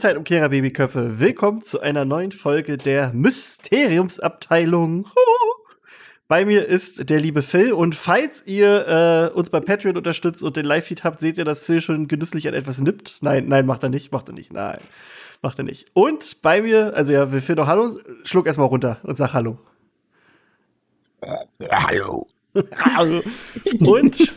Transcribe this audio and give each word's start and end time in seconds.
Zeitumkehrer 0.00 0.48
Babyköpfe. 0.48 1.20
Willkommen 1.20 1.60
zu 1.60 1.80
einer 1.80 2.06
neuen 2.06 2.32
Folge 2.32 2.78
der 2.78 3.12
Mysteriumsabteilung. 3.12 5.06
Bei 6.26 6.46
mir 6.46 6.66
ist 6.66 7.10
der 7.10 7.20
liebe 7.20 7.42
Phil 7.42 7.74
und 7.74 7.94
falls 7.94 8.46
ihr 8.46 9.30
äh, 9.34 9.36
uns 9.36 9.50
bei 9.50 9.60
Patreon 9.60 9.98
unterstützt 9.98 10.42
und 10.42 10.56
den 10.56 10.64
Live-Feed 10.64 11.04
habt, 11.04 11.20
seht 11.20 11.36
ihr, 11.36 11.44
dass 11.44 11.64
Phil 11.64 11.82
schon 11.82 12.08
genüsslich 12.08 12.48
an 12.48 12.54
etwas 12.54 12.80
nippt. 12.80 13.18
Nein, 13.20 13.46
nein, 13.48 13.66
macht 13.66 13.82
er 13.82 13.90
nicht, 13.90 14.10
macht 14.10 14.28
er 14.30 14.32
nicht, 14.32 14.54
nein. 14.54 14.78
Macht 15.42 15.58
er 15.58 15.64
nicht. 15.64 15.88
Und 15.92 16.40
bei 16.40 16.62
mir, 16.62 16.94
also 16.94 17.12
ja, 17.12 17.30
will 17.30 17.42
Phil 17.42 17.56
noch 17.56 17.66
Hallo, 17.66 18.00
schluck 18.24 18.46
erstmal 18.46 18.68
runter 18.68 19.00
und 19.02 19.18
sag 19.18 19.34
Hallo. 19.34 19.58
Äh, 21.20 21.36
hallo. 21.70 22.26
Hallo. 22.94 23.20
Und 23.80 24.32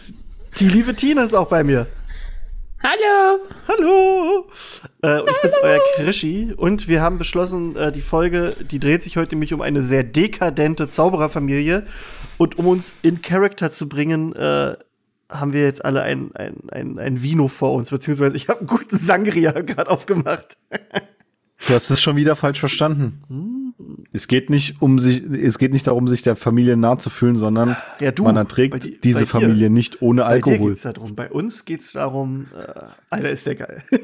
die 0.60 0.68
liebe 0.68 0.94
Tina 0.94 1.24
ist 1.24 1.34
auch 1.34 1.48
bei 1.48 1.64
mir. 1.64 1.88
Hallo. 2.84 3.40
Hallo. 3.70 4.50
Äh, 5.02 5.22
ich 5.22 5.42
bin's, 5.42 5.56
euer 5.64 5.80
Krischi. 5.96 6.54
Und 6.58 6.90
wir 6.90 7.02
haben 7.02 7.18
beschlossen, 7.18 7.78
äh, 7.78 7.94
die 7.94 8.02
Folge, 8.02 8.58
die 8.60 8.78
dreht 8.78 9.04
sich 9.04 9.16
heute 9.16 9.36
nämlich 9.36 9.54
um 9.54 9.62
eine 9.62 9.82
sehr 9.82 10.04
dekadente 10.04 10.90
Zaubererfamilie. 10.90 11.86
Und 12.38 12.60
um 12.60 12.68
uns 12.68 12.98
in 13.02 13.22
Charakter 13.22 13.72
zu 13.72 13.88
bringen, 13.88 14.36
äh, 14.36 14.76
haben 15.30 15.54
wir 15.54 15.62
jetzt 15.62 15.86
alle 15.86 16.02
ein, 16.02 16.36
ein, 16.36 16.58
ein, 16.72 17.00
ein 17.00 17.24
Vino 17.24 17.48
vor 17.48 17.72
uns. 17.72 17.90
Beziehungsweise 17.90 18.36
ich 18.36 18.50
habe 18.50 18.60
einen 18.60 18.68
guten 18.68 18.98
Sangria 18.98 19.52
gerade 19.62 19.90
aufgemacht. 19.90 20.58
Du 21.66 21.74
hast 21.74 21.90
es 21.90 22.02
schon 22.02 22.18
wieder 22.18 22.36
falsch 22.36 22.60
verstanden. 22.60 23.24
Hm. 23.30 23.63
Es 24.12 24.28
geht 24.28 24.50
nicht 24.50 24.82
um 24.82 25.00
sich, 25.00 25.24
es 25.24 25.58
geht 25.58 25.74
nicht 25.74 25.88
darum, 25.88 26.08
sich 26.08 26.22
der 26.22 26.36
Familie 26.36 26.78
nahe 26.78 26.98
zu 26.98 27.10
fühlen, 27.10 27.36
sondern 27.36 27.76
Ja, 28.00 28.12
du, 28.12 28.24
man 28.24 28.36
erträgt 28.36 28.72
bei 28.74 28.80
di- 28.80 29.00
diese 29.04 29.20
bei 29.20 29.26
dir. 29.26 29.28
Familie 29.28 29.70
nicht 29.70 30.02
ohne 30.02 30.22
Bei 30.22 30.28
dir 30.40 30.48
Alkohol. 30.52 30.70
geht's 30.70 30.82
darum. 30.84 31.16
Bei 31.16 31.32
uns 31.32 31.66
geht's 31.66 31.94
darum, 31.94 32.48
äh, 32.56 32.82
Alter, 33.10 33.30
ist 33.30 33.46
der 33.48 33.56
geil. 33.56 33.84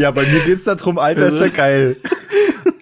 Ja, 0.00 0.10
bei 0.12 0.24
mir 0.26 0.40
geht's 0.44 0.64
darum, 0.64 0.98
Alter, 0.98 1.28
ist 1.28 1.40
ja 1.40 1.48
geil. 1.48 1.96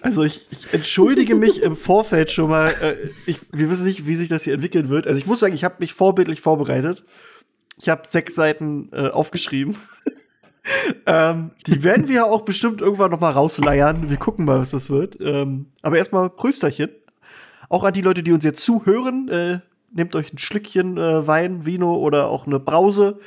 Also 0.01 0.23
ich, 0.23 0.47
ich 0.51 0.71
entschuldige 0.73 1.35
mich 1.35 1.61
im 1.63 1.75
Vorfeld 1.75 2.31
schon 2.31 2.49
mal. 2.49 2.69
Äh, 2.81 2.95
ich, 3.25 3.39
wir 3.51 3.69
wissen 3.69 3.85
nicht, 3.85 4.05
wie 4.07 4.15
sich 4.15 4.29
das 4.29 4.43
hier 4.43 4.53
entwickeln 4.53 4.89
wird. 4.89 5.07
Also 5.07 5.19
ich 5.19 5.25
muss 5.25 5.39
sagen, 5.39 5.53
ich 5.53 5.63
habe 5.63 5.75
mich 5.79 5.93
vorbildlich 5.93 6.41
vorbereitet. 6.41 7.03
Ich 7.79 7.89
habe 7.89 8.03
sechs 8.07 8.35
Seiten 8.35 8.89
äh, 8.93 9.07
aufgeschrieben. 9.09 9.75
Ähm, 11.05 11.51
die 11.65 11.83
werden 11.83 12.07
wir 12.07 12.15
ja 12.15 12.23
auch 12.25 12.41
bestimmt 12.41 12.81
irgendwann 12.81 13.11
noch 13.11 13.19
mal 13.19 13.31
rausleiern. 13.31 14.09
Wir 14.09 14.17
gucken 14.17 14.45
mal, 14.45 14.59
was 14.59 14.71
das 14.71 14.89
wird. 14.89 15.17
Ähm, 15.21 15.67
aber 15.81 15.97
erstmal 15.97 16.29
Prösterchen. 16.29 16.89
Auch 17.69 17.83
an 17.83 17.93
die 17.93 18.01
Leute, 18.01 18.23
die 18.23 18.31
uns 18.31 18.43
jetzt 18.43 18.63
zuhören. 18.63 19.29
Äh, 19.29 19.59
nehmt 19.93 20.15
euch 20.15 20.33
ein 20.33 20.37
Schlückchen 20.37 20.97
äh, 20.97 21.25
Wein, 21.27 21.65
Vino 21.65 21.95
oder 21.95 22.27
auch 22.27 22.45
eine 22.47 22.59
Brause 22.59 23.19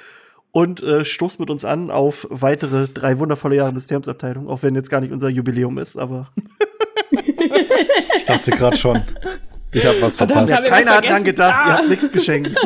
und 0.53 0.83
äh, 0.83 1.05
stoßt 1.05 1.39
mit 1.41 1.49
uns 1.51 1.65
an 1.65 1.91
auf 1.91 2.27
weitere 2.31 2.87
drei 2.89 3.19
wundervolle 3.19 3.57
Jahre 3.57 3.73
Mysteriumsabteilung. 3.73 4.49
Auch 4.49 4.63
wenn 4.63 4.75
jetzt 4.75 4.91
gar 4.91 5.01
nicht 5.01 5.13
unser 5.13 5.29
Jubiläum 5.29 5.79
ist, 5.79 5.97
aber 5.97 6.29
Ich 8.17 8.25
dachte 8.25 8.51
gerade 8.51 8.77
schon. 8.77 9.03
Ich 9.73 9.85
habe 9.87 10.01
was 10.03 10.17
Verdammt, 10.17 10.51
verpasst. 10.51 10.57
hab 10.57 10.65
ich 10.65 10.71
was 10.71 10.79
keiner 10.87 10.97
hat 10.97 11.05
dran 11.09 11.25
gedacht, 11.25 11.67
ihr 11.67 11.73
Ah. 11.73 11.79
habt 11.79 11.89
nichts 11.89 12.11
geschenkt. 12.13 12.57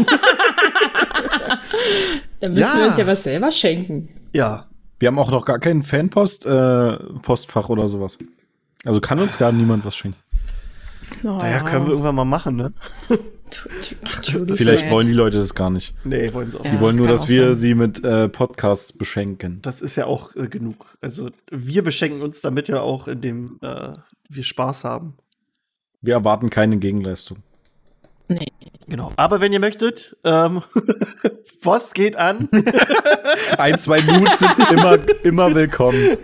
Dann 2.41 2.53
müssen 2.55 2.61
Ja. 2.63 2.77
wir 2.79 2.87
uns 2.89 2.97
ja 2.99 3.07
was 3.07 3.23
selber 3.25 3.51
schenken. 3.51 4.09
Ja. 4.35 4.67
Wir 4.99 5.09
haben 5.09 5.19
auch 5.19 5.31
noch 5.31 5.45
gar 5.45 5.59
kein 5.59 5.83
Fanpost, 5.83 6.47
äh, 6.47 6.97
Postfach 7.23 7.69
oder 7.69 7.89
sowas. 7.89 8.19
Also 8.85 9.01
kann 9.01 9.19
uns 9.19 9.39
gar 9.39 9.53
niemand 9.53 9.85
was 9.85 9.97
schenken. 9.97 10.19
Oh. 11.23 11.39
Naja, 11.39 11.61
können 11.63 11.87
wir 11.87 11.93
irgendwann 11.93 12.15
mal 12.15 12.25
machen, 12.25 12.57
ne? 12.57 12.73
Vielleicht 13.51 14.91
wollen 14.91 15.07
die 15.07 15.15
Leute 15.15 15.37
das 15.37 15.55
gar 15.55 15.71
nicht. 15.71 15.95
Nee, 16.05 16.33
wollen 16.33 16.51
sie 16.51 16.59
auch. 16.59 16.65
Ja. 16.65 16.73
Die 16.73 16.81
wollen 16.81 16.97
nur, 16.97 17.07
dass 17.07 17.29
wir 17.29 17.45
sein. 17.45 17.55
sie 17.55 17.75
mit 17.75 18.03
äh, 18.03 18.29
Podcasts 18.29 18.93
beschenken. 18.93 19.61
Das 19.63 19.81
ist 19.81 19.97
ja 19.97 20.07
auch 20.07 20.35
äh, 20.35 20.49
genug. 20.49 20.97
Also, 21.01 21.31
wir 21.51 21.85
beschenken 21.85 22.23
uns 22.23 22.41
damit 22.41 22.69
ja 22.69 22.81
auch, 22.81 23.07
indem 23.07 23.59
äh, 23.63 23.93
wir 24.29 24.45
Spaß 24.45 24.85
haben. 24.85 25.15
Wir 26.01 26.15
erwarten 26.15 26.51
keine 26.51 26.79
Gegenleistung. 26.79 27.39
Nee. 28.29 28.53
Genau. 28.87 29.13
Aber 29.17 29.41
wenn 29.41 29.53
ihr 29.53 29.61
möchtet, 29.61 30.17
ähm, 30.25 30.63
Post 31.63 31.95
geht 31.95 32.17
an. 32.17 32.49
Ein, 33.59 33.79
zwei 33.79 34.01
Moods 34.03 34.39
sind 34.39 34.71
immer, 34.71 34.99
immer 35.23 35.55
willkommen. 35.55 36.05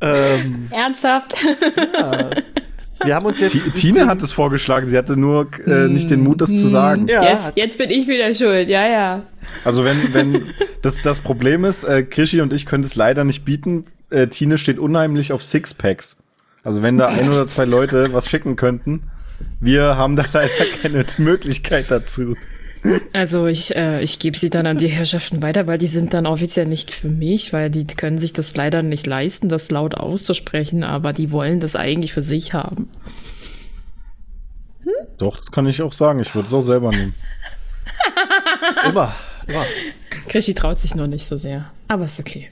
ähm, 0.00 0.68
Ernsthaft? 0.70 1.34
wir 3.04 3.14
haben 3.14 3.26
uns 3.26 3.40
jetzt. 3.40 3.52
Ti- 3.52 3.70
Tine 3.70 4.06
hat 4.06 4.22
es 4.22 4.32
vorgeschlagen, 4.32 4.86
sie 4.86 4.96
hatte 4.98 5.16
nur 5.16 5.48
äh, 5.66 5.88
nicht 5.88 6.10
den 6.10 6.20
Mut, 6.20 6.40
das 6.40 6.50
zu 6.50 6.68
sagen. 6.68 7.06
Ja, 7.08 7.22
jetzt, 7.22 7.56
jetzt 7.56 7.78
bin 7.78 7.90
ich 7.90 8.06
wieder 8.06 8.34
schuld. 8.34 8.68
Ja, 8.68 8.86
ja. 8.86 9.22
Also 9.64 9.84
wenn, 9.84 10.14
wenn 10.14 10.52
das, 10.82 11.02
das 11.02 11.20
Problem 11.20 11.64
ist, 11.64 11.84
äh, 11.84 12.02
Krischi 12.02 12.40
und 12.40 12.52
ich 12.52 12.66
können 12.66 12.84
es 12.84 12.94
leider 12.94 13.24
nicht 13.24 13.44
bieten. 13.44 13.86
Äh, 14.10 14.26
Tine 14.26 14.58
steht 14.58 14.78
unheimlich 14.78 15.32
auf 15.32 15.42
Sixpacks. 15.42 16.16
Also 16.62 16.82
wenn 16.82 16.98
da 16.98 17.06
ein 17.06 17.28
oder 17.28 17.46
zwei 17.46 17.64
Leute 17.64 18.12
was 18.12 18.28
schicken 18.28 18.56
könnten, 18.56 19.04
wir 19.60 19.96
haben 19.96 20.16
da 20.16 20.24
leider 20.32 20.50
keine 20.82 21.04
Möglichkeit 21.18 21.90
dazu. 21.90 22.36
Also 23.12 23.46
ich, 23.46 23.76
äh, 23.76 24.02
ich 24.02 24.18
gebe 24.18 24.38
sie 24.38 24.48
dann 24.48 24.66
an 24.66 24.78
die 24.78 24.88
Herrschaften 24.88 25.42
weiter, 25.42 25.66
weil 25.66 25.76
die 25.76 25.86
sind 25.86 26.14
dann 26.14 26.26
offiziell 26.26 26.66
nicht 26.66 26.90
für 26.90 27.08
mich, 27.08 27.52
weil 27.52 27.68
die 27.68 27.86
können 27.86 28.16
sich 28.16 28.32
das 28.32 28.56
leider 28.56 28.82
nicht 28.82 29.06
leisten, 29.06 29.48
das 29.50 29.70
laut 29.70 29.94
auszusprechen, 29.94 30.82
aber 30.82 31.12
die 31.12 31.30
wollen 31.30 31.60
das 31.60 31.76
eigentlich 31.76 32.14
für 32.14 32.22
sich 32.22 32.54
haben. 32.54 32.88
Doch, 35.18 35.36
das 35.36 35.52
kann 35.52 35.66
ich 35.66 35.82
auch 35.82 35.92
sagen. 35.92 36.20
Ich 36.20 36.34
würde 36.34 36.48
es 36.48 36.54
auch 36.54 36.62
selber 36.62 36.90
nehmen. 36.90 37.14
immer. 38.88 39.14
immer. 39.46 39.64
Krischi 40.28 40.54
traut 40.54 40.80
sich 40.80 40.94
noch 40.94 41.06
nicht 41.06 41.26
so 41.26 41.36
sehr, 41.36 41.70
aber 41.88 42.04
ist 42.04 42.18
okay. 42.18 42.48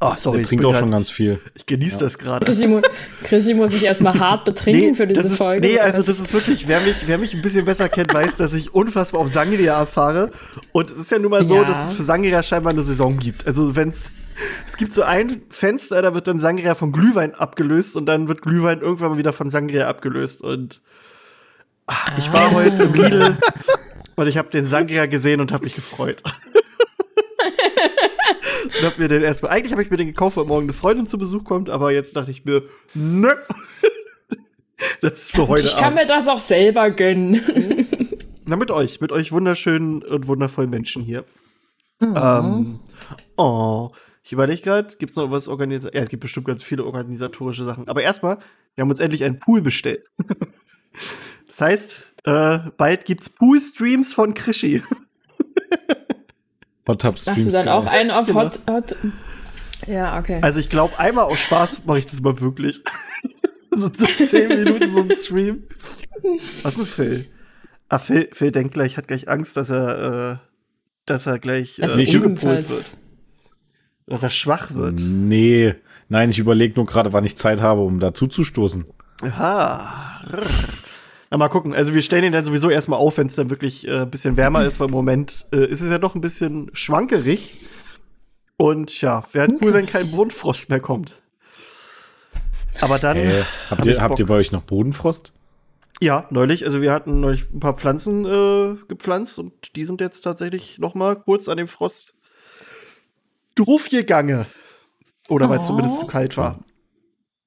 Oh, 0.00 0.12
sorry. 0.16 0.36
Der 0.38 0.42
ich 0.42 0.48
trinkt 0.48 0.64
auch 0.64 0.72
grad- 0.72 0.80
schon 0.80 0.90
ganz 0.90 1.08
viel. 1.08 1.40
Ich 1.54 1.64
genieße 1.66 2.00
das 2.00 2.18
gerade. 2.18 2.44
Krischi, 2.44 2.66
mu 2.66 2.80
Krischi 3.22 3.54
muss 3.54 3.70
sich 3.72 3.84
erstmal 3.84 4.18
hart 4.18 4.44
betrinken 4.44 4.94
für 4.96 5.06
diese 5.06 5.28
ist, 5.28 5.36
Folge. 5.36 5.66
Nee, 5.66 5.78
also 5.78 6.02
das 6.02 6.18
ist 6.18 6.32
wirklich, 6.32 6.68
wer 6.68 6.80
mich, 6.80 6.96
wer 7.06 7.16
mich 7.16 7.32
ein 7.32 7.40
bisschen 7.42 7.64
besser 7.64 7.88
kennt, 7.88 8.12
weiß, 8.12 8.36
dass 8.36 8.52
ich 8.54 8.74
unfassbar 8.74 9.20
auf 9.20 9.28
Sangria 9.28 9.80
abfahre. 9.80 10.30
Und 10.72 10.90
es 10.90 10.98
ist 10.98 11.10
ja 11.10 11.18
nun 11.18 11.30
mal 11.30 11.44
so, 11.44 11.56
Ja. 11.56 11.64
dass 11.64 11.86
es 11.88 11.92
für 11.94 12.02
Sangria 12.02 12.42
scheinbar 12.42 12.72
eine 12.72 12.82
Saison 12.82 13.18
gibt. 13.18 13.46
Also 13.46 13.76
wenn's, 13.76 14.10
es 14.66 14.76
gibt 14.76 14.92
so 14.92 15.02
ein 15.02 15.42
Fenster, 15.48 16.02
da 16.02 16.12
wird 16.12 16.26
dann 16.26 16.38
Sangria 16.38 16.74
von 16.74 16.92
Glühwein 16.92 17.34
abgelöst 17.34 17.96
und 17.96 18.06
dann 18.06 18.28
wird 18.28 18.42
Glühwein 18.42 18.80
irgendwann 18.80 19.12
mal 19.12 19.18
wieder 19.18 19.32
von 19.32 19.48
Sangria 19.48 19.88
abgelöst. 19.88 20.42
Und 20.42 20.82
ah, 21.86 21.94
ich 22.18 22.32
war 22.32 22.50
heute 22.50 22.82
im 22.82 22.94
Lidl 22.94 23.38
und 24.16 24.26
ich 24.26 24.36
habe 24.36 24.50
den 24.50 24.66
Sangria 24.66 25.06
gesehen 25.06 25.40
und 25.40 25.52
habe 25.52 25.64
mich 25.64 25.74
gefreut. 25.76 26.22
Und 28.64 28.82
hab 28.82 28.98
mir 28.98 29.08
den 29.08 29.22
erstmal, 29.22 29.52
eigentlich 29.52 29.72
habe 29.72 29.82
ich 29.82 29.90
mir 29.90 29.96
den 29.96 30.08
gekauft, 30.08 30.36
weil 30.36 30.44
morgen 30.44 30.64
eine 30.64 30.72
Freundin 30.72 31.06
zu 31.06 31.18
Besuch 31.18 31.44
kommt, 31.44 31.70
aber 31.70 31.92
jetzt 31.92 32.16
dachte 32.16 32.30
ich 32.30 32.44
mir, 32.44 32.62
nö. 32.94 33.30
Das 35.00 35.12
ist 35.14 35.32
für 35.32 35.48
heute 35.48 35.64
ich 35.64 35.76
kann 35.76 35.84
Abend. 35.84 36.00
mir 36.00 36.06
das 36.06 36.28
auch 36.28 36.40
selber 36.40 36.90
gönnen. 36.90 37.40
Na, 38.44 38.56
mit 38.56 38.70
euch, 38.70 39.00
mit 39.00 39.12
euch 39.12 39.32
wunderschönen 39.32 40.02
und 40.02 40.26
wundervollen 40.26 40.68
Menschen 40.68 41.02
hier. 41.02 41.24
Ähm, 42.00 42.80
oh, 43.36 43.90
ich 44.22 44.32
überlege 44.32 44.62
gerade, 44.62 44.96
gibt 44.96 45.10
es 45.10 45.16
noch 45.16 45.30
was 45.30 45.48
organisiert? 45.48 45.94
Ja, 45.94 46.02
es 46.02 46.08
gibt 46.08 46.22
bestimmt 46.22 46.46
ganz 46.46 46.62
viele 46.62 46.84
organisatorische 46.84 47.64
Sachen. 47.64 47.88
Aber 47.88 48.02
erstmal, 48.02 48.38
wir 48.74 48.82
haben 48.82 48.90
uns 48.90 49.00
endlich 49.00 49.24
einen 49.24 49.38
Pool 49.38 49.62
bestellt. 49.62 50.04
das 51.46 51.60
heißt, 51.60 52.12
äh, 52.24 52.58
bald 52.76 53.04
gibt's 53.04 53.30
Pool-Streams 53.30 54.12
von 54.12 54.34
Krischi. 54.34 54.82
Hot 56.86 57.00
Tub 57.00 57.14
Hast 57.16 57.26
du 57.26 57.32
Streams. 57.32 57.52
dann 57.52 57.68
auch 57.68 57.84
geil. 57.86 58.00
einen 58.00 58.10
auf 58.10 58.26
Genau. 58.26 58.40
Hot, 58.42 58.60
Hot? 58.68 58.96
Ja, 59.86 60.18
okay. 60.18 60.38
Also 60.42 60.60
ich 60.60 60.68
glaube, 60.68 60.98
einmal 60.98 61.24
aus 61.24 61.40
Spaß 61.40 61.84
mache 61.86 61.98
ich 62.00 62.06
das 62.06 62.20
mal 62.20 62.38
wirklich. 62.40 62.80
so 63.70 63.88
so 63.88 64.06
zehn 64.06 64.48
Minuten 64.48 64.94
so 64.94 65.00
ein 65.02 65.10
Stream. 65.14 65.64
Was 66.62 66.76
ist 66.76 66.78
denn 66.78 66.86
Phil? 66.86 67.26
Ah, 67.88 67.98
Phil, 67.98 68.28
Phil 68.32 68.50
denkt 68.52 68.74
gleich, 68.74 68.96
hat 68.96 69.08
gleich 69.08 69.28
Angst, 69.28 69.56
dass 69.56 69.68
er, 69.70 70.32
äh, 70.32 70.48
dass 71.06 71.26
er 71.26 71.38
gleich 71.38 71.78
äh, 71.78 71.82
Das 71.82 71.96
nicht 71.96 72.14
umgepolt 72.16 72.68
wird. 72.68 72.86
Dass 74.06 74.22
er 74.22 74.30
schwach 74.30 74.72
wird. 74.74 74.94
Nee. 75.00 75.74
Nein, 76.08 76.30
ich 76.30 76.38
überlege 76.38 76.74
nur 76.76 76.86
gerade, 76.86 77.12
wann 77.12 77.24
ich 77.24 77.36
Zeit 77.36 77.60
habe, 77.60 77.80
um 77.82 77.98
dazu 78.00 78.26
zu 78.26 78.44
stoßen. 78.44 78.84
Aha. 79.22 80.22
Na, 81.34 81.38
mal 81.38 81.48
gucken. 81.48 81.74
Also 81.74 81.94
wir 81.94 82.02
stellen 82.02 82.22
ihn 82.22 82.30
dann 82.30 82.44
sowieso 82.44 82.70
erstmal 82.70 83.00
auf, 83.00 83.18
wenn 83.18 83.26
es 83.26 83.34
dann 83.34 83.50
wirklich 83.50 83.88
äh, 83.88 84.02
ein 84.02 84.10
bisschen 84.12 84.36
wärmer 84.36 84.64
ist, 84.66 84.78
weil 84.78 84.86
im 84.86 84.92
Moment 84.92 85.46
äh, 85.52 85.66
ist 85.66 85.80
es 85.80 85.90
ja 85.90 85.98
doch 85.98 86.14
ein 86.14 86.20
bisschen 86.20 86.70
schwankerig. 86.74 87.58
Und 88.56 89.00
ja, 89.00 89.24
wäre 89.32 89.48
cool, 89.60 89.72
wenn 89.72 89.86
kein 89.86 90.08
Bodenfrost 90.12 90.68
mehr 90.70 90.78
kommt. 90.78 91.20
Aber 92.80 93.00
dann. 93.00 93.16
Äh, 93.16 93.42
habt, 93.68 93.80
hab 93.80 93.84
ihr, 93.84 94.00
habt 94.00 94.18
ihr 94.20 94.26
bei 94.26 94.34
euch 94.34 94.52
noch 94.52 94.62
Bodenfrost? 94.62 95.32
Ja, 96.00 96.28
neulich. 96.30 96.66
Also 96.66 96.80
wir 96.80 96.92
hatten 96.92 97.18
neulich 97.18 97.50
ein 97.52 97.58
paar 97.58 97.74
Pflanzen 97.74 98.24
äh, 98.24 98.76
gepflanzt 98.86 99.36
und 99.40 99.74
die 99.74 99.84
sind 99.84 100.00
jetzt 100.00 100.20
tatsächlich 100.20 100.78
noch 100.78 100.94
mal 100.94 101.16
kurz 101.16 101.48
an 101.48 101.56
dem 101.56 101.66
Frost 101.66 102.14
draufgegangen. 103.56 104.46
Oder 105.28 105.50
weil 105.50 105.58
es 105.58 105.64
Oh. 105.64 105.70
zumindest 105.70 105.98
zu 105.98 106.06
kalt 106.06 106.36
war. 106.36 106.60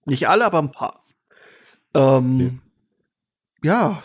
Nicht 0.04 0.28
alle, 0.28 0.44
aber 0.44 0.60
ein 0.60 0.72
paar. 0.74 1.06
Ähm, 1.94 2.60
Ja, 3.64 4.04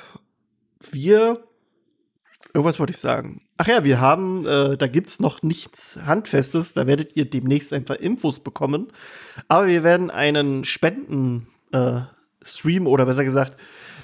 wir. 0.90 1.42
Irgendwas 2.54 2.78
wollte 2.78 2.92
ich 2.92 2.98
sagen. 2.98 3.40
Ach 3.56 3.66
ja, 3.66 3.82
wir 3.84 3.98
haben, 4.00 4.46
äh, 4.46 4.76
da 4.76 4.86
gibt's 4.86 5.18
noch 5.20 5.42
nichts 5.42 5.98
Handfestes, 6.04 6.74
da 6.74 6.86
werdet 6.86 7.16
ihr 7.16 7.30
demnächst 7.30 7.72
einfach 7.72 7.94
Infos 7.94 8.40
bekommen. 8.40 8.92
Aber 9.48 9.68
wir 9.68 9.82
werden 9.84 10.10
einen 10.10 10.64
Spenden-Stream 10.64 12.86
oder 12.86 13.06
besser 13.06 13.24
gesagt, 13.24 13.56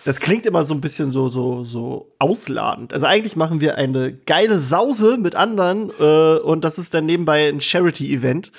das 0.05 0.21
klingt 0.21 0.47
immer 0.47 0.65
so 0.65 0.73
ein 0.73 0.81
bisschen 0.81 1.13
so, 1.13 1.29
so, 1.29 1.63
so 1.65 2.15
ausladend. 2.19 2.95
Also 2.95 3.05
eigentlich 3.05 3.37
machen 3.37 3.61
wir 3.61 3.75
eine 3.75 4.15
geile 4.15 4.59
Sause 4.59 5.19
mit 5.19 5.35
anderen 5.35 5.91
äh, 6.01 6.39
und 6.39 6.65
das 6.65 6.79
ist 6.79 6.95
dann 6.95 7.05
nebenbei 7.05 7.49
ein 7.49 7.61
Charity-Event. 7.61 8.51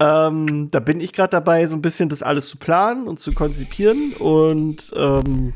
Ähm, 0.00 0.70
da 0.70 0.80
bin 0.80 1.00
ich 1.00 1.12
gerade 1.12 1.30
dabei, 1.30 1.66
so 1.66 1.76
ein 1.76 1.82
bisschen 1.82 2.08
das 2.08 2.22
alles 2.22 2.48
zu 2.48 2.58
planen 2.58 3.06
und 3.06 3.20
zu 3.20 3.32
konzipieren. 3.32 4.12
Und 4.18 4.92
ähm, 4.96 5.52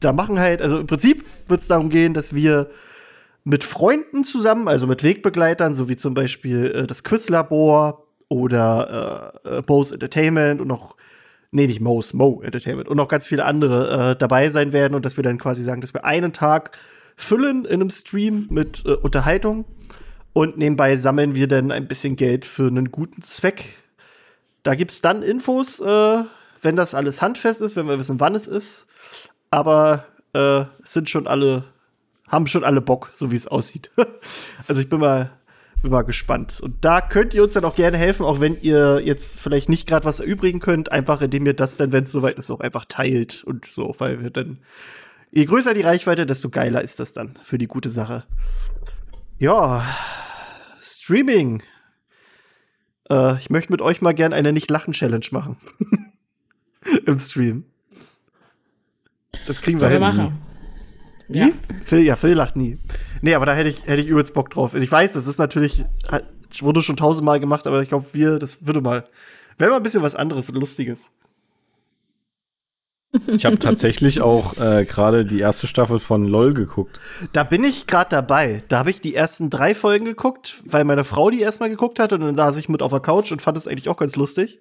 da 0.00 0.12
machen 0.12 0.38
halt, 0.38 0.62
also 0.62 0.78
im 0.78 0.86
Prinzip 0.86 1.24
wird 1.46 1.60
es 1.60 1.68
darum 1.68 1.90
gehen, 1.90 2.14
dass 2.14 2.34
wir 2.34 2.70
mit 3.44 3.64
Freunden 3.64 4.24
zusammen, 4.24 4.68
also 4.68 4.86
mit 4.86 5.02
Wegbegleitern, 5.02 5.74
so 5.74 5.88
wie 5.88 5.96
zum 5.96 6.14
Beispiel 6.14 6.72
äh, 6.74 6.86
das 6.86 7.02
Quizlabor 7.02 8.06
oder 8.28 9.40
äh, 9.44 9.58
äh, 9.58 9.62
Mo's 9.66 9.92
Entertainment 9.92 10.60
und 10.60 10.68
noch, 10.68 10.96
nee, 11.50 11.66
nicht 11.66 11.80
Mo's, 11.80 12.14
Mo 12.14 12.40
Entertainment 12.42 12.88
und 12.88 12.96
noch 12.96 13.08
ganz 13.08 13.26
viele 13.26 13.44
andere 13.44 14.12
äh, 14.12 14.16
dabei 14.16 14.48
sein 14.48 14.72
werden 14.72 14.94
und 14.94 15.04
dass 15.04 15.16
wir 15.16 15.24
dann 15.24 15.38
quasi 15.38 15.64
sagen, 15.64 15.80
dass 15.80 15.94
wir 15.94 16.04
einen 16.04 16.32
Tag 16.32 16.78
füllen 17.16 17.64
in 17.64 17.74
einem 17.74 17.90
Stream 17.90 18.46
mit 18.50 18.84
äh, 18.86 18.92
Unterhaltung 18.92 19.64
und 20.32 20.56
nebenbei 20.56 20.96
sammeln 20.96 21.34
wir 21.34 21.48
dann 21.48 21.70
ein 21.70 21.88
bisschen 21.88 22.16
Geld 22.16 22.44
für 22.44 22.68
einen 22.68 22.90
guten 22.90 23.22
Zweck. 23.22 23.64
Da 24.62 24.74
gibt's 24.74 25.00
dann 25.00 25.22
Infos, 25.22 25.80
äh, 25.80 26.24
wenn 26.62 26.76
das 26.76 26.94
alles 26.94 27.20
handfest 27.20 27.60
ist, 27.60 27.76
wenn 27.76 27.86
wir 27.86 27.98
wissen, 27.98 28.20
wann 28.20 28.34
es 28.34 28.46
ist. 28.46 28.86
Aber 29.52 30.06
äh, 30.32 30.64
sind 30.82 31.10
schon 31.10 31.26
alle, 31.26 31.64
haben 32.26 32.46
schon 32.46 32.64
alle 32.64 32.80
Bock, 32.80 33.10
so 33.12 33.30
wie 33.30 33.36
es 33.36 33.46
aussieht. 33.46 33.90
also 34.66 34.80
ich 34.80 34.88
bin 34.88 34.98
mal, 34.98 35.30
bin 35.82 35.90
mal 35.90 36.04
gespannt. 36.04 36.58
Und 36.62 36.82
da 36.82 37.02
könnt 37.02 37.34
ihr 37.34 37.42
uns 37.42 37.52
dann 37.52 37.66
auch 37.66 37.74
gerne 37.74 37.98
helfen, 37.98 38.24
auch 38.24 38.40
wenn 38.40 38.58
ihr 38.62 39.02
jetzt 39.04 39.40
vielleicht 39.40 39.68
nicht 39.68 39.86
gerade 39.86 40.06
was 40.06 40.20
erübrigen 40.20 40.58
könnt, 40.58 40.90
einfach 40.90 41.20
indem 41.20 41.44
ihr 41.44 41.52
das 41.52 41.76
dann, 41.76 41.92
wenn 41.92 42.04
es 42.04 42.12
soweit 42.12 42.38
ist, 42.38 42.50
auch 42.50 42.60
einfach 42.60 42.86
teilt 42.86 43.44
und 43.44 43.66
so, 43.66 43.94
weil 43.98 44.22
wir 44.22 44.30
dann, 44.30 44.58
je 45.30 45.44
größer 45.44 45.74
die 45.74 45.82
Reichweite, 45.82 46.24
desto 46.24 46.48
geiler 46.48 46.80
ist 46.80 46.98
das 46.98 47.12
dann 47.12 47.38
für 47.42 47.58
die 47.58 47.68
gute 47.68 47.90
Sache. 47.90 48.24
Ja, 49.38 49.84
Streaming. 50.80 51.62
Äh, 53.10 53.36
ich 53.36 53.50
möchte 53.50 53.70
mit 53.70 53.82
euch 53.82 54.00
mal 54.00 54.14
gerne 54.14 54.34
eine 54.34 54.54
Nicht-Lachen-Challenge 54.54 55.26
machen. 55.30 55.58
Im 57.06 57.18
Stream. 57.18 57.66
Das 59.46 59.60
kriegen 59.60 59.80
wir 59.80 59.88
hin. 59.88 60.00
machen. 60.00 60.38
Wie? 61.28 61.38
Ja. 61.38 61.48
Phil, 61.84 62.00
ja, 62.00 62.16
Phil 62.16 62.34
lacht 62.34 62.56
nie. 62.56 62.78
Nee, 63.20 63.34
aber 63.34 63.46
da 63.46 63.54
hätte 63.54 63.68
ich, 63.70 63.86
hätte 63.86 64.00
ich 64.02 64.06
übelst 64.08 64.34
Bock 64.34 64.50
drauf. 64.50 64.74
Also 64.74 64.84
ich 64.84 64.90
weiß, 64.92 65.12
das 65.12 65.26
ist 65.26 65.38
natürlich, 65.38 65.84
hat- 66.10 66.24
wurde 66.60 66.82
schon 66.82 66.96
tausendmal 66.96 67.40
gemacht, 67.40 67.66
aber 67.66 67.82
ich 67.82 67.88
glaube, 67.88 68.06
wir, 68.12 68.38
das 68.38 68.66
würde 68.66 68.80
mal, 68.80 69.04
wäre 69.58 69.70
mal 69.70 69.78
ein 69.78 69.82
bisschen 69.82 70.02
was 70.02 70.14
anderes 70.14 70.48
und 70.50 70.56
Lustiges. 70.56 71.00
Ich 73.26 73.44
habe 73.44 73.58
tatsächlich 73.58 74.22
auch 74.22 74.56
äh, 74.56 74.86
gerade 74.86 75.26
die 75.26 75.40
erste 75.40 75.66
Staffel 75.66 76.00
von 76.00 76.26
LOL 76.26 76.54
geguckt. 76.54 76.98
Da 77.34 77.44
bin 77.44 77.62
ich 77.62 77.86
gerade 77.86 78.08
dabei. 78.08 78.62
Da 78.68 78.78
habe 78.78 78.90
ich 78.90 79.02
die 79.02 79.14
ersten 79.14 79.50
drei 79.50 79.74
Folgen 79.74 80.06
geguckt, 80.06 80.62
weil 80.64 80.84
meine 80.84 81.04
Frau 81.04 81.28
die 81.28 81.40
erstmal 81.42 81.68
geguckt 81.68 81.98
hat 81.98 82.14
und 82.14 82.20
dann 82.22 82.34
saß 82.34 82.56
ich 82.56 82.70
mit 82.70 82.80
auf 82.80 82.90
der 82.90 83.00
Couch 83.00 83.30
und 83.30 83.42
fand 83.42 83.58
es 83.58 83.68
eigentlich 83.68 83.90
auch 83.90 83.98
ganz 83.98 84.16
lustig. 84.16 84.60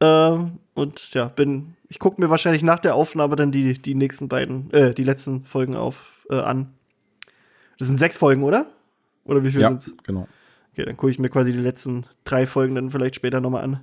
Ähm, 0.00 0.58
und 0.74 1.12
ja, 1.14 1.24
bin, 1.26 1.74
ich 1.88 1.98
gucke 1.98 2.20
mir 2.20 2.30
wahrscheinlich 2.30 2.62
nach 2.62 2.78
der 2.80 2.94
Aufnahme 2.94 3.36
dann 3.36 3.50
die, 3.52 3.74
die 3.74 3.94
nächsten 3.94 4.28
beiden, 4.28 4.70
äh, 4.72 4.94
die 4.94 5.04
letzten 5.04 5.44
Folgen 5.44 5.74
auf, 5.76 6.04
äh, 6.30 6.36
an. 6.36 6.72
Das 7.78 7.88
sind 7.88 7.98
sechs 7.98 8.16
Folgen, 8.16 8.42
oder? 8.42 8.66
Oder 9.24 9.44
wie 9.44 9.50
viel 9.52 9.60
Ja, 9.60 9.68
sind's? 9.68 9.92
genau. 10.02 10.26
Okay, 10.72 10.84
dann 10.84 10.96
gucke 10.96 11.10
ich 11.10 11.18
mir 11.18 11.28
quasi 11.28 11.52
die 11.52 11.58
letzten 11.58 12.04
drei 12.24 12.46
Folgen 12.46 12.74
dann 12.74 12.90
vielleicht 12.90 13.16
später 13.16 13.40
nochmal 13.40 13.64
an. 13.64 13.80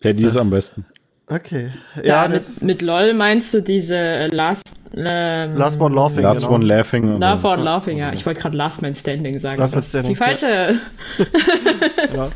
Teddy 0.00 0.24
ist 0.24 0.36
am 0.36 0.50
besten. 0.50 0.84
Okay. 1.26 1.70
Ja, 1.96 2.24
Ja, 2.24 2.28
mit, 2.28 2.62
mit 2.62 2.82
LOL 2.82 3.14
meinst 3.14 3.52
du 3.54 3.62
diese 3.62 3.96
äh, 3.96 4.26
Last. 4.28 4.76
Ähm, 4.94 5.56
Last 5.56 5.80
One 5.80 5.94
Laughing. 5.94 6.22
Last 6.22 6.42
genau. 6.42 6.54
One 6.54 6.66
Laughing. 6.66 7.18
Last 7.18 7.44
One 7.44 7.62
Laughing, 7.62 7.98
ja. 7.98 8.12
Ich 8.12 8.26
wollte 8.26 8.40
gerade 8.40 8.56
Last 8.56 8.82
Man 8.82 8.94
Standing 8.94 9.38
sagen. 9.38 9.58
Last 9.58 9.74
Man 9.74 9.80
Das 9.80 9.86
ist 9.86 9.90
Standing, 9.90 10.12
Die 10.12 10.16
falsche. 10.16 10.80
ja, 12.14 12.30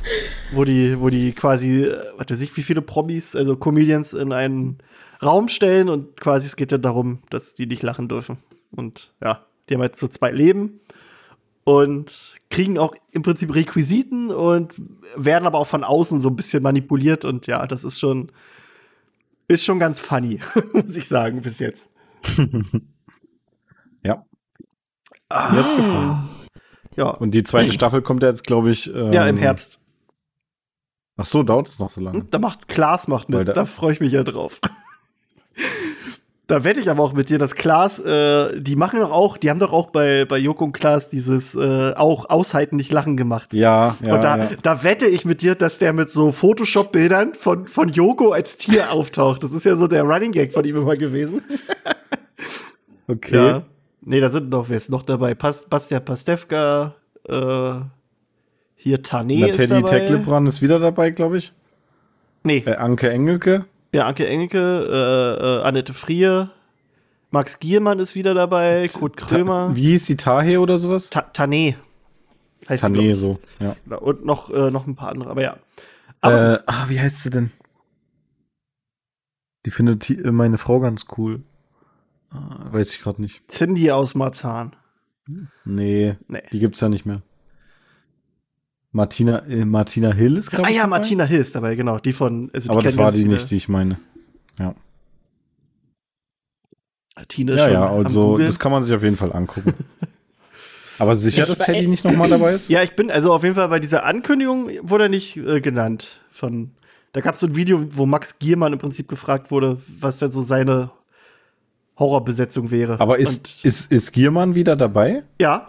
wo 0.53 0.65
die, 0.65 0.99
wo 0.99 1.11
die 1.11 1.33
quasi, 1.33 1.85
äh, 1.85 1.99
was 2.17 2.31
weiß 2.31 2.41
ich, 2.41 2.57
wie 2.57 2.63
viele 2.63 2.81
Promis, 2.81 3.37
also 3.37 3.57
Comedians 3.57 4.15
in 4.15 4.33
einen 4.33 4.79
Raum 5.23 5.49
stellen 5.49 5.89
und 5.89 6.19
quasi 6.19 6.47
es 6.47 6.57
geht 6.57 6.73
ja 6.73 6.79
darum, 6.79 7.19
dass 7.31 7.55
die 7.55 7.67
nicht 7.67 7.83
lachen 7.83 8.09
dürfen. 8.09 8.39
Und 8.71 9.13
ja, 9.23 9.45
die 9.69 9.75
haben 9.75 9.83
halt 9.83 9.97
so 9.97 10.07
zwei 10.07 10.31
Leben 10.31 10.81
und 11.65 12.35
kriegen 12.51 12.79
auch 12.79 12.95
im 13.13 13.23
Prinzip 13.23 13.55
Requisiten 13.55 14.31
und 14.31 14.73
werden 15.17 15.47
aber 15.47 15.59
auch 15.59 15.67
von 15.67 15.85
außen 15.85 16.21
so 16.21 16.31
ein 16.31 16.37
bisschen 16.37 16.63
manipuliert 16.63 17.25
und 17.25 17.47
ja, 17.47 17.67
das 17.67 17.85
ist 17.85 17.99
schon, 17.99 18.33
ist 19.49 19.65
schon 19.65 19.79
ganz 19.79 20.01
funny, 20.01 20.41
muss 20.73 20.95
ich 20.97 21.09
sagen, 21.09 21.41
bis 21.43 21.59
jetzt. 21.59 21.89
Ja. 24.05 24.25
Mir 25.31 25.63
hat's 25.65 25.75
gefallen. 25.77 26.29
Ja, 26.97 27.11
Und 27.11 27.33
die 27.33 27.43
zweite 27.43 27.73
Staffel 27.75 28.01
kommt 28.01 28.23
ja 28.23 28.29
jetzt, 28.29 28.45
glaube 28.45 28.71
ich. 28.71 28.87
Ähm, 28.95 29.13
ja 29.13 29.27
im 29.27 29.37
Herbst. 29.37 29.79
Ach 31.17 31.27
so, 31.27 31.43
dauert 31.43 31.67
es 31.69 31.79
noch 31.81 31.91
so 31.91 32.01
lange. 32.01 32.25
Da 32.31 32.39
macht 32.39 32.69
Klaas 32.69 33.09
macht 33.09 33.29
mit, 33.29 33.49
da- 33.49 33.53
da 33.53 33.65
freue 33.67 33.93
ich 33.93 34.01
mich 34.01 34.13
ja 34.13 34.23
drauf. 34.23 34.61
Da 36.49 36.65
wette 36.65 36.81
ich 36.81 36.91
aber 36.91 37.03
auch 37.03 37.13
mit 37.13 37.29
dir, 37.29 37.39
dass 37.39 37.55
Klaas, 37.55 37.99
äh, 38.01 38.59
die 38.59 38.75
machen 38.75 39.01
doch 39.01 39.13
auch, 39.13 39.37
die 39.37 39.51
haben 39.51 39.61
doch 39.61 39.73
auch 39.73 39.91
bei, 39.91 40.25
bei 40.25 40.39
Joko 40.39 40.65
und 40.65 40.73
Klaas 40.73 41.11
dieses 41.11 41.55
äh, 41.55 41.93
auch 41.95 42.31
aushalten, 42.31 42.77
nicht 42.77 42.91
lachen 42.91 43.19
gemacht. 43.19 43.53
Ja, 43.53 43.97
ja. 44.05 44.15
und 44.15 44.25
da, 44.25 44.39
ja. 44.39 44.49
da 44.63 44.83
wette 44.83 45.07
ich 45.07 45.27
mit 45.27 45.43
dir, 45.43 45.55
dass 45.55 45.77
der 45.77 45.93
mit 45.93 46.11
so 46.11 46.33
Photoshop-Bildern 46.33 47.35
von, 47.35 47.69
von 47.69 47.91
Joko 47.91 48.33
als 48.33 48.57
Tier 48.57 48.91
auftaucht. 48.93 49.45
Das 49.45 49.53
ist 49.53 49.65
ja 49.65 49.77
so 49.77 49.87
der 49.87 50.05
Running 50.05 50.33
Gag 50.33 50.53
von 50.53 50.65
ihm 50.65 50.77
immer 50.77 50.97
gewesen. 50.97 51.43
Okay. 53.11 53.37
Ja. 53.37 53.63
Nee, 54.03 54.21
da 54.21 54.29
sind 54.29 54.51
noch, 54.51 54.69
wer 54.69 54.77
ist 54.77 54.91
noch 54.91 55.03
dabei? 55.03 55.35
Pas 55.35 55.65
Bastian 55.65 56.05
Pastewka, 56.05 56.95
äh, 57.27 57.73
hier 58.77 59.03
Tane 59.03 59.39
Na, 59.41 59.47
ist 59.47 59.57
Teddy 59.57 59.81
dabei. 59.81 59.89
Tecklebrand 60.01 60.47
ist 60.47 60.61
wieder 60.61 60.79
dabei, 60.79 61.09
glaube 61.11 61.39
ich. 61.39 61.55
Nee, 62.43 62.63
Äh, 62.67 62.75
Anke 62.77 63.09
Engelke. 63.09 63.65
Ja, 63.93 64.07
Anke 64.07 64.27
Engelke, 64.27 64.59
äh, 64.59 65.45
äh, 65.45 65.63
Annette 65.63 65.95
Frier, 65.95 66.51
Max 67.31 67.59
Giermann 67.59 67.99
ist 67.99 68.15
wieder 68.15 68.35
dabei, 68.35 68.87
Kurt 68.93 69.17
Krömer, 69.17 69.69
Ta 69.69 69.77
wie 69.77 69.83
hieß 69.93 70.07
die 70.07 70.17
Tahe 70.17 70.61
oder 70.61 70.79
sowas? 70.79 71.11
Ta 71.11 71.21
Tané. 71.33 71.77
Heißt 72.69 72.85
Tané, 72.85 73.15
so. 73.15 73.39
Ja. 73.61 73.77
ich. 73.87 73.93
Und 74.03 74.25
noch, 74.25 74.51
äh, 74.51 74.71
noch 74.71 74.87
ein 74.87 74.95
paar 74.97 75.11
andere, 75.11 75.31
aber 75.31 75.43
ja. 75.43 75.57
Aber 76.21 76.61
äh, 76.61 76.63
ah, 76.67 76.85
wie 76.89 77.01
heißt 77.01 77.23
sie 77.23 77.31
denn? 77.31 77.51
Die 79.65 79.71
findet 79.71 80.09
äh, 80.11 80.33
meine 80.33 80.59
Frau 80.59 80.81
ganz 80.81 81.07
cool. 81.17 81.43
Ah, 82.31 82.67
weiß 82.73 82.93
ich 82.93 83.01
gerade 83.01 83.23
nicht. 83.23 83.43
Cindy 83.51 83.91
aus 83.91 84.15
Marzahn. 84.15 84.77
Nee, 85.65 86.17
Nee. 86.27 86.43
die 86.53 86.59
gibt's 86.59 86.81
ja 86.81 86.89
nicht 86.89 87.07
mehr. 87.07 87.23
Martina, 88.91 89.45
äh, 89.47 89.65
Martina 89.65 90.13
Hill 90.13 90.37
ist, 90.37 90.51
glaube 90.51 90.67
Ah 90.67 90.71
ich. 90.71 90.77
ja, 90.77 90.83
dabei. 90.83 90.99
Martina 90.99 91.25
Hill 91.25 91.41
ist 91.41 91.55
dabei, 91.55 91.75
genau. 91.75 91.99
Die 91.99 92.13
von. 92.13 92.51
Also 92.55 92.71
Aber 92.71 92.81
das 92.83 92.97
war 92.97 93.13
die 93.13 93.19
viele. 93.19 93.31
nicht, 93.35 93.51
die 93.51 93.57
ich 93.57 93.69
meine. 93.69 93.99
Ja, 94.59 94.75
Martina 97.17 97.53
ist 97.53 97.59
ja, 97.59 97.65
schon 97.65 97.73
ja 97.75 97.87
am 97.91 98.07
also 98.07 98.39
das 98.39 98.59
kann 98.59 98.73
man 98.73 98.83
sich 98.83 98.95
auf 98.95 99.03
jeden 99.03 99.17
Fall 99.17 99.33
angucken. 99.33 99.75
Aber 101.01 101.15
sicher, 101.15 101.43
Ich 101.43 101.49
dass 101.49 101.59
Teddy 101.59 101.87
nicht 101.87 102.05
nochmal 102.05 102.29
dabei 102.29 102.55
ist? 102.55 102.69
Ja, 102.69 102.83
ich 102.83 102.97
bin 102.97 103.11
also 103.11 103.33
auf 103.33 103.45
jeden 103.45 103.55
Fall 103.55 103.69
bei 103.69 103.79
dieser 103.79 104.05
Ankündigung 104.05 104.69
wurde 104.83 105.05
er 105.05 105.09
nicht 105.09 105.37
äh, 105.37 105.61
genannt. 105.61 106.21
Von, 106.33 106.73
da 107.13 107.21
gab 107.21 107.35
es 107.35 107.41
so 107.41 107.47
ein 107.47 107.55
Video, 107.55 107.85
wo 107.97 108.05
Max 108.05 108.39
Giermann 108.41 108.73
im 108.73 108.79
Prinzip 108.81 109.07
gefragt 109.09 109.53
wurde, 109.53 109.79
was 110.01 110.19
denn 110.19 110.33
so 110.33 110.43
seine 110.43 110.91
Horrorbesetzung 112.01 112.71
wäre. 112.73 112.99
Aber 113.01 113.19
ist, 113.19 113.47
Und, 113.47 113.65
ist, 113.65 113.93
ist 113.93 114.13
Giermann 114.13 114.55
wieder 114.57 114.75
dabei? 114.75 115.23
ja, 115.41 115.69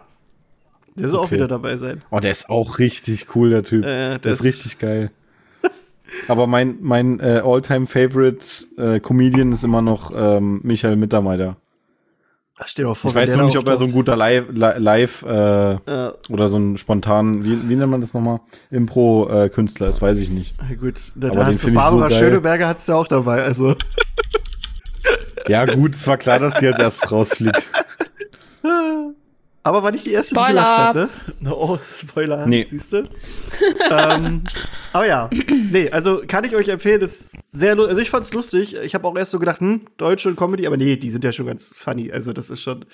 der 0.96 1.10
soll 1.10 1.19
auch 1.19 1.24
Okay. 1.25 1.36
wieder 1.36 1.48
dabei 1.48 1.77
sein. 1.77 2.01
Oh, 2.12 2.19
der 2.19 2.31
ist 2.31 2.50
auch 2.50 2.79
richtig 2.79 3.27
cool, 3.36 3.50
der 3.50 3.63
Typ. 3.63 3.84
Äh, 3.86 4.19
der 4.19 4.31
ist 4.31 4.43
richtig 4.43 4.79
geil. 4.79 5.12
Aber 6.27 6.48
mein, 6.48 6.77
mein 6.81 7.19
äh, 7.19 7.41
All-Time-Favorite 7.46 8.46
äh, 8.77 9.00
Comedian 9.00 9.51
ist 9.51 9.63
immer 9.63 9.81
noch 9.81 10.12
ähm, 10.15 10.60
Michael 10.63 10.96
Mittermeier. 10.96 11.55
Dir 12.75 12.88
mal 12.88 12.93
vor, 12.93 13.10
Ich 13.12 13.15
weiß 13.15 13.29
der 13.29 13.38
da 13.38 13.46
nicht, 13.46 13.58
ob 13.58 13.65
er 13.69 13.77
so 13.77 13.86
ein 13.86 13.91
guter 13.93 14.17
Live, 14.17 14.46
Li- 14.51 14.79
Live 14.79 15.24
äh, 15.24 15.74
Äh, 15.75 16.12
oder 16.29 16.48
so 16.48 16.58
ein 16.58 16.77
spontan, 16.77 17.46
wie, 17.46 17.69
wie 17.69 17.75
nennt 17.75 17.89
man 17.89 18.01
das 18.01 18.13
nochmal? 18.13 18.41
Impro-Künstler 18.69 19.88
ist, 19.88 20.01
weiß 20.01 20.17
ich 20.17 20.29
nicht. 20.29 20.55
Na 20.60 20.75
gut, 20.75 20.96
da, 21.15 21.29
da 21.29 21.46
hast 21.46 21.63
du 21.63 21.67
so 21.69 21.74
Barbara 21.74 22.10
geil. 22.10 22.17
Schöneberger 22.19 22.67
hat's 22.67 22.86
ja 22.88 22.96
auch 22.96 23.08
dabei, 23.08 23.43
also. 23.43 23.75
Ja, 25.48 25.63
gut, 25.65 25.93
es 25.93 26.05
war 26.05 26.17
klar, 26.17 26.39
dass 26.39 26.58
sie 26.60 26.67
als 26.67 26.79
erstes 26.79 27.10
rausfliegt. 27.12 27.62
Aber 29.69 29.83
war 29.83 29.91
nicht 29.91 30.05
die 30.07 30.11
erste, 30.13 30.33
die 30.33 30.39
Spoiler. 30.39 30.53
gelacht 30.61 30.77
hat, 30.77 30.95
ne? 30.95 31.09
No, 31.41 31.53
oh, 31.57 31.77
Spoiler, 31.81 32.45
Nee. 32.47 32.65
siehst 32.69 32.91
du? 32.93 33.07
ähm, 33.91 34.43
aber 34.93 35.05
ja, 35.07 35.29
nee, 35.71 35.89
also 35.91 36.21
kann 36.27 36.43
ich 36.43 36.55
euch 36.55 36.67
empfehlen, 36.69 37.01
ist 37.01 37.38
sehr 37.49 37.75
lustig. 37.75 37.89
Also 37.91 38.01
ich 38.01 38.09
fand's 38.09 38.33
lustig. 38.33 38.75
Ich 38.75 38.95
habe 38.95 39.07
auch 39.07 39.15
erst 39.17 39.31
so 39.31 39.39
gedacht, 39.39 39.59
hm, 39.61 39.81
Deutsche 39.97 40.27
und 40.29 40.35
Comedy, 40.38 40.65
aber 40.65 40.77
nee, 40.77 40.95
die 40.95 41.09
sind 41.09 41.23
ja 41.23 41.31
schon 41.31 41.45
ganz 41.45 41.73
funny. 41.75 42.11
Also 42.11 42.33
das 42.33 42.49
ist 42.49 42.61
schon. 42.61 42.85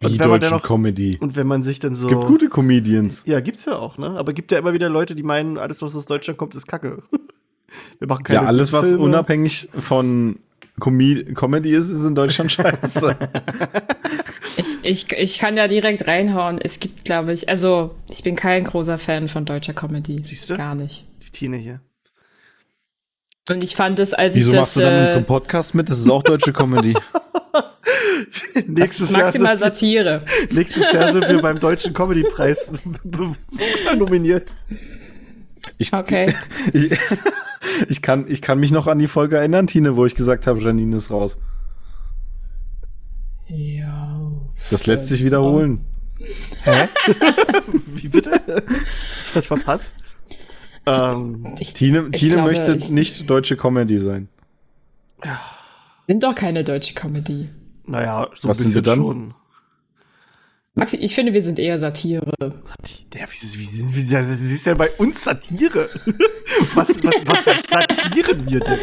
Wie 0.00 0.08
Die 0.08 0.18
man 0.18 0.18
dann 0.18 0.40
deutsche 0.40 0.50
noch- 0.54 0.62
Comedy. 0.62 1.16
Und 1.20 1.36
wenn 1.36 1.46
man 1.46 1.64
sich 1.64 1.78
dann 1.80 1.94
so. 1.94 2.06
Es 2.08 2.12
gibt 2.14 2.26
gute 2.26 2.48
Comedians. 2.50 3.24
Ja, 3.26 3.40
gibt's 3.40 3.64
ja 3.64 3.76
auch, 3.78 3.96
ne? 3.96 4.10
Aber 4.18 4.34
gibt 4.34 4.52
ja 4.52 4.58
immer 4.58 4.74
wieder 4.74 4.90
Leute, 4.90 5.14
die 5.14 5.22
meinen, 5.22 5.56
alles, 5.56 5.80
was 5.80 5.96
aus 5.96 6.04
Deutschland 6.04 6.38
kommt, 6.38 6.54
ist 6.54 6.66
Kacke. 6.66 7.02
Wir 7.98 8.06
machen 8.08 8.22
keine 8.24 8.40
Ja, 8.42 8.46
alles, 8.46 8.72
was 8.72 8.88
Filme. 8.88 9.02
unabhängig 9.04 9.68
von 9.78 10.36
Com 10.78 10.98
Comedy 11.34 11.74
ist, 11.74 11.88
ist 11.88 12.04
in 12.04 12.14
Deutschland 12.14 12.52
scheiße. 12.52 13.16
Ich, 14.58 14.78
ich, 14.82 15.12
ich 15.12 15.38
kann 15.38 15.54
da 15.54 15.68
direkt 15.68 16.06
reinhauen. 16.06 16.58
Es 16.58 16.80
gibt, 16.80 17.04
glaube 17.04 17.32
ich, 17.34 17.48
also 17.48 17.94
ich 18.10 18.22
bin 18.22 18.36
kein 18.36 18.64
großer 18.64 18.96
Fan 18.96 19.28
von 19.28 19.44
deutscher 19.44 19.74
Comedy. 19.74 20.22
Siehste? 20.22 20.54
Gar 20.56 20.74
nicht. 20.74 21.06
Die 21.26 21.30
Tine 21.30 21.58
hier. 21.58 21.80
Und 23.50 23.62
ich 23.62 23.76
fand 23.76 23.98
es, 23.98 24.14
als 24.14 24.34
Wieso 24.34 24.50
ich 24.50 24.56
das. 24.56 24.60
machst 24.62 24.76
du 24.76 24.80
dann 24.80 24.92
in 24.94 24.98
äh, 24.98 25.02
unserem 25.02 25.24
Podcast 25.26 25.74
mit? 25.74 25.90
Das 25.90 25.98
ist 25.98 26.08
auch 26.08 26.22
deutsche 26.22 26.52
Comedy. 26.54 26.94
das 28.54 28.64
nächstes, 28.66 29.10
ist 29.10 29.16
Jahr 29.16 29.26
maximal 29.26 29.56
sind, 29.58 29.66
Satire. 29.74 30.24
nächstes 30.50 30.90
Jahr 30.90 31.12
sind 31.12 31.28
wir 31.28 31.40
beim 31.42 31.60
Deutschen 31.60 31.92
Comedy-Preis 31.92 32.72
nominiert. 33.98 34.56
Ich, 35.78 35.92
Okay. 35.92 36.34
ich, 36.72 36.92
ich, 37.88 38.02
kann, 38.02 38.24
ich 38.28 38.42
kann 38.42 38.58
mich 38.60 38.70
noch 38.70 38.86
an 38.86 38.98
die 38.98 39.08
Folge 39.08 39.36
erinnern, 39.36 39.66
Tine, 39.66 39.96
wo 39.96 40.06
ich 40.06 40.14
gesagt 40.14 40.46
habe, 40.46 40.60
Janine 40.60 40.96
ist 40.96 41.10
raus. 41.10 41.38
Ja. 43.48 44.30
Das 44.70 44.86
lässt 44.86 45.08
sich 45.08 45.24
wiederholen. 45.24 45.84
Hä? 46.64 46.88
Wie 47.94 48.08
bitte? 48.08 48.40
Ich 49.28 49.34
hab's 49.34 49.46
verpasst. 49.46 49.96
Ähm, 50.86 51.52
Ich, 51.60 51.74
Tine, 51.74 52.08
ich 52.12 52.20
Tine 52.20 52.34
glaube, 52.34 52.48
möchte 52.50 52.74
ich- 52.74 52.90
nicht 52.90 53.28
deutsche 53.30 53.56
Comedy 53.56 53.98
sein. 54.00 54.28
Sind 56.06 56.22
doch 56.22 56.34
keine 56.34 56.62
deutsche 56.64 56.94
Comedy. 56.94 57.48
naja, 57.86 58.28
so 58.34 58.48
Was 58.48 58.58
ein 58.58 58.64
sind 58.64 58.74
wir 58.74 58.82
bisschen 58.82 59.02
dann? 59.02 59.06
schon. 59.06 59.34
Maxi, 60.78 60.96
ich 60.98 61.14
finde, 61.14 61.32
wir 61.32 61.40
sind 61.42 61.58
eher 61.58 61.78
Satire. 61.78 62.30
Der, 63.14 63.22
wie, 63.22 63.58
wie, 63.58 63.94
wie, 63.96 64.08
wie, 64.08 64.10
das 64.12 64.28
ist 64.28 64.66
ja 64.66 64.74
bei 64.74 64.90
uns 64.98 65.24
Satire. 65.24 65.88
Was, 66.74 67.02
was, 67.02 67.26
was 67.26 67.44
satiren 67.64 68.48
wir 68.48 68.60
denn? 68.60 68.78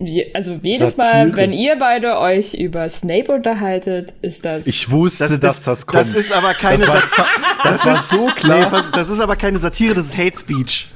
Wir, 0.00 0.26
also 0.34 0.58
jedes 0.62 0.94
Satire. 0.96 1.26
Mal, 1.28 1.36
wenn 1.36 1.52
ihr 1.52 1.76
beide 1.76 2.18
euch 2.18 2.54
über 2.54 2.88
Snape 2.90 3.32
unterhaltet, 3.32 4.14
ist 4.22 4.44
das. 4.44 4.66
Ich 4.66 4.90
wusste, 4.90 5.38
dass 5.38 5.58
ist, 5.58 5.66
das 5.66 5.86
kommt. 5.86 6.00
Das 6.00 6.12
ist 6.12 6.30
aber 6.32 6.54
keine 6.54 6.78
Das 6.84 6.88
war- 6.88 7.00
Satire. 7.08 7.26
das 7.64 7.86
war 7.86 7.96
so 7.96 8.26
klar. 8.36 8.70
Nee, 8.70 8.88
das 8.92 9.08
ist 9.08 9.20
aber 9.20 9.34
keine 9.36 9.58
Satire, 9.58 9.94
das 9.94 10.06
ist 10.08 10.18
Hate 10.18 10.38
Speech. 10.38 10.88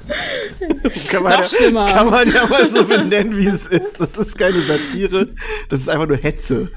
kann, 1.10 1.22
man 1.22 1.40
Noch 1.40 1.52
ja, 1.52 1.86
kann 1.86 2.10
man 2.10 2.32
ja 2.32 2.46
mal 2.46 2.68
so 2.68 2.84
benennen, 2.84 3.36
wie 3.36 3.46
es 3.46 3.66
ist. 3.66 3.98
Das 3.98 4.16
ist 4.16 4.36
keine 4.38 4.62
Satire, 4.62 5.28
das 5.68 5.80
ist 5.82 5.88
einfach 5.88 6.06
nur 6.06 6.18
Hetze. 6.18 6.70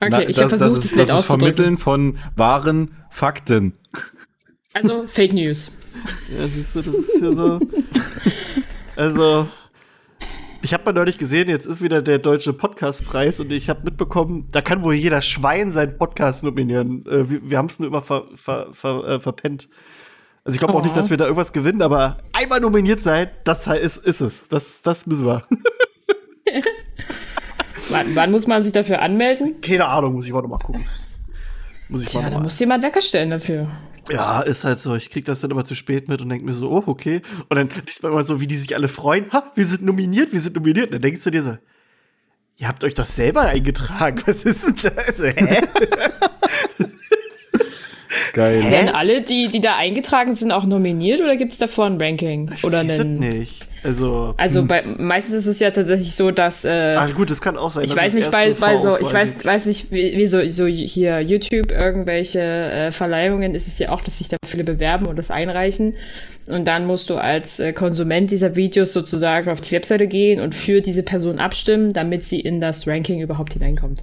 Okay, 0.00 0.08
Na, 0.10 0.28
ich 0.28 0.38
habe 0.38 0.50
das, 0.50 0.60
versucht, 0.60 0.60
das 0.60 0.78
es 0.78 0.84
ist, 0.84 0.96
nett 0.96 1.08
das 1.08 1.20
ist 1.20 1.26
Vermitteln 1.26 1.78
von 1.78 2.18
wahren 2.36 2.94
Fakten. 3.10 3.74
Also 4.72 5.04
Fake 5.06 5.32
News. 5.32 5.78
Ja, 6.36 6.46
siehst 6.46 6.74
du, 6.74 6.82
das 6.82 6.94
ist 6.94 7.20
ja 7.22 7.34
so. 7.34 7.60
Also, 8.96 9.48
ich 10.62 10.72
habe 10.74 10.84
mal 10.84 10.92
neulich 10.92 11.18
gesehen, 11.18 11.48
jetzt 11.48 11.66
ist 11.66 11.82
wieder 11.82 12.02
der 12.02 12.18
deutsche 12.18 12.52
Podcastpreis 12.52 13.40
und 13.40 13.52
ich 13.52 13.68
habe 13.68 13.82
mitbekommen, 13.84 14.48
da 14.52 14.60
kann 14.62 14.82
wohl 14.82 14.94
jeder 14.94 15.22
Schwein 15.22 15.70
seinen 15.70 15.96
Podcast 15.98 16.42
nominieren. 16.44 17.04
Äh, 17.06 17.30
wir 17.30 17.50
wir 17.50 17.58
haben 17.58 17.66
es 17.66 17.78
nur 17.78 17.88
immer 17.88 18.02
ver, 18.02 18.24
ver, 18.34 18.68
ver, 18.72 19.04
äh, 19.06 19.20
verpennt. 19.20 19.68
Also 20.44 20.54
ich 20.54 20.60
glaube 20.60 20.74
auch 20.74 20.80
Oh. 20.80 20.84
nicht, 20.84 20.96
dass 20.96 21.10
wir 21.10 21.16
da 21.16 21.24
irgendwas 21.24 21.52
gewinnen, 21.52 21.82
aber 21.82 22.18
einmal 22.32 22.60
nominiert 22.60 23.02
sein, 23.02 23.30
das 23.44 23.66
ist, 23.66 23.96
ist 23.98 24.20
es. 24.20 24.48
Das, 24.48 24.80
das 24.82 25.06
müssen 25.06 25.26
wir. 25.26 25.44
Wann, 27.90 28.14
wann 28.14 28.30
muss 28.30 28.46
man 28.46 28.62
sich 28.62 28.72
dafür 28.72 29.00
anmelden? 29.02 29.60
Keine 29.60 29.86
Ahnung, 29.86 30.14
muss 30.14 30.26
ich 30.26 30.32
noch 30.32 30.46
mal 30.46 30.58
gucken. 30.58 30.84
Muss 31.88 32.02
ich 32.02 32.08
Tja, 32.08 32.22
mal 32.22 32.30
da 32.30 32.36
mal. 32.38 32.42
muss 32.44 32.58
jemand 32.58 32.82
Wecker 32.82 33.00
stellen 33.00 33.30
dafür. 33.30 33.68
Ja, 34.10 34.40
ist 34.40 34.64
halt 34.64 34.78
so. 34.78 34.94
Ich 34.94 35.10
krieg 35.10 35.24
das 35.24 35.40
dann 35.40 35.50
immer 35.50 35.64
zu 35.64 35.74
spät 35.74 36.08
mit 36.08 36.20
und 36.20 36.28
denk 36.28 36.44
mir 36.44 36.52
so, 36.52 36.70
oh, 36.70 36.82
okay. 36.86 37.22
Und 37.48 37.56
dann 37.56 37.68
liest 37.86 38.02
man 38.02 38.12
immer 38.12 38.22
so, 38.22 38.40
wie 38.40 38.46
die 38.46 38.56
sich 38.56 38.74
alle 38.74 38.88
freuen. 38.88 39.26
Ha, 39.32 39.50
wir 39.54 39.64
sind 39.64 39.82
nominiert, 39.84 40.32
wir 40.32 40.40
sind 40.40 40.54
nominiert. 40.54 40.86
Und 40.86 40.94
dann 40.94 41.02
denkst 41.02 41.24
du 41.24 41.30
dir 41.30 41.42
so, 41.42 41.58
ihr 42.56 42.68
habt 42.68 42.84
euch 42.84 42.94
doch 42.94 43.04
selber 43.04 43.42
eingetragen. 43.42 44.22
Was 44.26 44.44
ist 44.44 44.66
denn 44.66 44.76
da? 44.82 44.90
Also, 45.02 45.24
hä? 45.24 45.62
Geil. 48.32 48.70
Werden 48.70 48.90
alle, 48.90 49.22
die, 49.22 49.48
die 49.48 49.60
da 49.60 49.76
eingetragen 49.76 50.34
sind, 50.34 50.52
auch 50.52 50.64
nominiert 50.64 51.20
oder 51.20 51.36
gibt 51.36 51.52
es 51.52 51.58
davor 51.58 51.86
ein 51.86 52.00
Ranking? 52.00 52.50
Oder 52.62 52.84
Weiß 52.84 52.94
es 52.94 53.00
einen, 53.00 53.18
nicht. 53.18 53.65
Also, 53.86 54.34
Also 54.36 54.64
bei, 54.64 54.82
meistens 54.98 55.34
ist 55.36 55.46
es 55.46 55.60
ja 55.60 55.70
tatsächlich 55.70 56.12
so, 56.16 56.32
dass 56.32 56.64
äh, 56.64 56.94
ah, 56.96 57.06
gut, 57.06 57.30
das 57.30 57.40
kann 57.40 57.56
auch 57.56 57.70
sein. 57.70 57.84
ich 57.84 57.94
weiß 57.96 58.14
nicht, 58.14 58.30
bei, 58.32 58.52
bei 58.54 58.78
so, 58.78 58.98
ich 58.98 59.12
weiß, 59.12 59.44
weiß 59.44 59.66
nicht, 59.66 59.92
wie, 59.92 60.16
wie 60.16 60.26
so, 60.26 60.46
so 60.48 60.66
hier 60.66 61.20
YouTube 61.20 61.70
irgendwelche 61.70 62.40
äh, 62.40 62.90
Verleihungen 62.90 63.54
ist 63.54 63.68
es 63.68 63.78
ja 63.78 63.90
auch, 63.90 64.00
dass 64.00 64.18
sich 64.18 64.28
da 64.28 64.38
viele 64.44 64.64
bewerben 64.64 65.06
und 65.06 65.16
das 65.16 65.30
einreichen. 65.30 65.94
Und 66.48 66.64
dann 66.66 66.86
musst 66.86 67.10
du 67.10 67.14
als 67.16 67.60
äh, 67.60 67.72
Konsument 67.72 68.32
dieser 68.32 68.56
Videos 68.56 68.92
sozusagen 68.92 69.50
auf 69.50 69.60
die 69.60 69.70
Webseite 69.70 70.08
gehen 70.08 70.40
und 70.40 70.54
für 70.56 70.80
diese 70.80 71.04
Person 71.04 71.38
abstimmen, 71.38 71.92
damit 71.92 72.24
sie 72.24 72.40
in 72.40 72.60
das 72.60 72.88
Ranking 72.88 73.20
überhaupt 73.20 73.52
hineinkommt. 73.52 74.02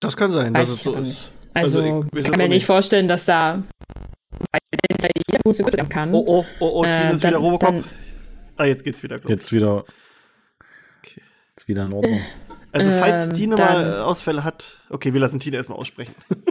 Das 0.00 0.16
kann 0.16 0.32
sein, 0.32 0.54
Weiß 0.54 0.68
dass 0.68 0.76
es 0.76 0.82
so 0.82 0.94
ist. 0.94 1.00
nicht. 1.00 1.30
Also, 1.52 1.78
Also, 1.80 2.04
ich 2.14 2.24
kann 2.24 2.38
mir 2.38 2.48
nicht. 2.48 2.66
vorstellen, 2.66 3.08
dass 3.08 3.26
da 3.26 3.62
jeder 5.28 5.84
kann. 5.88 6.12
Oh, 6.14 6.22
oh, 6.26 6.44
oh, 6.60 6.70
oh, 6.80 6.82
Tine 6.84 7.10
Äh, 7.10 7.12
ist 7.12 7.24
wieder 7.24 7.36
Robocop. 7.38 7.60
dann- 7.70 7.84
ah, 8.56 8.64
jetzt 8.64 8.84
geht's 8.84 9.02
wieder, 9.02 9.18
glaub 9.18 9.30
ich. 9.30 9.36
Jetzt 9.36 9.52
wieder. 9.52 9.84
Okay. 11.02 11.22
Jetzt 11.50 11.68
wieder 11.68 11.84
in 11.84 11.92
Ordnung. 11.92 12.20
Also, 12.72 12.90
falls 12.92 13.28
ähm, 13.28 13.34
Tine 13.34 13.56
mal 13.56 13.84
äh, 13.84 13.96
Ausfälle 14.00 14.44
hat. 14.44 14.78
Okay, 14.90 15.12
wir 15.14 15.20
lassen 15.20 15.40
Tine 15.40 15.56
erstmal 15.56 15.78
aussprechen. 15.78 16.14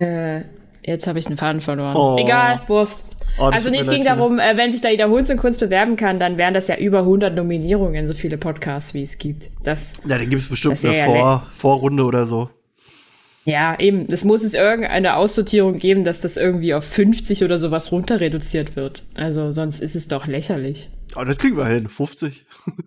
Äh, 0.00 0.42
jetzt 0.84 1.08
habe 1.08 1.18
ich 1.18 1.26
einen 1.26 1.36
Faden 1.36 1.60
verloren. 1.60 1.96
Oh. 1.96 2.16
Egal, 2.20 2.62
Wurst. 2.68 3.16
Oh, 3.36 3.46
also 3.46 3.68
nee, 3.68 3.78
es 3.78 3.90
ging 3.90 4.04
darum, 4.04 4.38
äh, 4.38 4.56
wenn 4.56 4.70
sich 4.70 4.80
da 4.80 4.88
jeder 4.88 5.08
Hunds 5.08 5.28
und 5.28 5.36
Kunst 5.36 5.58
bewerben 5.58 5.96
kann, 5.96 6.20
dann 6.20 6.38
wären 6.38 6.54
das 6.54 6.68
ja 6.68 6.76
über 6.76 7.00
100 7.00 7.34
Nominierungen, 7.34 8.06
so 8.06 8.14
viele 8.14 8.38
Podcasts, 8.38 8.94
wie 8.94 9.02
es 9.02 9.18
gibt. 9.18 9.50
Das, 9.64 10.00
Ja, 10.06 10.18
dann 10.18 10.30
gibt's 10.30 10.48
bestimmt 10.48 10.74
Das 10.74 10.84
wär 10.84 10.92
eine 10.92 11.00
ja 11.00 11.06
Vor 11.06 11.46
Vorrunde 11.50 12.04
oder 12.04 12.26
so. 12.26 12.50
Ja, 13.48 13.78
eben, 13.80 14.06
es 14.10 14.24
muss 14.24 14.44
es 14.44 14.52
irgendeine 14.52 15.16
Aussortierung 15.16 15.78
geben, 15.78 16.04
dass 16.04 16.20
das 16.20 16.36
irgendwie 16.36 16.74
auf 16.74 16.84
50 16.84 17.42
oder 17.44 17.56
sowas 17.58 17.90
runter 17.92 18.20
reduziert 18.20 18.76
wird. 18.76 19.02
Also 19.16 19.52
sonst 19.52 19.80
ist 19.80 19.96
es 19.96 20.06
doch 20.06 20.26
lächerlich. 20.26 20.90
Oh, 21.16 21.24
das 21.24 21.38
kriegen 21.38 21.56
wir 21.56 21.64
hin. 21.64 21.88
50. 21.88 22.44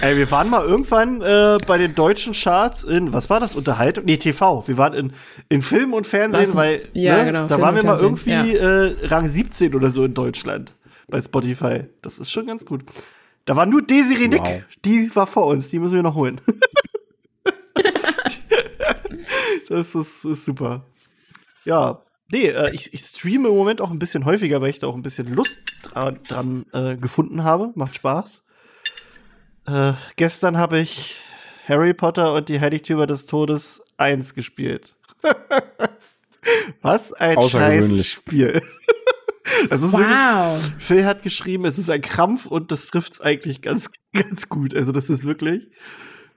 Ey, 0.00 0.16
wir 0.16 0.30
waren 0.30 0.48
mal 0.48 0.64
irgendwann 0.64 1.20
äh, 1.20 1.58
bei 1.66 1.76
den 1.76 1.94
deutschen 1.94 2.32
Charts 2.32 2.84
in, 2.84 3.12
was 3.12 3.28
war 3.28 3.40
das, 3.40 3.54
Unterhaltung? 3.56 4.04
Nee, 4.04 4.16
TV. 4.16 4.66
Wir 4.66 4.78
waren 4.78 4.94
in, 4.94 5.12
in 5.48 5.60
Film 5.60 5.92
und 5.92 6.06
Fernsehen, 6.06 6.48
Was? 6.48 6.56
weil 6.56 6.82
Ja, 6.94 7.18
ne, 7.18 7.24
genau, 7.26 7.42
da 7.42 7.48
Film 7.48 7.60
waren 7.62 7.76
wir 7.76 7.82
mal 7.84 7.98
irgendwie 8.00 8.54
äh, 8.56 8.94
Rang 9.08 9.26
17 9.26 9.74
oder 9.74 9.90
so 9.90 10.04
in 10.04 10.14
Deutschland 10.14 10.72
bei 11.08 11.20
Spotify. 11.20 11.80
Das 12.00 12.18
ist 12.18 12.30
schon 12.30 12.46
ganz 12.46 12.64
gut. 12.64 12.84
Da 13.44 13.56
war 13.56 13.66
nur 13.66 13.82
Desiree 13.82 14.28
Nick, 14.28 14.40
Wow. 14.40 14.62
die 14.84 15.10
war 15.14 15.26
vor 15.26 15.46
uns, 15.46 15.68
die 15.68 15.78
müssen 15.80 15.96
wir 15.96 16.02
noch 16.02 16.14
holen. 16.14 16.40
das 19.68 19.94
ist, 19.94 20.24
ist 20.24 20.44
super. 20.44 20.84
Ja, 21.64 22.02
nee, 22.30 22.46
äh, 22.46 22.74
ich, 22.74 22.92
ich 22.92 23.00
streame 23.00 23.48
im 23.48 23.54
Moment 23.54 23.80
auch 23.80 23.90
ein 23.90 23.98
bisschen 23.98 24.24
häufiger, 24.24 24.60
weil 24.60 24.70
ich 24.70 24.78
da 24.78 24.86
auch 24.86 24.94
ein 24.94 25.02
bisschen 25.02 25.32
Lust 25.32 25.60
dra 25.82 26.10
dran 26.10 26.64
äh, 26.72 26.96
gefunden 26.96 27.44
habe. 27.44 27.72
Macht 27.74 27.96
Spaß. 27.96 28.46
Äh, 29.66 29.92
gestern 30.16 30.56
habe 30.56 30.78
ich 30.78 31.16
Harry 31.66 31.92
Potter 31.92 32.32
und 32.34 32.48
die 32.48 32.60
Heiligtümer 32.60 33.06
des 33.06 33.26
Todes 33.26 33.82
1 33.98 34.34
gespielt. 34.34 34.96
Was 36.80 37.12
ein 37.12 37.36
Außergewöhnlich. 37.36 38.12
Spiel. 38.12 38.62
das 39.68 39.82
ist 39.82 39.92
wirklich, 39.92 40.16
Wow. 40.16 40.70
Phil 40.78 41.04
hat 41.04 41.22
geschrieben, 41.22 41.66
es 41.66 41.76
ist 41.76 41.90
ein 41.90 42.00
Krampf 42.00 42.46
und 42.46 42.72
das 42.72 42.86
trifft's 42.86 43.20
eigentlich 43.20 43.60
ganz, 43.60 43.90
ganz 44.14 44.48
gut. 44.48 44.74
Also, 44.74 44.92
das 44.92 45.10
ist 45.10 45.24
wirklich, 45.24 45.68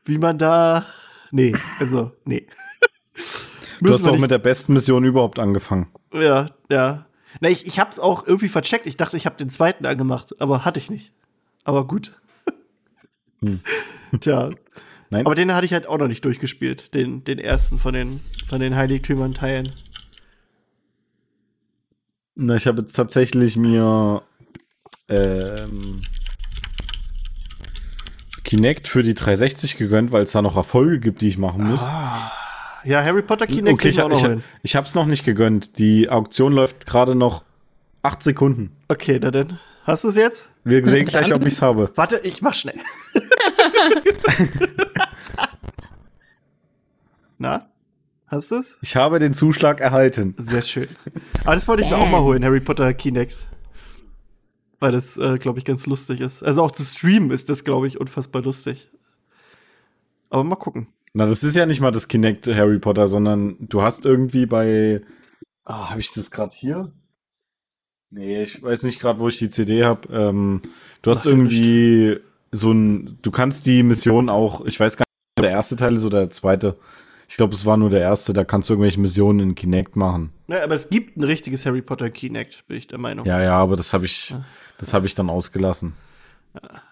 wie 0.04 0.18
man 0.18 0.38
da. 0.38 0.86
Nee, 1.32 1.56
also, 1.80 2.12
nee. 2.26 2.48
Du 3.82 3.92
hast 3.92 4.08
auch 4.08 4.18
mit 4.18 4.32
der 4.32 4.38
besten 4.38 4.74
Mission 4.74 5.04
überhaupt 5.04 5.40
angefangen. 5.40 5.88
Ja, 6.14 6.46
ja. 6.70 7.06
Na, 7.40 7.50
ich, 7.50 7.66
ich 7.66 7.80
hab's 7.80 7.98
auch 7.98 8.28
irgendwie 8.28 8.48
vercheckt. 8.48 8.86
Ich 8.86 8.96
dachte, 8.96 9.18
ich 9.18 9.26
habe 9.26 9.38
den 9.38 9.50
zweiten 9.50 9.86
angemacht, 9.86 10.40
aber 10.40 10.66
hatte 10.66 10.80
ich 10.80 10.90
nicht. 10.90 11.14
Aber 11.64 11.88
gut. 11.88 12.14
Tja. 14.20 14.52
Nein? 15.10 15.26
Aber 15.26 15.36
den 15.36 15.54
hatte 15.54 15.66
ich 15.66 15.74
halt 15.74 15.88
auch 15.88 15.98
noch 15.98 16.08
nicht 16.08 16.24
durchgespielt. 16.24 16.94
Den, 16.94 17.24
den 17.24 17.40
ersten 17.40 17.78
von 17.78 17.94
den, 17.94 18.22
von 18.48 18.60
den 18.60 18.76
Heiligtümern 18.76 19.34
teilen. 19.34 19.74
Na, 22.36 22.56
ich 22.56 22.68
habe 22.68 22.82
jetzt 22.82 22.94
tatsächlich 22.94 23.58
mir 23.58 24.22
ähm, 25.10 26.02
Kinect 28.44 28.88
für 28.88 29.04
die 29.04 29.14
360 29.14 29.78
gegönnt, 29.78 30.12
weil 30.12 30.24
es 30.24 30.32
da 30.32 30.42
noch 30.42 30.56
Erfolge 30.56 31.00
gibt, 31.00 31.22
die 31.22 31.28
ich 31.28 31.38
machen 31.38 31.68
muss. 31.68 31.82
Ja, 32.84 33.04
Harry 33.04 33.22
Potter 33.22 33.48
Kinect 33.48 33.74
okay, 33.74 33.90
ich, 33.90 34.02
auch 34.02 34.10
ich, 34.12 34.22
noch 34.22 34.30
hin. 34.30 34.44
ich 34.64 34.76
habe 34.76 34.88
es 34.88 34.96
noch 34.96 35.06
nicht 35.06 35.24
gegönnt. 35.26 35.78
Die 35.78 36.10
Auktion 36.10 36.54
läuft 36.54 36.86
gerade 36.86 37.16
noch 37.16 37.44
acht 38.04 38.24
Sekunden. 38.24 38.76
Okay, 38.88 39.20
na 39.22 39.32
denn. 39.32 39.60
Hast 39.84 40.04
du 40.04 40.10
es 40.10 40.16
jetzt? 40.16 40.50
Wir 40.64 40.86
sehen 40.86 41.06
gleich, 41.10 41.34
ob 41.34 41.42
ich 41.42 41.54
es 41.54 41.62
habe. 41.62 41.92
Warte, 41.96 42.20
ich 42.24 42.42
mach 42.42 42.54
schnell. 42.54 42.80
Na? 47.38 47.68
Hast 48.28 48.52
du 48.52 48.56
es? 48.58 48.78
Ich 48.82 48.96
habe 48.96 49.20
den 49.20 49.34
Zuschlag 49.34 49.82
erhalten. 49.82 50.36
Sehr 50.38 50.62
schön. 50.62 50.88
Aber 51.44 51.56
das 51.56 51.68
wollte 51.68 51.84
ich 51.84 51.90
mir 51.90 51.98
auch 51.98 52.10
mal 52.10 52.22
holen, 52.22 52.46
Harry 52.46 52.60
Potter 52.60 52.94
Kinect. 52.94 53.36
Weil 54.80 54.92
das, 54.92 55.18
äh, 55.18 55.38
glaube 55.38 55.60
ich, 55.60 55.66
ganz 55.66 55.86
lustig 55.88 56.22
ist. 56.22 56.44
Also 56.44 56.64
auch 56.64 56.72
zu 56.72 56.84
streamen 56.84 57.32
ist 57.32 57.50
das, 57.50 57.64
glaube 57.64 57.88
ich, 57.88 58.00
unfassbar 58.00 58.42
lustig. 58.44 58.90
Aber 60.30 60.44
mal 60.44 60.56
gucken. 60.56 60.88
Na, 61.14 61.26
das 61.26 61.44
ist 61.44 61.56
ja 61.56 61.66
nicht 61.66 61.82
mal 61.82 61.92
das 61.92 62.08
Kinect 62.08 62.48
Harry 62.48 62.80
Potter, 62.80 63.08
sondern 63.08 63.58
du 63.60 63.82
hast 63.82 64.06
irgendwie 64.06 64.46
bei. 64.46 65.02
Ah, 65.66 65.90
habe 65.90 66.00
ich 66.00 66.14
das 66.14 66.32
gerade 66.32 66.54
hier? 66.56 66.92
Nee, 68.10 68.44
ich 68.44 68.62
weiß 68.62 68.84
nicht 68.84 69.00
gerade, 69.00 69.20
wo 69.20 69.28
ich 69.28 69.38
die 69.38 69.50
CD 69.50 69.84
habe. 69.86 70.08
Ähm, 70.12 70.62
du 71.02 71.12
hast 71.12 71.26
ja 71.26 71.32
irgendwie 71.32 72.18
so 72.52 72.72
ein. 72.72 73.18
Du 73.22 73.32
kannst 73.32 73.66
die 73.66 73.84
Mission 73.84 74.30
auch. 74.30 74.66
Ich 74.66 74.80
weiß 74.80 74.98
gar 74.98 75.04
nicht, 75.04 75.40
ob 75.40 75.44
der 75.44 75.52
erste 75.52 75.76
Teil 75.76 75.96
ist 75.96 76.06
oder 76.06 76.20
der 76.20 76.30
zweite. 76.30 76.78
Ich 77.28 77.38
glaube, 77.38 77.54
es 77.54 77.66
war 77.66 77.78
nur 77.78 77.90
der 77.90 78.02
erste. 78.02 78.34
Da 78.34 78.44
kannst 78.44 78.70
du 78.70 78.74
irgendwelche 78.74 79.00
Missionen 79.00 79.40
in 79.40 79.56
Kinect 79.56 79.96
machen. 79.96 80.32
Ja, 80.48 80.64
aber 80.64 80.76
es 80.76 80.90
gibt 80.90 81.18
ein 81.18 81.24
richtiges 81.24 81.66
Harry 81.66 81.82
Potter 81.82 82.10
Kinect, 82.10 82.66
bin 82.68 82.78
ich 82.78 82.88
der 82.88 82.98
Meinung. 83.00 83.26
Ja, 83.26 83.42
ja, 83.42 83.58
aber 83.58 83.76
das 83.76 83.94
habe 83.94 84.06
ich. 84.06 84.36
Das 84.78 84.94
habe 84.94 85.06
ich 85.06 85.16
dann 85.16 85.30
ausgelassen. 85.30 85.94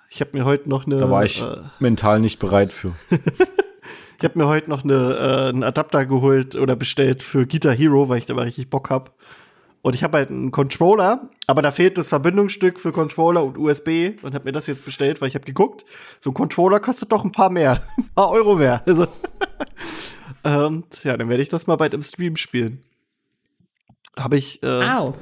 Ich 0.09 0.21
habe 0.21 0.37
mir 0.37 0.45
heute 0.45 0.69
noch 0.69 0.85
eine. 0.85 0.97
Da 0.97 1.09
war 1.09 1.23
ich 1.25 1.41
Äh, 1.41 1.57
mental 1.79 2.19
nicht 2.19 2.39
bereit 2.39 2.71
für. 2.73 2.95
ich 4.19 4.25
habe 4.25 4.37
mir 4.37 4.47
heute 4.47 4.69
noch 4.69 4.83
eine, 4.83 5.15
äh, 5.15 5.49
einen 5.49 5.63
Adapter 5.63 6.05
geholt 6.05 6.55
oder 6.55 6.75
bestellt 6.75 7.23
für 7.23 7.47
Guitar 7.47 7.73
Hero, 7.73 8.09
weil 8.09 8.17
ich 8.17 8.25
da 8.25 8.33
mal 8.33 8.43
richtig 8.43 8.69
Bock 8.69 8.89
hab. 8.89 9.15
Und 9.81 9.95
ich 9.95 10.03
habe 10.03 10.17
halt 10.17 10.29
einen 10.29 10.51
Controller, 10.51 11.29
aber 11.47 11.61
da 11.61 11.71
fehlt 11.71 11.97
das 11.97 12.09
Verbindungsstück 12.09 12.81
für 12.81 12.91
Controller 12.91 13.45
und 13.45 13.57
USB 13.57 14.21
und 14.21 14.35
habe 14.35 14.43
mir 14.43 14.51
das 14.51 14.67
jetzt 14.67 14.83
bestellt, 14.83 15.21
weil 15.21 15.29
ich 15.29 15.35
habe 15.35 15.45
geguckt, 15.45 15.85
so 16.19 16.31
ein 16.31 16.33
Controller 16.33 16.81
kostet 16.81 17.13
doch 17.13 17.23
ein 17.23 17.31
paar 17.31 17.49
mehr, 17.49 17.81
ein 17.97 18.09
paar 18.15 18.29
Euro 18.29 18.55
mehr. 18.55 18.83
Also, 18.85 19.07
und 20.43 21.03
ja, 21.05 21.15
dann 21.15 21.29
werde 21.29 21.41
ich 21.41 21.49
das 21.49 21.65
mal 21.65 21.77
bald 21.77 21.93
im 21.93 22.01
Stream 22.01 22.35
spielen. 22.35 22.81
Habe 24.17 24.35
ich 24.35 24.61
äh, 24.63 24.67
Au. 24.67 25.15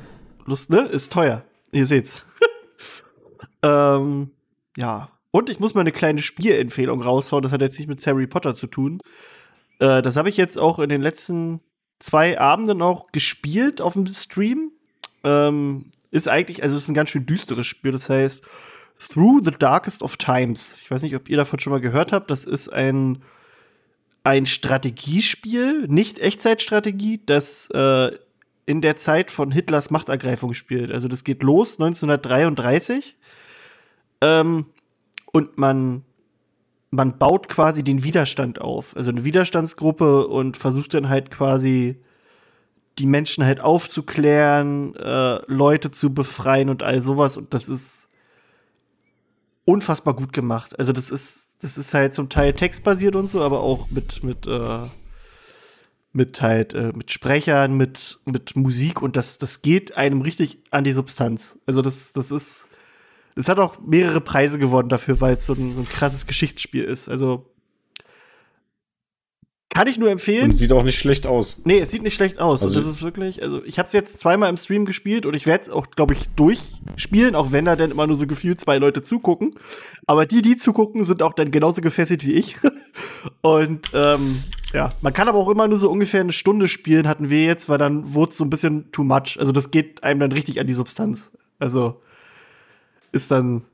Lust, 0.45 0.71
ne? 0.71 0.81
Ist 0.81 1.13
teuer. 1.13 1.43
Ihr 1.71 1.85
seht's. 1.85 2.25
ähm, 3.61 4.31
ja. 4.75 5.09
Und 5.37 5.51
ich 5.51 5.59
muss 5.59 5.75
mal 5.75 5.81
eine 5.81 5.91
kleine 5.91 6.23
Spielempfehlung 6.23 6.99
raushauen. 6.99 7.43
Das 7.43 7.51
hat 7.51 7.61
jetzt 7.61 7.77
nicht 7.77 7.87
mit 7.87 8.03
Harry 8.07 8.25
Potter 8.25 8.55
zu 8.55 8.65
tun. 8.65 8.99
Äh, 9.77 10.01
das 10.01 10.15
habe 10.15 10.29
ich 10.29 10.37
jetzt 10.37 10.57
auch 10.57 10.79
in 10.79 10.89
den 10.89 11.03
letzten 11.03 11.61
zwei 11.99 12.39
Abenden 12.39 12.81
auch 12.81 13.11
gespielt 13.11 13.79
auf 13.79 13.93
dem 13.93 14.07
Stream. 14.07 14.71
Ähm, 15.23 15.91
ist 16.09 16.27
eigentlich, 16.27 16.63
also 16.63 16.75
es 16.75 16.83
ist 16.83 16.89
ein 16.89 16.95
ganz 16.95 17.11
schön 17.11 17.27
düsteres 17.27 17.67
Spiel. 17.67 17.91
Das 17.91 18.09
heißt 18.09 18.45
Through 19.13 19.41
the 19.45 19.51
Darkest 19.51 20.01
of 20.01 20.17
Times. 20.17 20.79
Ich 20.83 20.89
weiß 20.89 21.03
nicht, 21.03 21.15
ob 21.15 21.29
ihr 21.29 21.37
davon 21.37 21.59
schon 21.59 21.71
mal 21.71 21.81
gehört 21.81 22.13
habt. 22.13 22.31
Das 22.31 22.43
ist 22.43 22.73
ein 22.73 23.21
ein 24.23 24.47
Strategiespiel, 24.47 25.85
nicht 25.87 26.17
Echtzeitstrategie, 26.17 27.21
das 27.27 27.69
äh, 27.69 28.09
in 28.65 28.81
der 28.81 28.95
Zeit 28.95 29.29
von 29.29 29.51
Hitlers 29.51 29.91
Machtergreifung 29.91 30.55
spielt. 30.55 30.91
Also 30.91 31.07
das 31.07 31.23
geht 31.23 31.43
los 31.43 31.79
1933 31.79 33.15
ähm, 34.21 34.65
und 35.31 35.57
man 35.57 36.03
man 36.89 37.17
baut 37.17 37.49
quasi 37.49 37.83
den 37.83 38.03
Widerstand 38.03 38.61
auf, 38.61 38.95
also 38.95 39.11
eine 39.11 39.25
Widerstandsgruppe 39.25 40.27
und 40.27 40.55
versucht 40.55 40.93
dann 40.93 41.09
halt 41.09 41.31
quasi 41.31 41.97
die 42.97 43.05
Menschen 43.05 43.45
halt 43.45 43.59
aufzuklären, 43.59 44.95
äh, 44.95 45.39
Leute 45.51 45.91
zu 45.91 46.13
befreien 46.13 46.69
und 46.69 46.83
all 46.83 47.01
sowas 47.01 47.37
und 47.37 47.53
das 47.53 47.69
ist 47.69 48.07
unfassbar 49.65 50.15
gut 50.15 50.31
gemacht. 50.31 50.79
Also 50.79 50.93
das 50.93 51.11
ist 51.11 51.57
das 51.61 51.77
ist 51.77 51.93
halt 51.93 52.13
zum 52.13 52.29
Teil 52.29 52.53
textbasiert 52.53 53.15
und 53.15 53.29
so, 53.29 53.41
aber 53.41 53.61
auch 53.61 53.89
mit 53.91 54.23
mit 54.23 54.47
äh, 54.47 54.79
mit 56.13 56.41
halt 56.41 56.73
äh, 56.73 56.93
mit 56.95 57.11
Sprechern, 57.11 57.75
mit 57.75 58.19
mit 58.25 58.55
Musik 58.55 59.01
und 59.01 59.17
das 59.17 59.37
das 59.39 59.61
geht 59.61 59.97
einem 59.97 60.21
richtig 60.21 60.59
an 60.71 60.85
die 60.85 60.93
Substanz. 60.93 61.59
Also 61.65 61.81
das 61.81 62.13
das 62.13 62.31
ist 62.31 62.67
es 63.37 63.49
hat 63.49 63.59
auch 63.59 63.79
mehrere 63.79 64.21
Preise 64.21 64.59
gewonnen 64.59 64.89
dafür, 64.89 65.21
weil 65.21 65.35
es 65.35 65.45
so 65.45 65.53
ein, 65.53 65.75
so 65.75 65.81
ein 65.81 65.89
krasses 65.89 66.25
Geschichtsspiel 66.25 66.83
ist. 66.83 67.07
Also 67.07 67.45
kann 69.69 69.85
ich 69.85 69.99
nur 69.99 70.09
empfehlen. 70.09 70.45
Und 70.45 70.53
sieht 70.55 70.71
auch 70.71 70.83
nicht 70.83 70.97
schlecht 70.97 71.27
aus. 71.27 71.61
Nee, 71.63 71.77
es 71.77 71.91
sieht 71.91 72.01
nicht 72.01 72.15
schlecht 72.15 72.39
aus. 72.39 72.63
Also 72.63 72.73
das 72.73 72.87
ist 72.87 73.03
wirklich, 73.03 73.43
also 73.43 73.63
ich 73.63 73.77
habe 73.77 73.85
es 73.85 73.93
jetzt 73.93 74.19
zweimal 74.19 74.49
im 74.49 74.57
Stream 74.57 74.85
gespielt 74.85 75.27
und 75.27 75.35
ich 75.35 75.45
werde 75.45 75.61
es 75.61 75.69
auch, 75.69 75.91
glaube 75.91 76.15
ich, 76.15 76.29
durchspielen, 76.29 77.35
auch 77.35 77.51
wenn 77.51 77.65
da 77.65 77.75
dann 77.75 77.91
immer 77.91 78.07
nur 78.07 78.15
so 78.15 78.25
gefühlt 78.25 78.59
zwei 78.59 78.79
Leute 78.79 79.03
zugucken. 79.03 79.51
Aber 80.07 80.25
die, 80.25 80.41
die 80.41 80.57
zugucken, 80.57 81.03
sind 81.03 81.21
auch 81.21 81.33
dann 81.33 81.51
genauso 81.51 81.81
gefesselt 81.81 82.25
wie 82.25 82.33
ich. 82.33 82.55
und 83.41 83.91
ähm, 83.93 84.41
ja, 84.73 84.93
man 85.01 85.13
kann 85.13 85.27
aber 85.27 85.37
auch 85.37 85.49
immer 85.49 85.67
nur 85.67 85.77
so 85.77 85.91
ungefähr 85.91 86.21
eine 86.21 86.33
Stunde 86.33 86.69
spielen, 86.69 87.07
hatten 87.07 87.29
wir 87.29 87.43
jetzt, 87.43 87.69
weil 87.69 87.77
dann 87.77 88.15
wurde 88.15 88.31
es 88.31 88.37
so 88.37 88.45
ein 88.45 88.49
bisschen 88.49 88.91
too 88.91 89.03
much. 89.03 89.37
Also 89.37 89.51
das 89.51 89.69
geht 89.69 90.03
einem 90.03 90.21
dann 90.21 90.31
richtig 90.31 90.59
an 90.59 90.65
die 90.65 90.73
Substanz. 90.73 91.31
Also 91.59 92.01
ist 93.17 93.31
dann, 93.31 93.65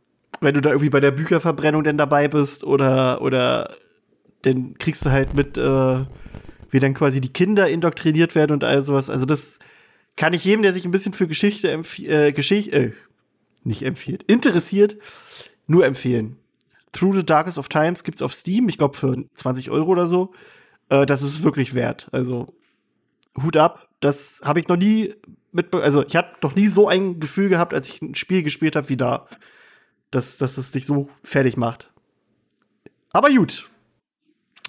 wenn 0.41 0.55
du 0.55 0.61
da 0.61 0.71
irgendwie 0.71 0.89
bei 0.89 0.99
der 0.99 1.11
Bücherverbrennung 1.11 1.83
denn 1.83 1.97
dabei 1.97 2.27
bist 2.27 2.63
oder, 2.63 3.21
oder 3.21 3.75
dann 4.41 4.77
kriegst 4.77 5.05
du 5.05 5.11
halt 5.11 5.35
mit, 5.35 5.57
äh, 5.57 6.05
wie 6.71 6.79
dann 6.79 6.93
quasi 6.93 7.21
die 7.21 7.31
Kinder 7.31 7.69
indoktriniert 7.69 8.33
werden 8.33 8.53
und 8.53 8.63
all 8.63 8.81
sowas. 8.81 9.09
Also 9.09 9.25
das 9.25 9.59
kann 10.15 10.33
ich 10.33 10.43
jedem, 10.43 10.63
der 10.63 10.73
sich 10.73 10.85
ein 10.85 10.91
bisschen 10.91 11.13
für 11.13 11.27
Geschichte 11.27 11.71
äh, 11.71 12.31
Geschichte, 12.31 12.75
äh, 12.75 12.91
nicht 13.63 13.83
empfiehlt, 13.83 14.23
interessiert, 14.23 14.97
nur 15.67 15.85
empfehlen. 15.85 16.37
Through 16.91 17.15
the 17.15 17.25
Darkest 17.25 17.57
of 17.57 17.69
Times 17.69 18.03
gibt's 18.03 18.21
auf 18.21 18.33
Steam, 18.33 18.69
ich 18.69 18.77
glaube 18.77 18.97
für 18.97 19.13
20 19.35 19.71
Euro 19.71 19.91
oder 19.91 20.07
so. 20.07 20.33
Äh, 20.89 21.05
das 21.05 21.23
ist 21.23 21.43
wirklich 21.43 21.73
wert. 21.73 22.09
Also 22.11 22.47
Hut 23.41 23.57
ab. 23.57 23.89
Das 23.99 24.41
habe 24.43 24.59
ich 24.59 24.67
noch 24.67 24.77
nie 24.77 25.15
mit, 25.53 25.73
also 25.73 26.05
ich 26.05 26.15
habe 26.15 26.29
noch 26.41 26.55
nie 26.55 26.67
so 26.67 26.87
ein 26.87 27.19
Gefühl 27.19 27.49
gehabt, 27.49 27.73
als 27.73 27.87
ich 27.87 28.01
ein 28.01 28.15
Spiel 28.15 28.43
gespielt 28.43 28.75
habe 28.75 28.89
wie 28.89 28.97
da, 28.97 29.27
dass, 30.11 30.37
dass 30.37 30.57
es 30.57 30.71
dich 30.71 30.85
so 30.85 31.09
fertig 31.23 31.57
macht. 31.57 31.91
Aber 33.11 33.29
gut. 33.29 33.69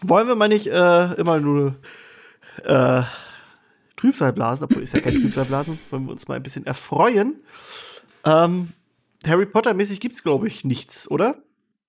Wollen 0.03 0.29
wir 0.29 0.35
mal 0.35 0.49
nicht 0.49 0.67
äh, 0.67 1.15
immer 1.15 1.41
nur 1.41 1.77
äh, 2.65 3.03
Trübsal 3.97 4.33
blasen, 4.33 4.65
obwohl 4.65 4.83
ist 4.83 4.93
ja 4.93 5.01
kein 5.01 5.15
Trübsal 5.15 5.47
blasen, 5.47 5.79
wollen 5.91 6.05
wir 6.05 6.13
uns 6.13 6.29
mal 6.29 6.35
ein 6.35 6.43
bisschen 6.43 6.67
erfreuen. 6.67 7.43
Ähm, 8.25 8.73
Harry 9.27 9.47
Potter-mäßig 9.47 10.01
gibt's, 10.01 10.23
glaube 10.23 10.47
ich, 10.47 10.65
nichts, 10.65 11.11
oder? 11.11 11.43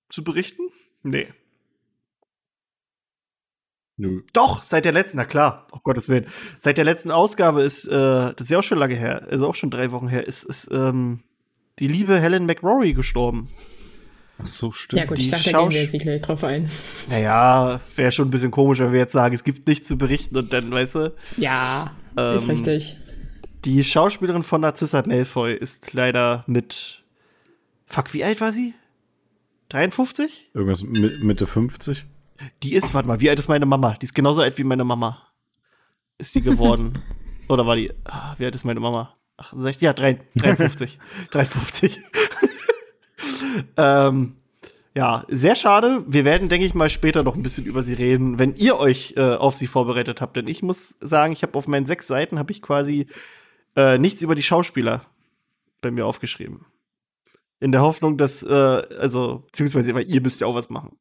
Zu 0.08 0.24
berichten? 0.24 0.62
Nee. 1.02 1.28
Nö. 3.98 4.20
Doch, 4.32 4.62
seit 4.62 4.84
der 4.84 4.92
letzten, 4.92 5.16
na 5.16 5.24
klar, 5.24 5.66
um 5.70 5.80
Gottes 5.82 6.08
Willen. 6.08 6.26
Seit 6.58 6.76
der 6.76 6.84
letzten 6.84 7.10
Ausgabe 7.10 7.62
ist, 7.62 7.86
äh, 7.86 7.90
das 7.90 8.34
ist 8.40 8.50
ja 8.50 8.58
auch 8.58 8.62
schon 8.62 8.78
lange 8.78 8.94
her, 8.94 9.26
also 9.30 9.46
auch 9.48 9.54
schon 9.54 9.70
drei 9.70 9.90
Wochen 9.92 10.08
her, 10.08 10.26
ist, 10.26 10.44
ist 10.44 10.68
ähm, 10.70 11.20
die 11.78 11.88
liebe 11.88 12.20
Helen 12.20 12.44
McRory 12.46 12.92
gestorben. 12.92 13.48
Ach 14.38 14.46
so, 14.46 14.70
stimmt. 14.70 15.00
Ja 15.00 15.06
gut, 15.06 15.16
Die 15.16 15.22
ich 15.22 15.30
dachte, 15.30 15.50
da 15.50 15.60
gehen 15.62 15.70
wir 15.70 15.82
jetzt 15.82 15.92
nicht 15.94 16.02
gleich 16.02 16.20
drauf 16.20 16.44
ein. 16.44 16.68
Naja, 17.08 17.80
wäre 17.94 18.12
schon 18.12 18.28
ein 18.28 18.30
bisschen 18.30 18.50
komisch, 18.50 18.80
wenn 18.80 18.92
wir 18.92 18.98
jetzt 18.98 19.12
sagen, 19.12 19.34
es 19.34 19.44
gibt 19.44 19.66
nichts 19.66 19.88
zu 19.88 19.96
berichten 19.96 20.36
und 20.36 20.52
dann, 20.52 20.70
weißt 20.70 20.94
du, 20.96 21.14
Ja, 21.38 21.92
ist 22.16 22.42
Ähm, 22.44 22.50
richtig. 22.50 22.96
die 23.64 23.82
Schauspielerin 23.82 24.42
von 24.42 24.60
Narcissa 24.60 25.02
Malfoy 25.06 25.54
ist 25.54 25.94
leider 25.94 26.44
mit, 26.46 27.02
fuck, 27.86 28.12
wie 28.12 28.24
alt 28.24 28.42
war 28.42 28.52
sie? 28.52 28.74
53? 29.70 30.50
Irgendwas 30.52 30.82
mit 30.82 31.22
Mitte 31.24 31.46
50? 31.46 32.04
Die 32.62 32.74
ist, 32.74 32.94
warte 32.94 33.08
mal, 33.08 33.20
wie 33.20 33.30
alt 33.30 33.38
ist 33.38 33.48
meine 33.48 33.66
Mama? 33.66 33.94
Die 34.00 34.04
ist 34.04 34.14
genauso 34.14 34.40
alt 34.42 34.56
wie 34.58 34.64
meine 34.64 34.84
Mama. 34.84 35.22
Ist 36.18 36.34
die 36.34 36.42
geworden? 36.42 37.02
Oder 37.48 37.66
war 37.66 37.76
die, 37.76 37.92
ah, 38.04 38.34
wie 38.38 38.44
alt 38.44 38.54
ist 38.54 38.64
meine 38.64 38.80
Mama? 38.80 39.14
68? 39.36 39.82
Ja, 39.82 39.92
drei- 39.92 40.20
53. 40.36 40.98
53. 41.30 42.00
ähm, 43.76 44.36
ja, 44.94 45.24
sehr 45.28 45.54
schade. 45.56 46.04
Wir 46.06 46.24
werden, 46.24 46.48
denke 46.48 46.66
ich 46.66 46.74
mal, 46.74 46.88
später 46.88 47.22
noch 47.22 47.34
ein 47.36 47.42
bisschen 47.42 47.66
über 47.66 47.82
sie 47.82 47.92
reden, 47.94 48.38
wenn 48.38 48.54
ihr 48.54 48.78
euch 48.78 49.14
äh, 49.16 49.34
auf 49.34 49.54
sie 49.54 49.66
vorbereitet 49.66 50.20
habt. 50.20 50.36
Denn 50.36 50.48
ich 50.48 50.62
muss 50.62 50.96
sagen, 51.00 51.32
ich 51.32 51.42
habe 51.42 51.54
auf 51.56 51.68
meinen 51.68 51.86
sechs 51.86 52.06
Seiten 52.06 52.38
habe 52.38 52.50
ich 52.52 52.62
quasi 52.62 53.06
äh, 53.76 53.98
nichts 53.98 54.22
über 54.22 54.34
die 54.34 54.42
Schauspieler 54.42 55.02
bei 55.82 55.90
mir 55.90 56.06
aufgeschrieben. 56.06 56.64
In 57.60 57.72
der 57.72 57.82
Hoffnung, 57.82 58.16
dass, 58.16 58.42
äh, 58.42 58.52
also, 58.54 59.44
beziehungsweise, 59.46 59.94
weil 59.94 60.10
ihr 60.10 60.20
müsst 60.22 60.40
ja 60.40 60.46
auch 60.46 60.54
was 60.54 60.70
machen. 60.70 60.96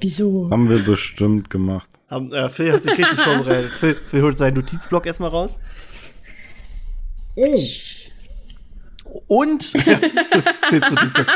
Wieso? 0.00 0.48
Haben 0.50 0.68
wir 0.68 0.78
bestimmt 0.78 1.50
gemacht. 1.50 1.88
Haben, 2.08 2.32
äh, 2.32 2.48
Phil 2.48 2.72
hat 2.72 2.84
sich 2.84 2.96
richtig 2.96 3.20
vorbereitet. 3.24 3.72
Phil, 3.72 3.94
Phil 3.94 4.22
holt 4.22 4.38
seinen 4.38 4.54
Notizblock 4.54 5.06
erstmal 5.06 5.30
raus. 5.30 5.56
Und 9.26 9.62
Phils 10.68 10.90
Notizblock. 10.90 11.26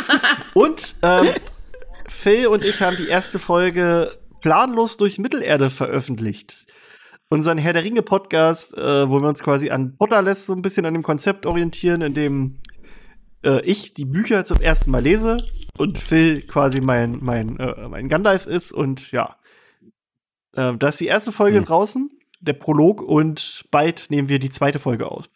Und 0.55 0.95
ähm, 1.03 1.29
Phil 2.09 2.47
und 2.47 2.65
ich 2.65 2.81
haben 2.81 2.97
die 2.97 3.09
erste 3.09 3.39
Folge 3.39 4.19
planlos 4.41 4.97
durch 4.97 5.19
Mittelerde 5.19 5.71
veröffentlicht. 5.71 6.67
Unseren 7.29 7.57
Herr 7.57 7.73
der 7.73 7.85
Ringe 7.85 8.03
Podcast, 8.03 8.77
äh, 8.77 9.09
wo 9.09 9.21
wir 9.21 9.29
uns 9.29 9.43
quasi 9.43 9.71
an 9.71 9.97
Potterless 9.97 10.47
so 10.47 10.53
ein 10.53 10.61
bisschen 10.61 10.85
an 10.85 10.93
dem 10.93 11.03
Konzept 11.03 11.47
orientieren, 11.47 12.03
in 12.03 12.13
dem 12.13 12.59
äh, 13.45 13.61
ich 13.65 13.95
die 13.95 14.05
Bücher 14.05 14.45
zum 14.45 14.61
ersten 14.61 14.91
Mal 14.91 15.03
lese 15.03 15.37
und 15.79 15.99
Phil 15.99 16.43
quasi 16.43 16.81
mein, 16.81 17.19
mein, 17.21 17.59
äh, 17.59 17.89
mein 17.89 18.09
Gandalf 18.09 18.47
ist 18.47 18.73
und 18.73 19.11
ja, 19.13 19.37
Ähm, 20.55 20.79
da 20.79 20.89
ist 20.89 21.01
die 21.01 21.07
erste 21.07 21.33
Folge 21.33 21.57
Hm. 21.59 21.65
draußen, 21.65 22.11
der 22.41 22.53
Prolog, 22.53 23.01
und 23.01 23.65
bald 23.71 24.11
nehmen 24.11 24.29
wir 24.29 24.39
die 24.39 24.51
zweite 24.51 24.79
Folge 24.79 25.11
auf. 25.11 25.31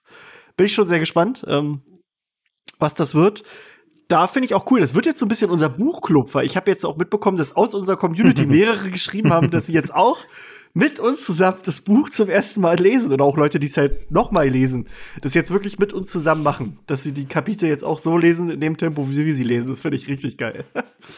Bin 0.58 0.66
ich 0.66 0.74
schon 0.74 0.86
sehr 0.86 0.98
gespannt, 0.98 1.42
ähm, 1.48 1.80
was 2.78 2.92
das 2.94 3.14
wird. 3.14 3.42
Da 4.08 4.26
finde 4.26 4.46
ich 4.46 4.54
auch 4.54 4.70
cool. 4.70 4.80
Das 4.80 4.94
wird 4.94 5.06
jetzt 5.06 5.18
so 5.18 5.24
ein 5.24 5.30
bisschen 5.30 5.50
unser 5.50 5.70
Buchclub, 5.70 6.34
weil 6.34 6.44
ich 6.44 6.54
habe 6.56 6.70
jetzt 6.70 6.84
auch 6.84 6.98
mitbekommen, 6.98 7.38
dass 7.38 7.56
aus 7.56 7.72
unserer 7.74 7.96
Community 7.96 8.44
mehrere 8.46 8.90
geschrieben 8.90 9.32
haben, 9.32 9.50
dass 9.50 9.66
sie 9.66 9.72
jetzt 9.72 9.94
auch 9.94 10.18
mit 10.76 11.00
uns 11.00 11.24
zusammen 11.24 11.56
das 11.64 11.80
Buch 11.80 12.10
zum 12.10 12.28
ersten 12.28 12.60
Mal 12.60 12.76
lesen 12.76 13.10
oder 13.10 13.24
auch 13.24 13.38
Leute, 13.38 13.58
die 13.58 13.66
es 13.66 13.78
halt 13.78 14.10
noch 14.10 14.30
mal 14.30 14.46
lesen, 14.46 14.86
das 15.22 15.32
jetzt 15.32 15.50
wirklich 15.50 15.78
mit 15.78 15.94
uns 15.94 16.12
zusammen 16.12 16.42
machen, 16.42 16.78
dass 16.86 17.02
sie 17.02 17.12
die 17.12 17.24
Kapitel 17.24 17.66
jetzt 17.66 17.82
auch 17.82 17.98
so 17.98 18.18
lesen 18.18 18.50
in 18.50 18.60
dem 18.60 18.76
Tempo, 18.76 19.08
wie 19.08 19.24
wir 19.24 19.34
sie 19.34 19.42
lesen. 19.42 19.68
Das 19.68 19.80
finde 19.80 19.96
ich 19.96 20.06
richtig 20.06 20.36
geil. 20.36 20.64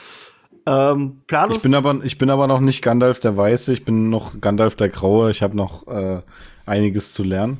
ähm, 0.66 1.23
Planus, 1.27 1.57
Ich 1.57 1.62
bin 1.64 1.75
aber, 1.75 2.05
ich 2.05 2.18
bin 2.18 2.31
aber 2.31 2.47
noch 2.47 2.61
nicht 2.61 2.83
Gandalf 2.83 3.18
der 3.18 3.37
Weiße, 3.37 3.73
ich 3.73 3.85
bin 3.85 4.11
noch 4.11 4.40
Gandalf 4.40 4.77
der 4.77 4.90
Graue. 4.90 5.33
Ich 5.33 5.42
habe 5.42 5.57
noch 5.57 5.88
äh, 5.88 6.23
einiges 6.64 7.12
zu 7.12 7.25
lernen. 7.25 7.59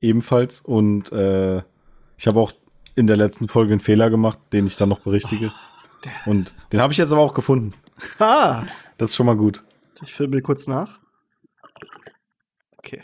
Ebenfalls. 0.00 0.62
Und 0.62 1.12
äh, 1.12 1.58
ich 2.16 2.26
habe 2.26 2.40
auch 2.40 2.52
in 2.94 3.06
der 3.06 3.18
letzten 3.18 3.48
Folge 3.48 3.72
einen 3.72 3.80
Fehler 3.80 4.08
gemacht, 4.08 4.38
den 4.54 4.66
ich 4.66 4.78
dann 4.78 4.88
noch 4.88 5.00
berichtige. 5.00 5.52
Und 6.24 6.54
den 6.72 6.80
habe 6.80 6.94
ich 6.94 6.98
jetzt 6.98 7.12
aber 7.12 7.20
auch 7.20 7.34
gefunden. 7.34 7.74
ah, 8.18 8.62
Das 8.96 9.10
ist 9.10 9.16
schon 9.16 9.26
mal 9.26 9.36
gut. 9.36 9.62
Ich 10.02 10.12
filme 10.14 10.40
kurz 10.42 10.66
nach. 10.66 11.00
Okay. 12.78 13.02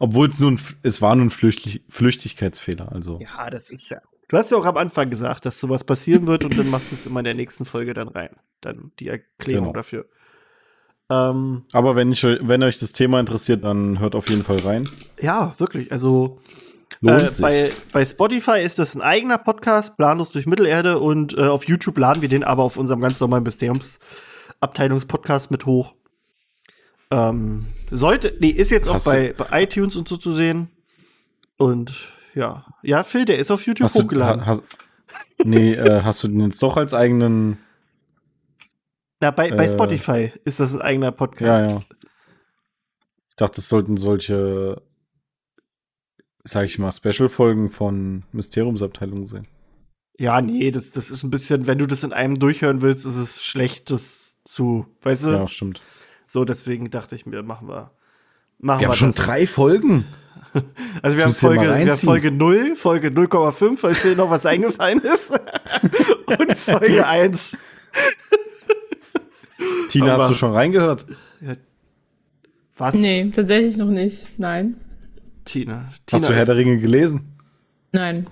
Obwohl 0.00 0.28
es 0.28 0.38
nur 0.38 0.50
ein, 0.52 0.60
es 0.82 1.00
war 1.02 1.14
nur 1.16 1.26
ein 1.26 1.30
Flüchtig, 1.30 1.84
Flüchtigkeitsfehler. 1.88 2.92
Also 2.92 3.18
Ja, 3.20 3.50
das 3.50 3.70
ist 3.70 3.88
ja. 3.90 3.98
Du 4.28 4.36
hast 4.36 4.50
ja 4.50 4.56
auch 4.56 4.66
am 4.66 4.76
Anfang 4.76 5.08
gesagt, 5.10 5.46
dass 5.46 5.60
sowas 5.60 5.84
passieren 5.84 6.26
wird 6.26 6.44
und 6.44 6.56
dann 6.58 6.68
machst 6.68 6.90
du 6.90 6.96
es 6.96 7.06
immer 7.06 7.20
in 7.20 7.24
der 7.24 7.34
nächsten 7.34 7.64
Folge 7.64 7.94
dann 7.94 8.08
rein. 8.08 8.30
Dann 8.60 8.90
die 8.98 9.06
Erklärung 9.08 9.66
Genau. 9.66 9.72
dafür. 9.76 10.06
Ähm, 11.08 11.64
Aber 11.72 11.94
wenn, 11.94 12.10
ich, 12.10 12.24
wenn 12.24 12.64
euch 12.64 12.80
das 12.80 12.90
Thema 12.92 13.20
interessiert, 13.20 13.62
dann 13.62 14.00
hört 14.00 14.16
auf 14.16 14.28
jeden 14.28 14.42
Fall 14.42 14.56
rein. 14.64 14.88
ja, 15.20 15.54
wirklich. 15.58 15.92
Also 15.92 16.40
Lohnt 17.00 17.22
äh, 17.22 17.30
sich. 17.30 17.42
bei, 17.42 17.70
bei 17.92 18.04
Spotify 18.04 18.60
ist 18.62 18.80
das 18.80 18.96
ein 18.96 19.02
eigener 19.02 19.38
Podcast, 19.38 19.96
Planlos 19.96 20.32
durch 20.32 20.46
Mittelerde, 20.46 20.98
und 20.98 21.38
äh, 21.38 21.42
auf 21.42 21.68
YouTube 21.68 21.96
laden 21.98 22.22
wir 22.22 22.28
den 22.28 22.42
aber 22.42 22.64
auf 22.64 22.76
unserem 22.76 23.00
ganz 23.00 23.20
normalen 23.20 23.44
Mysteriumsabteilungspodcast 23.44 25.52
mit 25.52 25.64
hoch. 25.66 25.94
Ähm, 27.10 27.66
sollte, 27.90 28.36
nee, 28.40 28.48
ist 28.50 28.70
jetzt 28.70 28.88
auch 28.88 28.94
Hast 28.94 29.06
du- 29.06 29.10
bei, 29.12 29.32
bei 29.32 29.62
iTunes 29.62 29.96
und 29.96 30.08
so 30.08 30.16
zu 30.16 30.32
sehen. 30.32 30.68
Und 31.56 31.94
ja, 32.34 32.66
ja, 32.82 33.02
Phil, 33.04 33.24
der 33.24 33.38
ist 33.38 33.50
auf 33.50 33.64
YouTube 33.66 33.84
hast 33.84 33.96
du, 33.96 34.02
hochgeladen. 34.02 34.42
ha, 34.42 34.46
hast, 34.46 34.62
nee, 35.44 35.74
äh, 35.74 36.02
hast 36.02 36.22
du 36.22 36.28
den 36.28 36.40
jetzt 36.40 36.62
doch 36.62 36.76
als 36.76 36.92
eigenen. 36.94 37.58
Na, 39.20 39.30
bei, 39.30 39.50
bei 39.50 39.64
äh, 39.64 39.68
Spotify 39.70 40.32
ist 40.44 40.60
das 40.60 40.74
ein 40.74 40.82
eigener 40.82 41.12
Podcast. 41.12 41.70
Ja, 41.70 41.76
ja. 41.76 41.82
Ich 43.30 43.36
dachte, 43.36 43.60
es 43.60 43.68
sollten 43.68 43.96
solche, 43.96 44.82
sag 46.44 46.66
ich 46.66 46.78
mal, 46.78 46.92
Special-Folgen 46.92 47.70
von 47.70 48.24
Mysteriumsabteilung 48.32 49.26
sein. 49.26 49.46
Ja, 50.18 50.40
nee, 50.40 50.70
das, 50.70 50.92
das 50.92 51.10
ist 51.10 51.22
ein 51.22 51.30
bisschen, 51.30 51.66
wenn 51.66 51.78
du 51.78 51.86
das 51.86 52.02
in 52.02 52.12
einem 52.12 52.38
durchhören 52.38 52.82
willst, 52.82 53.06
ist 53.06 53.16
es 53.16 53.42
schlecht, 53.42 53.90
das 53.90 54.38
zu, 54.44 54.86
weißt 55.02 55.26
du? 55.26 55.30
Ja, 55.30 55.46
stimmt. 55.46 55.80
So, 56.26 56.44
deswegen 56.44 56.90
dachte 56.90 57.14
ich 57.14 57.26
mir, 57.26 57.42
machen 57.42 57.68
wir. 57.68 57.90
Machen 58.58 58.80
Wir 58.80 58.88
haben 58.88 58.94
schon 58.94 59.12
das. 59.12 59.24
drei 59.24 59.46
Folgen. 59.46 60.04
Also 61.02 61.18
wir 61.18 61.24
haben, 61.24 61.32
Folge, 61.34 61.64
wir 61.64 61.74
haben. 61.74 61.90
Folge 61.98 62.30
0, 62.32 62.76
Folge 62.76 63.08
0,5, 63.08 63.76
falls 63.76 64.00
dir 64.00 64.16
noch 64.16 64.30
was 64.30 64.46
eingefallen 64.46 65.00
ist. 65.00 65.30
Und 66.26 66.56
Folge 66.56 67.06
1. 67.06 67.58
Tina, 69.90 70.14
Aber- 70.14 70.22
hast 70.22 70.30
du 70.30 70.34
schon 70.34 70.52
reingehört? 70.54 71.04
Was? 72.78 72.94
Nee, 72.94 73.28
tatsächlich 73.34 73.76
noch 73.76 73.88
nicht. 73.90 74.28
Nein. 74.38 74.76
Tina. 75.44 75.90
Tina 76.06 76.20
Hast 76.22 76.28
du 76.30 76.34
Herr 76.34 76.46
der 76.46 76.56
Ringe 76.56 76.78
gelesen? 76.78 77.36
Nein. 77.92 78.26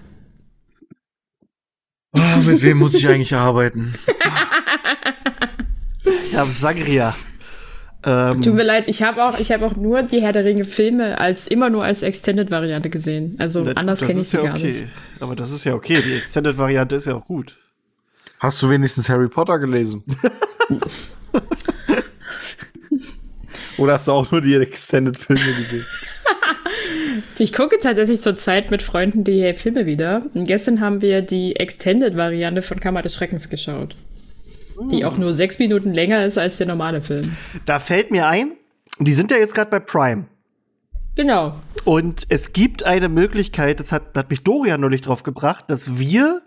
Oh, 2.12 2.20
mit 2.46 2.62
wem 2.62 2.78
muss 2.78 2.94
ich 2.94 3.06
eigentlich 3.06 3.34
arbeiten? 3.34 3.94
Ja, 6.32 6.46
Sagria. 6.46 7.14
Ähm, 8.06 8.42
Tut 8.42 8.54
mir 8.54 8.64
leid, 8.64 8.86
ich 8.86 9.02
habe 9.02 9.24
auch, 9.24 9.38
ich 9.38 9.50
habe 9.50 9.64
auch 9.64 9.76
nur 9.76 10.02
die 10.02 10.20
Herr 10.20 10.32
der 10.32 10.44
Ringe 10.44 10.64
Filme 10.64 11.18
als 11.18 11.46
immer 11.46 11.70
nur 11.70 11.84
als 11.84 12.02
Extended-Variante 12.02 12.90
gesehen. 12.90 13.36
Also 13.38 13.64
das- 13.64 13.76
anders 13.76 14.00
kenne 14.00 14.20
ich 14.20 14.28
sie 14.28 14.36
ja 14.36 14.42
gar 14.42 14.56
okay. 14.56 14.66
nicht. 14.66 14.84
Aber 15.20 15.34
das 15.34 15.50
ist 15.50 15.64
ja 15.64 15.74
okay. 15.74 15.98
Die 16.04 16.14
Extended-Variante 16.14 16.96
ist 16.96 17.06
ja 17.06 17.14
auch 17.14 17.24
gut. 17.24 17.56
Hast 18.40 18.60
du 18.60 18.68
wenigstens 18.68 19.08
Harry 19.08 19.28
Potter 19.28 19.58
gelesen? 19.58 20.04
Oder 23.78 23.94
hast 23.94 24.06
du 24.06 24.12
auch 24.12 24.30
nur 24.30 24.40
die 24.40 24.54
Extended-Filme 24.54 25.52
gesehen? 25.58 25.86
Ich 27.38 27.52
gucke 27.52 27.78
tatsächlich 27.80 28.20
zurzeit 28.22 28.70
mit 28.70 28.80
Freunden 28.82 29.24
die 29.24 29.52
Filme 29.56 29.86
wieder. 29.86 30.22
Und 30.34 30.46
gestern 30.46 30.80
haben 30.80 31.02
wir 31.02 31.20
die 31.22 31.56
Extended-Variante 31.56 32.62
von 32.62 32.78
Kammer 32.80 33.02
des 33.02 33.14
Schreckens 33.14 33.48
geschaut. 33.50 33.96
Die 34.90 35.04
auch 35.04 35.16
nur 35.16 35.34
sechs 35.34 35.58
Minuten 35.58 35.92
länger 35.92 36.24
ist 36.24 36.38
als 36.38 36.58
der 36.58 36.66
normale 36.66 37.02
Film. 37.02 37.36
Da 37.66 37.78
fällt 37.78 38.10
mir 38.10 38.26
ein, 38.26 38.52
die 38.98 39.12
sind 39.12 39.30
ja 39.30 39.36
jetzt 39.36 39.54
gerade 39.54 39.70
bei 39.70 39.80
Prime. 39.80 40.26
Genau. 41.16 41.60
Und 41.84 42.26
es 42.28 42.52
gibt 42.52 42.82
eine 42.82 43.08
Möglichkeit, 43.08 43.80
das 43.80 43.92
hat, 43.92 44.16
hat 44.16 44.30
mich 44.30 44.42
Dorian 44.42 44.80
neulich 44.80 45.02
drauf 45.02 45.22
gebracht, 45.22 45.64
dass 45.68 45.98
wir 45.98 46.42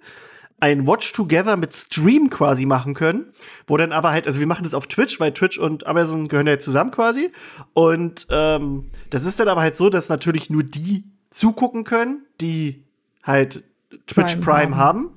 ein 0.59 0.87
Watch 0.87 1.13
Together 1.13 1.55
mit 1.55 1.73
Stream 1.73 2.29
quasi 2.29 2.65
machen 2.65 2.93
können, 2.93 3.27
wo 3.67 3.77
dann 3.77 3.91
aber 3.91 4.11
halt, 4.11 4.25
also 4.25 4.39
wir 4.39 4.47
machen 4.47 4.63
das 4.63 4.73
auf 4.73 4.87
Twitch, 4.87 5.19
weil 5.19 5.31
Twitch 5.31 5.57
und 5.59 5.85
Amazon 5.85 6.27
gehören 6.27 6.47
ja 6.47 6.53
jetzt 6.53 6.65
zusammen 6.65 6.91
quasi. 6.91 7.31
Und 7.73 8.27
ähm, 8.31 8.87
das 9.11 9.25
ist 9.25 9.39
dann 9.39 9.47
aber 9.47 9.61
halt 9.61 9.75
so, 9.75 9.89
dass 9.89 10.09
natürlich 10.09 10.49
nur 10.49 10.63
die 10.63 11.03
zugucken 11.29 11.83
können, 11.83 12.25
die 12.41 12.83
halt 13.23 13.63
Twitch 14.07 14.37
Prime, 14.37 14.45
Prime 14.45 14.77
haben. 14.77 15.11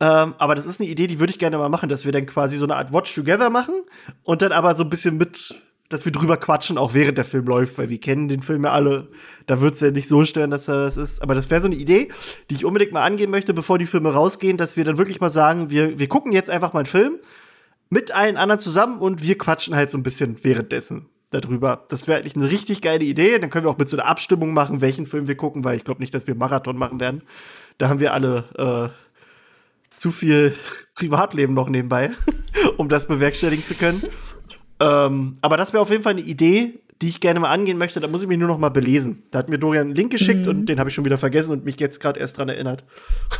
Ähm, 0.00 0.34
aber 0.38 0.54
das 0.54 0.64
ist 0.64 0.80
eine 0.80 0.88
Idee, 0.88 1.06
die 1.06 1.20
würde 1.20 1.30
ich 1.30 1.38
gerne 1.38 1.58
mal 1.58 1.68
machen, 1.68 1.90
dass 1.90 2.06
wir 2.06 2.12
dann 2.12 2.24
quasi 2.24 2.56
so 2.56 2.64
eine 2.64 2.76
Art 2.76 2.92
Watch 2.92 3.14
Together 3.14 3.50
machen 3.50 3.74
und 4.24 4.40
dann 4.40 4.52
aber 4.52 4.74
so 4.74 4.82
ein 4.82 4.88
bisschen 4.90 5.18
mit, 5.18 5.54
dass 5.90 6.06
wir 6.06 6.12
drüber 6.12 6.38
quatschen, 6.38 6.78
auch 6.78 6.94
während 6.94 7.18
der 7.18 7.26
Film 7.26 7.44
läuft, 7.44 7.76
weil 7.76 7.90
wir 7.90 8.00
kennen 8.00 8.28
den 8.28 8.42
Film 8.42 8.64
ja 8.64 8.72
alle. 8.72 9.08
Da 9.46 9.60
wird 9.60 9.74
es 9.74 9.80
ja 9.80 9.90
nicht 9.90 10.08
so 10.08 10.24
stören, 10.24 10.50
dass 10.50 10.64
das 10.64 10.96
ist. 10.96 11.20
Aber 11.22 11.34
das 11.34 11.50
wäre 11.50 11.60
so 11.60 11.66
eine 11.66 11.76
Idee, 11.76 12.08
die 12.48 12.54
ich 12.54 12.64
unbedingt 12.64 12.92
mal 12.92 13.04
angehen 13.04 13.30
möchte, 13.30 13.52
bevor 13.52 13.78
die 13.78 13.86
Filme 13.86 14.12
rausgehen, 14.14 14.56
dass 14.56 14.78
wir 14.78 14.84
dann 14.84 14.96
wirklich 14.96 15.20
mal 15.20 15.28
sagen, 15.28 15.68
wir, 15.68 15.98
wir 15.98 16.08
gucken 16.08 16.32
jetzt 16.32 16.48
einfach 16.48 16.72
mal 16.72 16.80
einen 16.80 16.86
Film 16.86 17.18
mit 17.90 18.12
allen 18.12 18.38
anderen 18.38 18.58
zusammen 18.58 19.00
und 19.00 19.22
wir 19.22 19.36
quatschen 19.36 19.74
halt 19.74 19.90
so 19.90 19.98
ein 19.98 20.02
bisschen 20.02 20.42
währenddessen 20.42 21.06
darüber. 21.30 21.84
Das 21.88 22.08
wäre 22.08 22.20
eigentlich 22.20 22.36
eine 22.36 22.50
richtig 22.50 22.80
geile 22.80 23.04
Idee. 23.04 23.38
Dann 23.38 23.50
können 23.50 23.66
wir 23.66 23.70
auch 23.70 23.78
mit 23.78 23.88
so 23.88 23.98
einer 23.98 24.06
Abstimmung 24.06 24.54
machen, 24.54 24.80
welchen 24.80 25.04
Film 25.04 25.28
wir 25.28 25.36
gucken, 25.36 25.62
weil 25.64 25.76
ich 25.76 25.84
glaube 25.84 26.00
nicht, 26.00 26.14
dass 26.14 26.26
wir 26.26 26.34
Marathon 26.34 26.76
machen 26.76 27.00
werden. 27.00 27.22
Da 27.78 27.88
haben 27.88 28.00
wir 28.00 28.14
alle 28.14 28.92
äh, 28.92 29.09
zu 30.00 30.10
viel 30.10 30.54
Privatleben 30.94 31.54
noch 31.54 31.68
nebenbei, 31.68 32.10
um 32.78 32.88
das 32.88 33.06
bewerkstelligen 33.06 33.64
zu 33.64 33.74
können. 33.74 34.02
Ähm, 34.80 35.36
aber 35.42 35.56
das 35.56 35.72
wäre 35.72 35.82
auf 35.82 35.90
jeden 35.90 36.02
Fall 36.02 36.12
eine 36.12 36.22
Idee, 36.22 36.80
die 37.02 37.08
ich 37.08 37.20
gerne 37.20 37.38
mal 37.38 37.50
angehen 37.50 37.78
möchte. 37.78 38.00
Da 38.00 38.08
muss 38.08 38.22
ich 38.22 38.28
mich 38.28 38.38
nur 38.38 38.48
noch 38.48 38.58
mal 38.58 38.70
belesen. 38.70 39.24
Da 39.30 39.40
hat 39.40 39.48
mir 39.48 39.58
Dorian 39.58 39.88
einen 39.88 39.94
Link 39.94 40.10
geschickt 40.10 40.46
und 40.46 40.66
den 40.66 40.78
habe 40.78 40.88
ich 40.88 40.94
schon 40.94 41.04
wieder 41.04 41.18
vergessen 41.18 41.52
und 41.52 41.64
mich 41.64 41.78
jetzt 41.78 42.00
gerade 42.00 42.18
erst 42.18 42.38
dran 42.38 42.48
erinnert. 42.48 42.84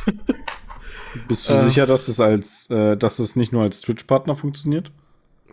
Bist 1.28 1.48
du 1.48 1.56
sicher, 1.58 1.86
dass 1.86 2.08
es 2.08 2.20
als, 2.20 2.70
äh, 2.70 2.96
dass 2.96 3.18
es 3.18 3.36
nicht 3.36 3.52
nur 3.52 3.62
als 3.62 3.80
Twitch-Partner 3.80 4.36
funktioniert? 4.36 4.92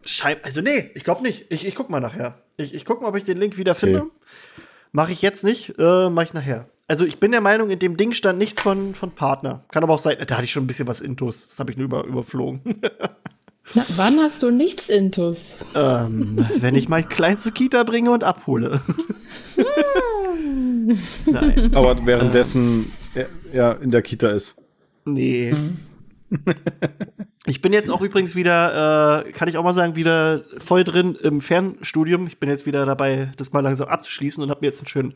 Scheib 0.06 0.46
also 0.46 0.62
nee, 0.62 0.92
ich 0.94 1.04
glaube 1.04 1.24
nicht. 1.24 1.46
Ich, 1.50 1.66
ich 1.66 1.74
guck 1.74 1.90
mal 1.90 2.00
nachher. 2.00 2.42
Ich, 2.58 2.74
ich 2.74 2.86
guck 2.86 3.02
mal, 3.02 3.08
ob 3.08 3.18
ich 3.18 3.24
den 3.24 3.38
Link 3.38 3.58
wieder 3.58 3.76
finde. 3.76 4.04
Mache 4.92 5.12
ich 5.14 5.22
jetzt 5.22 5.44
nicht, 5.44 5.74
äh, 5.80 6.10
mache 6.10 6.26
ich 6.26 6.34
nachher. 6.34 6.70
Also 6.88 7.06
ich 7.06 7.20
bin 7.20 7.32
der 7.32 7.42
Meinung, 7.42 7.70
in 7.70 7.80
dem 7.80 7.98
Ding 7.98 8.14
stand 8.14 8.40
nichts 8.40 8.62
von, 8.62 8.96
von 8.96 9.12
Partner. 9.12 9.64
Kann 9.72 9.84
aber 9.84 9.94
auch 9.94 10.00
sein, 10.00 10.18
da 10.26 10.36
hatte 10.36 10.46
ich 10.46 10.52
schon 10.52 10.64
ein 10.64 10.68
bisschen 10.68 10.88
was 10.88 11.02
Intus. 11.02 11.50
Das 11.50 11.60
habe 11.60 11.72
ich 11.72 11.78
nur 11.78 11.86
über, 11.86 12.06
überflogen. 12.06 12.62
Na, 13.74 13.86
wann 13.98 14.18
hast 14.20 14.42
du 14.42 14.50
nichts 14.50 14.90
Intus? 14.90 15.66
ähm, 15.76 16.48
wenn 16.56 16.76
ich 16.76 16.88
meinen 16.88 17.10
Kleinen 17.10 17.38
zur 17.38 17.52
Kita 17.52 17.84
bringe 17.84 18.12
und 18.12 18.24
abhole. 18.24 18.80
Nein. 21.26 21.76
Aber 21.76 22.06
währenddessen 22.06 22.90
er, 23.14 23.28
er 23.52 23.82
in 23.82 23.92
der 23.92 24.02
Kita 24.02 24.30
ist. 24.30 24.56
Nee. 25.06 25.54
Ich 27.50 27.62
bin 27.62 27.72
jetzt 27.72 27.90
auch 27.90 28.02
übrigens 28.02 28.36
wieder, 28.36 29.24
äh, 29.26 29.32
kann 29.32 29.48
ich 29.48 29.56
auch 29.58 29.64
mal 29.64 29.72
sagen, 29.72 29.96
wieder 29.96 30.44
voll 30.58 30.84
drin 30.84 31.16
im 31.16 31.40
Fernstudium. 31.40 32.28
Ich 32.28 32.40
bin 32.40 32.50
jetzt 32.50 32.66
wieder 32.66 32.86
dabei, 32.86 33.32
das 33.38 33.54
mal 33.54 33.62
langsam 33.62 33.88
abzuschließen 33.88 34.44
und 34.44 34.50
habe 34.50 34.60
mir 34.60 34.68
jetzt 34.68 34.82
einen 34.82 34.88
schönen 34.88 35.14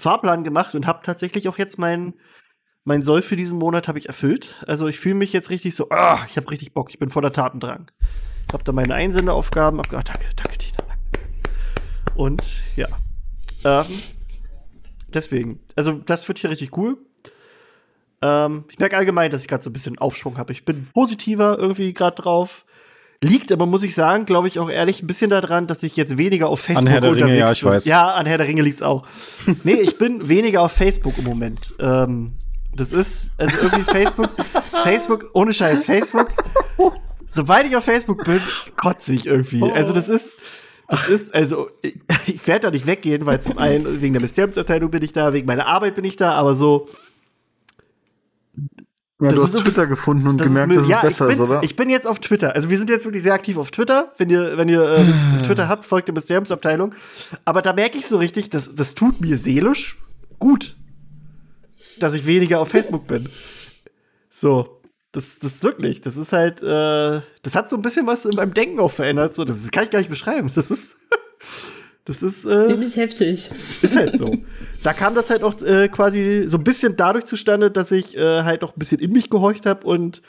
Fahrplan 0.00 0.44
gemacht 0.44 0.74
und 0.74 0.86
habe 0.86 1.00
tatsächlich 1.04 1.48
auch 1.48 1.58
jetzt 1.58 1.78
mein, 1.78 2.14
mein 2.84 3.02
Soll 3.02 3.22
für 3.22 3.36
diesen 3.36 3.58
Monat 3.58 3.88
habe 3.88 3.98
ich 3.98 4.08
erfüllt. 4.08 4.56
Also 4.66 4.88
ich 4.88 4.98
fühle 4.98 5.14
mich 5.14 5.32
jetzt 5.32 5.50
richtig 5.50 5.74
so, 5.74 5.88
ah, 5.90 6.24
ich 6.28 6.36
habe 6.36 6.50
richtig 6.50 6.72
Bock, 6.74 6.90
ich 6.90 6.98
bin 6.98 7.08
voller 7.08 7.32
Tatendrang. 7.32 7.90
Ich 8.48 8.52
habe 8.52 8.64
da 8.64 8.72
meine 8.72 8.94
Einsendeaufgaben 8.94 9.78
abgehakt. 9.78 10.08
Danke, 10.08 10.26
danke, 10.34 10.58
Tina. 10.58 10.78
Und 12.16 12.42
ja. 12.76 12.88
Ähm, 13.64 13.86
deswegen, 15.08 15.60
also 15.76 15.92
das 15.92 16.26
wird 16.26 16.38
hier 16.38 16.50
richtig 16.50 16.76
cool. 16.76 16.98
Ähm, 18.22 18.64
ich 18.70 18.78
merke 18.78 18.96
allgemein, 18.96 19.30
dass 19.30 19.42
ich 19.42 19.48
gerade 19.48 19.62
so 19.62 19.70
ein 19.70 19.72
bisschen 19.72 19.98
Aufschwung 19.98 20.38
habe. 20.38 20.52
Ich 20.52 20.64
bin 20.64 20.88
positiver 20.92 21.58
irgendwie 21.58 21.94
gerade 21.94 22.20
drauf. 22.20 22.64
Liegt 23.22 23.52
aber, 23.52 23.66
muss 23.66 23.82
ich 23.82 23.94
sagen, 23.94 24.24
glaube 24.24 24.48
ich 24.48 24.58
auch 24.58 24.70
ehrlich, 24.70 25.02
ein 25.02 25.06
bisschen 25.06 25.28
daran, 25.28 25.66
dass 25.66 25.82
ich 25.82 25.94
jetzt 25.94 26.16
weniger 26.16 26.48
auf 26.48 26.60
Facebook 26.60 26.90
Herr 26.90 27.00
der 27.02 27.10
Ringe, 27.10 27.24
unterwegs 27.24 27.38
ja, 27.38 27.52
ich 27.52 27.60
bin. 27.60 27.70
weiß. 27.70 27.84
Ja, 27.84 28.14
an 28.14 28.24
Herr 28.24 28.38
der 28.38 28.48
Ringe 28.48 28.62
liegt's 28.62 28.80
auch. 28.80 29.06
nee, 29.64 29.74
ich 29.74 29.98
bin 29.98 30.28
weniger 30.28 30.62
auf 30.62 30.72
Facebook 30.72 31.18
im 31.18 31.24
Moment. 31.24 31.74
Ähm, 31.78 32.32
das 32.74 32.94
ist, 32.94 33.28
also 33.36 33.58
irgendwie 33.58 33.82
Facebook, 33.82 34.30
Facebook, 34.84 35.30
ohne 35.34 35.52
Scheiß, 35.52 35.84
Facebook. 35.84 36.28
Sobald 37.26 37.66
ich 37.66 37.76
auf 37.76 37.84
Facebook 37.84 38.24
bin, 38.24 38.40
kotze 38.76 39.12
ich 39.12 39.26
irgendwie. 39.26 39.70
Also 39.70 39.92
das 39.92 40.08
ist, 40.08 40.38
das 40.88 41.06
ist, 41.08 41.34
also 41.34 41.68
ich, 41.82 41.98
ich 42.26 42.46
werde 42.46 42.68
da 42.68 42.70
nicht 42.70 42.86
weggehen, 42.86 43.26
weil 43.26 43.40
zum 43.40 43.58
einen 43.58 44.00
wegen 44.00 44.14
der 44.14 44.22
Mysteriumsabteilung 44.22 44.90
bin 44.90 45.02
ich 45.02 45.12
da, 45.12 45.34
wegen 45.34 45.46
meiner 45.46 45.66
Arbeit 45.66 45.94
bin 45.94 46.04
ich 46.04 46.16
da, 46.16 46.32
aber 46.32 46.54
so, 46.54 46.88
Ja, 49.20 49.26
Das 49.28 49.34
du 49.34 49.42
hast 49.42 49.52
so- 49.52 49.60
Twitter 49.60 49.86
gefunden 49.86 50.26
und 50.26 50.38
das 50.40 50.46
gemerkt, 50.48 50.74
dass 50.76 50.84
es 50.84 50.88
ja, 50.88 51.00
besser 51.02 51.26
ich 51.26 51.32
ist, 51.34 51.38
bin, 51.38 51.46
oder? 51.48 51.62
Ich 51.62 51.76
bin 51.76 51.90
jetzt 51.90 52.06
auf 52.06 52.20
Twitter. 52.20 52.54
Also 52.54 52.70
wir 52.70 52.78
sind 52.78 52.88
jetzt 52.90 53.04
wirklich 53.04 53.22
sehr 53.22 53.34
aktiv 53.34 53.56
auf 53.58 53.70
Twitter. 53.70 54.12
Wenn 54.18 54.30
ihr, 54.30 54.56
wenn 54.56 54.68
ihr 54.68 54.82
äh, 54.82 55.06
das 55.06 55.18
Twitter 55.46 55.68
habt, 55.68 55.84
folgt 55.84 56.08
der 56.08 56.14
Mysteriumsabteilung. 56.14 56.94
Aber 57.44 57.60
da 57.62 57.72
merke 57.72 57.98
ich 57.98 58.06
so 58.06 58.16
richtig, 58.18 58.48
das, 58.50 58.74
das 58.74 58.94
tut 58.94 59.20
mir 59.20 59.36
seelisch 59.36 59.96
gut, 60.38 60.76
dass 61.98 62.14
ich 62.14 62.24
weniger 62.26 62.60
auf 62.60 62.68
Facebook 62.70 63.06
bin. 63.06 63.28
So, 64.30 64.80
das, 65.12 65.38
das 65.38 65.56
ist 65.56 65.64
wirklich, 65.64 66.00
das 66.00 66.16
ist 66.16 66.32
halt, 66.32 66.62
äh, 66.62 67.20
das 67.42 67.54
hat 67.54 67.68
so 67.68 67.76
ein 67.76 67.82
bisschen 67.82 68.06
was 68.06 68.24
in 68.24 68.36
meinem 68.36 68.54
Denken 68.54 68.78
auch 68.80 68.92
verändert. 68.92 69.34
So, 69.34 69.44
das 69.44 69.70
kann 69.70 69.84
ich 69.84 69.90
gar 69.90 69.98
nicht 69.98 70.08
beschreiben. 70.10 70.50
Das 70.54 70.70
ist, 70.70 70.96
das 72.10 72.24
ist, 72.24 72.44
äh, 72.44 72.66
Ziemlich 72.66 72.96
heftig. 72.96 73.50
ist 73.82 73.94
halt 73.96 74.16
so. 74.16 74.36
Da 74.82 74.94
kam 74.94 75.14
das 75.14 75.30
halt 75.30 75.44
auch 75.44 75.60
äh, 75.62 75.88
quasi 75.88 76.44
so 76.46 76.56
ein 76.56 76.64
bisschen 76.64 76.96
dadurch 76.96 77.26
zustande, 77.26 77.70
dass 77.70 77.92
ich 77.92 78.16
äh, 78.16 78.42
halt 78.42 78.64
auch 78.64 78.74
ein 78.74 78.78
bisschen 78.78 78.98
in 78.98 79.12
mich 79.12 79.30
gehorcht 79.30 79.64
habe 79.64 79.86
und 79.86 80.22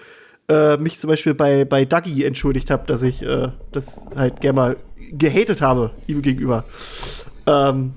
äh, 0.48 0.78
mich 0.78 1.00
zum 1.00 1.08
Beispiel 1.08 1.34
bei, 1.34 1.66
bei 1.66 1.86
Dougie 1.86 2.24
entschuldigt 2.26 2.70
habe, 2.70 2.86
dass 2.86 3.02
ich 3.02 3.24
äh, 3.24 3.48
das 3.72 4.06
halt 4.14 4.42
gerne 4.42 4.56
mal 4.56 4.78
gehatet 5.14 5.62
habe 5.62 5.92
ihm 6.06 6.22
gegenüber. 6.22 6.66
Ähm, 7.48 7.94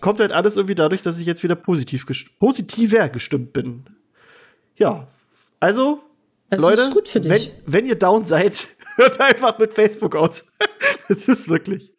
kommt 0.00 0.18
halt 0.18 0.32
alles 0.32 0.56
irgendwie 0.56 0.74
dadurch, 0.74 1.02
dass 1.02 1.20
ich 1.20 1.26
jetzt 1.26 1.44
wieder 1.44 1.54
positiv 1.54 2.06
gest 2.06 2.36
positiver 2.40 3.08
gestimmt 3.08 3.52
bin. 3.52 3.84
Ja, 4.76 5.06
also 5.60 6.00
Das 6.50 6.60
Leute, 6.60 6.90
wenn, 7.28 7.42
wenn 7.66 7.86
ihr 7.86 7.96
down 7.96 8.24
seid, 8.24 8.66
hört 8.96 9.20
einfach 9.20 9.58
mit 9.58 9.74
Facebook 9.74 10.16
aus. 10.16 10.50
das 11.08 11.28
ist 11.28 11.48
wirklich. 11.48 11.92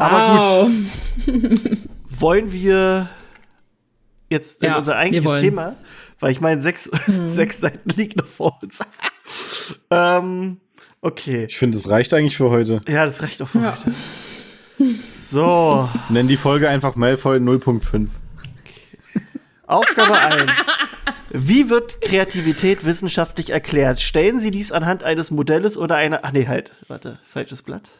Aber 0.00 0.68
wollen 2.08 2.52
wir 2.52 3.08
jetzt 4.30 4.62
in 4.62 4.68
Ja, 4.70 4.78
unser 4.78 4.92
wir 4.92 4.98
eigentliches. 4.98 5.40
Thema, 5.40 5.76
weil 6.20 6.32
ich 6.32 6.40
meine, 6.40 6.60
sechs, 6.60 6.84
sechs 7.06 7.60
Seiten 7.60 7.90
liegen 7.90 8.18
noch 8.18 8.26
vor 8.26 8.58
uns. 8.62 8.80
ähm, 9.90 10.58
okay. 11.00 11.46
Ich 11.48 11.58
finde, 11.58 11.76
es 11.76 11.88
reicht 11.88 12.12
eigentlich 12.14 12.36
für 12.36 12.50
heute. 12.50 12.80
Ja, 12.88 13.04
das 13.04 13.22
reicht 13.22 13.40
auch 13.42 13.48
für 13.48 13.60
Ja. 13.60 13.76
heute. 13.76 13.92
So, 15.04 15.88
Nenn 16.08 16.26
die 16.26 16.36
Folge 16.36 16.68
einfach 16.68 16.96
Malfoy 16.96 17.38
0.5. 17.38 18.08
Aufgabe 19.66 20.12
1. 20.20 20.52
Wie 21.30 21.70
wird 21.70 22.00
Kreativität 22.00 22.84
wissenschaftlich 22.84 23.50
erklärt? 23.50 24.00
Stellen 24.00 24.40
Sie 24.40 24.50
dies 24.50 24.72
anhand 24.72 25.02
eines 25.04 25.30
Modells 25.30 25.76
oder 25.78 25.96
einer. 25.96 26.20
Ach 26.22 26.32
nee, 26.32 26.46
halt. 26.46 26.72
Warte, 26.88 27.18
falsches 27.24 27.62
Blatt. 27.62 27.90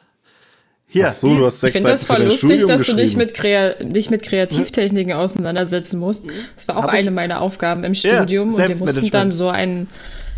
Hier. 0.94 1.08
Ach 1.08 1.12
so, 1.12 1.36
du 1.36 1.44
hast 1.46 1.56
Ich 1.56 1.60
sechs 1.60 1.72
finde 1.76 1.90
das 1.90 2.04
voll 2.06 2.22
lustig, 2.22 2.66
dass 2.66 2.84
du 2.84 2.94
dich 2.94 3.16
mit, 3.16 3.34
Krea 3.34 3.74
dich 3.82 4.10
mit 4.10 4.22
Kreativtechniken 4.22 5.12
auseinandersetzen 5.12 5.98
musst. 5.98 6.26
Das 6.54 6.68
war 6.68 6.76
auch 6.76 6.84
Hab 6.84 6.92
ich- 6.94 7.00
eine 7.00 7.10
meiner 7.10 7.40
Aufgaben 7.40 7.82
im 7.82 7.94
Studium 7.94 8.54
und 8.54 8.58
wir 8.58 8.76
mussten 8.78 9.10
dann 9.10 9.32
so 9.32 9.48
ein 9.48 9.88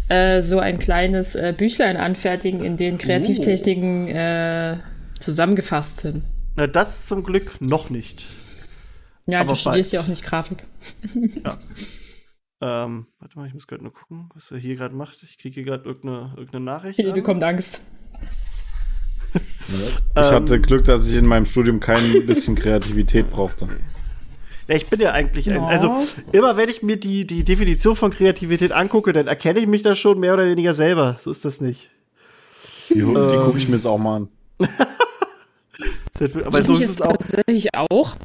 äh, 0.08 0.40
so 0.40 0.58
ein 0.58 0.78
kleines 0.78 1.34
äh, 1.34 1.52
Büchlein 1.54 1.98
anfertigen, 1.98 2.64
in 2.64 2.78
dem 2.78 2.96
Kreativtechniken 2.96 4.08
äh, 4.08 4.78
zusammengefasst 5.20 6.00
sind. 6.00 6.22
Na, 6.54 6.66
das 6.66 7.04
zum 7.06 7.22
Glück 7.22 7.60
noch 7.60 7.90
nicht. 7.90 8.24
Ja, 9.26 9.40
Aber 9.40 9.50
du 9.50 9.56
studierst 9.56 9.90
bald. 9.90 9.92
ja 9.92 10.00
auch 10.00 10.08
nicht 10.08 10.24
Grafik. 10.24 10.64
Ähm, 12.62 13.06
warte 13.18 13.38
mal, 13.38 13.46
ich 13.46 13.52
muss 13.54 13.66
gerade 13.66 13.82
nur 13.82 13.92
gucken, 13.92 14.30
was 14.34 14.50
er 14.50 14.56
hier 14.58 14.76
gerade 14.76 14.94
macht. 14.94 15.22
Ich 15.22 15.36
kriege 15.36 15.56
hier 15.56 15.64
gerade 15.64 15.84
irgendeine, 15.84 16.32
irgendeine 16.36 16.64
Nachricht. 16.64 16.96
Hier 16.96 17.08
an. 17.08 17.14
bekommt 17.14 17.42
Angst. 17.44 17.80
Ich 19.36 20.16
Ähm. 20.16 20.24
hatte 20.24 20.60
Glück, 20.60 20.84
dass 20.84 21.06
ich 21.08 21.14
in 21.14 21.26
meinem 21.26 21.44
Studium 21.46 21.80
kein 21.80 22.26
bisschen 22.26 22.54
Kreativität 22.54 23.30
brauchte. 23.30 23.68
Ja, 24.68 24.74
ich 24.74 24.86
bin 24.86 25.00
ja 25.00 25.12
eigentlich 25.12 25.50
ein. 25.50 25.62
Also, 25.62 25.94
immer 26.32 26.56
wenn 26.56 26.68
ich 26.68 26.82
mir 26.82 26.96
die, 26.96 27.26
die 27.26 27.44
Definition 27.44 27.94
von 27.96 28.10
Kreativität 28.10 28.72
angucke, 28.72 29.12
dann 29.12 29.26
erkenne 29.28 29.58
ich 29.60 29.66
mich 29.66 29.82
da 29.82 29.94
schon 29.94 30.18
mehr 30.18 30.34
oder 30.34 30.46
weniger 30.46 30.74
selber. 30.74 31.16
So 31.22 31.30
ist 31.30 31.44
das 31.44 31.60
nicht. 31.60 31.88
Die, 32.88 32.94
die 32.94 33.00
Ähm. 33.00 33.14
gucke 33.44 33.58
ich 33.58 33.68
mir 33.68 33.76
jetzt 33.76 33.86
auch 33.86 33.98
mal 33.98 34.16
an. 34.16 34.28
Aber 36.46 36.58
Ich 36.60 36.66
so 36.66 36.72
mich 36.72 36.82
ist 36.82 36.90
es 36.90 37.02
auch. 37.02 37.16
tatsächlich 37.16 37.68
auch. 37.74 38.16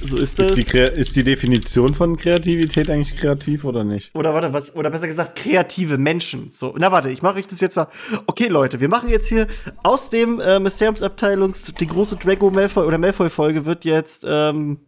So 0.00 0.16
ist 0.16 0.38
Ist 0.38 0.38
das. 0.38 0.54
die, 0.54 0.64
Krea- 0.64 0.92
ist 0.92 1.16
die 1.16 1.24
Definition 1.24 1.92
von 1.92 2.16
Kreativität 2.16 2.88
eigentlich 2.88 3.16
kreativ 3.16 3.64
oder 3.64 3.82
nicht? 3.82 4.14
Oder 4.14 4.32
warte, 4.32 4.52
was, 4.52 4.74
oder 4.76 4.90
besser 4.90 5.08
gesagt, 5.08 5.34
kreative 5.36 5.98
Menschen. 5.98 6.50
So, 6.50 6.74
na 6.78 6.92
warte, 6.92 7.10
ich 7.10 7.20
mache 7.22 7.38
euch 7.38 7.46
das 7.48 7.60
jetzt 7.60 7.74
mal. 7.76 7.88
Okay, 8.26 8.46
Leute, 8.46 8.80
wir 8.80 8.88
machen 8.88 9.08
jetzt 9.08 9.28
hier 9.28 9.48
aus 9.82 10.08
dem 10.10 10.40
äh, 10.40 10.60
Mysteriumsabteilungs, 10.60 11.72
die 11.80 11.86
große 11.86 12.16
Draco 12.16 12.50
Malfoy 12.50 12.86
oder 12.86 12.96
Malfoy-Folge 12.98 13.66
wird 13.66 13.84
jetzt 13.84 14.24
ähm, 14.26 14.78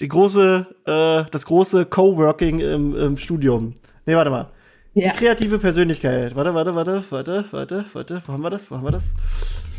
die 0.00 0.08
große, 0.08 0.66
äh, 0.86 1.30
das 1.30 1.44
große 1.46 1.84
Coworking 1.84 2.60
im, 2.60 2.96
im 2.96 3.16
Studium. 3.18 3.74
Nee, 4.06 4.14
warte 4.16 4.30
mal. 4.30 4.50
Ja. 4.94 5.12
Die 5.12 5.18
kreative 5.18 5.58
Persönlichkeit. 5.58 6.34
Warte, 6.34 6.54
warte, 6.54 6.74
warte, 6.74 7.04
warte, 7.10 7.44
warte, 7.50 7.84
warte. 7.92 8.22
Wo 8.26 8.32
haben 8.32 8.42
wir 8.42 8.50
das? 8.50 8.70
Wo 8.70 8.76
haben 8.76 8.84
wir 8.84 8.92
das? 8.92 9.12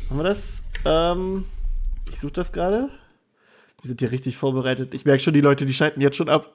Wo 0.08 0.15
haben 0.15 0.19
wir 0.19 0.23
das? 0.29 0.62
Ähm, 0.86 1.45
ich 2.12 2.19
suche 2.19 2.34
das 2.34 2.51
gerade. 2.51 2.89
Wir 3.86 3.89
sind 3.89 4.00
hier 4.00 4.12
richtig 4.12 4.36
vorbereitet. 4.36 4.95
Ich 4.95 5.06
merke 5.06 5.21
schon, 5.21 5.36
die 5.36 5.41
Leute, 5.41 5.67
die 5.67 5.74
schalten 5.74 6.02
jetzt 6.02 6.17
schon 6.17 6.28
ab. 6.28 6.52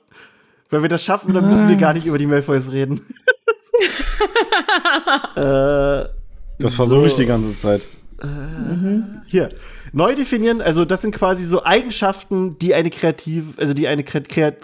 Wenn 0.68 0.82
wir 0.82 0.88
das 0.88 1.04
schaffen, 1.04 1.32
dann 1.32 1.48
müssen 1.48 1.68
wir 1.68 1.76
gar 1.76 1.92
nicht 1.92 2.04
über 2.04 2.18
die 2.18 2.26
Malfoys 2.26 2.72
reden. 2.72 3.02
äh, 5.36 6.08
Das 6.58 6.74
versuche 6.74 7.06
ich 7.06 7.14
die 7.14 7.26
ganze 7.26 7.56
Zeit. 7.56 7.82
hier. 9.28 9.50
Neu 9.92 10.16
definieren, 10.16 10.60
also 10.60 10.84
das 10.84 11.02
sind 11.02 11.14
quasi 11.14 11.44
so 11.44 11.62
Eigenschaften, 11.62 12.58
die 12.58 12.74
eine 12.74 12.90
kreativ, 12.90 13.56
also 13.58 13.74
die 13.74 13.86
eine 13.86 14.02
Kre 14.02 14.22
Kreat 14.22 14.56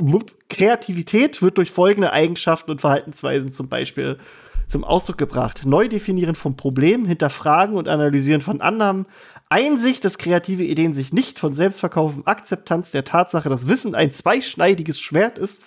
Kreativität 0.48 1.42
wird 1.42 1.58
durch 1.58 1.70
folgende 1.70 2.12
Eigenschaften 2.12 2.72
und 2.72 2.80
Verhaltensweisen 2.80 3.52
zum 3.52 3.68
Beispiel 3.68 4.18
zum 4.66 4.82
Ausdruck 4.82 5.18
gebracht. 5.18 5.64
Neu 5.64 5.86
definieren 5.88 6.34
von 6.34 6.56
Problemen, 6.56 7.06
hinterfragen 7.06 7.76
und 7.76 7.86
analysieren 7.86 8.40
von 8.40 8.60
Annahmen, 8.60 9.06
Einsicht, 9.48 10.04
dass 10.04 10.18
kreative 10.18 10.64
Ideen 10.64 10.92
sich 10.92 11.12
nicht 11.12 11.38
von 11.38 11.54
selbst 11.54 11.80
verkaufen, 11.80 12.26
Akzeptanz 12.26 12.90
der 12.90 13.04
Tatsache, 13.04 13.48
dass 13.48 13.68
Wissen 13.68 13.94
ein 13.94 14.10
zweischneidiges 14.10 14.98
Schwert 14.98 15.38
ist, 15.38 15.64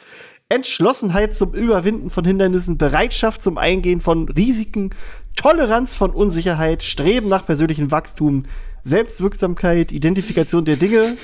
Entschlossenheit 0.49 1.33
zum 1.33 1.53
Überwinden 1.53 2.09
von 2.09 2.25
Hindernissen, 2.25 2.77
Bereitschaft 2.77 3.41
zum 3.41 3.57
Eingehen 3.57 4.01
von 4.01 4.27
Risiken, 4.27 4.89
Toleranz 5.35 5.95
von 5.95 6.11
Unsicherheit, 6.11 6.83
Streben 6.83 7.29
nach 7.29 7.45
persönlichem 7.45 7.91
Wachstum, 7.91 8.43
Selbstwirksamkeit, 8.83 9.91
Identifikation 9.91 10.65
der 10.65 10.75
Dinge. 10.75 11.15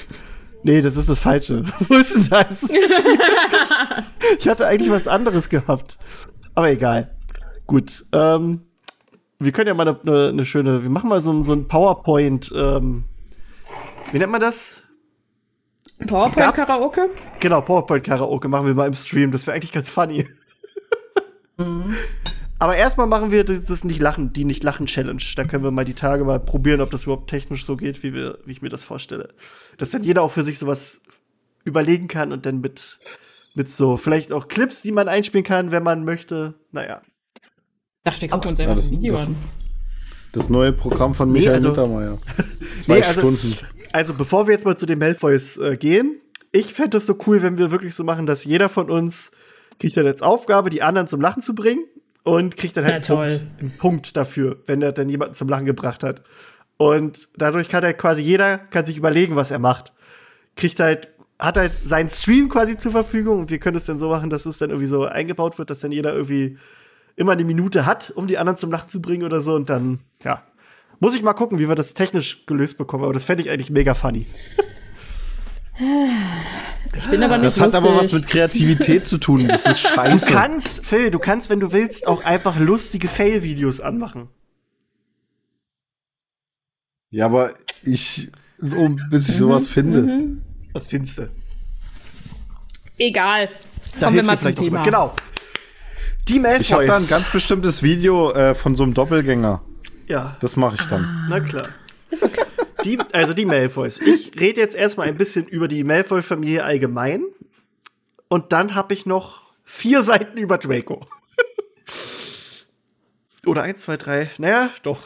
Nee, 0.64 0.82
das 0.82 0.96
ist 0.96 1.10
das 1.10 1.20
Falsche. 1.20 1.66
Wo 1.88 1.96
ist 1.96 2.16
denn 2.16 2.30
das? 2.30 2.70
ich 4.40 4.48
hatte 4.48 4.68
eigentlich 4.68 4.90
was 4.90 5.08
anderes 5.08 5.50
gehabt. 5.50 5.98
Aber 6.54 6.70
egal. 6.70 7.16
Gut. 7.66 8.06
Ähm, 8.14 8.62
wir 9.40 9.52
können 9.52 9.68
ja 9.68 9.74
mal 9.74 9.88
eine, 9.88 10.00
eine, 10.02 10.28
eine 10.30 10.46
schöne, 10.46 10.84
wir 10.84 10.90
machen 10.90 11.10
mal 11.10 11.22
so, 11.22 11.32
ein- 11.32 11.44
so 11.44 11.54
ein 11.54 11.68
PowerPoint. 11.68 12.52
Ähm, 12.56 13.06
wie 14.12 14.20
nennt 14.20 14.32
man 14.32 14.42
das? 14.42 14.82
PowerPoint-Karaoke? 16.08 17.10
Genau, 17.40 17.62
PowerPoint-Karaoke 17.62 18.48
machen 18.48 18.68
wir 18.68 18.74
mal 18.76 18.88
im 18.88 18.94
Stream. 18.94 19.32
Das 19.32 19.48
wäre 19.48 19.56
eigentlich 19.56 19.72
ganz 19.72 19.90
funny. 19.90 20.26
Aber 22.58 22.78
erstmal 22.78 23.08
machen 23.08 23.32
wir 23.32 23.44
das, 23.44 23.66
das 23.66 23.84
nicht 23.84 24.00
lachen, 24.02 24.32
die 24.34 24.46
nicht 24.46 24.64
lachen 24.64 24.86
Challenge. 24.86 25.22
Da 25.36 25.44
können 25.44 25.64
wir 25.64 25.72
mal 25.72 25.86
die 25.86 25.94
Tage 25.94 26.24
mal 26.24 26.40
probieren, 26.40 26.82
ob 26.82 26.90
das 26.92 27.04
überhaupt 27.04 27.30
technisch 27.30 27.66
so 27.66 27.76
geht, 27.76 28.02
wie, 28.04 28.14
wir, 28.14 28.40
wie 28.46 28.52
ich 28.54 28.62
mir 28.62 28.70
das 28.70 28.84
vorstelle. 28.84 29.34
Dass 29.78 29.92
dann 29.92 30.04
jeder 30.04 30.22
auch 30.22 30.32
für 30.32 30.44
sich 30.44 30.58
sowas 30.60 31.02
überlegen 31.66 32.08
kann 32.08 32.32
und 32.32 32.46
dann 32.46 32.62
mit, 32.62 32.98
mit 33.56 33.70
so 33.70 33.98
vielleicht 33.98 34.32
auch 34.32 34.48
Clips, 34.48 34.82
die 34.82 34.92
man 34.92 35.08
einspielen 35.08 35.44
kann, 35.44 35.72
wenn 35.72 35.84
man 35.84 36.06
möchte. 36.06 36.54
Naja. 36.72 37.02
Dachte, 38.06 38.22
wir 38.22 38.30
gucken 38.30 38.50
uns 38.52 38.60
Ja, 38.60 38.66
einfach 38.66 38.76
das, 38.82 38.92
ein 38.92 39.00
Video 39.00 39.14
das, 39.16 39.28
an. 39.28 39.36
das 40.32 40.50
neue 40.50 40.72
Programm 40.72 41.16
von 41.16 41.32
Nee, 41.32 41.40
Michael 41.40 41.56
also- 41.56 41.70
Mittermeier. 41.70 42.18
Zwei 42.82 43.00
Nee, 43.00 43.04
also- 43.04 43.22
Stunden. 43.22 43.58
Also, 43.92 44.14
bevor 44.14 44.46
wir 44.48 44.54
jetzt 44.54 44.66
mal 44.66 44.78
zu 44.78 44.86
den 44.86 45.00
Malfoys 45.00 45.58
äh, 45.58 45.76
gehen, 45.78 46.20
ich 46.52 46.74
fände 46.74 46.98
es 46.98 47.06
so 47.08 47.18
cool, 47.26 47.42
wenn 47.42 47.58
wir 47.58 47.72
wirklich 47.72 47.96
so 47.96 48.04
machen, 48.04 48.26
dass 48.28 48.44
jeder 48.44 48.70
von 48.70 48.92
uns 48.92 49.32
kriegt 49.80 49.98
dann 49.98 50.06
als 50.06 50.22
Aufgabe, 50.22 50.70
die 50.70 50.82
anderen 50.84 51.08
zum 51.08 51.20
Lachen 51.20 51.42
zu 51.42 51.56
bringen 51.56 51.84
und 52.24 52.58
kriegt 52.58 52.78
dann 52.78 52.86
halt 52.86 53.08
Na 53.10 53.16
einen, 53.22 53.30
toll. 53.30 53.40
Punkt, 53.40 53.60
einen 53.62 53.78
Punkt 53.78 54.18
dafür, 54.18 54.58
wenn 54.68 54.82
er 54.84 54.92
dann 54.92 55.10
jemanden 55.10 55.34
zum 55.34 55.50
Lachen 55.50 55.66
gebracht 55.66 56.04
hat. 56.04 56.22
Und 56.78 57.30
dadurch 57.38 57.70
kann 57.70 57.84
er 57.84 57.94
quasi 57.94 58.22
jeder 58.22 58.58
kann 58.60 58.86
sich 58.86 58.98
überlegen, 58.98 59.36
was 59.36 59.50
er 59.52 59.60
macht. 59.60 59.94
Kriegt 60.56 60.80
halt 60.80 61.10
hat 61.40 61.58
halt 61.58 61.72
seinen 61.84 62.10
Stream 62.10 62.50
quasi 62.50 62.78
zur 62.78 62.92
Verfügung 62.92 63.40
und 63.40 63.50
wir 63.50 63.60
können 63.60 63.76
es 63.78 63.86
dann 63.86 63.98
so 63.98 64.10
machen, 64.10 64.30
dass 64.30 64.46
es 64.46 64.58
dann 64.58 64.70
irgendwie 64.70 64.88
so 64.88 65.06
eingebaut 65.06 65.58
wird, 65.58 65.70
dass 65.70 65.80
dann 65.80 65.92
jeder 65.92 66.14
irgendwie 66.14 66.58
immer 67.16 67.32
eine 67.34 67.44
Minute 67.44 67.86
hat, 67.86 68.12
um 68.16 68.28
die 68.28 68.38
anderen 68.38 68.58
zum 68.58 68.72
Lachen 68.72 68.90
zu 68.90 69.02
bringen 69.02 69.24
oder 69.24 69.40
so. 69.42 69.56
Und 69.56 69.70
dann, 69.70 70.00
ja, 70.24 70.44
muss 71.00 71.16
ich 71.16 71.22
mal 71.24 71.34
gucken, 71.34 71.60
wie 71.60 71.68
wir 71.70 71.76
das 71.76 71.94
technisch 71.94 72.46
gelöst 72.46 72.78
bekommen. 72.78 73.04
Aber 73.04 73.14
das 73.14 73.24
fände 73.26 73.44
ich 73.44 73.50
eigentlich 73.50 73.70
mega 73.70 73.94
funny. 73.94 74.26
Ich 76.98 77.10
bin 77.10 77.22
aber 77.24 77.38
nicht 77.38 77.48
Das 77.48 77.60
hat 77.60 77.74
lustig. 77.74 77.90
aber 77.92 77.98
was 78.02 78.14
mit 78.14 78.28
Kreativität 78.28 79.06
zu 79.06 79.18
tun. 79.18 79.48
Das 79.48 79.66
ist 79.66 79.84
Du 79.84 79.88
scheiße. 79.96 80.32
kannst, 80.32 80.86
Phil, 80.86 81.12
du 81.12 81.20
kannst, 81.20 81.50
wenn 81.50 81.60
du 81.60 81.72
willst, 81.74 82.08
auch 82.08 82.24
einfach 82.24 82.58
lustige 82.58 83.08
Fail-Videos 83.10 83.82
anmachen. 83.82 84.30
Ja, 87.10 87.26
aber 87.26 87.54
ich, 87.84 88.32
um, 88.62 88.98
bis 89.10 89.28
ich 89.30 89.36
sowas 89.36 89.68
finde. 89.68 90.38
Was 90.74 90.88
findest 90.88 91.18
du? 91.18 91.30
Egal. 92.98 93.50
Da 94.00 94.06
Kommen 94.08 94.16
wir 94.18 94.24
mal 94.24 94.40
zum 94.40 94.56
Thema. 94.56 94.84
Genau. 94.84 95.14
Die 96.28 96.40
Malfoys. 96.40 96.62
Ich 96.62 96.74
habe 96.74 96.86
da 96.86 96.98
ein 96.98 97.08
ganz 97.08 97.30
bestimmtes 97.30 97.84
Video 97.84 98.32
äh, 98.32 98.56
von 98.56 98.76
so 98.76 98.84
einem 98.84 98.94
Doppelgänger. 98.94 99.62
Ja, 100.08 100.38
Das 100.40 100.56
mache 100.56 100.76
ich 100.76 100.86
dann. 100.88 101.28
na 101.30 101.40
klar. 101.40 101.68
Ist 102.10 102.24
okay. 102.24 102.42
Die, 102.84 103.00
also 103.14 103.34
die 103.34 103.46
Malfoys. 103.46 104.00
Ich 104.00 104.40
rede 104.40 104.60
jetzt 104.62 104.76
erstmal 104.76 105.08
ein 105.08 105.16
bisschen 105.18 105.48
über 105.48 105.68
die 105.68 105.84
Malfoy-Familie 105.84 106.64
allgemein. 106.64 107.24
Und 108.28 108.54
dann 108.54 108.76
habe 108.76 108.94
ich 108.94 109.06
noch 109.06 109.42
vier 109.64 110.04
Seiten 110.04 110.38
über 110.38 110.58
Draco. 110.58 111.06
Oder 113.46 113.64
eins, 113.64 113.82
zwei, 113.82 113.98
drei. 113.98 114.30
Naja, 114.38 114.70
doch. 114.84 115.00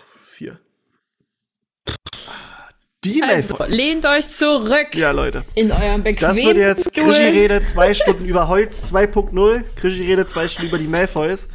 Die 3.05 3.23
Also, 3.23 3.55
Malfoys. 3.55 3.75
lehnt 3.75 4.05
euch 4.05 4.27
zurück 4.27 4.93
Ja, 4.93 5.11
Leute. 5.11 5.43
in 5.55 5.71
eurem 5.71 6.03
bequemen 6.03 6.19
Das 6.35 6.37
wird 6.43 6.57
jetzt. 6.57 6.93
Krischi-Rede 6.93 7.63
zwei 7.63 7.93
Stunden 7.93 8.25
über 8.25 8.49
Holz 8.49 8.91
2.0. 8.91 9.63
Krischi-Rede 9.77 10.25
zwei 10.25 10.47
Stunden 10.49 10.67
über 10.69 10.77
die 10.77 10.87
Malfoys. 10.87 11.47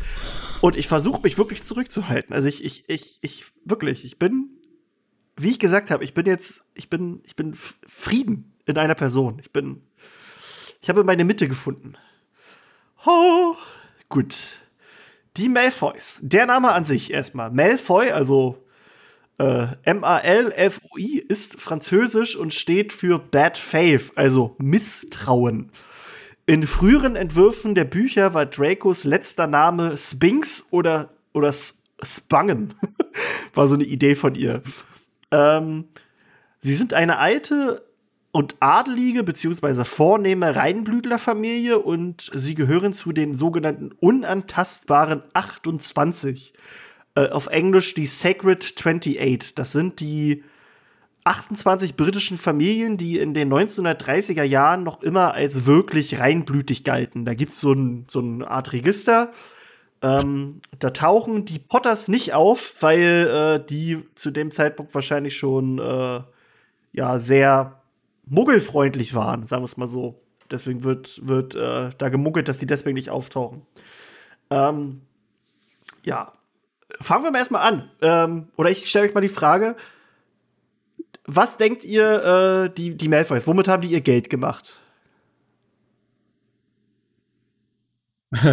Und 0.63 0.77
ich 0.77 0.89
versuche 0.89 1.21
mich 1.21 1.37
wirklich 1.37 1.63
zurückzuhalten. 1.63 2.35
Also 2.35 2.49
ich, 2.49 2.65
ich, 2.65 2.85
ich, 2.89 3.19
ich, 3.21 3.45
wirklich, 3.67 4.07
ich 4.07 4.19
bin, 4.19 4.49
wie 5.37 5.51
ich 5.51 5.59
gesagt 5.59 5.91
habe, 5.91 6.03
ich 6.03 6.15
bin 6.15 6.25
jetzt, 6.25 6.63
ich 6.73 6.89
bin, 6.89 7.21
ich 7.27 7.37
bin 7.37 7.53
Frieden 7.87 8.55
in 8.65 8.79
einer 8.79 8.95
Person. 8.95 9.39
Ich 9.43 9.53
bin, 9.53 9.83
ich 10.81 10.89
habe 10.89 11.05
meine 11.05 11.25
Mitte 11.27 11.47
gefunden. 11.47 11.97
Oh, 13.05 13.55
gut. 14.09 14.35
Die 15.37 15.51
Malfoys. 15.51 16.21
Der 16.23 16.47
Name 16.47 16.73
an 16.73 16.87
sich 16.87 17.13
erstmal. 17.13 17.51
Malfoy, 17.51 18.13
also 18.13 18.64
äh, 19.39 19.67
M-A-L-F-O-I, 19.83 21.19
ist 21.19 21.61
französisch 21.61 22.37
und 22.37 22.55
steht 22.55 22.93
für 22.93 23.19
Bad 23.19 23.59
Faith, 23.59 24.13
also 24.15 24.55
Misstrauen. 24.59 25.71
In 26.47 26.67
früheren 26.67 27.17
Entwürfen 27.17 27.75
der 27.75 27.85
Bücher 27.85 28.35
war 28.35 28.47
Dracos 28.47 29.05
letzter 29.05 29.47
Name 29.47 29.97
Sphinx 29.97 30.69
oder, 30.71 31.11
oder 31.33 31.53
Spangen. 32.03 32.75
war 33.55 33.69
so 33.69 33.75
eine 33.75 33.85
Idee 33.85 34.15
von 34.15 34.35
ihr. 34.35 34.63
Ähm, 35.31 35.87
sie 36.61 36.75
sind 36.75 36.93
eine 36.93 37.19
alte 37.19 37.83
und 38.31 38.57
adelige 38.61 39.23
beziehungsweise 39.23 39.85
vornehme 39.85 40.57
Reinblütlerfamilie 40.57 41.79
und 41.79 42.31
sie 42.35 42.55
gehören 42.55 42.93
zu 42.93 43.13
den 43.13 43.35
sogenannten 43.35 43.93
unantastbaren 44.01 45.23
28. 45.33 46.53
Äh, 47.17 47.29
auf 47.29 47.47
Englisch 47.47 47.95
die 47.95 48.07
Sacred 48.07 48.65
28. 48.65 49.55
Das 49.55 49.73
sind 49.73 50.01
die 50.01 50.43
28 51.25 51.97
britischen 51.97 52.37
Familien, 52.37 52.97
die 52.97 53.19
in 53.19 53.35
den 53.35 53.53
1930er 53.53 54.43
Jahren 54.43 54.83
noch 54.83 55.03
immer 55.03 55.33
als 55.33 55.65
wirklich 55.65 56.19
reinblütig 56.19 56.85
galten. 56.85 57.25
Da 57.25 57.35
gibt 57.35 57.53
es 57.53 57.61
so, 57.61 57.73
ein, 57.73 58.07
so 58.11 58.19
eine 58.19 58.49
Art 58.49 58.73
Register. 58.73 59.33
Ähm, 60.03 60.61
da 60.79 60.91
tauchen 60.91 61.47
die 61.47 61.59
Potters 61.59 62.09
nicht 62.09 62.35
auf, 62.35 62.83
weil 62.83 63.61
äh, 63.63 63.67
die 63.67 64.03
zu 64.15 64.31
dem 64.31 64.51
Zeitpunkt 64.51 64.95
wahrscheinlich 64.95 65.37
schon 65.37 65.79
äh, 65.79 66.21
ja 66.93 67.19
sehr 67.19 67.81
muggelfreundlich 68.27 69.15
waren, 69.15 69.47
sagen 69.47 69.63
wir 69.63 69.67
es 69.67 69.77
mal 69.79 69.89
so. 69.89 70.21
Deswegen 70.51 70.85
wird, 70.85 71.27
wird 71.27 71.55
äh, 71.55 71.91
da 71.97 72.09
gemuggelt, 72.11 72.49
dass 72.49 72.59
die 72.59 72.67
deswegen 72.67 72.97
nicht 72.97 73.09
auftauchen. 73.09 73.63
Ähm, 74.51 75.01
ja, 76.03 76.35
fangen 77.01 77.25
wir 77.25 77.31
mal 77.31 77.39
erstmal 77.39 77.63
an. 77.63 77.91
Ähm, 78.03 78.49
oder 78.57 78.71
ich 78.71 78.89
stelle 78.89 79.07
euch 79.07 79.15
mal 79.15 79.21
die 79.21 79.29
Frage: 79.29 79.77
Was 81.27 81.57
denkt 81.57 81.85
ihr, 81.85 82.67
äh, 82.67 82.75
die, 82.75 82.97
die 82.97 83.09
Malfoys, 83.09 83.47
womit 83.47 83.69
haben 83.69 83.83
die 83.83 83.89
ihr 83.89 84.01
Geld 84.01 84.31
gemacht? 84.31 84.75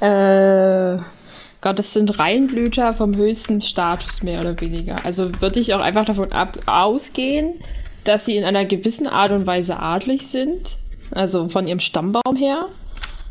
Äh, 0.00 0.98
Gott, 1.60 1.78
das 1.78 1.92
sind 1.92 2.18
Reinblüter 2.18 2.92
vom 2.94 3.16
höchsten 3.16 3.60
Status, 3.60 4.22
mehr 4.22 4.40
oder 4.40 4.60
weniger. 4.60 4.96
Also 5.04 5.40
würde 5.40 5.60
ich 5.60 5.74
auch 5.74 5.80
einfach 5.80 6.04
davon 6.04 6.32
ab 6.32 6.58
ausgehen, 6.66 7.54
dass 8.04 8.26
sie 8.26 8.36
in 8.36 8.44
einer 8.44 8.64
gewissen 8.64 9.06
Art 9.06 9.32
und 9.32 9.46
Weise 9.46 9.78
adlig 9.78 10.26
sind. 10.26 10.76
Also 11.10 11.48
von 11.48 11.66
ihrem 11.66 11.80
Stammbaum 11.80 12.36
her. 12.36 12.68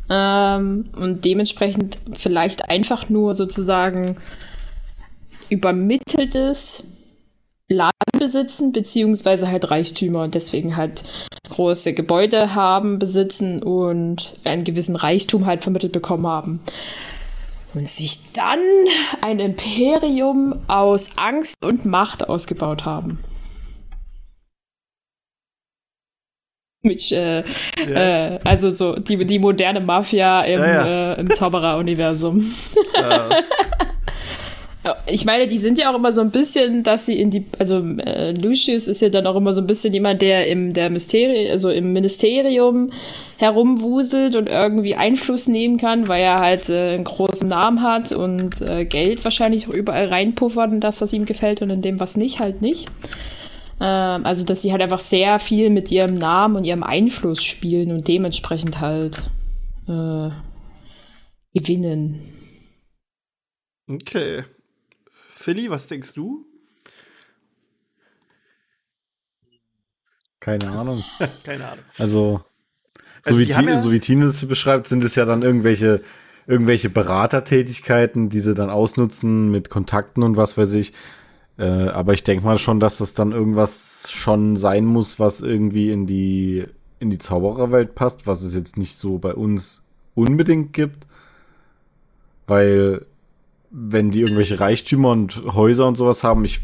Ähm, 0.09 0.89
und 0.95 1.25
dementsprechend 1.25 1.97
vielleicht 2.13 2.69
einfach 2.69 3.09
nur 3.09 3.35
sozusagen 3.35 4.17
übermitteltes 5.49 6.91
Land 7.67 7.93
besitzen, 8.19 8.71
beziehungsweise 8.71 9.49
halt 9.49 9.71
Reichtümer 9.71 10.23
und 10.23 10.35
deswegen 10.35 10.75
halt 10.75 11.03
große 11.49 11.93
Gebäude 11.93 12.53
haben, 12.53 12.99
besitzen 12.99 13.63
und 13.63 14.33
einen 14.43 14.63
gewissen 14.63 14.95
Reichtum 14.95 15.45
halt 15.45 15.63
vermittelt 15.63 15.91
bekommen 15.91 16.27
haben. 16.27 16.59
Und 17.73 17.87
sich 17.87 18.31
dann 18.33 18.59
ein 19.21 19.39
Imperium 19.39 20.61
aus 20.67 21.17
Angst 21.17 21.55
und 21.63 21.85
Macht 21.85 22.29
ausgebaut 22.29 22.85
haben. 22.85 23.19
Mit, 26.85 27.11
äh, 27.11 27.39
äh, 27.39 28.39
also 28.43 28.69
so 28.69 28.95
die, 28.95 29.25
die 29.25 29.39
moderne 29.39 29.79
Mafia 29.79 30.43
im, 30.43 30.59
Ja, 30.59 30.67
ja. 30.67 31.13
Äh, 31.13 31.19
im 31.19 31.31
Zauberer-Universum. 31.31 32.53
Ich 35.07 35.25
meine, 35.25 35.47
die 35.47 35.57
sind 35.57 35.79
ja 35.79 35.91
auch 35.91 35.95
immer 35.95 36.11
so 36.11 36.21
ein 36.21 36.29
bisschen, 36.29 36.83
dass 36.83 37.07
sie 37.07 37.19
in 37.19 37.31
die, 37.31 37.45
also 37.57 37.79
äh, 38.05 38.33
Lucius 38.33 38.87
ist 38.87 39.01
ja 39.01 39.09
dann 39.09 39.25
auch 39.25 39.35
immer 39.35 39.51
so 39.51 39.61
ein 39.61 39.65
bisschen 39.65 39.91
jemand, 39.93 40.21
der 40.21 40.45
im 40.45 40.73
der 40.73 40.91
Mysteri 40.91 41.49
also 41.49 41.71
im 41.71 41.91
Ministerium 41.91 42.91
herumwuselt 43.37 44.35
und 44.35 44.47
irgendwie 44.47 44.93
Einfluss 44.93 45.47
nehmen 45.47 45.77
kann, 45.77 46.07
weil 46.07 46.21
er 46.21 46.39
halt 46.39 46.69
äh, 46.69 46.93
einen 46.93 47.03
großen 47.03 47.49
Namen 47.49 47.81
hat 47.81 48.11
und 48.11 48.61
äh, 48.61 48.85
Geld 48.85 49.23
wahrscheinlich 49.23 49.67
überall 49.67 50.05
reinpuffert 50.05 50.71
in 50.71 50.81
das, 50.81 51.01
was 51.01 51.13
ihm 51.13 51.25
gefällt 51.25 51.63
und 51.63 51.71
in 51.71 51.81
dem, 51.81 51.99
was 51.99 52.15
nicht, 52.15 52.39
halt 52.39 52.61
nicht. 52.61 52.87
Ähm, 53.79 54.25
also, 54.25 54.45
dass 54.45 54.61
sie 54.61 54.71
halt 54.71 54.81
einfach 54.81 54.99
sehr 54.99 55.39
viel 55.39 55.69
mit 55.69 55.91
ihrem 55.91 56.13
Namen 56.13 56.55
und 56.55 56.63
ihrem 56.63 56.83
Einfluss 56.83 57.43
spielen 57.43 57.91
und 57.91 58.07
dementsprechend 58.07 58.79
halt 58.79 59.29
äh, 59.87 60.29
gewinnen. 61.53 62.21
okay. 63.89 64.43
Philly, 65.35 65.69
was 65.69 65.87
denkst 65.87 66.13
du? 66.13 66.45
Keine 70.39 70.67
Ahnung. 70.69 71.03
Keine 71.43 71.67
Ahnung. 71.67 71.85
Also, 71.97 72.43
so, 73.23 73.31
Also 73.31 73.39
wie 73.39 73.45
Tine, 73.47 73.71
ja- 73.71 73.77
so 73.77 73.91
wie 73.91 73.99
Tine 73.99 74.25
es 74.25 74.45
beschreibt, 74.47 74.87
sind 74.87 75.03
es 75.03 75.15
ja 75.15 75.25
dann 75.25 75.41
irgendwelche, 75.41 76.01
irgendwelche 76.47 76.89
Beratertätigkeiten, 76.89 78.29
die 78.29 78.39
sie 78.41 78.53
dann 78.53 78.69
ausnutzen 78.69 79.49
mit 79.49 79.69
Kontakten 79.69 80.23
und 80.23 80.37
was 80.37 80.57
weiß 80.57 80.73
ich. 80.73 80.93
Äh, 81.57 81.87
aber 81.89 82.13
ich 82.13 82.23
denke 82.23 82.45
mal 82.45 82.57
schon, 82.57 82.79
dass 82.79 82.97
das 82.97 83.13
dann 83.13 83.31
irgendwas 83.31 84.07
schon 84.11 84.57
sein 84.57 84.85
muss, 84.85 85.19
was 85.19 85.41
irgendwie 85.41 85.91
in 85.91 86.05
die, 86.05 86.65
in 86.99 87.09
die 87.09 87.17
Zaubererwelt 87.17 87.95
passt, 87.95 88.27
was 88.27 88.41
es 88.43 88.53
jetzt 88.55 88.77
nicht 88.77 88.97
so 88.97 89.17
bei 89.17 89.33
uns 89.33 89.83
unbedingt 90.15 90.73
gibt. 90.73 91.05
Weil, 92.47 93.05
wenn 93.71 94.11
die 94.11 94.19
irgendwelche 94.19 94.59
Reichtümer 94.59 95.11
und 95.11 95.43
Häuser 95.53 95.87
und 95.87 95.95
sowas 95.95 96.23
haben, 96.23 96.45
ich, 96.45 96.59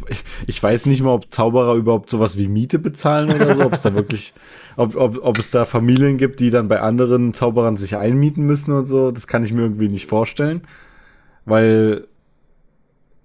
ich, 0.46 0.62
weiß 0.62 0.86
nicht 0.86 1.02
mal, 1.02 1.14
ob 1.14 1.34
Zauberer 1.34 1.76
überhaupt 1.76 2.10
sowas 2.10 2.38
wie 2.38 2.48
Miete 2.48 2.78
bezahlen 2.78 3.34
oder 3.34 3.54
so, 3.56 3.64
ob 3.64 3.74
es 3.74 3.82
da 3.82 3.94
wirklich, 3.96 4.34
ob, 4.78 4.96
ob, 4.96 5.24
ob 5.24 5.40
es 5.40 5.52
da 5.52 5.66
Familien 5.66 6.18
gibt, 6.18 6.40
die 6.40 6.52
dann 6.52 6.68
bei 6.68 6.82
anderen 6.82 7.34
Zauberern 7.34 7.78
sich 7.78 7.96
einmieten 7.96 8.46
müssen 8.46 8.74
und 8.74 8.86
so, 8.86 9.10
das 9.12 9.28
kann 9.28 9.44
ich 9.44 9.54
mir 9.54 9.62
irgendwie 9.62 9.90
nicht 9.90 10.06
vorstellen. 10.06 10.62
Weil 11.46 12.08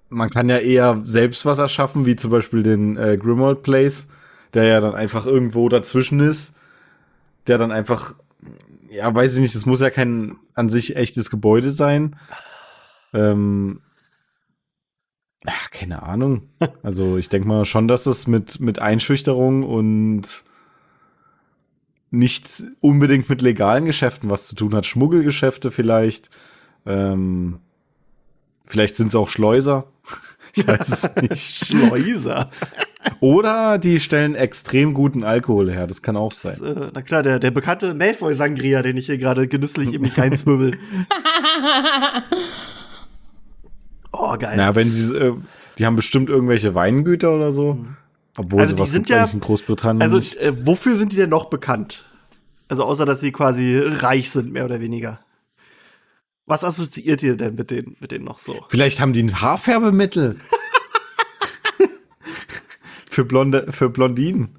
man 0.08 0.30
kann 0.30 0.48
ja 0.48 0.58
eher 0.58 1.00
selbst 1.04 1.44
was 1.44 1.58
erschaffen, 1.58 2.06
wie 2.06 2.16
zum 2.16 2.30
Beispiel 2.30 2.62
den 2.62 2.96
äh, 2.96 3.16
Grimald 3.16 3.62
Place, 3.62 4.08
der 4.54 4.64
ja 4.64 4.80
dann 4.80 4.94
einfach 4.94 5.26
irgendwo 5.26 5.68
dazwischen 5.68 6.20
ist, 6.20 6.56
der 7.46 7.58
dann 7.58 7.72
einfach, 7.72 8.14
ja, 8.90 9.12
weiß 9.12 9.34
ich 9.34 9.40
nicht, 9.40 9.54
das 9.54 9.66
muss 9.66 9.80
ja 9.80 9.90
kein 9.90 10.36
an 10.54 10.68
sich 10.68 10.96
echtes 10.96 11.30
Gebäude 11.30 11.70
sein. 11.70 12.16
Ähm, 13.12 13.80
ja, 15.44 15.52
keine 15.70 16.02
Ahnung. 16.02 16.48
Also 16.82 17.16
ich 17.16 17.28
denke 17.28 17.48
mal 17.48 17.64
schon, 17.64 17.88
dass 17.88 18.06
es 18.06 18.26
mit, 18.26 18.60
mit 18.60 18.78
Einschüchterung 18.78 19.62
und 19.62 20.44
nicht 22.10 22.64
unbedingt 22.80 23.28
mit 23.28 23.42
legalen 23.42 23.84
Geschäften 23.84 24.30
was 24.30 24.48
zu 24.48 24.56
tun 24.56 24.74
hat. 24.74 24.86
Schmuggelgeschäfte 24.86 25.70
vielleicht. 25.70 26.30
Ähm, 26.84 27.60
vielleicht 28.66 28.94
sind 28.94 29.08
es 29.08 29.14
auch 29.14 29.28
Schleuser. 29.28 29.86
Ich 30.56 30.66
weiß 30.66 30.88
es 31.04 31.22
nicht. 31.22 31.66
Schleuser. 31.66 32.50
Oder 33.20 33.78
die 33.78 34.00
stellen 34.00 34.34
extrem 34.34 34.94
guten 34.94 35.22
Alkohol 35.22 35.70
her. 35.70 35.86
Das 35.86 36.00
kann 36.02 36.16
auch 36.16 36.32
sein. 36.32 36.62
äh, 36.64 36.90
na 36.94 37.02
klar, 37.02 37.22
der, 37.22 37.38
der 37.38 37.50
bekannte 37.50 37.92
Malfoy 37.94 38.34
Sangria, 38.34 38.80
den 38.82 38.96
ich 38.96 39.06
hier 39.06 39.18
gerade 39.18 39.46
genüsslich 39.48 39.92
in 39.94 40.00
mich 40.00 40.16
reinzwirbel. 40.18 40.72
oh, 44.12 44.36
geil. 44.38 44.54
Na, 44.56 44.74
wenn 44.74 44.90
sie, 44.90 45.14
äh, 45.14 45.34
die 45.78 45.86
haben 45.86 45.96
bestimmt 45.96 46.28
irgendwelche 46.30 46.74
Weingüter 46.74 47.34
oder 47.34 47.52
so. 47.52 47.84
Obwohl 48.38 48.60
Also 48.60 48.76
sowas 48.76 48.90
sind 48.90 48.98
gibt's 49.00 49.10
ja- 49.10 49.18
eigentlich 49.20 49.34
in 49.34 49.40
Großbritannien 49.40 50.02
Also, 50.02 50.18
äh, 50.38 50.52
wofür 50.66 50.96
sind 50.96 51.12
die 51.12 51.16
denn 51.16 51.30
noch 51.30 51.46
bekannt? 51.46 52.04
Also, 52.68 52.84
außer 52.84 53.06
dass 53.06 53.20
sie 53.20 53.32
quasi 53.32 53.78
reich 53.78 54.30
sind, 54.30 54.52
mehr 54.52 54.64
oder 54.64 54.80
weniger. 54.80 55.20
Was 56.46 56.62
assoziiert 56.64 57.22
ihr 57.22 57.36
denn 57.36 57.56
mit 57.56 57.70
denen, 57.70 57.96
mit 58.00 58.12
denen 58.12 58.24
noch 58.24 58.38
so? 58.38 58.64
Vielleicht 58.68 59.00
haben 59.00 59.12
die 59.12 59.22
ein 59.22 59.40
Haarfärbemittel. 59.40 60.38
für 63.10 63.24
Blonde, 63.24 63.66
für 63.72 63.88
Blondinen. 63.90 64.56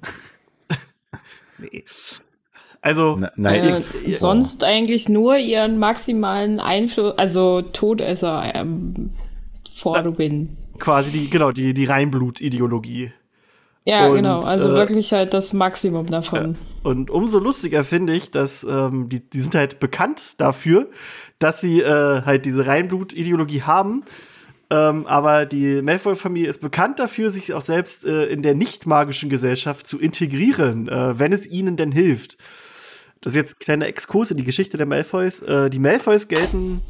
Nee. 1.58 1.84
Also, 2.80 3.16
Na, 3.18 3.32
nein, 3.36 3.82
Äh, 4.04 4.12
sonst 4.12 4.62
eigentlich 4.64 5.08
nur 5.08 5.36
ihren 5.36 5.78
maximalen 5.78 6.60
Einfluss, 6.60 7.16
also 7.18 7.62
Todesser 7.62 8.52
ähm, 8.54 9.10
vorgewinnen. 9.68 10.56
quasi 10.78 11.10
die, 11.10 11.28
genau, 11.30 11.50
die, 11.50 11.74
die 11.74 11.86
Reinblut-Ideologie. 11.86 13.12
Ja, 13.88 14.08
Und, 14.08 14.16
genau. 14.16 14.40
Also 14.40 14.72
äh, 14.72 14.76
wirklich 14.76 15.14
halt 15.14 15.32
das 15.32 15.54
Maximum 15.54 16.04
davon. 16.08 16.58
Und 16.82 17.08
umso 17.08 17.38
lustiger 17.38 17.84
finde 17.84 18.12
ich, 18.12 18.30
dass 18.30 18.62
ähm, 18.64 19.08
die, 19.08 19.20
die 19.20 19.40
sind 19.40 19.54
halt 19.54 19.80
bekannt 19.80 20.34
dafür, 20.36 20.90
dass 21.38 21.62
sie 21.62 21.80
äh, 21.80 22.20
halt 22.22 22.44
diese 22.44 22.66
Reinblut-Ideologie 22.66 23.62
haben. 23.62 24.04
Ähm, 24.68 25.06
aber 25.06 25.46
die 25.46 25.80
Malfoy-Familie 25.80 26.50
ist 26.50 26.60
bekannt 26.60 26.98
dafür, 26.98 27.30
sich 27.30 27.54
auch 27.54 27.62
selbst 27.62 28.04
äh, 28.04 28.26
in 28.26 28.42
der 28.42 28.54
nicht 28.54 28.84
magischen 28.84 29.30
Gesellschaft 29.30 29.86
zu 29.86 29.98
integrieren, 29.98 30.88
äh, 30.88 31.18
wenn 31.18 31.32
es 31.32 31.46
ihnen 31.46 31.78
denn 31.78 31.90
hilft. 31.90 32.36
Das 33.22 33.32
ist 33.32 33.36
jetzt 33.36 33.54
ein 33.54 33.60
kleiner 33.60 33.86
Exkurs 33.86 34.30
in 34.30 34.36
die 34.36 34.44
Geschichte 34.44 34.76
der 34.76 34.84
Malfoys. 34.84 35.40
Äh, 35.40 35.70
die 35.70 35.78
Malfoys 35.78 36.28
gelten 36.28 36.82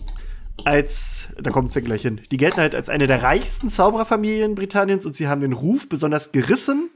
als, 0.65 1.29
da 1.41 1.51
kommt 1.51 1.69
es 1.69 1.75
ja 1.75 1.81
gleich 1.81 2.03
hin, 2.03 2.21
die 2.31 2.37
gelten 2.37 2.61
halt 2.61 2.75
als 2.75 2.89
eine 2.89 3.07
der 3.07 3.23
reichsten 3.23 3.69
Zaubererfamilien 3.69 4.55
Britanniens 4.55 5.07
und 5.07 5.15
sie 5.15 5.29
haben 5.29 5.41
den 5.41 5.53
Ruf, 5.53 5.89
besonders 5.89 6.33
gerissen 6.33 6.91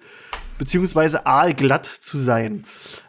beziehungsweise 0.58 1.26
aalglatt 1.26 1.86
zu 1.86 2.18
sein. 2.18 2.64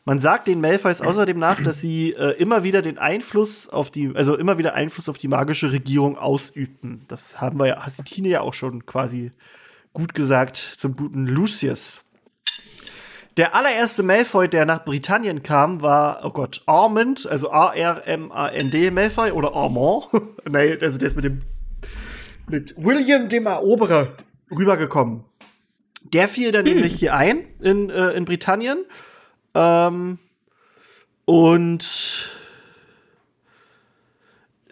Man 0.06 0.18
sagt 0.18 0.47
den 0.47 0.60
Malfoys 0.60 1.01
außerdem 1.01 1.38
nach, 1.38 1.62
dass 1.62 1.82
sie 1.82 2.14
äh, 2.14 2.32
immer 2.39 2.64
wieder 2.64 2.82
den 2.82 2.97
Einfluss 2.97 3.70
auf 3.70 3.91
die, 3.91 4.12
also 4.16 4.36
immer 4.36 4.58
wieder 4.58 4.74
Einfluss 4.74 5.08
auf 5.08 5.20
die 5.20 5.28
magische 5.28 5.72
Regierung 5.72 6.18
ausübten. 6.18 7.06
Das 7.08 7.39
haben 7.41 7.60
wir 7.60 7.68
ja, 7.68 7.86
hat 7.86 7.97
die 7.97 8.04
Tine 8.04 8.30
ja 8.30 8.41
auch 8.41 8.56
schon 8.56 8.88
quasi 8.88 9.30
gut 9.93 10.16
gesagt 10.16 10.58
zum 10.58 10.95
guten 10.95 11.28
Lucius. 11.28 12.03
Der 13.38 13.55
allererste 13.55 14.03
Malfoy, 14.03 14.47
der 14.47 14.65
nach 14.65 14.86
Britannien 14.86 15.41
kam, 15.41 15.81
war, 15.81 16.21
oh 16.23 16.29
Gott, 16.29 16.61
Armand, 16.67 17.27
also 17.27 17.51
A-R-M-A-N-D 17.51 18.91
Malfoy 18.91 19.31
oder 19.31 19.55
Armand. 19.55 20.07
nee, 20.49 20.77
also 20.79 20.99
der 20.99 21.07
ist 21.07 21.15
mit 21.15 21.25
dem 21.25 21.39
mit 22.47 22.75
William 22.77 23.29
dem 23.29 23.45
Eroberer 23.45 24.09
rübergekommen. 24.51 25.23
Der 26.01 26.27
fiel 26.27 26.51
dann 26.51 26.65
nämlich 26.65 26.95
hier 26.95 27.15
ein 27.15 27.45
in, 27.61 27.89
äh, 27.89 28.11
in 28.11 28.25
Britannien. 28.25 28.86
Ähm, 29.55 30.19
und 31.25 32.29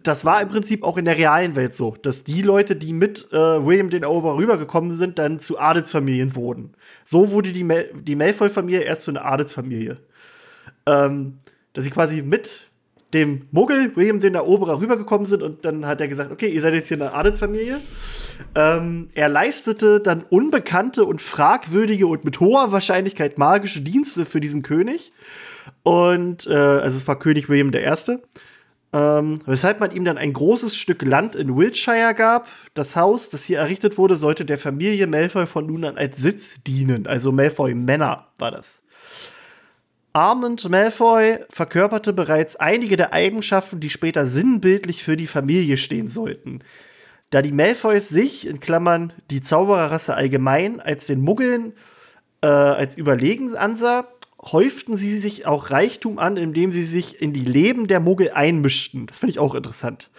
das 0.04 0.26
war 0.26 0.42
im 0.42 0.50
Prinzip 0.50 0.84
auch 0.84 0.98
in 0.98 1.06
der 1.06 1.18
realen 1.18 1.56
Welt 1.56 1.74
so, 1.74 1.96
dass 2.02 2.24
die 2.24 2.42
Leute, 2.42 2.76
die 2.76 2.92
mit 2.92 3.32
äh, 3.32 3.66
William 3.66 3.90
den 3.90 4.04
Eroberer 4.04 4.38
rübergekommen 4.38 4.92
sind, 4.98 5.20
dann 5.20 5.40
zu 5.40 5.60
Adelsfamilien 5.60 6.36
wurden. 6.36 6.74
So 7.12 7.32
wurde 7.32 7.52
die, 7.52 7.66
Mal 7.66 7.90
die 7.94 8.16
Malfoy-Familie 8.16 8.84
erst 8.84 9.02
zu 9.04 9.12
einer 9.12 9.26
Adelsfamilie. 9.26 9.98
Ähm, 10.86 11.40
dass 11.74 11.84
sie 11.84 11.90
quasi 11.90 12.22
mit 12.22 12.68
dem 13.14 13.48
Muggel, 13.52 13.94
William 13.98 14.22
den 14.22 14.36
Eroberer, 14.36 14.80
rübergekommen 14.80 15.26
sind 15.26 15.44
und 15.44 15.66
dann 15.66 15.86
hat 15.86 16.00
er 16.00 16.08
gesagt, 16.08 16.32
okay, 16.32 16.48
ihr 16.48 16.62
seid 16.62 16.74
jetzt 16.74 16.88
hier 16.88 16.96
eine 16.96 17.14
Adelsfamilie. 17.14 17.82
Ähm, 18.56 19.10
er 19.14 19.28
leistete 19.28 20.00
dann 20.00 20.24
unbekannte 20.30 21.04
und 21.04 21.22
fragwürdige 21.22 22.08
und 22.08 22.24
mit 22.24 22.40
hoher 22.40 22.72
Wahrscheinlichkeit 22.72 23.38
magische 23.38 23.82
Dienste 23.82 24.26
für 24.26 24.40
diesen 24.40 24.62
König. 24.62 25.12
Und 25.84 26.48
äh, 26.48 26.54
also 26.54 26.96
es 26.96 27.10
war 27.10 27.20
König 27.20 27.50
William 27.50 27.74
I. 27.74 28.20
Ähm, 28.94 29.40
weshalb 29.46 29.80
man 29.80 29.92
ihm 29.92 30.04
dann 30.04 30.18
ein 30.18 30.34
großes 30.34 30.76
Stück 30.76 31.02
Land 31.04 31.36
in 31.36 31.56
Wiltshire 31.56 32.14
gab. 32.14 32.48
Das 32.74 32.96
Haus, 32.96 33.30
das 33.30 33.46
hier 33.46 33.60
errichtet 33.60 33.98
wurde, 33.98 34.18
sollte 34.18 34.44
der 34.44 34.58
Familie 34.58 35.08
Malfoy 35.08 35.48
von 35.48 35.66
nun 35.66 35.86
an 35.86 35.98
als 35.98 36.18
Sitz 36.18 36.62
dienen. 36.64 37.08
Also 37.08 37.32
Malfoy 37.32 37.74
Männer 37.74 38.28
war 38.38 38.52
das. 38.52 38.84
Armand 40.14 40.70
Malfoy 40.70 41.40
verkörperte 41.50 42.12
bereits 42.12 42.58
einige 42.58 42.98
der 42.98 43.14
Eigenschaften, 43.14 43.80
die 43.80 43.90
später 43.90 44.26
sinnbildlich 44.26 45.04
für 45.04 45.16
die 45.16 45.28
Familie 45.28 45.78
stehen 45.78 46.10
sollten. 46.10 46.60
Da 47.30 47.42
die 47.42 47.54
Malfoys 47.54 48.10
sich, 48.10 48.46
in 48.46 48.60
Klammern 48.60 49.14
die 49.30 49.40
Zaubererrasse 49.40 50.16
allgemein, 50.16 50.82
als 50.82 51.08
den 51.08 51.22
Muggeln 51.22 51.72
äh, 52.42 52.48
als 52.48 52.98
überlegen 52.98 53.56
ansah, 53.56 54.06
häuften 54.42 54.98
sie 54.98 55.18
sich 55.20 55.46
auch 55.46 55.70
Reichtum 55.70 56.20
an, 56.20 56.38
indem 56.38 56.72
sie 56.72 56.84
sich 56.84 57.22
in 57.22 57.34
die 57.34 57.46
Leben 57.46 57.88
der 57.88 58.00
Muggel 58.00 58.32
einmischten. 58.32 59.08
Das 59.08 59.20
finde 59.20 59.32
ich 59.32 59.40
auch 59.40 59.56
interessant. 59.56 60.10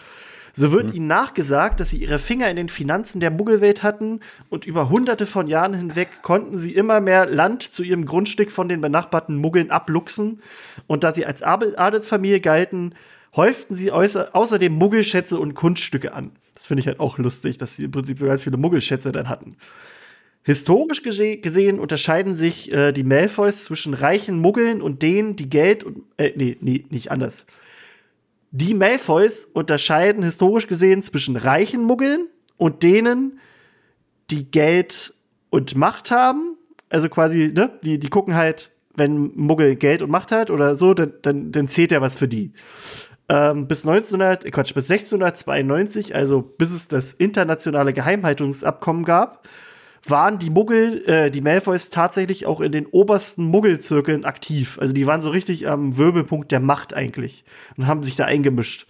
So 0.54 0.70
wird 0.70 0.92
ihnen 0.92 1.06
nachgesagt, 1.06 1.80
dass 1.80 1.90
sie 1.90 1.96
ihre 1.96 2.18
Finger 2.18 2.50
in 2.50 2.56
den 2.56 2.68
Finanzen 2.68 3.20
der 3.20 3.30
Muggelwelt 3.30 3.82
hatten 3.82 4.20
und 4.50 4.66
über 4.66 4.90
hunderte 4.90 5.24
von 5.24 5.48
Jahren 5.48 5.72
hinweg 5.72 6.20
konnten 6.20 6.58
sie 6.58 6.72
immer 6.72 7.00
mehr 7.00 7.24
Land 7.24 7.62
zu 7.62 7.82
ihrem 7.82 8.04
Grundstück 8.04 8.50
von 8.50 8.68
den 8.68 8.82
benachbarten 8.82 9.36
Muggeln 9.36 9.70
abluchsen. 9.70 10.42
Und 10.86 11.04
da 11.04 11.12
sie 11.14 11.24
als 11.24 11.42
Adel- 11.42 11.76
Adelsfamilie 11.76 12.40
galten, 12.40 12.94
häuften 13.34 13.74
sie 13.74 13.92
außer 13.92 14.30
außerdem 14.34 14.74
Muggelschätze 14.74 15.40
und 15.40 15.54
Kunststücke 15.54 16.12
an. 16.12 16.32
Das 16.54 16.66
finde 16.66 16.82
ich 16.82 16.86
halt 16.86 17.00
auch 17.00 17.16
lustig, 17.16 17.56
dass 17.56 17.76
sie 17.76 17.84
im 17.84 17.90
Prinzip 17.90 18.20
ganz 18.20 18.42
viele 18.42 18.58
Muggelschätze 18.58 19.10
dann 19.10 19.30
hatten. 19.30 19.56
Historisch 20.44 21.02
gese- 21.02 21.40
gesehen 21.40 21.78
unterscheiden 21.78 22.34
sich 22.34 22.72
äh, 22.72 22.92
die 22.92 23.04
Malfoys 23.04 23.64
zwischen 23.64 23.94
reichen 23.94 24.38
Muggeln 24.38 24.82
und 24.82 25.02
denen, 25.02 25.36
die 25.36 25.48
Geld 25.48 25.84
und 25.84 26.02
äh, 26.16 26.32
nee, 26.36 26.56
nee, 26.60 26.84
nicht 26.90 27.10
anders. 27.10 27.46
Die 28.50 28.74
Malfoys 28.74 29.44
unterscheiden 29.44 30.24
historisch 30.24 30.66
gesehen 30.66 31.00
zwischen 31.00 31.36
reichen 31.36 31.84
Muggeln 31.84 32.26
und 32.56 32.82
denen, 32.82 33.38
die 34.30 34.50
Geld 34.50 35.14
und 35.50 35.76
Macht 35.76 36.10
haben. 36.10 36.56
Also 36.88 37.08
quasi, 37.08 37.52
ne, 37.54 37.78
die, 37.82 37.98
die 37.98 38.08
gucken 38.08 38.34
halt, 38.34 38.70
wenn 38.94 39.32
Muggel 39.36 39.76
Geld 39.76 40.02
und 40.02 40.10
Macht 40.10 40.32
hat 40.32 40.50
oder 40.50 40.76
so, 40.76 40.92
dann, 40.92 41.14
dann, 41.22 41.52
dann 41.52 41.68
zählt 41.68 41.92
er 41.92 42.02
was 42.02 42.16
für 42.16 42.28
die. 42.28 42.52
Ähm, 43.28 43.68
bis 43.68 43.86
1900, 43.86 44.44
äh, 44.44 44.50
Quatsch, 44.50 44.74
bis 44.74 44.90
1692, 44.90 46.14
also 46.14 46.42
bis 46.42 46.72
es 46.72 46.88
das 46.88 47.12
internationale 47.12 47.92
Geheimhaltungsabkommen 47.92 49.04
gab, 49.04 49.48
waren 50.04 50.38
die 50.38 50.50
Muggel, 50.50 51.04
äh, 51.06 51.30
die 51.30 51.40
Malfoys 51.40 51.90
tatsächlich 51.90 52.46
auch 52.46 52.60
in 52.60 52.72
den 52.72 52.86
obersten 52.86 53.44
Muggelzirkeln 53.44 54.24
aktiv. 54.24 54.78
Also 54.80 54.92
die 54.92 55.06
waren 55.06 55.20
so 55.20 55.30
richtig 55.30 55.68
am 55.68 55.96
Wirbelpunkt 55.96 56.50
der 56.50 56.60
Macht 56.60 56.94
eigentlich 56.94 57.44
und 57.76 57.86
haben 57.86 58.02
sich 58.02 58.16
da 58.16 58.24
eingemischt. 58.24 58.86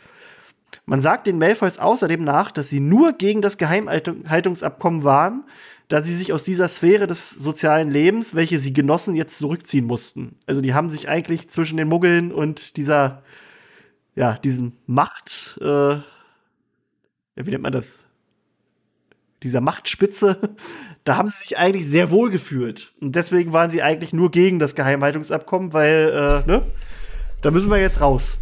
Man 0.87 1.01
sagt 1.01 1.27
den 1.27 1.39
Malfoys 1.39 1.79
außerdem 1.79 2.25
nach, 2.25 2.51
dass 2.51 2.69
sie 2.69 2.81
nur 2.81 3.13
gegen 3.13 3.43
das 3.43 3.59
Geheimhaltungsabkommen 3.59 5.05
waren, 5.05 5.45
da 5.89 6.01
sie 6.01 6.17
sich 6.17 6.33
aus 6.33 6.45
dieser 6.45 6.69
Sphäre 6.69 7.07
des 7.07 7.31
sozialen 7.31 7.91
Lebens, 7.91 8.35
welche 8.35 8.59
sie 8.59 8.73
genossen, 8.73 9.15
jetzt 9.15 9.37
zurückziehen 9.39 9.87
mussten. 9.87 10.37
Also 10.47 10.63
die 10.63 10.73
haben 10.73 10.89
sich 10.89 11.09
eigentlich 11.09 11.51
zwischen 11.51 11.77
den 11.77 11.89
Muggeln 11.89 12.33
und 12.33 12.79
dieser, 12.79 13.23
ja, 14.15 14.39
diesen 14.39 14.79
Macht, 14.87 15.59
äh, 15.61 15.97
wie 17.37 17.51
nennt 17.51 17.63
man 17.63 17.73
das? 17.73 18.03
Dieser 19.43 19.61
Machtspitze, 19.61 20.39
da 21.05 21.17
haben 21.17 21.29
sie 21.29 21.39
sich 21.39 21.59
eigentlich 21.59 21.87
sehr 21.89 22.11
wohl 22.11 22.31
gefühlt. 22.31 22.93
Und 23.01 23.17
deswegen 23.17 23.53
waren 23.53 23.71
sie 23.71 23.83
eigentlich 23.83 24.13
nur 24.13 24.31
gegen 24.31 24.59
das 24.59 24.75
Geheimhaltungsabkommen, 24.75 25.73
weil, 25.73 26.45
äh, 26.47 26.51
ne? 26.51 26.63
Da 27.43 27.51
müssen 27.51 27.71
wir 27.71 27.79
jetzt 27.79 28.01
raus. 28.01 28.39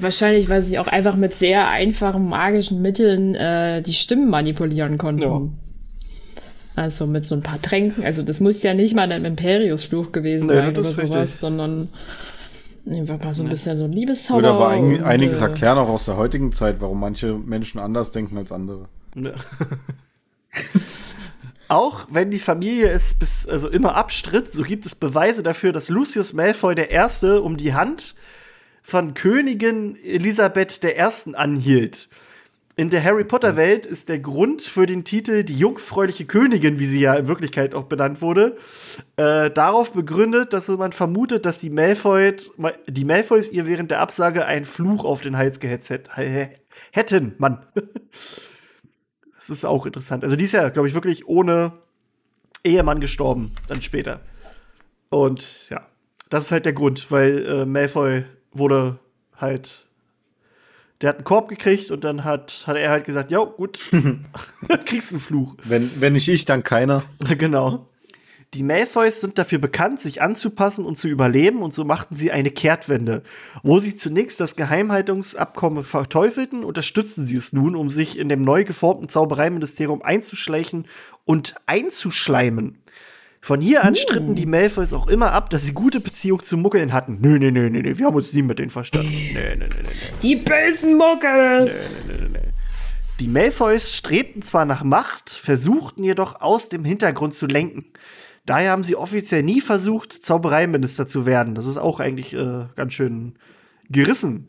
Wahrscheinlich, 0.00 0.48
weil 0.48 0.62
sie 0.62 0.78
auch 0.78 0.86
einfach 0.86 1.14
mit 1.16 1.34
sehr 1.34 1.68
einfachen 1.68 2.28
magischen 2.28 2.82
Mitteln 2.82 3.34
äh, 3.34 3.82
die 3.82 3.92
Stimmen 3.92 4.30
manipulieren 4.30 4.98
konnten. 4.98 5.22
Ja. 5.22 5.40
Also 6.76 7.06
mit 7.06 7.26
so 7.26 7.34
ein 7.34 7.42
paar 7.42 7.60
Tränken. 7.60 8.04
Also 8.04 8.22
das 8.22 8.40
muss 8.40 8.62
ja 8.62 8.72
nicht 8.72 8.94
mal 8.94 9.10
ein 9.10 9.24
Imperius-Fluch 9.24 10.12
gewesen 10.12 10.46
Nee, 10.46 10.54
sein 10.54 10.68
oder 10.76 10.84
sowas, 10.84 11.10
richtig. 11.10 11.30
sondern 11.32 11.88
einfach 12.92 13.18
mal 13.18 13.32
so 13.32 13.42
ein 13.42 13.48
bisschen 13.48 13.76
so 13.76 13.84
ein 13.84 13.92
Liebeszauber. 13.92 14.42
Würde 14.42 14.54
aber 14.54 14.68
ein, 14.68 14.98
und, 14.98 15.02
einiges 15.02 15.40
äh, 15.40 15.44
erklären 15.44 15.78
auch 15.78 15.88
aus 15.88 16.04
der 16.06 16.16
heutigen 16.16 16.52
Zeit, 16.52 16.80
warum 16.80 17.00
manche 17.00 17.34
Menschen 17.34 17.78
anders 17.80 18.10
denken 18.10 18.36
als 18.38 18.52
andere. 18.52 18.88
Ne. 19.14 19.34
Auch 21.68 22.06
wenn 22.10 22.30
die 22.30 22.38
Familie 22.38 22.88
es 22.88 23.12
bis 23.12 23.46
also 23.46 23.68
immer 23.68 23.94
abstritt, 23.94 24.52
so 24.52 24.62
gibt 24.62 24.86
es 24.86 24.94
Beweise 24.94 25.42
dafür, 25.42 25.72
dass 25.72 25.90
Lucius 25.90 26.32
Malfoy 26.32 26.74
der 26.74 26.90
Erste 26.90 27.42
um 27.42 27.58
die 27.58 27.74
Hand 27.74 28.14
von 28.82 29.12
Königin 29.12 29.96
Elisabeth 30.02 30.80
I. 30.82 31.34
anhielt. 31.34 32.08
In 32.78 32.90
der 32.90 33.02
Harry 33.02 33.24
Potter 33.24 33.56
Welt 33.56 33.86
ist 33.86 34.08
der 34.08 34.20
Grund 34.20 34.62
für 34.62 34.86
den 34.86 35.02
Titel 35.02 35.42
die 35.42 35.58
jungfräuliche 35.58 36.26
Königin, 36.26 36.78
wie 36.78 36.86
sie 36.86 37.00
ja 37.00 37.14
in 37.14 37.26
Wirklichkeit 37.26 37.74
auch 37.74 37.86
benannt 37.86 38.22
wurde, 38.22 38.56
äh, 39.16 39.50
darauf 39.50 39.92
begründet, 39.92 40.52
dass 40.52 40.68
man 40.68 40.92
vermutet, 40.92 41.44
dass 41.44 41.58
die 41.58 41.70
Malfoy, 41.70 42.36
die 42.86 43.04
Malfoys 43.04 43.50
ihr 43.50 43.66
während 43.66 43.90
der 43.90 43.98
Absage 43.98 44.46
einen 44.46 44.64
Fluch 44.64 45.04
auf 45.04 45.20
den 45.22 45.36
Hals 45.36 45.58
gehetzt 45.58 45.90
hätten. 46.92 47.34
Mann. 47.38 47.66
das 49.34 49.50
ist 49.50 49.64
auch 49.64 49.84
interessant. 49.84 50.22
Also 50.22 50.36
die 50.36 50.44
ist 50.44 50.52
ja, 50.52 50.68
glaube 50.68 50.86
ich, 50.86 50.94
wirklich 50.94 51.26
ohne 51.26 51.72
Ehemann 52.62 53.00
gestorben, 53.00 53.56
dann 53.66 53.82
später. 53.82 54.20
Und 55.08 55.68
ja, 55.68 55.84
das 56.30 56.44
ist 56.44 56.52
halt 56.52 56.64
der 56.64 56.74
Grund, 56.74 57.10
weil 57.10 57.44
äh, 57.44 57.66
Malfoy 57.66 58.24
wurde 58.52 59.00
halt 59.34 59.87
der 61.00 61.10
hat 61.10 61.16
einen 61.16 61.24
Korb 61.24 61.48
gekriegt 61.48 61.90
und 61.90 62.04
dann 62.04 62.24
hat, 62.24 62.64
hat 62.66 62.76
er 62.76 62.90
halt 62.90 63.04
gesagt, 63.04 63.30
ja, 63.30 63.42
gut, 63.44 63.78
kriegst 64.86 65.12
einen 65.12 65.20
Fluch. 65.20 65.54
Wenn, 65.64 65.90
wenn 66.00 66.14
nicht 66.14 66.28
ich, 66.28 66.44
dann 66.44 66.62
keiner. 66.62 67.04
genau. 67.38 67.88
Die 68.54 68.62
Malfoys 68.62 69.20
sind 69.20 69.36
dafür 69.36 69.58
bekannt, 69.58 70.00
sich 70.00 70.22
anzupassen 70.22 70.86
und 70.86 70.96
zu 70.96 71.06
überleben 71.06 71.60
und 71.60 71.74
so 71.74 71.84
machten 71.84 72.14
sie 72.14 72.32
eine 72.32 72.50
Kehrtwende. 72.50 73.22
Wo 73.62 73.78
sie 73.78 73.94
zunächst 73.94 74.40
das 74.40 74.56
Geheimhaltungsabkommen 74.56 75.84
verteufelten, 75.84 76.64
unterstützen 76.64 77.26
sie 77.26 77.36
es 77.36 77.52
nun, 77.52 77.76
um 77.76 77.90
sich 77.90 78.18
in 78.18 78.30
dem 78.30 78.40
neu 78.40 78.64
geformten 78.64 79.10
Zaubereiministerium 79.10 80.00
einzuschleichen 80.00 80.86
und 81.26 81.56
einzuschleimen. 81.66 82.78
Von 83.48 83.62
hier 83.62 83.82
an 83.82 83.96
stritten 83.96 84.34
die 84.34 84.44
Malfoys 84.44 84.92
auch 84.92 85.06
immer 85.06 85.32
ab, 85.32 85.48
dass 85.48 85.64
sie 85.64 85.72
gute 85.72 86.00
Beziehung 86.00 86.42
zu 86.42 86.58
Muggeln 86.58 86.92
hatten. 86.92 87.16
Nö, 87.22 87.38
nö, 87.38 87.50
nö, 87.50 87.70
nö, 87.70 87.80
nö, 87.80 87.96
wir 87.96 88.04
haben 88.04 88.14
uns 88.14 88.34
nie 88.34 88.42
mit 88.42 88.58
denen 88.58 88.68
verstanden. 88.68 89.10
Nö, 89.32 89.56
nö, 89.56 89.64
nö, 89.68 89.82
nö. 89.84 89.90
Die 90.22 90.36
bösen 90.36 90.98
Muggel! 90.98 91.64
Nö, 91.64 91.72
nö, 92.06 92.14
nö, 92.20 92.28
nö. 92.28 92.38
Die 93.20 93.26
Malfoys 93.26 93.96
strebten 93.96 94.42
zwar 94.42 94.66
nach 94.66 94.84
Macht, 94.84 95.30
versuchten 95.30 96.04
jedoch 96.04 96.42
aus 96.42 96.68
dem 96.68 96.84
Hintergrund 96.84 97.32
zu 97.32 97.46
lenken. 97.46 97.86
Daher 98.44 98.70
haben 98.70 98.84
sie 98.84 98.96
offiziell 98.96 99.42
nie 99.42 99.62
versucht, 99.62 100.12
Zaubereiminister 100.12 101.06
zu 101.06 101.24
werden. 101.24 101.54
Das 101.54 101.66
ist 101.66 101.78
auch 101.78 102.00
eigentlich 102.00 102.34
äh, 102.34 102.66
ganz 102.76 102.92
schön 102.92 103.36
gerissen. 103.88 104.44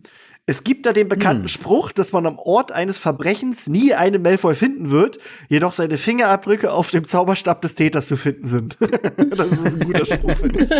Es 0.49 0.63
gibt 0.63 0.87
da 0.87 0.93
den 0.93 1.07
bekannten 1.07 1.43
hm. 1.43 1.47
Spruch, 1.47 1.91
dass 1.91 2.11
man 2.11 2.25
am 2.25 2.39
Ort 2.39 2.71
eines 2.71 2.97
Verbrechens 2.97 3.67
nie 3.67 3.93
einen 3.93 4.23
Malfoy 4.23 4.55
finden 4.55 4.89
wird, 4.89 5.19
jedoch 5.47 5.73
seine 5.73 5.95
Fingerabdrücke 5.95 6.71
auf 6.71 6.89
dem 6.89 7.03
Zauberstab 7.03 7.61
des 7.61 7.75
Täters 7.75 8.07
zu 8.07 8.17
finden 8.17 8.47
sind. 8.47 8.75
das 9.37 9.51
ist 9.51 9.79
ein 9.79 9.85
guter 9.85 10.07
Spruch, 10.07 10.31
finde 10.31 10.63
ich. 10.63 10.71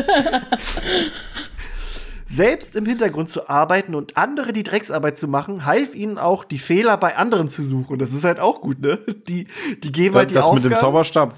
Selbst 2.26 2.76
im 2.76 2.88
Hintergrund 2.88 3.30
zu 3.30 3.48
arbeiten 3.48 3.94
und 3.94 4.18
andere 4.18 4.54
die 4.54 4.64
Drecksarbeit 4.64 5.20
zu 5.20 5.28
machen, 5.28 5.68
half 5.68 5.94
ihnen 5.94 6.18
auch, 6.18 6.46
die 6.46 6.58
Fehler 6.58 6.98
bei 6.98 7.16
anderen 7.16 7.48
zu 7.48 7.62
suchen. 7.62 8.00
Das 8.00 8.12
ist 8.12 8.24
halt 8.24 8.40
auch 8.40 8.62
gut, 8.62 8.82
ne? 8.82 8.98
Die, 9.28 9.46
die 9.84 9.92
geben 9.92 10.16
halt 10.16 10.32
die 10.32 10.34
Das 10.34 10.46
Aufgaben. 10.46 10.64
mit 10.64 10.72
dem 10.72 10.78
Zauberstab. 10.80 11.36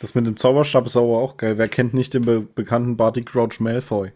Das 0.00 0.14
mit 0.14 0.24
dem 0.26 0.38
Zauberstab 0.38 0.86
ist 0.86 0.96
aber 0.96 1.18
auch 1.18 1.36
geil. 1.36 1.58
Wer 1.58 1.68
kennt 1.68 1.92
nicht 1.92 2.14
den 2.14 2.24
be 2.24 2.40
bekannten 2.40 2.96
Barty 2.96 3.20
Crouch 3.20 3.60
Malfoy? 3.60 4.12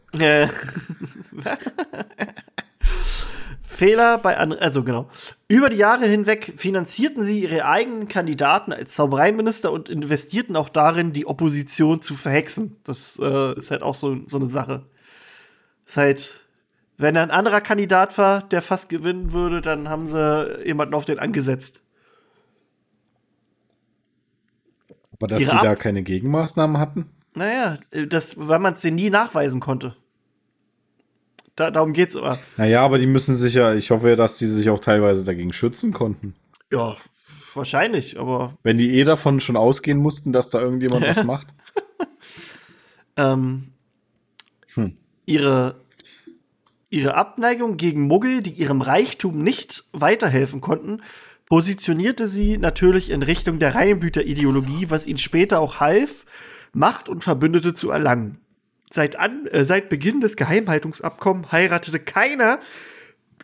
Fehler 3.80 4.18
bei 4.18 4.36
anderen, 4.36 4.62
also 4.62 4.84
genau. 4.84 5.08
Über 5.48 5.70
die 5.70 5.78
Jahre 5.78 6.06
hinweg 6.06 6.52
finanzierten 6.56 7.22
sie 7.22 7.40
ihre 7.40 7.64
eigenen 7.64 8.08
Kandidaten 8.08 8.72
als 8.72 8.94
Zaubereiminister 8.94 9.72
und 9.72 9.88
investierten 9.88 10.54
auch 10.54 10.68
darin, 10.68 11.14
die 11.14 11.24
Opposition 11.24 12.02
zu 12.02 12.14
verhexen. 12.14 12.76
Das 12.84 13.18
äh, 13.22 13.56
ist 13.56 13.70
halt 13.70 13.82
auch 13.82 13.94
so, 13.94 14.18
so 14.26 14.36
eine 14.36 14.50
Sache. 14.50 14.84
Ist 15.86 15.96
halt, 15.96 16.44
wenn 16.98 17.16
ein 17.16 17.30
anderer 17.30 17.62
Kandidat 17.62 18.18
war, 18.18 18.42
der 18.42 18.60
fast 18.60 18.90
gewinnen 18.90 19.32
würde, 19.32 19.62
dann 19.62 19.88
haben 19.88 20.08
sie 20.08 20.62
jemanden 20.66 20.92
auf 20.92 21.06
den 21.06 21.18
angesetzt. 21.18 21.80
Aber 25.14 25.26
dass 25.26 25.40
ihre 25.40 25.52
sie 25.52 25.62
da 25.62 25.74
keine 25.74 26.02
Gegenmaßnahmen 26.02 26.76
hatten? 26.78 27.10
Naja, 27.34 27.78
das, 28.08 28.34
weil 28.36 28.58
man 28.58 28.74
es 28.74 28.82
denen 28.82 28.96
nie 28.96 29.10
nachweisen 29.10 29.60
konnte. 29.60 29.96
Da, 31.60 31.70
darum 31.70 31.92
geht's 31.92 32.16
aber. 32.16 32.38
Naja, 32.56 32.82
aber 32.82 32.96
die 32.96 33.06
müssen 33.06 33.36
sich 33.36 33.52
ja, 33.52 33.74
ich 33.74 33.90
hoffe 33.90 34.08
ja, 34.08 34.16
dass 34.16 34.38
die 34.38 34.46
sich 34.46 34.70
auch 34.70 34.78
teilweise 34.78 35.26
dagegen 35.26 35.52
schützen 35.52 35.92
konnten. 35.92 36.34
Ja, 36.72 36.96
wahrscheinlich, 37.52 38.18
aber. 38.18 38.56
Wenn 38.62 38.78
die 38.78 38.98
eh 38.98 39.04
davon 39.04 39.40
schon 39.40 39.58
ausgehen 39.58 39.98
mussten, 39.98 40.32
dass 40.32 40.48
da 40.48 40.58
irgendjemand 40.58 41.06
was 41.06 41.22
macht. 41.24 41.48
ähm, 43.18 43.72
hm. 44.72 44.96
ihre, 45.26 45.74
ihre 46.88 47.12
Abneigung 47.12 47.76
gegen 47.76 48.06
Muggel, 48.06 48.40
die 48.40 48.52
ihrem 48.52 48.80
Reichtum 48.80 49.42
nicht 49.44 49.84
weiterhelfen 49.92 50.62
konnten, 50.62 51.02
positionierte 51.44 52.26
sie 52.26 52.56
natürlich 52.56 53.10
in 53.10 53.22
Richtung 53.22 53.58
der 53.58 53.74
Reihenblüter-Ideologie, 53.74 54.86
was 54.88 55.06
ihnen 55.06 55.18
später 55.18 55.60
auch 55.60 55.78
half, 55.78 56.24
Macht 56.72 57.10
und 57.10 57.22
Verbündete 57.22 57.74
zu 57.74 57.90
erlangen 57.90 58.40
seit, 58.90 59.16
an, 59.16 59.46
äh, 59.46 59.64
seit 59.64 59.88
Beginn 59.88 60.20
des 60.20 60.36
Geheimhaltungsabkommens 60.36 61.52
heiratete 61.52 62.00
keiner 62.00 62.60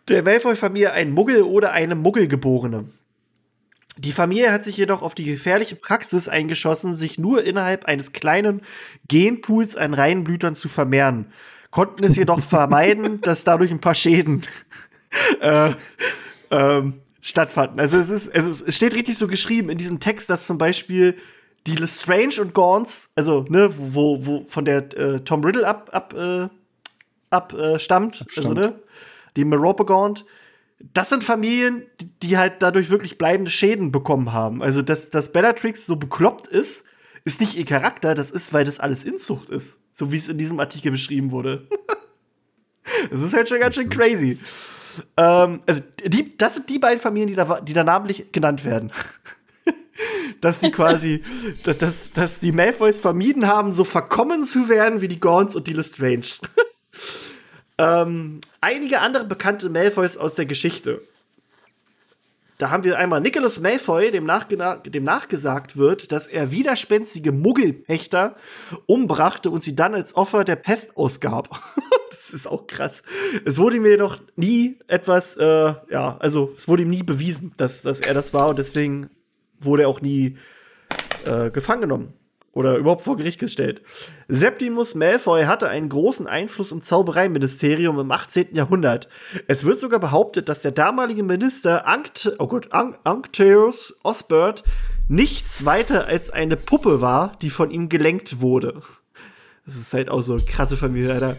der 0.07 0.23
Malfoy-Familie 0.23 0.91
einen 0.91 1.11
Muggel 1.11 1.41
oder 1.41 1.71
eine 1.71 1.95
Muggelgeborene. 1.95 2.85
Die 3.97 4.11
Familie 4.11 4.51
hat 4.51 4.63
sich 4.63 4.77
jedoch 4.77 5.01
auf 5.01 5.15
die 5.15 5.23
gefährliche 5.23 5.75
Praxis 5.75 6.29
eingeschossen, 6.29 6.95
sich 6.95 7.17
nur 7.17 7.43
innerhalb 7.43 7.85
eines 7.85 8.13
kleinen 8.13 8.61
Genpools 9.07 9.75
an 9.75 9.93
Reihenblütern 9.93 10.55
zu 10.55 10.69
vermehren, 10.69 11.33
konnten 11.71 12.03
es 12.03 12.15
jedoch 12.15 12.41
vermeiden, 12.43 13.21
dass 13.21 13.43
dadurch 13.43 13.71
ein 13.71 13.81
paar 13.81 13.95
Schäden 13.95 14.43
äh, 15.41 15.71
ähm, 16.51 17.01
stattfanden. 17.21 17.79
Also 17.79 17.97
es 17.97 18.09
ist, 18.09 18.27
es 18.27 18.75
steht 18.75 18.93
richtig 18.93 19.17
so 19.17 19.27
geschrieben 19.27 19.69
in 19.69 19.77
diesem 19.77 19.99
Text, 19.99 20.29
dass 20.29 20.45
zum 20.45 20.57
Beispiel 20.57 21.17
die 21.67 21.75
Lestrange 21.75 22.41
und 22.41 22.53
Gaunt's, 22.53 23.11
also, 23.15 23.45
ne, 23.49 23.69
wo, 23.77 24.25
wo 24.25 24.45
von 24.47 24.65
der 24.65 24.97
äh, 24.97 25.19
Tom 25.19 25.43
Riddle 25.43 25.67
ab, 25.67 25.89
ab, 25.91 26.13
äh, 26.13 26.47
ab 27.29 27.53
äh, 27.53 27.77
stammt, 27.77 28.25
also, 28.35 28.53
ne, 28.53 28.79
die 29.35 29.45
Merope 29.45 29.85
Gaunt, 29.85 30.25
das 30.79 31.09
sind 31.09 31.23
Familien, 31.23 31.83
die, 31.99 32.19
die, 32.19 32.37
halt 32.37 32.55
dadurch 32.59 32.89
wirklich 32.89 33.17
bleibende 33.17 33.51
Schäden 33.51 33.91
bekommen 33.91 34.31
haben. 34.31 34.63
Also, 34.63 34.81
dass, 34.81 35.09
dass 35.09 35.33
Bellatrix 35.33 35.85
so 35.85 35.97
bekloppt 35.97 36.47
ist, 36.47 36.85
ist 37.25 37.41
nicht 37.41 37.57
ihr 37.57 37.65
Charakter, 37.65 38.15
das 38.15 38.31
ist, 38.31 38.53
weil 38.53 38.63
das 38.63 38.79
alles 38.79 39.03
Inzucht 39.03 39.49
ist. 39.49 39.79
So 39.91 40.11
wie 40.11 40.15
es 40.15 40.29
in 40.29 40.37
diesem 40.37 40.59
Artikel 40.59 40.91
beschrieben 40.91 41.31
wurde. 41.31 41.67
das 43.11 43.21
ist 43.21 43.33
halt 43.33 43.49
schon 43.49 43.59
ganz 43.59 43.75
schön 43.75 43.89
crazy. 43.89 44.39
Ähm, 45.17 45.61
also, 45.65 45.81
die, 46.05 46.37
das 46.37 46.55
sind 46.55 46.69
die 46.69 46.79
beiden 46.79 46.99
Familien, 46.99 47.27
die 47.27 47.35
da, 47.35 47.59
die 47.59 47.73
da 47.73 47.83
namentlich 47.83 48.31
genannt 48.31 48.63
werden 48.63 48.91
dass 50.41 50.59
sie 50.61 50.71
quasi, 50.71 51.23
dass, 51.63 52.13
dass 52.13 52.39
die 52.39 52.51
Malfoys 52.51 52.99
vermieden 52.99 53.47
haben, 53.47 53.71
so 53.71 53.83
verkommen 53.83 54.43
zu 54.43 54.69
werden 54.69 55.01
wie 55.01 55.07
die 55.07 55.19
Gaunts 55.19 55.55
und 55.55 55.67
die 55.67 55.73
Lestrange. 55.73 56.21
ähm, 57.77 58.41
einige 58.61 58.99
andere 58.99 59.25
bekannte 59.25 59.69
Malfoys 59.69 60.17
aus 60.17 60.35
der 60.35 60.45
Geschichte. 60.45 61.01
Da 62.57 62.71
haben 62.71 62.83
wir 62.83 62.97
einmal 62.97 63.21
Nicholas 63.21 63.59
Malfoy, 63.59 64.09
dem, 64.09 64.27
dem 64.85 65.03
nachgesagt 65.03 65.77
wird, 65.77 66.11
dass 66.11 66.25
er 66.25 66.51
widerspenstige 66.51 67.31
Muggelpächter 67.31 68.35
umbrachte 68.87 69.51
und 69.51 69.61
sie 69.61 69.75
dann 69.75 69.93
als 69.93 70.15
Opfer 70.15 70.43
der 70.43 70.55
Pest 70.55 70.97
ausgab. 70.97 71.49
das 72.09 72.31
ist 72.31 72.47
auch 72.47 72.65
krass. 72.65 73.03
Es 73.45 73.59
wurde 73.59 73.77
ihm 73.77 73.85
jedoch 73.85 74.19
nie 74.35 74.79
etwas, 74.87 75.37
äh, 75.37 75.73
ja, 75.91 76.17
also 76.17 76.55
es 76.57 76.67
wurde 76.67 76.81
ihm 76.81 76.89
nie 76.89 77.03
bewiesen, 77.03 77.53
dass, 77.57 77.83
dass 77.83 77.99
er 77.99 78.15
das 78.15 78.33
war 78.33 78.49
und 78.49 78.57
deswegen 78.57 79.11
wurde 79.59 79.87
auch 79.87 80.01
nie 80.01 80.37
äh, 81.25 81.49
gefangen 81.49 81.81
genommen 81.81 82.13
oder 82.57 82.77
überhaupt 82.77 83.03
vor 83.03 83.17
Gericht 83.17 83.39
gestellt. 83.39 83.83
Septimus 84.27 84.95
Malfoy 84.95 85.43
hatte 85.43 85.69
einen 85.69 85.89
großen 85.89 86.25
Einfluss 86.25 86.71
im 86.71 86.81
Zaubereiministerium 86.81 87.99
im 87.99 88.11
18. 88.11 88.55
Jahrhundert. 88.55 89.07
Es 89.47 89.63
wird 89.63 89.77
sogar 89.77 89.99
behauptet, 89.99 90.49
dass 90.49 90.63
der 90.63 90.71
damalige 90.71 91.21
Minister 91.21 91.85
Anct 91.85 92.33
oh 92.39 92.47
Gott, 92.47 92.73
An 92.73 92.97
Ancteus 93.03 93.95
Osbert 94.01 94.63
nichts 95.07 95.65
weiter 95.65 96.07
als 96.07 96.31
eine 96.31 96.57
Puppe 96.57 96.99
war, 96.99 97.33
die 97.43 97.51
von 97.51 97.69
ihm 97.69 97.89
gelenkt 97.89 98.41
wurde. 98.41 98.81
Das 99.67 99.75
ist 99.75 99.93
halt 99.93 100.09
auch 100.09 100.21
so 100.21 100.33
eine 100.33 100.43
krasse 100.43 100.77
Familie, 100.77 101.13
Alter. 101.13 101.37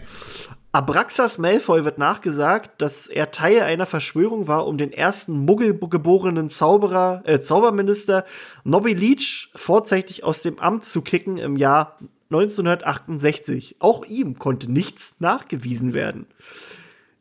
Abraxas 0.70 1.38
Malfoy 1.38 1.84
wird 1.84 1.96
nachgesagt, 1.98 2.82
dass 2.82 3.06
er 3.06 3.30
Teil 3.30 3.62
einer 3.62 3.86
Verschwörung 3.86 4.48
war, 4.48 4.66
um 4.66 4.76
den 4.76 4.92
ersten 4.92 5.44
muggelgeborenen 5.46 6.50
Zauberer, 6.50 7.22
äh, 7.24 7.40
Zauberminister 7.40 8.24
Nobby 8.64 8.92
Leach 8.92 9.50
vorzeitig 9.54 10.24
aus 10.24 10.42
dem 10.42 10.58
Amt 10.58 10.84
zu 10.84 11.00
kicken 11.00 11.38
im 11.38 11.56
Jahr 11.56 11.98
1968. 12.30 13.76
Auch 13.78 14.04
ihm 14.04 14.38
konnte 14.38 14.70
nichts 14.70 15.16
nachgewiesen 15.20 15.94
werden. 15.94 16.26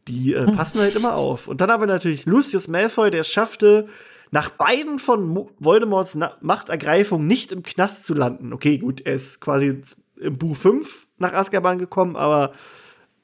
Die 0.10 0.34
äh, 0.34 0.52
passen 0.52 0.82
halt 0.82 0.96
immer 0.98 1.16
auf. 1.16 1.48
Und 1.48 1.62
dann 1.62 1.72
haben 1.72 1.82
wir 1.82 1.88
natürlich 1.88 2.26
Lucius 2.26 2.68
Malfoy, 2.68 3.12
der 3.12 3.22
es 3.22 3.30
schaffte, 3.30 3.88
nach 4.30 4.50
beiden 4.50 5.00
von 5.00 5.26
Mo- 5.26 5.52
Voldemorts 5.60 6.16
Na 6.16 6.34
Machtergreifung 6.42 7.26
nicht 7.26 7.54
im 7.54 7.64
Knast 7.64 8.06
zu 8.06 8.14
landen. 8.14 8.52
Okay, 8.52 8.78
gut, 8.78 9.00
er 9.06 9.14
ist 9.14 9.40
quasi 9.40 9.82
im 10.20 10.38
Buch 10.38 10.58
5 10.58 11.08
nach 11.18 11.32
Azkaban 11.32 11.80
gekommen, 11.80 12.18
aber 12.18 12.52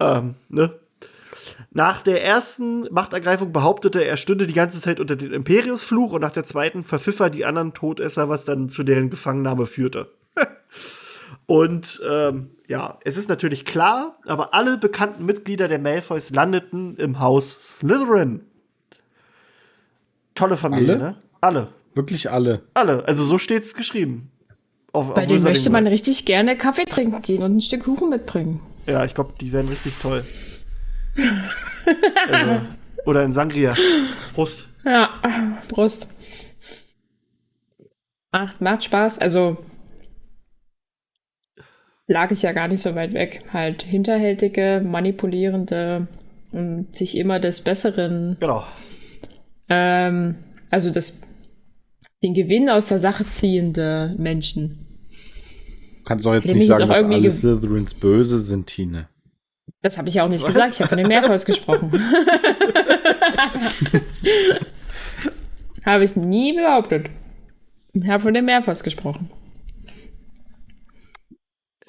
ähm, 0.03 0.35
ne? 0.49 0.79
Nach 1.71 2.01
der 2.01 2.23
ersten 2.23 2.87
Machtergreifung 2.93 3.51
behauptete 3.51 4.03
er, 4.03 4.09
er 4.11 4.17
stünde 4.17 4.45
die 4.45 4.53
ganze 4.53 4.79
Zeit 4.79 4.99
unter 4.99 5.15
dem 5.15 5.33
Imperiusfluch 5.33 6.13
und 6.13 6.21
nach 6.21 6.31
der 6.31 6.43
zweiten 6.43 6.83
verpfiff 6.83 7.19
er 7.19 7.29
die 7.29 7.45
anderen 7.45 7.73
Todesser, 7.73 8.29
was 8.29 8.45
dann 8.45 8.69
zu 8.69 8.83
deren 8.83 9.09
Gefangennahme 9.09 9.65
führte. 9.65 10.11
und 11.47 12.01
ähm, 12.07 12.51
ja, 12.67 12.99
es 13.03 13.17
ist 13.17 13.27
natürlich 13.27 13.65
klar, 13.65 14.19
aber 14.25 14.53
alle 14.53 14.77
bekannten 14.77 15.25
Mitglieder 15.25 15.67
der 15.67 15.79
Malfoys 15.79 16.29
landeten 16.29 16.95
im 16.97 17.19
Haus 17.19 17.77
Slytherin. 17.77 18.41
Tolle 20.35 20.57
Familie, 20.57 20.93
Alle? 20.93 21.03
ne? 21.03 21.15
Alle. 21.41 21.67
Wirklich 21.95 22.31
alle. 22.31 22.61
Alle. 22.73 23.07
Also 23.07 23.23
so 23.23 23.37
steht's 23.37 23.75
geschrieben. 23.75 24.31
Auf, 24.91 25.13
Bei 25.13 25.21
auf 25.21 25.27
denen 25.27 25.43
möchte 25.43 25.69
man 25.69 25.87
richtig 25.87 26.25
gerne 26.25 26.57
Kaffee 26.57 26.85
trinken 26.85 27.21
gehen 27.21 27.43
und 27.43 27.57
ein 27.57 27.61
Stück 27.61 27.83
Kuchen 27.83 28.09
mitbringen. 28.09 28.61
Ja, 28.85 29.05
ich 29.05 29.13
glaube, 29.13 29.33
die 29.39 29.51
werden 29.51 29.69
richtig 29.69 29.93
toll. 30.01 30.23
also, 32.29 32.61
oder 33.05 33.23
in 33.23 33.31
Sangria. 33.31 33.75
Prost. 34.33 34.67
Ja, 34.85 35.09
Brust. 35.69 36.13
Macht, 38.31 38.61
macht 38.61 38.83
Spaß. 38.83 39.19
Also 39.19 39.57
lag 42.07 42.31
ich 42.31 42.41
ja 42.41 42.51
gar 42.51 42.67
nicht 42.67 42.81
so 42.81 42.95
weit 42.95 43.13
weg. 43.13 43.41
Halt 43.53 43.83
hinterhältige, 43.83 44.81
manipulierende 44.83 46.07
und 46.51 46.95
sich 46.95 47.17
immer 47.17 47.39
des 47.39 47.61
Besseren, 47.61 48.37
Genau. 48.39 48.63
ähm, 49.69 50.35
also 50.69 50.91
das, 50.91 51.21
den 52.21 52.33
Gewinn 52.33 52.69
aus 52.69 52.87
der 52.89 52.99
Sache 52.99 53.25
ziehende 53.25 54.13
Menschen. 54.17 54.82
Kannst 56.05 56.25
doch 56.25 56.33
jetzt 56.33 56.45
Hätte 56.47 56.57
nicht 56.57 56.67
sagen, 56.67 56.87
dass 56.87 57.03
alle 57.03 57.31
Slytherins 57.31 57.93
böse 57.93 58.37
sind, 58.37 58.67
Tine. 58.67 59.07
Das 59.81 59.97
habe 59.97 60.09
ich 60.09 60.15
ja 60.15 60.23
auch 60.25 60.29
nicht 60.29 60.43
Was? 60.43 60.53
gesagt. 60.53 60.73
Ich 60.73 60.79
habe 60.79 60.89
von 60.89 60.97
den 60.97 61.07
Mehrfalls 61.07 61.45
gesprochen. 61.45 61.91
habe 65.85 66.03
ich 66.03 66.15
nie 66.15 66.53
behauptet. 66.53 67.09
Ich 67.93 68.07
habe 68.07 68.23
von 68.23 68.33
den 68.33 68.45
Mehrfalls 68.45 68.83
gesprochen. 68.83 69.29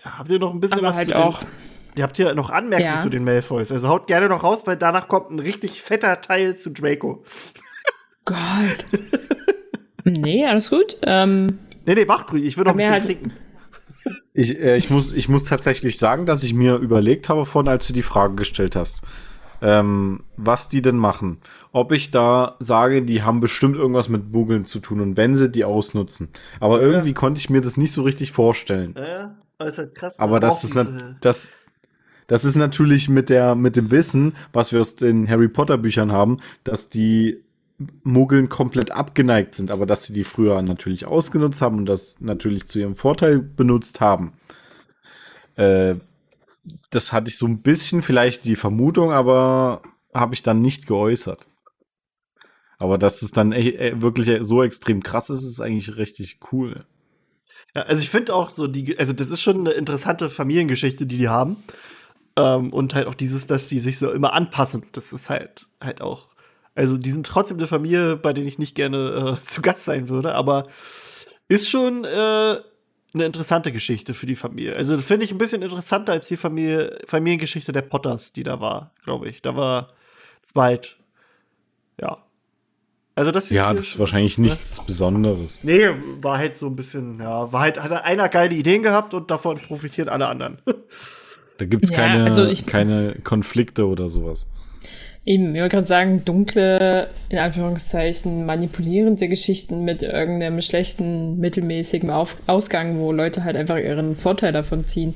Habt 0.02 0.28
ihr 0.30 0.38
noch 0.38 0.52
ein 0.52 0.60
bisschen 0.60 0.78
Aber 0.80 0.88
was 0.88 0.96
halt 0.96 1.08
zu 1.08 1.14
den, 1.14 1.22
auch. 1.22 1.40
Ihr 1.96 2.02
habt 2.02 2.16
hier 2.16 2.34
noch 2.34 2.50
Anmerkungen 2.50 2.94
Ja. 2.96 2.98
zu 3.02 3.08
den 3.08 3.24
Malfoys. 3.24 3.72
Also 3.72 3.88
haut 3.88 4.06
gerne 4.06 4.28
noch 4.28 4.42
raus, 4.42 4.66
weil 4.66 4.76
danach 4.76 5.08
kommt 5.08 5.30
ein 5.30 5.38
richtig 5.38 5.80
fetter 5.80 6.20
Teil 6.20 6.56
zu 6.56 6.70
Draco. 6.70 7.24
Gott. 8.24 8.36
nee, 10.04 10.44
alles 10.46 10.70
gut. 10.70 10.98
Ähm, 11.02 11.58
Nee, 11.86 11.94
nee, 11.96 12.04
mach 12.06 12.32
ruhig. 12.32 12.44
Ich 12.44 12.56
will 12.56 12.64
noch 12.64 12.72
ein 12.72 12.76
bisschen 12.78 12.92
halt- 12.92 13.04
trinken. 13.04 13.32
Ich, 14.34 14.58
äh, 14.58 14.76
ich, 14.76 14.90
muss, 14.90 15.12
ich 15.12 15.28
muss 15.28 15.44
tatsächlich 15.44 15.98
sagen, 15.98 16.26
dass 16.26 16.42
ich 16.42 16.52
mir 16.52 16.76
überlegt 16.76 17.28
habe, 17.28 17.46
vorhin, 17.46 17.70
als 17.70 17.86
du 17.86 17.92
die 17.92 18.02
Frage 18.02 18.34
gestellt 18.34 18.74
hast, 18.74 19.02
ähm, 19.62 20.24
was 20.36 20.68
die 20.68 20.82
denn 20.82 20.96
machen. 20.96 21.38
Ob 21.72 21.92
ich 21.92 22.10
da 22.10 22.56
sage, 22.58 23.02
die 23.02 23.22
haben 23.22 23.40
bestimmt 23.40 23.76
irgendwas 23.76 24.08
mit 24.08 24.32
Buggeln 24.32 24.64
zu 24.64 24.80
tun 24.80 25.00
und 25.00 25.16
wenn 25.16 25.36
sie 25.36 25.50
die 25.50 25.64
ausnutzen. 25.64 26.28
Aber 26.58 26.82
irgendwie 26.82 27.14
konnte 27.14 27.38
ich 27.38 27.48
mir 27.48 27.60
das 27.60 27.76
nicht 27.76 27.92
so 27.92 28.02
richtig 28.02 28.32
vorstellen. 28.32 28.96
Ja, 28.98 29.36
aber 29.58 29.68
ist 29.68 29.78
halt 29.78 29.94
krass. 29.94 30.18
Aber 30.18 30.40
das 30.40 30.64
ist, 30.64 30.76
das, 31.20 31.50
das 32.26 32.44
ist 32.44 32.56
natürlich 32.56 33.08
mit, 33.08 33.28
der, 33.28 33.54
mit 33.54 33.76
dem 33.76 33.92
Wissen, 33.92 34.34
was 34.52 34.72
wir 34.72 34.80
aus 34.80 34.96
den 34.96 35.28
Harry 35.28 35.48
Potter 35.48 35.78
Büchern 35.78 36.10
haben, 36.10 36.40
dass 36.64 36.88
die 36.88 37.43
Muggeln 38.02 38.48
komplett 38.48 38.92
abgeneigt 38.92 39.54
sind, 39.54 39.70
aber 39.70 39.86
dass 39.86 40.04
sie 40.04 40.12
die 40.12 40.24
früher 40.24 40.62
natürlich 40.62 41.06
ausgenutzt 41.06 41.60
haben 41.60 41.78
und 41.78 41.86
das 41.86 42.20
natürlich 42.20 42.66
zu 42.66 42.78
ihrem 42.78 42.94
Vorteil 42.94 43.40
benutzt 43.40 44.00
haben. 44.00 44.34
Äh, 45.56 45.96
das 46.90 47.12
hatte 47.12 47.28
ich 47.28 47.36
so 47.36 47.46
ein 47.46 47.62
bisschen 47.62 48.02
vielleicht 48.02 48.44
die 48.44 48.56
Vermutung, 48.56 49.12
aber 49.12 49.82
habe 50.14 50.34
ich 50.34 50.42
dann 50.42 50.60
nicht 50.60 50.86
geäußert. 50.86 51.48
Aber 52.78 52.98
dass 52.98 53.22
es 53.22 53.32
dann 53.32 53.52
e 53.52 54.00
wirklich 54.00 54.30
so 54.42 54.62
extrem 54.62 55.02
krass 55.02 55.30
ist, 55.30 55.44
ist 55.44 55.60
eigentlich 55.60 55.96
richtig 55.96 56.38
cool. 56.52 56.86
Ja, 57.74 57.82
also 57.82 58.02
ich 58.02 58.10
finde 58.10 58.34
auch 58.34 58.50
so, 58.50 58.66
die, 58.66 58.98
also 58.98 59.12
das 59.12 59.30
ist 59.30 59.42
schon 59.42 59.60
eine 59.60 59.72
interessante 59.72 60.30
Familiengeschichte, 60.30 61.06
die 61.06 61.18
die 61.18 61.28
haben. 61.28 61.56
Ähm, 62.36 62.72
und 62.72 62.94
halt 62.94 63.06
auch 63.06 63.14
dieses, 63.14 63.46
dass 63.46 63.68
die 63.68 63.78
sich 63.78 63.98
so 63.98 64.10
immer 64.10 64.32
anpassen. 64.32 64.84
Das 64.92 65.12
ist 65.12 65.30
halt, 65.30 65.66
halt 65.80 66.00
auch. 66.00 66.28
Also 66.74 66.96
die 66.96 67.10
sind 67.10 67.26
trotzdem 67.26 67.56
eine 67.58 67.66
Familie, 67.66 68.16
bei 68.16 68.32
denen 68.32 68.48
ich 68.48 68.58
nicht 68.58 68.74
gerne 68.74 69.36
äh, 69.40 69.44
zu 69.46 69.62
Gast 69.62 69.84
sein 69.84 70.08
würde, 70.08 70.34
aber 70.34 70.66
ist 71.48 71.68
schon 71.68 72.04
äh, 72.04 72.08
eine 72.08 73.24
interessante 73.26 73.70
Geschichte 73.70 74.12
für 74.14 74.26
die 74.26 74.34
Familie. 74.34 74.74
Also 74.74 74.98
finde 74.98 75.24
ich 75.24 75.30
ein 75.32 75.38
bisschen 75.38 75.62
interessanter 75.62 76.12
als 76.12 76.26
die 76.28 76.36
Familie, 76.36 76.98
Familiengeschichte 77.06 77.70
der 77.72 77.82
Potters, 77.82 78.32
die 78.32 78.42
da 78.42 78.60
war, 78.60 78.92
glaube 79.04 79.28
ich. 79.28 79.40
Da 79.42 79.54
war 79.56 79.92
war 80.52 80.64
halt, 80.64 80.96
ja. 82.00 82.18
Also 83.14 83.30
das 83.30 83.44
ist 83.44 83.50
Ja, 83.52 83.72
das 83.72 83.86
ist 83.86 83.98
wahrscheinlich 84.00 84.38
nichts 84.38 84.84
Besonderes. 84.84 85.60
Nee, 85.62 85.88
war 86.20 86.38
halt 86.38 86.56
so 86.56 86.66
ein 86.66 86.74
bisschen, 86.76 87.20
ja, 87.20 87.52
war 87.52 87.60
halt, 87.60 87.80
hat 87.80 87.92
einer 87.92 88.28
geile 88.28 88.54
Ideen 88.54 88.82
gehabt 88.82 89.14
und 89.14 89.30
davon 89.30 89.56
profitieren 89.58 90.08
alle 90.08 90.26
anderen. 90.26 90.58
Da 91.56 91.66
gibt's 91.66 91.90
Ja, 91.90 91.98
keine, 91.98 92.24
also 92.24 92.44
ich- 92.46 92.66
keine 92.66 93.14
Konflikte 93.22 93.86
oder 93.86 94.08
sowas. 94.08 94.48
Eben, 95.26 95.54
ich 95.54 95.60
wollte 95.62 95.76
gerade 95.76 95.86
sagen, 95.86 96.22
dunkle, 96.26 97.08
in 97.30 97.38
Anführungszeichen, 97.38 98.44
manipulierende 98.44 99.26
Geschichten 99.26 99.82
mit 99.82 100.02
irgendeinem 100.02 100.60
schlechten, 100.60 101.38
mittelmäßigen 101.40 102.10
Auf 102.10 102.36
Ausgang, 102.46 102.98
wo 102.98 103.10
Leute 103.10 103.42
halt 103.42 103.56
einfach 103.56 103.78
ihren 103.78 104.16
Vorteil 104.16 104.52
davon 104.52 104.84
ziehen, 104.84 105.14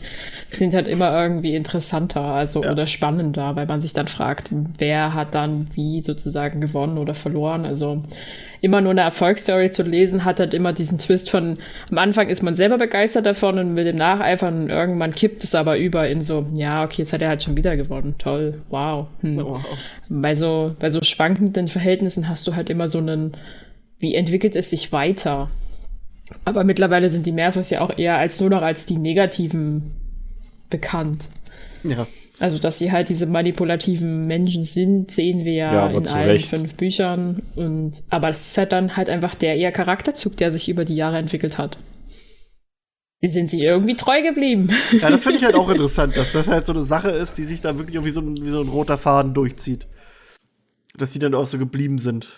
sind 0.50 0.72
halt 0.72 0.88
immer 0.88 1.12
irgendwie 1.22 1.54
interessanter, 1.54 2.22
also 2.22 2.64
Ja. 2.64 2.72
oder 2.72 2.86
spannender, 2.86 3.54
weil 3.54 3.66
man 3.66 3.82
sich 3.82 3.92
dann 3.92 4.08
fragt, 4.08 4.50
wer 4.78 5.12
hat 5.12 5.34
dann 5.34 5.68
wie 5.74 6.00
sozusagen 6.00 6.62
gewonnen 6.62 6.96
oder 6.96 7.12
verloren. 7.12 7.66
Also 7.66 8.02
immer 8.60 8.80
nur 8.80 8.90
eine 8.90 9.02
Erfolgsstory 9.02 9.70
zu 9.70 9.82
lesen, 9.82 10.24
hat 10.24 10.40
halt 10.40 10.54
immer 10.54 10.72
diesen 10.72 10.98
Twist 10.98 11.30
von, 11.30 11.58
am 11.90 11.98
Anfang 11.98 12.28
ist 12.28 12.42
man 12.42 12.54
selber 12.54 12.78
begeistert 12.78 13.26
davon 13.26 13.58
und 13.58 13.76
will 13.76 13.84
dem 13.84 13.96
nacheifern 13.96 14.64
und 14.64 14.70
irgendwann 14.70 15.12
kippt 15.12 15.44
es 15.44 15.54
aber 15.54 15.78
über 15.78 16.08
in 16.08 16.22
so, 16.22 16.46
ja, 16.54 16.84
okay, 16.84 16.96
jetzt 16.98 17.12
hat 17.12 17.22
er 17.22 17.28
halt 17.28 17.42
schon 17.42 17.56
wieder 17.56 17.76
gewonnen. 17.76 18.16
Toll, 18.18 18.62
wow. 18.68 19.06
Hm 19.20 19.38
Wow. 19.38 19.64
bei 20.08 20.34
so, 20.34 20.74
bei 20.78 20.90
so 20.90 21.00
schwankenden 21.02 21.68
Verhältnissen 21.68 22.28
hast 22.28 22.46
du 22.48 22.56
halt 22.56 22.70
immer 22.70 22.88
so 22.88 22.98
einen, 22.98 23.36
wie 23.98 24.14
entwickelt 24.14 24.56
es 24.56 24.70
sich 24.70 24.92
weiter? 24.92 25.50
Aber 26.44 26.64
mittlerweile 26.64 27.08
sind 27.10 27.26
die 27.26 27.32
Mehrfachs 27.32 27.70
ja 27.70 27.80
auch 27.80 27.96
eher 27.96 28.16
als 28.16 28.40
nur 28.40 28.50
noch 28.50 28.62
als 28.62 28.84
die 28.86 28.98
negativen 28.98 29.94
bekannt. 30.70 31.24
Ja. 31.84 32.06
Also, 32.40 32.58
dass 32.58 32.78
sie 32.78 32.92
halt 32.92 33.08
diese 33.08 33.26
manipulativen 33.26 34.26
Menschen 34.26 34.62
sind, 34.64 35.10
sehen 35.10 35.44
wir 35.44 35.52
ja, 35.54 35.86
in 35.90 36.06
allen 36.06 36.30
Recht. 36.30 36.48
fünf 36.48 36.74
Büchern. 36.74 37.42
Und, 37.56 38.02
aber 38.10 38.28
das 38.28 38.46
ist 38.46 38.58
halt 38.58 38.72
dann 38.72 38.96
halt 38.96 39.08
einfach 39.10 39.34
der 39.34 39.56
eher 39.56 39.72
Charakterzug, 39.72 40.36
der 40.36 40.52
sich 40.52 40.68
über 40.68 40.84
die 40.84 40.94
Jahre 40.96 41.18
entwickelt 41.18 41.58
hat. 41.58 41.78
Die 43.22 43.28
sind 43.28 43.50
sich 43.50 43.62
irgendwie 43.62 43.96
treu 43.96 44.22
geblieben. 44.22 44.68
ja, 45.00 45.10
das 45.10 45.24
finde 45.24 45.38
ich 45.38 45.44
halt 45.44 45.56
auch 45.56 45.68
interessant, 45.70 46.16
dass 46.16 46.30
das 46.32 46.46
halt 46.46 46.64
so 46.64 46.72
eine 46.72 46.84
Sache 46.84 47.10
ist, 47.10 47.36
die 47.38 47.42
sich 47.42 47.60
da 47.60 47.76
wirklich 47.76 47.96
irgendwie 47.96 48.12
so, 48.12 48.20
ein- 48.20 48.36
wie 48.40 48.50
so 48.50 48.60
ein 48.60 48.68
roter 48.68 48.96
Faden 48.98 49.34
durchzieht. 49.34 49.88
Dass 50.96 51.10
die 51.12 51.18
dann 51.18 51.34
auch 51.34 51.46
so 51.46 51.58
geblieben 51.58 51.98
sind. 51.98 52.28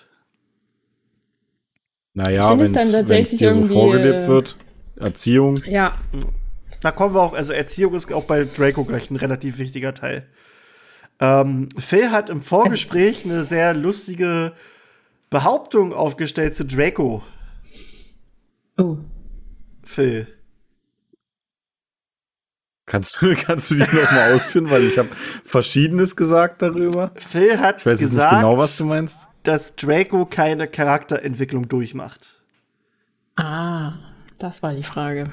Naja, 2.14 2.50
wenn 2.50 2.60
es 2.60 2.72
dann 2.72 2.82
es 2.86 2.92
tatsächlich 2.92 3.38
dir 3.38 3.50
so 3.50 3.58
irgendwie, 3.58 3.74
vorgelebt 3.74 4.20
äh, 4.22 4.26
wird, 4.26 4.56
Erziehung, 4.96 5.60
Ja, 5.68 5.94
Da 6.80 6.90
kommen 6.90 7.14
wir 7.14 7.22
auch, 7.22 7.34
also 7.34 7.52
Erziehung 7.52 7.94
ist 7.94 8.10
auch 8.12 8.24
bei 8.24 8.44
Draco 8.44 8.84
gleich 8.84 9.10
ein 9.10 9.16
relativ 9.16 9.58
wichtiger 9.58 9.94
Teil. 9.94 10.26
Ähm, 11.20 11.68
Phil 11.76 12.10
hat 12.10 12.30
im 12.30 12.40
Vorgespräch 12.40 13.24
eine 13.24 13.44
sehr 13.44 13.74
lustige 13.74 14.52
Behauptung 15.28 15.92
aufgestellt 15.92 16.54
zu 16.54 16.64
Draco. 16.64 17.22
oh. 18.78 18.98
Phil. 19.84 20.26
kannst 22.86 23.20
du, 23.20 23.34
kannst 23.46 23.70
du 23.70 23.74
die 23.74 23.80
nochmal 23.80 24.34
ausführen, 24.34 24.70
weil 24.70 24.84
ich 24.84 24.98
habe 24.98 25.08
Verschiedenes 25.44 26.16
gesagt 26.16 26.62
darüber. 26.62 27.12
Phil 27.16 27.58
hat 27.60 27.80
Ich 27.80 27.86
weiß 27.86 28.00
jetzt 28.00 28.10
gesagt, 28.10 28.32
nicht 28.32 28.40
genau, 28.42 28.56
was 28.56 28.76
du 28.76 28.86
meinst. 28.86 29.28
dass 29.42 29.76
Draco 29.76 30.24
keine 30.24 30.68
Charakterentwicklung 30.68 31.68
durchmacht. 31.68 32.40
Ah, 33.36 33.94
das 34.38 34.62
war 34.62 34.72
die 34.72 34.84
Frage. 34.84 35.30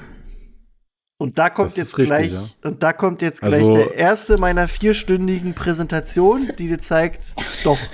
Und 1.20 1.36
da 1.36 1.50
kommt 1.50 1.70
Das 1.70 1.76
jetzt 1.76 1.98
richtig, 1.98 2.16
gleich, 2.16 2.32
ja. 2.32 2.44
und 2.62 2.80
da 2.82 2.92
kommt 2.92 3.22
jetzt 3.22 3.40
gleich 3.40 3.54
Also- 3.54 3.74
der 3.74 3.94
erste 3.96 4.38
meiner 4.38 4.68
vierstündigen 4.68 5.52
Präsentation, 5.52 6.48
die 6.58 6.68
dir 6.68 6.78
zeigt, 6.78 7.20
doch, 7.64 7.78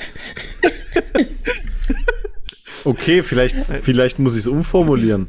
Okay, 2.87 3.23
vielleicht, 3.23 3.57
vielleicht 3.83 4.19
muss 4.19 4.35
ich 4.35 4.41
es 4.41 4.47
umformulieren. 4.47 5.27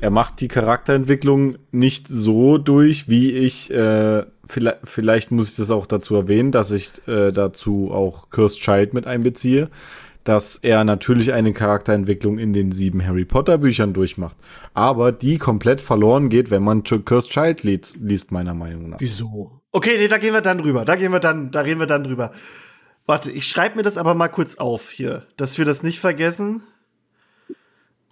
er 0.00 0.08
macht 0.08 0.40
die 0.40 0.48
Charakterentwicklung 0.48 1.58
nicht 1.70 2.08
so 2.08 2.56
durch, 2.56 3.10
wie 3.10 3.32
ich, 3.32 3.70
äh, 3.70 4.24
vielleicht, 4.48 4.78
vielleicht 4.84 5.30
muss 5.30 5.50
ich 5.50 5.56
das 5.56 5.70
auch 5.70 5.84
dazu 5.84 6.14
erwähnen, 6.16 6.50
dass 6.50 6.70
ich 6.70 6.92
äh, 7.06 7.30
dazu 7.30 7.90
auch 7.92 8.30
Cursed 8.30 8.60
Child 8.60 8.94
mit 8.94 9.06
einbeziehe, 9.06 9.68
dass 10.28 10.56
er 10.56 10.84
natürlich 10.84 11.32
eine 11.32 11.54
Charakterentwicklung 11.54 12.38
in 12.38 12.52
den 12.52 12.70
sieben 12.70 13.02
Harry 13.02 13.24
Potter 13.24 13.56
Büchern 13.56 13.94
durchmacht, 13.94 14.36
aber 14.74 15.10
die 15.10 15.38
komplett 15.38 15.80
verloren 15.80 16.28
geht, 16.28 16.50
wenn 16.50 16.62
man 16.62 16.82
Cursed 16.82 17.30
Child 17.30 17.62
liest, 17.62 17.96
liest 17.98 18.30
meiner 18.30 18.52
Meinung 18.52 18.90
nach. 18.90 19.00
Wieso? 19.00 19.62
Okay, 19.72 19.96
nee, 19.96 20.06
da 20.06 20.18
gehen 20.18 20.34
wir 20.34 20.42
dann 20.42 20.58
drüber. 20.58 20.84
Da 20.84 20.96
gehen 20.96 21.12
wir 21.12 21.20
dann, 21.20 21.50
da 21.50 21.62
reden 21.62 21.80
wir 21.80 21.86
dann 21.86 22.04
drüber. 22.04 22.32
Warte, 23.06 23.30
ich 23.30 23.46
schreibe 23.46 23.76
mir 23.76 23.82
das 23.82 23.96
aber 23.96 24.12
mal 24.12 24.28
kurz 24.28 24.56
auf 24.56 24.90
hier, 24.90 25.26
dass 25.38 25.56
wir 25.56 25.64
das 25.64 25.82
nicht 25.82 25.98
vergessen. 25.98 26.62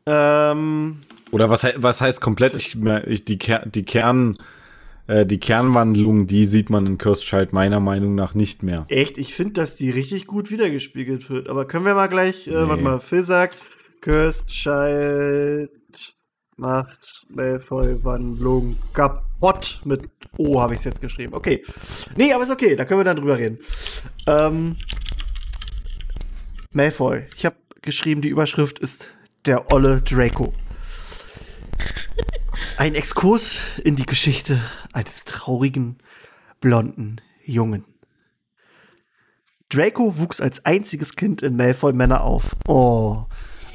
Ähm, 0.07 0.97
Oder 1.33 1.51
was, 1.51 1.67
was 1.77 2.01
heißt 2.01 2.23
komplett? 2.23 2.55
Ich, 2.55 2.79
ich, 3.07 3.27
die, 3.27 3.37
Ker 3.37 3.67
die 3.67 3.85
Kern, 3.85 4.39
äh, 5.07 5.27
die 5.27 5.39
Kernwandlung, 5.39 6.27
die 6.27 6.47
sieht 6.47 6.71
man 6.71 6.87
in 6.87 6.99
Cursed 6.99 7.25
Child 7.25 7.53
meiner 7.53 7.81
Meinung 7.81 8.15
nach 8.15 8.35
nicht 8.35 8.63
mehr. 8.63 8.87
Echt? 8.89 9.19
Ich 9.19 9.35
finde, 9.35 9.55
dass 9.55 9.77
die 9.77 9.91
richtig 9.91 10.27
gut 10.27 10.51
wiedergespiegelt 10.51 11.29
wird. 11.31 11.49
Aber 11.49 11.67
können 11.67 11.85
wir 11.85 11.95
mal 11.95 12.09
gleich, 12.09 12.47
äh, 12.47 12.51
nee. 12.51 12.69
warte 12.69 12.83
mal, 12.83 13.01
Phil 13.01 13.23
sagt, 13.23 13.57
Cursed 14.01 14.49
Child 14.49 15.71
macht 16.57 17.27
Malfoy-Wandlung 17.29 18.77
kaputt 18.93 19.81
mit 19.85 20.09
O, 20.39 20.61
habe 20.61 20.75
ich 20.75 20.81
es 20.81 20.85
jetzt 20.85 21.01
geschrieben. 21.01 21.35
Okay. 21.35 21.63
Nee, 22.17 22.33
aber 22.33 22.43
ist 22.43 22.51
okay, 22.51 22.77
da 22.77 22.85
können 22.85 23.01
wir 23.01 23.05
dann 23.05 23.17
drüber 23.17 23.39
reden. 23.39 23.59
Ähm, 24.27 24.77
Malfoy. 26.73 27.25
Ich 27.37 27.47
habe 27.47 27.57
geschrieben, 27.83 28.21
die 28.21 28.29
Überschrift 28.29 28.79
ist 28.79 29.13
der 29.45 29.73
olle 29.73 30.01
Draco. 30.03 30.53
Ein 32.77 32.95
Exkurs 32.95 33.61
in 33.85 33.97
die 33.97 34.07
Geschichte 34.07 34.61
eines 34.93 35.25
traurigen, 35.25 35.99
blonden 36.61 37.21
Jungen. 37.45 37.85
Draco 39.69 40.19
wuchs 40.19 40.41
als 40.41 40.65
einziges 40.65 41.17
Kind 41.17 41.43
in 41.43 41.57
Malfoy 41.57 41.93
Manor 41.93 42.21
auf. 42.21 42.57
Oh. 42.69 43.25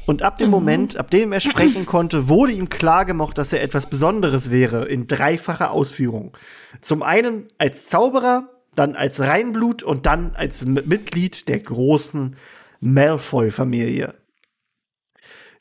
Und 0.05 0.23
ab 0.23 0.37
dem 0.37 0.47
mhm. 0.47 0.51
Moment, 0.51 0.97
ab 0.97 1.11
dem 1.11 1.31
er 1.31 1.39
sprechen 1.39 1.85
konnte, 1.85 2.27
wurde 2.27 2.53
ihm 2.53 2.69
klargemacht, 2.69 3.37
dass 3.37 3.53
er 3.53 3.61
etwas 3.61 3.89
Besonderes 3.89 4.51
wäre, 4.51 4.85
in 4.85 5.07
dreifacher 5.07 5.71
Ausführung. 5.71 6.35
Zum 6.81 7.03
einen 7.03 7.47
als 7.57 7.87
Zauberer, 7.87 8.49
dann 8.75 8.95
als 8.95 9.19
Reinblut 9.19 9.83
und 9.83 10.05
dann 10.05 10.33
als 10.35 10.65
Mitglied 10.65 11.47
der 11.49 11.59
großen 11.59 12.35
Malfoy-Familie. 12.79 14.15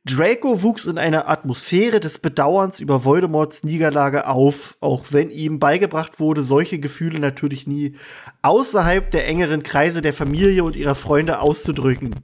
Draco 0.06 0.62
wuchs 0.62 0.86
in 0.86 0.96
einer 0.96 1.28
Atmosphäre 1.28 2.00
des 2.00 2.18
Bedauerns 2.18 2.80
über 2.80 3.04
Voldemorts 3.04 3.64
Niederlage 3.64 4.26
auf, 4.26 4.78
auch 4.80 5.06
wenn 5.10 5.30
ihm 5.30 5.58
beigebracht 5.58 6.18
wurde, 6.18 6.42
solche 6.42 6.78
Gefühle 6.78 7.18
natürlich 7.18 7.66
nie 7.66 7.96
außerhalb 8.40 9.10
der 9.10 9.26
engeren 9.26 9.62
Kreise 9.62 10.00
der 10.00 10.14
Familie 10.14 10.64
und 10.64 10.74
ihrer 10.74 10.94
Freunde 10.94 11.40
auszudrücken. 11.40 12.14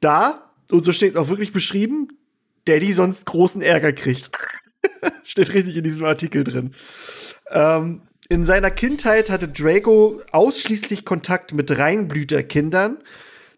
Da, 0.00 0.52
und 0.70 0.84
so 0.84 0.92
steht 0.92 1.10
es 1.10 1.16
auch 1.16 1.28
wirklich 1.28 1.52
beschrieben, 1.52 2.08
Daddy 2.66 2.92
sonst 2.92 3.26
großen 3.26 3.60
Ärger 3.60 3.92
kriegt. 3.92 4.30
steht 5.24 5.52
richtig 5.52 5.76
in 5.76 5.84
diesem 5.84 6.04
Artikel 6.04 6.44
drin. 6.44 6.74
Ähm, 7.50 8.02
in 8.28 8.44
seiner 8.44 8.70
Kindheit 8.70 9.28
hatte 9.30 9.48
Draco 9.48 10.22
ausschließlich 10.30 11.04
Kontakt 11.04 11.52
mit 11.52 11.76
Reinblüterkindern, 11.76 12.98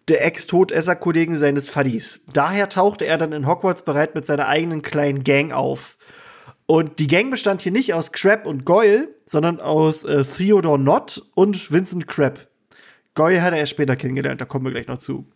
der 0.08 0.24
Ex-Todesser-Kollegen 0.24 1.36
seines 1.36 1.70
Fuddies. 1.70 2.20
Daher 2.32 2.68
tauchte 2.68 3.06
er 3.06 3.18
dann 3.18 3.32
in 3.32 3.46
Hogwarts 3.46 3.84
bereit 3.84 4.14
mit 4.14 4.26
seiner 4.26 4.48
eigenen 4.48 4.82
kleinen 4.82 5.24
Gang 5.24 5.52
auf. 5.52 5.96
Und 6.66 6.98
die 6.98 7.06
Gang 7.06 7.30
bestand 7.30 7.62
hier 7.62 7.72
nicht 7.72 7.94
aus 7.94 8.12
Crab 8.12 8.46
und 8.46 8.64
Goyle, 8.64 9.08
sondern 9.26 9.60
aus 9.60 10.04
äh, 10.04 10.24
Theodore 10.24 10.78
Nott 10.78 11.22
und 11.34 11.70
Vincent 11.70 12.08
Crab. 12.08 12.48
Goyle 13.14 13.42
hat 13.42 13.52
er 13.52 13.60
erst 13.60 13.72
später 13.72 13.96
kennengelernt, 13.96 14.40
da 14.40 14.44
kommen 14.44 14.64
wir 14.64 14.72
gleich 14.72 14.86
noch 14.86 14.98
zu. 14.98 15.26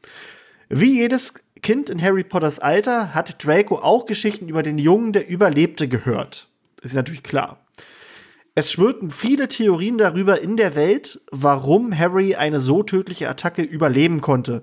Wie 0.68 0.98
jedes 0.98 1.34
Kind 1.62 1.90
in 1.90 2.00
Harry 2.02 2.24
Potters 2.24 2.58
Alter 2.58 3.14
hat 3.14 3.44
Draco 3.44 3.76
auch 3.76 4.06
Geschichten 4.06 4.48
über 4.48 4.62
den 4.62 4.78
Jungen, 4.78 5.12
der 5.12 5.28
überlebte, 5.28 5.88
gehört. 5.88 6.48
Ist 6.82 6.94
natürlich 6.94 7.22
klar. 7.22 7.65
Es 8.58 8.72
schwirrten 8.72 9.10
viele 9.10 9.48
Theorien 9.48 9.98
darüber 9.98 10.40
in 10.40 10.56
der 10.56 10.74
Welt, 10.74 11.20
warum 11.30 11.96
Harry 11.96 12.36
eine 12.36 12.58
so 12.58 12.82
tödliche 12.82 13.28
Attacke 13.28 13.60
überleben 13.60 14.22
konnte. 14.22 14.62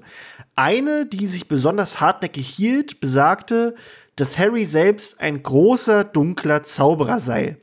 Eine, 0.56 1.06
die 1.06 1.28
sich 1.28 1.48
besonders 1.48 2.02
hartnäckig 2.02 2.48
hielt, 2.48 3.00
besagte, 3.02 3.76
dass 4.16 4.40
Harry 4.40 4.66
selbst 4.66 5.22
ein 5.22 5.44
großer, 5.44 6.06
dunkler 6.06 6.64
Zauberer 6.64 7.20
sei. 7.20 7.58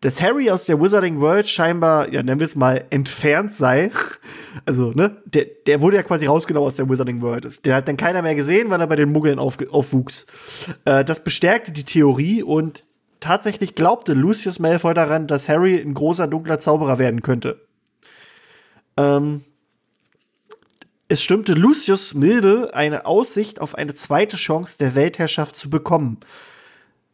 Dass 0.00 0.22
Harry 0.22 0.52
aus 0.52 0.66
der 0.66 0.80
Wizarding 0.80 1.20
World 1.20 1.48
scheinbar, 1.48 2.12
ja, 2.12 2.22
nennen 2.22 2.38
wir 2.38 2.46
es 2.46 2.54
mal, 2.54 2.84
entfernt 2.90 3.52
sei. 3.52 3.90
Also, 4.66 4.90
ne, 4.90 5.16
der, 5.26 5.46
der 5.68 5.80
wurde 5.80 5.94
ja 5.94 6.02
quasi 6.02 6.26
rausgenommen 6.26 6.66
aus 6.66 6.74
der 6.74 6.88
Wizarding 6.88 7.22
World. 7.22 7.64
Der 7.64 7.76
hat 7.76 7.86
dann 7.86 7.96
keiner 7.96 8.20
mehr 8.20 8.34
gesehen, 8.34 8.68
weil 8.68 8.80
er 8.80 8.88
bei 8.88 8.96
den 8.96 9.12
Muggeln 9.12 9.38
auf, 9.38 9.58
aufwuchs. 9.70 10.26
Äh, 10.84 11.04
das 11.04 11.22
bestärkte 11.22 11.70
die 11.70 11.84
Theorie 11.84 12.42
und 12.42 12.82
tatsächlich 13.20 13.74
glaubte 13.74 14.14
Lucius 14.14 14.58
Malfoy 14.58 14.94
daran, 14.94 15.26
dass 15.26 15.48
Harry 15.48 15.76
ein 15.76 15.94
großer 15.94 16.26
dunkler 16.26 16.58
Zauberer 16.58 16.98
werden 16.98 17.22
könnte. 17.22 17.60
Ähm, 18.96 19.44
es 21.08 21.22
stimmte 21.22 21.54
Lucius 21.54 22.14
milde 22.14 22.72
eine 22.72 23.04
Aussicht 23.04 23.60
auf 23.60 23.74
eine 23.74 23.94
zweite 23.94 24.36
Chance 24.36 24.78
der 24.78 24.94
Weltherrschaft 24.94 25.56
zu 25.56 25.68
bekommen. 25.68 26.20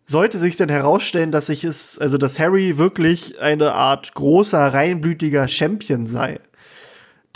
Sollte 0.06 0.38
sich 0.38 0.56
dann 0.56 0.68
herausstellen, 0.68 1.32
dass 1.32 1.46
sich 1.46 1.64
es, 1.64 1.98
also 1.98 2.18
dass 2.18 2.38
Harry 2.38 2.78
wirklich 2.78 3.40
eine 3.40 3.72
Art 3.72 4.14
großer, 4.14 4.72
reinblütiger 4.72 5.48
Champion 5.48 6.06
sei. 6.06 6.40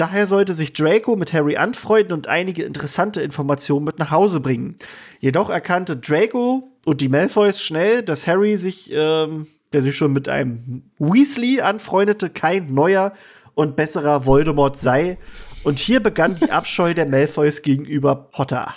Daher 0.00 0.26
sollte 0.26 0.54
sich 0.54 0.72
Draco 0.72 1.14
mit 1.14 1.34
Harry 1.34 1.58
anfreunden 1.58 2.14
und 2.14 2.26
einige 2.26 2.62
interessante 2.62 3.20
Informationen 3.20 3.84
mit 3.84 3.98
nach 3.98 4.10
Hause 4.10 4.40
bringen. 4.40 4.76
Jedoch 5.18 5.50
erkannte 5.50 5.94
Draco 5.94 6.70
und 6.86 7.02
die 7.02 7.10
Malfoys 7.10 7.60
schnell, 7.60 8.02
dass 8.02 8.26
Harry 8.26 8.56
sich, 8.56 8.90
ähm, 8.94 9.46
der 9.74 9.82
sich 9.82 9.94
schon 9.94 10.14
mit 10.14 10.26
einem 10.26 10.84
Weasley 10.98 11.60
anfreundete, 11.60 12.30
kein 12.30 12.72
neuer 12.72 13.12
und 13.54 13.76
besserer 13.76 14.24
Voldemort 14.24 14.78
sei. 14.78 15.18
Und 15.64 15.78
hier 15.78 16.00
begann 16.00 16.34
die 16.34 16.50
Abscheu 16.50 16.94
der 16.94 17.04
Malfoys 17.04 17.60
gegenüber 17.60 18.16
Potter. 18.16 18.74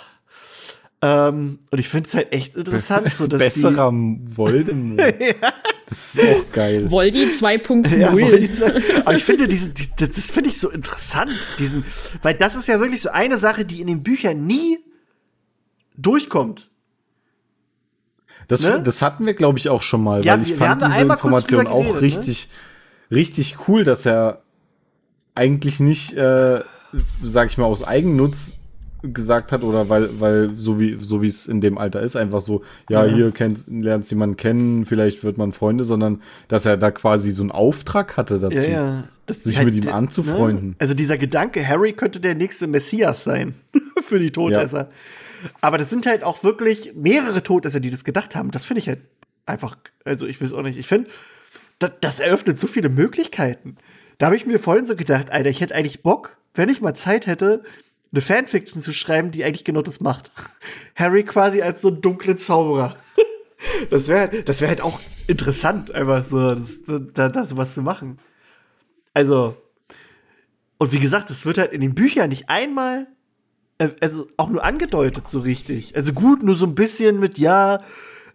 Ähm, 1.00 1.60
und 1.70 1.78
ich 1.78 1.88
finde 1.88 2.06
es 2.06 2.14
halt 2.14 2.34
echt 2.34 2.54
interessant, 2.54 3.10
so 3.10 3.26
dass 3.26 3.38
besserer 3.38 3.90
Voldemort. 4.36 5.00
ja. 5.18 5.54
Das 5.88 6.14
ist 6.14 6.20
auch 6.20 6.52
geil. 6.52 6.90
Voldi 6.90 7.24
2.0. 7.24 7.96
Ja, 7.98 8.12
Voldi 8.12 8.50
2. 8.50 9.00
Aber 9.00 9.14
ich 9.14 9.24
finde, 9.24 9.48
diese, 9.48 9.70
die, 9.70 9.86
das 9.96 10.30
finde 10.30 10.50
ich 10.50 10.58
so 10.58 10.70
interessant, 10.70 11.32
diesen, 11.58 11.84
weil 12.22 12.34
das 12.34 12.56
ist 12.56 12.68
ja 12.68 12.80
wirklich 12.80 13.02
so 13.02 13.10
eine 13.10 13.36
Sache, 13.36 13.64
die 13.64 13.80
in 13.80 13.86
den 13.86 14.02
Büchern 14.02 14.46
nie 14.46 14.78
durchkommt. 15.96 16.70
Das, 18.48 18.62
ne? 18.62 18.82
das 18.82 19.02
hatten 19.02 19.26
wir, 19.26 19.34
glaube 19.34 19.58
ich, 19.58 19.68
auch 19.68 19.82
schon 19.82 20.02
mal, 20.02 20.24
ja, 20.24 20.34
weil 20.34 20.42
ich 20.42 20.50
wir, 20.50 20.56
fand 20.56 20.82
wir 20.82 20.88
diese 20.88 21.00
Information 21.00 21.66
auch 21.66 21.80
geredet, 21.80 21.94
ne? 21.94 22.00
richtig, 22.02 22.48
ne? 23.10 23.16
richtig 23.16 23.56
cool, 23.68 23.84
dass 23.84 24.04
er 24.04 24.42
eigentlich 25.34 25.80
nicht, 25.80 26.12
äh, 26.14 26.62
sag 27.22 27.48
ich 27.48 27.58
mal, 27.58 27.64
aus 27.64 27.84
Eigennutz 27.84 28.58
gesagt 29.12 29.52
hat 29.52 29.62
oder 29.62 29.88
weil, 29.88 30.20
weil 30.20 30.52
so 30.56 30.80
wie, 30.80 30.98
so 31.00 31.22
wie 31.22 31.28
es 31.28 31.46
in 31.46 31.60
dem 31.60 31.78
Alter 31.78 32.02
ist, 32.02 32.16
einfach 32.16 32.40
so, 32.40 32.62
ja, 32.88 33.04
ja. 33.04 33.14
hier 33.14 33.30
kennst, 33.32 33.68
lernst 33.68 34.10
jemanden 34.10 34.36
kennen, 34.36 34.86
vielleicht 34.86 35.24
wird 35.24 35.38
man 35.38 35.52
Freunde, 35.52 35.84
sondern 35.84 36.22
dass 36.48 36.66
er 36.66 36.76
da 36.76 36.90
quasi 36.90 37.30
so 37.32 37.42
einen 37.42 37.50
Auftrag 37.50 38.16
hatte 38.16 38.38
dazu, 38.38 38.56
ja, 38.56 38.62
ja. 38.62 39.04
sich 39.28 39.58
halt, 39.58 39.66
mit 39.66 39.84
ihm 39.84 39.92
anzufreunden. 39.92 40.70
Ne? 40.70 40.74
Also 40.78 40.94
dieser 40.94 41.18
Gedanke, 41.18 41.66
Harry 41.66 41.92
könnte 41.92 42.20
der 42.20 42.34
nächste 42.34 42.66
Messias 42.66 43.24
sein 43.24 43.54
für 44.02 44.18
die 44.18 44.30
Todesser. 44.30 44.88
Aber 45.60 45.76
das 45.76 45.90
sind 45.90 46.06
halt 46.06 46.22
auch 46.22 46.42
wirklich 46.42 46.94
mehrere 46.94 47.42
Todesser, 47.42 47.80
die 47.80 47.90
das 47.90 48.04
gedacht 48.04 48.34
haben. 48.34 48.50
Das 48.50 48.64
finde 48.64 48.80
ich 48.80 48.88
halt 48.88 49.00
einfach, 49.46 49.76
also 50.04 50.26
ich 50.26 50.40
weiß 50.40 50.54
auch 50.54 50.62
nicht, 50.62 50.78
ich 50.78 50.86
finde, 50.86 51.10
das, 51.78 51.90
das 52.00 52.20
eröffnet 52.20 52.58
so 52.58 52.66
viele 52.66 52.88
Möglichkeiten. 52.88 53.76
Da 54.18 54.26
habe 54.26 54.36
ich 54.36 54.46
mir 54.46 54.58
vorhin 54.58 54.84
so 54.84 54.96
gedacht, 54.96 55.30
Alter, 55.30 55.50
ich 55.50 55.60
hätte 55.60 55.74
eigentlich 55.74 56.02
Bock, 56.02 56.36
wenn 56.54 56.68
ich 56.68 56.80
mal 56.80 56.94
Zeit 56.94 57.26
hätte, 57.26 57.62
eine 58.14 58.22
Fanfiction 58.22 58.80
zu 58.80 58.92
schreiben, 58.92 59.32
die 59.32 59.44
eigentlich 59.44 59.64
genau 59.64 59.82
das 59.82 60.00
macht. 60.00 60.30
Harry 60.94 61.24
quasi 61.24 61.62
als 61.62 61.80
so 61.80 61.88
ein 61.88 62.00
dunkler 62.00 62.36
Zauberer. 62.36 62.96
das 63.90 64.08
wäre 64.08 64.42
das 64.44 64.60
wär 64.60 64.68
halt 64.68 64.80
auch 64.80 65.00
interessant, 65.26 65.92
einfach 65.92 66.24
so, 66.24 66.50
das, 66.50 66.80
da, 67.12 67.28
da 67.28 67.46
sowas 67.46 67.74
zu 67.74 67.82
machen. 67.82 68.18
Also, 69.14 69.56
und 70.78 70.92
wie 70.92 71.00
gesagt, 71.00 71.30
das 71.30 71.44
wird 71.44 71.58
halt 71.58 71.72
in 71.72 71.80
den 71.80 71.94
Büchern 71.94 72.28
nicht 72.28 72.48
einmal, 72.48 73.08
äh, 73.78 73.88
also 74.00 74.28
auch 74.36 74.48
nur 74.48 74.64
angedeutet 74.64 75.26
so 75.28 75.40
richtig. 75.40 75.96
Also 75.96 76.12
gut, 76.12 76.42
nur 76.42 76.54
so 76.54 76.66
ein 76.66 76.74
bisschen 76.74 77.18
mit, 77.18 77.38
ja, 77.38 77.80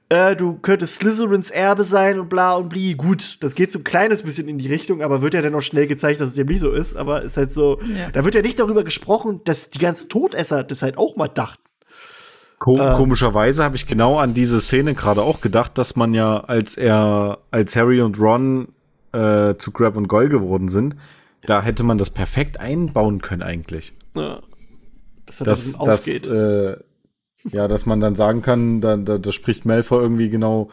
äh, 0.10 0.36
du 0.36 0.58
könntest 0.58 0.96
Slytherins 0.98 1.52
Erbe 1.52 1.84
sein 1.84 2.20
und 2.20 2.30
bla 2.30 2.56
und 2.56 2.70
bli. 2.70 2.96
Gut, 2.96 3.38
das 3.42 3.54
geht 3.54 3.72
so 3.72 3.80
ein 3.80 3.84
kleines 3.84 4.24
bisschen 4.24 4.48
in 4.48 4.58
die 4.58 4.68
Richtung, 4.68 5.04
aber 5.04 5.22
wird 5.22 5.36
ja 5.36 5.42
dann 5.42 5.54
auch 5.54 5.62
schnell 5.62 5.86
gezeigt, 5.86 6.20
dass 6.20 6.30
es 6.30 6.34
dem 6.34 6.48
nicht 6.48 6.62
so 6.62 6.72
ist. 6.72 6.96
Aber 6.96 7.22
ist 7.22 7.38
halt 7.38 7.52
so, 7.52 7.80
ja. 7.82 8.10
da 8.12 8.26
wird 8.26 8.34
ja 8.34 8.42
nicht 8.42 8.60
darüber 8.60 8.84
gesprochen, 8.84 9.42
dass 9.46 9.70
die 9.70 9.78
ganzen 9.78 10.10
Todesser 10.10 10.64
das 10.64 10.82
halt 10.82 10.98
auch 10.98 11.16
mal 11.16 11.28
dachten. 11.28 11.62
Ko 12.58 12.78
ähm. 12.78 12.96
Komischerweise 12.96 13.64
habe 13.64 13.76
ich 13.76 13.86
genau 13.86 14.18
an 14.18 14.34
diese 14.34 14.60
Szene 14.62 14.96
gerade 14.96 15.22
auch 15.22 15.42
gedacht, 15.42 15.78
dass 15.78 15.96
man 15.96 16.14
ja, 16.14 16.40
als 16.40 16.76
er, 16.76 17.38
als 17.52 17.76
Harry 17.76 18.02
und 18.02 18.20
Ron 18.20 18.70
äh, 19.12 19.56
zu 19.56 19.72
Grab 19.72 19.96
und 19.96 20.08
Goyle 20.08 20.30
geworden 20.30 20.70
sind, 20.70 20.96
da 21.44 21.62
hätte 21.62 21.84
man 21.84 21.98
das 21.98 22.10
perfekt 22.10 22.60
einbauen 22.60 23.22
können 23.22 23.44
eigentlich. 23.44 23.94
Ja. 24.16 24.42
dass 25.28 25.40
er 25.40 25.46
dass, 25.46 25.78
dass, 25.78 26.08
äh, 26.08 26.78
ja, 27.46 27.68
dass 27.68 27.86
man 27.86 28.00
dann 28.00 28.16
sagen 28.16 28.42
kann, 28.42 28.82
da, 28.82 28.98
da, 28.98 29.18
da 29.18 29.32
spricht 29.32 29.66
Malfoy 29.66 30.02
irgendwie 30.02 30.30
genau 30.30 30.70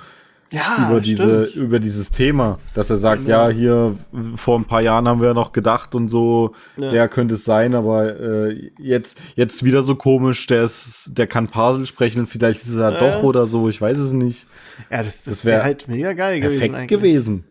ja, 0.52 0.86
über 0.88 1.00
diese 1.00 1.46
stimmt. 1.46 1.64
über 1.66 1.78
dieses 1.80 2.12
Thema, 2.12 2.60
dass 2.74 2.88
er 2.88 2.96
sagt, 2.96 3.24
Genau. 3.26 3.48
ja, 3.48 3.48
hier 3.48 3.96
vor 4.36 4.56
ein 4.58 4.64
paar 4.64 4.80
Jahren 4.80 5.08
haben 5.08 5.20
wir 5.20 5.34
noch 5.34 5.50
gedacht 5.52 5.94
und 5.96 6.08
so, 6.08 6.54
Ja. 6.76 6.90
der 6.90 7.08
könnte 7.08 7.34
es 7.34 7.44
sein, 7.44 7.74
aber 7.74 8.18
äh, 8.20 8.70
jetzt 8.78 9.20
jetzt 9.34 9.64
wieder 9.64 9.82
so 9.82 9.96
komisch, 9.96 10.46
der 10.46 10.62
ist 10.62 11.18
der 11.18 11.26
kann 11.26 11.48
Parsel 11.48 11.84
sprechen 11.86 12.20
und 12.20 12.26
vielleicht 12.26 12.62
ist 12.62 12.76
er 12.76 12.92
Ja. 12.92 12.98
doch 13.00 13.22
oder 13.24 13.46
so, 13.48 13.68
ich 13.68 13.80
weiß 13.80 13.98
es 13.98 14.12
nicht. 14.12 14.46
ja, 14.90 14.98
das, 14.98 15.16
das, 15.16 15.24
das 15.24 15.44
wäre 15.44 15.56
wär 15.58 15.64
halt 15.64 15.88
mega 15.88 16.12
geil 16.12 16.38
gewesen. 16.40 16.58
Perfekt 16.58 16.74
eigentlich. 16.76 16.88
gewesen. 17.00 17.44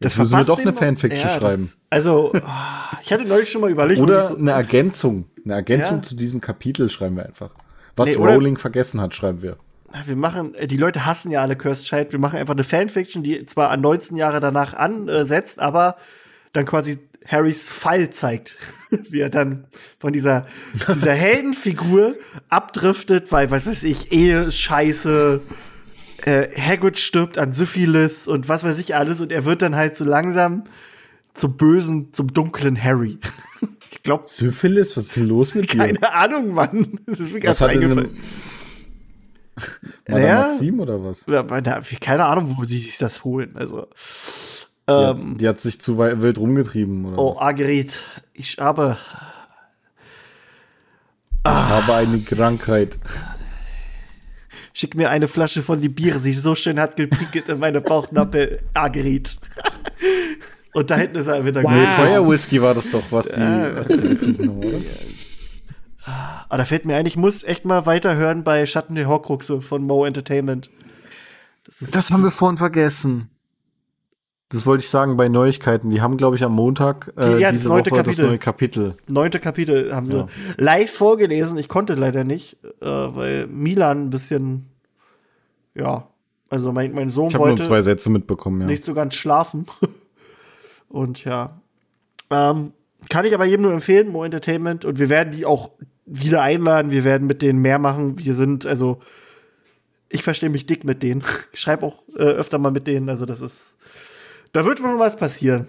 Das 0.00 0.18
müssen 0.18 0.36
wir 0.36 0.44
doch 0.44 0.58
eine 0.58 0.72
Fanfiction 0.72 1.20
ja, 1.28 1.38
schreiben. 1.40 1.62
Das, 1.64 1.78
also, 1.90 2.32
ah, 2.44 2.98
ich 3.02 3.12
hatte 3.12 3.24
neulich 3.24 3.50
schon 3.50 3.60
mal 3.60 3.70
überlegt, 3.70 4.00
Oder 4.00 4.22
so, 4.22 4.36
eine 4.36 4.50
Ergänzung, 4.52 5.24
eine 5.44 5.54
Ergänzung 5.54 5.96
Ja. 5.96 6.02
zu 6.02 6.14
diesem 6.16 6.40
Kapitel 6.40 6.90
schreiben 6.90 7.16
wir 7.16 7.24
einfach. 7.26 7.50
Was 7.96 8.08
Nee, 8.08 8.14
Rowling 8.14 8.58
vergessen 8.58 9.00
hat, 9.00 9.14
schreiben 9.14 9.42
wir. 9.42 9.56
wir 10.06 10.16
machen, 10.16 10.54
äh, 10.54 10.66
die 10.66 10.76
Leute 10.76 11.06
hassen 11.06 11.30
ja 11.30 11.42
alle 11.42 11.56
Cursed 11.56 11.86
Child, 11.86 12.12
wir 12.12 12.18
machen 12.18 12.38
einfach 12.38 12.54
eine 12.54 12.64
Fanfiction, 12.64 13.22
die 13.22 13.44
zwar 13.46 13.70
an 13.70 13.80
19 13.80 14.16
Jahre 14.16 14.40
danach 14.40 14.74
ansetzt, 14.74 15.60
aber 15.60 15.96
dann 16.52 16.66
quasi 16.66 16.98
Harrys 17.26 17.68
Fall 17.68 18.10
zeigt, 18.10 18.58
wie 18.90 19.20
er 19.20 19.30
dann 19.30 19.64
von 19.98 20.12
dieser, 20.12 20.46
dieser 20.94 21.14
Heldenfigur 21.14 22.16
abdriftet, 22.48 23.32
weil, 23.32 23.50
was 23.50 23.66
weiß 23.66 23.84
ich, 23.84 24.12
Ehe 24.12 24.42
ist 24.42 24.58
scheiße, 24.58 25.40
äh, 26.24 26.48
Hagrid 26.60 26.98
stirbt 26.98 27.38
an 27.38 27.52
Syphilis 27.52 28.28
und 28.28 28.48
was 28.48 28.64
weiß 28.64 28.78
ich 28.78 28.94
alles 28.94 29.20
und 29.20 29.32
er 29.32 29.44
wird 29.44 29.62
dann 29.62 29.76
halt 29.76 29.96
so 29.96 30.04
langsam 30.04 30.64
zum 31.34 31.56
bösen, 31.56 32.12
zum 32.12 32.32
dunklen 32.32 32.82
Harry. 32.82 33.18
ich 33.90 34.02
glaube, 34.02 34.22
Syphilis, 34.22 34.96
was 34.96 35.04
ist 35.06 35.16
denn 35.16 35.26
los 35.28 35.54
mit 35.54 35.72
dir? 35.72 35.78
keine 35.78 36.14
Ahnung, 36.14 36.54
Mann. 36.54 37.00
Das 37.06 37.20
ist 37.20 37.32
mir 37.34 37.42
Was 37.42 37.60
hat 37.60 37.70
eingefallen. 37.70 38.16
Madame 40.08 40.24
Naja. 40.24 40.40
Maxim 40.48 40.80
oder 40.80 41.04
was? 41.04 41.24
Keine 42.00 42.24
Ahnung, 42.24 42.56
wo 42.56 42.64
sie 42.64 42.78
sich 42.78 42.98
das 42.98 43.22
holen. 43.24 43.52
Also, 43.54 43.86
Die, 44.88 44.92
ähm, 44.92 45.32
hat, 45.32 45.40
die 45.40 45.48
hat 45.48 45.60
sich 45.60 45.80
zu 45.80 45.98
wild 45.98 46.38
rumgetrieben 46.38 47.04
oder 47.06 47.18
oh, 47.18 47.34
was? 47.36 47.42
Agrit, 47.42 48.02
ich 48.32 48.56
habe, 48.58 48.96
Ich 51.44 51.50
habe 51.50 51.94
eine 51.94 52.18
Krankheit. 52.20 52.98
schick 54.72 54.94
mir 54.96 55.10
eine 55.10 55.28
Flasche 55.28 55.62
von 55.62 55.80
die 55.80 55.88
Bier, 55.88 56.18
sie 56.18 56.32
so 56.32 56.54
schön 56.54 56.80
hat 56.80 56.96
gepinkelt 56.96 57.48
in 57.48 57.58
meine 57.60 57.80
Bauchnappe, 57.80 58.60
Agrit. 58.74 59.36
Und 60.74 60.90
da 60.90 60.96
hinten 60.96 61.16
ist 61.16 61.26
er 61.28 61.44
wieder 61.44 61.62
Wow. 61.62 61.70
Nee, 61.70 61.84
Ah. 61.86 61.92
Feuer 61.92 62.28
Whisky 62.28 62.60
war 62.60 62.74
das 62.74 62.90
doch, 62.90 63.02
was 63.10 63.26
die, 63.28 63.40
Ja. 63.40 63.76
was 63.78 63.88
die 63.88 64.48
oder? 64.48 64.80
Aber 66.48 66.58
da 66.58 66.64
fällt 66.64 66.84
mir 66.84 66.96
ein, 66.96 67.06
ich 67.06 67.16
muss 67.16 67.44
echt 67.44 67.64
mal 67.64 67.86
weiterhören 67.86 68.44
bei 68.44 68.66
Schatten 68.66 68.94
der 68.94 69.08
Horcruxe 69.08 69.60
von 69.62 69.82
Mo 69.84 70.04
Entertainment. 70.04 70.70
Das 71.66 71.80
ist 71.80 71.96
Das 71.96 72.10
haben 72.10 72.22
wir 72.22 72.30
vorhin 72.30 72.58
vergessen. 72.58 73.30
Das 74.50 74.66
wollte 74.66 74.82
ich 74.82 74.90
sagen 74.90 75.16
bei 75.16 75.28
Neuigkeiten. 75.28 75.88
Die 75.90 76.00
haben, 76.02 76.16
glaube 76.18 76.36
ich, 76.36 76.44
am 76.44 76.52
Montag 76.52 77.12
äh, 77.16 77.22
Die- 77.36 77.40
ja, 77.40 77.50
das 77.50 77.52
diese 77.60 77.68
neunte 77.70 77.90
Woche 77.90 78.02
das 78.02 78.06
Kapitel. 78.06 78.26
neue 78.28 78.38
Kapitel. 78.38 78.96
neunte 79.08 79.40
Kapitel 79.40 79.94
haben 79.94 80.06
sie 80.06 80.16
Ja. 80.18 80.26
live 80.58 80.90
vorgelesen. 80.92 81.56
Ich 81.58 81.68
konnte 81.68 81.94
leider 81.94 82.22
nicht, 82.24 82.58
äh, 82.82 82.86
weil 82.86 83.46
Milan 83.46 84.02
ein 84.06 84.10
bisschen, 84.10 84.66
ja, 85.74 86.08
also 86.50 86.70
mein, 86.72 86.92
mein 86.92 87.08
Sohn 87.08 87.28
Ich 87.28 87.34
habe 87.34 87.44
nur 87.44 87.50
wollte 87.52 87.66
zwei 87.66 87.80
Sätze 87.80 88.10
mitbekommen, 88.10 88.60
ja. 88.60 88.66
nicht 88.66 88.84
so 88.84 88.92
ganz 88.94 89.14
schlafen. 89.14 89.66
Und 90.94 91.24
ja, 91.24 91.60
ähm, 92.30 92.72
kann 93.10 93.24
ich 93.24 93.34
aber 93.34 93.44
jedem 93.44 93.62
nur 93.62 93.72
empfehlen, 93.72 94.08
Mo 94.08 94.22
Entertainment. 94.22 94.84
Und 94.84 95.00
wir 95.00 95.08
werden 95.08 95.32
die 95.32 95.44
auch 95.44 95.70
wieder 96.06 96.40
einladen. 96.40 96.92
Wir 96.92 97.02
werden 97.02 97.26
mit 97.26 97.42
denen 97.42 97.58
mehr 97.58 97.80
machen. 97.80 98.16
Wir 98.20 98.34
sind, 98.34 98.64
also, 98.64 99.00
ich 100.08 100.22
verstehe 100.22 100.50
mich 100.50 100.66
dick 100.66 100.84
mit 100.84 101.02
denen. 101.02 101.24
Ich 101.52 101.60
schreibe 101.60 101.84
auch 101.84 102.04
äh, 102.16 102.22
öfter 102.22 102.58
mal 102.58 102.70
mit 102.70 102.86
denen. 102.86 103.08
Also, 103.08 103.26
das 103.26 103.40
ist, 103.40 103.74
da 104.52 104.64
wird 104.64 104.84
wohl 104.84 105.00
was 105.00 105.16
passieren. 105.16 105.66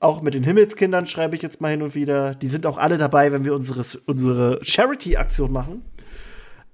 Auch 0.00 0.22
mit 0.22 0.32
den 0.32 0.42
Himmelskindern 0.42 1.04
schreibe 1.04 1.36
ich 1.36 1.42
jetzt 1.42 1.60
mal 1.60 1.68
hin 1.68 1.82
und 1.82 1.94
wieder. 1.94 2.34
Die 2.34 2.48
sind 2.48 2.64
auch 2.64 2.78
alle 2.78 2.96
dabei, 2.96 3.30
wenn 3.30 3.44
wir 3.44 3.54
unsere, 3.54 3.84
unsere 4.06 4.58
Charity-Aktion 4.62 5.52
machen. 5.52 5.82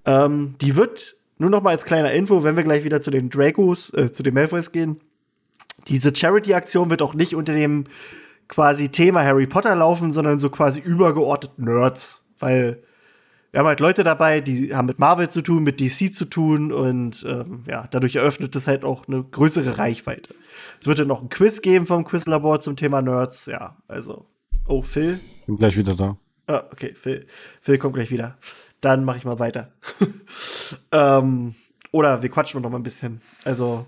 Ähm, 0.05 0.55
die 0.61 0.77
wird 0.77 1.17
nur 1.39 1.51
noch 1.51 1.63
mal 1.63 1.71
als 1.71 1.85
kleiner 1.85 2.13
Info, 2.13 2.45
wenn 2.45 2.57
wir 2.57 2.63
gleich 2.63 2.85
wieder 2.85 3.01
zu 3.01 3.11
den 3.11 3.29
Dracos, 3.29 3.93
äh, 3.93 4.13
zu 4.13 4.23
den 4.23 4.35
Malfoys 4.35 4.71
gehen. 4.71 5.01
Diese 5.89 6.15
Charity-Aktion 6.15 6.91
wird 6.91 7.03
auch 7.03 7.15
nicht 7.15 7.35
unter 7.35 7.55
dem 7.55 7.85
quasi 8.49 8.89
Thema 8.89 9.23
Harry 9.23 9.47
Potter 9.47 9.75
laufen, 9.75 10.13
sondern 10.13 10.39
so 10.39 10.51
quasi 10.51 10.81
übergeordnet 10.81 11.59
Nerds. 11.59 12.25
Weil 12.39 12.83
wir 13.51 13.61
haben 13.61 13.67
halt 13.67 13.81
Leute 13.81 14.03
dabei, 14.03 14.41
die 14.41 14.75
haben 14.75 14.87
mit 14.87 14.99
Marvel 14.99 15.31
zu 15.31 15.43
tun, 15.43 15.63
mit 15.63 15.81
DC 15.81 16.13
zu 16.13 16.27
tun 16.27 16.71
und 16.71 17.25
ähm, 17.27 17.65
ja, 17.67 17.87
dadurch 17.91 18.17
eröffnet 18.17 18.55
es 18.57 18.67
halt 18.67 18.85
auch 18.85 19.09
eine 19.09 19.23
größere 19.23 19.79
Reichweite. 19.79 20.35
Es 20.81 20.87
wird 20.87 20.99
dann 20.99 21.09
noch 21.09 21.23
ein 21.23 21.31
Quiz 21.31 21.63
geben 21.63 21.87
vom 21.87 22.05
Quizlabor 22.05 22.61
zum 22.61 22.77
Thema 22.77 23.01
Nerds. 23.01 23.47
Ja, 23.47 23.77
also. 23.89 24.27
Oh, 24.67 24.83
Phil? 24.83 25.21
Bin 25.47 25.57
gleich 25.57 25.77
wieder 25.77 25.95
da. 25.95 26.19
Ah, 26.47 26.65
okay, 26.73 26.95
Phil, 26.95 27.27
Phil 27.61 27.79
kommt 27.79 27.95
gleich 27.95 28.11
wieder. 28.11 28.37
Dann 28.81 29.05
mache 29.05 29.19
ich 29.19 29.25
mal 29.25 29.39
weiter. 29.39 29.73
ähm, 30.93 31.55
oder 31.91 32.23
wir 32.23 32.29
quatschen 32.29 32.61
noch 32.61 32.71
mal 32.71 32.77
ein 32.77 32.83
bisschen. 32.83 33.23
Also, 33.45 33.87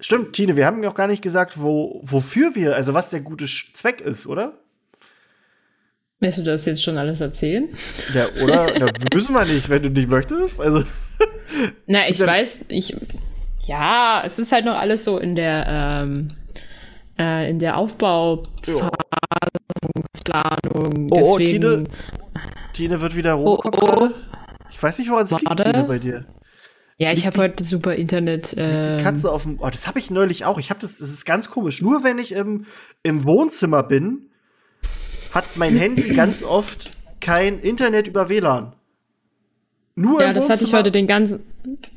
stimmt, 0.00 0.32
Tine, 0.34 0.56
wir 0.56 0.66
haben 0.66 0.80
noch 0.80 0.94
gar 0.94 1.06
nicht 1.06 1.22
gesagt, 1.22 1.60
wo, 1.60 2.00
wofür 2.04 2.54
wir, 2.54 2.74
also 2.74 2.94
was 2.94 3.10
der 3.10 3.20
gute 3.20 3.46
Zweck 3.46 4.00
ist, 4.00 4.26
oder? 4.26 4.54
Willst 6.20 6.38
du 6.38 6.42
das 6.42 6.66
jetzt 6.66 6.82
schon 6.82 6.98
alles 6.98 7.20
erzählen? 7.22 7.68
Ja, 8.12 8.26
oder? 8.42 8.72
Na, 8.78 8.92
müssen 9.14 9.34
wir 9.34 9.44
nicht, 9.46 9.70
wenn 9.70 9.82
du 9.82 9.90
nicht 9.90 10.08
möchtest. 10.08 10.60
Also, 10.60 10.84
Na, 11.86 12.08
ich 12.08 12.18
ja- 12.18 12.26
weiß, 12.26 12.66
ich. 12.68 12.94
Ja, 13.66 14.22
es 14.24 14.38
ist 14.38 14.52
halt 14.52 14.64
noch 14.64 14.78
alles 14.78 15.04
so 15.04 15.18
in 15.18 15.34
der, 15.34 15.66
ähm, 15.68 16.28
äh, 17.18 17.48
in 17.48 17.58
der 17.58 17.76
Aufbauplanung. 17.76 18.90
Oh, 21.10 21.34
oh. 21.34 21.38
Tine, 21.38 21.84
Tine 22.72 23.00
wird 23.00 23.16
wieder 23.16 23.38
Oh, 23.38 23.54
Robocop 23.54 23.82
oh. 23.82 23.86
gerade. 23.86 24.14
Ich 24.70 24.82
weiß 24.82 24.98
nicht, 24.98 25.10
woran 25.10 25.24
es 25.24 25.30
liegt. 25.30 25.56
Tine, 25.56 25.84
bei 25.84 25.98
dir. 25.98 26.24
Ja, 27.00 27.12
ich 27.12 27.24
habe 27.24 27.34
die- 27.34 27.40
heute 27.40 27.64
super 27.64 27.94
Internet. 27.94 28.52
Die 28.52 28.60
Ähm, 28.60 29.02
Katze 29.02 29.32
auf 29.32 29.44
dem. 29.44 29.58
Oh, 29.60 29.70
das 29.70 29.86
habe 29.86 29.98
ich 29.98 30.10
neulich 30.10 30.44
auch. 30.44 30.58
Ich 30.58 30.68
habe 30.68 30.80
das. 30.80 30.98
Das 30.98 31.08
ist 31.10 31.24
ganz 31.24 31.50
komisch. 31.50 31.80
Nur 31.80 32.04
wenn 32.04 32.18
ich 32.18 32.32
im, 32.32 32.66
im 33.02 33.24
Wohnzimmer 33.24 33.82
bin, 33.82 34.26
hat 35.32 35.44
mein 35.56 35.76
Handy 35.76 36.10
ganz 36.14 36.42
oft 36.42 36.90
kein 37.20 37.58
Internet 37.58 38.06
über 38.06 38.28
WLAN. 38.28 38.74
Nur 39.94 40.20
ja, 40.20 40.32
das 40.34 40.48
hatte 40.50 40.62
ich 40.64 40.72
heute 40.74 40.90
den 40.90 41.06
ganzen, 41.06 41.40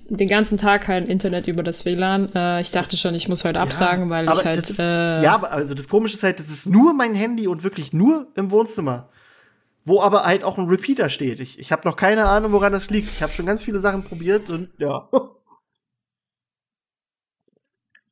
den 0.09 0.27
ganzen 0.29 0.57
Tag 0.57 0.83
kein 0.83 1.05
Internet 1.07 1.47
über 1.47 1.63
das 1.63 1.85
WLAN. 1.85 2.33
Äh, 2.33 2.61
ich 2.61 2.71
dachte 2.71 2.95
schon, 2.95 3.13
ich 3.13 3.27
muss 3.27 3.43
heute 3.43 3.59
absagen, 3.59 4.09
weil 4.09 4.27
aber 4.29 4.39
ich 4.39 4.45
halt. 4.45 4.57
ist, 4.57 4.79
äh, 4.79 5.21
ja, 5.21 5.33
aber 5.35 5.51
also 5.51 5.73
das 5.75 5.87
Komische 5.89 6.15
ist 6.15 6.23
halt, 6.23 6.39
das 6.39 6.49
ist 6.49 6.65
nur 6.65 6.93
mein 6.93 7.13
Handy 7.13 7.47
und 7.47 7.63
wirklich 7.63 7.91
nur 7.93 8.27
im 8.35 8.51
Wohnzimmer. 8.51 9.09
Wo 9.85 10.01
aber 10.01 10.23
halt 10.23 10.43
auch 10.43 10.57
ein 10.57 10.67
Repeater 10.67 11.09
steht. 11.09 11.39
Ich, 11.39 11.59
ich 11.59 11.71
habe 11.71 11.87
noch 11.87 11.95
keine 11.95 12.25
Ahnung, 12.25 12.51
woran 12.53 12.71
das 12.71 12.89
liegt. 12.89 13.11
Ich 13.13 13.21
habe 13.21 13.33
schon 13.33 13.45
ganz 13.45 13.63
viele 13.63 13.79
Sachen 13.79 14.03
probiert 14.03 14.49
und 14.49 14.69
ja. 14.77 15.09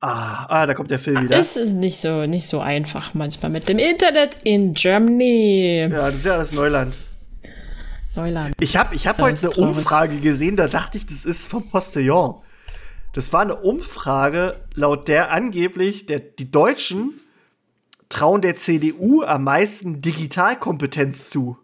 ah, 0.02 0.46
ah, 0.50 0.66
da 0.66 0.74
kommt 0.74 0.92
der 0.92 1.00
Film 1.00 1.24
wieder. 1.24 1.38
Es 1.38 1.56
ist 1.56 1.74
nicht 1.74 1.98
so, 1.98 2.26
nicht 2.26 2.46
so 2.46 2.60
einfach 2.60 3.14
manchmal 3.14 3.52
mit 3.52 3.70
dem 3.70 3.80
Internet 3.80 4.38
in 4.44 4.74
Germany. 4.74 5.88
ja, 5.90 6.08
das 6.08 6.16
ist 6.16 6.26
ja 6.26 6.38
das 6.38 6.52
Neuland. 6.52 6.96
Neuland. 8.16 8.56
Ich 8.60 8.76
habe 8.76 8.94
ich 8.94 9.08
hab 9.08 9.22
heute 9.22 9.40
eine 9.42 9.50
traurig. 9.54 9.78
Umfrage 9.78 10.20
gesehen, 10.20 10.58
da 10.58 10.68
dachte 10.68 10.98
ich, 10.98 11.06
das 11.06 11.24
ist 11.24 11.48
vom 11.48 11.70
Postillon. 11.70 12.42
Das 13.14 13.32
war 13.34 13.42
eine 13.42 13.56
Umfrage, 13.56 14.60
laut 14.74 15.08
der 15.08 15.32
angeblich 15.32 16.06
der, 16.06 16.20
die 16.20 16.52
Deutschen 16.52 17.20
trauen 18.10 18.42
der 18.42 18.56
CDU 18.56 19.24
am 19.24 19.46
meisten 19.46 20.02
Digitalkompetenz 20.02 21.30
zu. 21.30 21.58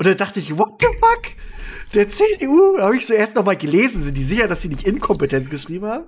Und 0.00 0.06
da 0.06 0.14
dachte 0.14 0.40
ich, 0.40 0.56
what 0.56 0.80
the 0.80 0.86
fuck? 0.86 1.34
Der 1.92 2.08
CDU, 2.08 2.78
habe 2.78 2.96
ich 2.96 3.06
so 3.06 3.12
erst 3.12 3.34
noch 3.34 3.44
mal 3.44 3.54
gelesen, 3.54 4.00
sind 4.00 4.16
die 4.16 4.22
sicher, 4.22 4.48
dass 4.48 4.62
sie 4.62 4.68
nicht 4.68 4.86
Inkompetenz 4.86 5.50
geschrieben 5.50 5.84
haben? 5.84 6.04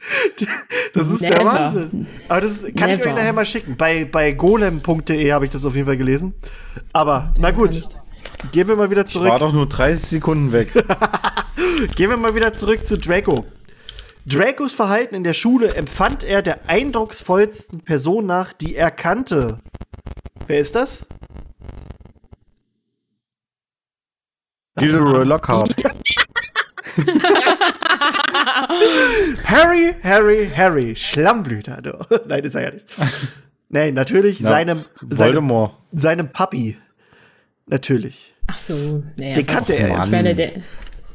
das 0.94 1.10
ist 1.10 1.20
der 1.20 1.40
Never. 1.40 1.44
Wahnsinn. 1.44 2.06
Aber 2.26 2.40
das 2.40 2.62
kann 2.74 2.88
ich 2.88 3.00
euch 3.00 3.04
Never. 3.04 3.12
nachher 3.12 3.34
mal 3.34 3.44
schicken. 3.44 3.76
Bei, 3.76 4.06
bei 4.06 4.32
golem.de 4.32 5.30
habe 5.30 5.44
ich 5.44 5.50
das 5.50 5.66
auf 5.66 5.74
jeden 5.74 5.84
Fall 5.84 5.98
gelesen. 5.98 6.36
Aber 6.94 7.34
na 7.38 7.50
gut, 7.50 7.78
gehen 8.50 8.66
wir 8.66 8.76
mal 8.76 8.90
wieder 8.90 9.04
Ich 9.04 9.08
zurück. 9.12 9.28
war 9.28 9.40
doch 9.40 9.52
nur 9.52 9.68
30 9.68 10.02
Sekunden 10.02 10.52
weg. 10.52 10.72
Gehen 11.96 12.08
wir 12.08 12.16
mal 12.16 12.34
wieder 12.34 12.54
zurück 12.54 12.86
zu 12.86 12.96
Draco. 12.96 13.44
Dracos 14.24 14.72
Verhalten 14.72 15.14
in 15.14 15.22
der 15.22 15.34
Schule 15.34 15.74
empfand 15.74 16.24
er 16.24 16.40
der 16.40 16.66
eindrucksvollsten 16.70 17.80
Person 17.80 18.24
nach, 18.24 18.54
die 18.54 18.74
er 18.74 18.90
kannte. 18.90 19.60
Wer 20.46 20.60
ist 20.60 20.74
das? 20.74 21.06
Gilderoy 24.78 25.24
Lockhart. 25.24 25.74
Harry, 29.44 29.94
Harry, 30.02 30.50
Harry. 30.54 30.94
Schlammblüter. 30.96 31.82
Du. 31.82 31.92
Nein, 32.28 32.44
ist 32.44 32.54
er 32.54 32.62
ja 32.62 32.70
nicht. 32.72 32.86
Nein, 33.68 33.94
natürlich 33.94 34.40
Na, 34.40 34.50
seinem, 34.50 34.78
seinem, 34.78 35.18
Voldemort. 35.18 35.74
seinem 35.92 36.28
Papi. 36.28 36.76
Natürlich. 37.66 38.34
Ach 38.46 38.58
so, 38.58 39.02
naja, 39.16 39.34
Den 39.34 39.46
kannte 39.46 39.74
er 39.74 39.88
Ich 39.88 39.94
erst. 39.94 40.10
meine, 40.12 40.34
der, 40.34 40.52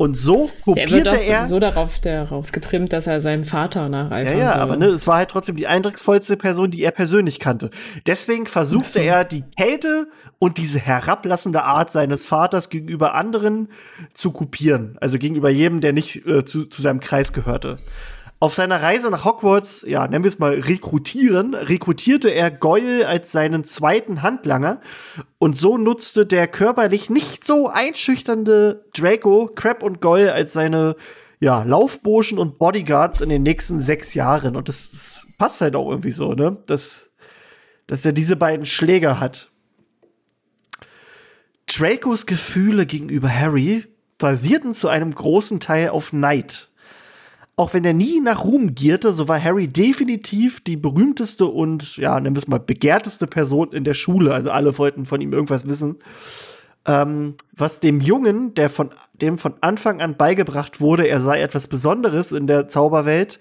Und 0.02 0.18
so 0.18 0.50
der 0.66 0.90
wird 0.90 1.08
kopierte 1.08 1.16
er. 1.32 1.46
so 1.46 1.60
darauf, 1.60 2.00
darauf 2.00 2.52
getrimmt, 2.52 2.92
dass 2.92 3.06
er 3.06 3.22
seinem 3.22 3.44
Vater 3.44 3.82
Ja, 3.82 3.90
nacheifern 3.90 4.38
ja, 4.40 4.54
soll. 4.54 4.62
aber 4.62 4.78
ne, 4.78 4.88
es 4.88 5.06
war 5.06 5.18
halt 5.18 5.30
trotzdem 5.30 5.56
die 5.58 5.68
eindrucksvollste 5.68 6.38
Person, 6.38 6.72
die 6.72 6.82
er 6.82 6.90
persönlich 6.90 7.38
kannte. 7.38 7.70
Deswegen 8.08 8.48
versuchte 8.48 8.98
er, 8.98 9.26
die 9.26 9.44
Kälte 9.56 10.08
und 10.40 10.58
diese 10.58 10.80
herablassende 10.80 11.62
Art 11.62 11.92
seines 11.92 12.26
Vaters 12.26 12.70
gegenüber 12.70 13.14
anderen 13.14 13.68
zu 14.16 14.32
kopieren. 14.32 14.98
Also 15.00 15.20
gegenüber 15.20 15.52
jedem, 15.52 15.82
der 15.82 15.94
nicht 15.94 16.26
äh, 16.26 16.44
zu, 16.46 16.66
zu 16.66 16.82
seinem 16.82 17.00
Kreis 17.00 17.32
gehörte. 17.32 17.78
Auf 18.42 18.56
seiner 18.56 18.82
Reise 18.82 19.12
nach 19.12 19.24
Hogwarts, 19.24 19.84
ja, 19.88 20.08
nennen 20.08 20.24
wir 20.24 20.30
es 20.30 20.40
mal 20.40 20.56
rekrutieren, 20.56 21.54
rekrutierte 21.54 22.30
er 22.30 22.50
Goyle 22.50 23.08
als 23.08 23.32
seinen 23.32 23.66
zweiten 23.66 24.24
Handlanger 24.24 24.82
und 25.38 25.60
so 25.60 25.78
nutzte 25.78 26.26
der 26.26 26.48
körperlich 26.48 27.12
nicht 27.12 27.46
so 27.46 27.68
einschüchternde 27.68 28.84
Draco 28.96 29.52
Crab 29.54 29.84
und 29.84 30.02
Goyle 30.02 30.34
als 30.34 30.54
seine 30.54 30.96
ja, 31.40 31.62
Laufburschen 31.62 32.40
und 32.40 32.58
Bodyguards 32.58 33.22
in 33.22 33.30
den 33.30 33.44
nächsten 33.44 33.80
sechs 33.80 34.16
Jahren. 34.16 34.56
Und 34.56 34.70
das, 34.70 34.90
das 34.90 35.28
passt 35.38 35.62
halt 35.62 35.76
auch 35.76 35.92
irgendwie 35.92 36.12
so, 36.12 36.34
ne? 36.34 36.58
Dass, 36.66 37.12
dass 37.86 38.04
er 38.04 38.12
diese 38.12 38.38
beiden 38.38 38.66
Schläger 38.66 39.20
hat. 39.20 39.52
Dracos 41.68 42.26
Gefühle 42.26 42.88
gegenüber 42.88 43.30
Harry 43.30 43.86
basierten 44.18 44.74
zu 44.74 44.88
einem 44.88 45.14
großen 45.14 45.60
Teil 45.60 45.90
auf 45.90 46.12
Neid. 46.12 46.71
Auch 47.62 47.76
wenn 47.76 47.86
er 47.86 47.94
nie 47.94 48.20
nach 48.22 48.44
Ruhm 48.44 48.74
gierte, 48.74 49.14
so 49.14 49.28
war 49.28 49.40
Harry 49.40 49.68
definitiv 49.68 50.62
die 50.62 50.78
berühmteste 50.78 51.46
und, 51.46 51.96
ja, 51.98 52.20
nennen 52.20 52.36
wir 52.36 52.40
es 52.40 52.48
mal, 52.48 52.60
begehrteste 52.60 53.28
Person 53.28 53.72
in 53.72 53.84
der 53.84 53.94
Schule. 53.94 54.34
Also 54.34 54.50
alle 54.50 54.76
wollten 54.80 55.06
von 55.06 55.22
ihm 55.22 55.32
irgendwas 55.32 55.68
wissen. 55.70 55.98
Ähm, 56.88 57.36
was 57.52 57.80
dem 57.80 58.02
Jungen, 58.02 58.56
der 58.56 58.68
von 58.68 58.90
dem 59.14 59.38
von 59.38 59.54
Anfang 59.62 60.02
an 60.02 60.18
beigebracht 60.18 60.82
wurde, 60.82 61.08
er 61.08 61.22
sei 61.22 61.40
etwas 61.40 61.68
Besonderes 61.68 62.32
in 62.32 62.48
der 62.48 62.68
Zauberwelt, 62.68 63.38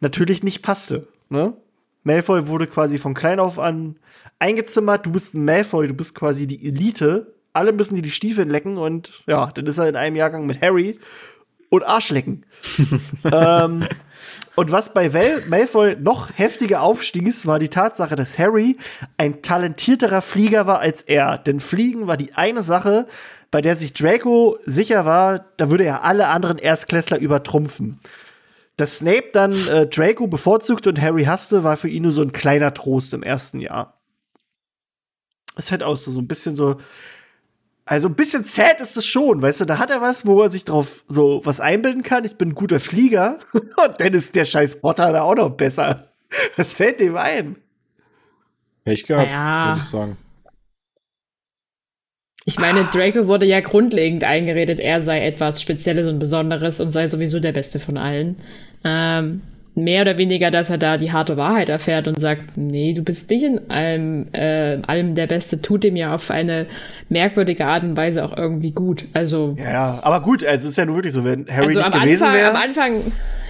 natürlich 0.00 0.42
nicht 0.42 0.60
passte. 0.60 1.08
Ne? 1.30 1.54
Malfoy 2.02 2.48
wurde 2.48 2.66
quasi 2.66 2.98
von 2.98 3.14
klein 3.14 3.40
auf 3.40 3.58
an 3.58 3.96
eingezimmert. 4.40 5.06
Du 5.06 5.10
bist 5.10 5.32
ein 5.32 5.42
Malfoy, 5.46 5.88
du 5.88 5.94
bist 5.94 6.14
quasi 6.14 6.46
die 6.46 6.68
Elite. 6.68 7.32
Alle 7.54 7.72
müssen 7.72 7.94
dir 7.94 8.02
die 8.02 8.10
Stiefel 8.10 8.46
lecken 8.46 8.76
und 8.76 9.22
ja, 9.26 9.50
dann 9.54 9.64
ist 9.64 9.78
er 9.78 9.88
in 9.88 9.96
einem 9.96 10.16
Jahrgang 10.16 10.44
mit 10.44 10.60
Harry 10.60 10.98
und 11.70 11.82
Arschlecken. 11.84 12.46
ähm, 13.32 13.86
und 14.56 14.70
was 14.70 14.94
bei 14.94 15.12
Val 15.12 15.42
Malfoy 15.48 15.96
noch 15.96 16.30
heftiger 16.34 16.82
aufstieß, 16.82 17.46
war 17.46 17.58
die 17.58 17.68
Tatsache, 17.68 18.14
dass 18.16 18.38
Harry 18.38 18.76
ein 19.16 19.42
talentierterer 19.42 20.20
Flieger 20.20 20.66
war 20.66 20.78
als 20.78 21.02
er. 21.02 21.38
Denn 21.38 21.60
Fliegen 21.60 22.06
war 22.06 22.16
die 22.16 22.34
eine 22.34 22.62
Sache, 22.62 23.06
bei 23.50 23.60
der 23.60 23.74
sich 23.74 23.92
Draco 23.92 24.58
sicher 24.64 25.04
war, 25.04 25.44
da 25.56 25.70
würde 25.70 25.84
er 25.84 26.04
alle 26.04 26.28
anderen 26.28 26.58
Erstklässler 26.58 27.18
übertrumpfen. 27.18 28.00
Dass 28.76 28.98
Snape 28.98 29.30
dann 29.32 29.52
äh, 29.68 29.86
Draco 29.86 30.26
bevorzugte 30.26 30.88
und 30.88 31.00
Harry 31.00 31.24
hasste, 31.24 31.62
war 31.62 31.76
für 31.76 31.88
ihn 31.88 32.02
nur 32.02 32.12
so 32.12 32.22
ein 32.22 32.32
kleiner 32.32 32.74
Trost 32.74 33.14
im 33.14 33.22
ersten 33.22 33.60
Jahr. 33.60 34.00
Ist 35.56 35.70
halt 35.70 35.84
auch 35.84 35.96
so, 35.96 36.10
so 36.10 36.20
ein 36.20 36.26
bisschen 36.26 36.56
so, 36.56 36.80
also 37.86 38.08
ein 38.08 38.14
bisschen 38.14 38.44
sad 38.44 38.80
ist 38.80 38.96
es 38.96 39.06
schon, 39.06 39.42
weißt 39.42 39.60
du, 39.60 39.64
da 39.66 39.78
hat 39.78 39.90
er 39.90 40.00
was, 40.00 40.24
wo 40.26 40.40
er 40.42 40.48
sich 40.48 40.64
drauf 40.64 41.04
so 41.06 41.42
was 41.44 41.60
einbilden 41.60 42.02
kann. 42.02 42.24
Ich 42.24 42.36
bin 42.36 42.50
ein 42.50 42.54
guter 42.54 42.80
Flieger 42.80 43.38
und 43.52 44.00
dann 44.00 44.14
ist 44.14 44.34
der 44.36 44.44
scheiß 44.44 44.80
Potter 44.80 45.12
da 45.12 45.22
auch 45.22 45.34
noch 45.34 45.50
besser. 45.50 46.08
Was 46.56 46.74
fällt 46.74 47.00
dem 47.00 47.16
ein? 47.16 47.56
Pech 48.84 49.06
gehabt, 49.06 49.28
Naja. 49.28 49.68
würde 49.72 49.80
ich 49.80 49.88
sagen. 49.88 50.16
Ich 52.46 52.58
meine, 52.58 52.84
Draco 52.84 53.26
wurde 53.26 53.46
ja 53.46 53.60
grundlegend 53.60 54.22
eingeredet, 54.24 54.78
er 54.78 55.00
sei 55.00 55.24
etwas 55.26 55.62
Spezielles 55.62 56.06
und 56.08 56.18
Besonderes 56.18 56.80
und 56.80 56.90
sei 56.90 57.06
sowieso 57.08 57.40
der 57.40 57.52
Beste 57.52 57.78
von 57.78 57.96
allen. 57.96 58.36
Ähm, 58.84 59.40
mehr 59.76 60.02
oder 60.02 60.18
weniger, 60.18 60.50
dass 60.52 60.70
er 60.70 60.78
da 60.78 60.96
die 60.96 61.10
harte 61.10 61.36
Wahrheit 61.36 61.68
erfährt 61.68 62.06
und 62.06 62.20
sagt, 62.20 62.56
nee, 62.56 62.92
du 62.92 63.02
bist 63.02 63.28
nicht 63.30 63.42
in 63.42 63.70
allem, 63.70 64.26
äh, 64.32 64.78
allem 64.86 65.16
der 65.16 65.26
Beste, 65.26 65.60
tut 65.60 65.84
ihm 65.84 65.96
ja 65.96 66.14
auf 66.14 66.30
eine 66.30 66.66
merkwürdige 67.08 67.66
Art 67.66 67.82
und 67.82 67.96
Weise 67.96 68.24
auch 68.24 68.36
irgendwie 68.36 68.70
gut. 68.70 69.04
Also, 69.14 69.56
Ja, 69.58 69.72
ja, 69.72 69.98
aber 70.02 70.20
gut, 70.22 70.44
also 70.44 70.64
es 70.66 70.72
ist 70.72 70.78
ja 70.78 70.86
nur 70.86 70.96
wirklich 70.96 71.12
so, 71.12 71.24
wenn 71.24 71.46
Harry 71.48 71.66
also 71.66 71.80
nicht 71.80 71.92
am 71.92 72.00
gewesen 72.02 72.24
Anfang, 72.24 72.28
am 72.28 72.54
wäre. 72.54 72.62
Anfang, 72.62 72.92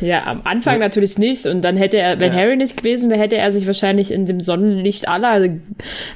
ja, 0.01 0.25
am 0.25 0.41
Anfang 0.45 0.79
natürlich 0.81 1.19
nicht. 1.19 1.45
Und 1.47 1.63
dann 1.63 1.77
hätte 1.77 1.99
er, 1.99 2.19
wenn 2.21 2.33
Ja. 2.33 2.39
Harry 2.39 2.57
nicht 2.57 2.77
gewesen 2.79 3.11
wäre, 3.11 3.21
hätte 3.21 3.37
er 3.37 3.53
sich 3.53 3.67
wahrscheinlich 3.67 4.11
in 4.11 4.25
dem 4.25 4.41
Sonnenlicht 4.41 5.09
aller 5.09 5.51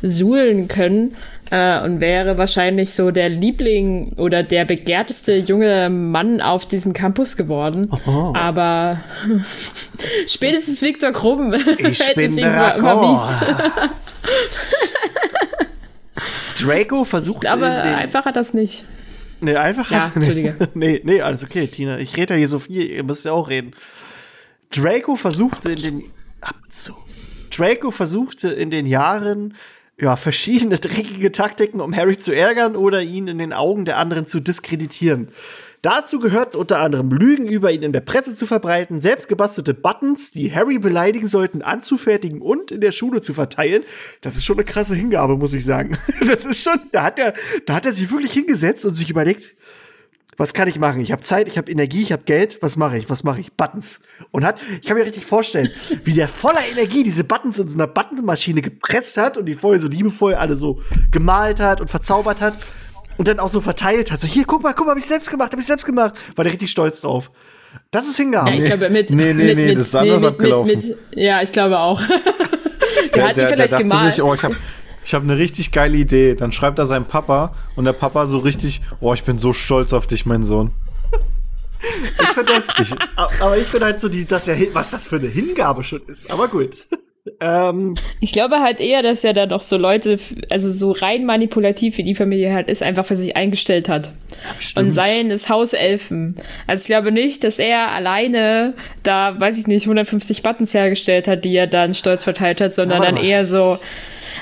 suhlen 0.03 0.69
können 0.69 1.17
äh, 1.51 1.81
und 1.83 2.01
wäre 2.01 2.39
wahrscheinlich 2.39 2.93
so 2.93 3.11
der 3.11 3.29
Liebling 3.29 4.15
oder 4.17 4.43
der 4.43 4.65
begehrteste 4.65 5.37
junge 5.37 5.91
Mann 5.91 6.41
auf 6.41 6.67
diesem 6.67 6.93
Campus 6.93 7.37
geworden. 7.37 7.91
Oh. 8.07 8.33
Aber 8.35 9.01
spätestens 10.27 10.83
Viktor 10.83 11.13
Krumm 11.13 11.53
hätte 11.79 12.23
es 12.23 12.37
ihm 12.37 12.47
überwiesen. 12.47 13.37
Draco 16.61 17.05
versucht 17.05 17.47
Aber 17.47 17.71
einfach 17.71 18.25
hat 18.25 18.37
das 18.37 18.53
nicht. 18.53 18.85
Nee, 19.41 19.55
einfach. 19.55 19.91
Ja, 19.91 20.11
Entschuldige. 20.15 20.57
nee, 20.75 21.01
nee, 21.05 21.21
alles 21.21 21.45
okay, 21.45 21.69
Tina. 21.69 21.99
Ich 21.99 22.17
rede 22.17 22.35
ja 22.35 22.39
hier 22.39 22.49
so 22.49 22.59
viel, 22.59 22.91
ihr 22.91 23.05
müsst 23.05 23.25
ja 23.25 23.33
auch 23.33 23.49
reden. 23.49 23.75
Draco 24.71 25.15
versuchte 25.15 25.71
in 25.71 25.81
den. 25.81 26.05
Ab 26.41 26.57
zu. 26.69 26.95
Draco 27.51 27.91
versuchte 27.91 28.49
in 28.49 28.71
den 28.71 28.87
Jahren 28.87 29.55
ja, 30.01 30.17
verschiedene 30.17 30.79
dreckige 30.79 31.33
Taktiken, 31.33 31.81
um 31.81 31.95
Harry 31.95 32.17
zu 32.17 32.35
ärgern 32.35 32.77
oder 32.77 33.03
ihn 33.03 33.29
in 33.29 33.39
den 33.39 33.53
Augen 33.53 33.85
der 33.85 33.99
anderen 33.99 34.27
zu 34.27 34.41
diskreditieren. 34.41 35.29
Dazu 35.81 36.19
gehört 36.19 36.57
unter 36.57 36.81
anderem 36.81 37.11
Lügen 37.11 37.47
über 37.47 37.71
ihn 37.71 37.85
in 37.85 37.93
der 37.93 38.01
Presse 38.01 38.35
zu 38.35 38.47
verbreiten, 38.47 39.01
selbstgebastelte 39.01 39.75
Buttons, 39.75 40.33
die 40.33 40.53
Harry 40.53 40.81
beleidigen 40.81 41.29
sollten, 41.29 41.63
anzufertigen 41.63 42.41
und 42.41 42.73
in 42.73 42.81
der 42.81 42.91
Schule 42.91 43.21
zu 43.21 43.33
verteilen. 43.33 43.85
Das 44.21 44.37
ist 44.37 44.45
schon 44.45 44.57
eine 44.57 44.65
krasse 44.65 44.97
Hingabe, 44.97 45.37
muss 45.37 45.55
ich 45.55 45.65
sagen. 45.65 45.97
Das 46.29 46.45
ist 46.45 46.63
schon, 46.63 46.79
da 46.93 47.05
hat 47.05 47.19
er, 47.19 47.33
da 47.65 47.75
hat 47.75 47.87
er 47.87 47.93
sich 47.93 48.11
wirklich 48.11 48.33
hingesetzt 48.33 48.85
und 48.85 48.95
sich 48.95 49.09
überlegt, 49.09 49.55
was 50.39 50.55
kann 50.55 50.69
ich 50.69 50.79
machen? 50.79 51.01
Ich 51.01 51.11
habe 51.11 51.21
Zeit, 51.21 51.49
ich 51.49 51.59
habe 51.59 51.71
Energie, 51.71 52.01
ich 52.01 52.13
habe 52.13 52.23
Geld. 52.23 52.59
Was 52.63 52.77
mache 52.77 52.97
ich? 52.97 53.11
Was 53.11 53.25
mache 53.25 53.41
ich? 53.41 53.53
Buttons. 53.55 54.01
Und 54.31 54.45
hat, 54.45 54.57
ich 54.81 54.87
kann 54.87 54.97
mir 54.97 55.05
richtig 55.05 55.27
vorstellen, 55.27 55.69
wie 56.05 56.15
der 56.15 56.29
voller 56.29 56.65
Energie 56.71 57.03
diese 57.03 57.25
Buttons 57.25 57.59
in 57.59 57.67
so 57.69 57.75
einer 57.75 57.89
Buttonmaschine 57.89 58.63
gepresst 58.63 59.17
hat 59.17 59.37
und 59.37 59.47
die 59.47 59.55
vorher 59.55 59.81
so 59.81 59.89
liebevoll 59.89 60.35
alle 60.35 60.57
so 60.57 60.81
gemalt 61.11 61.59
hat 61.59 61.81
und 61.81 61.89
verzaubert 61.89 62.41
hat 62.41 62.55
und 63.17 63.27
dann 63.27 63.41
auch 63.41 63.49
so 63.49 63.61
verteilt 63.61 64.13
hat. 64.13 64.21
So, 64.21 64.29
hier, 64.29 64.45
guck 64.47 64.63
mal, 64.63 64.75
guck 64.75 64.87
mal, 64.87 64.93
hab 64.93 64.99
ich 64.99 65.07
selbst 65.07 65.29
gemacht, 65.29 65.51
hab 65.51 65.59
ich 65.59 65.67
selbst 65.67 65.85
gemacht. 65.85 66.15
War 66.37 66.45
der 66.45 66.53
richtig 66.53 66.71
stolz 66.71 67.01
drauf. 67.01 67.33
Das 67.91 68.07
ist 68.07 68.17
Hingabe. 68.17 68.51
Ja, 68.51 68.57
ich 68.57 68.65
glaube, 68.65 68.91
mit. 68.91 69.11
Nee, 69.11 69.35
nee, 69.35 69.45
mit, 69.45 69.57
nee, 69.57 69.67
mit, 69.67 69.79
das 69.79 69.89
ist 69.89 69.95
anders 69.97 70.23
abgelaufen. 70.23 70.69
Mit, 70.69 70.97
ja, 71.17 71.43
ich 71.43 71.51
glaube 71.51 71.81
auch. 71.81 72.01
der, 73.15 73.29
hat 73.29 73.37
die 73.37 73.41
vielleicht 73.41 73.73
dachte 73.73 73.83
gemalt. 73.83 74.13
sich, 74.13 74.23
oh, 74.23 74.35
ich 74.35 74.43
habe 74.43 74.57
ich 75.09 75.15
hab 75.15 75.23
eine 75.23 75.39
richtig 75.39 75.73
geile 75.73 75.97
Idee. 75.97 76.35
Dann 76.35 76.53
schreibt 76.53 76.79
er 76.79 76.85
seinem 76.85 77.07
Papa 77.07 77.55
und 77.77 77.87
der 77.87 77.95
Papa 77.95 78.27
so 78.27 78.37
richtig, 78.37 78.83
oh, 79.01 79.15
ich 79.15 79.23
bin 79.23 79.39
so 79.39 79.55
stolz 79.55 79.95
auf 79.95 80.07
dich, 80.07 80.27
mein 80.27 80.45
Sohn. 80.45 80.71
Ich 82.21 82.29
finde 82.31 82.55
das, 82.55 82.97
aber 83.41 83.57
ich 83.57 83.69
finde 83.69 83.87
halt 83.87 84.01
so, 84.01 84.09
die, 84.09 84.27
dass 84.27 84.49
er, 84.49 84.57
was 84.75 84.91
das 84.91 85.07
für 85.07 85.17
eine 85.17 85.29
Hingabe 85.29 85.85
schon 85.85 86.03
ist. 86.09 86.29
Aber 86.29 86.49
gut. 86.49 86.87
ähm, 87.41 87.95
Ich 88.19 88.33
glaube 88.33 88.59
halt 88.59 88.81
eher, 88.81 89.03
dass 89.03 89.23
er 89.23 89.33
da 89.33 89.47
doch 89.47 89.61
so 89.61 89.79
Leute, 89.79 90.19
also 90.51 90.73
so 90.73 90.91
rein 90.91 91.25
manipulativ 91.25 91.97
wie 91.97 92.03
die 92.03 92.17
Familie 92.17 92.53
halt 92.53 92.69
ist, 92.69 92.83
einfach 92.83 93.07
für 93.07 93.15
sich 93.15 93.37
eingestellt 93.37 93.89
hat. 93.89 94.13
Und 94.75 94.91
seien 94.91 95.31
es 95.31 95.49
Hauselfen. 95.49 96.35
Also 96.67 96.83
ich 96.83 96.87
glaube 96.89 97.13
nicht, 97.13 97.45
dass 97.45 97.61
er 97.61 97.93
alleine 97.93 98.75
da, 99.05 99.39
weiß 99.39 99.57
ich 99.57 99.69
nicht, 99.69 99.87
150 99.87 100.43
Buttons 100.43 100.75
hergestellt 100.75 101.29
hat, 101.29 101.45
die 101.45 101.55
er 101.55 101.69
dann 101.69 101.95
stolz 101.95 102.25
verteilt 102.25 102.61
hat, 102.61 102.75
sondern 102.75 103.03
Aber 103.03 103.13
dann 103.13 103.17
eher 103.25 103.47
so, 103.47 103.79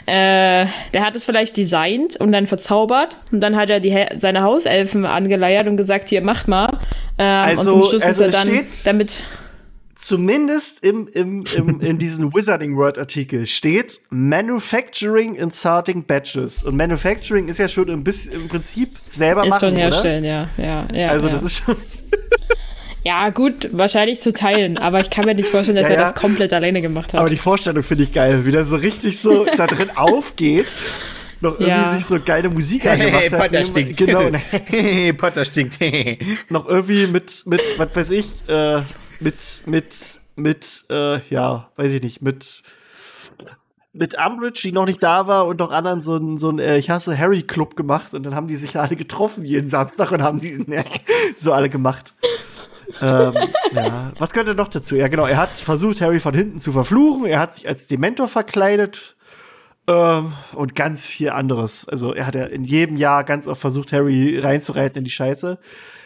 äh, 0.07 0.67
der 0.95 1.05
hat 1.05 1.17
es 1.17 1.25
vielleicht 1.25 1.57
designt 1.57 2.17
und 2.21 2.33
dann 2.33 2.47
verzaubert 2.47 3.17
und 3.33 3.41
dann 3.41 3.57
hat 3.57 3.71
er 3.71 3.81
die, 3.81 4.07
seine 4.19 4.43
Hauselfen 4.43 5.05
angeleiert 5.05 5.67
und 5.67 5.77
gesagt, 5.77 6.09
hier, 6.09 6.23
macht 6.23 6.49
mal. 6.49 6.79
Ähm, 7.19 7.51
und 7.53 7.59
Also- 7.59 7.71
zum 7.73 7.83
Schluss 7.85 8.03
also 8.03 8.25
ist 8.25 8.35
er 8.35 8.41
dann 8.45 8.49
steht- 8.55 8.87
damit 8.87 9.17
zumindest 9.99 10.85
im, 10.85 11.09
im, 11.09 11.45
im, 11.57 11.81
in 11.81 11.99
diesem 11.99 12.35
Wizarding 12.35 12.77
World 12.77 12.99
Artikel 12.99 13.47
steht 13.47 13.99
Manufacturing 14.11 15.35
in 15.35 15.51
Starting 15.51 16.05
Batches. 16.05 16.63
Und 16.65 16.77
Manufacturing 16.77 17.49
ist 17.49 17.59
ja 17.59 17.67
schon 17.67 17.89
ein 17.91 18.05
bisschen, 18.05 18.35
im 18.43 18.49
Prinzip 18.49 18.91
selber 19.09 19.43
ist 19.45 19.49
machen, 19.51 19.61
schon 19.61 19.73
oder? 19.73 19.83
herstellen, 19.83 20.25
ja, 20.25 20.49
ja, 20.59 20.87
ja. 20.93 21.09
Also 21.09 21.29
ja. 21.29 21.33
das 21.33 21.43
ist 21.45 21.57
schon, 21.65 21.77
Ja, 23.07 23.31
gut, 23.31 23.69
wahrscheinlich 23.71 24.19
zu 24.21 24.33
teilen, 24.33 24.79
aber 24.87 24.99
ich 24.99 25.11
kann 25.11 25.27
mir 25.27 25.35
nicht 25.37 25.49
vorstellen, 25.49 25.77
dass 25.77 25.85
Ja, 25.87 25.91
er 25.95 26.01
ja. 26.01 26.03
das 26.03 26.17
komplett 26.17 26.53
alleine 26.53 26.83
gemacht 26.83 27.13
hat. 27.13 27.21
aber 27.21 27.31
die 27.31 27.37
Vorstellung 27.37 27.85
finde 27.85 28.03
ich 28.03 28.11
geil, 28.13 28.45
wie 28.47 28.51
der 28.51 28.65
so 28.65 28.75
richtig 28.75 29.21
so 29.21 29.45
da 29.57 29.69
drin 29.69 29.91
aufgeht. 29.97 30.67
Noch 31.41 31.53
irgendwie 31.53 31.69
Ja. 31.71 31.93
sich 31.93 32.05
so 32.05 32.19
geile 32.19 32.49
Musik 32.49 32.85
angemacht 32.87 33.31
hat. 33.31 33.39
Potter 33.41 33.65
stinkt. 33.65 33.97
Genau, 33.97 34.27
und 34.27 34.35
Hey, 34.67 35.13
Potter 35.13 35.45
stinkt. 35.45 35.79
noch 36.51 36.67
irgendwie 36.67 37.07
mit, 37.07 37.43
mit, 37.47 37.61
was 37.77 37.95
weiß 37.95 38.11
ich, 38.11 38.27
äh, 38.49 38.83
mit, 39.21 39.37
mit, 39.67 39.87
mit, 40.35 40.85
äh, 40.91 41.21
ja, 41.29 41.71
weiß 41.77 41.93
ich 41.93 42.03
nicht, 42.03 42.23
mit 42.23 42.63
mit 43.93 44.15
Umbridge, 44.19 44.61
die 44.65 44.73
noch 44.73 44.85
nicht 44.85 45.03
da 45.03 45.27
war, 45.27 45.47
und 45.47 45.59
noch 45.59 45.71
anderen 45.73 46.03
so 46.03 46.17
ein, 46.17 46.37
so 46.37 46.51
ein 46.51 46.59
äh, 46.59 46.77
Ich 46.77 46.91
hasse 46.91 47.17
Harry-Club 47.17 47.77
gemacht. 47.77 48.13
Und 48.13 48.25
dann 48.27 48.35
haben 48.35 48.47
die 48.47 48.57
sich 48.57 48.77
alle 48.79 48.95
getroffen 48.95 49.43
jeden 49.45 49.69
Samstag 49.69 50.11
und 50.13 50.23
haben 50.23 50.39
die 50.39 50.67
so 51.39 51.53
alle 51.55 51.71
gemacht. 51.71 52.13
Ähm, 53.03 53.35
ja. 53.73 54.13
Was 54.19 54.33
gehört 54.33 54.49
er 54.49 54.55
noch 54.55 54.69
dazu? 54.69 54.97
Ja, 54.97 55.09
genau. 55.09 55.27
Er 55.27 55.37
hat 55.37 55.59
versucht, 55.59 56.01
Harry 56.01 56.21
von 56.21 56.35
hinten 56.35 56.61
zu 56.61 56.73
verfluchen. 56.73 57.27
Er 57.27 57.41
hat 57.41 57.53
sich 57.53 57.69
als 57.69 57.87
Dementor 57.87 58.29
verkleidet. 58.29 59.17
Ähm, 59.89 60.33
und 60.53 60.75
ganz 60.75 61.07
viel 61.07 61.31
anderes. 61.31 61.89
Also, 61.89 62.13
er 62.13 62.27
hat 62.27 62.35
ja 62.35 62.45
in 62.45 62.65
jedem 62.65 62.97
Jahr 62.97 63.25
ganz 63.25 63.47
oft 63.47 63.61
versucht, 63.61 63.93
Harry 63.93 64.39
reinzureiten 64.39 64.99
in 64.99 65.05
die 65.05 65.11
Scheiße. 65.11 65.59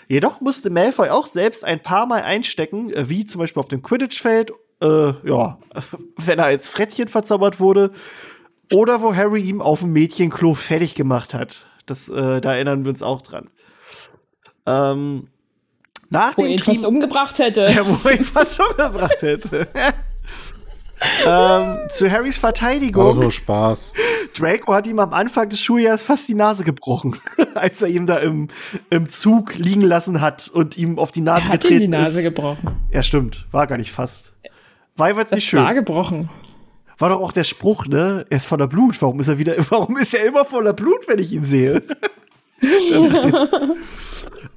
Jedoch 0.09 0.41
musste 0.41 0.71
Malfoy 0.71 1.09
auch 1.09 1.27
selbst 1.27 1.65
ein 1.65 1.81
paar 1.81 2.05
Mal 2.07 2.23
einstecken, 2.23 2.93
äh, 2.93 3.09
wie 3.09 3.25
zum 3.25 3.39
Beispiel 3.39 3.61
auf 3.61 3.69
dem 3.69 3.83
Quidditch-Feld, 3.83 4.53
äh, 4.83 5.13
ja, 5.25 5.59
wenn 6.17 6.39
er 6.39 6.47
als 6.47 6.69
Frettchen 6.69 7.09
verzaubert 7.09 7.61
wurde, 7.61 7.93
oder 8.73 9.03
wo 9.03 9.15
Harry 9.15 9.43
ihm 9.43 9.63
auf 9.63 9.81
dem 9.81 9.93
Mädchenklo 9.93 10.55
fertig 10.55 10.95
gemacht 10.95 11.33
hat. 11.33 11.67
Das, 11.87 12.09
äh, 12.09 12.41
da 12.41 12.55
erinnern 12.55 12.85
wir 12.85 12.91
uns 12.91 13.03
auch 13.03 13.23
dran. 13.23 13.51
Ähm, 14.67 15.29
nach 16.11 16.37
wo 16.37 16.43
dem 16.43 16.49
er 16.49 16.53
ihn 16.53 16.59
Team 16.59 16.75
fast 16.75 16.87
umgebracht 16.87 17.39
hätte. 17.39 17.63
ja, 17.75 17.87
wo 17.87 18.09
er 18.09 18.19
ihn 18.19 18.25
fast 18.25 18.61
umgebracht 18.61 19.23
hätte. 19.23 19.69
ähm, 21.27 21.79
zu 21.89 22.11
Harrys 22.11 22.39
Verteidigung. 22.39 23.19
Auto 23.19 23.31
Spaß. 23.31 23.95
Draco 24.37 24.75
hat 24.75 24.87
ihm 24.87 24.99
am 24.99 25.13
Anfang 25.15 25.49
des 25.49 25.61
Schuljahres 25.61 26.03
fast 26.03 26.29
die 26.29 26.35
Nase 26.35 26.65
gebrochen, 26.65 27.17
als 27.55 27.81
er 27.83 27.89
ihm 27.89 28.07
da 28.07 28.19
im, 28.19 28.49
im 28.91 29.09
Zug 29.09 29.55
liegen 29.57 29.81
lassen 29.83 30.21
hat 30.21 30.49
und 30.49 30.77
ihm 30.77 30.99
auf 30.99 31.11
die 31.13 31.23
Nase 31.23 31.47
er 31.49 31.53
hat 31.55 31.65
ihm 31.65 31.71
getreten 31.71 31.81
die 31.93 31.99
Nase 31.99 32.19
ist. 32.19 32.25
gebrochen. 32.25 32.77
Ja, 32.93 33.03
stimmt. 33.03 33.47
War 33.51 33.67
gar 33.67 33.79
nicht 33.79 33.93
fast. 33.93 34.33
War 34.97 35.09
jedenfalls 35.09 35.31
nicht 35.31 35.45
Das 35.47 35.51
schön. 35.51 35.65
war 35.65 35.75
gebrochen. 35.75 36.29
War 36.99 37.09
doch 37.09 37.21
auch 37.23 37.33
der 37.33 37.45
Spruch, 37.45 37.87
ne? 37.87 38.27
Er 38.29 38.37
ist 38.37 38.47
voller 38.47 38.67
Blut. 38.69 39.01
Warum 39.01 39.21
ist 39.21 39.29
er 39.29 39.39
wieder, 39.39 39.55
warum 39.71 39.97
ist 39.97 40.13
er 40.13 40.27
immer 40.27 40.45
voller 40.45 40.75
Blut, 40.75 41.09
wenn 41.09 41.19
ich 41.19 41.33
ihn 41.33 41.45
sehe? 41.45 41.83
ähm, 42.63 43.15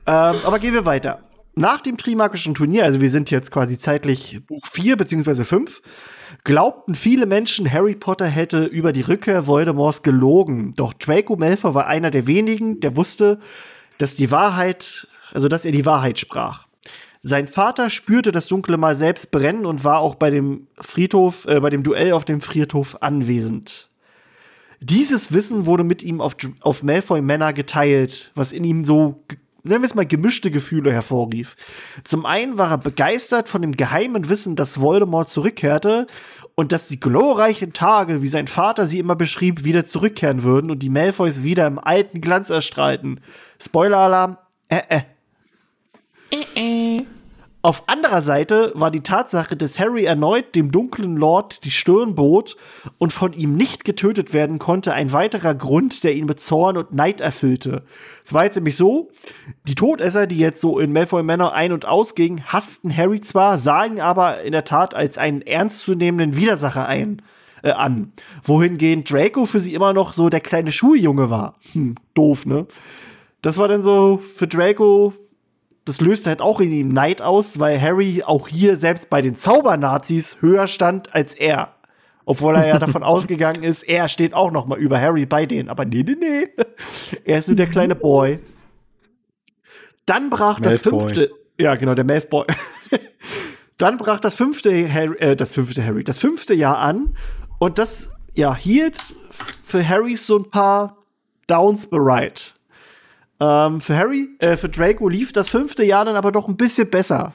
aber 0.06 0.60
gehen 0.60 0.74
wir 0.74 0.86
weiter. 0.86 1.20
Nach 1.56 1.82
dem 1.82 1.98
Trimagischen 1.98 2.56
Turnier, 2.56 2.84
also 2.84 3.00
wir 3.00 3.12
sind 3.12 3.30
jetzt 3.30 3.52
quasi 3.52 3.78
zeitlich 3.78 4.42
Buch 4.48 4.66
4 4.66 4.98
beziehungsweise 4.98 5.46
5, 5.46 5.84
glaubten 6.44 6.96
viele 6.96 7.28
Menschen, 7.28 7.72
Harry 7.72 7.94
Potter 7.94 8.26
hätte 8.26 8.64
über 8.64 8.92
die 8.92 9.02
Rückkehr 9.02 9.46
Voldemorts 9.46 10.02
gelogen. 10.02 10.74
Doch 10.76 10.94
Draco 10.94 11.36
Malfoy 11.36 11.76
war 11.76 11.86
einer 11.86 12.10
der 12.10 12.26
wenigen, 12.26 12.80
der 12.80 12.96
wusste, 12.96 13.40
dass 14.00 14.16
die 14.16 14.32
Wahrheit, 14.32 15.08
also 15.32 15.48
dass 15.48 15.64
er 15.64 15.72
die 15.72 15.86
Wahrheit 15.86 16.18
sprach. 16.18 16.66
Sein 17.22 17.48
Vater 17.48 17.92
spürte 17.92 18.32
das 18.32 18.48
dunkle 18.48 18.78
Mal 18.78 18.96
selbst 18.96 19.32
brennen 19.32 19.68
und 19.68 19.84
war 19.84 20.00
auch 20.00 20.16
bei 20.16 20.32
dem 20.32 20.68
Friedhof, 20.80 21.46
äh, 21.46 21.60
bei 21.60 21.70
dem 21.70 21.84
Duell 21.84 22.14
auf 22.14 22.26
dem 22.26 22.42
Friedhof 22.42 22.98
anwesend. 23.02 23.90
Dieses 24.82 25.32
Wissen 25.32 25.66
wurde 25.66 25.86
mit 25.86 26.04
ihm 26.04 26.20
auf, 26.20 26.36
auf 26.60 26.84
Malfoy 26.84 27.22
Männer 27.22 27.54
geteilt, 27.54 28.32
was 28.36 28.52
in 28.52 28.66
ihm 28.66 28.84
so, 28.84 29.24
nennen 29.64 29.82
wir 29.82 29.88
es 29.88 29.96
mal, 29.96 30.06
gemischte 30.06 30.52
Gefühle 30.52 30.92
hervorrief. 30.92 31.56
Zum 32.04 32.26
einen 32.26 32.58
war 32.58 32.72
er 32.72 32.78
begeistert 32.78 33.50
von 33.50 33.62
dem 33.62 33.76
geheimen 33.76 34.30
Wissen, 34.30 34.56
dass 34.56 34.80
Voldemort 34.80 35.30
zurückkehrte 35.30 36.08
und 36.56 36.72
dass 36.72 36.88
die 36.88 37.00
glorreichen 37.00 37.74
Tage, 37.74 38.22
wie 38.22 38.28
sein 38.28 38.48
Vater 38.48 38.86
sie 38.86 39.00
immer 39.00 39.16
beschrieb, 39.16 39.64
wieder 39.64 39.86
zurückkehren 39.86 40.44
würden 40.44 40.70
und 40.70 40.80
die 40.80 40.90
Malfoys 40.90 41.44
wieder 41.44 41.66
im 41.66 41.80
alten 41.80 42.22
Glanz 42.22 42.50
erstrahlten. 42.50 43.22
Spoiler-Alarm, 43.60 44.38
äh, 44.70 44.82
äh. 44.90 45.02
Auf 47.66 47.88
anderer 47.88 48.22
Seite 48.22 48.74
war 48.76 48.92
die 48.92 49.04
Tatsache, 49.04 49.56
dass 49.56 49.80
Harry 49.80 50.04
erneut 50.04 50.54
dem 50.54 50.70
dunklen 50.70 51.16
Lord 51.16 51.64
die 51.64 51.72
Stirn 51.72 52.14
bot 52.14 52.58
und 52.98 53.14
von 53.14 53.32
ihm 53.32 53.56
nicht 53.56 53.86
getötet 53.86 54.34
werden 54.34 54.60
konnte, 54.60 54.92
ein 54.92 55.14
weiterer 55.14 55.56
Grund, 55.56 56.04
der 56.04 56.14
ihn 56.14 56.26
mit 56.26 56.42
Zorn 56.42 56.76
und 56.76 56.94
Neid 56.94 57.22
erfüllte. 57.22 57.84
Es 58.26 58.34
war 58.34 58.44
jetzt 58.44 58.56
nämlich 58.56 58.76
so, 58.76 59.12
die 59.66 59.76
Todesser, 59.76 60.28
die 60.28 60.40
jetzt 60.40 60.60
so 60.60 60.78
in 60.78 60.92
Malfoy 60.92 61.24
Manor 61.24 61.54
ein- 61.54 61.72
und 61.72 61.86
ausgingen, 61.86 62.44
hassten 62.48 62.96
Harry 62.96 63.22
zwar, 63.22 63.58
sahen 63.58 64.02
aber 64.02 64.42
in 64.42 64.52
der 64.52 64.66
Tat 64.66 64.94
als 64.94 65.18
einen 65.18 65.42
ernstzunehmenden 65.42 66.36
Widersacher 66.36 66.86
ein, 66.86 67.22
äh, 67.62 67.72
an. 67.72 68.12
Wohingehend 68.44 69.10
Draco 69.10 69.46
für 69.46 69.62
sie 69.62 69.74
immer 69.74 69.94
noch 69.94 70.12
so 70.12 70.28
der 70.28 70.42
kleine 70.42 70.74
Schuljunge 70.74 71.30
war. 71.30 71.56
Hm, 71.72 71.96
doof, 72.14 72.46
ne? 72.46 72.68
Das 73.42 73.58
war 73.58 73.70
dann 73.70 73.84
so 73.84 74.18
für 74.18 74.50
Draco 74.50 75.14
das 75.86 76.00
löste 76.00 76.30
halt 76.30 76.42
auch 76.42 76.60
in 76.60 76.72
ihm 76.72 76.90
Neid 76.90 77.22
aus, 77.22 77.60
weil 77.60 77.80
Harry 77.80 78.24
auch 78.26 78.48
hier 78.48 78.78
selbst 78.78 79.10
bei 79.10 79.22
den 79.22 79.36
Zaubernazis 79.36 80.38
höher 80.42 80.68
stand 80.68 81.14
als 81.14 81.34
er. 81.34 81.76
Obwohl 82.26 82.56
er 82.56 82.68
ja 82.68 82.80
davon 82.80 83.04
ausgegangen 83.04 83.64
ist, 83.64 83.84
er 83.84 84.08
steht 84.08 84.34
auch 84.34 84.52
noch 84.52 84.66
mal 84.66 84.80
über 84.80 85.00
Harry 85.00 85.26
bei 85.26 85.46
denen. 85.46 85.70
Aber 85.70 85.86
nee, 85.86 86.04
nee, 86.04 86.16
nee. 86.20 86.48
Er 87.26 87.40
ist 87.40 87.48
nur 87.48 87.58
der 87.58 87.68
kleine 87.68 87.96
Boy. 87.96 88.40
Dann 90.06 90.30
brach 90.30 90.60
das 90.60 90.84
Malfoy. 90.86 91.00
fünfte, 91.00 91.32
ja 91.58 91.76
genau, 91.76 91.96
der 91.96 92.06
Malfoy. 92.06 92.46
Dann 93.78 93.98
brach 93.98 94.20
das 94.20 94.36
fünfte 94.36 94.92
Harry, 94.92 95.18
äh, 95.18 95.36
das 95.36 95.52
fünfte 95.52 95.84
Harry, 95.84 96.04
das 96.04 96.20
fünfte 96.20 96.54
Jahr 96.54 96.78
an 96.78 97.18
und 97.60 97.78
das 97.78 98.12
ja 98.34 98.56
hielt 98.56 98.98
für 99.30 99.88
Harry 99.88 100.16
so 100.16 100.38
ein 100.38 100.50
paar 100.50 100.98
Downs 101.48 101.90
bereit. 101.90 102.53
Ähm, 103.44 103.82
für 103.82 103.98
Harry, 103.98 104.30
äh, 104.40 104.56
für 104.56 104.70
Draco 104.70 105.10
lief 105.10 105.34
das 105.34 105.50
fünfte 105.50 105.84
Jahr 105.84 106.06
dann 106.06 106.16
aber 106.16 106.32
doch 106.32 106.48
ein 106.48 106.56
bisschen 106.56 106.90
besser. 106.90 107.34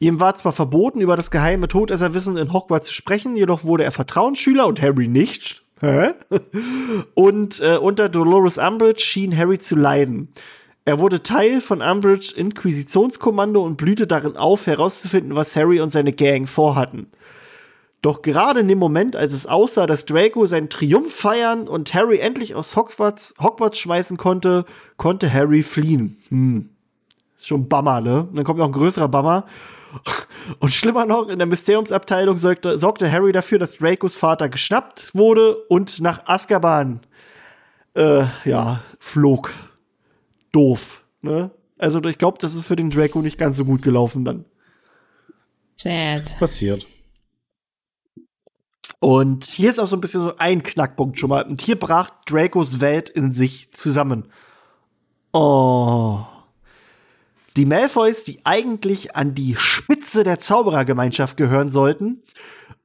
Ihm 0.00 0.18
war 0.18 0.34
zwar 0.34 0.52
verboten, 0.52 1.00
über 1.00 1.14
das 1.14 1.30
geheime 1.30 1.68
Todesserwissen 1.68 2.36
in 2.36 2.52
Hogwarts 2.52 2.88
zu 2.88 2.92
sprechen, 2.92 3.36
jedoch 3.36 3.62
wurde 3.62 3.84
er 3.84 3.92
Vertrauensschüler 3.92 4.66
und 4.66 4.82
Harry 4.82 5.06
nicht. 5.06 5.62
Hä? 5.80 6.12
Und 7.14 7.60
äh, 7.60 7.76
unter 7.76 8.08
Dolores 8.08 8.58
Umbridge 8.58 9.02
schien 9.02 9.36
Harry 9.36 9.58
zu 9.58 9.74
leiden. 9.74 10.28
Er 10.84 10.98
wurde 10.98 11.22
Teil 11.22 11.60
von 11.60 11.82
Umbridge 11.82 12.32
Inquisitionskommando 12.36 13.62
und 13.62 13.76
blühte 13.76 14.06
darin 14.06 14.36
auf, 14.36 14.66
herauszufinden, 14.66 15.34
was 15.34 15.56
Harry 15.56 15.80
und 15.80 15.90
seine 15.90 16.12
Gang 16.12 16.48
vorhatten. 16.48 17.08
Doch 18.04 18.20
gerade 18.20 18.60
in 18.60 18.68
dem 18.68 18.78
Moment, 18.78 19.16
als 19.16 19.32
es 19.32 19.46
aussah, 19.46 19.86
dass 19.86 20.04
Draco 20.04 20.44
seinen 20.44 20.68
Triumph 20.68 21.14
feiern 21.14 21.66
und 21.66 21.94
Harry 21.94 22.18
endlich 22.18 22.54
aus 22.54 22.76
Hogwarts, 22.76 23.32
Hogwarts 23.40 23.78
schmeißen 23.78 24.18
konnte, 24.18 24.66
konnte 24.98 25.32
Harry 25.32 25.62
fliehen. 25.62 26.18
Hm. 26.28 26.68
Ist 27.34 27.48
schon 27.48 27.62
ein 27.62 27.68
Bummer, 27.70 28.02
ne? 28.02 28.24
Und 28.24 28.36
dann 28.36 28.44
kommt 28.44 28.58
noch 28.58 28.66
ein 28.66 28.72
größerer 28.72 29.08
Bummer. 29.08 29.46
Und 30.58 30.70
schlimmer 30.70 31.06
noch, 31.06 31.30
in 31.30 31.38
der 31.38 31.46
Mysteriumsabteilung 31.46 32.36
sorgte, 32.36 32.76
sorgte 32.76 33.10
Harry 33.10 33.32
dafür, 33.32 33.58
dass 33.58 33.78
Dracos 33.78 34.18
Vater 34.18 34.50
geschnappt 34.50 35.14
wurde 35.14 35.56
und 35.68 36.02
nach 36.02 36.26
Azkaban, 36.26 37.00
äh, 37.94 38.24
ja, 38.44 38.82
flog. 38.98 39.50
Doof, 40.52 41.02
ne? 41.22 41.52
Also 41.78 42.02
ich 42.04 42.18
glaube, 42.18 42.36
das 42.38 42.54
ist 42.54 42.66
für 42.66 42.76
den 42.76 42.90
Draco 42.90 43.22
nicht 43.22 43.38
ganz 43.38 43.56
so 43.56 43.64
gut 43.64 43.80
gelaufen 43.80 44.26
dann. 44.26 44.44
Sad. 45.76 46.38
Passiert. 46.38 46.86
Und 49.04 49.44
hier 49.44 49.68
ist 49.68 49.78
auch 49.78 49.86
so 49.86 49.98
ein 49.98 50.00
bisschen 50.00 50.22
so 50.22 50.32
ein 50.38 50.62
Knackpunkt 50.62 51.18
schon 51.18 51.28
mal. 51.28 51.44
Und 51.44 51.60
hier 51.60 51.78
brach 51.78 52.08
Dracos 52.24 52.80
Welt 52.80 53.10
in 53.10 53.32
sich 53.32 53.70
zusammen. 53.72 54.24
Oh. 55.30 56.20
Die 57.54 57.66
Malfoys, 57.66 58.24
die 58.24 58.40
eigentlich 58.44 59.14
an 59.14 59.34
die 59.34 59.56
Spitze 59.58 60.24
der 60.24 60.38
Zauberergemeinschaft 60.38 61.36
gehören 61.36 61.68
sollten 61.68 62.22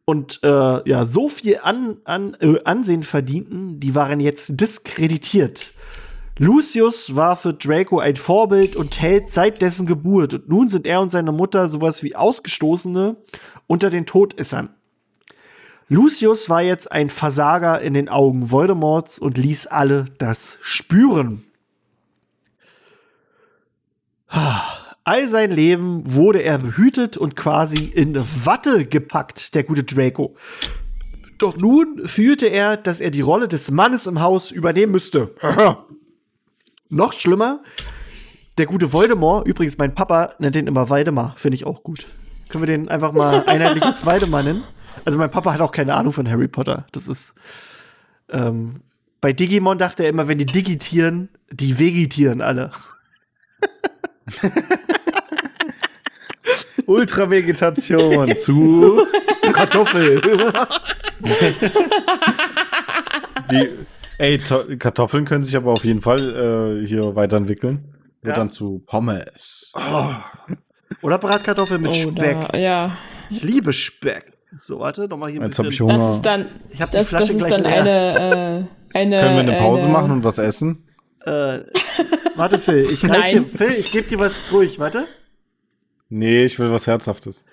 und 0.04 0.42
äh, 0.44 0.90
ja 0.90 1.06
so 1.06 1.30
viel 1.30 1.60
an, 1.64 2.00
an, 2.04 2.36
äh, 2.42 2.62
Ansehen 2.66 3.04
verdienten, 3.04 3.80
die 3.80 3.96
waren 3.96 4.20
jetzt 4.20 4.60
diskreditiert. 4.60 5.72
Lucius 6.38 7.16
war 7.16 7.38
für 7.38 7.54
Draco 7.54 8.00
ein 8.00 8.18
Vorbild 8.18 8.76
und 8.76 9.00
Held 9.00 9.30
seit 9.30 9.62
dessen 9.62 9.86
Geburt. 9.86 10.34
Und 10.34 10.50
nun 10.50 10.68
sind 10.68 10.86
er 10.86 11.00
und 11.00 11.08
seine 11.08 11.32
Mutter 11.32 11.70
sowas 11.70 12.04
wie 12.04 12.18
Ausgestoßene 12.18 13.16
unter 13.68 13.90
den 13.90 14.06
Todessern. 14.06 14.72
Lucius 15.92 16.50
war 16.50 16.62
jetzt 16.62 16.92
ein 16.92 17.10
Versager 17.10 17.82
in 17.82 17.96
den 17.96 18.10
Augen 18.10 18.52
Voldemorts 18.52 19.18
und 19.18 19.40
ließ 19.40 19.68
alle 19.68 20.06
das 20.20 20.60
spüren. 20.62 21.44
All 25.04 25.28
sein 25.28 25.50
Leben 25.50 26.14
wurde 26.14 26.44
er 26.44 26.60
behütet 26.60 27.18
und 27.18 27.36
quasi 27.36 27.86
in 27.86 28.16
Watte 28.46 28.86
gepackt, 28.86 29.56
der 29.56 29.64
gute 29.64 29.84
Draco. 29.84 30.36
Doch 31.40 31.58
nun 31.58 32.06
fühlte 32.06 32.46
er, 32.46 32.78
dass 32.78 33.02
er 33.02 33.10
die 33.10 33.22
Rolle 33.22 33.48
des 33.48 33.72
Mannes 33.72 34.06
im 34.06 34.22
Haus 34.22 34.52
übernehmen 34.52 34.92
müsste. 34.92 35.34
Noch 36.90 37.14
schlimmer, 37.14 37.64
der 38.60 38.68
gute 38.68 38.94
Voldemort, 38.94 39.48
übrigens 39.48 39.80
mein 39.80 39.96
Papa 39.96 40.36
nennt 40.38 40.54
den 40.54 40.68
immer 40.68 40.90
Waldemar, 40.92 41.34
finde 41.38 41.56
ich 41.56 41.66
auch 41.66 41.82
gut. 41.82 42.06
Können 42.50 42.62
wir 42.62 42.68
den 42.68 42.90
einfach 42.90 43.12
mal 43.12 43.44
einheitlich 43.46 43.84
als 43.86 44.06
Waldemar 44.06 44.44
nennen? 44.44 44.64
Also 45.06 45.18
mein 45.18 45.32
Papa 45.32 45.54
hat 45.54 45.62
auch 45.62 45.72
keine 45.72 45.96
Ahnung 45.96 46.14
von 46.14 46.30
Harry 46.30 46.48
Potter. 46.48 46.86
Das 46.92 47.08
ist 47.08 47.36
ähm, 48.30 48.82
bei 49.22 49.34
Digimon 49.34 49.78
dachte 49.78 50.04
er 50.04 50.10
immer, 50.10 50.28
wenn 50.28 50.38
die 50.38 50.46
digitieren, 50.46 51.30
die 51.52 51.78
vegetieren 51.80 52.42
alle. 52.42 52.72
Ultravegetation 56.86 58.36
zu 58.38 59.06
Kartoffel. 59.54 60.22
Die, 63.52 63.70
ey, 64.18 64.40
to 64.40 64.64
Kartoffeln 64.78 65.26
können 65.26 65.44
sich 65.44 65.56
aber 65.56 65.72
auf 65.72 65.84
jeden 65.84 66.02
Fall 66.02 66.82
äh, 66.84 66.88
hier 66.88 67.16
weiterentwickeln. 67.16 67.94
Wird 68.22 68.34
Ja. 68.36 68.40
dann 68.40 68.50
zu 68.50 68.80
Pommes. 68.86 69.72
Oder 71.02 71.18
Bratkartoffel 71.20 71.80
mit 71.80 71.96
Speck. 71.96 72.38
Oder, 72.50 72.58
ja. 72.58 72.98
Ich 73.30 73.44
liebe 73.44 73.72
Speck. 73.74 74.34
So, 74.58 74.80
warte, 74.80 75.08
nochmal 75.08 75.30
hier 75.30 75.42
ein 75.42 75.48
Jetzt 75.48 75.60
hab 75.60 75.66
bisschen. 75.66 75.88
ich 75.88 75.94
Hunger. 75.94 76.06
Das 76.06 76.16
ist 76.16 76.22
dann, 76.26 76.48
Ich 76.72 76.82
hab 76.82 76.90
die 76.92 76.98
das, 76.98 77.10
das 77.10 77.26
Flasche 77.28 77.34
ist 77.34 77.38
gleich 77.40 77.52
dann 77.52 77.64
leer. 77.64 77.82
eine, 77.82 78.68
äh, 78.94 78.98
eine. 78.98 79.20
Können 79.22 79.36
wir 79.36 79.54
eine 79.54 79.58
Pause 79.60 79.84
eine, 79.84 79.94
machen 79.94 80.12
und 80.12 80.24
was 80.24 80.38
essen? 80.40 80.88
Äh, 81.26 81.60
warte, 82.36 82.58
Phil, 82.58 82.88
ich 82.92 83.04
reich 83.10 83.34
dir, 83.34 83.46
Phil, 83.46 83.72
ich 83.72 83.92
gebe 83.92 84.08
dir 84.08 84.20
was 84.20 84.52
ruhig, 84.52 84.80
warte. 84.80 85.06
Nee, 86.10 86.46
ich 86.46 86.58
will 86.58 86.72
was 86.72 86.88
Herzhaftes. 86.88 87.46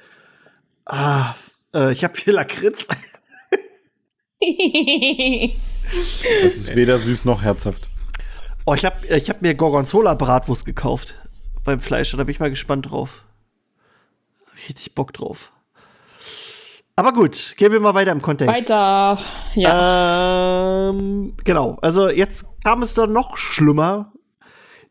Ah, 0.87 1.35
äh, 1.75 1.93
ich 1.93 2.03
habe 2.05 2.15
hier 2.17 2.33
Lakritz. 2.33 2.87
Es 6.43 6.57
ist 6.57 6.75
weder 6.77 6.99
süß 6.99 7.25
noch 7.27 7.43
herzhaft. 7.43 7.87
Oh, 8.65 8.75
ich 8.75 8.85
habe 8.85 8.97
ich 9.09 9.31
hab 9.31 9.41
mir 9.43 9.55
Gorgonzola-Bratwurst 9.55 10.65
gekauft 10.65 11.15
beim 11.65 11.81
Fleisch. 11.81 12.11
Da 12.11 12.17
bin 12.19 12.29
ich 12.29 12.41
mal 12.41 12.51
gespannt 12.51 12.91
drauf. 12.91 13.25
Richtig 14.69 14.95
Bock 14.95 15.13
drauf. 15.13 15.53
Aber 16.99 17.13
gut, 17.13 17.55
gehen 17.59 17.73
wir 17.73 17.81
mal 17.81 17.93
weiter 17.93 18.11
im 18.11 18.23
Kontext. 18.23 18.71
Weiter. 18.71 19.19
Ja. 19.55 20.89
Ähm, 20.89 21.35
genau, 21.45 21.77
also 21.83 22.09
jetzt 22.09 22.47
kam 22.65 22.83
es 22.83 22.95
dann 22.95 23.13
noch 23.13 23.37
schlimmer. 23.37 24.13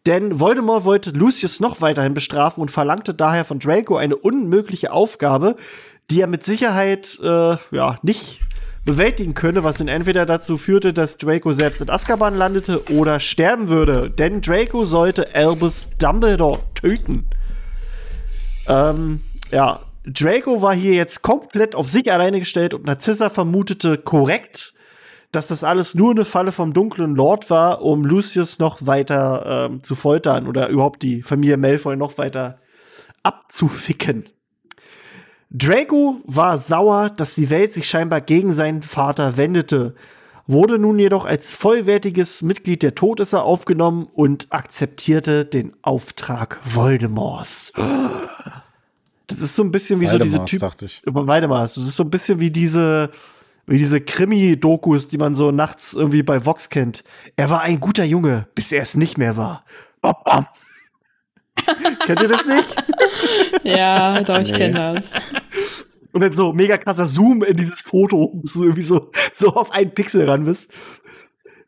Denn 0.05 0.39
Voldemort 0.39 0.85
wollte 0.85 1.09
Lucius 1.09 1.59
noch 1.59 1.81
weiterhin 1.81 2.13
bestrafen 2.13 2.61
und 2.61 2.69
verlangte 2.69 3.15
daher 3.15 3.43
von 3.43 3.57
Draco 3.57 3.97
eine 3.97 4.15
unmögliche 4.15 4.91
Aufgabe, 4.91 5.55
die 6.11 6.21
er 6.21 6.27
mit 6.27 6.45
Sicherheit 6.45 7.19
äh, 7.23 7.57
ja, 7.71 7.97
nicht 8.03 8.41
bewältigen 8.85 9.33
könne, 9.33 9.63
was 9.63 9.79
ihn 9.79 9.87
entweder 9.87 10.27
dazu 10.27 10.57
führte, 10.57 10.93
dass 10.93 11.17
Draco 11.17 11.53
selbst 11.53 11.81
in 11.81 11.89
Azkaban 11.89 12.37
landete 12.37 12.83
oder 12.91 13.19
sterben 13.19 13.67
würde. 13.67 14.11
Denn 14.11 14.41
Draco 14.41 14.85
sollte 14.85 15.33
Albus 15.33 15.89
Dumbledore 15.97 16.59
töten. 16.75 17.25
Ähm, 18.67 19.21
ja, 19.51 19.79
Draco 20.05 20.61
war 20.61 20.75
hier 20.75 20.93
jetzt 20.93 21.21
komplett 21.21 21.73
auf 21.75 21.89
sich 21.89 22.11
alleine 22.11 22.39
gestellt 22.39 22.73
und 22.73 22.85
Narcissa 22.85 23.29
vermutete 23.29 23.97
korrekt, 23.97 24.73
dass 25.31 25.47
das 25.47 25.63
alles 25.63 25.95
nur 25.95 26.11
eine 26.11 26.25
Falle 26.25 26.51
vom 26.51 26.73
dunklen 26.73 27.15
Lord 27.15 27.49
war, 27.49 27.81
um 27.81 28.05
Lucius 28.05 28.59
noch 28.59 28.85
weiter 28.85 29.67
ähm, 29.69 29.83
zu 29.83 29.95
foltern 29.95 30.47
oder 30.47 30.69
überhaupt 30.69 31.01
die 31.01 31.23
Familie 31.23 31.57
Malfoy 31.57 31.97
noch 31.97 32.17
weiter 32.17 32.59
abzuficken. 33.23 34.25
Draco 35.49 36.21
war 36.25 36.57
sauer, 36.57 37.09
dass 37.09 37.35
die 37.35 37.49
Welt 37.49 37.73
sich 37.73 37.89
scheinbar 37.89 38.21
gegen 38.21 38.53
seinen 38.53 38.81
Vater 38.81 39.37
wendete, 39.37 39.95
wurde 40.47 40.77
nun 40.77 40.99
jedoch 40.99 41.25
als 41.25 41.53
vollwertiges 41.53 42.43
Mitglied 42.43 42.83
der 42.83 42.93
Todesser 42.93 43.43
aufgenommen 43.43 44.07
und 44.13 44.47
akzeptierte 44.51 45.45
den 45.45 45.75
Auftrag 45.81 46.59
Voldemorts. 46.63 47.73
Das 49.27 49.41
ist 49.41 49.55
so 49.55 49.63
ein 49.63 49.71
bisschen 49.71 50.01
wie 50.01 50.07
so 50.07 50.19
diese 50.19 50.43
Typ 50.45 50.59
dachte 50.59 50.85
ich. 50.85 51.01
Weidemars. 51.05 51.75
Das 51.75 51.87
ist 51.87 51.95
so 51.95 52.03
ein 52.03 52.09
bisschen 52.09 52.39
wie 52.39 52.51
diese, 52.51 53.09
wie 53.65 53.77
diese 53.77 54.01
Krimi-Dokus, 54.01 55.07
die 55.07 55.17
man 55.17 55.35
so 55.35 55.51
nachts 55.51 55.93
irgendwie 55.93 56.23
bei 56.23 56.45
Vox 56.45 56.69
kennt. 56.69 57.03
Er 57.35 57.49
war 57.49 57.61
ein 57.61 57.79
guter 57.79 58.03
Junge, 58.03 58.47
bis 58.55 58.71
er 58.71 58.83
es 58.83 58.95
nicht 58.95 59.17
mehr 59.17 59.35
war. 59.37 59.63
Bam, 60.01 60.15
bam. 60.23 60.47
Kennt 62.05 62.21
ihr 62.21 62.27
das 62.27 62.45
nicht? 62.45 62.75
ja, 63.63 64.21
doch, 64.21 64.39
ich 64.39 64.51
Nee. 64.51 64.57
kenne 64.57 64.93
das. 64.95 65.13
Und 66.11 66.21
dann 66.21 66.31
so 66.31 66.53
mega 66.53 66.77
krasser 66.77 67.07
Zoom 67.07 67.43
in 67.43 67.57
dieses 67.57 67.81
Foto, 67.81 68.39
so 68.43 68.63
irgendwie 68.63 68.81
so, 68.81 69.11
so 69.33 69.53
auf 69.55 69.71
einen 69.71 69.93
Pixel 69.93 70.29
ran 70.29 70.45
bist. 70.45 70.71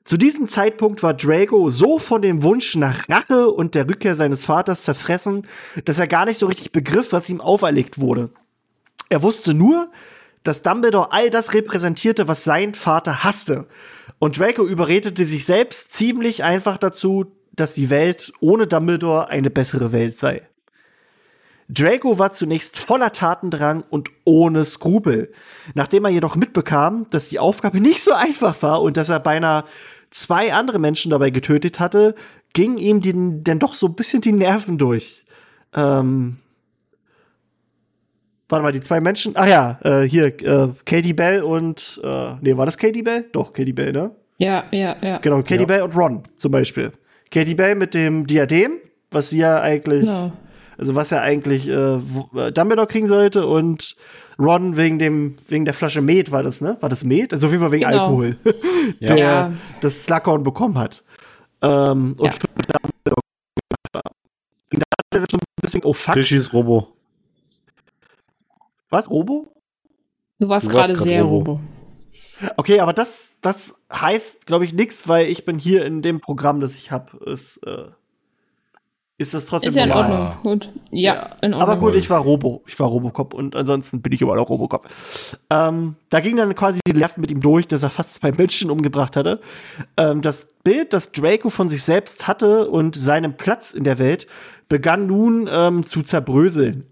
Zu 0.08 0.16
diesem 0.16 0.48
Zeitpunkt 0.48 1.04
war 1.04 1.14
Draco 1.14 1.70
so 1.70 2.00
von 2.00 2.22
dem 2.22 2.42
Wunsch 2.42 2.78
nach 2.78 3.10
Rache 3.10 3.50
und 3.50 3.76
der 3.76 3.90
Rückkehr 3.90 4.16
seines 4.16 4.46
Vaters 4.46 4.84
zerfressen, 4.84 5.46
dass 5.84 6.00
er 6.00 6.08
gar 6.08 6.24
nicht 6.24 6.38
so 6.38 6.46
richtig 6.46 6.72
begriff, 6.72 7.12
was 7.12 7.28
ihm 7.28 7.42
auferlegt 7.42 8.00
wurde. 8.00 8.30
Er 9.10 9.22
wusste 9.22 9.54
nur, 9.54 9.92
dass 10.44 10.62
Dumbledore 10.62 11.12
all 11.12 11.30
das 11.30 11.54
repräsentierte, 11.54 12.30
was 12.30 12.46
sein 12.46 12.74
Vater 12.74 13.26
hasste. 13.26 13.68
Und 14.18 14.40
Draco 14.40 14.66
überredete 14.66 15.26
sich 15.26 15.44
selbst 15.44 15.92
ziemlich 15.92 16.42
einfach 16.42 16.78
dazu, 16.78 17.26
dass 17.52 17.74
die 17.74 17.90
Welt 17.90 18.32
ohne 18.40 18.66
Dumbledore 18.66 19.28
eine 19.28 19.50
bessere 19.50 19.92
Welt 19.92 20.18
sei. 20.18 20.48
Draco 21.70 22.18
war 22.18 22.32
zunächst 22.32 22.80
voller 22.80 23.12
Tatendrang 23.12 23.84
und 23.90 24.10
ohne 24.24 24.64
Skrupel. 24.64 25.34
Nachdem 25.74 26.06
er 26.06 26.12
jedoch 26.12 26.38
mitbekam, 26.38 27.08
dass 27.10 27.28
die 27.28 27.40
Aufgabe 27.40 27.82
nicht 27.82 28.02
so 28.02 28.14
einfach 28.14 28.62
war 28.62 28.82
und 28.82 28.96
dass 28.96 29.10
er 29.10 29.20
beinahe 29.20 29.66
zwei 30.12 30.54
andere 30.54 30.80
Menschen 30.80 31.12
dabei 31.12 31.30
getötet 31.30 31.80
hatte, 31.80 32.16
ging 32.54 32.78
ihm 32.78 33.02
die, 33.02 33.14
denn 33.44 33.60
doch 33.60 33.74
so 33.74 33.88
ein 33.88 33.96
bisschen 33.96 34.22
die 34.22 34.32
Nerven 34.32 34.78
durch. 34.78 35.26
Ähm, 35.74 36.38
warte 38.50 38.64
mal, 38.64 38.72
die 38.72 38.82
zwei 38.82 39.00
Menschen. 39.02 39.34
Ach 39.36 39.48
ja, 39.48 39.80
äh, 39.84 40.04
hier, 40.04 40.28
äh, 40.44 40.70
Katie 40.86 41.14
Bell 41.14 41.44
und, 41.44 42.00
äh, 42.04 42.34
nee, 42.42 42.56
war 42.58 42.66
das 42.66 42.78
Katie 42.78 43.04
Bell? 43.04 43.26
Doch, 43.32 43.54
Katie 43.54 43.74
Bell, 43.74 43.92
ne? 43.92 44.12
Ja, 44.38 44.66
ja, 44.72 44.96
ja. 45.02 45.18
Genau, 45.20 45.42
Katie 45.42 45.60
Ja. 45.62 45.66
Bell 45.66 45.82
und 45.82 45.96
Ron 45.96 46.24
zum 46.38 46.52
Beispiel. 46.52 46.92
Katie 47.32 47.56
Bell 47.56 47.76
mit 47.76 47.94
dem 47.94 48.26
Diadem, 48.28 48.74
was 49.12 49.30
sie 49.32 49.40
ja 49.40 49.62
eigentlich, 49.62 50.02
Genau. 50.06 50.32
also 50.78 50.96
was 50.96 51.10
ja 51.10 51.22
eigentlich 51.22 51.68
äh, 51.68 51.96
äh, 51.96 52.52
Dumbledore 52.54 52.88
kriegen 52.88 53.08
sollte 53.08 53.46
und 53.48 53.96
Ron 54.40 54.78
wegen 54.78 55.00
dem, 55.00 55.36
wegen 55.48 55.66
der 55.66 55.74
Flasche 55.74 56.02
Met 56.02 56.32
war 56.32 56.44
das, 56.44 56.62
ne? 56.62 56.78
War 56.80 56.90
das 56.90 57.04
Met? 57.04 57.34
Also 57.34 57.48
auf 57.48 57.52
jeden 57.54 57.64
Fall 57.64 57.72
wegen 57.72 57.90
Genau. 57.90 58.04
Alkohol, 58.04 58.38
Ja. 59.00 59.08
der 59.08 59.18
Ja. 59.18 59.54
das 59.82 60.06
Slughorn 60.06 60.44
bekommen 60.44 60.78
hat. 60.78 61.04
Ähm, 61.62 62.16
und 62.20 62.26
Ja. 62.26 62.32
für 62.32 62.48
Dumbledore 62.56 63.22
da 63.92 64.00
hat 64.80 64.82
er 65.12 65.20
schon 65.32 65.40
ein 65.40 65.62
bisschen, 65.62 65.84
oh 65.84 65.94
fuck, 65.94 66.14
Krishis 66.14 66.54
Robo. 66.54 66.90
was, 68.90 69.10
Robo? 69.10 69.48
Du 70.40 70.48
warst 70.50 70.68
warst 70.74 70.90
gerade 70.90 70.98
sehr 71.02 71.24
Robo. 71.24 71.54
Robo. 71.54 71.62
Okay, 72.58 72.80
aber 72.80 72.94
das, 72.94 73.38
das 73.42 73.84
heißt, 73.92 74.46
glaube 74.46 74.64
ich, 74.66 74.72
nichts, 74.74 75.08
weil 75.08 75.28
ich 75.28 75.46
bin 75.46 75.58
hier 75.58 75.84
in 75.86 76.04
dem 76.04 76.20
Programm, 76.20 76.60
das 76.60 76.76
ich 76.76 76.92
habe, 76.92 77.18
ist, 77.26 77.58
äh, 77.66 77.86
ist 79.20 79.34
das 79.34 79.48
trotzdem 79.48 79.70
Ist 79.70 79.76
ja 79.76 79.86
in. 79.86 79.92
Ordnung. 79.92 80.34
Gut. 80.44 80.70
Ja, 80.92 81.32
in 81.42 81.54
Ordnung. 81.54 81.62
Aber 81.62 81.78
gut, 81.78 81.96
ich 81.96 82.10
war 82.10 82.20
Robo. 82.20 82.62
Ich 82.68 82.80
war 82.80 82.88
Robocop 82.88 83.34
und 83.34 83.56
ansonsten 83.56 84.02
bin 84.04 84.14
ich 84.14 84.22
überall 84.22 84.38
auch 84.38 84.50
Robocop. 84.50 84.88
Ähm, 85.50 85.96
da 86.10 86.20
ging 86.20 86.36
dann 86.36 86.54
quasi 86.54 86.80
die 86.88 86.94
Nerven 86.94 87.22
mit 87.22 87.32
ihm 87.32 87.42
durch, 87.42 87.68
dass 87.68 87.82
er 87.82 87.90
fast 87.90 88.14
zwei 88.14 88.32
Menschen 88.32 88.70
umgebracht 88.70 89.16
hatte. 89.16 89.42
Ähm, 89.98 90.22
das 90.22 90.54
Bild, 90.64 90.94
das 90.94 91.12
Draco 91.14 91.50
von 91.50 91.68
sich 91.68 91.82
selbst 91.82 92.28
hatte 92.28 92.70
und 92.70 92.96
seinem 92.96 93.38
Platz 93.38 93.74
in 93.74 93.84
der 93.84 93.98
Welt, 93.98 94.28
begann 94.70 95.08
nun 95.08 95.50
ähm, 95.52 95.86
zu 95.86 96.04
zerbröseln. 96.04 96.86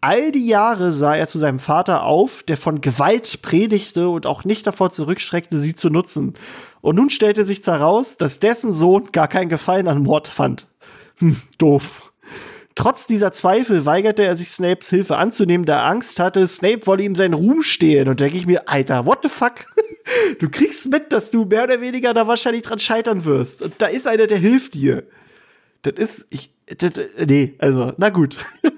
All 0.00 0.30
die 0.30 0.46
Jahre 0.46 0.92
sah 0.92 1.16
er 1.16 1.26
zu 1.26 1.38
seinem 1.38 1.58
Vater 1.58 2.04
auf, 2.04 2.42
der 2.42 2.56
von 2.56 2.80
Gewalt 2.80 3.42
predigte 3.42 4.08
und 4.08 4.24
auch 4.24 4.44
nicht 4.44 4.66
davor 4.66 4.90
zurückschreckte, 4.90 5.58
sie 5.58 5.74
zu 5.74 5.90
nutzen. 5.90 6.34
Und 6.80 6.96
nun 6.96 7.10
stellte 7.10 7.44
sich 7.44 7.66
heraus, 7.66 8.16
dass 8.16 8.38
dessen 8.38 8.72
Sohn 8.72 9.06
gar 9.12 9.28
keinen 9.28 9.48
Gefallen 9.48 9.88
an 9.88 10.02
Mord 10.02 10.28
fand. 10.28 10.68
Hm, 11.18 11.36
doof. 11.58 12.12
Trotz 12.74 13.06
dieser 13.06 13.32
Zweifel 13.32 13.86
weigerte 13.86 14.22
er 14.22 14.36
sich 14.36 14.50
Snapes 14.50 14.90
Hilfe 14.90 15.16
anzunehmen, 15.16 15.64
da 15.64 15.78
er 15.78 15.86
Angst 15.86 16.20
hatte, 16.20 16.46
Snape 16.46 16.86
wolle 16.86 17.04
ihm 17.04 17.14
seinen 17.14 17.32
Ruhm 17.32 17.62
stehlen. 17.62 18.08
Und 18.08 18.20
denke 18.20 18.36
ich 18.36 18.46
mir, 18.46 18.68
Alter, 18.68 19.06
what 19.06 19.20
the 19.22 19.28
fuck? 19.28 19.66
Du 20.38 20.48
kriegst 20.48 20.88
mit, 20.88 21.12
dass 21.12 21.32
du 21.32 21.46
mehr 21.46 21.64
oder 21.64 21.80
weniger 21.80 22.14
da 22.14 22.28
wahrscheinlich 22.28 22.62
dran 22.62 22.78
scheitern 22.78 23.24
wirst. 23.24 23.60
Und 23.62 23.74
da 23.78 23.86
ist 23.86 24.06
einer, 24.06 24.28
der 24.28 24.38
hilft 24.38 24.74
dir. 24.74 25.02
Das 25.82 25.94
ist, 25.94 26.26
ich, 26.30 26.52
das, 26.78 26.92
nee, 27.26 27.54
also, 27.58 27.92
na 27.96 28.10
gut. 28.10 28.36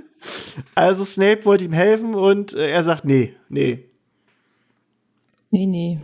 Also 0.74 1.05
Snape 1.05 1.44
wollte 1.44 1.65
ihm 1.65 1.73
helfen 1.73 2.15
und 2.15 2.52
äh, 2.52 2.70
er 2.70 2.82
sagt, 2.82 3.05
nee, 3.05 3.35
nee. 3.48 3.85
Nee, 5.51 5.66
nee. 5.66 6.01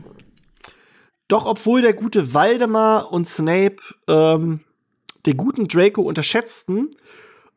Doch 1.29 1.47
obwohl 1.47 1.83
der 1.83 1.95
gute 1.95 2.35
Waldemar 2.35 3.13
und 3.13 3.29
Snape 3.29 3.77
ähm, 4.09 4.61
den 5.27 5.37
guten 5.37 5.69
Draco 5.69 6.03
unterschätzten 6.03 6.97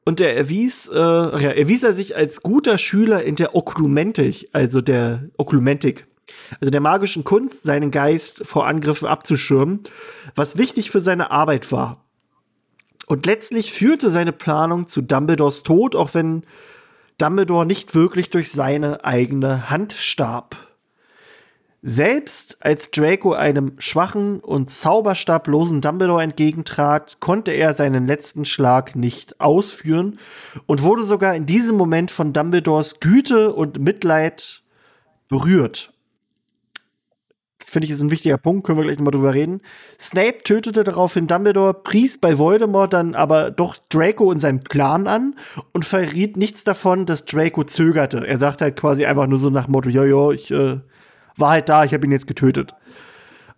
und 0.05 0.19
er 0.21 0.35
erwies, 0.35 0.87
äh, 0.87 0.95
ja, 0.95 1.51
erwies 1.51 1.83
er 1.83 1.93
sich 1.93 2.15
als 2.15 2.41
guter 2.41 2.77
Schüler 2.77 3.23
in 3.23 3.35
der 3.35 3.55
Oklumentik, 3.55 4.49
also 4.53 4.81
der 4.81 5.29
Oklumentik, 5.37 6.07
also 6.61 6.71
der 6.71 6.81
magischen 6.81 7.23
Kunst, 7.23 7.63
seinen 7.63 7.91
Geist 7.91 8.45
vor 8.45 8.67
Angriffen 8.67 9.07
abzuschirmen, 9.07 9.83
was 10.35 10.57
wichtig 10.57 10.91
für 10.91 11.01
seine 11.01 11.31
Arbeit 11.31 11.71
war. 11.71 12.05
Und 13.05 13.25
letztlich 13.25 13.71
führte 13.71 14.09
seine 14.09 14.33
Planung 14.33 14.87
zu 14.87 15.01
Dumbledores 15.01 15.63
Tod, 15.63 15.95
auch 15.95 16.13
wenn 16.13 16.43
Dumbledore 17.17 17.65
nicht 17.65 17.95
wirklich 17.95 18.29
durch 18.29 18.51
seine 18.51 19.03
eigene 19.05 19.69
Hand 19.69 19.93
starb. 19.93 20.66
Selbst 21.83 22.57
als 22.59 22.89
Draco 22.89 23.33
einem 23.33 23.73
schwachen 23.77 24.39
und 24.39 24.71
zauberstablosen 24.71 25.79
Dumbledore 25.79 26.23
entgegentrat, 26.23 27.19
konnte 27.19 27.51
er 27.51 27.73
seinen 27.73 28.07
letzten 28.07 28.45
Schlag 28.45 28.95
nicht 28.95 29.39
ausführen 29.39 30.17
und 30.65 30.81
wurde 30.81 31.03
sogar 31.03 31.35
in 31.35 31.45
diesem 31.45 31.77
Moment 31.77 32.09
von 32.09 32.33
Dumbledores 32.33 32.99
Güte 32.99 33.53
und 33.53 33.79
Mitleid 33.79 34.63
berührt. 35.29 35.93
Das 37.59 37.69
finde 37.69 37.85
ich 37.85 37.91
ist 37.91 38.01
ein 38.01 38.11
wichtiger 38.11 38.37
Punkt, 38.37 38.65
können 38.65 38.79
wir 38.79 38.85
gleich 38.85 38.97
nochmal 38.97 39.11
drüber 39.11 39.33
reden. 39.33 39.61
Snape 39.99 40.41
tötete 40.43 40.83
daraufhin 40.83 41.27
Dumbledore, 41.27 41.75
pries 41.75 42.17
bei 42.17 42.39
Voldemort 42.39 42.93
dann 42.93 43.13
aber 43.13 43.51
doch 43.51 43.77
Draco 43.89 44.25
und 44.25 44.39
seinen 44.39 44.63
Plan 44.63 45.05
an 45.05 45.35
und 45.73 45.85
verriet 45.85 46.37
nichts 46.37 46.63
davon, 46.63 47.05
dass 47.05 47.25
Draco 47.25 47.63
zögerte. 47.65 48.25
Er 48.25 48.37
sagt 48.37 48.61
halt 48.61 48.77
quasi 48.77 49.05
einfach 49.05 49.27
nur 49.27 49.37
so 49.37 49.49
nach 49.51 49.67
Motto, 49.67 49.89
ja, 49.89 50.31
ich 50.31 50.49
äh, 50.49 50.79
war 51.39 51.51
halt 51.51 51.69
da, 51.69 51.83
ich 51.83 51.93
habe 51.93 52.05
ihn 52.05 52.11
jetzt 52.11 52.27
getötet. 52.27 52.75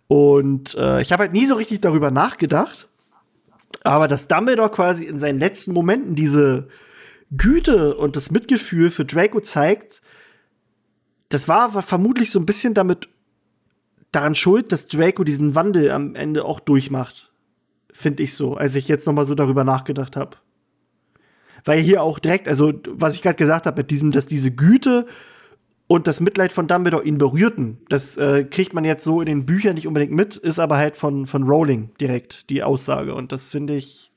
Und 0.08 0.74
äh, 0.74 1.00
ich 1.00 1.12
habe 1.12 1.22
halt 1.22 1.32
nie 1.32 1.46
so 1.46 1.54
richtig 1.54 1.80
darüber 1.80 2.10
nachgedacht, 2.10 2.88
aber 3.84 4.08
dass 4.08 4.28
Dumbledore 4.28 4.70
quasi 4.70 5.04
in 5.04 5.18
seinen 5.18 5.38
letzten 5.38 5.72
Momenten 5.72 6.14
diese 6.14 6.68
Güte 7.30 7.96
und 7.96 8.16
das 8.16 8.30
Mitgefühl 8.30 8.90
für 8.90 9.04
Draco 9.04 9.40
zeigt, 9.40 10.02
das 11.28 11.46
war, 11.46 11.74
war 11.74 11.82
vermutlich 11.82 12.30
so 12.30 12.40
ein 12.40 12.46
bisschen 12.46 12.74
damit 12.74 13.08
daran 14.12 14.34
schuld, 14.34 14.72
dass 14.72 14.88
Draco 14.88 15.24
diesen 15.24 15.54
Wandel 15.54 15.90
am 15.92 16.14
Ende 16.16 16.44
auch 16.44 16.60
durchmacht. 16.60 17.32
Finde 17.92 18.22
ich 18.22 18.34
so, 18.34 18.56
als 18.56 18.74
ich 18.74 18.88
jetzt 18.88 19.06
noch 19.06 19.12
mal 19.12 19.26
so 19.26 19.34
darüber 19.34 19.62
nachgedacht 19.62 20.16
habe. 20.16 20.36
Weil 21.64 21.80
hier 21.80 22.02
auch 22.02 22.18
direkt, 22.18 22.48
also 22.48 22.72
was 22.88 23.14
ich 23.14 23.22
gerade 23.22 23.36
gesagt 23.36 23.66
habe, 23.66 23.82
mit 23.82 23.90
diesem, 23.90 24.10
dass 24.10 24.26
diese 24.26 24.50
Güte 24.50 25.06
und 25.90 26.06
das 26.06 26.20
Mitleid 26.20 26.52
von 26.52 26.68
Dumbledore 26.68 27.02
ihn 27.02 27.18
berührten, 27.18 27.78
das 27.88 28.16
äh, 28.16 28.44
kriegt 28.44 28.74
man 28.74 28.84
jetzt 28.84 29.02
so 29.02 29.20
in 29.20 29.26
den 29.26 29.44
Büchern 29.44 29.74
nicht 29.74 29.88
unbedingt 29.88 30.12
mit, 30.12 30.36
ist 30.36 30.60
aber 30.60 30.76
halt 30.76 30.96
von, 30.96 31.26
von 31.26 31.42
Rowling 31.42 31.90
direkt 32.00 32.48
die 32.48 32.62
Aussage. 32.62 33.12
Und 33.12 33.32
das 33.32 33.48
finde 33.48 33.74
ich, 33.74 34.12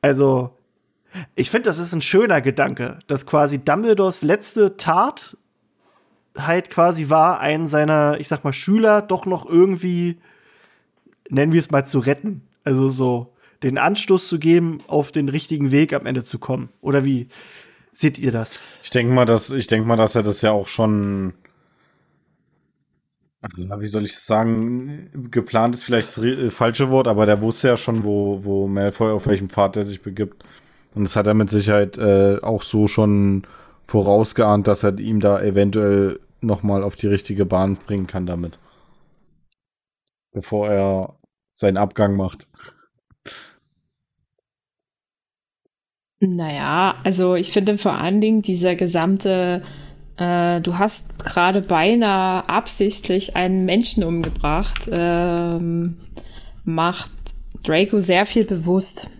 also, 0.00 0.56
ich 1.34 1.50
finde, 1.50 1.68
das 1.68 1.78
ist 1.78 1.92
ein 1.92 2.00
schöner 2.00 2.40
Gedanke, 2.40 3.00
dass 3.06 3.26
quasi 3.26 3.58
Dumbledores 3.58 4.22
letzte 4.22 4.78
Tat 4.78 5.36
halt 6.38 6.70
quasi 6.70 7.10
war, 7.10 7.40
einen 7.40 7.66
seiner, 7.66 8.18
ich 8.18 8.28
sag 8.28 8.44
mal, 8.44 8.54
Schüler 8.54 9.02
doch 9.02 9.26
noch 9.26 9.44
irgendwie, 9.44 10.16
nennen 11.28 11.52
wir 11.52 11.60
es 11.60 11.70
mal, 11.70 11.84
zu 11.84 11.98
retten. 11.98 12.40
Also 12.64 12.88
so 12.88 13.34
den 13.62 13.76
Anstoß 13.76 14.26
zu 14.26 14.38
geben, 14.38 14.78
auf 14.86 15.12
den 15.12 15.28
richtigen 15.28 15.70
Weg 15.70 15.92
am 15.92 16.06
Ende 16.06 16.24
zu 16.24 16.38
kommen. 16.38 16.70
Oder 16.80 17.04
wie 17.04 17.28
seht 17.94 18.18
ihr 18.18 18.32
das? 18.32 18.60
Ich 18.82 18.90
denke 18.90 19.12
mal, 19.12 19.24
dass, 19.24 19.50
ich 19.50 19.66
denke 19.66 19.86
mal, 19.86 19.96
dass 19.96 20.14
er 20.14 20.22
das 20.22 20.42
ja 20.42 20.52
auch 20.52 20.66
schon, 20.66 21.34
wie 23.56 23.86
soll 23.86 24.04
ich 24.04 24.12
das 24.12 24.26
sagen, 24.26 25.28
geplant 25.30 25.74
ist 25.74 25.84
vielleicht 25.84 26.08
das 26.08 26.24
äh, 26.24 26.50
falsche 26.50 26.90
Wort, 26.90 27.08
aber 27.08 27.26
der 27.26 27.40
wusste 27.40 27.68
ja 27.68 27.76
schon, 27.76 28.04
wo, 28.04 28.44
wo 28.44 28.68
Malfoy 28.68 29.12
auf 29.12 29.26
welchem 29.26 29.48
Pfad 29.48 29.76
er 29.76 29.84
sich 29.84 30.02
begibt. 30.02 30.44
Und 30.94 31.04
das 31.04 31.16
hat 31.16 31.26
er 31.26 31.34
mit 31.34 31.50
Sicherheit 31.50 31.98
äh, 31.98 32.38
auch 32.40 32.62
so 32.62 32.88
schon 32.88 33.46
vorausgeahnt, 33.86 34.66
dass 34.66 34.82
er 34.82 34.98
ihm 34.98 35.20
da 35.20 35.42
eventuell 35.42 36.20
nochmal 36.40 36.82
auf 36.82 36.94
die 36.94 37.08
richtige 37.08 37.44
Bahn 37.44 37.76
bringen 37.76 38.06
kann 38.06 38.26
damit. 38.26 38.58
Bevor 40.32 40.68
er 40.68 41.18
seinen 41.52 41.76
Abgang 41.76 42.16
macht. 42.16 42.48
Naja, 46.26 46.96
also 47.04 47.34
ich 47.34 47.50
finde 47.50 47.76
vor 47.76 47.94
allen 47.94 48.20
Dingen 48.20 48.42
dieser 48.42 48.74
gesamte, 48.76 49.62
äh, 50.16 50.60
du 50.60 50.78
hast 50.78 51.18
gerade 51.18 51.60
beinahe 51.60 52.48
absichtlich 52.48 53.36
einen 53.36 53.64
Menschen 53.64 54.04
umgebracht, 54.04 54.88
ähm, 54.90 55.98
macht 56.64 57.10
Draco 57.62 58.00
sehr 58.00 58.24
viel 58.26 58.44
bewusst 58.44 59.10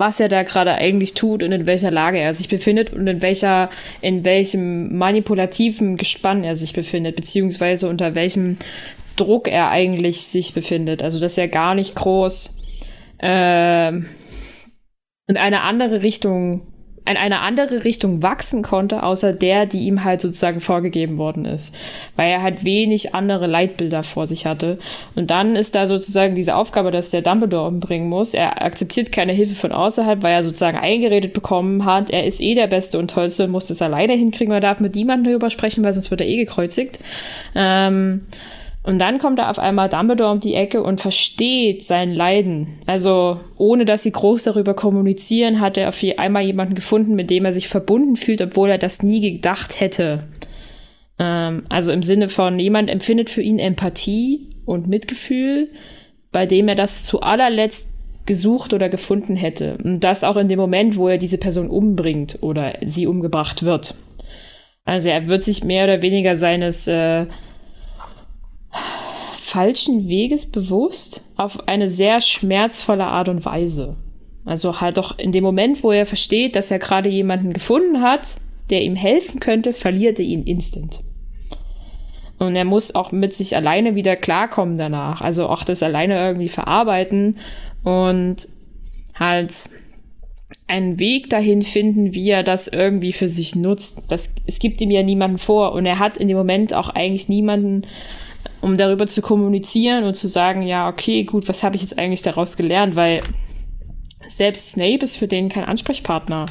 was 0.00 0.18
er 0.18 0.30
da 0.30 0.42
gerade 0.44 0.72
eigentlich 0.72 1.12
tut 1.12 1.42
und 1.42 1.52
in 1.52 1.66
welcher 1.66 1.90
Lage 1.90 2.18
er 2.18 2.32
sich 2.32 2.48
befindet 2.48 2.90
und 2.90 3.06
in 3.06 3.20
welcher, 3.20 3.68
in 4.00 4.24
welchem 4.24 4.96
manipulativen 4.96 5.98
Gespann 5.98 6.42
er 6.42 6.56
sich 6.56 6.72
befindet, 6.72 7.16
beziehungsweise 7.16 7.86
unter 7.86 8.14
welchem 8.14 8.56
Druck 9.16 9.46
er 9.46 9.68
eigentlich 9.68 10.22
sich 10.22 10.54
befindet. 10.54 11.02
Also, 11.02 11.20
dass 11.20 11.36
er 11.36 11.48
gar 11.48 11.74
nicht 11.74 11.94
groß 11.94 12.58
äh, 13.18 13.92
in 15.30 15.36
eine 15.36 15.62
andere 15.62 16.02
Richtung 16.02 16.62
in 17.06 17.16
eine 17.16 17.40
andere 17.40 17.82
Richtung 17.84 18.22
wachsen 18.22 18.62
konnte, 18.62 19.02
außer 19.02 19.32
der, 19.32 19.66
die 19.66 19.80
ihm 19.80 20.04
halt 20.04 20.20
sozusagen 20.20 20.60
vorgegeben 20.60 21.18
worden 21.18 21.44
ist. 21.44 21.74
Weil 22.14 22.30
er 22.30 22.42
halt 22.42 22.64
wenig 22.64 23.14
andere 23.14 23.46
Leitbilder 23.46 24.02
vor 24.02 24.26
sich 24.26 24.46
hatte. 24.46 24.78
Und 25.16 25.30
dann 25.30 25.56
ist 25.56 25.74
da 25.74 25.86
sozusagen 25.86 26.34
diese 26.34 26.54
Aufgabe, 26.54 26.90
dass 26.90 27.10
der 27.10 27.22
Dumbledore 27.22 27.68
umbringen 27.68 28.08
muss. 28.08 28.34
Er 28.34 28.62
akzeptiert 28.62 29.12
keine 29.12 29.32
Hilfe 29.32 29.54
von 29.54 29.72
außerhalb, 29.72 30.22
weil 30.22 30.34
er 30.34 30.44
sozusagen 30.44 30.78
eingeredet 30.78 31.32
bekommen 31.32 31.84
hat, 31.84 32.10
er 32.10 32.26
ist 32.26 32.40
eh 32.40 32.54
der 32.54 32.66
Beste 32.66 32.98
und 32.98 33.10
Tollste 33.10 33.44
und 33.44 33.50
muss 33.50 33.66
das 33.66 33.82
alleine 33.82 34.12
hinkriegen, 34.12 34.52
er 34.52 34.60
darf 34.60 34.78
mit 34.78 34.94
niemandem 34.94 35.32
darüber 35.32 35.50
sprechen, 35.50 35.82
weil 35.82 35.92
sonst 35.92 36.10
wird 36.10 36.20
er 36.20 36.28
eh 36.28 36.36
gekreuzigt. 36.36 37.00
Ähm, 37.54 38.26
und 38.82 38.98
dann 38.98 39.18
kommt 39.18 39.38
da 39.38 39.50
auf 39.50 39.58
einmal 39.58 39.90
Dumbledore 39.90 40.32
um 40.32 40.40
die 40.40 40.54
Ecke 40.54 40.82
und 40.82 41.00
versteht 41.00 41.82
sein 41.82 42.14
Leiden. 42.14 42.78
Also 42.86 43.40
ohne 43.58 43.84
dass 43.84 44.02
sie 44.02 44.12
groß 44.12 44.44
darüber 44.44 44.72
kommunizieren, 44.72 45.60
hat 45.60 45.76
er 45.76 45.88
auf 45.88 46.02
einmal 46.16 46.44
jemanden 46.44 46.74
gefunden, 46.74 47.14
mit 47.14 47.28
dem 47.28 47.44
er 47.44 47.52
sich 47.52 47.68
verbunden 47.68 48.16
fühlt, 48.16 48.40
obwohl 48.40 48.70
er 48.70 48.78
das 48.78 49.02
nie 49.02 49.20
gedacht 49.20 49.80
hätte. 49.80 50.24
Ähm, 51.18 51.64
also 51.68 51.92
im 51.92 52.02
Sinne 52.02 52.28
von, 52.28 52.58
jemand 52.58 52.88
empfindet 52.88 53.28
für 53.28 53.42
ihn 53.42 53.58
Empathie 53.58 54.48
und 54.64 54.88
Mitgefühl, 54.88 55.68
bei 56.32 56.46
dem 56.46 56.66
er 56.66 56.74
das 56.74 57.04
zu 57.04 57.20
allerletzt 57.20 57.90
gesucht 58.24 58.72
oder 58.72 58.88
gefunden 58.88 59.36
hätte. 59.36 59.76
Und 59.82 60.04
das 60.04 60.24
auch 60.24 60.36
in 60.36 60.48
dem 60.48 60.58
Moment, 60.58 60.96
wo 60.96 61.08
er 61.08 61.18
diese 61.18 61.38
Person 61.38 61.68
umbringt 61.68 62.38
oder 62.40 62.78
sie 62.86 63.06
umgebracht 63.06 63.64
wird. 63.64 63.94
Also 64.84 65.10
er 65.10 65.28
wird 65.28 65.42
sich 65.42 65.64
mehr 65.64 65.84
oder 65.84 66.00
weniger 66.00 66.34
seines 66.34 66.88
äh, 66.88 67.26
falschen 69.50 70.08
Weges 70.08 70.50
bewusst 70.50 71.24
auf 71.36 71.68
eine 71.68 71.88
sehr 71.88 72.20
schmerzvolle 72.20 73.04
Art 73.04 73.28
und 73.28 73.44
Weise. 73.44 73.96
Also 74.44 74.80
halt 74.80 74.96
doch 74.96 75.18
in 75.18 75.32
dem 75.32 75.42
Moment, 75.42 75.82
wo 75.82 75.90
er 75.90 76.06
versteht, 76.06 76.56
dass 76.56 76.70
er 76.70 76.78
gerade 76.78 77.08
jemanden 77.08 77.52
gefunden 77.52 78.00
hat, 78.00 78.36
der 78.70 78.82
ihm 78.82 78.94
helfen 78.94 79.40
könnte, 79.40 79.72
verliert 79.72 80.18
er 80.18 80.24
ihn 80.24 80.44
instant. 80.44 81.00
Und 82.38 82.56
er 82.56 82.64
muss 82.64 82.94
auch 82.94 83.12
mit 83.12 83.34
sich 83.34 83.56
alleine 83.56 83.94
wieder 83.94 84.16
klarkommen 84.16 84.78
danach. 84.78 85.20
Also 85.20 85.48
auch 85.48 85.64
das 85.64 85.82
alleine 85.82 86.16
irgendwie 86.16 86.48
verarbeiten 86.48 87.38
und 87.82 88.36
halt 89.14 89.52
einen 90.68 90.98
Weg 91.00 91.28
dahin 91.28 91.62
finden, 91.62 92.14
wie 92.14 92.30
er 92.30 92.44
das 92.44 92.68
irgendwie 92.68 93.12
für 93.12 93.28
sich 93.28 93.56
nutzt. 93.56 94.04
Das, 94.08 94.34
es 94.46 94.60
gibt 94.60 94.80
ihm 94.80 94.90
ja 94.90 95.02
niemanden 95.02 95.38
vor 95.38 95.72
und 95.72 95.84
er 95.84 95.98
hat 95.98 96.16
in 96.16 96.28
dem 96.28 96.36
Moment 96.36 96.72
auch 96.72 96.88
eigentlich 96.88 97.28
niemanden, 97.28 97.82
um 98.60 98.76
darüber 98.76 99.06
zu 99.06 99.22
kommunizieren 99.22 100.04
und 100.04 100.16
zu 100.16 100.28
sagen, 100.28 100.62
ja, 100.62 100.88
okay, 100.88 101.24
gut, 101.24 101.48
was 101.48 101.62
habe 101.62 101.76
ich 101.76 101.82
jetzt 101.82 101.98
eigentlich 101.98 102.22
daraus 102.22 102.56
gelernt, 102.56 102.96
weil 102.96 103.22
selbst 104.28 104.72
Snape 104.72 105.04
ist 105.04 105.16
für 105.16 105.28
den 105.28 105.48
kein 105.48 105.64
Ansprechpartner. 105.64 106.46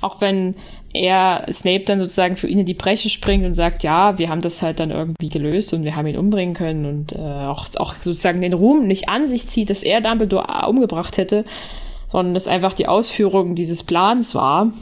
Auch 0.00 0.20
wenn 0.20 0.54
er 0.92 1.46
Snape 1.52 1.84
dann 1.84 1.98
sozusagen 1.98 2.36
für 2.36 2.48
ihn 2.48 2.58
in 2.58 2.66
die 2.66 2.74
Bresche 2.74 3.10
springt 3.10 3.44
und 3.44 3.54
sagt, 3.54 3.82
ja, 3.82 4.18
wir 4.18 4.28
haben 4.28 4.40
das 4.40 4.62
halt 4.62 4.80
dann 4.80 4.90
irgendwie 4.90 5.28
gelöst 5.28 5.72
und 5.72 5.84
wir 5.84 5.94
haben 5.94 6.06
ihn 6.06 6.16
umbringen 6.16 6.54
können 6.54 6.84
und 6.84 7.12
äh, 7.12 7.18
auch, 7.18 7.66
auch 7.76 7.94
sozusagen 7.94 8.40
den 8.40 8.54
Ruhm 8.54 8.86
nicht 8.86 9.08
an 9.08 9.28
sich 9.28 9.46
zieht, 9.46 9.70
dass 9.70 9.82
er 9.82 10.00
Dumbledore 10.00 10.66
umgebracht 10.68 11.16
hätte, 11.16 11.44
sondern 12.08 12.34
dass 12.34 12.48
einfach 12.48 12.74
die 12.74 12.88
Ausführung 12.88 13.54
dieses 13.54 13.84
Plans 13.84 14.34
war, 14.34 14.72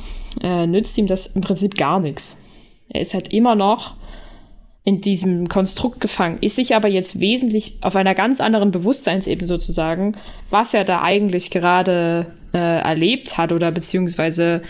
äh, 0.42 0.66
nützt 0.66 0.96
ihm 0.96 1.06
das 1.06 1.26
im 1.26 1.42
Prinzip 1.42 1.76
gar 1.76 2.00
nichts. 2.00 2.42
Er 2.88 3.02
ist 3.02 3.12
halt 3.12 3.32
immer 3.34 3.54
noch 3.54 3.97
in 4.88 5.02
diesem 5.02 5.48
Konstrukt 5.48 6.00
gefangen, 6.00 6.38
ist 6.40 6.56
sich 6.56 6.74
aber 6.74 6.88
jetzt 6.88 7.20
wesentlich 7.20 7.76
auf 7.82 7.94
einer 7.94 8.14
ganz 8.14 8.40
anderen 8.40 8.70
Bewusstseinsebene 8.70 9.46
sozusagen, 9.46 10.16
was 10.48 10.72
er 10.72 10.84
da 10.84 11.02
eigentlich 11.02 11.50
gerade 11.50 12.34
äh, 12.54 12.56
erlebt 12.56 13.36
hat 13.36 13.52
oder 13.52 13.70
beziehungsweise 13.70 14.62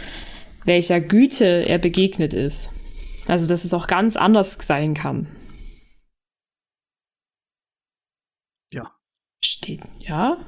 welcher 0.64 1.00
Güte 1.00 1.64
er 1.68 1.78
begegnet 1.78 2.34
ist. 2.34 2.70
Also, 3.28 3.46
dass 3.46 3.64
es 3.64 3.72
auch 3.72 3.86
ganz 3.86 4.16
anders 4.16 4.54
sein 4.54 4.94
kann. 4.94 5.28
Ja. 8.72 8.90
Steht, 9.44 9.82
ja? 10.00 10.38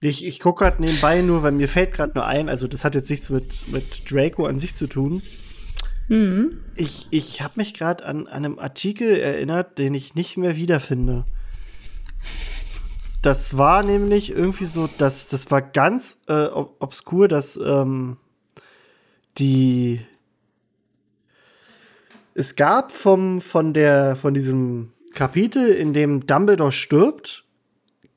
Ich, 0.00 0.24
ich 0.24 0.40
gucke 0.40 0.64
gerade 0.64 0.80
nebenbei 0.80 1.20
nur, 1.20 1.42
weil 1.42 1.52
mir 1.52 1.68
fällt 1.68 1.92
gerade 1.92 2.14
nur 2.14 2.24
ein, 2.24 2.48
also 2.48 2.66
das 2.66 2.82
hat 2.82 2.94
jetzt 2.94 3.10
nichts 3.10 3.28
mit, 3.28 3.68
mit 3.68 4.10
Draco 4.10 4.46
an 4.46 4.58
sich 4.58 4.74
zu 4.74 4.86
tun. 4.86 5.20
Mhm. 6.08 6.50
Ich, 6.74 7.08
ich 7.10 7.42
habe 7.42 7.54
mich 7.56 7.74
gerade 7.74 8.04
an, 8.04 8.26
an 8.26 8.44
einem 8.44 8.58
Artikel 8.58 9.18
erinnert, 9.18 9.78
den 9.78 9.94
ich 9.94 10.14
nicht 10.14 10.36
mehr 10.36 10.56
wiederfinde. 10.56 11.24
Das 13.22 13.56
war 13.56 13.82
nämlich 13.82 14.30
irgendwie 14.30 14.66
so, 14.66 14.88
dass 14.98 15.26
das 15.26 15.50
war 15.50 15.60
ganz 15.60 16.18
äh, 16.28 16.44
obskur, 16.44 17.26
dass 17.26 17.56
ähm, 17.56 18.18
die 19.38 20.00
es 22.34 22.54
gab 22.54 22.92
vom 22.92 23.40
von 23.40 23.74
der 23.74 24.14
von 24.14 24.32
diesem 24.32 24.92
Kapitel, 25.14 25.70
in 25.70 25.92
dem 25.92 26.26
Dumbledore 26.26 26.70
stirbt, 26.70 27.44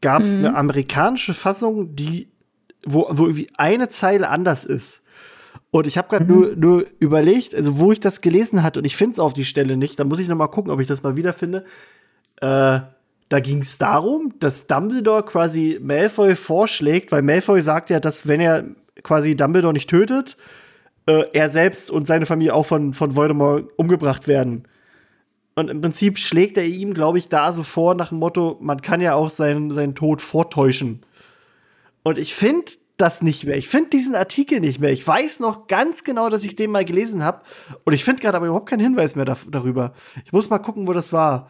gab 0.02 0.22
es 0.22 0.38
mhm. 0.38 0.46
eine 0.46 0.56
amerikanische 0.56 1.34
Fassung, 1.34 1.96
die 1.96 2.30
wo, 2.86 3.08
wo 3.10 3.24
irgendwie 3.24 3.50
eine 3.58 3.90
Zeile 3.90 4.30
anders 4.30 4.64
ist. 4.64 5.02
Und 5.72 5.86
ich 5.86 5.98
habe 5.98 6.10
gerade 6.10 6.26
mhm. 6.26 6.32
nur, 6.32 6.56
nur 6.56 6.86
überlegt, 7.00 7.54
also 7.54 7.78
wo 7.78 7.92
ich 7.92 8.00
das 8.00 8.22
gelesen 8.22 8.64
hatte, 8.64 8.80
und 8.80 8.86
ich 8.86 8.96
finde 8.96 9.14
es 9.14 9.20
auf 9.20 9.34
die 9.34 9.46
Stelle 9.46 9.78
nicht, 9.78 10.00
da 10.00 10.04
muss 10.04 10.20
ich 10.20 10.28
noch 10.28 10.36
mal 10.36 10.48
gucken, 10.48 10.72
ob 10.72 10.80
ich 10.80 10.88
das 10.88 11.04
mal 11.04 11.16
wiederfinde. 11.16 11.64
Äh, 12.42 12.80
da 13.30 13.40
ging 13.42 13.60
es 13.60 13.78
darum, 13.78 14.34
dass 14.40 14.66
Dumbledore 14.66 15.24
quasi 15.24 15.80
Malfoy 15.82 16.36
vorschlägt, 16.36 17.12
weil 17.12 17.22
Malfoy 17.22 17.62
sagt 17.62 17.92
ja, 17.92 18.00
dass 18.00 18.28
wenn 18.28 18.42
er 18.42 18.66
quasi 19.04 19.36
Dumbledore 19.36 19.74
nicht 19.74 19.90
tötet, 19.90 20.36
äh, 21.06 21.26
er 21.34 21.50
selbst 21.50 21.92
und 21.92 22.08
seine 22.08 22.26
Familie 22.26 22.56
auch 22.56 22.66
von, 22.66 22.94
von 22.94 23.16
Voldemort 23.16 23.70
umgebracht 23.78 24.28
werden. 24.28 24.64
Und 25.56 25.70
im 25.70 25.82
Prinzip 25.82 26.18
schlägt 26.18 26.58
er 26.58 26.64
ihm, 26.64 26.94
glaube 26.94 27.20
ich, 27.20 27.28
da 27.28 27.54
so 27.54 27.64
vor 27.64 27.94
nach 27.94 28.10
dem 28.10 28.20
Motto, 28.20 28.58
man 28.62 28.82
kann 28.82 29.02
ja 29.02 29.14
auch 29.14 29.30
seinen, 29.30 29.72
seinen 29.72 29.94
Tod 29.94 30.22
vortäuschen. 30.22 31.02
Und 32.02 32.18
ich 32.18 32.34
finde 32.34 32.72
das 33.00 33.22
nicht 33.22 33.46
mehr. 33.46 33.58
Ich 33.58 33.70
finde 33.70 33.90
diesen 33.92 34.16
Artikel 34.16 34.60
nicht 34.60 34.80
mehr. 34.80 34.92
Ich 34.92 35.06
weiß 35.06 35.40
noch 35.40 35.68
ganz 35.68 36.04
genau, 36.04 36.30
dass 36.30 36.44
ich 36.44 36.56
den 36.56 36.72
mal 36.72 36.86
gelesen 36.86 37.24
habe. 37.24 37.42
Und 37.86 37.94
ich 37.94 38.04
finde 38.04 38.22
gerade 38.22 38.38
aber 38.38 38.48
überhaupt 38.48 38.70
keinen 38.70 38.82
Hinweis 38.82 39.16
mehr 39.16 39.26
da 39.26 39.38
darüber. 39.50 39.94
Ich 40.26 40.34
muss 40.34 40.50
mal 40.50 40.60
gucken, 40.60 40.88
wo 40.88 40.94
das 40.94 41.14
war. 41.14 41.50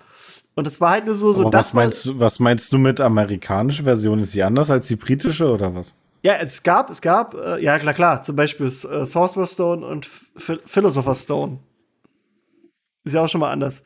Und 0.55 0.67
das 0.67 0.79
war 0.79 0.91
halt 0.91 1.05
nur 1.05 1.15
so, 1.15 1.33
so 1.33 1.43
Aber 1.43 1.53
was 1.53 1.73
meinst 1.73 2.05
du, 2.05 2.19
was 2.19 2.39
meinst 2.39 2.71
du 2.71 2.77
mit 2.77 2.99
amerikanische 2.99 3.83
Version? 3.83 4.19
Ist 4.19 4.31
sie 4.31 4.43
anders 4.43 4.69
als 4.69 4.87
die 4.87 4.95
britische 4.95 5.51
oder 5.51 5.73
was? 5.73 5.95
Ja, 6.21 6.33
es 6.41 6.63
gab, 6.63 6.89
es 6.89 7.01
gab, 7.01 7.33
äh, 7.33 7.63
ja 7.63 7.79
klar, 7.79 7.93
klar, 7.93 8.21
zum 8.23 8.35
Beispiel 8.35 8.67
äh, 8.67 8.69
Sorcerer's 9.05 9.53
Stone 9.53 9.85
und 9.85 10.05
Ph 10.05 10.59
Philosopher's 10.65 11.23
Stone. 11.23 11.59
Ist 13.05 13.13
ja 13.13 13.23
auch 13.23 13.29
schon 13.29 13.39
mal 13.39 13.51
anders. 13.51 13.81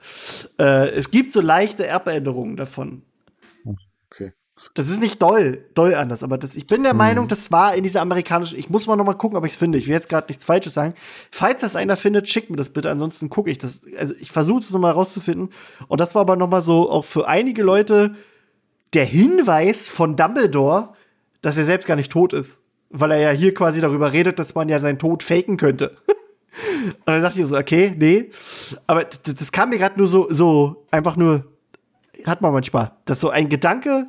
Äh, 0.60 0.90
es 0.90 1.11
gibt 1.11 1.31
so 1.31 1.41
leichte 1.41 1.85
Erbänderungen 1.85 2.57
davon. 2.57 3.03
Das 4.73 4.90
ist 4.90 4.99
nicht 4.99 5.22
doll, 5.22 5.65
doll 5.76 5.94
anders, 5.94 6.23
aber 6.23 6.38
das, 6.38 6.56
ich 6.56 6.65
bin 6.65 6.84
der 6.84 6.94
hm. 6.94 6.98
Meinung, 6.98 7.27
das 7.27 7.52
war 7.52 7.76
in 7.76 7.84
dieser 7.84 8.02
amerikanischen. 8.02 8.57
Ich 8.57 8.69
muss 8.69 8.88
mal 8.88 8.95
noch 8.95 9.06
mal 9.06 9.14
gucken, 9.14 9.38
ob 9.38 9.45
ich 9.45 9.53
es 9.53 9.57
finde. 9.57 9.77
Ich 9.77 9.88
will 9.88 9.94
jetzt 9.94 10.10
gerade 10.10 10.27
nichts 10.27 10.45
Falsches 10.45 10.73
sagen. 10.73 10.95
Falls 11.31 11.61
das 11.61 11.76
einer 11.76 11.98
findet, 11.98 12.30
schickt 12.30 12.49
mir 12.49 12.57
das 12.57 12.72
bitte. 12.72 12.90
Ansonsten 12.90 13.30
gucke 13.30 13.52
ich 13.52 13.57
das. 13.57 13.81
Also 13.98 14.15
ich 14.19 14.31
versuche 14.31 14.61
es 14.61 14.72
noch 14.72 14.80
mal 14.80 14.91
rauszufinden. 14.91 15.49
Und 15.88 16.02
das 16.02 16.15
war 16.15 16.22
aber 16.22 16.35
noch 16.35 16.49
mal 16.49 16.61
so 16.61 16.90
auch 16.90 17.06
für 17.06 17.27
einige 17.27 17.64
Leute 17.64 18.15
der 18.94 19.06
Hinweis 19.06 19.90
von 19.90 20.15
Dumbledore, 20.15 20.90
dass 21.41 21.57
er 21.57 21.64
selbst 21.64 21.88
gar 21.88 21.95
nicht 21.95 22.11
tot 22.11 22.34
ist, 22.34 22.60
weil 22.90 23.11
er 23.11 23.19
ja 23.19 23.30
hier 23.31 23.53
quasi 23.53 23.81
darüber 23.81 24.14
redet, 24.14 24.40
dass 24.40 24.56
man 24.56 24.69
ja 24.69 24.80
seinen 24.80 24.99
Tod 24.99 25.23
faken 25.23 25.57
könnte. 25.57 25.98
Und 26.85 27.07
dann 27.07 27.22
dachte 27.22 27.41
ich 27.41 27.48
so, 27.48 27.57
okay, 27.57 27.94
nee. 27.98 28.31
Aber 28.88 29.03
das 29.03 29.52
kam 29.52 29.69
mir 29.69 29.77
gerade 29.77 29.98
nur 29.98 30.07
so, 30.07 30.27
so 30.30 30.85
einfach 30.91 31.15
nur, 31.15 31.45
hat 32.26 32.41
man 32.41 32.53
manchmal, 32.53 32.91
dass 33.06 33.19
so 33.19 33.30
ein 33.30 33.49
Gedanke 33.49 34.07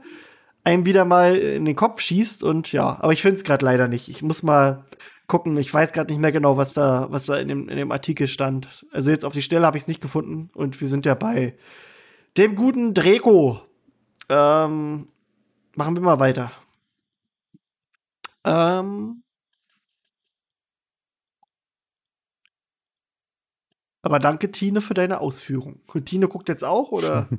einem 0.65 0.87
wieder 0.87 1.05
mal 1.05 1.37
in 1.37 1.65
den 1.67 1.77
Kopf 1.77 2.01
schießt 2.01 2.43
und 2.43 2.73
ja, 2.73 2.99
aber 3.01 3.13
ich 3.13 3.23
finde 3.23 3.37
es 3.37 3.45
gerade 3.45 3.65
leider 3.65 3.87
nicht. 3.87 4.09
Ich 4.09 4.23
muss 4.23 4.43
mal 4.43 4.83
gucken. 5.27 5.57
Ich 5.59 5.73
weiß 5.73 5.93
gerade 5.93 6.11
nicht 6.11 6.21
mehr 6.21 6.33
genau, 6.33 6.57
was 6.57 6.75
da, 6.75 7.07
was 7.11 7.27
da 7.27 7.37
in 7.37 7.49
dem, 7.49 7.69
in 7.69 7.77
dem 7.77 7.93
Artikel 7.93 8.29
stand. 8.29 8.87
Also 8.91 9.11
jetzt 9.11 9.25
auf 9.25 9.35
die 9.35 9.43
Stelle 9.43 9.67
habe 9.67 9.77
ich 9.77 9.85
es 9.85 9.89
nicht 9.89 10.01
gefunden 10.01 10.49
und 10.55 10.81
wir 10.81 10.89
sind 10.89 11.07
ja 11.07 11.15
bei 11.15 11.57
dem 12.37 12.57
guten 12.57 12.95
Draco. 12.95 13.61
Ähm, 14.29 15.07
machen 15.77 15.97
wir 15.97 16.03
mal 16.03 16.19
weiter. 16.19 16.51
Ähm, 18.45 19.23
aber 24.03 24.19
danke, 24.19 24.51
Tine, 24.51 24.81
für 24.81 24.95
deine 24.95 25.21
Ausführung. 25.21 25.81
Und 25.93 26.07
Tine 26.07 26.29
guckt 26.29 26.49
jetzt 26.49 26.65
auch, 26.65 26.91
oder? 26.91 27.29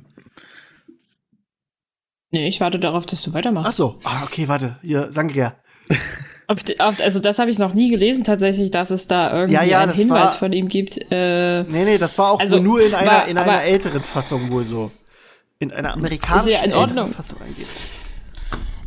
Nee, 2.30 2.48
ich 2.48 2.60
warte 2.60 2.78
darauf, 2.78 3.06
dass 3.06 3.22
du 3.22 3.32
weitermachst. 3.32 3.68
Ach 3.68 3.76
so. 3.76 3.98
Ah, 4.04 4.22
okay, 4.24 4.48
warte. 4.48 4.76
Hier, 4.82 5.08
Sangria. 5.10 5.56
also 6.78 7.20
das 7.20 7.38
habe 7.38 7.50
ich 7.50 7.58
noch 7.58 7.74
nie 7.74 7.90
gelesen 7.90 8.24
tatsächlich, 8.24 8.70
dass 8.70 8.90
es 8.90 9.06
da 9.06 9.32
irgendwie 9.32 9.54
ja, 9.54 9.62
ja, 9.62 9.80
einen 9.80 9.92
Hinweis 9.92 10.20
war, 10.20 10.28
von 10.30 10.52
ihm 10.52 10.68
gibt. 10.68 10.98
Äh, 11.10 11.62
nee, 11.64 11.84
nee, 11.84 11.98
das 11.98 12.18
war 12.18 12.32
auch 12.32 12.40
also, 12.40 12.58
nur 12.58 12.80
in 12.80 12.94
einer, 12.94 13.10
war, 13.10 13.28
in 13.28 13.38
einer 13.38 13.62
älteren 13.62 14.02
Fassung 14.02 14.50
wohl 14.50 14.64
so. 14.64 14.90
In 15.58 15.72
einer 15.72 15.94
amerikanischen 15.94 16.50
ja 16.50 16.62
in 16.62 16.72
Ordnung. 16.72 17.06
Fassung 17.06 17.40
angeht. 17.40 17.66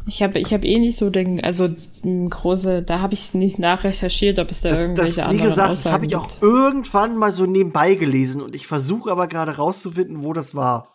Ich 0.06 0.24
habe 0.24 0.40
ich 0.40 0.54
hab 0.54 0.66
eh 0.66 0.80
nicht 0.80 0.98
so 0.98 1.10
den, 1.10 1.44
also 1.44 1.70
große, 2.04 2.82
da 2.82 3.00
habe 3.00 3.14
ich 3.14 3.34
nicht 3.34 3.60
nachrecherchiert, 3.60 4.40
ob 4.40 4.50
es 4.50 4.62
da 4.62 4.70
das, 4.70 4.80
irgendwelche 4.80 5.16
das, 5.16 5.26
anderen 5.26 5.40
Wie 5.40 5.44
gesagt, 5.44 5.72
Aussagen 5.72 5.84
das 5.84 5.94
habe 5.94 6.06
ich 6.06 6.16
auch 6.16 6.28
gibt. 6.28 6.42
irgendwann 6.42 7.16
mal 7.16 7.32
so 7.32 7.46
nebenbei 7.46 7.96
gelesen 7.96 8.42
und 8.42 8.56
ich 8.56 8.66
versuche 8.66 9.12
aber 9.12 9.28
gerade 9.28 9.58
rauszufinden, 9.58 10.24
wo 10.24 10.34
das 10.34 10.56
war. 10.56 10.94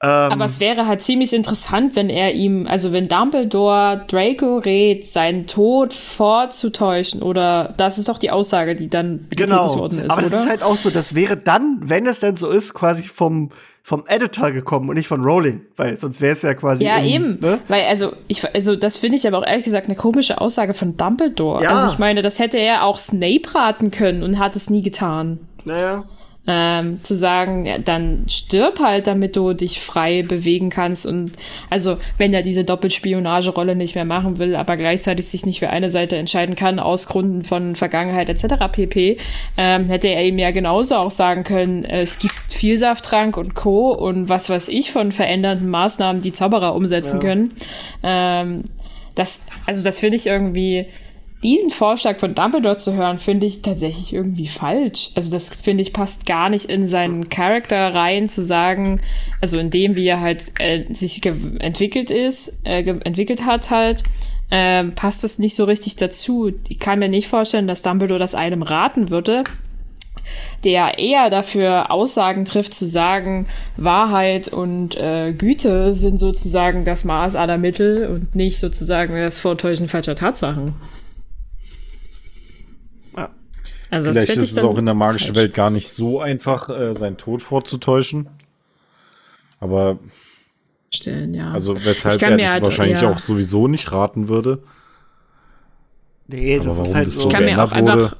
Ähm, 0.00 0.08
Aber 0.08 0.44
es 0.44 0.60
wäre 0.60 0.86
halt 0.86 1.02
ziemlich 1.02 1.32
interessant, 1.32 1.96
wenn 1.96 2.08
er 2.08 2.32
ihm, 2.32 2.68
also 2.68 2.92
wenn 2.92 3.08
Dumbledore 3.08 4.04
Draco 4.06 4.58
rät, 4.58 5.08
seinen 5.08 5.48
Tod 5.48 5.92
vorzutäuschen, 5.92 7.20
oder 7.20 7.74
das 7.76 7.98
ist 7.98 8.08
doch 8.08 8.18
die 8.18 8.30
Aussage, 8.30 8.74
die 8.74 8.88
dann 8.88 9.26
genau. 9.30 9.74
worden 9.76 9.98
ist. 9.98 10.10
Aber 10.12 10.22
das 10.22 10.32
oder? 10.32 10.42
ist 10.42 10.48
halt 10.48 10.62
auch 10.62 10.76
so, 10.76 10.90
das 10.90 11.16
wäre 11.16 11.36
dann, 11.36 11.80
wenn 11.82 12.06
es 12.06 12.20
denn 12.20 12.36
so 12.36 12.48
ist, 12.48 12.74
quasi 12.74 13.02
vom, 13.02 13.50
vom 13.82 14.04
Editor 14.06 14.52
gekommen 14.52 14.88
und 14.88 14.94
nicht 14.94 15.08
von 15.08 15.20
Rowling, 15.20 15.62
weil 15.76 15.96
sonst 15.96 16.20
wäre 16.20 16.34
es 16.34 16.42
ja 16.42 16.54
quasi. 16.54 16.84
Ja, 16.84 16.98
im, 16.98 17.04
eben. 17.04 17.40
Ne? 17.40 17.58
Weil, 17.66 17.86
also, 17.86 18.12
ich, 18.28 18.44
also, 18.54 18.76
das 18.76 18.98
finde 18.98 19.16
ich 19.16 19.26
aber 19.26 19.38
auch 19.38 19.46
ehrlich 19.46 19.64
gesagt 19.64 19.86
eine 19.88 19.96
komische 19.96 20.40
Aussage 20.40 20.74
von 20.74 20.96
Dumbledore. 20.96 21.64
Ja. 21.64 21.70
Also, 21.70 21.92
ich 21.92 21.98
meine, 21.98 22.22
das 22.22 22.38
hätte 22.38 22.58
er 22.58 22.84
auch 22.84 22.98
Snape 22.98 23.52
raten 23.52 23.90
können 23.90 24.22
und 24.22 24.38
hat 24.38 24.54
es 24.54 24.70
nie 24.70 24.82
getan. 24.82 25.40
Naja 25.64 26.04
ähm, 26.50 27.02
zu 27.02 27.14
sagen, 27.14 27.66
ja, 27.66 27.76
dann 27.76 28.24
stirb 28.26 28.80
halt, 28.80 29.06
damit 29.06 29.36
du 29.36 29.52
dich 29.52 29.80
frei 29.80 30.22
bewegen 30.22 30.70
kannst. 30.70 31.06
Und 31.06 31.32
also, 31.68 31.98
wenn 32.16 32.32
er 32.32 32.40
diese 32.40 32.64
Doppelspionagerolle 32.64 33.76
nicht 33.76 33.94
mehr 33.94 34.06
machen 34.06 34.38
will, 34.38 34.56
aber 34.56 34.78
gleichzeitig 34.78 35.28
sich 35.28 35.44
nicht 35.44 35.58
für 35.58 35.68
eine 35.68 35.90
Seite 35.90 36.16
entscheiden 36.16 36.56
kann, 36.56 36.78
aus 36.78 37.06
Gründen 37.06 37.44
von 37.44 37.76
Vergangenheit 37.76 38.30
etc. 38.30 38.64
pp., 38.72 39.18
ähm, 39.58 39.88
hätte 39.88 40.08
er 40.08 40.24
ihm 40.24 40.38
ja 40.38 40.50
genauso 40.50 40.96
auch 40.96 41.10
sagen 41.10 41.44
können, 41.44 41.84
äh, 41.84 42.00
es 42.00 42.18
gibt 42.18 42.34
Vielsafttrank 42.48 43.36
und 43.36 43.54
Co. 43.54 43.92
und 43.92 44.30
was 44.30 44.48
weiß 44.48 44.68
ich 44.68 44.90
von 44.90 45.12
verändernden 45.12 45.68
Maßnahmen, 45.68 46.22
die 46.22 46.32
Zauberer 46.32 46.74
umsetzen 46.74 47.20
ja. 47.20 47.28
können. 47.28 47.52
Ähm, 48.02 48.64
das, 49.14 49.44
also 49.66 49.84
das 49.84 49.98
finde 49.98 50.16
ich 50.16 50.26
irgendwie 50.26 50.86
diesen 51.42 51.70
Vorschlag 51.70 52.18
von 52.18 52.34
Dumbledore 52.34 52.78
zu 52.78 52.94
hören, 52.94 53.18
finde 53.18 53.46
ich 53.46 53.62
tatsächlich 53.62 54.12
irgendwie 54.12 54.48
falsch. 54.48 55.10
Also 55.14 55.30
das 55.30 55.50
finde 55.50 55.82
ich 55.82 55.92
passt 55.92 56.26
gar 56.26 56.48
nicht 56.48 56.64
in 56.64 56.88
seinen 56.88 57.28
Charakter 57.28 57.94
rein 57.94 58.28
zu 58.28 58.44
sagen, 58.44 59.00
also 59.40 59.58
in 59.58 59.70
dem, 59.70 59.94
wie 59.94 60.06
er 60.06 60.20
halt 60.20 60.42
äh, 60.58 60.84
sich 60.92 61.24
entwickelt 61.24 62.10
ist, 62.10 62.58
äh, 62.64 62.82
entwickelt 62.82 63.46
hat 63.46 63.70
halt, 63.70 64.02
äh, 64.50 64.84
passt 64.84 65.22
das 65.22 65.38
nicht 65.38 65.54
so 65.54 65.64
richtig 65.64 65.96
dazu. 65.96 66.52
Ich 66.68 66.80
kann 66.80 66.98
mir 66.98 67.08
nicht 67.08 67.28
vorstellen, 67.28 67.68
dass 67.68 67.82
Dumbledore 67.82 68.18
das 68.18 68.34
einem 68.34 68.62
raten 68.62 69.10
würde, 69.10 69.44
der 70.64 70.98
eher 70.98 71.30
dafür 71.30 71.92
Aussagen 71.92 72.46
trifft, 72.46 72.74
zu 72.74 72.86
sagen, 72.86 73.46
Wahrheit 73.76 74.48
und 74.48 74.96
äh, 74.96 75.32
Güte 75.32 75.94
sind 75.94 76.18
sozusagen 76.18 76.84
das 76.84 77.04
Maß 77.04 77.36
aller 77.36 77.58
Mittel 77.58 78.08
und 78.08 78.34
nicht 78.34 78.58
sozusagen 78.58 79.14
das 79.14 79.38
Vortäuschen 79.38 79.86
falscher 79.86 80.16
Tatsachen. 80.16 80.74
Also 83.90 84.12
Vielleicht 84.12 84.36
ist 84.36 84.52
es 84.52 84.64
auch 84.64 84.76
in 84.76 84.86
der 84.86 84.94
magischen 84.94 85.34
falsch. 85.34 85.36
Welt 85.36 85.54
gar 85.54 85.70
nicht 85.70 85.88
so 85.88 86.20
einfach, 86.20 86.68
äh, 86.68 86.94
seinen 86.94 87.16
Tod 87.16 87.42
vorzutäuschen. 87.42 88.28
Aber 89.60 89.98
stellen, 90.92 91.34
ja. 91.34 91.52
Also 91.52 91.74
weshalb 91.84 92.20
er 92.22 92.36
das 92.36 92.52
halt, 92.52 92.62
wahrscheinlich 92.62 93.00
ja. 93.00 93.10
auch 93.10 93.18
sowieso 93.18 93.68
nicht 93.68 93.92
raten 93.92 94.28
würde. 94.28 94.62
Nee, 96.26 96.58
das 96.58 96.78
ist 96.78 96.94
halt 96.94 97.10
so. 97.10 97.28
Ich 97.28 97.32
kann 97.32 97.44
mir 97.44 97.62
auch 97.62 97.72
einfach, 97.72 98.14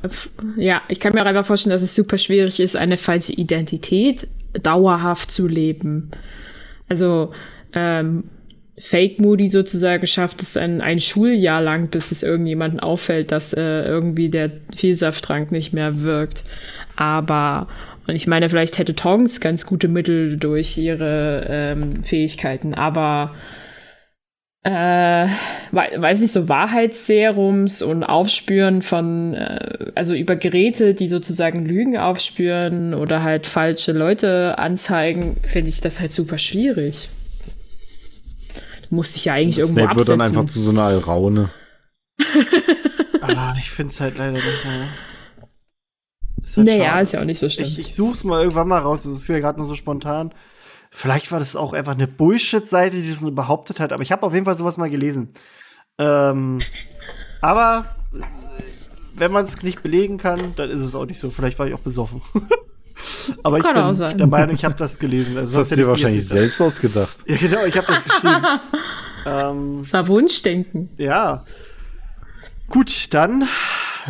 ja, 0.57 0.81
ich 0.89 0.99
kann 0.99 1.13
mir 1.13 1.21
auch 1.21 1.27
einfach 1.27 1.45
vorstellen, 1.45 1.73
dass 1.73 1.83
es 1.83 1.95
super 1.95 2.17
schwierig 2.17 2.59
ist, 2.59 2.75
eine 2.75 2.97
falsche 2.97 3.35
Identität 3.35 4.29
dauerhaft 4.55 5.31
zu 5.31 5.47
leben. 5.47 6.11
Also 6.89 7.33
ähm, 7.75 8.25
Fake 8.81 9.19
Moody 9.19 9.49
sozusagen 9.49 10.07
schafft 10.07 10.43
es 10.43 10.57
ein, 10.57 10.81
ein 10.81 11.01
Schuljahr 11.01 11.61
lang, 11.61 11.89
bis 11.89 12.13
es 12.13 12.23
irgendjemandem 12.23 12.81
auffällt, 12.81 13.33
dass 13.33 13.53
äh, 13.53 13.83
irgendwie 13.83 14.29
der 14.29 14.51
Vielsafttrank 14.75 15.51
nicht 15.51 15.73
mehr 15.73 16.03
wirkt. 16.03 16.45
Aber, 16.97 17.69
und 18.07 18.15
ich 18.15 18.27
meine, 18.27 18.49
vielleicht 18.49 18.79
hätte 18.79 18.95
Tongs 18.95 19.41
ganz 19.41 19.67
gute 19.67 19.89
Mittel 19.89 20.37
durch 20.37 20.79
ihre 20.79 21.47
ähm, 21.49 22.03
Fähigkeiten, 22.03 22.75
aber 22.75 23.35
äh, 24.65 25.29
weiß 25.73 26.21
nicht, 26.21 26.33
so 26.33 26.49
Wahrheitsserums 26.49 27.81
und 27.81 28.05
Aufspüren 28.05 28.83
von, 28.83 29.35
äh, 29.35 29.93
also 29.95 30.15
über 30.15 30.37
Geräte, 30.37 30.95
die 30.95 31.09
sozusagen 31.09 31.65
Lügen 31.65 31.97
aufspüren 31.97 32.93
oder 32.95 33.23
halt 33.23 33.47
falsche 33.47 33.93
Leute 33.93 34.59
anzeigen, 34.59 35.37
finde 35.43 35.71
ich 35.71 35.81
das 35.81 36.01
halt 36.01 36.13
super 36.13 36.39
schwierig 36.39 37.09
musste 38.91 39.17
ich 39.17 39.27
ja 39.27 39.35
eigentlich 39.35 39.59
irgendwo 39.59 39.81
Snape 39.81 39.91
absetzen. 39.91 40.09
wird 40.09 40.21
dann 40.21 40.27
einfach 40.27 40.53
zu 40.53 40.61
so 40.61 40.71
einer 40.71 40.83
Alraune. 40.85 41.51
ah, 43.21 43.55
ich 43.59 43.71
finde 43.71 43.93
es 43.93 44.01
halt 44.01 44.19
leider 44.19 44.33
nicht 44.33 44.65
mehr. 44.65 44.89
Ist 46.43 46.57
halt 46.57 46.67
naja, 46.67 46.85
schade. 46.85 47.03
ist 47.03 47.13
ja 47.13 47.21
auch 47.21 47.25
nicht 47.25 47.39
so 47.39 47.49
schlimm. 47.49 47.67
Ich, 47.67 47.79
ich 47.79 47.95
such's 47.95 48.25
mal 48.25 48.41
irgendwann 48.41 48.69
mal 48.69 48.81
raus, 48.81 49.03
das 49.03 49.13
ist 49.13 49.29
mir 49.29 49.41
gerade 49.41 49.59
nur 49.59 49.67
so 49.67 49.75
spontan. 49.75 50.33
Vielleicht 50.91 51.31
war 51.31 51.39
das 51.39 51.57
auch 51.57 51.75
einfach 51.75 51.93
eine 51.93 52.09
Bullshit-Seite, 52.09 53.03
die 53.03 53.11
das 53.11 53.21
nur 53.21 53.35
behauptet 53.35 53.81
hat, 53.81 53.93
aber 53.93 54.03
ich 54.03 54.13
habe 54.13 54.23
auf 54.23 54.33
jeden 54.33 54.47
Fall 54.47 54.57
sowas 54.57 54.79
mal 54.79 54.89
gelesen. 54.89 55.35
Ähm, 55.99 56.61
aber 57.43 57.97
wenn 59.15 59.33
man 59.33 59.45
es 59.45 59.61
nicht 59.63 59.83
belegen 59.83 60.17
kann, 60.17 60.55
dann 60.57 60.71
ist 60.71 60.83
es 60.83 60.95
auch 60.95 61.05
nicht 61.05 61.21
so. 61.21 61.31
Vielleicht 61.31 61.59
war 61.59 61.67
ich 61.67 61.75
auch 61.75 61.81
besoffen. 61.81 62.23
Aber 63.43 63.59
Kann 63.61 63.77
ich 63.77 63.83
auch 63.83 63.89
bin 63.89 63.97
sein. 63.97 64.19
der 64.19 64.27
Meinung, 64.27 64.55
ich 64.55 64.65
habe 64.65 64.75
das 64.75 64.99
gelesen. 64.99 65.37
Also 65.39 65.53
Das 65.53 65.61
hast 65.61 65.71
du 65.71 65.75
hätte 65.77 65.83
dir 65.83 65.89
wahrscheinlich 65.89 66.27
selbst 66.27 66.61
ausgedacht. 66.61 67.17
Ja, 67.27 67.37
genau, 67.37 67.65
ich 67.65 67.77
habe 67.77 67.87
das 67.87 68.03
geschrieben. 68.05 68.45
ähm, 69.27 69.79
Das 69.83 69.93
war 69.93 70.09
Wunschdenken. 70.09 70.91
ja. 70.99 71.45
Gut, 72.69 73.15
dann. 73.15 73.49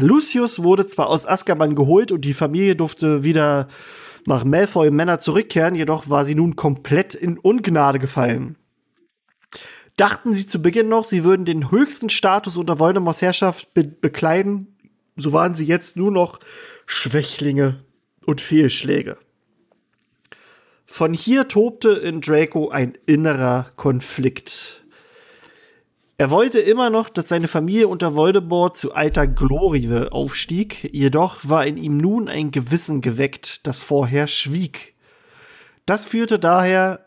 Lucius 0.01 0.63
wurde 0.63 0.87
zwar 0.87 1.09
aus 1.09 1.27
Azkaban 1.27 1.75
geholt 1.77 2.11
und 2.13 2.23
die 2.23 2.35
Familie 2.35 2.75
durfte 2.75 3.23
wieder 3.23 3.69
nach 4.27 4.45
Malfoy 4.45 4.91
Männer 4.91 5.21
zurückkehren, 5.21 5.75
jedoch 5.75 6.11
war 6.11 6.25
sie 6.25 6.35
nun 6.35 6.57
komplett 6.57 7.15
in 7.15 7.39
Ungnade 7.39 7.99
gefallen. 7.99 8.57
Dachten 9.97 10.35
sie 10.35 10.47
zu 10.47 10.61
Beginn 10.61 10.89
noch, 10.89 11.05
sie 11.05 11.25
würden 11.25 11.45
den 11.45 11.71
höchsten 11.71 12.11
Status 12.11 12.57
unter 12.57 12.79
Voldemorts 12.79 13.23
Herrschaft 13.23 13.73
be 13.75 13.85
bekleiden, 13.85 14.77
so 15.17 15.33
waren 15.33 15.55
sie 15.55 15.65
jetzt 15.65 15.97
nur 15.97 16.11
noch 16.11 16.39
Schwächlinge 16.87 17.85
und 18.29 18.43
Fehlschläge. 18.43 19.17
Von 20.85 21.15
hier 21.15 21.49
tobte 21.49 21.93
in 21.93 22.21
Draco 22.21 22.69
ein 22.69 22.93
innerer 23.07 23.71
Konflikt. 23.77 24.85
Er 26.19 26.29
wollte 26.29 26.59
immer 26.59 26.91
noch, 26.91 27.09
dass 27.09 27.29
seine 27.29 27.49
Familie 27.49 27.89
unter 27.89 28.15
Voldemort 28.15 28.77
zu 28.77 28.93
alter 28.93 29.27
Glorie 29.27 30.09
aufstieg, 30.11 30.91
jedoch 30.93 31.49
war 31.49 31.65
in 31.65 31.79
ihm 31.79 31.97
nun 31.97 32.29
ein 32.29 32.51
Gewissen 32.51 33.01
geweckt, 33.01 33.67
das 33.67 33.81
vorher 33.81 34.27
schwieg. 34.27 34.95
Das 35.87 36.05
führte 36.05 36.39
daher, 36.39 37.07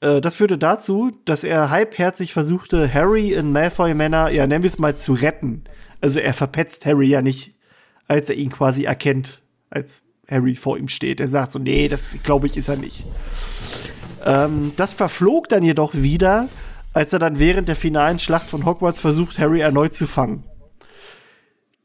äh, 0.00 0.20
das 0.20 0.36
führte 0.36 0.58
dazu, 0.58 1.10
dass 1.24 1.42
er 1.42 1.70
halbherzig 1.70 2.34
versuchte, 2.34 2.92
Harry 2.92 3.32
in 3.32 3.52
Malfoy 3.52 3.94
Manor, 3.94 4.28
ja, 4.28 4.46
nennen 4.46 4.62
wir 4.62 4.68
es 4.68 4.78
mal, 4.78 4.94
zu 4.94 5.14
retten. 5.14 5.64
Also 6.02 6.20
er 6.20 6.34
verpetzt 6.34 6.84
Harry 6.84 7.06
ja 7.06 7.22
nicht, 7.22 7.54
als 8.08 8.28
er 8.28 8.36
ihn 8.36 8.50
quasi 8.50 8.84
erkennt, 8.84 9.40
als 9.70 10.02
Harry 10.30 10.54
vor 10.54 10.78
ihm 10.78 10.88
steht. 10.88 11.20
Er 11.20 11.28
sagt 11.28 11.52
so, 11.52 11.58
nee, 11.58 11.88
das 11.88 12.16
glaube 12.22 12.46
ich 12.46 12.56
ist 12.56 12.68
er 12.68 12.76
nicht. 12.76 13.04
Ähm, 14.24 14.72
das 14.76 14.94
verflog 14.94 15.48
dann 15.48 15.62
jedoch 15.62 15.94
wieder, 15.94 16.48
als 16.92 17.12
er 17.12 17.18
dann 17.18 17.38
während 17.38 17.68
der 17.68 17.76
finalen 17.76 18.18
Schlacht 18.18 18.48
von 18.48 18.64
Hogwarts 18.64 19.00
versucht, 19.00 19.38
Harry 19.38 19.60
erneut 19.60 19.94
zu 19.94 20.06
fangen. 20.06 20.44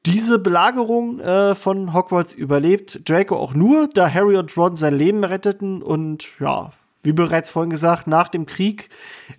Diese 0.05 0.37
Belagerung 0.37 1.19
äh, 1.19 1.55
von 1.55 1.93
Hogwarts 1.93 2.33
überlebt 2.33 3.09
Draco 3.09 3.37
auch 3.37 3.55
nur, 3.55 3.89
da 3.91 4.13
Harry 4.13 4.37
und 4.37 4.55
Ron 4.55 4.77
sein 4.77 4.95
Leben 4.95 5.23
retteten 5.23 5.81
und 5.81 6.27
ja, 6.39 6.73
wie 7.01 7.13
bereits 7.13 7.49
vorhin 7.49 7.71
gesagt, 7.71 8.05
nach 8.05 8.27
dem 8.27 8.45
Krieg 8.45 8.89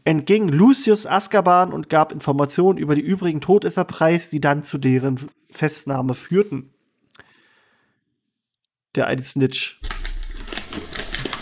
entging 0.05 0.49
Lucius 0.49 1.07
Azkaban 1.07 1.73
und 1.73 1.89
gab 1.89 2.11
Informationen 2.13 2.79
über 2.79 2.97
die 2.97 3.01
übrigen 3.01 3.41
Todesser 3.41 3.85
preis, 3.85 4.29
die 4.31 4.41
dann 4.41 4.65
zu 4.65 4.79
deren 4.79 5.29
Festnahme 5.49 6.15
führten. 6.15 6.71
Der 8.97 9.07
alte 9.07 9.23
Snitch. 9.23 9.79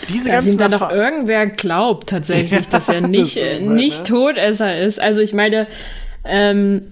Diese 0.09 0.29
Dass 0.29 0.45
ihm 0.45 0.57
ganzen 0.57 0.57
dann 0.59 0.71
doch 0.71 0.81
Erfa- 0.91 0.93
irgendwer 0.95 1.47
glaubt 1.47 2.09
tatsächlich, 2.09 2.51
Ja, 2.51 2.61
dass 2.71 2.89
er 2.89 3.01
nicht, 3.01 3.37
das 3.37 3.43
äh, 3.43 3.55
ist 3.57 3.61
halt, 3.61 3.71
nicht 3.75 3.99
ne? 4.01 4.07
Todesser 4.07 4.77
ist. 4.77 5.01
Also 5.01 5.21
ich 5.21 5.33
meine, 5.33 5.67
ähm, 6.23 6.91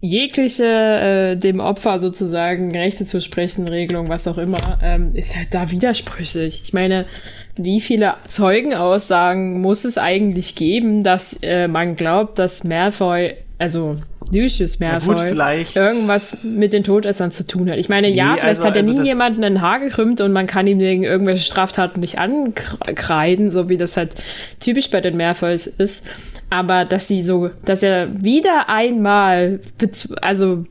jegliche 0.00 0.64
äh, 0.64 1.36
dem 1.36 1.58
Opfer 1.58 2.00
sozusagen 2.00 2.70
Rechte 2.76 3.06
zu 3.06 3.20
sprechen, 3.20 3.66
Regelung, 3.66 4.08
was 4.08 4.28
auch 4.28 4.38
immer, 4.38 4.78
ähm, 4.82 5.10
ist 5.14 5.34
halt 5.34 5.48
da 5.52 5.70
widersprüchlich. 5.70 6.62
Ich 6.64 6.72
meine, 6.72 7.06
wie 7.56 7.80
viele 7.80 8.14
Zeugenaussagen 8.28 9.60
muss 9.60 9.84
es 9.84 9.98
eigentlich 9.98 10.54
geben, 10.54 11.02
dass 11.02 11.38
äh, 11.42 11.66
man 11.66 11.96
glaubt, 11.96 12.38
dass 12.38 12.62
Malfoy, 12.62 13.34
also 13.58 13.96
Lucius 14.32 14.78
Ja, 14.78 14.88
Malfoy, 14.92 15.14
gut, 15.14 15.24
vielleicht- 15.24 15.76
irgendwas 15.76 16.38
mit 16.42 16.72
den 16.72 16.82
Todessern 16.84 17.30
zu 17.30 17.46
tun 17.46 17.70
hat. 17.70 17.78
Ich 17.78 17.88
meine, 17.88 18.08
ja, 18.08 18.32
Nee, 18.32 18.40
vielleicht 18.40 18.44
also- 18.46 18.64
hat 18.64 18.76
er 18.76 18.82
also 18.82 18.92
nie 18.92 19.06
jemanden 19.06 19.44
ein 19.44 19.60
Haar 19.60 19.78
gekrümmt 19.80 20.20
und 20.20 20.32
man 20.32 20.46
kann 20.46 20.66
ihm 20.66 20.78
wegen 20.80 21.04
irgendwelche 21.04 21.42
Straftaten 21.44 22.00
nicht 22.00 22.18
ankreiden, 22.18 23.50
so 23.50 23.68
wie 23.68 23.76
das 23.76 23.96
halt 23.96 24.14
typisch 24.60 24.90
bei 24.90 25.00
den 25.00 25.16
Malfoys 25.16 25.66
ist. 25.66 26.06
Aber 26.50 26.84
dass 26.84 27.08
sie 27.08 27.22
so, 27.22 27.50
dass 27.64 27.82
er 27.82 28.22
wieder 28.22 28.68
einmal, 28.68 29.60
also 30.22 30.64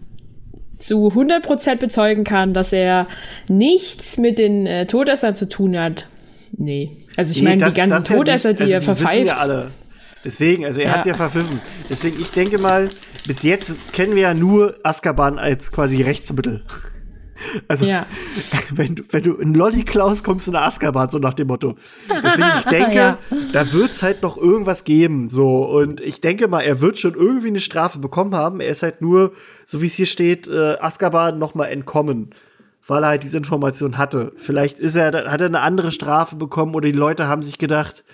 zu 0.77 1.09
100% 1.13 1.79
bezeugen 1.79 2.23
kann, 2.25 2.53
dass 2.53 2.73
er 2.73 3.07
nichts 3.47 4.17
mit 4.17 4.37
den 4.37 4.65
äh, 4.67 4.85
Todessern 4.85 5.33
zu 5.35 5.47
tun 5.47 5.77
hat. 5.79 6.07
Nee. 6.57 6.91
Also 7.17 7.31
ich 7.31 7.41
Nee, 7.41 7.49
meine, 7.49 7.65
die 7.69 7.73
ganzen 7.75 8.11
ja 8.13 8.17
Todesser, 8.17 8.49
nicht- 8.49 8.59
die 8.59 8.63
also 8.63 8.73
er 8.75 8.79
die 8.79 8.85
verpfeift. 8.85 9.25
Ja 9.27 9.33
alle. 9.35 9.67
Deswegen, 10.25 10.65
also 10.65 10.79
er 10.81 10.87
Ja. 10.87 10.91
hat 10.93 10.99
es 11.01 11.05
ja 11.05 11.13
verpfiffen. 11.13 11.59
Deswegen, 11.89 12.19
ich 12.19 12.31
denke 12.31 12.59
mal, 12.59 12.89
bis 13.27 13.43
jetzt 13.43 13.75
kennen 13.93 14.15
wir 14.15 14.23
ja 14.23 14.33
nur 14.33 14.75
Azkaban 14.83 15.37
als 15.39 15.71
quasi 15.71 16.01
Rechtsmittel. 16.01 16.63
Also, 17.67 17.85
Ja. 17.85 18.07
wenn, 18.71 18.95
du- 18.95 19.03
wenn 19.09 19.21
du 19.21 19.35
in 19.35 19.53
Lolli 19.53 19.83
klaust, 19.83 20.23
kommst 20.23 20.47
du 20.47 20.51
nach 20.53 20.67
Azkaban, 20.67 21.09
so 21.09 21.19
nach 21.19 21.33
dem 21.33 21.47
Motto. 21.47 21.75
Deswegen, 22.23 22.47
ich 22.59 22.63
denke, 22.69 22.95
Ja. 22.95 23.17
da 23.51 23.73
wird's 23.73 24.01
halt 24.01 24.21
noch 24.21 24.37
irgendwas 24.37 24.85
geben, 24.85 25.27
so. 25.29 25.65
Und 25.65 25.99
ich 25.99 26.21
denke 26.21 26.47
mal, 26.47 26.61
er 26.61 26.79
wird 26.79 26.97
schon 26.97 27.13
irgendwie 27.13 27.49
eine 27.49 27.59
Strafe 27.59 27.99
bekommen 27.99 28.33
haben. 28.35 28.61
Er 28.61 28.69
ist 28.69 28.83
halt 28.83 29.01
nur, 29.01 29.33
so 29.65 29.81
wie 29.81 29.87
es 29.87 29.93
hier 29.95 30.05
steht, 30.05 30.47
äh, 30.47 30.77
Azkaban 30.79 31.37
noch 31.37 31.55
mal 31.55 31.65
entkommen. 31.65 32.29
Weil 32.87 33.03
er 33.03 33.09
halt 33.09 33.23
diese 33.23 33.37
Information 33.37 33.97
hatte. 33.97 34.31
Vielleicht 34.37 34.79
ist 34.79 34.95
er, 34.95 35.07
hat 35.29 35.41
er 35.41 35.47
eine 35.47 35.59
andere 35.59 35.91
Strafe 35.91 36.37
bekommen 36.37 36.73
oder 36.73 36.87
die 36.87 36.97
Leute 36.97 37.27
haben 37.27 37.41
sich 37.43 37.57
gedacht, 37.57 38.05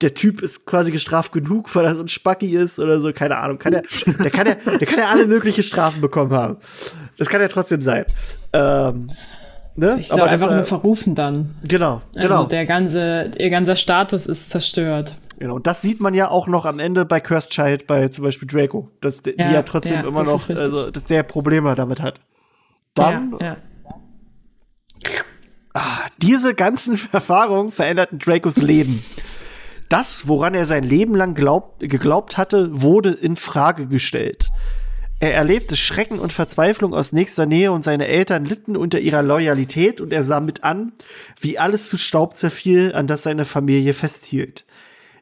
der 0.00 0.14
Typ 0.14 0.40
ist 0.40 0.66
quasi 0.66 0.90
gestraft 0.90 1.32
genug, 1.32 1.74
weil 1.74 1.84
er 1.84 1.94
so 1.94 2.02
ein 2.02 2.08
Spacki 2.08 2.56
ist 2.56 2.78
oder 2.78 2.98
so, 2.98 3.12
keine 3.12 3.36
Ahnung. 3.36 3.58
Kann 3.58 3.74
er, 3.74 3.82
der, 4.06 4.30
kann 4.30 4.46
ja, 4.46 4.54
der 4.54 4.86
kann 4.86 4.98
ja 4.98 5.08
alle 5.08 5.26
möglichen 5.26 5.62
Strafen 5.62 6.00
bekommen 6.00 6.32
haben. 6.32 6.56
Das 7.18 7.28
kann 7.28 7.40
ja 7.40 7.48
trotzdem 7.48 7.82
sein. 7.82 8.06
Ähm, 8.52 9.00
ne? 9.76 9.96
Ich 10.00 10.08
soll 10.08 10.20
das, 10.20 10.28
einfach 10.30 10.50
äh, 10.50 10.56
nur 10.56 10.64
verrufen 10.64 11.14
dann. 11.14 11.54
Genau, 11.64 12.00
Also 12.16 12.28
genau. 12.28 12.44
der 12.44 12.64
ganze, 12.66 13.30
ihr 13.38 13.50
ganzer 13.50 13.76
Status 13.76 14.26
ist 14.26 14.50
zerstört. 14.50 15.16
genau. 15.38 15.56
Und 15.56 15.66
das 15.66 15.82
sieht 15.82 16.00
man 16.00 16.14
ja 16.14 16.28
auch 16.28 16.46
noch 16.46 16.64
am 16.64 16.78
Ende 16.78 17.04
bei 17.04 17.20
Cursed 17.20 17.50
Child, 17.50 17.86
bei 17.86 18.08
zum 18.08 18.24
Beispiel 18.24 18.48
Draco. 18.48 18.88
Dass 19.02 19.20
die 19.20 19.34
Ja, 19.36 19.52
ja 19.52 19.62
trotzdem 19.62 19.96
ja, 19.96 20.08
immer 20.08 20.24
das 20.24 20.48
noch, 20.48 20.56
also, 20.56 20.90
dass 20.90 21.04
der 21.04 21.22
Probleme 21.24 21.74
damit 21.74 22.00
hat. 22.00 22.20
Dann, 22.94 23.36
ja, 23.38 23.46
ja. 23.46 23.56
Diese 26.20 26.54
ganzen 26.54 26.98
Erfahrungen 27.12 27.70
veränderten 27.70 28.18
Dracos 28.18 28.56
Leben. 28.56 29.04
Das, 29.90 30.28
woran 30.28 30.54
er 30.54 30.66
sein 30.66 30.84
Leben 30.84 31.16
lang 31.16 31.34
glaubt, 31.34 31.80
geglaubt 31.80 32.38
hatte, 32.38 32.80
wurde 32.80 33.10
in 33.10 33.34
Frage 33.34 33.88
gestellt. 33.88 34.50
Er 35.18 35.34
erlebte 35.34 35.76
Schrecken 35.76 36.20
und 36.20 36.32
Verzweiflung 36.32 36.94
aus 36.94 37.12
nächster 37.12 37.44
Nähe 37.44 37.72
und 37.72 37.82
seine 37.82 38.06
Eltern 38.06 38.44
litten 38.44 38.76
unter 38.76 39.00
ihrer 39.00 39.24
Loyalität 39.24 40.00
und 40.00 40.12
er 40.12 40.22
sah 40.22 40.40
mit 40.40 40.62
an, 40.62 40.92
wie 41.40 41.58
alles 41.58 41.88
zu 41.88 41.98
Staub 41.98 42.36
zerfiel, 42.36 42.94
an 42.94 43.08
das 43.08 43.24
seine 43.24 43.44
Familie 43.44 43.92
festhielt. 43.92 44.64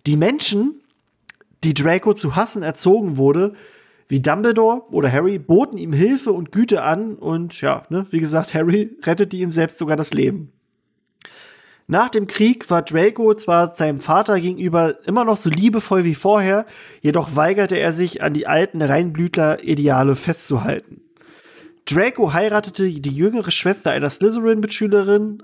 Die 0.06 0.18
Menschen, 0.18 0.82
die 1.64 1.72
Draco 1.72 2.12
zu 2.12 2.36
hassen 2.36 2.62
erzogen 2.62 3.16
wurde, 3.16 3.54
wie 4.06 4.20
Dumbledore 4.20 4.82
oder 4.90 5.10
Harry, 5.10 5.38
boten 5.38 5.78
ihm 5.78 5.94
Hilfe 5.94 6.32
und 6.32 6.52
Güte 6.52 6.82
an 6.82 7.14
und 7.14 7.58
ja, 7.62 7.86
ne, 7.88 8.06
wie 8.10 8.20
gesagt, 8.20 8.52
Harry 8.52 8.98
rettete 9.02 9.36
ihm 9.36 9.50
selbst 9.50 9.78
sogar 9.78 9.96
das 9.96 10.12
Leben. 10.12 10.52
Nach 11.90 12.10
dem 12.10 12.26
Krieg 12.26 12.68
war 12.68 12.82
Draco 12.82 13.32
zwar 13.32 13.74
seinem 13.74 14.00
Vater 14.00 14.38
gegenüber 14.38 14.96
immer 15.06 15.24
noch 15.24 15.38
so 15.38 15.48
liebevoll 15.48 16.04
wie 16.04 16.14
vorher, 16.14 16.66
jedoch 17.00 17.34
weigerte 17.34 17.78
er 17.78 17.94
sich, 17.94 18.22
an 18.22 18.34
die 18.34 18.46
alten 18.46 18.82
Reinblütler-Ideale 18.82 20.14
festzuhalten. 20.14 21.00
Draco 21.86 22.34
heiratete 22.34 22.90
die 22.90 23.10
jüngere 23.10 23.50
Schwester 23.50 23.90
einer 23.90 24.10
Slytherin-Mitschülerin 24.10 25.42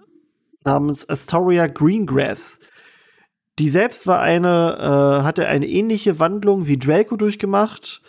namens 0.65 1.09
Astoria 1.09 1.66
Greengrass. 1.66 2.59
Die 3.59 3.71
selbst 3.71 4.07
war 4.07 4.21
eine, 4.21 4.77
äh, 4.79 5.25
hatte 5.25 5.47
eine 5.47 5.66
ähnliche 5.66 6.19
Wandlung 6.19 6.66
wie 6.66 6.79
Draco 6.79 7.16
durchgemacht. 7.16 8.03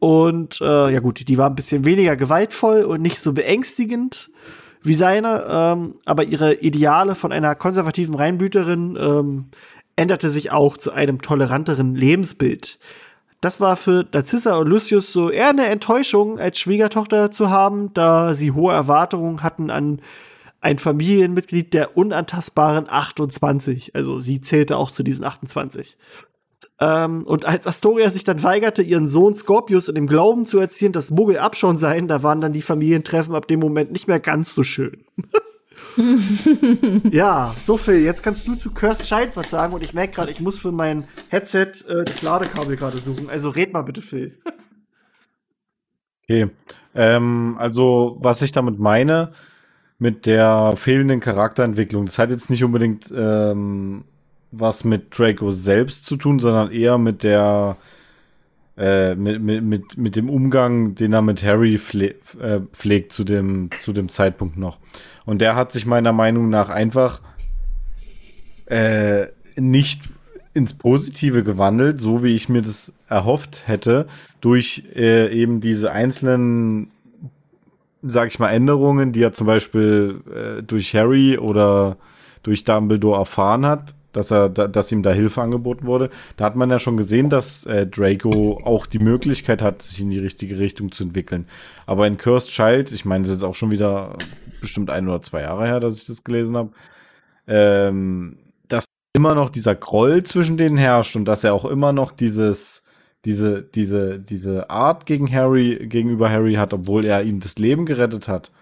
Und 0.00 0.60
äh, 0.60 0.90
ja 0.92 0.98
gut, 0.98 1.28
die 1.28 1.38
war 1.38 1.48
ein 1.48 1.54
bisschen 1.54 1.84
weniger 1.84 2.16
gewaltvoll 2.16 2.82
und 2.82 3.00
nicht 3.00 3.20
so 3.20 3.32
beängstigend 3.32 4.28
wie 4.86 4.94
seine, 4.94 5.44
ähm, 5.48 5.96
aber 6.04 6.24
ihre 6.24 6.54
Ideale 6.54 7.14
von 7.14 7.32
einer 7.32 7.54
konservativen 7.54 8.14
Reinblüterin 8.14 8.96
ähm, 9.00 9.44
änderte 9.96 10.30
sich 10.30 10.50
auch 10.50 10.76
zu 10.76 10.92
einem 10.92 11.22
toleranteren 11.22 11.94
Lebensbild. 11.94 12.78
Das 13.40 13.60
war 13.60 13.76
für 13.76 14.06
Narcissa 14.12 14.56
und 14.56 14.68
Lucius 14.68 15.12
so 15.12 15.30
eher 15.30 15.50
eine 15.50 15.66
Enttäuschung, 15.66 16.38
als 16.38 16.58
Schwiegertochter 16.58 17.30
zu 17.30 17.50
haben, 17.50 17.92
da 17.94 18.34
sie 18.34 18.52
hohe 18.52 18.72
Erwartungen 18.72 19.42
hatten 19.42 19.70
an 19.70 20.00
ein 20.60 20.78
Familienmitglied 20.78 21.74
der 21.74 21.96
unantastbaren 21.96 22.86
28. 22.88 23.94
Also 23.94 24.18
sie 24.18 24.40
zählte 24.40 24.76
auch 24.76 24.90
zu 24.90 25.02
diesen 25.02 25.24
28. 25.24 25.96
Ähm, 26.78 27.22
und 27.26 27.46
als 27.46 27.66
Astoria 27.66 28.10
sich 28.10 28.24
dann 28.24 28.42
weigerte, 28.42 28.82
ihren 28.82 29.08
Sohn 29.08 29.34
Scorpius 29.34 29.88
in 29.88 29.94
dem 29.94 30.06
Glauben 30.06 30.44
zu 30.44 30.58
erziehen, 30.58 30.92
dass 30.92 31.10
Muggel 31.10 31.38
Abschauen 31.38 31.78
seien, 31.78 32.06
da 32.06 32.22
waren 32.22 32.40
dann 32.40 32.52
die 32.52 32.62
Familientreffen 32.62 33.34
ab 33.34 33.48
dem 33.48 33.60
Moment 33.60 33.92
nicht 33.92 34.08
mehr 34.08 34.20
ganz 34.20 34.54
so 34.54 34.62
schön. 34.62 35.04
ja, 37.10 37.54
so 37.64 37.78
viel. 37.78 38.00
Jetzt 38.00 38.22
kannst 38.22 38.46
du 38.46 38.54
zu 38.56 38.72
Cursed 38.72 39.06
Child 39.06 39.36
was 39.36 39.50
sagen 39.50 39.72
und 39.72 39.84
ich 39.84 39.94
merke 39.94 40.14
gerade, 40.14 40.30
ich 40.30 40.40
muss 40.40 40.58
für 40.58 40.72
mein 40.72 41.04
Headset 41.30 41.72
äh, 41.88 42.04
das 42.04 42.20
Ladekabel 42.22 42.76
gerade 42.76 42.98
suchen. 42.98 43.30
Also 43.30 43.48
red 43.50 43.72
mal 43.72 43.82
bitte, 43.82 44.02
Phil. 44.02 44.38
Okay. 46.24 46.50
Ähm, 46.94 47.56
also, 47.58 48.16
was 48.20 48.42
ich 48.42 48.52
damit 48.52 48.78
meine, 48.78 49.32
mit 49.98 50.26
der 50.26 50.74
fehlenden 50.76 51.20
Charakterentwicklung, 51.20 52.06
das 52.06 52.18
hat 52.18 52.30
jetzt 52.30 52.50
nicht 52.50 52.64
unbedingt 52.64 53.12
ähm, 53.16 54.04
was 54.58 54.84
mit 54.84 55.16
Draco 55.16 55.50
selbst 55.50 56.04
zu 56.04 56.16
tun, 56.16 56.38
sondern 56.38 56.70
eher 56.70 56.98
mit 56.98 57.22
der 57.22 57.76
äh, 58.76 59.14
mit, 59.14 59.40
mit, 59.40 59.64
mit, 59.64 59.96
mit 59.96 60.16
dem 60.16 60.28
Umgang, 60.28 60.94
den 60.94 61.14
er 61.14 61.22
mit 61.22 61.42
Harry 61.42 61.78
pfle 61.78 62.14
äh, 62.40 62.60
pflegt 62.72 63.12
zu 63.12 63.24
dem, 63.24 63.70
zu 63.78 63.92
dem 63.92 64.08
Zeitpunkt 64.08 64.58
noch. 64.58 64.78
Und 65.24 65.40
der 65.40 65.56
hat 65.56 65.72
sich 65.72 65.86
meiner 65.86 66.12
Meinung 66.12 66.50
nach 66.50 66.68
einfach 66.68 67.22
äh, 68.66 69.28
nicht 69.56 70.02
ins 70.52 70.74
Positive 70.74 71.42
gewandelt, 71.42 71.98
so 71.98 72.22
wie 72.22 72.34
ich 72.34 72.48
mir 72.48 72.62
das 72.62 72.94
erhofft 73.08 73.64
hätte, 73.66 74.06
durch 74.40 74.84
äh, 74.94 75.32
eben 75.32 75.60
diese 75.60 75.92
einzelnen, 75.92 76.90
sag 78.02 78.28
ich 78.28 78.38
mal, 78.38 78.50
Änderungen, 78.50 79.12
die 79.12 79.22
er 79.22 79.32
zum 79.32 79.46
Beispiel 79.46 80.22
äh, 80.34 80.62
durch 80.62 80.94
Harry 80.94 81.38
oder 81.38 81.96
durch 82.42 82.64
Dumbledore 82.64 83.18
erfahren 83.18 83.66
hat, 83.66 83.94
dass 84.16 84.30
er, 84.30 84.48
da, 84.48 84.66
dass 84.66 84.90
ihm 84.90 85.02
da 85.02 85.12
Hilfe 85.12 85.42
angeboten 85.42 85.86
wurde. 85.86 86.10
Da 86.36 86.46
hat 86.46 86.56
man 86.56 86.70
ja 86.70 86.78
schon 86.78 86.96
gesehen, 86.96 87.28
dass 87.28 87.66
äh, 87.66 87.86
Draco 87.86 88.60
auch 88.64 88.86
die 88.86 88.98
Möglichkeit 88.98 89.60
hat, 89.60 89.82
sich 89.82 90.00
in 90.00 90.10
die 90.10 90.18
richtige 90.18 90.58
Richtung 90.58 90.90
zu 90.90 91.04
entwickeln. 91.04 91.46
Aber 91.84 92.06
in 92.06 92.16
Cursed 92.16 92.50
Child, 92.50 92.92
ich 92.92 93.04
meine, 93.04 93.24
das 93.24 93.36
ist 93.36 93.44
auch 93.44 93.54
schon 93.54 93.70
wieder 93.70 94.16
bestimmt 94.60 94.88
ein 94.88 95.06
oder 95.06 95.20
zwei 95.20 95.42
Jahre 95.42 95.66
her, 95.66 95.80
dass 95.80 95.98
ich 96.00 96.06
das 96.06 96.24
gelesen 96.24 96.56
habe, 96.56 96.70
ähm, 97.46 98.38
dass 98.68 98.86
immer 99.12 99.34
noch 99.34 99.50
dieser 99.50 99.74
Groll 99.74 100.22
zwischen 100.22 100.56
denen 100.56 100.78
herrscht 100.78 101.14
und 101.14 101.26
dass 101.26 101.44
er 101.44 101.52
auch 101.52 101.66
immer 101.66 101.92
noch 101.92 102.10
dieses 102.10 102.84
diese, 103.26 103.60
diese, 103.60 104.20
diese 104.20 104.70
Art 104.70 105.04
gegen 105.04 105.30
Harry, 105.32 105.88
gegenüber 105.88 106.30
Harry 106.30 106.54
hat, 106.54 106.72
obwohl 106.72 107.04
er 107.04 107.24
ihm 107.24 107.40
das 107.40 107.58
Leben 107.58 107.84
gerettet 107.84 108.28
hat. 108.28 108.52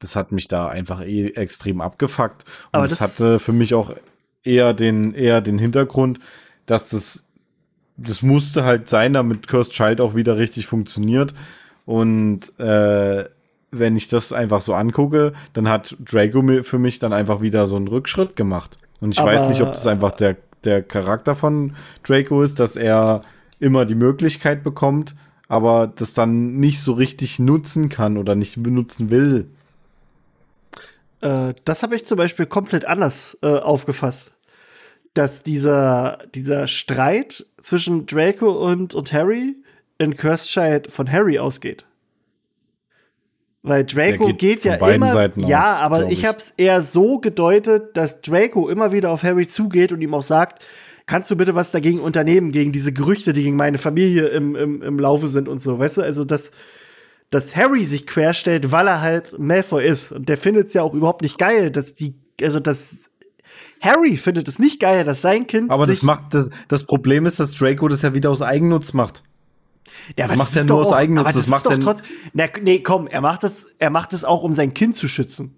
Das 0.00 0.16
hat 0.16 0.32
mich 0.32 0.48
da 0.48 0.66
einfach 0.66 1.00
eh 1.00 1.28
extrem 1.28 1.80
abgefuckt. 1.80 2.42
Und 2.42 2.50
Aber 2.72 2.88
das, 2.88 2.98
das 2.98 3.00
hatte 3.00 3.38
für 3.38 3.52
mich 3.52 3.72
auch 3.72 3.94
eher 4.44 4.74
den, 4.74 5.14
eher 5.14 5.40
den 5.40 5.58
Hintergrund, 5.58 6.20
dass 6.66 6.88
das, 6.90 7.26
das 7.96 8.22
musste 8.22 8.64
halt 8.64 8.88
sein, 8.88 9.12
damit 9.12 9.48
Cursed 9.48 9.72
Child 9.72 10.00
auch 10.00 10.14
wieder 10.14 10.38
richtig 10.38 10.66
funktioniert. 10.66 11.34
Und 11.84 12.58
äh, 12.58 13.24
wenn 13.70 13.96
ich 13.96 14.08
das 14.08 14.32
einfach 14.32 14.60
so 14.60 14.74
angucke, 14.74 15.32
dann 15.52 15.68
hat 15.68 15.96
Drago 16.04 16.62
für 16.62 16.78
mich 16.78 16.98
dann 16.98 17.12
einfach 17.12 17.40
wieder 17.40 17.66
so 17.66 17.76
einen 17.76 17.88
Rückschritt 17.88 18.36
gemacht. 18.36 18.78
Und 19.00 19.12
ich 19.12 19.18
Aber 19.18 19.32
weiß 19.32 19.48
nicht, 19.48 19.62
ob 19.62 19.70
das 19.70 19.86
einfach 19.86 20.12
der, 20.12 20.36
der 20.64 20.82
Charakter 20.82 21.34
von 21.34 21.76
Draco 22.02 22.42
ist, 22.42 22.60
dass 22.60 22.76
er 22.76 23.22
immer 23.58 23.84
die 23.84 23.94
Möglichkeit 23.94 24.62
bekommt, 24.64 25.14
aber 25.48 25.86
das 25.86 26.14
dann 26.14 26.58
nicht 26.58 26.80
so 26.80 26.92
richtig 26.92 27.38
nutzen 27.38 27.88
kann 27.88 28.16
oder 28.16 28.34
nicht 28.34 28.62
benutzen 28.62 29.10
will. 29.10 29.48
Äh, 31.20 31.54
das 31.64 31.82
habe 31.82 31.96
ich 31.96 32.04
zum 32.04 32.18
Beispiel 32.18 32.46
komplett 32.46 32.84
anders 32.84 33.38
äh, 33.42 33.46
aufgefasst. 33.46 34.32
Dass 35.14 35.42
dieser, 35.42 36.18
dieser 36.34 36.68
Streit 36.68 37.44
zwischen 37.60 38.06
Draco 38.06 38.50
und, 38.50 38.94
und 38.94 39.12
Harry 39.12 39.56
in 39.98 40.16
Cursed 40.16 40.48
Child 40.48 40.90
von 40.90 41.10
Harry 41.10 41.38
ausgeht. 41.38 41.84
Weil 43.62 43.84
Draco 43.84 44.26
geht, 44.26 44.38
geht 44.38 44.64
ja 44.64 44.74
immer. 44.74 45.08
Seiten 45.08 45.46
ja, 45.46 45.76
aus, 45.76 45.80
aber 45.80 46.04
ich, 46.04 46.20
ich 46.20 46.24
habe 46.24 46.38
es 46.38 46.50
eher 46.56 46.80
so 46.80 47.18
gedeutet, 47.18 47.96
dass 47.96 48.22
Draco 48.22 48.68
immer 48.68 48.92
wieder 48.92 49.10
auf 49.10 49.22
Harry 49.22 49.46
zugeht 49.46 49.92
und 49.92 50.00
ihm 50.00 50.14
auch 50.14 50.22
sagt, 50.22 50.62
kannst 51.06 51.30
du 51.30 51.36
bitte 51.36 51.54
was 51.54 51.70
dagegen 51.70 52.00
unternehmen, 52.00 52.52
gegen 52.52 52.72
diese 52.72 52.92
Gerüchte, 52.92 53.32
die 53.34 53.42
gegen 53.42 53.56
meine 53.56 53.76
Familie 53.76 54.28
im, 54.28 54.56
im, 54.56 54.80
im 54.80 54.98
Laufe 54.98 55.28
sind 55.28 55.48
und 55.48 55.60
so, 55.60 55.78
weißt 55.78 55.98
du? 55.98 56.02
Also, 56.02 56.24
dass 56.24 56.52
dass 57.30 57.54
Harry 57.54 57.84
sich 57.84 58.06
querstellt, 58.06 58.72
weil 58.72 58.88
er 58.88 59.00
halt 59.00 59.38
Malfoy 59.38 59.86
ist. 59.86 60.12
Und 60.12 60.28
der 60.28 60.36
findet 60.36 60.66
es 60.66 60.74
ja 60.74 60.82
auch 60.82 60.94
überhaupt 60.94 61.22
nicht 61.22 61.38
geil, 61.38 61.70
dass 61.70 61.94
die, 61.94 62.14
also 62.42 62.58
dass 62.58 63.10
Harry 63.80 64.16
findet 64.16 64.48
es 64.48 64.58
nicht 64.58 64.80
geil, 64.80 65.04
dass 65.04 65.22
sein 65.22 65.46
Kind. 65.46 65.70
Aber 65.70 65.86
das 65.86 66.02
macht, 66.02 66.34
das, 66.34 66.50
das 66.68 66.84
Problem 66.84 67.26
ist, 67.26 67.40
dass 67.40 67.52
Draco 67.52 67.88
das 67.88 68.02
ja 68.02 68.14
wieder 68.14 68.30
aus 68.30 68.42
Eigennutz 68.42 68.92
macht. 68.92 69.22
Ja, 70.16 70.26
das 70.26 70.36
macht 70.36 70.56
er 70.56 70.64
nur 70.64 70.80
aus 70.80 70.92
Eigennutz. 70.92 71.26
Aber 71.26 71.32
das, 71.32 71.42
das 71.42 71.48
macht 71.48 71.66
doch 71.66 71.78
trotz, 71.78 72.02
na, 72.32 72.46
nee, 72.62 72.80
komm, 72.80 73.06
er 73.06 73.20
macht 73.20 73.44
das, 73.44 73.66
er 73.78 73.90
macht 73.90 74.12
das 74.12 74.24
auch, 74.24 74.42
um 74.42 74.52
sein 74.52 74.74
Kind 74.74 74.96
zu 74.96 75.08
schützen. 75.08 75.54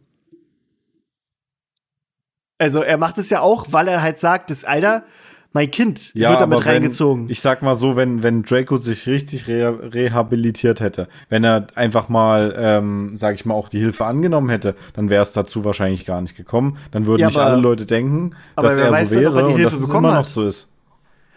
Also 2.59 2.83
er 2.83 2.97
macht 2.97 3.19
es 3.19 3.29
ja 3.31 3.41
auch, 3.41 3.67
weil 3.71 3.89
er 3.89 4.03
halt 4.03 4.19
sagt, 4.19 4.51
das 4.51 4.65
Alter, 4.65 5.05
mein 5.53 5.71
Kind 5.71 6.15
ja, 6.15 6.31
wird 6.31 6.41
damit 6.41 6.65
reingezogen. 6.65 7.25
Wenn, 7.25 7.31
ich 7.31 7.41
sag 7.41 7.63
mal 7.63 7.75
so, 7.75 7.97
wenn, 7.97 8.23
wenn 8.23 8.43
Draco 8.43 8.77
sich 8.77 9.07
richtig 9.07 9.49
re 9.49 9.93
rehabilitiert 9.93 10.81
hätte, 10.81 11.09
wenn 11.29 11.45
er 11.45 11.67
einfach 11.75 12.09
mal, 12.09 12.55
ähm, 12.57 13.17
sag 13.17 13.35
ich 13.35 13.45
mal, 13.45 13.55
auch 13.55 13.69
die 13.69 13.79
Hilfe 13.79 14.07
angenommen 14.07 14.49
hätte, 14.49 14.75
dann 14.95 15.11
wäre 15.11 15.23
es 15.23 15.33
dazu 15.33 15.65
wahrscheinlich 15.65 16.07
gar 16.07 16.21
nicht 16.21 16.37
gekommen. 16.37 16.79
Dann 16.91 17.07
würden 17.07 17.21
ja, 17.21 17.27
nicht 17.27 17.39
alle 17.39 17.61
Leute 17.61 17.87
denken, 17.87 18.35
dass 18.57 18.79
er 18.79 19.07
so 19.07 19.21
wäre 19.21 19.43
denn, 19.43 19.55
und 19.55 19.63
dass 19.63 19.75
es 19.75 19.89
immer 19.89 20.01
noch 20.01 20.25
so 20.25 20.47
ist. 20.47 20.71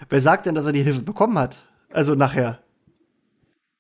Wer 0.10 0.22
sagt 0.22 0.46
denn, 0.46 0.56
dass 0.56 0.66
er 0.66 0.72
die 0.72 0.84
Hilfe 0.84 1.02
bekommen 1.02 1.38
hat? 1.38 1.58
Also 1.92 2.16
nachher. 2.16 2.60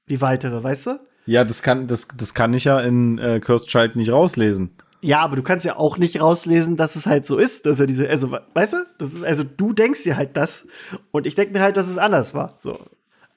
Die 0.10 0.22
weitere, 0.22 0.64
weißt 0.64 0.88
du? 0.88 0.99
Ja, 1.26 1.44
das 1.44 1.64
kann, 1.64 1.88
das, 1.88 2.07
das 2.16 2.34
kann 2.34 2.53
ich 2.53 2.66
ja 2.66 2.80
in 2.80 3.18
äh, 3.18 3.40
Cursed 3.40 3.68
Child 3.68 3.95
nicht 3.95 4.12
rauslesen. 4.12 4.74
Ja, 5.06 5.19
aber 5.19 5.36
du 5.36 5.44
kannst 5.44 5.68
ja 5.68 5.76
auch 5.77 5.99
nicht 5.99 6.19
rauslesen, 6.19 6.77
dass 6.77 6.95
es 6.95 7.06
halt 7.06 7.27
so 7.27 7.38
ist, 7.38 7.68
dass 7.68 7.80
er 7.80 7.86
diese, 7.86 8.10
also, 8.10 8.36
weißt 8.56 8.73
du, 8.73 8.77
das 8.98 9.14
ist, 9.14 9.23
also 9.23 9.44
du 9.44 9.72
denkst 9.72 10.02
dir 10.02 10.18
halt 10.18 10.36
das 10.36 10.65
und 11.11 11.27
ich 11.27 11.36
denke 11.36 11.53
mir 11.53 11.60
halt, 11.60 11.77
dass 11.77 11.88
es 11.88 11.99
anders 11.99 12.34
war. 12.34 12.56
So. 12.57 12.80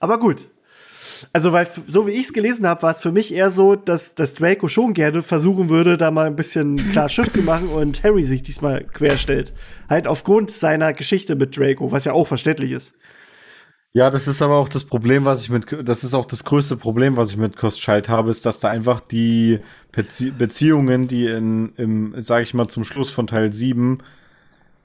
Aber 0.01 0.19
gut. 0.19 0.49
Also, 1.35 1.53
weil, 1.53 1.69
so 1.87 2.07
wie 2.07 2.13
ich 2.13 2.23
es 2.23 2.33
gelesen 2.33 2.67
habe, 2.67 2.85
war 2.85 2.91
es 2.91 3.03
für 3.03 3.13
mich 3.13 3.35
eher 3.35 3.51
so, 3.51 3.77
dass, 3.77 4.15
dass 4.15 4.33
Draco 4.33 4.71
schon 4.71 4.95
gerne 4.95 5.21
versuchen 5.21 5.69
würde, 5.69 5.99
da 5.99 6.11
mal 6.11 6.27
ein 6.27 6.37
bisschen 6.37 6.77
klar 6.93 7.11
Schiff 7.11 7.31
zu 7.31 7.43
machen 7.43 7.69
und 7.69 8.03
Harry 8.03 8.23
sich 8.23 8.43
diesmal 8.43 8.85
querstellt. 8.85 9.53
Halt 9.91 10.07
aufgrund 10.07 10.51
seiner 10.51 10.95
Geschichte 10.95 11.37
mit 11.37 11.55
Draco, 11.55 11.93
was 11.93 12.07
ja 12.07 12.15
auch 12.15 12.27
verständlich 12.27 12.73
ist. 12.73 12.95
Ja, 13.95 14.11
das 14.11 14.29
ist 14.29 14.43
aber 14.43 14.57
auch 14.57 14.69
das 14.69 14.85
Problem, 14.85 15.25
was 15.25 15.43
ich 15.43 15.51
mit, 15.51 15.67
das 15.85 16.05
ist 16.05 16.15
auch 16.15 16.27
das 16.27 16.45
größte 16.45 16.77
Problem, 16.77 17.17
was 17.17 17.31
ich 17.31 17.39
mit 17.39 17.57
Kostschalt 17.57 18.09
habe, 18.09 18.31
ist, 18.31 18.45
dass 18.45 18.61
da 18.61 18.69
einfach 18.69 19.01
die 19.01 19.61
Bezie 19.93 20.31
Beziehungen, 20.31 21.09
die 21.09 21.27
in, 21.27 21.73
im, 21.77 22.15
sag 22.19 22.43
ich 22.43 22.53
mal, 22.53 22.69
zum 22.69 22.85
Schluss 22.85 23.11
von 23.11 23.27
Teil 23.27 23.53
7 23.53 23.99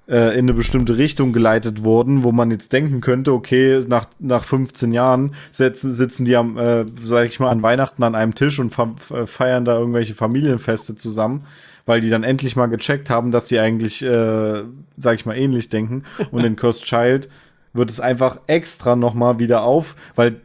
äh, 0.07 0.33
in 0.33 0.45
eine 0.45 0.53
bestimmte 0.53 0.97
Richtung 0.97 1.33
geleitet 1.33 1.83
wurden, 1.83 2.23
wo 2.23 2.31
man 2.31 2.49
jetzt 2.49 2.71
denken 2.71 3.01
könnte, 3.01 3.33
okay, 3.33 3.81
nach, 3.87 4.05
nach 4.19 4.45
15 4.45 4.93
Jahren 4.93 5.35
setzen, 5.51 5.91
sitzen 5.91 6.23
die 6.23 6.37
am, 6.37 6.57
äh, 6.57 6.85
sag 7.03 7.27
ich 7.27 7.39
mal, 7.41 7.49
an 7.49 7.61
Weihnachten 7.61 8.03
an 8.03 8.15
einem 8.15 8.35
Tisch 8.35 8.57
und 8.59 8.73
äh, 8.77 9.27
feiern 9.27 9.65
da 9.65 9.77
irgendwelche 9.77 10.15
Familienfeste 10.15 10.95
zusammen 10.95 11.45
weil 11.85 12.01
die 12.01 12.09
dann 12.09 12.23
endlich 12.23 12.55
mal 12.55 12.67
gecheckt 12.67 13.09
haben, 13.09 13.31
dass 13.31 13.49
sie 13.49 13.59
eigentlich, 13.59 14.01
äh, 14.03 14.63
sag 14.95 15.15
ich 15.15 15.25
mal, 15.25 15.35
ähnlich 15.35 15.67
denken. 15.67 16.03
Und 16.31 16.45
in 16.45 16.55
Cursed 16.55 16.85
Child 16.85 17.27
wird 17.73 17.89
es 17.89 17.99
einfach 17.99 18.39
extra 18.47 18.95
noch 18.95 19.13
mal 19.13 19.39
wieder 19.39 19.63
auf, 19.63 19.95
weil 20.15 20.41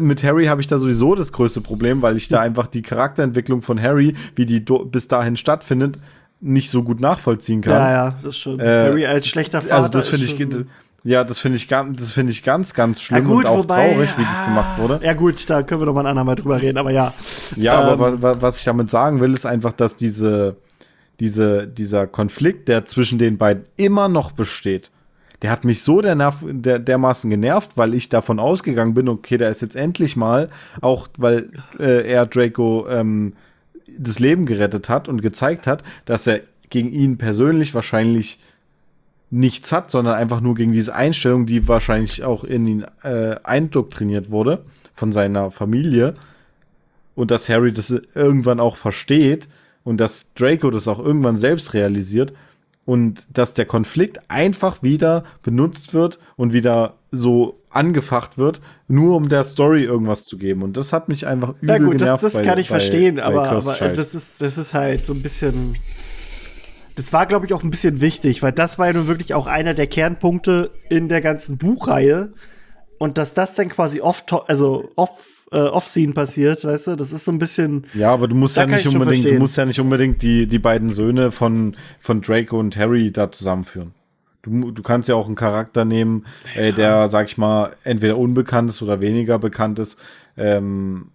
mit 0.00 0.22
Harry 0.22 0.46
habe 0.46 0.60
ich 0.60 0.66
da 0.66 0.78
sowieso 0.78 1.14
das 1.14 1.32
größte 1.32 1.60
Problem, 1.60 2.02
weil 2.02 2.16
ich 2.16 2.28
da 2.28 2.40
einfach 2.40 2.66
die 2.66 2.82
Charakterentwicklung 2.82 3.62
von 3.62 3.80
Harry, 3.80 4.14
wie 4.34 4.46
die 4.46 4.60
bis 4.60 5.08
dahin 5.08 5.36
stattfindet, 5.36 5.98
nicht 6.40 6.70
so 6.70 6.82
gut 6.82 7.00
nachvollziehen 7.00 7.62
kann. 7.62 7.74
Ja, 7.74 7.90
ja, 7.90 8.10
das 8.22 8.34
ist 8.34 8.38
schon. 8.38 8.60
Äh, 8.60 8.64
Harry 8.64 9.06
als 9.06 9.26
schlechter 9.26 9.62
Vater. 9.62 9.74
Also 9.74 9.88
das 9.88 10.08
finde 10.08 10.26
ich, 10.26 10.38
ja, 11.04 11.24
das 11.24 11.38
finde 11.38 11.56
ich 11.56 11.68
das 11.68 12.12
finde 12.12 12.32
ich 12.32 12.42
ganz, 12.42 12.74
ganz 12.74 13.00
schlimm 13.00 13.22
ja, 13.22 13.24
gut, 13.24 13.44
und 13.44 13.50
auch 13.50 13.58
wobei, 13.58 13.92
traurig, 13.92 14.10
wie 14.18 14.24
das 14.24 14.44
gemacht 14.44 14.78
wurde. 14.78 15.00
Ja 15.04 15.14
gut, 15.14 15.48
da 15.48 15.62
können 15.62 15.80
wir 15.80 15.86
noch 15.86 15.94
mal 15.94 16.00
ein 16.00 16.08
andermal 16.08 16.36
drüber 16.36 16.60
reden, 16.60 16.78
aber 16.78 16.90
ja. 16.90 17.14
Ja, 17.54 17.92
ähm, 17.92 18.00
aber 18.00 18.42
was 18.42 18.58
ich 18.58 18.64
damit 18.64 18.90
sagen 18.90 19.20
will, 19.20 19.32
ist 19.32 19.46
einfach, 19.46 19.72
dass 19.72 19.96
diese, 19.96 20.56
diese, 21.20 21.66
dieser 21.66 22.06
Konflikt, 22.06 22.68
der 22.68 22.84
zwischen 22.84 23.18
den 23.18 23.38
beiden 23.38 23.64
immer 23.76 24.08
noch 24.08 24.32
besteht, 24.32 24.90
der 25.42 25.50
hat 25.50 25.64
mich 25.64 25.82
so 25.82 26.00
der 26.00 26.14
der, 26.14 26.78
dermaßen 26.78 27.28
genervt, 27.30 27.72
weil 27.76 27.94
ich 27.94 28.08
davon 28.08 28.38
ausgegangen 28.38 28.94
bin, 28.94 29.08
okay, 29.08 29.36
der 29.36 29.50
ist 29.50 29.62
jetzt 29.62 29.76
endlich 29.76 30.16
mal, 30.16 30.48
auch 30.80 31.08
weil 31.18 31.50
äh, 31.78 32.08
er 32.08 32.26
Draco 32.26 32.86
ähm, 32.88 33.34
das 33.98 34.18
Leben 34.18 34.46
gerettet 34.46 34.88
hat 34.88 35.08
und 35.08 35.22
gezeigt 35.22 35.66
hat, 35.66 35.82
dass 36.04 36.26
er 36.26 36.40
gegen 36.70 36.90
ihn 36.92 37.18
persönlich 37.18 37.74
wahrscheinlich 37.74 38.38
nichts 39.30 39.72
hat, 39.72 39.90
sondern 39.90 40.14
einfach 40.14 40.40
nur 40.40 40.54
gegen 40.54 40.72
diese 40.72 40.94
Einstellung, 40.94 41.46
die 41.46 41.66
wahrscheinlich 41.68 42.24
auch 42.24 42.44
in 42.44 42.66
ihn 42.66 42.86
äh, 43.02 43.36
eindoktriniert 43.42 44.30
wurde 44.30 44.64
von 44.94 45.12
seiner 45.12 45.50
Familie. 45.50 46.14
Und 47.14 47.30
dass 47.30 47.48
Harry 47.48 47.72
das 47.72 47.90
irgendwann 48.14 48.60
auch 48.60 48.76
versteht 48.76 49.48
und 49.84 49.98
dass 49.98 50.34
Draco 50.34 50.70
das 50.70 50.86
auch 50.86 50.98
irgendwann 50.98 51.36
selbst 51.36 51.74
realisiert 51.74 52.32
und 52.86 53.26
dass 53.36 53.52
der 53.52 53.66
Konflikt 53.66 54.20
einfach 54.30 54.82
wieder 54.82 55.24
benutzt 55.42 55.92
wird 55.92 56.18
und 56.36 56.54
wieder 56.54 56.94
so 57.10 57.60
angefacht 57.68 58.38
wird, 58.38 58.60
nur 58.88 59.16
um 59.16 59.28
der 59.28 59.44
Story 59.44 59.84
irgendwas 59.84 60.24
zu 60.24 60.38
geben. 60.38 60.62
Und 60.62 60.76
das 60.76 60.92
hat 60.92 61.08
mich 61.08 61.26
einfach 61.26 61.50
übel 61.60 61.60
Na 61.62 61.78
gut, 61.78 61.98
genervt 61.98 62.22
das, 62.22 62.32
das 62.32 62.42
bei, 62.42 62.48
kann 62.48 62.58
ich 62.58 62.68
bei, 62.68 62.78
verstehen, 62.78 63.16
bei 63.16 63.24
aber, 63.24 63.50
aber 63.50 63.88
das, 63.90 64.14
ist, 64.14 64.40
das 64.40 64.56
ist 64.56 64.72
halt 64.72 65.04
so 65.04 65.12
ein 65.12 65.20
bisschen. 65.20 65.76
Das 66.94 67.12
war, 67.12 67.26
glaube 67.26 67.44
ich, 67.44 67.52
auch 67.52 67.62
ein 67.62 67.68
bisschen 67.68 68.00
wichtig, 68.00 68.42
weil 68.42 68.52
das 68.52 68.78
war 68.78 68.86
ja 68.86 68.94
nun 68.94 69.06
wirklich 69.06 69.34
auch 69.34 69.46
einer 69.46 69.74
der 69.74 69.86
Kernpunkte 69.86 70.70
in 70.88 71.10
der 71.10 71.20
ganzen 71.20 71.58
Buchreihe. 71.58 72.32
Und 72.98 73.18
dass 73.18 73.34
das 73.34 73.54
dann 73.54 73.68
quasi 73.68 74.00
oft, 74.00 74.32
also 74.48 74.88
off 74.96 75.35
äh, 75.52 75.58
Off-Scene 75.58 76.12
passiert, 76.12 76.64
weißt 76.64 76.88
du? 76.88 76.96
Das 76.96 77.12
ist 77.12 77.24
so 77.24 77.32
ein 77.32 77.38
bisschen. 77.38 77.86
Ja, 77.94 78.12
aber 78.12 78.28
du 78.28 78.34
musst 78.34 78.56
ja 78.56 78.66
nicht 78.66 78.86
unbedingt, 78.86 79.24
du 79.24 79.38
musst 79.38 79.56
ja 79.56 79.64
nicht 79.64 79.80
unbedingt 79.80 80.22
die, 80.22 80.46
die 80.46 80.58
beiden 80.58 80.90
Söhne 80.90 81.30
von, 81.30 81.76
von 82.00 82.20
Draco 82.20 82.58
und 82.58 82.76
Harry 82.76 83.12
da 83.12 83.30
zusammenführen. 83.30 83.92
Du, 84.42 84.70
du 84.70 84.82
kannst 84.82 85.08
ja 85.08 85.14
auch 85.16 85.26
einen 85.26 85.34
Charakter 85.34 85.84
nehmen, 85.84 86.24
äh, 86.54 86.72
der, 86.72 87.08
sag 87.08 87.26
ich 87.26 87.36
mal, 87.36 87.74
entweder 87.84 88.16
unbekannt 88.16 88.70
ist 88.70 88.82
oder 88.82 89.00
weniger 89.00 89.38
bekannt 89.38 89.78
ist, 89.78 90.00
ähm, 90.36 91.08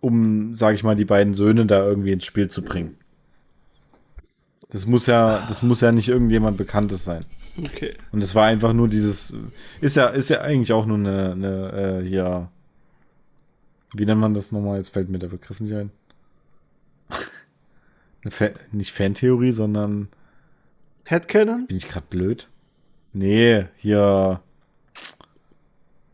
um, 0.00 0.54
sag 0.54 0.74
ich 0.74 0.84
mal, 0.84 0.96
die 0.96 1.04
beiden 1.04 1.34
Söhne 1.34 1.66
da 1.66 1.84
irgendwie 1.84 2.12
ins 2.12 2.24
Spiel 2.24 2.48
zu 2.48 2.64
bringen. 2.64 2.96
Das 4.70 4.86
muss 4.86 5.06
ja, 5.06 5.44
das 5.48 5.62
muss 5.62 5.80
ja 5.80 5.92
nicht 5.92 6.08
irgendjemand 6.08 6.56
Bekanntes 6.56 7.04
sein. 7.04 7.24
Okay. 7.58 7.94
Und 8.12 8.22
es 8.22 8.34
war 8.34 8.46
einfach 8.46 8.72
nur 8.72 8.88
dieses, 8.88 9.34
ist 9.80 9.96
ja, 9.96 10.08
ist 10.08 10.28
ja 10.30 10.42
eigentlich 10.42 10.72
auch 10.72 10.86
nur 10.86 10.98
eine, 10.98 11.32
eine 11.32 12.00
äh, 12.02 12.06
hier, 12.06 12.48
wie 13.94 14.06
nennt 14.06 14.20
man 14.20 14.34
das 14.34 14.52
nochmal? 14.52 14.76
Jetzt 14.78 14.90
fällt 14.90 15.08
mir 15.08 15.18
der 15.18 15.28
Begriff 15.28 15.60
nicht 15.60 15.72
ein. 15.74 15.90
eine 18.22 18.30
Fa 18.30 18.50
nicht 18.72 18.92
Fantheorie, 18.92 19.52
sondern 19.52 20.08
Headcanon? 21.04 21.66
bin 21.66 21.76
ich 21.76 21.88
gerade 21.88 22.06
blöd? 22.08 22.48
Nee, 23.12 23.66
hier, 23.76 24.40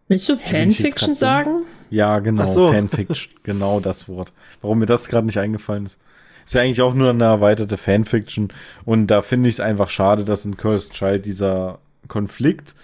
Willst 0.08 0.28
du 0.28 0.36
bin 0.36 0.42
Fanfiction 0.42 1.08
grad 1.08 1.16
sagen? 1.16 1.50
ja 1.90 2.18
genau, 2.20 2.46
so. 2.46 2.72
Fanfiction, 2.72 3.34
genau 3.42 3.80
das 3.80 4.08
Wort. 4.08 4.32
Warum 4.60 4.78
mir 4.78 4.86
das 4.86 5.08
gerade 5.08 5.26
nicht 5.26 5.38
eingefallen 5.38 5.86
ist. 5.86 6.00
Ist 6.44 6.54
ja 6.54 6.60
eigentlich 6.60 6.82
auch 6.82 6.94
nur 6.94 7.10
eine 7.10 7.24
erweiterte 7.24 7.76
Fanfiction 7.78 8.52
und 8.84 9.06
da 9.08 9.22
finde 9.22 9.48
ich 9.48 9.56
es 9.56 9.60
einfach 9.60 9.88
schade, 9.88 10.24
dass 10.24 10.44
in 10.44 10.56
Cursed 10.56 10.92
Child 10.92 11.24
dieser 11.24 11.78
Konflikt 12.06 12.74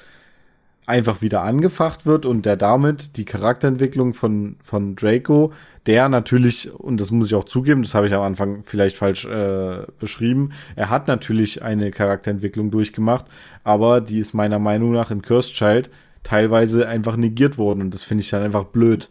einfach 0.91 1.23
wieder 1.23 1.43
angefacht 1.43 2.05
wird 2.05 2.27
und 2.27 2.45
der 2.45 2.57
damit 2.57 3.17
die 3.17 3.25
Charakterentwicklung 3.25 4.13
von, 4.13 4.57
von 4.63 4.97
Draco, 4.97 5.53
der 5.87 6.09
natürlich, 6.09 6.71
und 6.73 7.01
das 7.01 7.11
muss 7.11 7.29
ich 7.29 7.35
auch 7.35 7.45
zugeben, 7.45 7.83
das 7.83 7.95
habe 7.95 8.07
ich 8.07 8.13
am 8.13 8.23
Anfang 8.23 8.63
vielleicht 8.65 8.97
falsch 8.97 9.25
äh, 9.25 9.87
beschrieben, 9.99 10.51
er 10.77 10.91
hat 10.91 11.09
natürlich 11.09 11.63
eine 11.63 11.91
Charakterentwicklung 11.91 12.71
durchgemacht, 12.71 13.25
aber 13.65 14.01
die 14.01 14.19
ist 14.19 14.35
meiner 14.35 14.59
Meinung 14.59 14.93
nach 14.93 15.11
in 15.11 15.23
Cursed 15.23 15.55
Child 15.55 15.91
teilweise 16.23 16.87
einfach 16.87 17.17
negiert 17.17 17.57
worden 17.57 17.81
und 17.81 17.95
das 17.95 18.03
finde 18.03 18.23
ich 18.23 18.31
dann 18.31 18.43
einfach 18.43 18.65
blöd. 18.65 19.09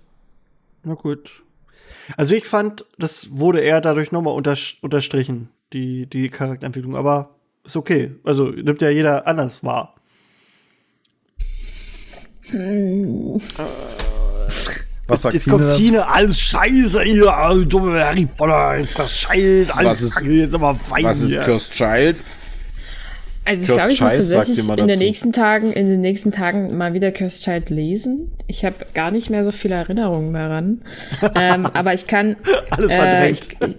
Na 0.83 0.93
gut. 0.93 1.43
Also 2.17 2.35
ich 2.35 2.45
fand, 2.45 2.85
das 2.97 3.37
wurde 3.37 3.61
eher 3.61 3.81
dadurch 3.81 4.11
nochmal 4.11 4.33
unterstrichen, 4.35 5.49
die, 5.73 6.07
die 6.07 6.29
Charakterentwicklung, 6.29 6.95
aber 6.95 7.35
ist 7.63 7.75
okay. 7.75 8.15
Also 8.23 8.49
nimmt 8.49 8.81
ja 8.81 8.89
jeder 8.89 9.27
anders 9.27 9.63
wahr. 9.63 9.95
Was 15.07 15.23
sagt 15.23 15.33
Jetzt 15.33 15.45
Tine 15.45 15.57
kommt? 15.57 15.73
Tine, 15.75 16.07
alles 16.07 16.39
scheiße 16.39 17.01
hier, 17.01 17.33
all 17.35 17.65
dumme 17.65 18.03
Harry 18.03 18.25
Potter, 18.27 18.81
das 18.95 19.17
Scheild, 19.17 19.75
alles 19.75 19.91
Was 19.91 20.01
ist- 20.01 20.15
Kacke, 20.15 20.31
jetzt 20.31 20.53
aber 20.53 20.75
fein. 20.75 21.13
hier. 21.15 21.41
Cursed 21.41 21.71
Child? 21.73 22.23
Also 23.45 23.63
ich 23.63 23.67
Cursed 23.69 23.77
glaube, 23.79 23.91
ich 23.93 24.01
muss 24.01 24.13
Child 24.13 24.31
tatsächlich 24.31 24.59
in 24.69 24.75
den 24.77 24.87
dazu. 24.87 24.99
nächsten 24.99 25.33
Tagen, 25.33 25.73
in 25.73 25.89
den 25.89 26.01
nächsten 26.01 26.31
Tagen 26.31 26.77
mal 26.77 26.93
wieder 26.93 27.11
Cursed 27.11 27.43
Child 27.43 27.69
lesen. 27.71 28.31
Ich 28.45 28.63
habe 28.63 28.75
gar 28.93 29.09
nicht 29.09 29.31
mehr 29.31 29.43
so 29.43 29.51
viele 29.51 29.73
Erinnerungen 29.75 30.31
daran. 30.33 30.81
ähm, 31.33 31.65
aber 31.65 31.93
ich 31.95 32.05
kann. 32.05 32.35
Alles 32.69 32.91
äh, 32.91 32.95
verdrängt. 32.95 33.39
ich, 33.61 33.67
ich, 33.67 33.77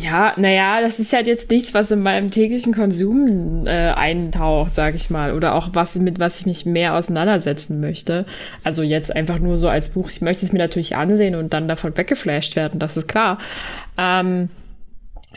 ja, 0.00 0.34
naja, 0.36 0.80
das 0.80 1.00
ist 1.00 1.12
halt 1.12 1.26
jetzt 1.26 1.50
nichts, 1.50 1.74
was 1.74 1.90
in 1.90 2.00
meinem 2.02 2.30
täglichen 2.30 2.74
Konsum 2.74 3.66
äh, 3.66 3.90
eintaucht, 3.90 4.72
sag 4.72 4.94
ich 4.94 5.10
mal. 5.10 5.32
Oder 5.32 5.54
auch 5.54 5.70
was 5.72 5.96
mit 5.96 6.18
was 6.18 6.40
ich 6.40 6.46
mich 6.46 6.66
mehr 6.66 6.94
auseinandersetzen 6.94 7.80
möchte. 7.80 8.26
Also 8.64 8.82
jetzt 8.82 9.14
einfach 9.14 9.38
nur 9.38 9.58
so 9.58 9.68
als 9.68 9.90
Buch. 9.90 10.10
Ich 10.10 10.20
möchte 10.20 10.46
es 10.46 10.52
mir 10.52 10.58
natürlich 10.58 10.96
ansehen 10.96 11.34
und 11.34 11.52
dann 11.52 11.68
davon 11.68 11.96
weggeflasht 11.96 12.56
werden, 12.56 12.78
das 12.78 12.96
ist 12.96 13.08
klar. 13.08 13.38
Ähm, 13.98 14.48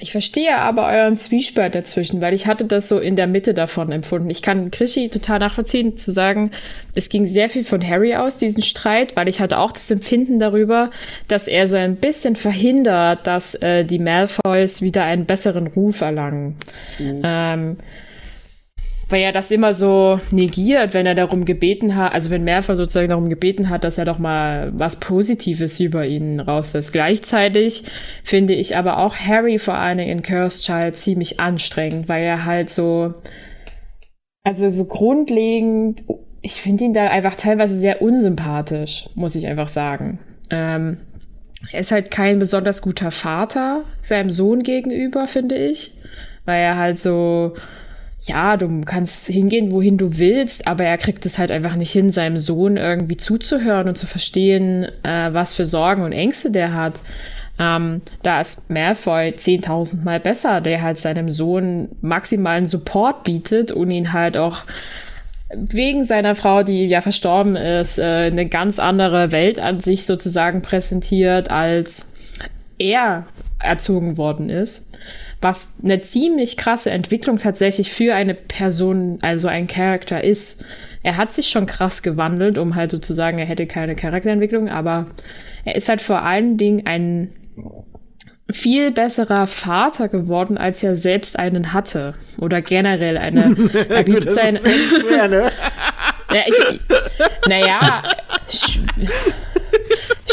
ich 0.02 0.12
verstehe 0.12 0.58
aber 0.58 0.88
euren 0.88 1.18
Zwiespalt 1.18 1.76
dazwischen, 1.76 2.22
weil 2.22 2.34
ich 2.34 2.48
hatte 2.48 2.66
das 2.66 2.88
so 2.88 3.00
in 3.00 3.16
der 3.16 3.28
Mitte 3.28 3.54
davon 3.54 3.92
empfunden. 3.92 4.30
Ich 4.30 4.42
kann 4.42 4.72
Krischi 4.72 5.10
total 5.10 5.40
nachvollziehen, 5.40 5.98
zu 5.98 6.12
sagen, 6.12 6.52
es 6.96 7.10
ging 7.10 7.26
sehr 7.26 7.50
viel 7.50 7.64
von 7.64 7.86
Harry 7.88 8.16
aus, 8.16 8.38
diesen 8.38 8.64
Streit, 8.64 9.16
weil 9.16 9.28
ich 9.28 9.40
hatte 9.40 9.58
auch 9.58 9.72
das 9.72 9.90
Empfinden 9.92 10.40
darüber, 10.40 10.92
dass 11.28 11.48
er 11.48 11.68
so 11.68 11.78
ein 11.78 11.96
bisschen 11.96 12.36
verhindert, 12.36 13.28
dass 13.28 13.56
äh, 13.56 13.84
die 13.84 14.00
Malfoys 14.00 14.82
wieder 14.82 15.04
einen 15.04 15.26
besseren 15.26 15.68
Ruf 15.68 16.02
erlangen. 16.02 16.56
Ähm, 17.24 17.78
weil 19.10 19.22
er 19.22 19.32
das 19.32 19.50
immer 19.50 19.74
so 19.74 20.20
negiert, 20.32 20.94
wenn 20.94 21.08
er 21.08 21.16
darum 21.16 21.44
gebeten 21.44 21.96
hat, 21.96 22.14
also 22.14 22.30
wenn 22.30 22.44
Malfoy 22.44 22.76
sozusagen 22.76 23.10
darum 23.10 23.30
gebeten 23.30 23.70
hat, 23.70 23.84
dass 23.84 23.98
er 23.98 24.06
doch 24.06 24.20
mal 24.20 24.72
was 24.74 25.00
Positives 25.00 25.80
über 25.80 26.06
ihn 26.06 26.40
rauslässt. 26.40 26.94
Gleichzeitig 26.94 27.84
finde 28.24 28.54
ich 28.54 28.78
aber 28.78 29.00
auch 29.00 29.16
Harry 29.16 29.58
vor 29.58 29.74
allen 29.74 29.98
Dingen 29.98 30.12
in 30.20 30.22
Cursed 30.22 30.64
Child 30.64 30.96
ziemlich 30.96 31.40
anstrengend, 31.40 32.08
weil 32.08 32.24
er 32.24 32.46
halt 32.46 32.70
so, 32.70 33.16
also 34.44 34.70
so 34.70 34.86
grundlegend, 34.86 36.04
ich 36.42 36.62
finde 36.62 36.86
ihn 36.86 36.94
da 36.94 37.08
einfach 37.08 37.36
teilweise 37.36 37.76
sehr 37.76 38.04
unsympathisch, 38.04 39.10
muss 39.16 39.36
ich 39.36 39.48
einfach 39.48 39.70
sagen. 39.70 40.20
Ähm, 40.52 40.98
er 41.72 41.80
ist 41.80 41.92
halt 41.92 42.12
kein 42.12 42.38
besonders 42.38 42.82
guter 42.84 43.12
Vater 43.12 43.84
seinem 44.04 44.30
Sohn 44.30 44.62
gegenüber, 44.62 45.28
finde 45.28 45.56
ich, 45.56 45.96
weil 46.46 46.62
er 46.62 46.78
halt 46.78 47.00
so, 47.00 47.54
ja, 48.22 48.58
du 48.58 48.82
kannst 48.82 49.28
hingehen, 49.28 49.72
wohin 49.72 49.98
du 49.98 50.18
willst, 50.18 50.68
aber 50.68 50.84
er 50.84 50.98
kriegt 50.98 51.26
es 51.26 51.38
halt 51.38 51.52
einfach 51.52 51.76
nicht 51.76 51.92
hin, 51.92 52.10
seinem 52.10 52.38
Sohn 52.38 52.78
irgendwie 52.78 53.18
zuzuhören 53.18 53.88
und 53.88 53.98
zu 53.98 54.08
verstehen, 54.08 54.88
äh, 55.04 55.34
was 55.34 55.56
für 55.56 55.66
Sorgen 55.66 56.04
und 56.04 56.12
Ängste 56.12 56.52
der 56.52 56.74
hat. 56.74 57.02
Ähm, 57.58 58.02
da 58.24 58.42
ist 58.42 58.70
Malfoy 58.70 59.30
10.000 59.30 60.04
Mal 60.04 60.20
besser, 60.20 60.62
der 60.62 60.82
halt 60.82 61.00
seinem 61.00 61.30
Sohn 61.30 61.90
maximalen 62.02 62.66
Support 62.66 63.24
bietet 63.24 63.72
und 63.72 63.92
ihn 63.92 64.14
halt 64.14 64.38
auch 64.38 64.64
wegen 65.54 66.04
seiner 66.04 66.36
Frau, 66.36 66.64
die 66.64 66.86
ja 66.86 67.02
verstorben 67.02 67.56
ist, 67.56 67.98
äh, 67.98 68.28
eine 68.28 68.48
ganz 68.48 68.80
andere 68.80 69.32
Welt 69.32 69.60
an 69.60 69.80
sich 69.80 70.06
sozusagen 70.06 70.62
präsentiert, 70.62 71.50
als 71.50 72.14
er 72.78 73.26
erzogen 73.60 74.18
worden 74.18 74.50
ist. 74.50 74.88
Was 75.42 75.74
eine 75.84 76.02
ziemlich 76.02 76.58
krasse 76.58 76.92
Entwicklung 76.92 77.38
tatsächlich 77.38 77.92
für 77.92 78.14
eine 78.14 78.34
Person, 78.34 79.20
also 79.22 79.48
ein 79.48 79.68
Charakter 79.68 80.24
ist. 80.24 80.66
Er 81.02 81.16
hat 81.16 81.32
sich 81.32 81.48
schon 81.50 81.66
krass 81.66 82.04
gewandelt, 82.04 82.58
um 82.58 82.76
halt 82.76 82.92
sozusagen, 82.92 83.40
er 83.40 83.46
hätte 83.46 83.66
keine 83.66 83.96
Charakterentwicklung, 83.96 84.68
aber 84.68 85.08
er 85.64 85.76
ist 85.76 85.88
halt 85.88 86.02
vor 86.02 86.24
allen 86.24 86.58
Dingen 86.58 86.86
ein 86.86 87.30
viel 88.52 88.92
besserer 88.92 89.48
Vater 89.48 90.08
geworden, 90.08 90.58
als 90.58 90.84
er 90.84 90.96
selbst 90.96 91.38
einen 91.38 91.74
hatte. 91.74 92.16
Oder 92.38 92.62
generell 92.62 93.18
eine. 93.18 93.56
Er 93.90 94.04
bietet 94.04 94.28
Das 94.28 94.34
seine, 94.36 94.60
ist 94.60 95.02
schwer, 95.02 95.28
ne? 95.28 95.52
ja, 96.34 96.42
ich, 96.48 96.80
naja, 97.48 98.04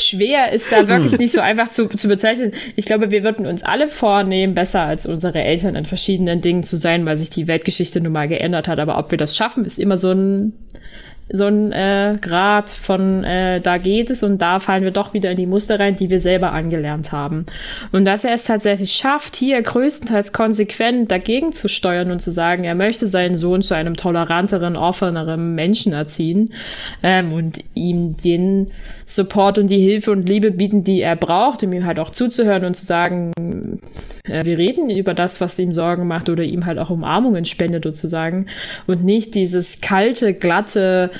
schwer 0.00 0.52
ist 0.52 0.72
da 0.72 0.88
wirklich 0.88 1.18
nicht 1.18 1.32
so 1.32 1.40
einfach 1.40 1.68
zu, 1.68 1.88
zu 1.88 2.08
bezeichnen. 2.08 2.52
Ich 2.76 2.84
glaube, 2.86 3.10
wir 3.10 3.22
würden 3.22 3.46
uns 3.46 3.62
alle 3.62 3.88
vornehmen, 3.88 4.54
besser 4.54 4.82
als 4.82 5.06
unsere 5.06 5.42
Eltern 5.42 5.76
in 5.76 5.84
verschiedenen 5.84 6.40
Dingen 6.40 6.62
zu 6.62 6.76
sein, 6.76 7.06
weil 7.06 7.16
sich 7.16 7.30
die 7.30 7.48
Weltgeschichte 7.48 8.00
nun 8.00 8.12
mal 8.12 8.28
geändert 8.28 8.68
hat. 8.68 8.78
Aber 8.78 8.98
ob 8.98 9.10
wir 9.10 9.18
das 9.18 9.36
schaffen, 9.36 9.64
ist 9.64 9.78
immer 9.78 9.98
so 9.98 10.12
ein 10.12 10.52
so 11.28 11.46
ein 11.46 11.72
äh, 11.72 12.18
Grad 12.20 12.70
von 12.70 13.24
äh, 13.24 13.60
da 13.60 13.78
geht 13.78 14.10
es 14.10 14.22
und 14.22 14.40
da 14.40 14.60
fallen 14.60 14.84
wir 14.84 14.92
doch 14.92 15.12
wieder 15.12 15.32
in 15.32 15.36
die 15.36 15.46
Muster 15.46 15.80
rein, 15.80 15.96
die 15.96 16.08
wir 16.08 16.20
selber 16.20 16.52
angelernt 16.52 17.10
haben. 17.10 17.46
Und 17.90 18.04
dass 18.04 18.24
er 18.24 18.34
es 18.34 18.44
tatsächlich 18.44 18.92
schafft, 18.92 19.34
hier 19.34 19.60
größtenteils 19.60 20.32
konsequent 20.32 21.10
dagegen 21.10 21.52
zu 21.52 21.68
steuern 21.68 22.12
und 22.12 22.22
zu 22.22 22.30
sagen, 22.30 22.62
er 22.62 22.76
möchte 22.76 23.08
seinen 23.08 23.36
Sohn 23.36 23.62
zu 23.62 23.74
einem 23.74 23.96
toleranteren, 23.96 24.76
offeneren 24.76 25.54
Menschen 25.56 25.92
erziehen 25.92 26.50
ähm, 27.02 27.32
und 27.32 27.58
ihm 27.74 28.16
den 28.16 28.70
Support 29.04 29.58
und 29.58 29.68
die 29.68 29.78
Hilfe 29.78 30.12
und 30.12 30.28
Liebe 30.28 30.50
bieten, 30.52 30.84
die 30.84 31.00
er 31.00 31.16
braucht, 31.16 31.62
um 31.62 31.72
ihm 31.72 31.86
halt 31.86 31.98
auch 31.98 32.10
zuzuhören 32.10 32.64
und 32.64 32.76
zu 32.76 32.84
sagen, 32.84 33.32
äh, 34.24 34.44
wir 34.44 34.58
reden 34.58 34.90
über 34.90 35.14
das, 35.14 35.40
was 35.40 35.58
ihm 35.58 35.72
Sorgen 35.72 36.06
macht 36.06 36.28
oder 36.28 36.42
ihm 36.42 36.66
halt 36.66 36.78
auch 36.78 36.90
Umarmungen 36.90 37.44
spendet 37.44 37.84
sozusagen 37.84 38.46
und 38.86 39.04
nicht 39.04 39.34
dieses 39.34 39.80
kalte, 39.80 40.34
glatte, 40.34 41.10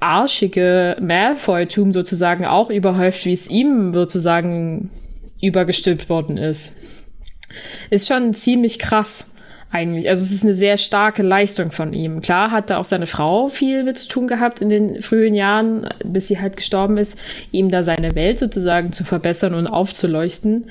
arschige 0.00 0.96
Malfoy-Tum 1.00 1.92
sozusagen 1.92 2.44
auch 2.44 2.70
überhäuft, 2.70 3.24
wie 3.24 3.32
es 3.32 3.48
ihm 3.48 3.92
sozusagen 3.92 4.90
übergestülpt 5.40 6.08
worden 6.08 6.36
ist. 6.36 6.76
Ist 7.90 8.08
schon 8.08 8.34
ziemlich 8.34 8.78
krass 8.78 9.34
eigentlich. 9.70 10.08
Also 10.08 10.22
es 10.22 10.32
ist 10.32 10.44
eine 10.44 10.54
sehr 10.54 10.76
starke 10.76 11.22
Leistung 11.22 11.70
von 11.70 11.92
ihm. 11.92 12.20
Klar 12.20 12.50
hat 12.50 12.70
da 12.70 12.78
auch 12.78 12.84
seine 12.84 13.06
Frau 13.06 13.48
viel 13.48 13.84
mit 13.84 13.98
zu 13.98 14.08
tun 14.08 14.26
gehabt 14.26 14.60
in 14.60 14.68
den 14.68 15.02
frühen 15.02 15.34
Jahren, 15.34 15.88
bis 16.04 16.28
sie 16.28 16.40
halt 16.40 16.56
gestorben 16.56 16.96
ist, 16.98 17.18
ihm 17.50 17.70
da 17.70 17.82
seine 17.82 18.14
Welt 18.14 18.38
sozusagen 18.38 18.92
zu 18.92 19.04
verbessern 19.04 19.54
und 19.54 19.66
aufzuleuchten. 19.66 20.66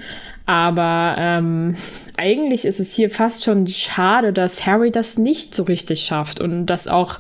Aber 0.46 1.16
ähm, 1.18 1.76
eigentlich 2.18 2.66
ist 2.66 2.80
es 2.80 2.94
hier 2.94 3.10
fast 3.10 3.44
schon 3.44 3.68
schade, 3.68 4.32
dass 4.32 4.66
Harry 4.66 4.92
das 4.92 5.18
nicht 5.18 5.56
so 5.56 5.64
richtig 5.64 6.02
schafft 6.04 6.40
und 6.40 6.68
dass 6.68 6.88
auch 6.88 7.20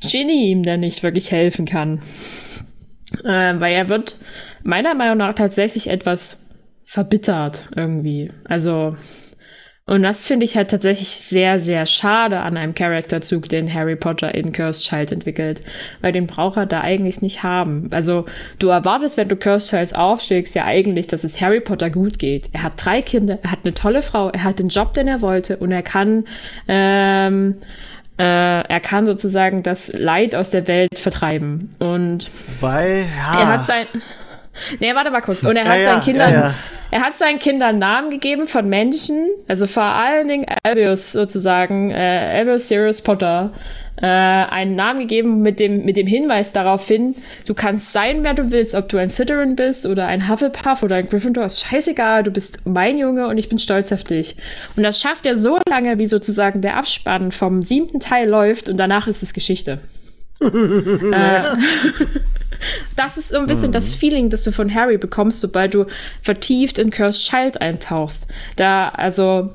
Ginny 0.00 0.50
ihm 0.50 0.62
da 0.62 0.76
nicht 0.76 1.02
wirklich 1.02 1.30
helfen 1.30 1.66
kann. 1.66 2.00
Äh, 3.24 3.60
weil 3.60 3.74
er 3.74 3.88
wird 3.88 4.16
meiner 4.62 4.94
Meinung 4.94 5.18
nach 5.18 5.34
tatsächlich 5.34 5.90
etwas 5.90 6.46
verbittert 6.84 7.68
irgendwie. 7.76 8.30
Also, 8.48 8.96
und 9.86 10.02
das 10.02 10.26
finde 10.26 10.44
ich 10.44 10.56
halt 10.56 10.70
tatsächlich 10.70 11.08
sehr, 11.08 11.58
sehr 11.58 11.84
schade 11.86 12.40
an 12.40 12.56
einem 12.56 12.74
Charakterzug, 12.74 13.48
den 13.48 13.72
Harry 13.72 13.96
Potter 13.96 14.34
in 14.34 14.52
Cursed 14.52 14.84
Child 14.84 15.12
entwickelt. 15.12 15.62
Weil 16.00 16.12
den 16.12 16.26
braucht 16.28 16.56
er 16.56 16.66
da 16.66 16.80
eigentlich 16.80 17.22
nicht 17.22 17.42
haben. 17.42 17.88
Also, 17.90 18.26
du 18.60 18.68
erwartest, 18.68 19.16
wenn 19.16 19.28
du 19.28 19.36
Cursed 19.36 19.70
Child 19.70 19.96
aufschlägst, 19.96 20.54
ja 20.54 20.64
eigentlich, 20.64 21.08
dass 21.08 21.24
es 21.24 21.40
Harry 21.40 21.60
Potter 21.60 21.90
gut 21.90 22.18
geht. 22.18 22.50
Er 22.52 22.62
hat 22.62 22.74
drei 22.76 23.02
Kinder, 23.02 23.38
er 23.42 23.50
hat 23.50 23.60
eine 23.64 23.74
tolle 23.74 24.02
Frau, 24.02 24.28
er 24.30 24.44
hat 24.44 24.60
den 24.60 24.68
Job, 24.68 24.94
den 24.94 25.08
er 25.08 25.20
wollte 25.22 25.56
und 25.56 25.72
er 25.72 25.82
kann, 25.82 26.24
ähm, 26.68 27.56
äh, 27.60 27.64
er 28.22 28.80
kann 28.80 29.06
sozusagen 29.06 29.62
das 29.62 29.92
Leid 29.92 30.34
aus 30.34 30.50
der 30.50 30.66
Welt 30.68 30.98
vertreiben. 30.98 31.70
Und 31.78 32.30
Weil, 32.60 33.06
ja. 33.16 33.40
er 33.40 33.46
hat 33.48 33.66
sein. 33.66 33.86
Nee, 34.80 34.94
warte 34.94 35.10
mal 35.10 35.20
kurz. 35.20 35.42
Und 35.42 35.56
er 35.56 35.64
hat 35.64 35.78
Ja, 35.78 35.84
seinen 35.84 36.02
Kindern, 36.02 36.32
ja, 36.32 36.54
er 36.90 37.00
hat 37.02 37.16
seinen 37.16 37.38
Kindern 37.38 37.78
Namen 37.78 38.10
gegeben 38.10 38.46
von 38.46 38.68
Menschen, 38.68 39.28
also 39.48 39.66
vor 39.66 39.84
allen 39.84 40.28
Dingen 40.28 40.46
Albus 40.64 41.12
sozusagen, 41.12 41.90
äh, 41.92 42.34
Albus 42.38 42.68
Sirius 42.68 43.00
Potter, 43.00 43.52
äh, 44.00 44.06
einen 44.06 44.76
Namen 44.76 45.00
gegeben 45.00 45.42
mit 45.42 45.60
dem, 45.60 45.84
mit 45.84 45.96
dem 45.96 46.06
Hinweis 46.06 46.52
darauf 46.52 46.86
hin, 46.86 47.14
du 47.46 47.54
kannst 47.54 47.92
sein, 47.92 48.24
wer 48.24 48.34
du 48.34 48.50
willst, 48.50 48.74
ob 48.74 48.88
du 48.88 48.98
ein 48.98 49.10
Slytherin 49.10 49.56
bist 49.56 49.86
oder 49.86 50.06
ein 50.06 50.28
Hufflepuff 50.28 50.82
oder 50.82 50.96
ein 50.96 51.08
Gryffindor, 51.08 51.44
ist 51.44 51.60
scheißegal, 51.60 52.22
du 52.22 52.30
bist 52.30 52.66
mein 52.66 52.98
Junge 52.98 53.28
und 53.28 53.38
ich 53.38 53.48
bin 53.48 53.58
stolz 53.58 53.92
auf 53.92 54.04
dich. 54.04 54.36
Und 54.76 54.82
das 54.82 55.00
schafft 55.00 55.26
er 55.26 55.36
so 55.36 55.58
lange, 55.68 55.98
wie 55.98 56.06
sozusagen 56.06 56.62
der 56.62 56.76
Abspann 56.76 57.32
vom 57.32 57.62
siebten 57.62 58.00
Teil 58.00 58.28
läuft 58.28 58.68
und 58.68 58.76
danach 58.76 59.06
ist 59.06 59.22
es 59.22 59.34
Geschichte. 59.34 59.80
äh, 60.40 61.42
das 62.96 63.18
ist 63.18 63.28
so 63.28 63.38
ein 63.38 63.46
bisschen 63.46 63.72
das 63.72 63.94
Feeling, 63.94 64.30
das 64.30 64.44
du 64.44 64.52
von 64.52 64.74
Harry 64.74 64.98
bekommst, 64.98 65.40
sobald 65.40 65.74
du 65.74 65.86
vertieft 66.22 66.78
in 66.78 66.90
Cursed 66.90 67.28
Child 67.28 67.60
eintauchst. 67.60 68.26
Da, 68.56 68.88
also, 68.88 69.52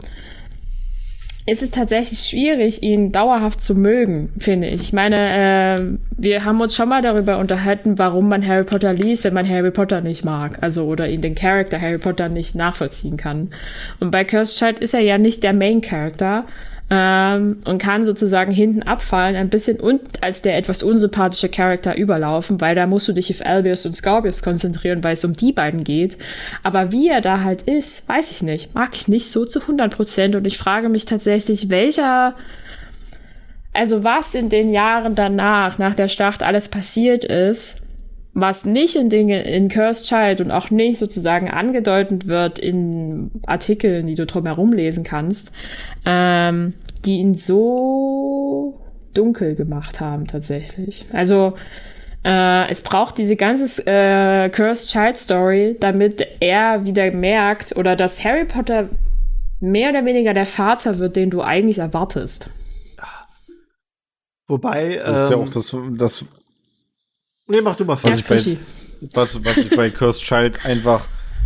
ist 1.48 1.62
es 1.62 1.70
tatsächlich 1.70 2.20
schwierig, 2.20 2.82
ihn 2.82 3.12
dauerhaft 3.12 3.62
zu 3.62 3.76
mögen, 3.76 4.34
finde 4.38 4.68
ich. 4.68 4.82
Ich 4.82 4.94
meine, 4.94 5.78
äh, 5.78 5.98
wir 6.18 6.44
haben 6.44 6.60
uns 6.60 6.76
schon 6.76 6.90
mal 6.90 7.04
darüber 7.04 7.38
unterhalten, 7.38 8.00
warum 8.00 8.30
man 8.30 8.46
Harry 8.46 8.64
Potter 8.64 8.94
liest, 8.94 9.26
wenn 9.26 9.34
man 9.36 9.48
Harry 9.48 9.70
Potter 9.70 10.02
nicht 10.02 10.26
mag. 10.26 10.58
Also, 10.62 10.86
oder 10.86 11.08
ihn 11.08 11.22
den 11.22 11.36
Charakter 11.36 11.80
Harry 11.80 12.00
Potter 12.00 12.30
nicht 12.30 12.56
nachvollziehen 12.56 13.18
kann. 13.18 13.52
Und 14.00 14.10
bei 14.10 14.24
Cursed 14.24 14.58
Child 14.58 14.80
ist 14.80 14.96
er 14.96 15.02
ja 15.02 15.20
nicht 15.20 15.44
der 15.44 15.54
Main 15.54 15.82
Character, 15.82 16.46
ähm, 16.90 17.58
und 17.66 17.80
kann 17.80 18.06
sozusagen 18.06 18.52
hinten 18.52 18.84
abfallen, 18.84 19.36
ein 19.36 19.50
bisschen 19.50 19.80
und 19.80 20.24
als 20.24 20.42
der 20.42 20.58
etwas 20.58 20.84
unsympathische 20.84 21.50
Charakter 21.50 21.98
überlaufen, 21.98 22.62
weil 22.62 22.76
da 22.76 22.86
musst 22.86 23.08
du 23.08 23.14
dich 23.14 23.32
auf 23.32 23.46
Albius 23.46 23.86
und 23.86 23.96
Scorpius 23.96 24.44
konzentrieren, 24.44 25.04
weil 25.04 25.14
es 25.14 25.26
um 25.26 25.36
die 25.36 25.52
beiden 25.52 25.84
geht. 25.84 26.18
Aber 26.64 26.92
wie 26.92 27.10
er 27.10 27.22
da 27.22 27.42
halt 27.42 27.64
ist, 27.64 28.08
weiß 28.08 28.32
ich 28.32 28.44
nicht. 28.44 28.76
Mag 28.76 28.96
ich 28.96 29.08
nicht 29.08 29.32
so 29.32 29.46
zu 29.46 29.62
100 29.62 29.96
Prozent 29.96 30.36
und 30.36 30.46
ich 30.46 30.58
frage 30.58 30.90
mich 30.90 31.06
tatsächlich, 31.06 31.70
welcher 31.70 32.36
also 33.74 34.06
was 34.06 34.36
in 34.36 34.50
den 34.50 34.72
Jahren 34.72 35.16
danach, 35.16 35.78
nach 35.78 35.96
der 35.96 36.08
Schlacht 36.08 36.44
alles 36.44 36.70
passiert 36.70 37.26
ist, 37.26 37.82
was 38.36 38.66
nicht 38.66 38.98
in 38.98 39.10
Dinge 39.10 39.44
in 39.44 39.70
Cursed 39.70 40.06
Child 40.08 40.42
und 40.42 40.52
auch 40.52 40.70
nicht 40.70 41.00
sozusagen 41.00 41.50
angedeutet 41.50 42.28
wird 42.28 42.60
in 42.60 43.32
Artikeln, 43.48 44.06
die 44.06 44.16
du 44.16 44.26
drumherum 44.26 44.74
lesen 44.74 45.06
kannst, 45.06 45.54
ähm, 46.06 46.74
die 47.06 47.20
ihn 47.20 47.34
so 47.34 48.80
dunkel 49.14 49.56
gemacht 49.56 50.02
haben 50.02 50.28
tatsächlich. 50.28 51.06
Also 51.14 51.54
äh, 52.26 52.70
es 52.70 52.82
braucht 52.82 53.18
diese 53.18 53.38
ganze 53.38 53.88
äh, 53.88 54.50
Cursed 54.50 54.92
Child 54.92 55.18
Story, 55.18 55.78
damit 55.80 56.28
er 56.42 56.84
wieder 56.84 57.10
merkt 57.12 57.78
oder 57.78 57.96
dass 57.96 58.26
Harry 58.26 58.44
Potter 58.44 58.90
mehr 59.62 59.92
oder 59.92 60.04
weniger 60.04 60.34
der 60.34 60.46
Vater 60.46 61.00
wird, 61.00 61.16
den 61.16 61.30
du 61.30 61.42
eigentlich 61.42 61.80
erwartest. 61.80 62.50
Wobei, 64.48 64.98
Das 65.04 65.24
ist 65.24 65.30
ja 65.32 65.38
ähm, 65.38 65.44
auch 65.44 65.50
das, 65.50 65.76
das 65.98 66.26
nee, 67.48 67.62
mach 67.62 67.76
du 67.76 67.86
mal 67.86 67.94
Was 68.02 68.22
fast. 68.22 68.48
ich 68.48 68.58
bei- 68.58 69.10
was, 69.14 69.44
was 69.46 69.58
ich 69.58 69.76
bei 69.76 69.90
Cursed 69.90 70.24
Child 70.24 70.66
einfach, 70.66 71.02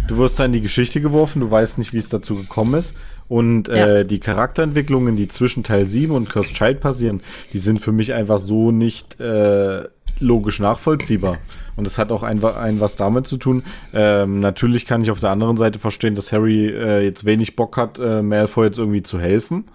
du 0.08 0.18
wirst 0.18 0.40
da 0.40 0.46
in 0.46 0.54
die 0.54 0.62
Geschichte 0.62 1.02
geworfen, 1.02 1.42
du 1.42 1.50
weißt 1.52 1.78
nicht, 1.78 1.94
wie 1.94 1.98
es 1.98 2.10
dazu 2.10 2.36
gekommen 2.36 2.76
ist. 2.76 2.96
Und 3.28 3.68
Ja. 3.68 3.76
äh, 4.00 4.06
die 4.06 4.20
Charakterentwicklungen, 4.20 5.16
die 5.16 5.28
zwischen 5.28 5.64
Teil 5.64 5.86
7 5.86 6.14
und 6.16 6.30
Cursed 6.30 6.56
Child 6.56 6.80
passieren, 6.80 7.22
die 7.54 7.60
sind 7.60 7.80
für 7.80 7.92
mich 7.92 8.14
einfach 8.14 8.40
so 8.40 8.72
nicht 8.72 9.20
äh, 9.20 9.84
logisch 10.20 10.60
nachvollziehbar. 10.60 11.38
Und 11.76 11.84
das 11.86 11.98
hat 11.98 12.12
auch 12.12 12.24
ein, 12.24 12.44
ein 12.44 12.80
was 12.80 12.96
damit 12.96 13.28
zu 13.28 13.38
tun. 13.38 13.64
Ähm, 13.94 14.40
natürlich 14.40 14.86
kann 14.86 15.02
ich 15.04 15.12
auf 15.12 15.20
der 15.20 15.30
anderen 15.30 15.58
Seite 15.58 15.80
verstehen, 15.80 16.16
dass 16.16 16.32
Harry 16.32 16.68
äh, 16.70 17.04
jetzt 17.04 17.24
wenig 17.26 17.56
Bock 17.56 17.78
hat, 17.78 18.00
äh, 18.00 18.22
Malfoy 18.22 18.66
jetzt 18.66 18.80
irgendwie 18.80 19.04
zu 19.04 19.20
helfen. 19.20 19.66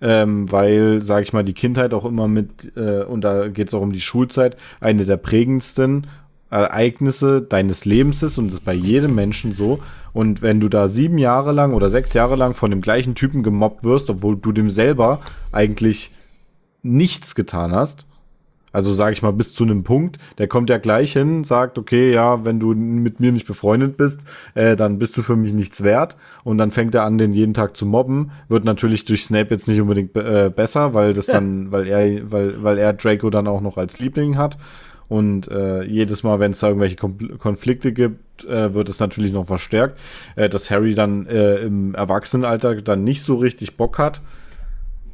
Ähm, 0.00 0.50
weil, 0.52 1.02
sag 1.02 1.24
ich 1.24 1.32
mal, 1.32 1.42
die 1.42 1.54
Kindheit 1.54 1.92
auch 1.92 2.04
immer 2.04 2.28
mit, 2.28 2.76
äh, 2.76 3.02
und 3.02 3.22
da 3.22 3.48
geht 3.48 3.68
es 3.68 3.74
auch 3.74 3.80
um 3.80 3.92
die 3.92 4.00
Schulzeit, 4.00 4.56
eine 4.80 5.04
der 5.04 5.16
prägendsten 5.16 6.06
Ereignisse 6.50 7.42
deines 7.42 7.84
Lebens 7.84 8.22
ist 8.22 8.38
und 8.38 8.46
das 8.46 8.54
ist 8.54 8.64
bei 8.64 8.74
jedem 8.74 9.14
Menschen 9.14 9.52
so. 9.52 9.80
Und 10.12 10.40
wenn 10.40 10.60
du 10.60 10.68
da 10.68 10.88
sieben 10.88 11.18
Jahre 11.18 11.52
lang 11.52 11.74
oder 11.74 11.90
sechs 11.90 12.14
Jahre 12.14 12.36
lang 12.36 12.54
von 12.54 12.70
dem 12.70 12.80
gleichen 12.80 13.14
Typen 13.14 13.42
gemobbt 13.42 13.84
wirst, 13.84 14.08
obwohl 14.08 14.36
du 14.36 14.52
dem 14.52 14.70
selber 14.70 15.20
eigentlich 15.52 16.12
nichts 16.82 17.34
getan 17.34 17.72
hast, 17.72 18.06
also 18.72 18.92
sage 18.92 19.12
ich 19.12 19.22
mal 19.22 19.32
bis 19.32 19.54
zu 19.54 19.64
einem 19.64 19.84
Punkt, 19.84 20.18
der 20.38 20.48
kommt 20.48 20.70
ja 20.70 20.78
gleich 20.78 21.12
hin, 21.12 21.44
sagt, 21.44 21.78
okay, 21.78 22.12
ja, 22.12 22.44
wenn 22.44 22.60
du 22.60 22.74
mit 22.74 23.20
mir 23.20 23.32
nicht 23.32 23.46
befreundet 23.46 23.96
bist, 23.96 24.24
äh, 24.54 24.76
dann 24.76 24.98
bist 24.98 25.16
du 25.16 25.22
für 25.22 25.36
mich 25.36 25.52
nichts 25.52 25.82
wert. 25.82 26.16
Und 26.44 26.58
dann 26.58 26.70
fängt 26.70 26.94
er 26.94 27.04
an, 27.04 27.18
den 27.18 27.32
jeden 27.32 27.54
Tag 27.54 27.76
zu 27.76 27.86
mobben. 27.86 28.32
Wird 28.48 28.64
natürlich 28.64 29.04
durch 29.04 29.24
Snape 29.24 29.50
jetzt 29.50 29.68
nicht 29.68 29.80
unbedingt 29.80 30.16
äh, 30.16 30.50
besser, 30.54 30.94
weil 30.94 31.12
das 31.12 31.26
dann, 31.26 31.72
weil 31.72 31.86
er, 31.86 32.30
weil, 32.30 32.62
weil 32.62 32.78
er 32.78 32.92
Draco 32.92 33.30
dann 33.30 33.46
auch 33.46 33.60
noch 33.60 33.78
als 33.78 33.98
Liebling 33.98 34.36
hat. 34.36 34.58
Und 35.08 35.48
äh, 35.48 35.84
jedes 35.84 36.22
Mal, 36.22 36.38
wenn 36.38 36.50
es 36.50 36.60
da 36.60 36.68
irgendwelche 36.68 36.96
Konflikte 36.96 37.92
gibt, 37.92 38.44
äh, 38.44 38.74
wird 38.74 38.90
es 38.90 39.00
natürlich 39.00 39.32
noch 39.32 39.46
verstärkt, 39.46 39.98
äh, 40.36 40.50
dass 40.50 40.70
Harry 40.70 40.94
dann 40.94 41.26
äh, 41.26 41.56
im 41.60 41.94
Erwachsenenalter 41.94 42.82
dann 42.82 43.04
nicht 43.04 43.22
so 43.22 43.36
richtig 43.36 43.78
Bock 43.78 43.98
hat, 43.98 44.20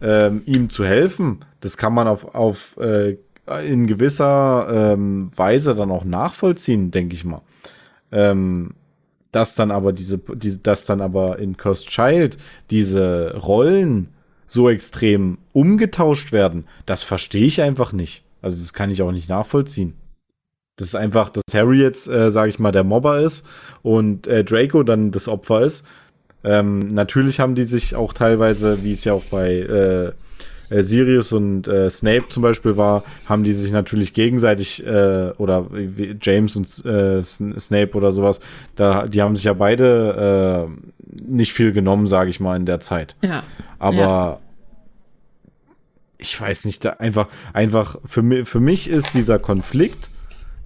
ähm, 0.02 0.42
ihm 0.46 0.68
zu 0.68 0.84
helfen. 0.84 1.40
Das 1.60 1.76
kann 1.76 1.94
man 1.94 2.08
auf, 2.08 2.34
auf 2.34 2.76
äh, 2.78 3.16
in 3.46 3.86
gewisser 3.86 4.68
ähm, 4.70 5.30
Weise 5.36 5.74
dann 5.74 5.90
auch 5.90 6.04
nachvollziehen, 6.04 6.90
denke 6.90 7.14
ich 7.14 7.24
mal. 7.24 7.42
Ähm, 8.10 8.74
dass 9.32 9.54
dann 9.54 9.70
aber 9.70 9.92
diese, 9.92 10.18
diese, 10.18 10.60
dass 10.60 10.86
dann 10.86 11.00
aber 11.00 11.38
in 11.38 11.56
Cursed 11.56 11.88
Child 11.88 12.38
diese 12.70 13.36
Rollen 13.36 14.08
so 14.46 14.70
extrem 14.70 15.38
umgetauscht 15.52 16.32
werden, 16.32 16.66
das 16.86 17.02
verstehe 17.02 17.46
ich 17.46 17.60
einfach 17.60 17.92
nicht. 17.92 18.24
Also 18.42 18.58
das 18.58 18.72
kann 18.72 18.90
ich 18.90 19.02
auch 19.02 19.12
nicht 19.12 19.28
nachvollziehen. 19.28 19.94
Das 20.76 20.88
ist 20.88 20.94
einfach, 20.94 21.30
dass 21.30 21.42
Harry 21.52 21.80
jetzt, 21.80 22.08
äh, 22.08 22.30
sage 22.30 22.50
ich 22.50 22.58
mal, 22.58 22.72
der 22.72 22.84
Mobber 22.84 23.20
ist 23.20 23.46
und 23.82 24.26
äh, 24.26 24.44
Draco 24.44 24.82
dann 24.82 25.10
das 25.10 25.28
Opfer 25.28 25.62
ist. 25.62 25.86
Ähm, 26.42 26.80
natürlich 26.88 27.40
haben 27.40 27.54
die 27.54 27.64
sich 27.64 27.96
auch 27.96 28.12
teilweise, 28.12 28.84
wie 28.84 28.92
es 28.92 29.04
ja 29.04 29.14
auch 29.14 29.24
bei 29.24 29.60
äh, 29.60 30.12
äh, 30.70 30.82
Sirius 30.82 31.32
und 31.32 31.68
äh, 31.68 31.88
Snape 31.90 32.24
zum 32.28 32.42
Beispiel 32.42 32.76
war, 32.76 33.04
haben 33.28 33.44
die 33.44 33.52
sich 33.52 33.72
natürlich 33.72 34.12
gegenseitig 34.14 34.84
äh, 34.86 35.30
oder 35.38 35.66
wie 35.72 36.16
James 36.20 36.56
und 36.56 36.66
äh, 36.84 37.18
Sn- 37.18 37.58
Snape 37.58 37.92
oder 37.94 38.12
sowas, 38.12 38.40
da 38.76 39.06
die 39.06 39.22
haben 39.22 39.36
sich 39.36 39.44
ja 39.44 39.52
beide 39.52 40.68
äh, 40.68 41.22
nicht 41.30 41.52
viel 41.52 41.72
genommen, 41.72 42.08
sage 42.08 42.30
ich 42.30 42.40
mal, 42.40 42.56
in 42.56 42.66
der 42.66 42.80
Zeit. 42.80 43.16
Ja. 43.22 43.42
Aber 43.78 43.96
Ja. 43.96 44.38
ich 46.18 46.40
weiß 46.40 46.64
nicht, 46.64 46.84
da 46.84 46.90
einfach, 46.90 47.28
einfach 47.52 47.96
für, 48.04 48.22
mi 48.22 48.44
für 48.44 48.60
mich 48.60 48.88
ist 48.88 49.14
dieser 49.14 49.38
Konflikt, 49.38 50.10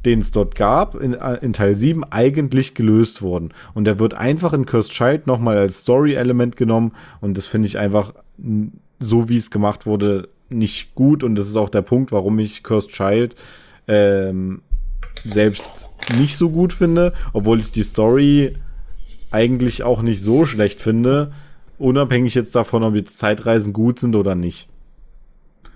den 0.05 0.21
es 0.21 0.31
dort 0.31 0.55
gab, 0.55 0.95
in, 0.95 1.15
in 1.15 1.53
Teil 1.53 1.75
7 1.75 2.05
eigentlich 2.05 2.75
gelöst 2.75 3.21
worden. 3.21 3.53
Und 3.75 3.85
der 3.85 3.99
wird 3.99 4.15
einfach 4.15 4.53
in 4.53 4.65
Cursed 4.65 4.93
Child 4.93 5.27
nochmal 5.27 5.59
als 5.59 5.81
Story-Element 5.81 6.57
genommen. 6.57 6.93
Und 7.21 7.37
das 7.37 7.47
finde 7.47 7.67
ich 7.67 7.79
einfach, 7.79 8.15
so 8.99 9.29
wie 9.29 9.37
es 9.37 9.51
gemacht 9.51 9.87
wurde, 9.87 10.29
nicht 10.49 10.95
gut. 10.95 11.23
Und 11.23 11.35
das 11.35 11.49
ist 11.49 11.57
auch 11.57 11.71
der 11.71 11.83
Punkt, 11.83 12.13
warum 12.13 12.39
ich 12.39 12.63
Cursed 12.63 12.91
Child 12.91 13.35
ähm, 13.87 14.63
selbst 15.25 15.89
nicht 16.17 16.37
so 16.37 16.51
gut 16.51 16.73
finde, 16.73 17.13
obwohl 17.33 17.61
ich 17.61 17.73
die 17.73 17.83
Story 17.83 18.57
eigentlich 19.31 19.83
auch 19.83 20.03
nicht 20.03 20.23
so 20.23 20.47
schlecht 20.47 20.81
finde, 20.81 21.33
unabhängig 21.79 22.35
jetzt 22.35 22.55
davon, 22.55 22.83
ob 22.83 22.95
jetzt 22.95 23.19
Zeitreisen 23.19 23.73
gut 23.73 23.99
sind 23.99 24.17
oder 24.17 24.35
nicht. 24.35 24.69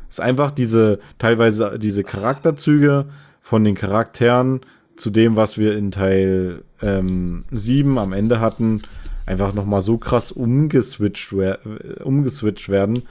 Es 0.08 0.18
ist 0.18 0.20
einfach 0.20 0.50
diese, 0.50 0.98
teilweise 1.18 1.78
diese 1.78 2.04
Charakterzüge 2.04 3.06
von 3.40 3.64
den 3.64 3.74
Charakteren 3.74 4.60
zu 4.96 5.10
dem, 5.10 5.36
was 5.36 5.58
wir 5.58 5.76
in 5.76 5.90
Teil 5.90 6.64
ähm, 6.82 7.44
7 7.50 7.98
am 7.98 8.12
Ende 8.12 8.40
hatten, 8.40 8.82
einfach 9.26 9.54
nochmal 9.54 9.82
so 9.82 9.98
krass 9.98 10.32
umgeswitcht, 10.32 11.36
wer 11.36 11.58
äh, 11.64 12.02
umgeswitcht 12.02 12.68
werden, 12.68 13.02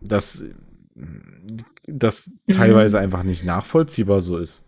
dass 0.00 0.44
das 1.86 2.30
teilweise 2.50 2.98
einfach 2.98 3.22
nicht 3.22 3.44
nachvollziehbar 3.44 4.20
so 4.20 4.38
ist. 4.38 4.64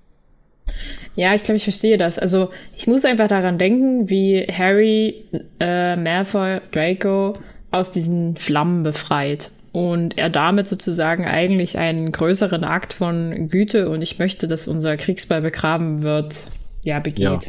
Ja, 1.16 1.34
ich 1.34 1.44
glaube, 1.44 1.56
ich 1.56 1.64
verstehe 1.64 1.98
das. 1.98 2.18
Also 2.18 2.50
ich 2.76 2.86
muss 2.86 3.04
einfach 3.04 3.28
daran 3.28 3.58
denken, 3.58 4.08
wie 4.10 4.46
Harry 4.46 5.24
äh, 5.60 5.96
Malfoy 5.96 6.60
Draco 6.72 7.38
aus 7.70 7.92
diesen 7.92 8.36
Flammen 8.36 8.82
befreit 8.82 9.50
und 9.72 10.16
er 10.16 10.30
damit 10.30 10.68
sozusagen 10.68 11.24
eigentlich 11.24 11.78
einen 11.78 12.10
größeren 12.10 12.64
Akt 12.64 12.94
von 12.94 13.48
Güte 13.48 13.88
und 13.88 14.02
ich 14.02 14.18
möchte, 14.18 14.48
dass 14.48 14.68
unser 14.68 14.96
Kriegsball 14.96 15.42
begraben 15.42 16.02
wird, 16.02 16.46
ja, 16.84 17.00
begeht. 17.00 17.24
Ja, 17.24 17.40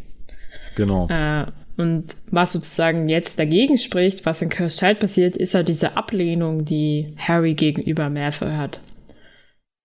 genau. 0.76 1.08
Äh, 1.10 1.46
und 1.78 2.16
was 2.32 2.54
sozusagen 2.54 3.10
jetzt 3.10 3.38
dagegen 3.38 3.78
spricht, 3.78 4.26
was 4.26 4.42
in 4.42 4.50
Cursed 4.50 4.80
Child 4.80 5.00
passiert, 5.00 5.36
ist 5.36 5.56
halt 5.56 5.68
diese 5.68 5.98
Ablehnung, 5.98 6.64
die 6.64 7.08
Harry 7.18 7.54
gegenüber 7.54 8.10
Malfoy 8.10 8.52
hat. 8.52 8.80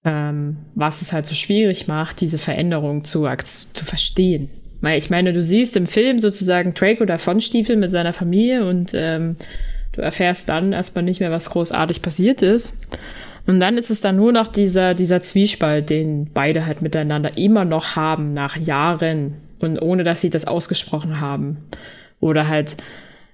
Ähm, 0.05 0.59
was 0.75 1.03
es 1.03 1.12
halt 1.12 1.27
so 1.27 1.35
schwierig 1.35 1.89
macht, 1.89 2.21
diese 2.21 2.39
Veränderung 2.39 3.05
zu, 3.05 3.29
zu 3.45 3.85
verstehen. 3.85 4.49
Weil 4.81 4.99
ich 4.99 5.11
meine, 5.11 5.33
du 5.33 5.43
siehst 5.43 5.77
im 5.77 5.87
Film 5.87 6.21
sozusagen 6.21 6.73
Draco 6.73 7.05
davonstiefeln 7.05 7.81
mit 7.81 7.91
seiner 7.91 8.12
Familie 8.12 8.67
und 8.67 8.93
ähm, 8.95 9.37
du 9.93 10.01
erfährst 10.01 10.49
dann 10.49 10.73
erstmal 10.73 11.05
nicht 11.05 11.21
mehr, 11.21 11.33
was 11.33 11.51
großartig 11.51 12.03
passiert 12.03 12.41
ist. 12.41 12.79
Und 13.47 13.61
dann 13.61 13.77
ist 13.77 13.91
es 13.91 14.01
dann 14.01 14.17
nur 14.17 14.33
noch 14.33 14.49
dieser, 14.49 14.95
dieser 14.95 15.21
Zwiespalt, 15.21 15.91
den 15.91 16.31
beide 16.33 16.67
halt 16.67 16.83
miteinander 16.83 17.37
immer 17.37 17.65
noch 17.65 17.97
haben 17.97 18.33
nach 18.33 18.57
Jahren 18.57 19.35
und 19.61 19.81
ohne 19.81 20.05
dass 20.05 20.20
sie 20.20 20.31
das 20.31 20.47
ausgesprochen 20.47 21.20
haben. 21.20 21.59
Oder 22.20 22.49
halt, 22.49 22.77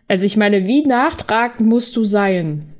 also 0.08 0.26
ich 0.26 0.36
meine, 0.36 0.66
wie 0.66 0.86
nachtragend 0.86 1.68
musst 1.68 1.96
du 1.96 2.04
sein, 2.04 2.72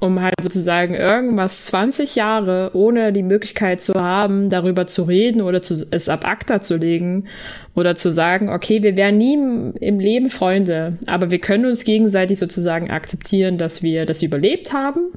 um 0.00 0.20
halt 0.20 0.34
sozusagen 0.42 0.94
irgendwas 0.94 1.64
20 1.66 2.16
Jahre 2.16 2.72
ohne 2.74 3.12
die 3.12 3.22
Möglichkeit 3.22 3.80
zu 3.80 3.94
haben, 3.94 4.50
darüber 4.50 4.86
zu 4.86 5.04
reden 5.04 5.40
oder 5.40 5.62
zu, 5.62 5.86
es 5.90 6.08
ab 6.08 6.26
ACTA 6.26 6.60
zu 6.60 6.76
legen 6.76 7.26
oder 7.74 7.94
zu 7.94 8.10
sagen, 8.10 8.50
okay, 8.50 8.82
wir 8.82 8.96
wären 8.96 9.18
nie 9.18 9.34
im 9.34 9.98
Leben 10.00 10.30
Freunde, 10.30 10.98
aber 11.06 11.30
wir 11.30 11.38
können 11.38 11.64
uns 11.64 11.84
gegenseitig 11.84 12.38
sozusagen 12.38 12.90
akzeptieren, 12.90 13.56
dass 13.56 13.82
wir 13.82 14.04
das 14.04 14.22
überlebt 14.22 14.72
haben 14.72 15.12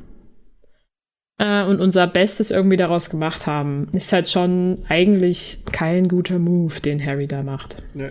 äh, 1.38 1.64
und 1.64 1.80
unser 1.80 2.07
Bestes 2.07 2.51
irgendwie 2.51 2.77
daraus 2.77 3.09
gemacht 3.09 3.47
haben. 3.47 3.89
Ist 3.93 4.14
halt 4.14 4.30
schon 4.30 4.85
eigentlich 4.88 5.64
kein 5.72 6.07
guter 6.07 6.39
Move, 6.39 6.80
den 6.81 7.03
Harry 7.03 7.27
da 7.27 7.43
macht. 7.43 7.77
Nee. 7.93 8.09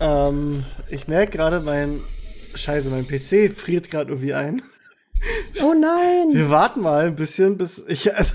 Ähm, 0.00 0.64
ich 0.90 1.08
merke 1.08 1.36
gerade, 1.36 1.60
mein 1.60 2.00
Scheiße, 2.54 2.90
mein 2.90 3.06
PC 3.06 3.52
friert 3.54 3.90
gerade 3.90 4.10
irgendwie 4.10 4.34
ein. 4.34 4.62
Oh 5.62 5.74
nein! 5.74 6.28
Wir 6.32 6.48
warten 6.48 6.80
mal 6.80 7.06
ein 7.06 7.16
bisschen, 7.16 7.58
bis 7.58 7.84
ich. 7.88 8.14
Also, 8.14 8.34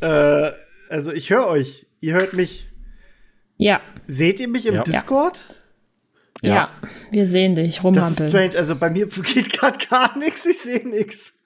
äh, 0.00 0.52
also 0.88 1.12
ich 1.12 1.28
höre 1.30 1.46
euch. 1.46 1.86
Ihr 2.00 2.14
hört 2.14 2.32
mich. 2.32 2.68
Ja. 3.56 3.80
Seht 4.06 4.40
ihr 4.40 4.48
mich 4.48 4.66
im 4.66 4.76
ja. 4.76 4.82
Discord? 4.82 5.44
Ja. 5.48 5.54
Ja. 6.42 6.70
wir 7.10 7.26
sehen 7.26 7.54
dich 7.54 7.82
rumhampeln. 7.82 8.14
Das 8.14 8.20
ist 8.20 8.28
strange. 8.28 8.56
Also 8.56 8.76
bei 8.76 8.90
mir 8.90 9.06
geht 9.34 9.52
gerade 9.52 9.78
gar 9.90 10.16
nichts. 10.18 10.46
Ich 10.46 10.58
sehe 10.58 10.86
nichts. 10.88 11.34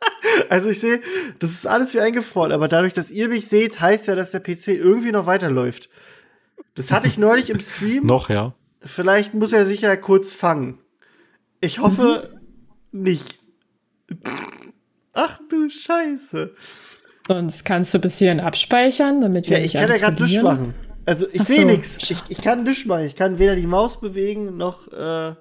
Also 0.48 0.70
ich 0.70 0.81
sehe, 0.81 1.01
das 1.39 1.52
ist 1.52 1.66
alles 1.66 1.94
wie 1.94 2.01
eingefroren. 2.01 2.51
Aber 2.51 2.66
dadurch, 2.66 2.93
dass 2.93 3.12
ihr 3.12 3.28
mich 3.28 3.47
seht, 3.47 3.81
heißt 3.81 4.09
ja, 4.09 4.16
dass 4.16 4.32
der 4.32 4.40
PC 4.40 4.69
irgendwie 4.69 5.12
noch 5.12 5.27
weiterläuft. 5.27 5.90
Das 6.74 6.90
hatte 6.90 7.06
ich 7.06 7.19
neulich 7.19 7.51
im 7.51 7.60
Stream. 7.60 8.05
noch, 8.06 8.28
ja. 8.28 8.52
Vielleicht 8.81 9.32
muss 9.32 9.52
er 9.52 9.64
sich 9.64 9.82
ja 9.82 9.94
kurz 9.94 10.32
fangen. 10.32 10.81
Ich 11.60 11.78
hoffe, 11.78 12.31
mhm 12.32 12.43
nicht. 12.93 13.39
Ach 15.12 15.39
du 15.48 15.69
Scheiße. 15.69 16.55
Sonst 17.27 17.64
kannst 17.64 17.94
du 17.94 17.98
bis 17.98 18.19
hierhin 18.19 18.40
abspeichern, 18.40 19.20
damit 19.20 19.48
wir 19.48 19.59
ja, 19.59 19.64
ich 19.64 19.73
kann 19.73 19.89
ja 19.89 19.97
gerade 19.97 20.23
nichts 20.23 20.43
machen. 20.43 20.74
Also 21.04 21.26
ich 21.32 21.42
sehe 21.42 21.62
so. 21.62 21.66
nichts. 21.66 22.10
Ich, 22.10 22.22
ich 22.28 22.38
kann 22.38 22.62
nichts 22.64 22.86
machen. 22.86 23.06
Ich 23.06 23.16
kann 23.16 23.38
weder 23.38 23.56
die 23.56 23.66
Maus 23.66 24.00
bewegen 24.00 24.56
noch. 24.56 24.88
Äh, 24.92 25.34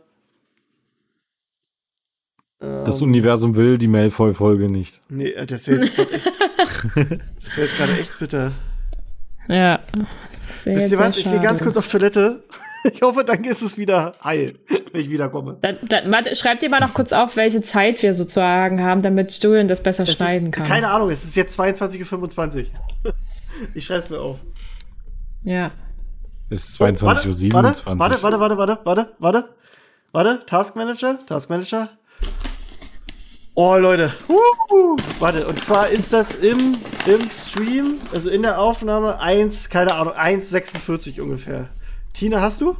das 2.59 3.01
Universum 3.01 3.55
will 3.55 3.77
die 3.77 3.87
Malfoy-Folge 3.87 4.69
nicht. 4.69 5.01
Nee, 5.09 5.29
äh, 5.29 5.45
das 5.45 5.67
wäre 5.67 5.83
jetzt 5.83 5.95
gerade 5.95 6.11
echt. 6.11 6.25
das 7.43 7.57
wäre 7.57 7.67
jetzt 7.67 7.77
gerade 7.77 7.99
echt 7.99 8.19
bitter. 8.19 8.51
Ja. 9.47 9.79
Wisst 10.65 10.91
ihr 10.91 10.99
was? 10.99 11.17
Ich 11.17 11.23
gehe 11.23 11.39
ganz 11.39 11.61
kurz 11.61 11.77
auf 11.77 11.87
Toilette. 11.87 12.43
Ich 12.83 13.01
hoffe, 13.03 13.23
dann 13.23 13.43
ist 13.43 13.61
es 13.61 13.77
wieder 13.77 14.11
heil, 14.23 14.55
wenn 14.91 15.01
ich 15.01 15.11
wiederkomme. 15.11 15.57
Dann, 15.61 15.77
dann, 15.87 16.11
warte, 16.11 16.35
schreib 16.35 16.61
dir 16.61 16.69
mal 16.69 16.79
noch 16.79 16.95
kurz 16.95 17.13
auf, 17.13 17.35
welche 17.35 17.61
Zeit 17.61 18.01
wir 18.01 18.15
sozusagen 18.15 18.81
haben, 18.81 19.03
damit 19.03 19.31
Julian 19.43 19.67
das 19.67 19.83
besser 19.83 20.01
es 20.01 20.13
schneiden 20.13 20.47
ist, 20.47 20.53
kann. 20.53 20.65
Keine 20.65 20.89
Ahnung, 20.89 21.11
es 21.11 21.23
ist 21.23 21.35
jetzt 21.35 21.59
22.25 21.59 22.65
Uhr. 23.03 23.13
Ich 23.75 23.85
schreibe 23.85 23.99
es 23.99 24.09
mir 24.09 24.19
auf. 24.19 24.39
Ja. 25.43 25.71
Es 26.49 26.69
ist 26.69 26.81
22.27 26.81 27.87
Uhr. 27.87 27.99
Warte, 27.99 28.21
warte, 28.21 28.21
warte, 28.21 28.39
warte, 28.39 28.57
warte, 28.57 28.79
warte, 28.85 29.15
warte. 29.19 29.49
Warte, 30.13 30.45
Taskmanager, 30.45 31.25
Taskmanager. 31.25 31.87
Oh, 33.53 33.77
Leute. 33.77 34.11
Uh, 34.27 34.97
warte, 35.19 35.47
und 35.47 35.63
zwar 35.63 35.87
ist 35.89 36.11
das 36.11 36.35
im, 36.35 36.77
im 37.05 37.21
Stream, 37.29 37.93
also 38.13 38.29
in 38.29 38.41
der 38.41 38.59
Aufnahme 38.59 39.19
1, 39.19 39.69
keine 39.69 39.93
Ahnung, 39.93 40.13
1,46 40.13 41.21
ungefähr. 41.21 41.69
Tina, 42.13 42.41
hast 42.41 42.59
du? 42.59 42.75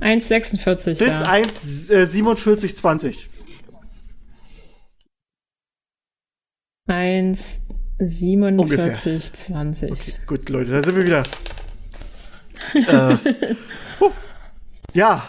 1,46. 0.00 0.90
Bis 0.90 1.00
ja. 1.00 1.24
1,47,20. 1.24 3.26
1,47,20. 8.00 9.90
Okay, 9.90 10.16
gut, 10.26 10.48
Leute, 10.48 10.70
da 10.70 10.82
sind 10.82 10.96
wir 10.96 11.04
wieder. 11.04 11.22
äh, 12.74 13.16
uh, 14.00 14.10
ja. 14.94 15.28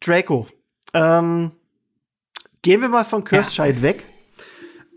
Draco. 0.00 0.46
Ähm, 0.94 1.50
gehen 2.62 2.80
wir 2.80 2.88
mal 2.88 3.04
von 3.04 3.24
Cursed 3.24 3.58
ja. 3.58 3.82
weg. 3.82 4.04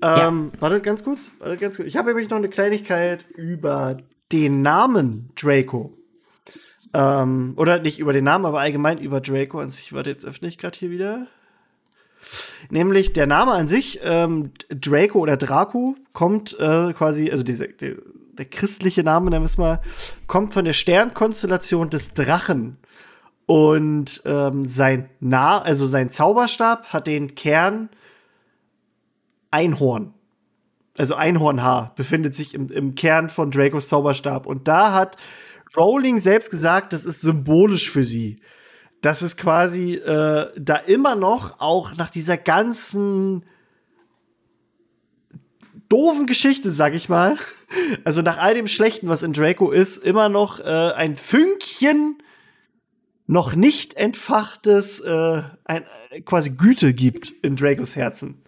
Ähm, 0.02 0.52
ja. 0.53 0.61
Wartet 0.61 0.84
ganz 0.84 1.03
kurz. 1.03 1.34
Wartet 1.40 1.60
ganz 1.60 1.76
kurz. 1.76 1.88
Ich 1.88 1.98
habe 1.98 2.07
nämlich 2.10 2.30
noch 2.30 2.38
eine 2.38 2.49
Kleinigkeit 2.49 3.26
über 3.36 3.98
den 4.31 4.61
Namen 4.61 5.31
Draco. 5.36 5.94
Ähm, 6.94 7.53
oder 7.57 7.80
nicht 7.80 7.99
über 7.99 8.14
den 8.14 8.23
Namen, 8.23 8.45
aber 8.45 8.61
allgemein 8.61 8.98
über 8.99 9.19
Draco 9.19 9.60
an 9.60 9.69
sich. 9.69 9.91
Warte, 9.91 10.10
jetzt 10.10 10.26
öffne 10.26 10.48
ich 10.48 10.57
gerade 10.57 10.77
hier 10.77 10.90
wieder. 10.90 11.27
Nämlich 12.69 13.13
der 13.13 13.27
Name 13.27 13.51
an 13.51 13.67
sich, 13.67 13.99
ähm, 14.03 14.51
Draco 14.69 15.19
oder 15.19 15.37
Draco, 15.37 15.95
kommt 16.13 16.57
äh, 16.59 16.93
quasi, 16.93 17.31
also 17.31 17.43
diese, 17.43 17.67
der, 17.67 17.95
der 18.33 18.45
christliche 18.45 19.03
Name, 19.03 19.29
nennen 19.29 19.43
wir 19.43 19.47
es 19.47 19.57
mal, 19.57 19.81
kommt 20.27 20.53
von 20.53 20.65
der 20.65 20.73
Sternkonstellation 20.73 21.89
des 21.89 22.13
Drachen. 22.13 22.77
Und 23.45 24.21
ähm, 24.25 24.65
sein 24.65 25.09
Na, 25.19 25.59
also 25.61 25.87
sein 25.87 26.09
Zauberstab 26.09 26.93
hat 26.93 27.07
den 27.07 27.33
Kern 27.33 27.89
Einhorn 29.49 30.13
also 30.99 31.15
Einhornhaar, 31.15 31.93
befindet 31.95 32.35
sich 32.35 32.53
im, 32.53 32.69
im 32.69 32.93
Kern 32.93 33.29
von 33.29 33.51
Dracos 33.51 33.87
Zauberstab. 33.87 34.45
Und 34.45 34.67
da 34.67 34.93
hat 34.93 35.15
Rowling 35.77 36.17
selbst 36.17 36.51
gesagt, 36.51 36.91
das 36.93 37.05
ist 37.05 37.21
symbolisch 37.21 37.89
für 37.89 38.03
sie. 38.03 38.41
Das 39.01 39.21
ist 39.21 39.38
quasi 39.38 39.95
äh, 39.95 40.51
da 40.57 40.76
immer 40.76 41.15
noch, 41.15 41.59
auch 41.59 41.95
nach 41.95 42.09
dieser 42.09 42.38
ganzen 42.38 43.45
doofen 45.88 46.27
Geschichte, 46.27 46.69
sag 46.69 46.93
ich 46.93 47.09
mal, 47.09 47.38
also 48.03 48.21
nach 48.21 48.38
all 48.38 48.53
dem 48.53 48.67
Schlechten, 48.67 49.07
was 49.07 49.23
in 49.23 49.34
Draco 49.34 49.71
ist, 49.71 49.97
immer 49.97 50.30
noch 50.30 50.59
äh, 50.59 50.63
ein 50.63 51.15
Fünkchen 51.15 52.17
noch 53.26 53.55
nicht 53.55 53.93
entfachtes, 53.93 54.99
äh, 55.01 55.43
ein, 55.63 55.85
quasi 56.26 56.51
Güte 56.51 56.93
gibt 56.93 57.30
in 57.43 57.55
Dracos 57.55 57.95
Herzen. 57.95 58.43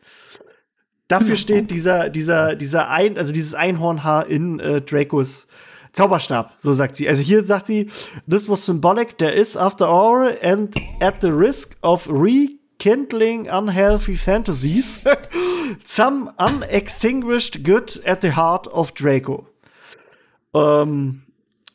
Dafür 1.07 1.35
steht 1.35 1.71
dieser, 1.71 2.09
dieser, 2.09 2.55
dieser 2.55 2.89
ein, 2.89 3.17
also 3.17 3.33
dieses 3.33 3.53
Einhornhaar 3.53 4.27
in 4.27 4.59
äh, 4.59 4.81
Dracos 4.81 5.47
Zauberstab, 5.93 6.53
so 6.59 6.73
sagt 6.73 6.95
sie. 6.95 7.07
Also 7.07 7.21
hier 7.21 7.43
sagt 7.43 7.65
sie, 7.65 7.89
this 8.29 8.47
was 8.47 8.65
symbolic, 8.65 9.17
there 9.17 9.33
is 9.33 9.57
after 9.57 9.87
all 9.87 10.35
and 10.41 10.73
at 11.01 11.21
the 11.21 11.31
risk 11.31 11.75
of 11.81 12.07
rekindling 12.09 13.49
unhealthy 13.49 14.15
fantasies, 14.15 15.05
some 15.85 16.31
unextinguished 16.37 17.63
good 17.63 17.99
at 18.05 18.21
the 18.21 18.35
heart 18.35 18.67
of 18.67 18.93
Draco. 18.93 19.47
Ähm, 20.53 21.23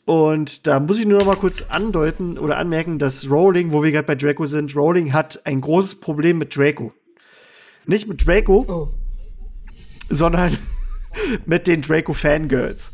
und 0.07 0.67
da 0.67 0.81
muss 0.81 0.99
ich 0.99 1.07
nur 1.07 1.19
noch 1.19 1.27
mal 1.27 1.37
kurz 1.37 1.63
andeuten 1.69 2.39
oder 2.39 2.57
anmerken, 2.57 2.99
dass 2.99 3.29
Rowling, 3.29 3.73
wo 3.73 3.83
wir 3.83 3.93
gerade 3.93 4.07
bei 4.07 4.15
Draco 4.15 4.47
sind, 4.47 4.75
Rowling 4.75 5.13
hat 5.13 5.45
ein 5.45 5.61
großes 5.61 6.01
Problem 6.01 6.39
mit 6.39 6.57
Draco. 6.57 6.93
Nicht 7.87 8.09
mit 8.09 8.27
Draco, 8.27 8.65
oh 8.67 8.89
sondern 10.09 10.59
mit 11.47 11.67
den 11.67 11.83
Draco 11.83 12.13
Fangirls. 12.13 12.93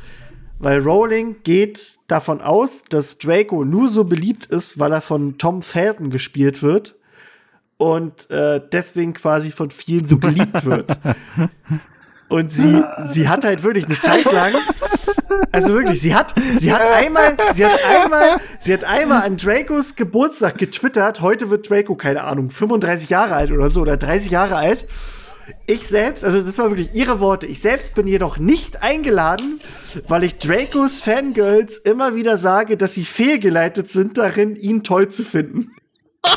Weil 0.63 0.81
Rowling 0.81 1.43
geht 1.43 1.99
davon 2.07 2.41
aus, 2.41 2.85
dass 2.89 3.19
Draco 3.19 3.65
nur 3.65 3.89
so 3.89 4.05
beliebt 4.05 4.47
ist, 4.47 4.79
weil 4.79 4.93
er 4.93 5.01
von 5.01 5.37
Tom 5.37 5.61
Felton 5.61 6.09
gespielt 6.11 6.63
wird 6.63 6.95
und 7.79 8.31
äh, 8.31 8.61
deswegen 8.71 9.13
quasi 9.13 9.51
von 9.51 9.73
vielen 9.73 10.07
so 10.07 10.19
geliebt 10.19 10.65
wird. 10.65 10.97
Und 12.29 12.51
sie, 12.51 12.83
sie 13.11 13.29
hat 13.29 13.45
halt 13.45 13.63
wirklich 13.63 13.85
eine 13.85 13.99
Zeit 13.99 14.25
lang 14.33 14.55
Also 15.51 15.75
wirklich, 15.75 16.01
sie 16.01 16.15
hat, 16.15 16.35
sie 16.57 16.73
hat 16.73 16.81
einmal, 16.81 17.37
sie 17.53 17.67
hat 17.67 17.81
einmal, 17.85 18.41
sie 18.59 18.73
hat 18.73 18.85
einmal 18.85 19.23
an 19.23 19.37
Dracos 19.37 19.97
Geburtstag 19.97 20.57
getwittert. 20.57 21.21
Heute 21.21 21.51
wird 21.51 21.69
Draco, 21.69 21.95
keine 21.95 22.23
Ahnung, 22.23 22.49
35 22.49 23.11
Jahre 23.11 23.35
alt 23.35 23.51
oder 23.51 23.69
so 23.69 23.83
oder 23.83 23.99
30 23.99 24.31
Jahre 24.31 24.57
alt. 24.57 24.87
Ich 25.67 25.87
selbst, 25.87 26.25
also 26.25 26.43
das 26.43 26.59
war 26.59 26.71
wirklich 26.71 26.95
ihre 26.95 27.21
Worte. 27.21 27.47
Ich 27.47 27.61
selbst 27.61 27.95
bin 27.95 28.07
jedoch 28.07 28.39
nicht 28.39 28.83
eingeladen, 28.83 29.61
weil 30.09 30.25
ich 30.25 30.39
Dracos 30.39 31.01
Fangirls 31.01 31.79
immer 31.79 32.15
wieder 32.15 32.37
sage, 32.37 32.77
dass 32.77 32.95
sie 32.95 33.05
fehlgeleitet 33.05 33.91
sind 33.91 34.19
darin, 34.19 34.57
ihn 34.57 34.83
toll 34.83 35.09
zu 35.09 35.25
finden. 35.25 35.73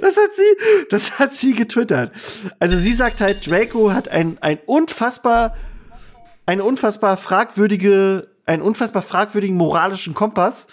Das 0.00 0.16
hat 0.16 0.34
sie, 0.34 0.86
das 0.90 1.18
hat 1.18 1.32
sie 1.32 1.54
getwittert. 1.54 2.12
Also 2.58 2.76
sie 2.76 2.92
sagt 2.92 3.20
halt, 3.20 3.48
Draco 3.48 3.92
hat 3.92 4.08
ein, 4.08 4.36
ein 4.40 4.58
unfassbar, 4.66 5.56
eine 6.44 6.64
unfassbar 6.64 7.16
fragwürdige, 7.16 8.28
einen 8.44 8.62
unfassbar 8.62 9.02
fragwürdigen 9.02 9.56
moralischen 9.56 10.12
Kompass. 10.14 10.66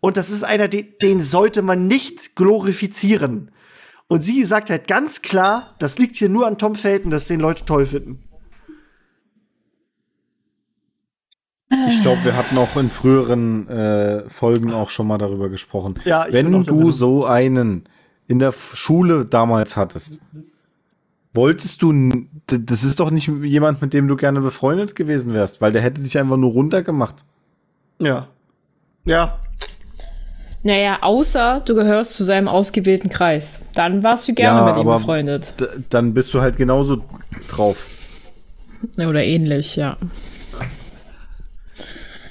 Und 0.00 0.16
das 0.16 0.30
ist 0.30 0.44
einer, 0.44 0.66
den, 0.66 0.94
den 1.02 1.20
sollte 1.20 1.62
man 1.62 1.86
nicht 1.86 2.34
glorifizieren. 2.34 3.50
Und 4.10 4.24
sie 4.24 4.44
sagt 4.44 4.70
halt 4.70 4.88
ganz 4.88 5.22
klar, 5.22 5.76
das 5.78 6.00
liegt 6.00 6.16
hier 6.16 6.28
nur 6.28 6.44
an 6.48 6.58
Tom 6.58 6.74
Felton, 6.74 7.12
dass 7.12 7.28
den 7.28 7.38
Leute 7.38 7.64
toll 7.64 7.86
finden. 7.86 8.18
Ich 11.86 12.02
glaube, 12.02 12.24
wir 12.24 12.36
hatten 12.36 12.58
auch 12.58 12.76
in 12.76 12.90
früheren 12.90 13.68
äh, 13.68 14.28
Folgen 14.28 14.72
auch 14.72 14.90
schon 14.90 15.06
mal 15.06 15.18
darüber 15.18 15.48
gesprochen. 15.48 15.94
Ja, 16.04 16.26
ich 16.26 16.32
Wenn 16.32 16.50
du 16.50 16.90
so 16.90 17.24
einen 17.24 17.84
in 18.26 18.40
der 18.40 18.50
Schule 18.50 19.26
damals 19.26 19.76
hattest, 19.76 20.20
wolltest 21.32 21.80
du, 21.80 22.26
das 22.48 22.82
ist 22.82 22.98
doch 22.98 23.12
nicht 23.12 23.28
jemand, 23.28 23.80
mit 23.80 23.94
dem 23.94 24.08
du 24.08 24.16
gerne 24.16 24.40
befreundet 24.40 24.96
gewesen 24.96 25.34
wärst, 25.34 25.60
weil 25.60 25.70
der 25.70 25.82
hätte 25.82 26.02
dich 26.02 26.18
einfach 26.18 26.36
nur 26.36 26.50
runtergemacht. 26.50 27.24
Ja. 28.00 28.26
Ja. 29.04 29.38
Naja, 30.62 30.98
außer 31.00 31.62
du 31.64 31.74
gehörst 31.74 32.12
zu 32.14 32.24
seinem 32.24 32.46
ausgewählten 32.48 33.08
Kreis. 33.08 33.64
Dann 33.74 34.04
warst 34.04 34.28
du 34.28 34.34
gerne 34.34 34.60
Ja, 34.60 34.66
mit 34.66 34.76
ihm 34.76 34.88
aber- 34.88 34.98
befreundet. 34.98 35.54
Dann 35.88 36.12
bist 36.12 36.34
du 36.34 36.40
halt 36.42 36.56
genauso 36.58 37.02
drauf. 37.48 37.86
Oder 38.98 39.24
ähnlich, 39.24 39.76
ja. 39.76 39.96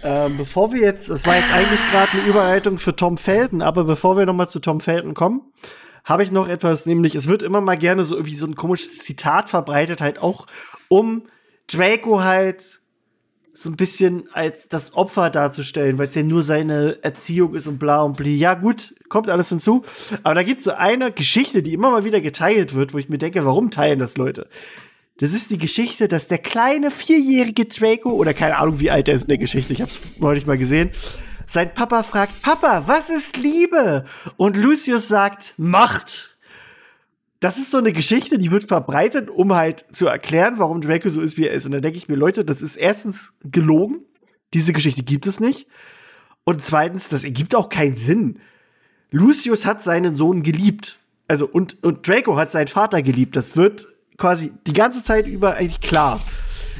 Ähm, 0.01 0.37
bevor 0.37 0.71
wir 0.71 0.81
jetzt, 0.81 1.09
das 1.09 1.25
war 1.25 1.35
jetzt 1.35 1.51
eigentlich 1.51 1.81
gerade 1.91 2.11
eine 2.13 2.21
Überleitung 2.21 2.77
für 2.77 2.95
Tom 2.95 3.17
Felton, 3.17 3.61
aber 3.61 3.83
bevor 3.83 4.17
wir 4.17 4.25
noch 4.25 4.33
mal 4.33 4.47
zu 4.47 4.59
Tom 4.59 4.79
Felton 4.79 5.13
kommen, 5.13 5.41
habe 6.05 6.23
ich 6.23 6.31
noch 6.31 6.47
etwas, 6.47 6.85
nämlich 6.85 7.15
es 7.15 7.27
wird 7.27 7.43
immer 7.43 7.59
mal 7.59 7.77
gerne 7.77 8.05
so 8.05 8.15
irgendwie 8.15 8.35
so 8.35 8.47
ein 8.47 8.55
komisches 8.55 8.99
Zitat 8.99 9.49
verbreitet, 9.49 9.99
halt 9.99 10.19
auch 10.19 10.47
um 10.87 11.23
Draco 11.67 12.23
halt 12.23 12.79
so 13.61 13.69
ein 13.69 13.75
bisschen 13.75 14.29
als 14.33 14.69
das 14.69 14.93
Opfer 14.93 15.29
darzustellen, 15.29 15.97
weil 15.97 16.07
es 16.07 16.15
ja 16.15 16.23
nur 16.23 16.43
seine 16.43 16.97
Erziehung 17.01 17.55
ist 17.55 17.67
und 17.67 17.77
bla 17.79 18.01
und 18.01 18.17
bli. 18.17 18.37
Ja 18.37 18.53
gut, 18.53 18.95
kommt 19.09 19.29
alles 19.29 19.49
hinzu. 19.49 19.83
Aber 20.23 20.35
da 20.35 20.43
gibt 20.43 20.59
es 20.59 20.65
so 20.65 20.71
eine 20.71 21.11
Geschichte, 21.11 21.61
die 21.61 21.73
immer 21.73 21.91
mal 21.91 22.03
wieder 22.03 22.21
geteilt 22.21 22.75
wird, 22.75 22.93
wo 22.93 22.97
ich 22.97 23.09
mir 23.09 23.17
denke, 23.17 23.43
warum 23.45 23.71
teilen 23.71 23.99
das 23.99 24.17
Leute? 24.17 24.47
Das 25.19 25.33
ist 25.33 25.49
die 25.51 25.57
Geschichte, 25.57 26.07
dass 26.07 26.29
der 26.29 26.37
kleine 26.37 26.91
vierjährige 26.91 27.65
Draco, 27.65 28.11
oder 28.11 28.33
keine 28.33 28.57
Ahnung, 28.57 28.79
wie 28.79 28.89
alt 28.89 29.09
er 29.09 29.15
ist 29.15 29.23
in 29.23 29.27
der 29.29 29.37
Geschichte, 29.37 29.73
ich 29.73 29.81
hab's 29.81 29.99
neulich 30.17 30.45
mal 30.45 30.57
gesehen, 30.57 30.91
sein 31.45 31.73
Papa 31.73 32.03
fragt, 32.03 32.41
Papa, 32.41 32.83
was 32.85 33.09
ist 33.09 33.35
Liebe? 33.35 34.05
Und 34.37 34.55
Lucius 34.55 35.07
sagt, 35.07 35.55
Macht. 35.57 36.37
Das 37.39 37.57
ist 37.57 37.71
so 37.71 37.77
eine 37.77 37.93
Geschichte, 37.93 38.37
die 38.37 38.51
wird 38.51 38.65
verbreitet, 38.65 39.29
um 39.29 39.53
halt 39.53 39.85
zu 39.93 40.07
erklären, 40.07 40.55
warum 40.57 40.81
Draco 40.81 41.09
so 41.09 41.21
ist, 41.21 41.37
wie 41.37 41.47
er 41.47 41.53
ist. 41.53 41.65
Und 41.65 41.71
dann 41.71 41.81
denke 41.81 41.97
ich 41.97 42.09
mir, 42.09 42.15
Leute, 42.15 42.43
das 42.43 42.61
ist 42.61 42.75
erstens 42.75 43.37
gelogen. 43.43 43.99
Diese 44.53 44.73
Geschichte 44.73 45.03
gibt 45.03 45.25
es 45.25 45.39
nicht. 45.39 45.67
Und 46.43 46.63
zweitens, 46.63 47.07
das 47.07 47.23
ergibt 47.23 47.55
auch 47.55 47.69
keinen 47.69 47.95
Sinn. 47.95 48.39
Lucius 49.11 49.65
hat 49.65 49.81
seinen 49.81 50.15
Sohn 50.15 50.43
geliebt. 50.43 50.99
Also, 51.27 51.47
und, 51.47 51.81
und 51.83 52.07
Draco 52.07 52.35
hat 52.35 52.51
seinen 52.51 52.67
Vater 52.67 53.01
geliebt. 53.01 53.35
Das 53.35 53.55
wird 53.55 53.87
quasi 54.17 54.51
die 54.67 54.73
ganze 54.73 55.03
Zeit 55.03 55.27
über 55.27 55.55
eigentlich 55.55 55.79
klar. 55.79 56.19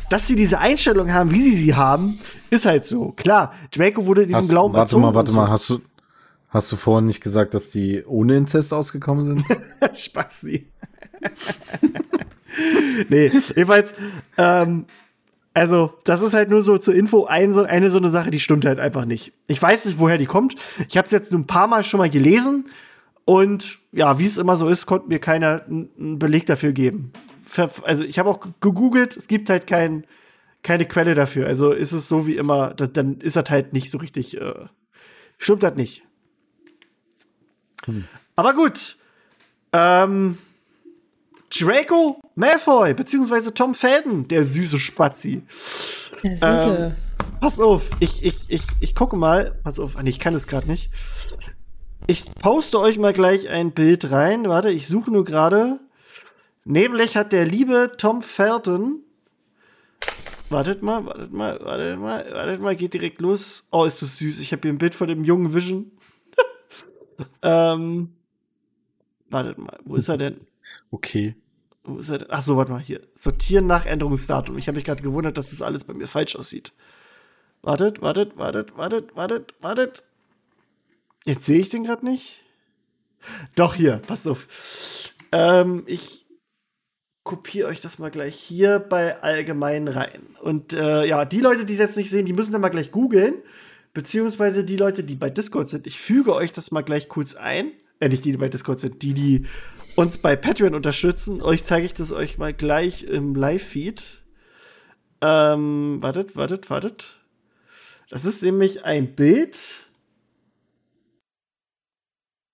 Dass 0.09 0.25
sie 0.25 0.35
diese 0.35 0.59
Einstellung 0.59 1.13
haben, 1.13 1.31
wie 1.31 1.39
sie 1.39 1.51
sie 1.51 1.75
haben, 1.75 2.19
ist 2.49 2.65
halt 2.65 2.83
so. 2.83 3.11
Klar, 3.11 3.53
Draco 3.71 4.05
wurde 4.07 4.25
diesem 4.25 4.41
Hast, 4.41 4.49
Glauben 4.49 4.73
warte 4.73 4.97
mal, 4.97 5.13
warte 5.13 5.31
so. 5.31 5.37
mal, 5.37 5.49
hast 5.49 5.69
du, 5.69 5.81
hast 6.49 6.71
du 6.71 6.75
vorhin 6.75 7.05
nicht 7.05 7.21
gesagt, 7.21 7.53
dass 7.53 7.69
die 7.69 8.03
ohne 8.05 8.37
Inzest 8.37 8.73
ausgekommen 8.73 9.25
sind? 9.25 9.59
Spasti. 9.97 10.67
nee, 13.09 13.31
jedenfalls, 13.55 13.93
ähm, 14.37 14.85
also, 15.53 15.93
das 16.03 16.21
ist 16.21 16.33
halt 16.33 16.49
nur 16.49 16.61
so 16.61 16.77
zur 16.77 16.95
Info 16.95 17.25
ein, 17.25 17.53
so, 17.53 17.63
eine 17.63 17.89
so 17.89 17.97
eine 17.97 18.09
Sache, 18.09 18.31
die 18.31 18.39
stimmt 18.39 18.65
halt 18.65 18.79
einfach 18.79 19.05
nicht. 19.05 19.33
Ich 19.47 19.61
weiß 19.61 19.85
nicht, 19.85 19.99
woher 19.99 20.17
die 20.17 20.25
kommt. 20.25 20.55
Ich 20.87 20.95
habe 20.95 21.05
es 21.05 21.11
jetzt 21.11 21.31
nur 21.31 21.41
ein 21.41 21.47
paar 21.47 21.67
Mal 21.67 21.83
schon 21.83 21.97
mal 21.97 22.09
gelesen 22.09 22.65
und 23.25 23.77
ja, 23.91 24.19
wie 24.19 24.25
es 24.25 24.37
immer 24.37 24.55
so 24.55 24.69
ist, 24.69 24.85
konnte 24.85 25.07
mir 25.09 25.19
keiner 25.19 25.63
einen 25.67 26.19
Beleg 26.19 26.45
dafür 26.45 26.71
geben. 26.71 27.11
Also, 27.83 28.03
ich 28.03 28.19
habe 28.19 28.29
auch 28.29 28.39
gegoogelt, 28.61 29.17
es 29.17 29.27
gibt 29.27 29.49
halt 29.49 29.65
kein, 29.65 30.05
keine 30.63 30.85
Quelle 30.85 31.15
dafür. 31.15 31.47
Also 31.47 31.71
ist 31.71 31.93
es 31.93 32.07
so 32.07 32.27
wie 32.27 32.35
immer, 32.35 32.73
dann 32.73 33.19
ist 33.19 33.35
das 33.35 33.49
halt 33.49 33.73
nicht 33.73 33.91
so 33.91 33.97
richtig, 33.97 34.39
äh, 34.39 34.65
stimmt 35.37 35.63
das 35.63 35.75
nicht. 35.75 36.03
Aber 38.35 38.53
gut, 38.53 38.97
ähm, 39.73 40.37
Draco 41.49 42.21
Malfoy, 42.35 42.93
beziehungsweise 42.93 43.53
Tom 43.53 43.75
Felton, 43.75 44.27
der 44.27 44.45
süße 44.45 44.79
Spazi. 44.79 45.43
Der 46.23 46.37
Süße. 46.37 46.95
Pass 47.39 47.59
auf, 47.59 47.89
ich, 47.99 48.23
ich, 48.23 48.35
ich, 48.47 48.63
ich 48.79 48.95
gucke 48.95 49.15
mal. 49.15 49.57
Pass 49.63 49.79
auf, 49.79 49.97
ah, 49.97 50.03
nee, 50.03 50.09
ich 50.09 50.19
kann 50.19 50.35
es 50.35 50.47
gerade 50.47 50.67
nicht. 50.67 50.91
Ich 52.07 52.25
poste 52.41 52.79
euch 52.79 52.97
mal 52.97 53.13
gleich 53.13 53.49
ein 53.49 53.71
Bild 53.71 54.11
rein. 54.11 54.47
Warte, 54.47 54.71
ich 54.71 54.87
suche 54.87 55.11
nur 55.11 55.25
gerade. 55.25 55.79
Nämlich 56.65 57.15
hat 57.15 57.31
der 57.31 57.45
liebe 57.45 57.93
Tom 57.97 58.21
Felton. 58.21 59.03
Wartet 60.49 60.81
mal, 60.81 61.05
wartet 61.05 61.31
mal, 61.31 61.59
wartet 61.61 61.99
mal, 61.99 62.33
wartet 62.33 62.61
mal, 62.61 62.75
geht 62.75 62.93
direkt 62.93 63.21
los. 63.21 63.67
Oh, 63.71 63.85
ist 63.85 64.01
das 64.01 64.17
süß. 64.17 64.39
Ich 64.39 64.51
habe 64.51 64.63
hier 64.63 64.73
ein 64.73 64.79
Bild 64.79 64.95
von 64.95 65.07
dem 65.07 65.23
jungen 65.23 65.53
Vision. 65.53 65.91
Ähm, 67.41 68.15
wartet 69.29 69.57
mal, 69.57 69.79
wo 69.85 69.95
ist 69.95 70.09
er 70.09 70.17
denn? 70.17 70.41
Okay. 70.91 71.35
Wo 71.83 71.97
ist 71.97 72.09
er 72.09 72.19
denn? 72.19 72.27
Ach 72.31 72.41
so, 72.41 72.57
warte 72.57 72.71
mal 72.71 72.81
hier. 72.81 73.01
Sortieren 73.13 73.67
nach 73.67 73.85
Änderungsdatum. 73.85 74.57
Ich 74.57 74.67
habe 74.67 74.75
mich 74.75 74.85
gerade 74.85 75.03
gewundert, 75.03 75.37
dass 75.37 75.49
das 75.49 75.61
alles 75.61 75.83
bei 75.83 75.93
mir 75.93 76.07
falsch 76.07 76.35
aussieht. 76.35 76.73
Wartet, 77.61 78.01
wartet, 78.01 78.37
wartet, 78.37 78.77
wartet, 78.77 79.15
wartet, 79.15 79.53
wartet. 79.59 80.03
Jetzt 81.25 81.45
sehe 81.45 81.59
ich 81.59 81.69
den 81.69 81.83
gerade 81.83 82.05
nicht. 82.05 82.43
Doch 83.55 83.75
hier, 83.75 84.01
pass 84.07 84.25
auf. 84.27 84.47
Ähm, 85.31 85.83
ich 85.85 86.25
kopiere 87.23 87.67
euch 87.67 87.81
das 87.81 87.99
mal 87.99 88.09
gleich 88.09 88.35
hier 88.35 88.79
bei 88.79 89.21
allgemein 89.21 89.87
rein. 89.87 90.35
Und 90.41 90.73
äh, 90.73 91.05
ja, 91.05 91.25
die 91.25 91.41
Leute, 91.41 91.65
die 91.65 91.73
es 91.73 91.79
jetzt 91.79 91.97
nicht 91.97 92.09
sehen, 92.09 92.25
die 92.25 92.33
müssen 92.33 92.53
dann 92.53 92.61
mal 92.61 92.69
gleich 92.69 92.91
googeln. 92.91 93.35
Beziehungsweise 93.99 94.63
die 94.63 94.77
Leute, 94.77 95.03
die 95.03 95.15
bei 95.15 95.29
Discord 95.29 95.67
sind. 95.67 95.85
Ich 95.85 95.99
füge 95.99 96.33
euch 96.33 96.53
das 96.53 96.71
mal 96.71 96.83
gleich 96.83 97.09
kurz 97.09 97.35
ein. 97.35 97.73
Äh, 97.99 98.07
nicht 98.07 98.23
die, 98.23 98.31
die 98.31 98.37
bei 98.37 98.47
Discord 98.47 98.79
sind, 98.79 99.01
die, 99.01 99.13
die 99.13 99.45
uns 99.97 100.19
bei 100.19 100.37
Patreon 100.37 100.73
unterstützen. 100.73 101.41
Euch 101.41 101.65
zeige 101.65 101.85
ich 101.85 101.95
das 101.95 102.13
euch 102.13 102.37
mal 102.37 102.53
gleich 102.53 103.03
im 103.03 103.35
Live-Feed. 103.35 104.23
Ähm, 105.19 106.01
wartet, 106.01 106.37
wartet, 106.37 106.69
wartet. 106.69 107.19
Das 108.09 108.23
ist 108.23 108.41
nämlich 108.41 108.85
ein 108.85 109.15
Bild. 109.15 109.89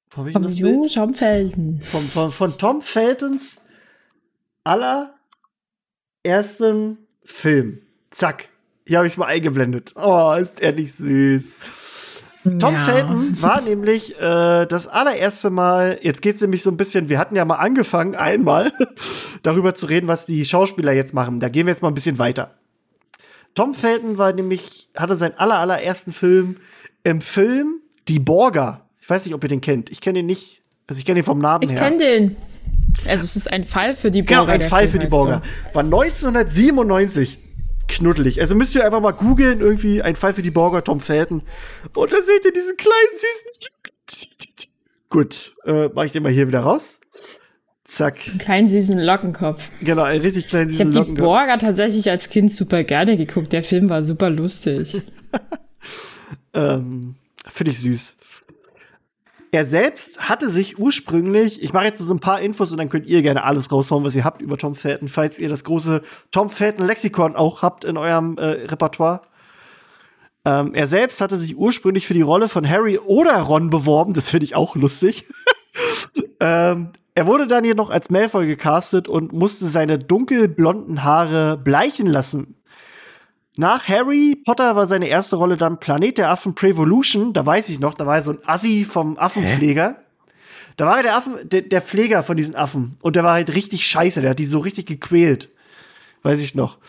Vom 0.09 0.25
Bild? 0.25 0.95
Tom 0.95 1.13
Felton. 1.13 1.79
Von, 1.79 2.01
von, 2.01 2.31
von 2.31 2.57
Tom 2.57 2.81
Feltons 2.81 3.61
allerersten 4.63 6.97
Film. 7.23 7.83
Zack. 8.09 8.49
Hier 8.85 8.97
habe 8.97 9.07
ich 9.07 9.13
es 9.13 9.17
mal 9.17 9.25
eingeblendet. 9.25 9.93
Oh, 9.95 10.33
ist 10.39 10.61
er 10.61 10.71
nicht 10.73 10.93
süß. 10.95 11.53
Tom 12.59 12.75
Ja. 12.75 12.79
Felton 12.81 13.41
war 13.41 13.61
nämlich 13.61 14.15
äh, 14.19 14.67
das 14.67 14.87
allererste 14.87 15.49
Mal, 15.49 15.97
jetzt 16.03 16.21
geht's 16.21 16.41
nämlich 16.41 16.61
so 16.61 16.69
ein 16.69 16.77
bisschen, 16.77 17.09
wir 17.09 17.17
hatten 17.17 17.35
ja 17.35 17.43
mal 17.43 17.55
angefangen, 17.55 18.13
einmal 18.15 18.71
darüber 19.41 19.73
zu 19.73 19.87
reden, 19.87 20.07
was 20.07 20.27
die 20.27 20.45
Schauspieler 20.45 20.91
jetzt 20.91 21.15
machen. 21.15 21.39
Da 21.39 21.49
gehen 21.49 21.65
wir 21.65 21.71
jetzt 21.73 21.81
mal 21.81 21.87
ein 21.87 21.95
bisschen 21.95 22.19
weiter. 22.19 22.53
Tom 23.55 23.73
Felton 23.73 24.19
war 24.19 24.31
nämlich, 24.33 24.89
hatte 24.95 25.15
seinen 25.15 25.33
aller, 25.39 25.55
allerersten 25.57 26.13
Film 26.13 26.57
im 27.03 27.21
Film 27.21 27.79
Die 28.07 28.19
Borger. 28.19 28.81
Ich 29.01 29.09
weiß 29.09 29.25
nicht, 29.25 29.33
ob 29.33 29.41
ihr 29.43 29.49
den 29.49 29.61
kennt. 29.61 29.89
Ich 29.89 29.99
kenne 30.01 30.19
ihn 30.19 30.25
nicht. 30.27 30.61
Also 30.85 30.99
ich 30.99 31.05
kenne 31.05 31.21
ihn 31.21 31.25
vom 31.25 31.39
Namen 31.39 31.63
Ich 31.63 31.71
her. 31.71 31.79
kenne 31.79 31.97
den. 31.97 32.35
Also 33.07 33.23
es 33.23 33.35
ist 33.35 33.51
ein 33.51 33.63
Fall 33.63 33.95
für 33.95 34.11
die 34.11 34.23
Genau, 34.23 34.41
Borger. 34.41 34.53
ein 34.53 34.59
der 34.59 34.69
Fall 34.69 34.81
Film 34.87 34.91
für 34.91 34.99
die 34.99 35.07
Borger. 35.07 35.41
so. 35.69 35.75
War 35.75 35.83
1997. 35.83 37.39
Knuddelig. 37.87 38.41
Also 38.41 38.55
müsst 38.55 38.75
ihr 38.75 38.85
einfach 38.85 39.01
mal 39.01 39.11
googeln, 39.11 39.59
irgendwie 39.61 40.01
ein 40.01 40.15
Fall 40.15 40.33
für 40.33 40.41
die 40.41 40.51
Borger, 40.51 40.83
Tom 40.83 40.99
Felton. 40.99 41.43
Und 41.93 42.13
da 42.13 42.21
seht 42.21 42.45
ihr 42.45 42.53
diesen 42.53 42.77
kleinen 42.77 43.11
süßen. 43.11 43.51
Gut, 45.09 45.55
äh, 45.65 45.89
mach 45.93 46.03
ich 46.03 46.11
den 46.11 46.23
mal 46.23 46.31
hier 46.31 46.47
wieder 46.47 46.61
raus. 46.61 46.99
Zack. 47.83 48.27
Einen 48.27 48.39
kleinen 48.39 48.67
süßen 48.67 48.99
Lockenkopf. 48.99 49.69
Genau, 49.81 50.01
einen 50.01 50.21
richtig 50.23 50.47
kleinen 50.47 50.71
Ich 50.71 50.79
habe 50.79 50.89
süßen 50.89 50.91
die 50.91 50.97
Lockenkopf. 50.97 51.25
Borger 51.25 51.59
tatsächlich 51.59 52.09
als 52.09 52.29
Kind 52.29 52.51
super 52.51 52.83
gerne 52.83 53.15
geguckt. 53.15 53.53
Der 53.53 53.61
Film 53.61 53.89
war 53.89 54.03
super 54.03 54.29
lustig. 54.29 55.01
Ähm, 56.55 57.15
Finde 57.47 57.71
ich 57.71 57.81
süß. 57.81 58.14
Er 59.55 59.63
selbst 59.63 60.27
hatte 60.27 60.49
sich 60.49 60.79
ursprünglich, 60.79 61.63
ich 61.63 61.71
mache 61.71 61.85
jetzt 61.85 61.99
so 61.99 62.13
ein 62.13 62.19
paar 62.19 62.41
Infos 62.41 62.73
und 62.73 62.77
dann 62.77 62.89
könnt 62.89 63.05
ihr 63.05 63.21
gerne 63.21 63.45
alles 63.45 63.71
raushauen, 63.71 64.03
was 64.03 64.13
ihr 64.13 64.25
habt 64.25 64.41
über 64.41 64.57
Tom 64.57 64.75
Felton, 64.75 65.07
falls 65.07 65.39
ihr 65.39 65.47
das 65.47 65.63
große 65.63 66.01
Tom 66.29 66.49
Felton 66.49 66.85
Lexikon 66.85 67.37
auch 67.37 67.61
habt 67.61 67.85
in 67.85 67.95
eurem 67.95 68.37
äh, 68.37 68.65
Repertoire. 68.67 69.21
Ähm, 70.43 70.73
er 70.73 70.87
selbst 70.87 71.21
hatte 71.21 71.37
sich 71.37 71.55
ursprünglich 71.55 72.05
für 72.05 72.13
die 72.13 72.21
Rolle 72.21 72.49
von 72.49 72.69
Harry 72.69 72.97
oder 72.97 73.39
Ron 73.43 73.69
beworben, 73.69 74.13
das 74.13 74.29
finde 74.29 74.43
ich 74.43 74.57
auch 74.57 74.75
lustig. 74.75 75.25
ähm, 76.41 76.89
er 77.13 77.25
wurde 77.25 77.47
dann 77.47 77.63
jedoch 77.63 77.91
als 77.91 78.09
Malfoy 78.09 78.47
gecastet 78.47 79.07
und 79.07 79.31
musste 79.31 79.67
seine 79.69 79.97
dunkelblonden 79.97 81.05
Haare 81.05 81.55
bleichen 81.55 82.07
lassen. 82.07 82.57
Nach 83.57 83.87
Harry 83.87 84.35
Potter 84.43 84.75
war 84.75 84.85
seine 84.85 85.07
erste 85.07 85.37
Rolle 85.37 85.57
dann 85.57 85.79
Planet 85.79 86.17
der 86.17 86.29
Affen 86.29 86.55
Prevolution. 86.55 87.33
Da 87.33 87.45
weiß 87.45 87.69
ich 87.69 87.79
noch, 87.79 87.93
da 87.93 88.05
war 88.05 88.15
er 88.15 88.21
so 88.21 88.31
ein 88.31 88.39
Assi 88.45 88.85
vom 88.89 89.17
Affenpfleger. 89.17 89.97
Da 90.77 90.85
war 90.85 90.97
er 90.97 91.03
der, 91.03 91.15
Affen, 91.15 91.49
der, 91.49 91.61
der 91.61 91.81
Pfleger 91.81 92.21
von 92.23 92.35
diesen 92.35 92.55
Affen. 92.55 92.97
Und 93.01 93.15
der 93.15 93.23
war 93.23 93.33
halt 93.33 93.53
richtig 93.53 93.87
scheiße. 93.87 94.21
Der 94.21 94.31
hat 94.31 94.39
die 94.39 94.45
so 94.45 94.59
richtig 94.59 94.87
gequält. 94.87 95.49
Weiß 96.23 96.41
ich 96.41 96.55
noch. 96.55 96.79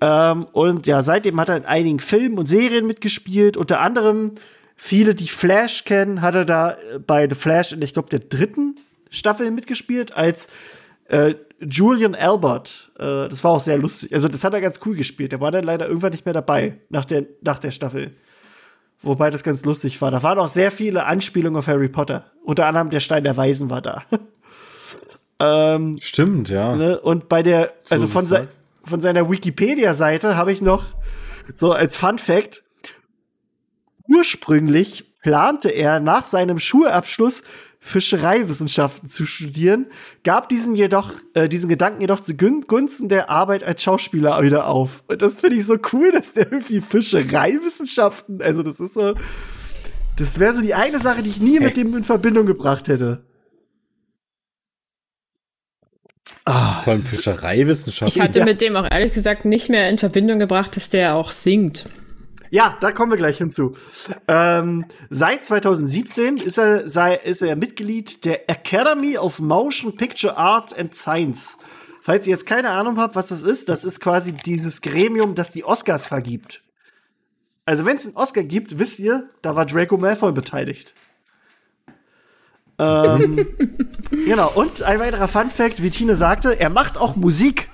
Ähm, 0.00 0.46
und 0.52 0.86
ja, 0.86 1.02
seitdem 1.02 1.40
hat 1.40 1.48
er 1.48 1.56
in 1.56 1.64
einigen 1.64 2.00
Filmen 2.00 2.38
und 2.38 2.46
Serien 2.46 2.86
mitgespielt. 2.86 3.56
Unter 3.56 3.80
anderem 3.80 4.32
viele, 4.76 5.14
die 5.14 5.28
Flash 5.28 5.84
kennen, 5.84 6.20
hat 6.20 6.34
er 6.34 6.44
da 6.44 6.72
äh, 6.72 6.98
bei 6.98 7.28
The 7.28 7.34
Flash 7.34 7.72
in, 7.72 7.80
ich 7.80 7.94
glaube, 7.94 8.10
der 8.10 8.18
dritten 8.18 8.76
Staffel 9.08 9.50
mitgespielt 9.50 10.12
als 10.12 10.48
äh, 11.08 11.34
Julian 11.68 12.14
Albert. 12.14 12.92
Äh, 12.98 13.28
das 13.28 13.44
war 13.44 13.52
auch 13.52 13.60
sehr 13.60 13.78
lustig. 13.78 14.12
Also, 14.12 14.28
das 14.28 14.44
hat 14.44 14.54
er 14.54 14.60
ganz 14.60 14.80
cool 14.84 14.96
gespielt. 14.96 15.32
Der 15.32 15.40
war 15.40 15.50
dann 15.50 15.64
leider 15.64 15.86
irgendwann 15.86 16.12
nicht 16.12 16.24
mehr 16.24 16.34
dabei 16.34 16.78
nach 16.88 17.04
der, 17.04 17.24
nach 17.42 17.58
der 17.58 17.70
Staffel. 17.70 18.12
Wobei 19.02 19.30
das 19.30 19.42
ganz 19.42 19.64
lustig 19.64 20.00
war. 20.00 20.10
Da 20.10 20.22
waren 20.22 20.38
auch 20.38 20.48
sehr 20.48 20.70
viele 20.70 21.04
Anspielungen 21.04 21.58
auf 21.58 21.66
Harry 21.66 21.88
Potter. 21.88 22.30
Unter 22.44 22.66
anderem 22.66 22.90
der 22.90 23.00
Stein 23.00 23.24
der 23.24 23.36
Weisen 23.36 23.68
war 23.68 23.82
da. 23.82 24.04
ähm, 25.40 25.98
Stimmt, 26.00 26.48
ja. 26.48 26.76
ne? 26.76 27.00
Und 27.00 27.28
bei 27.28 27.42
der, 27.42 27.72
also 27.90 28.06
wie 28.06 28.12
von, 28.12 28.26
se 28.26 28.48
von 28.84 29.00
seiner 29.00 29.28
Wikipedia-Seite 29.28 30.36
habe 30.36 30.52
ich 30.52 30.62
noch 30.62 30.84
so 31.54 31.72
als 31.72 31.96
Fun 31.96 32.18
Fact: 32.18 32.62
Ursprünglich 34.06 35.18
plante 35.20 35.70
er 35.70 35.98
nach 35.98 36.24
seinem 36.24 36.58
Schulabschluss 36.58 37.42
Fischereiwissenschaften 37.84 39.08
zu 39.08 39.26
studieren, 39.26 39.86
gab 40.22 40.48
diesen 40.48 40.76
jedoch 40.76 41.14
äh, 41.34 41.48
diesen 41.48 41.68
Gedanken 41.68 42.00
jedoch 42.00 42.20
zu 42.20 42.36
Gun 42.36 42.60
Gunsten 42.68 43.08
der 43.08 43.28
Arbeit 43.28 43.64
als 43.64 43.82
Schauspieler 43.82 44.40
wieder 44.40 44.68
auf. 44.68 45.02
Und 45.08 45.20
das 45.20 45.40
finde 45.40 45.56
ich 45.56 45.66
so 45.66 45.76
cool, 45.92 46.12
dass 46.12 46.32
der 46.32 46.50
irgendwie 46.52 46.80
Fischereiwissenschaften, 46.80 48.40
also 48.40 48.62
das 48.62 48.78
ist 48.78 48.94
so, 48.94 49.14
das 50.16 50.38
wäre 50.38 50.54
so 50.54 50.62
die 50.62 50.74
eine 50.74 51.00
Sache, 51.00 51.22
die 51.24 51.30
ich 51.30 51.40
nie 51.40 51.58
mit 51.58 51.76
dem 51.76 51.96
in 51.96 52.04
Verbindung 52.04 52.46
gebracht 52.46 52.86
hätte. 52.86 53.24
Vor 56.44 56.54
allem 56.86 57.02
Fischereiwissenschaft. 57.02 58.14
Ich 58.16 58.22
hatte 58.22 58.40
Ja. 58.40 58.44
mit 58.44 58.60
dem 58.60 58.76
auch 58.76 58.88
ehrlich 58.88 59.12
gesagt 59.12 59.44
nicht 59.44 59.68
mehr 59.70 59.88
in 59.88 59.98
Verbindung 59.98 60.38
gebracht, 60.38 60.76
dass 60.76 60.88
der 60.88 61.16
auch 61.16 61.32
singt. 61.32 61.86
Ja, 62.52 62.76
da 62.80 62.92
kommen 62.92 63.10
wir 63.10 63.16
gleich 63.16 63.38
hinzu. 63.38 63.74
Ähm, 64.28 64.84
seit 65.08 65.46
2017 65.46 66.36
ist 66.36 66.58
er, 66.58 66.86
sei, 66.86 67.14
ist 67.14 67.40
er 67.40 67.56
Mitglied 67.56 68.26
der 68.26 68.50
Academy 68.50 69.16
of 69.16 69.38
Motion 69.38 69.96
Picture 69.96 70.36
Art 70.36 70.78
and 70.78 70.94
Science. 70.94 71.56
Falls 72.02 72.26
ihr 72.26 72.32
jetzt 72.32 72.44
keine 72.44 72.68
Ahnung 72.68 72.98
habt, 72.98 73.16
was 73.16 73.28
das 73.28 73.42
ist, 73.42 73.70
das 73.70 73.86
ist 73.86 74.00
quasi 74.00 74.32
dieses 74.32 74.82
Gremium, 74.82 75.34
das 75.34 75.50
die 75.50 75.64
Oscars 75.64 76.04
vergibt. 76.04 76.62
Also 77.64 77.86
wenn 77.86 77.96
es 77.96 78.04
einen 78.04 78.16
Oscar 78.16 78.42
gibt, 78.42 78.78
wisst 78.78 78.98
ihr, 78.98 79.30
da 79.40 79.56
war 79.56 79.64
Draco 79.64 79.96
Malfoy 79.96 80.32
beteiligt. 80.32 80.92
ähm, 82.78 83.46
genau, 84.10 84.52
und 84.54 84.82
ein 84.82 85.00
weiterer 85.00 85.28
Fun 85.28 85.50
Fact, 85.50 85.82
wie 85.82 85.88
Tine 85.88 86.16
sagte, 86.16 86.60
er 86.60 86.68
macht 86.68 86.98
auch 86.98 87.16
Musik. 87.16 87.70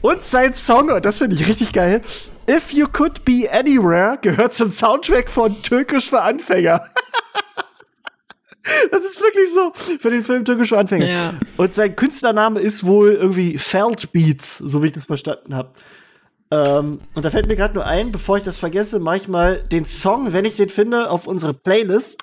Und 0.00 0.24
sein 0.24 0.54
Song, 0.54 0.90
und 0.90 1.04
das 1.04 1.18
finde 1.18 1.36
ich 1.36 1.46
richtig 1.46 1.74
geil, 1.74 2.00
If 2.48 2.72
You 2.72 2.86
Could 2.86 3.24
Be 3.24 3.48
Anywhere 3.50 4.18
gehört 4.22 4.54
zum 4.54 4.70
Soundtrack 4.70 5.30
von 5.30 5.60
Türkisch 5.62 6.08
für 6.08 6.22
Anfänger. 6.22 6.80
das 8.92 9.00
ist 9.00 9.20
wirklich 9.20 9.52
so 9.52 9.72
für 9.74 10.10
den 10.10 10.22
Film 10.22 10.44
Türkisch 10.44 10.68
für 10.68 10.78
Anfänger. 10.78 11.06
Ja. 11.06 11.34
Und 11.56 11.74
sein 11.74 11.96
Künstlername 11.96 12.60
ist 12.60 12.86
wohl 12.86 13.12
irgendwie 13.12 13.58
Felt 13.58 14.12
Beats, 14.12 14.58
so 14.58 14.82
wie 14.82 14.88
ich 14.88 14.92
das 14.92 15.06
verstanden 15.06 15.56
habe. 15.56 15.70
Ähm, 16.52 17.00
und 17.14 17.24
da 17.24 17.30
fällt 17.30 17.48
mir 17.48 17.56
gerade 17.56 17.74
nur 17.74 17.84
ein, 17.84 18.12
bevor 18.12 18.36
ich 18.36 18.44
das 18.44 18.58
vergesse, 18.58 19.00
mache 19.00 19.16
ich 19.16 19.28
mal 19.28 19.62
den 19.62 19.84
Song, 19.84 20.32
wenn 20.32 20.44
ich 20.44 20.54
den 20.54 20.68
finde, 20.68 21.10
auf 21.10 21.26
unsere 21.26 21.52
Playlist. 21.52 22.22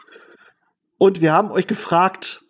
Und 0.98 1.20
wir 1.20 1.34
haben 1.34 1.52
euch 1.52 1.68
gefragt 1.68 2.46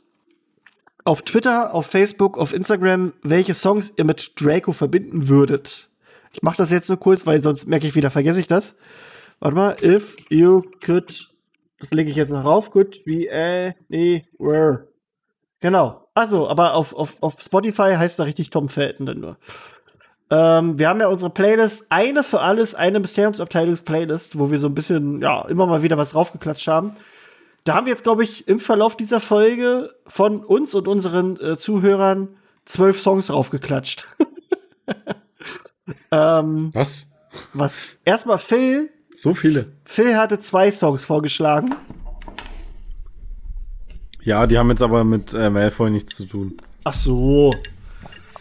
auf 1.05 1.23
Twitter, 1.23 1.73
auf 1.73 1.87
Facebook, 1.87 2.37
auf 2.37 2.53
Instagram, 2.53 3.13
welche 3.23 3.55
Songs 3.55 3.91
ihr 3.97 4.05
mit 4.05 4.39
Draco 4.39 4.73
verbinden 4.73 5.27
würdet. 5.27 5.89
Ich 6.33 6.41
mache 6.41 6.57
das 6.57 6.71
jetzt 6.71 6.89
nur 6.89 6.99
kurz, 6.99 7.25
weil 7.25 7.39
sonst 7.41 7.67
merke 7.67 7.87
ich 7.87 7.95
wieder, 7.95 8.09
vergesse 8.09 8.39
ich 8.39 8.47
das. 8.47 8.75
Warte 9.39 9.55
mal, 9.55 9.75
if 9.81 10.17
you 10.29 10.63
could, 10.83 11.29
das 11.79 11.91
lege 11.91 12.09
ich 12.09 12.15
jetzt 12.15 12.31
noch 12.31 12.43
rauf, 12.43 12.71
could 12.71 13.05
be 13.05 13.27
anywhere. 13.31 14.87
Genau. 15.59 16.07
Also, 16.15 16.47
aber 16.49 16.73
auf, 16.73 16.93
auf, 16.93 17.17
auf 17.21 17.39
Spotify 17.39 17.95
heißt 17.95 18.19
da 18.19 18.23
richtig 18.23 18.49
Tom 18.49 18.67
Felton 18.67 19.05
dann 19.05 19.19
nur. 19.19 19.37
Ähm, 20.29 20.79
wir 20.79 20.89
haben 20.89 20.99
ja 20.99 21.07
unsere 21.07 21.29
Playlist, 21.29 21.85
eine 21.89 22.23
für 22.23 22.39
alles, 22.41 22.73
eine 22.73 22.99
Mysteriumsabteilungs-Playlist, 22.99 24.39
wo 24.39 24.49
wir 24.49 24.57
so 24.57 24.67
ein 24.67 24.75
bisschen, 24.75 25.21
ja, 25.21 25.45
immer 25.47 25.67
mal 25.67 25.83
wieder 25.83 25.97
was 25.97 26.11
draufgeklatscht 26.11 26.67
haben. 26.67 26.93
Da 27.63 27.75
haben 27.75 27.85
wir 27.85 27.91
jetzt, 27.91 28.03
glaube 28.03 28.23
ich, 28.23 28.47
im 28.47 28.59
Verlauf 28.59 28.97
dieser 28.97 29.19
Folge 29.19 29.93
von 30.07 30.43
uns 30.43 30.73
und 30.75 30.87
unseren 30.87 31.39
äh, 31.39 31.57
Zuhörern 31.57 32.29
zwölf 32.65 32.99
Songs 32.99 33.27
draufgeklatscht. 33.27 34.07
ähm, 36.11 36.69
Was? 36.73 37.07
was? 37.53 37.95
Erstmal 38.05 38.37
Phil. 38.37 38.89
So 39.15 39.33
viele. 39.33 39.71
Phil 39.85 40.17
hatte 40.17 40.39
zwei 40.39 40.71
Songs 40.71 41.03
vorgeschlagen. 41.05 41.73
Ja, 44.23 44.47
die 44.47 44.57
haben 44.57 44.69
jetzt 44.69 44.81
aber 44.81 45.03
mit 45.03 45.33
äh, 45.33 45.49
Malfoy 45.49 45.89
nichts 45.89 46.15
zu 46.15 46.25
tun. 46.25 46.57
Ach 46.85 46.93
so. 46.93 47.51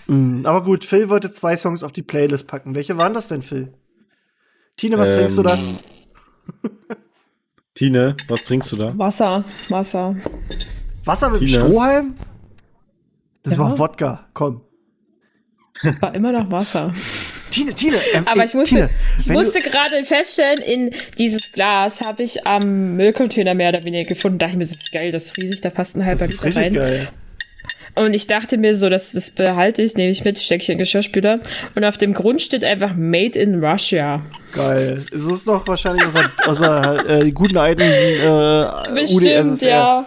Hm, 0.06 0.46
aber 0.46 0.62
gut, 0.62 0.84
Phil 0.84 1.08
wollte 1.08 1.30
zwei 1.30 1.56
Songs 1.56 1.82
auf 1.82 1.92
die 1.92 2.02
Playlist 2.02 2.46
packen. 2.46 2.74
Welche 2.74 2.98
waren 2.98 3.14
das 3.14 3.28
denn, 3.28 3.42
Phil? 3.42 3.72
Tine, 4.76 4.98
was 4.98 5.08
Ähm, 5.10 5.16
trinkst 5.18 5.38
du 5.38 5.42
da? 5.42 5.58
Tine, 7.74 8.16
was 8.28 8.44
trinkst 8.44 8.70
du 8.72 8.76
da? 8.76 8.96
Wasser, 8.98 9.44
Wasser. 9.68 10.14
Wasser 11.04 11.30
mit 11.30 11.40
dem 11.40 11.46
Tine? 11.46 11.60
Strohhalm? 11.66 12.14
Das 13.42 13.54
Ja. 13.54 13.60
war 13.60 13.78
Wodka. 13.78 14.26
Komm. 14.34 14.60
War 16.00 16.14
immer 16.14 16.32
noch 16.32 16.50
Wasser. 16.50 16.92
Tine, 17.52 17.74
Tine. 17.74 17.98
ähm, 18.14 18.26
Aber 18.26 18.40
ey, 18.40 18.46
ich 18.48 18.54
musste, 18.54 18.74
Tine, 18.74 18.90
ich 19.18 19.28
musste 19.28 19.60
gerade 19.60 20.04
feststellen, 20.04 20.58
in 20.58 20.90
dieses 21.18 21.52
Glas 21.52 22.00
habe 22.00 22.22
ich 22.24 22.46
am 22.46 22.96
Müllcontainer 22.96 23.54
mehr 23.54 23.68
oder 23.68 23.84
weniger 23.84 24.08
gefunden. 24.08 24.38
Da 24.38 24.46
dachte 24.46 24.54
ich 24.54 24.58
mir, 24.58 24.64
das 24.64 24.82
ist 24.82 24.92
geil, 24.92 25.12
das 25.12 25.26
ist 25.26 25.36
riesig, 25.36 25.60
da 25.60 25.70
passt 25.70 25.96
ein 25.96 26.04
halber 26.04 26.26
Liter 26.26 26.56
rein. 26.56 26.74
geil. 26.74 27.08
Und 27.94 28.14
ich 28.14 28.26
dachte 28.26 28.56
mir 28.56 28.74
so, 28.74 28.88
das, 28.88 29.12
das 29.12 29.30
behalte 29.30 29.82
ich, 29.82 29.94
nehme 29.96 30.10
ich 30.10 30.24
mit, 30.24 30.38
stecke 30.38 30.62
ich 30.62 30.68
in 30.70 30.74
den 30.76 30.78
Geschirrspüler. 30.78 31.40
Und 31.74 31.84
auf 31.84 31.98
dem 31.98 32.14
Grund 32.14 32.40
steht 32.40 32.64
einfach 32.64 32.94
Made 32.96 33.38
in 33.38 33.62
Russia. 33.62 34.22
Geil. 34.54 35.04
Es 35.14 35.20
ist 35.20 35.46
noch 35.46 35.68
wahrscheinlich 35.68 36.06
aus 36.06 36.14
der, 36.14 36.30
aus 36.46 36.58
der 36.60 37.04
äh, 37.06 37.30
guten 37.32 37.58
alten 37.58 37.82
äh, 37.82 38.94
Bestimmt, 38.94 39.52
UdSSR. 39.52 39.68
ja. 39.68 40.06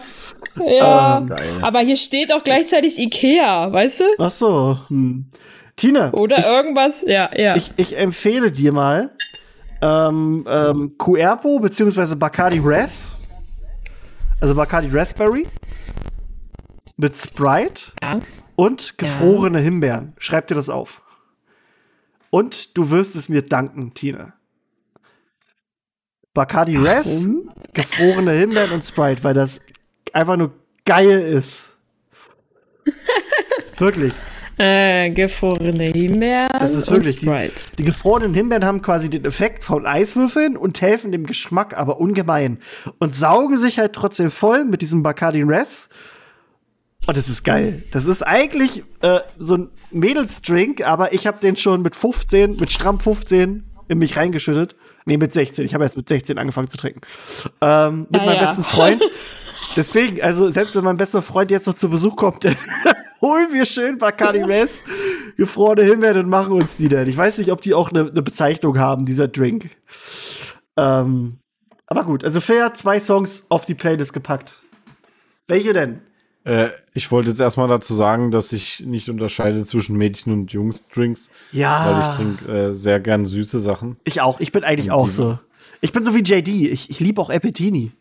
Ja. 0.65 1.17
Ähm, 1.19 1.27
Geil. 1.27 1.57
Aber 1.61 1.80
hier 1.81 1.97
steht 1.97 2.34
auch 2.34 2.43
gleichzeitig 2.43 2.97
Ikea, 2.97 3.72
weißt 3.72 3.99
du? 3.99 4.03
Ach 4.17 4.31
so. 4.31 4.80
Hm. 4.88 5.26
Tine, 5.76 6.11
Oder 6.14 6.45
irgendwas. 6.45 7.03
Ja, 7.06 7.30
ja. 7.35 7.56
ich, 7.56 7.73
ich 7.76 7.97
empfehle 7.97 8.52
dir 8.52 8.72
mal 8.72 9.11
ähm, 9.81 10.45
ähm, 10.47 10.97
Cuerpo 10.97 11.60
beziehungsweise 11.60 12.15
Bacardi 12.15 12.61
Ras. 12.64 13.18
Also 14.39 14.56
Bacardi 14.56 14.88
Raspberry. 14.91 15.47
Mit 16.97 17.15
Sprite 17.18 17.91
ja. 18.02 18.22
und 18.56 18.97
gefrorene 18.97 19.60
Himbeeren. 19.60 20.14
Schreib 20.18 20.47
dir 20.47 20.56
das 20.56 20.69
auf. 20.69 21.02
Und 22.30 22.77
du 22.77 22.89
wirst 22.89 23.18
es 23.18 23.27
mir 23.27 23.41
danken, 23.41 23.93
Tine. 23.93 24.34
Bacardi 26.34 26.77
Ras, 26.77 27.26
gefrorene 27.73 28.31
Himbeeren 28.31 28.72
und 28.72 28.84
Sprite, 28.84 29.23
weil 29.23 29.34
das 29.34 29.61
einfach 30.14 30.38
nur 30.38 30.53
geil 30.85 31.19
ist. 31.19 31.76
Wirklich. 33.77 34.14
Äh, 34.57 35.10
gefrorene 35.10 35.86
Himbeeren 35.86 36.48
Das 36.60 36.73
ist 36.76 36.88
und 36.90 37.03
wirklich 37.03 37.19
die, 37.19 37.52
die 37.77 37.84
gefrorenen 37.84 38.34
Himbeeren 38.34 38.64
haben 38.64 38.82
quasi 38.82 39.10
den 39.10 39.26
Effekt 39.26 39.64
von 39.64 39.86
Eiswürfeln 39.86 40.56
und 40.56 40.80
helfen 40.82 41.11
dem 41.11 41.26
Geschmack 41.26 41.77
aber 41.77 41.99
ungemein 41.99 42.60
und 42.99 43.14
saugen 43.14 43.57
sich 43.57 43.80
halt 43.80 43.94
trotzdem 43.94 44.32
voll 44.32 44.64
mit 44.64 44.82
diesem 44.82 45.03
Bacardi 45.03 45.41
Res 45.41 45.90
Oh, 47.07 47.11
das 47.11 47.30
ist 47.30 47.44
geil. 47.44 47.84
Das 47.91 48.06
ist 48.07 48.23
eigentlich 48.23 48.84
äh, 49.02 49.19
so 49.38 49.57
ein 49.57 49.69
Mädelsdrink, 49.91 50.82
aber 50.82 51.14
ich 51.14 51.27
habe 51.27 51.40
den 51.40 51.56
schon 51.56 51.84
mit 51.84 51.95
15, 51.95 52.56
mit 52.56 52.72
stramm 52.72 52.99
15 52.99 53.64
in 53.88 53.98
mich 53.99 54.18
reingeschüttet. 54.18 54.76
Nee, 55.06 55.18
mit 55.18 55.32
16. 55.32 55.65
Ich 55.65 55.76
habe 55.76 55.84
erst 55.84 55.98
mit 55.98 56.10
16 56.10 56.40
angefangen 56.40 56.68
zu 56.68 56.77
trinken. 56.77 57.02
Ähm, 57.61 58.07
mit 58.10 58.22
Ah, 58.22 58.26
meinem 58.26 58.36
ja. 58.36 58.41
besten 58.41 58.64
Freund. 58.64 59.03
Deswegen, 59.76 60.19
also 60.22 60.49
selbst 60.49 60.76
wenn 60.76 60.84
mein 60.84 60.98
bester 60.98 61.22
Freund 61.22 61.52
jetzt 61.52 61.68
noch 61.68 61.76
zu 61.76 61.90
Besuch 61.90 62.15
kommt, 62.15 62.44
holen 63.26 63.52
wir 63.52 63.65
schön 63.65 63.97
Bacardi 63.97 64.43
Res, 64.43 64.84
gefrorene 65.35 65.84
Himbeeren 65.84 66.26
und 66.26 66.30
machen 66.30 66.53
uns 66.53 66.77
die 66.77 66.88
dann. 66.88 67.07
Ich 67.10 67.18
weiß 67.18 67.39
nicht, 67.39 67.52
ob 67.52 67.61
die 67.61 67.73
auch 67.73 67.89
eine 67.89 68.06
ne 68.06 68.22
Bezeichnung 68.22 68.77
haben, 68.77 69.06
dieser 69.06 69.27
Drink. 69.27 69.72
Ähm, 70.77 71.39
aber 71.88 72.03
gut, 72.03 72.23
also 72.23 72.39
fair, 72.39 72.73
zwei 72.73 72.99
Songs 72.99 73.47
auf 73.49 73.65
die 73.65 73.73
Playlist 73.76 74.14
gepackt. 74.14 74.61
Welche 75.47 75.73
denn? 75.73 76.02
Äh, 76.43 76.69
ich 76.93 77.11
wollte 77.11 77.30
jetzt 77.30 77.39
erstmal 77.39 77.68
dazu 77.68 77.93
sagen, 77.95 78.30
dass 78.30 78.53
ich 78.53 78.81
nicht 78.81 79.10
unterscheide 79.10 79.64
zwischen 79.65 79.97
Mädchen- 79.97 80.31
und 80.31 80.52
Jungs-Drinks, 80.52 81.31
Ja. 81.52 81.85
weil 81.85 82.02
ich 82.02 82.15
trinke 82.15 82.69
äh, 82.69 82.73
sehr 82.73 82.99
gern 82.99 83.26
süße 83.26 83.60
Sachen. 83.60 83.97
Ich 84.03 84.22
auch. 84.22 84.39
Ich 84.39 84.52
bin 84.52 84.64
eigentlich 84.64 84.91
Und 84.91 84.93
auch 84.93 85.10
so. 85.10 85.39
Ich 85.81 85.91
bin 85.91 86.03
so 86.03 86.14
wie 86.15 86.22
JD. 86.23 86.47
Ich, 86.72 86.89
ich 86.89 86.99
liebe 86.99 87.19
auch 87.22 87.30
Appetini. 87.30 87.91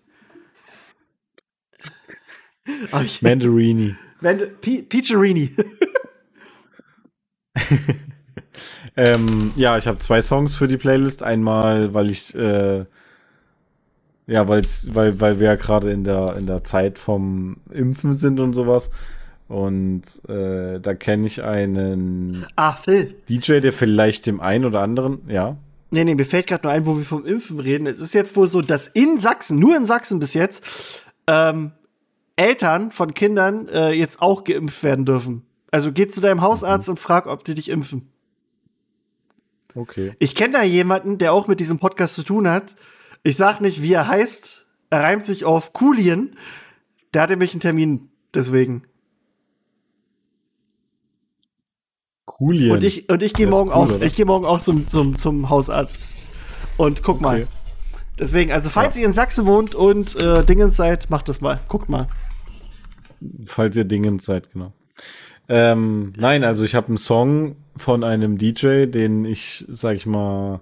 Mandarini. 3.21 3.97
Wenn, 4.21 4.39
Pe 4.61 4.83
Peacherini. 4.83 5.55
Ähm, 8.97 9.53
ja, 9.57 9.77
ich 9.77 9.87
habe 9.87 9.99
zwei 9.99 10.23
Songs 10.23 10.55
für 10.55 10.69
die 10.69 10.77
Playlist. 10.77 11.23
Einmal, 11.23 11.95
weil 11.95 12.11
ich, 12.11 12.35
äh, 12.35 12.85
ja, 14.27 14.49
weil's, 14.49 14.89
weil, 14.93 15.21
weil 15.21 15.41
wir 15.41 15.49
ja 15.49 15.55
gerade 15.57 15.91
in 15.91 16.05
der, 16.05 16.37
in 16.37 16.47
der 16.47 16.65
Zeit 16.65 16.99
vom 16.99 17.57
Impfen 17.71 18.13
sind 18.13 18.41
und 18.41 18.53
sowas. 18.53 18.91
Und 19.49 20.03
äh, 20.29 20.81
da 20.81 20.95
kenne 20.95 21.27
ich 21.27 21.43
einen 21.43 22.47
ah, 22.57 22.73
Phil. 22.73 23.15
DJ, 23.29 23.61
der 23.61 23.73
vielleicht 23.73 24.27
dem 24.27 24.41
einen 24.41 24.65
oder 24.65 24.81
anderen, 24.81 25.21
ja. 25.29 25.57
Nee, 25.91 26.05
nee, 26.05 26.15
mir 26.15 26.25
fällt 26.25 26.47
gerade 26.47 26.67
nur 26.67 26.73
ein, 26.73 26.87
wo 26.87 26.97
wir 26.97 27.05
vom 27.05 27.27
Impfen 27.27 27.61
reden. 27.61 27.87
Es 27.87 28.01
ist 28.01 28.15
jetzt 28.15 28.35
wohl 28.37 28.49
so, 28.49 28.63
dass 28.63 28.87
in 28.87 29.19
Sachsen, 29.19 29.59
nur 29.59 29.77
in 29.77 29.85
Sachsen 29.85 30.19
bis 30.19 30.35
jetzt, 30.35 30.65
ähm, 31.27 31.73
Eltern 32.37 32.91
von 32.91 33.15
Kindern 33.15 33.69
äh, 33.69 33.93
jetzt 33.93 34.21
auch 34.21 34.45
geimpft 34.45 34.83
werden 34.83 35.05
dürfen. 35.05 35.43
Also 35.71 35.93
geh 35.93 36.07
zu 36.07 36.21
deinem 36.21 36.41
Hausarzt 36.41 36.89
und 36.89 36.99
frag, 36.99 37.27
ob 37.27 37.45
die 37.45 37.55
dich 37.55 37.69
impfen. 37.69 38.11
Okay. 39.75 40.15
Ich 40.19 40.35
kenne 40.35 40.55
da 40.55 40.63
jemanden, 40.63 41.19
der 41.19 41.33
auch 41.33 41.49
mit 41.49 41.61
diesem 41.61 41.79
Podcast 41.79 42.15
zu 42.15 42.23
tun 42.23 42.49
hat. 42.49 42.77
Ich 43.23 43.37
sag 43.37 43.61
nicht, 43.61 43.83
wie 43.83 43.93
er 43.93 44.07
heißt. 44.07 44.67
Er 44.91 45.01
reimt 45.01 45.25
sich 45.25 45.45
auf 45.45 45.73
Kulien. 45.73 46.37
Der 47.13 47.23
hatte 47.23 47.37
mich 47.37 47.53
einen 47.53 47.61
Termin 47.61 48.09
deswegen. 48.35 48.85
Coolien. 52.25 52.73
Und 52.73 52.85
ich, 52.85 53.09
und 53.09 53.23
ich 53.23 53.33
gehe 53.33 53.47
morgen 53.47 53.71
cool, 53.71 53.75
auch, 53.75 53.93
oder? 53.93 54.05
ich 54.05 54.15
gehe 54.15 54.25
morgen 54.25 54.45
auch 54.45 54.61
zum, 54.61 54.87
zum, 54.87 55.17
zum 55.19 55.51
Hausarzt. 55.51 56.05
Und 56.77 57.03
guck 57.03 57.21
mal. 57.21 57.47
Deswegen, 58.19 58.53
also 58.53 58.71
falls 58.71 58.97
Ja. 58.97 59.03
ihr 59.03 59.07
in 59.07 59.13
Sachsen 59.13 59.47
wohnt 59.47 59.75
und 59.75 60.15
äh, 60.21 60.45
Dingens 60.45 60.77
seid, 60.77 61.11
macht 61.11 61.29
das 61.29 61.41
mal. 61.41 61.61
Guckt 61.69 61.89
mal. 61.89 62.09
Falls 63.47 63.77
ihr 63.77 63.85
Dingens 63.85 64.25
seid, 64.25 64.53
genau. 64.53 64.73
Ähm, 65.49 66.13
nein, 66.17 66.45
also 66.45 66.65
ich 66.65 66.75
habe 66.75 66.89
einen 66.89 66.99
Song 66.99 67.57
von 67.77 68.05
einem 68.05 68.39
DJ, 68.39 68.87
den 68.87 69.25
ich, 69.25 69.65
sag 69.69 69.97
ich 69.97 70.07
mal, 70.07 70.61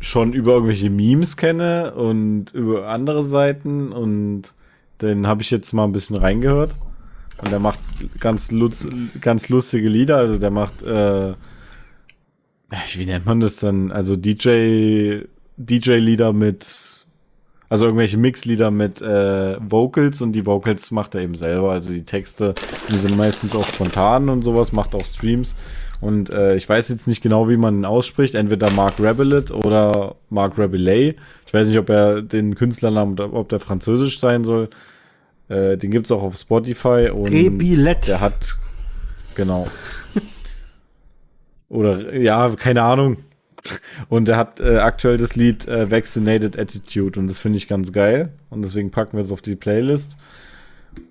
schon 0.00 0.32
über 0.32 0.52
irgendwelche 0.52 0.90
Memes 0.90 1.36
kenne 1.36 1.94
und 1.94 2.52
über 2.52 2.88
andere 2.88 3.24
Seiten 3.24 3.92
und 3.92 4.54
den 5.00 5.26
habe 5.26 5.42
ich 5.42 5.50
jetzt 5.50 5.72
mal 5.72 5.84
ein 5.84 5.92
bisschen 5.92 6.16
reingehört. 6.16 6.74
Und 7.38 7.50
der 7.50 7.58
macht 7.58 7.80
ganz, 8.20 8.52
lutz, 8.52 8.88
ganz 9.20 9.48
lustige 9.48 9.88
Lieder. 9.88 10.16
Also 10.18 10.38
der 10.38 10.50
macht, 10.50 10.82
äh, 10.82 11.34
wie 12.94 13.06
nennt 13.06 13.26
man 13.26 13.40
das 13.40 13.56
dann? 13.56 13.90
Also 13.90 14.14
DJ, 14.16 15.22
DJ-Lieder 15.66 16.32
mit, 16.32 17.06
also 17.68 17.84
irgendwelche 17.86 18.16
Mixlieder 18.16 18.70
mit 18.70 19.00
äh, 19.00 19.56
Vocals 19.60 20.22
und 20.22 20.32
die 20.32 20.46
Vocals 20.46 20.90
macht 20.90 21.14
er 21.14 21.22
eben 21.22 21.34
selber. 21.34 21.72
Also 21.72 21.90
die 21.92 22.04
Texte 22.04 22.54
die 22.88 22.98
sind 22.98 23.16
meistens 23.16 23.54
auch 23.54 23.66
spontan 23.66 24.28
und 24.28 24.42
sowas, 24.42 24.72
macht 24.72 24.94
auch 24.94 25.04
Streams. 25.04 25.54
Und 26.00 26.30
äh, 26.30 26.56
ich 26.56 26.68
weiß 26.68 26.88
jetzt 26.88 27.06
nicht 27.06 27.22
genau, 27.22 27.48
wie 27.48 27.56
man 27.56 27.78
ihn 27.78 27.84
ausspricht. 27.84 28.34
Entweder 28.34 28.70
Mark 28.72 28.98
Rebelet 28.98 29.52
oder 29.52 30.16
Mark 30.30 30.58
Rebelay. 30.58 31.14
Ich 31.46 31.54
weiß 31.54 31.68
nicht, 31.68 31.78
ob 31.78 31.88
er 31.90 32.22
den 32.22 32.56
Künstlernamen, 32.56 33.18
ob 33.20 33.48
der 33.48 33.60
französisch 33.60 34.18
sein 34.18 34.42
soll. 34.44 34.68
Äh, 35.48 35.76
den 35.76 35.92
gibt's 35.92 36.10
auch 36.10 36.22
auf 36.22 36.36
Spotify. 36.36 37.10
Und 37.12 37.30
Rebillet. 37.30 38.08
Der 38.08 38.20
hat, 38.20 38.56
genau. 39.36 39.66
Oder, 41.68 42.14
ja, 42.16 42.50
keine 42.56 42.82
Ahnung. 42.82 43.18
Und 44.08 44.28
er 44.28 44.36
hat 44.36 44.60
äh, 44.60 44.78
aktuell 44.78 45.18
das 45.18 45.36
Lied 45.36 45.66
äh, 45.68 45.90
Vaccinated 45.90 46.58
Attitude 46.58 47.18
und 47.18 47.28
das 47.28 47.38
finde 47.38 47.58
ich 47.58 47.68
ganz 47.68 47.92
geil. 47.92 48.30
Und 48.50 48.62
deswegen 48.62 48.90
packen 48.90 49.16
wir 49.16 49.22
es 49.22 49.32
auf 49.32 49.42
die 49.42 49.56
Playlist. 49.56 50.16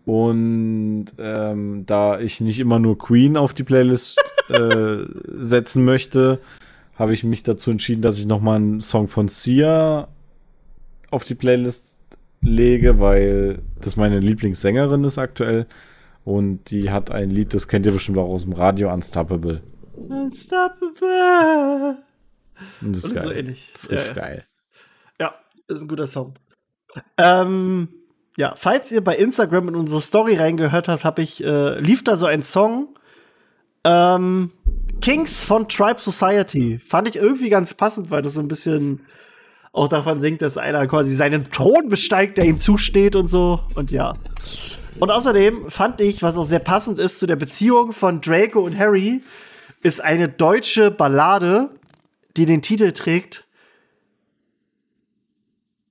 Und 0.06 1.06
ähm, 1.18 1.86
da 1.86 2.20
ich 2.20 2.42
nicht 2.42 2.60
immer 2.60 2.80
nur 2.80 2.98
Queen 2.98 3.38
auf 3.38 3.54
die 3.54 3.64
Playlist 3.64 4.20
äh, 4.50 4.98
setzen 5.40 5.86
möchte, 5.86 6.40
habe 6.96 7.14
ich 7.14 7.24
mich 7.24 7.44
dazu 7.44 7.72
entschieden, 7.72 8.02
dass 8.02 8.20
ich 8.20 8.26
nochmal 8.26 8.58
einen 8.58 8.82
Song 8.82 9.08
von 9.08 9.28
Sia 9.28 10.08
auf 11.10 11.24
die 11.24 11.36
Playlist 11.36 11.98
lege, 12.42 13.00
weil 13.00 13.60
das 13.80 13.96
meine 13.96 14.20
Lieblingssängerin 14.20 15.04
ist 15.04 15.18
aktuell. 15.18 15.68
Und 16.24 16.70
die 16.70 16.92
hat 16.92 17.12
ein 17.12 17.32
Lied, 17.32 17.54
das 17.54 17.68
kennt 17.68 17.86
ihr 17.86 17.92
bestimmt 17.92 18.18
auch 18.18 18.30
aus 18.30 18.44
dem 18.44 18.54
Radio, 18.54 18.94
Unstoppable. 18.94 19.62
Unstoppable. 19.96 21.98
Und 22.82 22.96
das 22.96 23.04
ist 23.04 23.14
geil. 23.14 23.24
so 23.24 23.32
ähnlich. 23.32 23.70
Das 23.74 23.84
ist 23.84 23.92
richtig 23.92 24.08
ja. 24.08 24.14
geil. 24.14 24.46
Ja, 25.20 25.36
ist 25.68 25.82
ein 25.82 25.88
guter 25.88 26.08
Song. 26.08 26.36
Ähm, 27.18 27.90
ja, 28.38 28.54
falls 28.56 28.92
ihr 28.92 29.04
bei 29.04 29.16
Instagram 29.16 29.70
in 29.70 29.76
unsere 29.76 30.02
Story 30.02 30.36
reingehört 30.36 30.88
habt, 30.88 31.04
habe 31.04 31.22
ich, 31.22 31.44
äh, 31.44 31.80
lief 31.80 32.04
da 32.04 32.18
so 32.18 32.26
ein 32.26 32.42
Song. 32.42 32.98
Ähm, 33.84 34.52
Kings 35.02 35.44
von 35.44 35.68
Tribe 35.68 36.00
Society. 36.00 36.80
Fand 36.80 37.08
ich 37.08 37.16
irgendwie 37.16 37.50
ganz 37.50 37.74
passend, 37.74 38.12
weil 38.12 38.22
das 38.22 38.34
so 38.34 38.42
ein 38.42 38.48
bisschen 38.48 39.02
auch 39.74 39.88
davon 39.88 40.20
singt, 40.20 40.42
dass 40.42 40.58
einer 40.58 40.86
quasi 40.88 41.16
seinen 41.16 41.50
Thron 41.50 41.90
besteigt, 41.90 42.38
der 42.38 42.46
ihm 42.46 42.58
zusteht 42.58 43.16
und 43.16 43.28
so. 43.28 43.62
Und 43.76 43.92
ja. 43.92 44.14
Und 45.00 45.10
außerdem 45.10 45.70
fand 45.70 46.02
ich, 46.02 46.22
was 46.22 46.38
auch 46.38 46.44
sehr 46.46 46.60
passend 46.60 47.00
ist 47.00 47.20
zu 47.20 47.26
der 47.26 47.38
Beziehung 47.38 47.94
von 47.94 48.22
Draco 48.22 48.60
und 48.60 48.78
Harry, 48.78 49.22
ist 49.82 50.04
eine 50.04 50.30
deutsche 50.30 50.92
Ballade, 50.92 51.70
die 52.38 52.46
den 52.46 52.62
Titel 52.62 52.92
trägt 52.92 53.46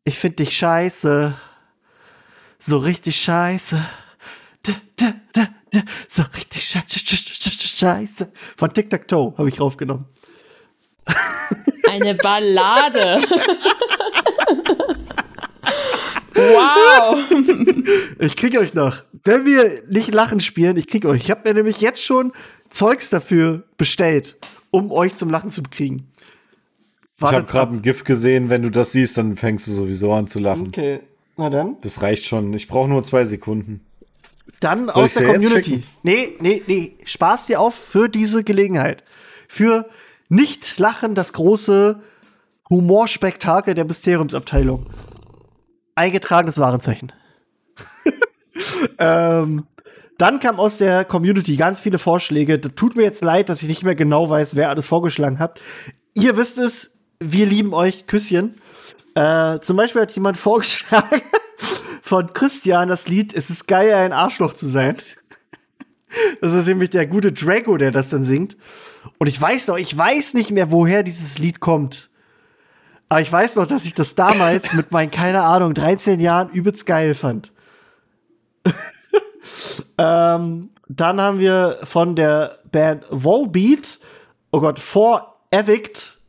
Ich 0.05 0.19
find 0.19 0.39
dich 0.39 0.57
scheiße. 0.57 1.35
So 2.59 2.79
richtig 2.79 3.21
scheiße. 3.21 3.83
So 6.09 6.23
richtig 6.35 6.65
sche 6.65 6.83
sch 6.87 6.99
sch 7.07 7.53
sch 7.53 7.79
scheiße. 7.79 8.33
Von 8.57 8.73
Tic 8.75 8.91
Tac 8.91 9.09
Toe 9.09 9.35
habe 9.39 9.49
ich 9.49 9.61
raufgenommen. 9.61 10.07
Eine 11.89 12.15
Ballade. 12.15 13.23
wow. 16.35 17.19
Ich 18.19 18.37
krieg 18.37 18.57
euch 18.59 18.75
noch. 18.75 19.03
Wenn 19.25 19.47
wir 19.47 19.83
nicht 19.89 20.12
Lachen 20.12 20.41
spielen, 20.41 20.77
ich 20.77 20.87
krieg 20.87 21.05
euch. 21.05 21.23
Ich 21.23 21.31
habe 21.31 21.49
mir 21.49 21.55
nämlich 21.55 21.81
jetzt 21.81 22.05
schon 22.05 22.33
Zeugs 22.69 23.11
dafür 23.11 23.65
bestellt, 23.77 24.37
um 24.71 24.93
euch 24.93 25.17
zum 25.17 25.31
Lachen 25.31 25.51
zu 25.51 25.62
kriegen. 25.62 26.10
Ich 27.23 27.33
habe 27.33 27.45
gerade 27.45 27.75
ein 27.75 27.83
GIF 27.83 28.05
gesehen, 28.05 28.49
wenn 28.49 28.63
du 28.63 28.71
das 28.71 28.93
siehst, 28.93 29.19
dann 29.19 29.37
fängst 29.37 29.67
du 29.67 29.73
sowieso 29.73 30.13
an 30.13 30.27
zu 30.27 30.39
lachen. 30.39 30.69
Okay, 30.69 31.01
na 31.37 31.51
dann. 31.51 31.77
Das 31.83 32.01
reicht 32.03 32.25
schon. 32.25 32.55
Ich 32.55 32.67
brauche 32.67 32.89
nur 32.89 33.03
zwei 33.03 33.25
Sekunden. 33.25 33.81
Dann 34.61 34.87
Soll 34.87 35.05
aus 35.05 35.15
der 35.15 35.33
Community. 35.33 35.83
Nee, 36.03 36.37
nee, 36.41 36.63
nee. 36.67 36.97
Spaß 37.05 37.47
dir 37.47 37.61
auf 37.61 37.75
für 37.75 38.09
diese 38.09 38.45
Gelegenheit. 38.45 39.05
Für 39.49 39.87
nicht 40.29 40.79
lachen, 40.79 41.15
das 41.15 41.33
große 41.33 42.01
Humorspektakel 42.69 43.75
der 43.75 43.85
Mysteriumsabteilung. 43.85 44.87
Eingetragenes 45.95 46.59
Warenzeichen. 46.59 47.13
ähm, 48.99 49.65
dann 50.19 50.39
kam 50.39 50.61
aus 50.61 50.79
der 50.79 51.05
Community 51.05 51.57
ganz 51.57 51.81
viele 51.81 51.99
Vorschläge. 51.99 52.59
Das 52.59 52.73
tut 52.77 52.97
mir 52.97 53.03
jetzt 53.03 53.25
leid, 53.25 53.49
dass 53.49 53.63
ich 53.63 53.69
nicht 53.69 53.83
mehr 53.83 53.95
genau 53.95 54.29
weiß, 54.29 54.55
wer 54.55 54.69
alles 54.69 54.87
vorgeschlagen 54.87 55.39
hat. 55.39 55.61
Ihr 56.15 56.37
wisst 56.37 56.59
es, 56.59 57.00
wir 57.21 57.47
lieben 57.47 57.75
euch. 57.75 58.07
Küsschen. 58.07 58.57
Äh, 59.15 59.61
zum 59.61 59.77
Beispiel 59.77 60.03
hat 60.03 60.13
jemand 60.13 60.37
vorgeschlagen 60.37 61.23
von 62.03 62.33
Christian 62.33 62.89
das 62.89 63.09
Lied 63.09 63.35
Es 63.35 63.51
ist 63.51 63.67
geil, 63.69 63.93
ein 63.93 64.13
Arschloch 64.13 64.55
zu 64.55 64.67
sein. 64.67 64.97
Das 66.41 66.55
ist 66.55 66.67
nämlich 66.67 66.91
der 66.91 67.07
gute 67.07 67.33
Draco, 67.33 67.77
der 67.77 67.93
das 67.93 68.09
dann 68.09 68.25
singt. 68.25 68.57
Und 69.19 69.29
ich 69.29 69.41
weiß 69.41 69.69
noch, 69.69 69.77
ich 69.77 69.97
weiß 69.97 70.35
nicht 70.35 70.51
mehr, 70.51 70.71
woher 70.71 71.03
dieses 71.03 71.39
Lied 71.39 71.61
kommt. 71.61 72.11
Aber 73.09 73.21
ich 73.21 73.31
weiß 73.31 73.57
noch, 73.57 73.67
dass 73.67 73.85
ich 73.85 73.95
das 73.95 74.15
damals 74.15 74.73
mit 74.75 74.91
meinen, 74.91 75.11
keine 75.11 75.43
Ahnung, 75.43 75.75
13 75.75 76.19
Jahren 76.19 76.51
übelst 76.51 76.87
geil 76.87 77.15
fand. 77.15 77.53
ähm, 79.99 80.71
dann 80.89 81.21
haben 81.21 81.39
wir 81.39 81.79
von 81.85 82.17
der 82.17 82.59
Band 82.73 83.05
Volbeat, 83.11 84.01
oh 84.51 84.61
Gott, 84.61 84.79
For 84.79 85.41
Evict 85.51 86.20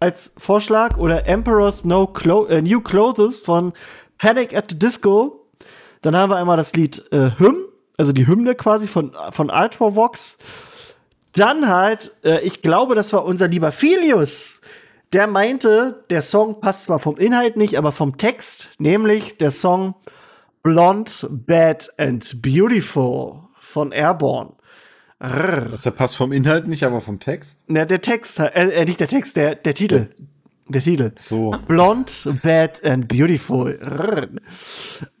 als 0.00 0.32
Vorschlag 0.36 0.96
oder 0.96 1.26
Emperor's 1.26 1.84
no 1.84 2.06
Clo 2.06 2.46
äh, 2.46 2.62
New 2.62 2.80
Clothes 2.80 3.40
von 3.40 3.72
Panic 4.18 4.54
at 4.56 4.70
the 4.70 4.78
Disco. 4.78 5.46
Dann 6.02 6.16
haben 6.16 6.30
wir 6.30 6.36
einmal 6.36 6.56
das 6.56 6.72
Lied 6.72 7.04
äh, 7.12 7.30
Hymn, 7.38 7.64
also 7.98 8.12
die 8.12 8.26
Hymne 8.26 8.54
quasi 8.54 8.86
von, 8.86 9.14
von 9.30 9.50
Ultravox. 9.50 10.38
Dann 11.34 11.68
halt, 11.68 12.12
äh, 12.24 12.40
ich 12.40 12.62
glaube, 12.62 12.94
das 12.94 13.12
war 13.12 13.24
unser 13.24 13.48
lieber 13.48 13.70
Filius. 13.70 14.60
Der 15.12 15.26
meinte, 15.26 16.04
der 16.08 16.22
Song 16.22 16.60
passt 16.60 16.84
zwar 16.84 16.98
vom 16.98 17.16
Inhalt 17.16 17.56
nicht, 17.56 17.76
aber 17.76 17.92
vom 17.92 18.16
Text, 18.16 18.70
nämlich 18.78 19.36
der 19.36 19.50
Song 19.50 19.94
Blonde, 20.62 21.10
Bad 21.30 21.90
and 21.98 22.42
Beautiful 22.42 23.40
von 23.58 23.92
Airborne. 23.92 24.52
Rrr. 25.20 25.68
Das 25.70 25.82
der 25.82 25.90
passt 25.90 26.16
vom 26.16 26.32
Inhalt 26.32 26.66
nicht, 26.66 26.82
aber 26.84 27.00
vom 27.00 27.20
Text. 27.20 27.64
Na, 27.66 27.84
der 27.84 28.00
Text, 28.00 28.38
äh, 28.38 28.46
äh, 28.46 28.84
nicht 28.84 29.00
der 29.00 29.08
Text, 29.08 29.36
der, 29.36 29.54
der 29.54 29.74
Titel. 29.74 30.08
Der 30.68 30.80
Titel. 30.80 31.12
So. 31.16 31.50
Blond, 31.66 32.28
Bad 32.42 32.84
and 32.84 33.08
Beautiful. 33.08 33.78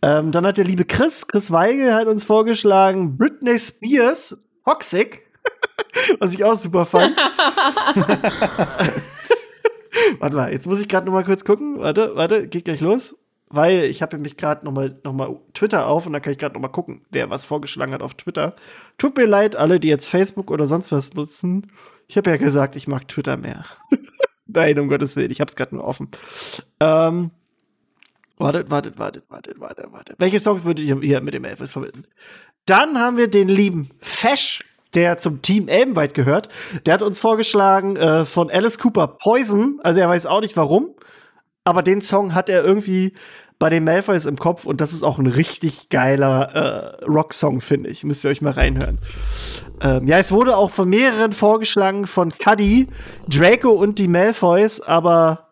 Ähm, 0.00 0.32
dann 0.32 0.46
hat 0.46 0.58
der 0.58 0.64
liebe 0.64 0.84
Chris, 0.84 1.26
Chris 1.26 1.50
Weigel, 1.50 1.92
hat 1.92 2.06
uns 2.06 2.22
vorgeschlagen 2.24 3.16
Britney 3.16 3.58
Spears, 3.58 4.48
Toxic. 4.64 5.26
Was 6.20 6.34
ich 6.34 6.44
auch 6.44 6.54
super 6.54 6.86
fand. 6.86 7.16
warte 10.18 10.36
mal, 10.36 10.52
jetzt 10.52 10.66
muss 10.66 10.80
ich 10.80 10.88
gerade 10.88 11.06
noch 11.06 11.12
mal 11.12 11.24
kurz 11.24 11.44
gucken. 11.44 11.78
Warte, 11.80 12.12
warte, 12.14 12.46
geht 12.46 12.64
gleich 12.64 12.80
los. 12.80 13.19
Weil 13.52 13.84
ich 13.84 14.00
habe 14.00 14.16
mich 14.18 14.36
gerade 14.36 14.64
noch 14.64 14.72
mal, 14.72 14.96
noch 15.02 15.12
mal 15.12 15.36
Twitter 15.54 15.86
auf 15.86 16.06
und 16.06 16.12
da 16.12 16.20
kann 16.20 16.32
ich 16.32 16.38
gerade 16.38 16.54
noch 16.54 16.60
mal 16.60 16.68
gucken, 16.68 17.02
wer 17.10 17.30
was 17.30 17.44
vorgeschlagen 17.44 17.92
hat 17.92 18.00
auf 18.00 18.14
Twitter. 18.14 18.54
Tut 18.96 19.16
mir 19.16 19.26
leid, 19.26 19.56
alle, 19.56 19.80
die 19.80 19.88
jetzt 19.88 20.08
Facebook 20.08 20.52
oder 20.52 20.68
sonst 20.68 20.92
was 20.92 21.14
nutzen. 21.14 21.72
Ich 22.06 22.16
habe 22.16 22.30
ja 22.30 22.36
gesagt, 22.36 22.76
ich 22.76 22.86
mag 22.86 23.08
Twitter 23.08 23.36
mehr. 23.36 23.64
Nein, 24.46 24.78
um 24.78 24.88
Gottes 24.88 25.16
Willen, 25.16 25.32
ich 25.32 25.40
habe 25.40 25.48
es 25.48 25.56
gerade 25.56 25.74
nur 25.74 25.84
offen. 25.84 26.08
Ähm, 26.78 27.32
wartet, 28.36 28.70
wartet, 28.70 28.98
wartet, 28.98 29.24
wartet, 29.28 29.58
wartet, 29.60 29.92
wartet. 29.92 30.16
Welche 30.18 30.38
Songs 30.38 30.64
würdet 30.64 30.84
ihr 30.84 31.00
hier 31.00 31.20
mit 31.20 31.34
dem 31.34 31.44
Elvis 31.44 31.72
verbinden? 31.72 32.04
Dann 32.66 33.00
haben 33.00 33.16
wir 33.16 33.28
den 33.28 33.48
lieben 33.48 33.90
Fesch, 34.00 34.64
der 34.94 35.18
zum 35.18 35.42
Team 35.42 35.66
Elbenweit 35.66 36.14
gehört. 36.14 36.48
Der 36.86 36.94
hat 36.94 37.02
uns 37.02 37.18
vorgeschlagen 37.18 37.96
äh, 37.96 38.24
von 38.24 38.48
Alice 38.48 38.78
Cooper 38.78 39.08
Poison. 39.08 39.80
Also 39.82 39.98
er 39.98 40.08
weiß 40.08 40.26
auch 40.26 40.40
nicht 40.40 40.56
warum. 40.56 40.94
Aber 41.64 41.82
den 41.82 42.00
Song 42.00 42.34
hat 42.34 42.48
er 42.48 42.64
irgendwie 42.64 43.14
bei 43.58 43.68
den 43.68 43.84
Malfoys 43.84 44.24
im 44.24 44.36
Kopf 44.36 44.64
und 44.64 44.80
das 44.80 44.92
ist 44.92 45.02
auch 45.02 45.18
ein 45.18 45.26
richtig 45.26 45.90
geiler 45.90 47.00
äh, 47.00 47.04
Rocksong, 47.04 47.60
finde 47.60 47.90
ich. 47.90 48.04
Müsst 48.04 48.24
ihr 48.24 48.30
euch 48.30 48.40
mal 48.40 48.52
reinhören. 48.52 48.98
Ähm, 49.82 50.06
ja, 50.08 50.18
es 50.18 50.32
wurde 50.32 50.56
auch 50.56 50.70
von 50.70 50.88
mehreren 50.88 51.34
vorgeschlagen, 51.34 52.06
von 52.06 52.32
Cuddy, 52.32 52.88
Draco 53.28 53.70
und 53.70 53.98
die 53.98 54.08
Malfoys, 54.08 54.80
aber 54.80 55.50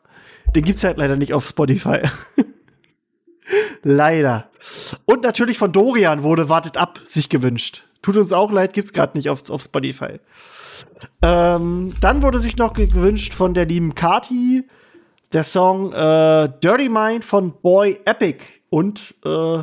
den 0.57 0.65
gibt's 0.65 0.85
halt 0.85 0.97
leider 0.97 1.17
nicht 1.17 1.35
auf 1.35 1.47
Spotify. 1.47 2.01
leider. 3.83 4.49
Und 5.05 5.23
natürlich 5.23 5.59
von 5.59 5.73
Dorian 5.73 6.23
wurde 6.23 6.49
Wartet 6.49 6.79
ab 6.79 7.01
sich 7.05 7.29
gewünscht. 7.29 7.85
Tut 8.01 8.17
uns 8.17 8.33
auch 8.33 8.51
leid, 8.51 8.73
gibt's 8.73 8.95
gerade 8.95 9.19
nicht 9.19 9.29
auf, 9.29 9.51
auf 9.51 9.63
Spotify. 9.63 10.19
Ähm, 11.21 11.93
dann 12.01 12.23
wurde 12.23 12.39
sich 12.39 12.57
noch 12.57 12.73
gewünscht 12.73 13.35
von 13.35 13.53
der 13.53 13.67
lieben 13.67 13.95
Kati 13.95 14.65
der 15.33 15.45
Song 15.45 15.93
äh, 15.93 16.49
Dirty 16.63 16.89
Mind 16.89 17.25
von 17.25 17.53
Boy 17.61 18.01
Epic. 18.05 18.45
Und 18.71 19.15
äh, 19.25 19.63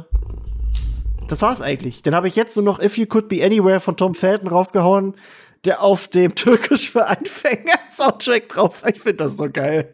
das 1.28 1.42
war's 1.42 1.62
eigentlich. 1.62 2.04
Den 2.04 2.16
habe 2.16 2.28
ich 2.28 2.36
jetzt 2.36 2.56
nur 2.56 2.66
noch 2.66 2.80
If 2.80 2.98
You 2.98 3.06
Could 3.06 3.30
Be 3.30 3.44
Anywhere 3.44 3.80
von 3.80 3.98
Tom 3.98 4.16
Felton 4.16 4.48
raufgehauen, 4.48 5.16
der 5.64 5.82
auf 5.82 6.08
dem 6.08 6.36
Türkisch 6.36 6.92
für 6.92 7.08
Anfänger 7.08 7.80
Soundtrack 7.92 8.50
drauf 8.50 8.84
war. 8.84 8.90
Ich 8.90 9.02
finde 9.02 9.24
das 9.24 9.38
so 9.38 9.50
geil. 9.50 9.94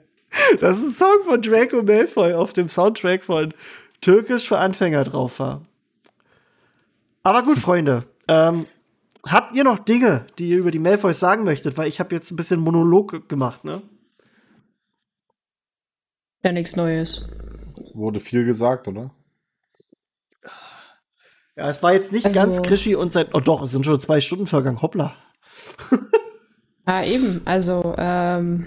Das 0.60 0.77
ist 0.77 0.84
ein 0.84 0.91
Song 0.91 1.23
von 1.26 1.41
Draco 1.41 1.84
Malfoy 1.84 2.34
auf 2.34 2.53
dem 2.53 2.68
Soundtrack 2.68 3.23
von 3.23 3.53
Türkisch 3.99 4.48
für 4.48 4.57
Anfänger 4.57 5.03
drauf 5.03 5.39
war. 5.39 5.61
Aber 7.23 7.43
gut, 7.43 7.57
Freunde. 7.57 8.03
Ähm, 8.27 8.65
habt 9.27 9.53
ihr 9.53 9.64
noch 9.64 9.80
Dinge, 9.80 10.26
die 10.39 10.49
ihr 10.49 10.57
über 10.57 10.72
die 10.72 10.80
Malfoys 10.80 11.19
sagen 11.19 11.43
möchtet? 11.43 11.77
Weil 11.77 11.88
ich 11.88 11.99
habe 11.99 12.15
jetzt 12.15 12.31
ein 12.31 12.35
bisschen 12.35 12.60
Monolog 12.60 13.27
gemacht, 13.30 13.64
ne? 13.64 13.81
Ja, 16.43 16.51
nichts 16.51 16.76
Neues. 16.76 17.27
Wurde 17.93 18.19
viel 18.19 18.45
gesagt, 18.45 18.88
oder? 18.88 19.13
Ja, 21.55 21.69
es 21.69 21.84
war 21.84 21.93
jetzt 21.93 22.11
nicht 22.11 22.26
Also- 22.26 22.35
ganz 22.39 22.61
Krischi 22.61 22.95
und 22.95 23.11
sein. 23.11 23.27
Oh 23.34 23.39
doch, 23.39 23.61
es 23.63 23.72
sind 23.72 23.85
schon 23.85 23.99
zwei 23.99 24.22
Stunden 24.22 24.47
vergangen. 24.47 24.81
Hoppla. 24.81 25.15
Ah, 26.84 27.03
eben. 27.05 27.41
Also, 27.45 27.93
ähm. 27.99 28.65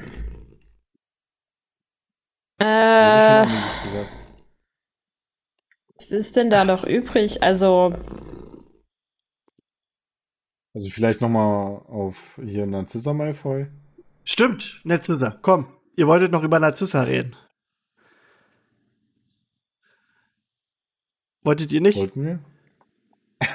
Äh, 2.60 3.44
was 5.96 6.12
ist 6.12 6.36
denn 6.36 6.48
da 6.48 6.64
noch 6.64 6.84
übrig? 6.84 7.42
Also, 7.42 7.92
Also 10.74 10.90
vielleicht 10.90 11.20
noch 11.20 11.28
mal 11.28 11.78
auf 11.88 12.40
hier 12.42 12.66
Narcissa 12.66 13.12
Malfoy. 13.12 13.66
Stimmt, 14.22 14.80
Narzissa. 14.84 15.36
Komm, 15.42 15.66
ihr 15.96 16.06
wolltet 16.06 16.30
noch 16.30 16.44
über 16.44 16.60
Narzissa 16.60 17.02
reden. 17.02 17.34
Wolltet 21.44 21.72
ihr 21.72 21.80
nicht? 21.80 21.98
Wollten 21.98 22.24
wir? 22.24 22.38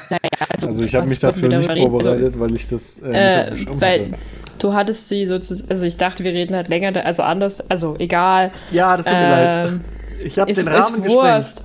naja, 0.10 0.20
also, 0.54 0.68
Also 0.68 0.84
ich 0.84 0.96
habe 0.96 1.10
mich 1.10 1.20
dafür 1.20 1.50
nicht? 1.50 1.70
Also, 1.70 1.90
vorbereitet, 1.90 2.40
weil 2.40 2.56
ich 2.56 2.68
das 2.68 3.00
äh, 3.00 3.52
nicht 3.52 3.68
Äh, 3.70 3.82
weil 3.82 4.00
hatte. 4.12 4.20
du 4.60 4.74
hattest 4.74 5.10
sie 5.10 5.26
sozusagen, 5.26 5.70
also 5.70 5.86
ich 5.86 5.98
dachte, 5.98 6.24
wir 6.24 6.32
reden 6.34 6.56
halt 6.56 6.68
länger, 6.70 6.92
da- 6.92 7.02
also 7.02 7.24
anders, 7.24 7.68
also 7.70 7.96
egal. 7.98 8.52
Ja, 8.72 8.96
das 8.98 9.06
tut 9.08 9.16
mir 9.16 9.30
leid. 9.30 9.68
Ähm, 9.70 9.82
Ich 10.24 10.38
habe 10.38 10.52
ist, 10.52 10.62
den 10.62 10.68
Rahmen 10.68 11.02
gesprengt. 11.02 11.10
Wurst. 11.16 11.64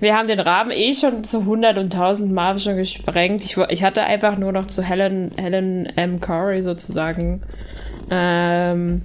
Wir 0.00 0.14
haben 0.14 0.28
den 0.28 0.40
Rahmen 0.40 0.72
eh 0.72 0.92
schon 0.92 1.24
zu 1.24 1.40
100 1.40 1.78
und 1.78 1.94
1000 1.94 2.30
Mal 2.30 2.58
schon 2.58 2.76
gesprengt. 2.76 3.42
Ich, 3.42 3.56
ich 3.56 3.82
hatte 3.82 4.02
einfach 4.02 4.36
nur 4.36 4.52
noch 4.52 4.66
zu 4.66 4.82
Helen, 4.82 5.30
Helen 5.38 5.86
M. 5.86 6.20
Corey 6.20 6.62
sozusagen. 6.62 7.40
Ähm, 8.10 9.02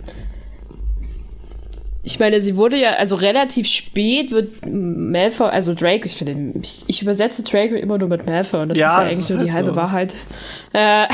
ich 2.03 2.19
meine, 2.19 2.41
sie 2.41 2.57
wurde 2.57 2.77
ja, 2.77 2.93
also 2.93 3.15
relativ 3.15 3.67
spät 3.67 4.31
wird 4.31 4.65
Malfoy, 4.65 5.49
also 5.49 5.73
Draco, 5.73 6.05
ich 6.05 6.15
finde, 6.15 6.59
ich, 6.61 6.83
ich 6.87 7.01
übersetze 7.01 7.43
Draco 7.43 7.75
immer 7.75 7.97
nur 7.97 8.09
mit 8.09 8.25
Malfoy 8.25 8.61
und 8.61 8.69
das 8.69 8.77
Ja, 8.77 8.87
ist 8.87 8.97
ja 8.97 9.03
das 9.03 9.11
eigentlich 9.13 9.29
ist 9.29 9.35
nur 9.35 9.43
die 9.43 9.51
halt 9.51 9.65
halbe 9.65 9.71
so. 9.71 9.75
Wahrheit. 9.75 10.15
Äh, 10.73 11.07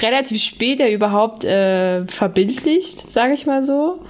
relativ 0.02 0.42
spät 0.42 0.80
ja 0.80 0.88
überhaupt 0.88 1.44
äh, 1.44 2.04
verbildlicht, 2.06 3.10
sage 3.10 3.34
ich 3.34 3.46
mal 3.46 3.62
so 3.62 4.00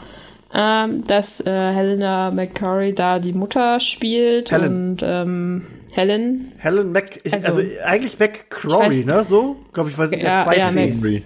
ähm, 0.55 1.05
dass 1.07 1.41
äh, 1.41 1.51
Helena 1.51 2.31
McCurry 2.31 2.95
da 2.95 3.19
die 3.19 3.33
Mutter 3.33 3.81
spielt 3.81 4.51
Helen. 4.53 4.93
und 4.93 5.03
ähm, 5.03 5.67
Helen. 5.93 6.53
Helen 6.59 6.93
Mac, 6.93 7.19
ich, 7.25 7.33
also, 7.33 7.49
Also, 7.49 7.63
eigentlich 7.85 8.19
McCrory, 8.19 9.05
ne? 9.05 9.25
So, 9.25 9.57
glaube 9.73 9.91
ich, 9.91 9.97
weiß 9.99 10.11
nicht, 10.11 10.23
der 10.23 10.33
Ja, 10.35 10.45
zwei 10.45 10.57
ja, 10.57 10.67
C. 10.67 10.89
Henry. 10.91 11.23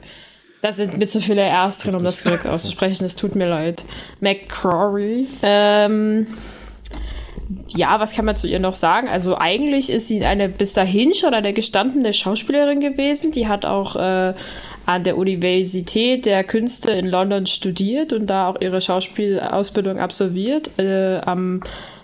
Da 0.63 0.73
sind 0.73 0.99
mir 0.99 1.07
zu 1.07 1.21
viele 1.21 1.43
R's 1.43 1.79
drin, 1.79 1.95
um 1.95 2.05
das 2.05 2.23
korrekt 2.23 2.47
auszusprechen. 2.47 3.05
Es 3.05 3.17
tut 3.17 3.37
mir 3.37 3.49
leid. 3.49 3.85
McCrory. 4.21 5.27
Ähm, 5.43 6.27
ja, 7.69 8.01
was 8.01 8.13
kann 8.13 8.25
man 8.25 8.37
zu 8.37 8.47
ihr 8.47 8.59
noch 8.59 8.75
sagen? 8.75 9.09
Also 9.09 9.39
eigentlich 9.39 9.91
ist 9.91 10.09
sie 10.09 10.25
eine 10.25 10.49
bis 10.49 10.73
dahin 10.73 11.15
schon 11.15 11.35
eine 11.35 11.53
gestandene 11.53 12.13
Schauspielerin 12.13 12.81
gewesen. 12.81 13.33
Die 13.33 13.47
hat 13.47 13.65
auch 13.65 13.97
äh, 13.97 14.35
an 14.87 15.05
der 15.05 15.17
Universität 15.17 16.27
der 16.27 16.45
Künste 16.45 16.93
in 16.93 17.07
London 17.07 17.47
studiert 17.47 18.13
und 18.13 18.27
da 18.27 18.49
auch 18.49 18.61
ihre 18.61 18.81
Schauspielausbildung 18.81 19.99
absolviert 19.99 20.71
äh, 20.79 21.19
am 21.19 21.61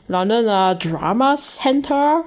Londoner 0.08 0.74
Drama 0.74 1.36
Center. 1.36 2.24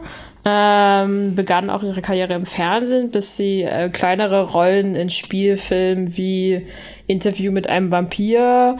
Ähm, 0.48 1.34
begann 1.34 1.72
auch 1.72 1.82
ihre 1.82 2.02
Karriere 2.02 2.36
im 2.36 2.46
Fernsehen, 2.46 3.10
bis 3.10 3.36
sie 3.36 3.64
äh, 3.64 3.90
kleinere 3.90 4.52
Rollen 4.52 4.94
in 4.94 5.10
Spielfilmen 5.10 6.16
wie 6.18 6.68
Interview 7.08 7.52
mit 7.52 7.68
einem 7.68 7.90
Vampir 7.90 8.78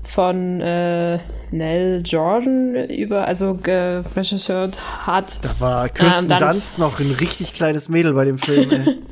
von 0.00 0.62
äh, 0.62 1.18
Nell 1.50 2.02
Jordan 2.02 2.74
über, 2.88 3.26
also 3.26 3.58
geregisseurt 3.62 4.78
hat. 5.06 5.44
Da 5.44 5.54
war 5.58 5.88
Kirsten 5.90 6.32
Ähm, 6.32 6.38
Dunst 6.38 6.78
noch 6.78 6.98
ein 6.98 7.10
richtig 7.10 7.52
kleines 7.52 7.90
Mädel 7.90 8.14
bei 8.14 8.24
dem 8.24 8.38
Film, 8.38 8.70
ey. 8.70 8.96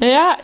Ja, 0.00 0.38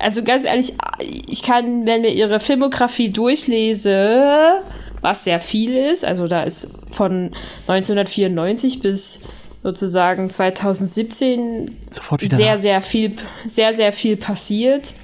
also 0.00 0.24
ganz 0.24 0.46
ehrlich, 0.46 0.72
ich 0.98 1.42
kann, 1.42 1.84
wenn 1.84 2.00
mir 2.00 2.12
ihre 2.12 2.40
Filmografie 2.40 3.10
durchlese, 3.10 4.62
was 5.02 5.24
sehr 5.24 5.40
viel 5.40 5.76
ist, 5.76 6.04
also 6.04 6.26
da 6.26 6.42
ist 6.42 6.74
von 6.90 7.30
1994 7.68 8.80
bis 8.80 9.20
sozusagen 9.64 10.28
2017 10.28 11.74
Sofort 11.90 12.22
wieder. 12.22 12.36
sehr, 12.36 12.58
sehr 12.58 12.82
viel, 12.82 13.16
sehr, 13.46 13.72
sehr 13.72 13.92
viel 13.92 14.16
passiert. 14.16 14.94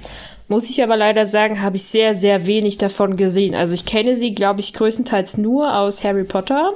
Muss 0.49 0.69
ich 0.69 0.83
aber 0.83 0.97
leider 0.97 1.25
sagen, 1.27 1.63
habe 1.63 1.77
ich 1.77 1.85
sehr, 1.85 2.15
sehr 2.15 2.47
wenig 2.47 2.77
davon 2.77 3.17
gesehen. 3.17 3.55
Also 3.55 3.73
ich 3.73 3.87
kenne 3.87 4.15
sie, 4.15 4.35
glaube 4.35 4.61
ich, 4.61 4.75
größtenteils 4.75 5.39
nur 5.39 5.77
aus 5.77 6.05
Harry 6.05 6.25
Potter. 6.25 6.75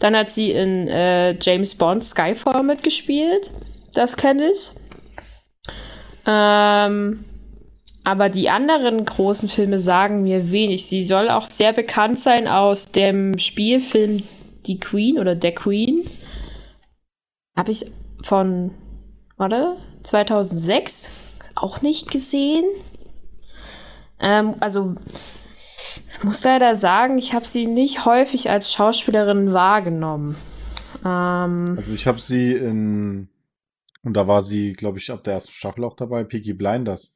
Dann 0.00 0.14
hat 0.14 0.28
sie 0.30 0.50
in 0.50 0.86
äh, 0.88 1.34
James 1.40 1.74
Bond 1.76 2.04
Skyfall 2.04 2.62
mitgespielt. 2.62 3.50
das 3.94 4.16
kenne 4.16 4.50
ich. 4.50 4.72
Ähm, 6.26 7.24
aber 8.04 8.28
die 8.28 8.50
anderen 8.50 9.02
großen 9.02 9.48
Filme 9.48 9.78
sagen 9.78 10.24
mir 10.24 10.50
wenig. 10.50 10.84
Sie 10.86 11.04
soll 11.04 11.30
auch 11.30 11.46
sehr 11.46 11.72
bekannt 11.72 12.18
sein 12.18 12.48
aus 12.48 12.92
dem 12.92 13.38
Spielfilm 13.38 14.24
Die 14.66 14.78
Queen 14.78 15.18
oder 15.18 15.34
Der 15.34 15.54
Queen. 15.54 16.04
Habe 17.56 17.70
ich 17.70 17.86
von, 18.22 18.72
warte, 19.36 19.76
2006 20.02 21.10
auch 21.54 21.82
nicht 21.82 22.10
gesehen. 22.10 22.64
Ähm, 24.20 24.54
also 24.60 24.94
muss 26.22 26.42
leider 26.42 26.74
sagen, 26.74 27.18
ich 27.18 27.34
habe 27.34 27.44
sie 27.46 27.66
nicht 27.66 28.06
häufig 28.06 28.50
als 28.50 28.72
Schauspielerin 28.72 29.52
wahrgenommen. 29.52 30.36
Ähm, 31.04 31.74
Also 31.76 31.92
ich 31.92 32.06
habe 32.06 32.20
sie 32.20 32.52
in 32.52 33.28
und 34.04 34.14
da 34.14 34.28
war 34.28 34.42
sie, 34.42 34.74
glaube 34.74 34.98
ich, 34.98 35.10
ab 35.10 35.24
der 35.24 35.34
ersten 35.34 35.52
Staffel 35.52 35.82
auch 35.84 35.96
dabei, 35.96 36.24
Peaky 36.24 36.52
Blinders. 36.52 37.14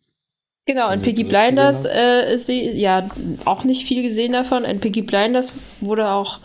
genau, 0.64 0.90
in 0.90 1.02
Piggy 1.02 1.24
Blinders 1.24 1.84
äh, 1.84 2.34
ist 2.34 2.46
sie, 2.46 2.70
ja, 2.70 3.08
auch 3.44 3.64
nicht 3.64 3.86
viel 3.86 4.02
gesehen 4.02 4.32
davon. 4.32 4.64
In 4.64 4.80
Piggy 4.80 5.02
Blinders 5.02 5.54
wurde 5.80 6.10
auch, 6.10 6.40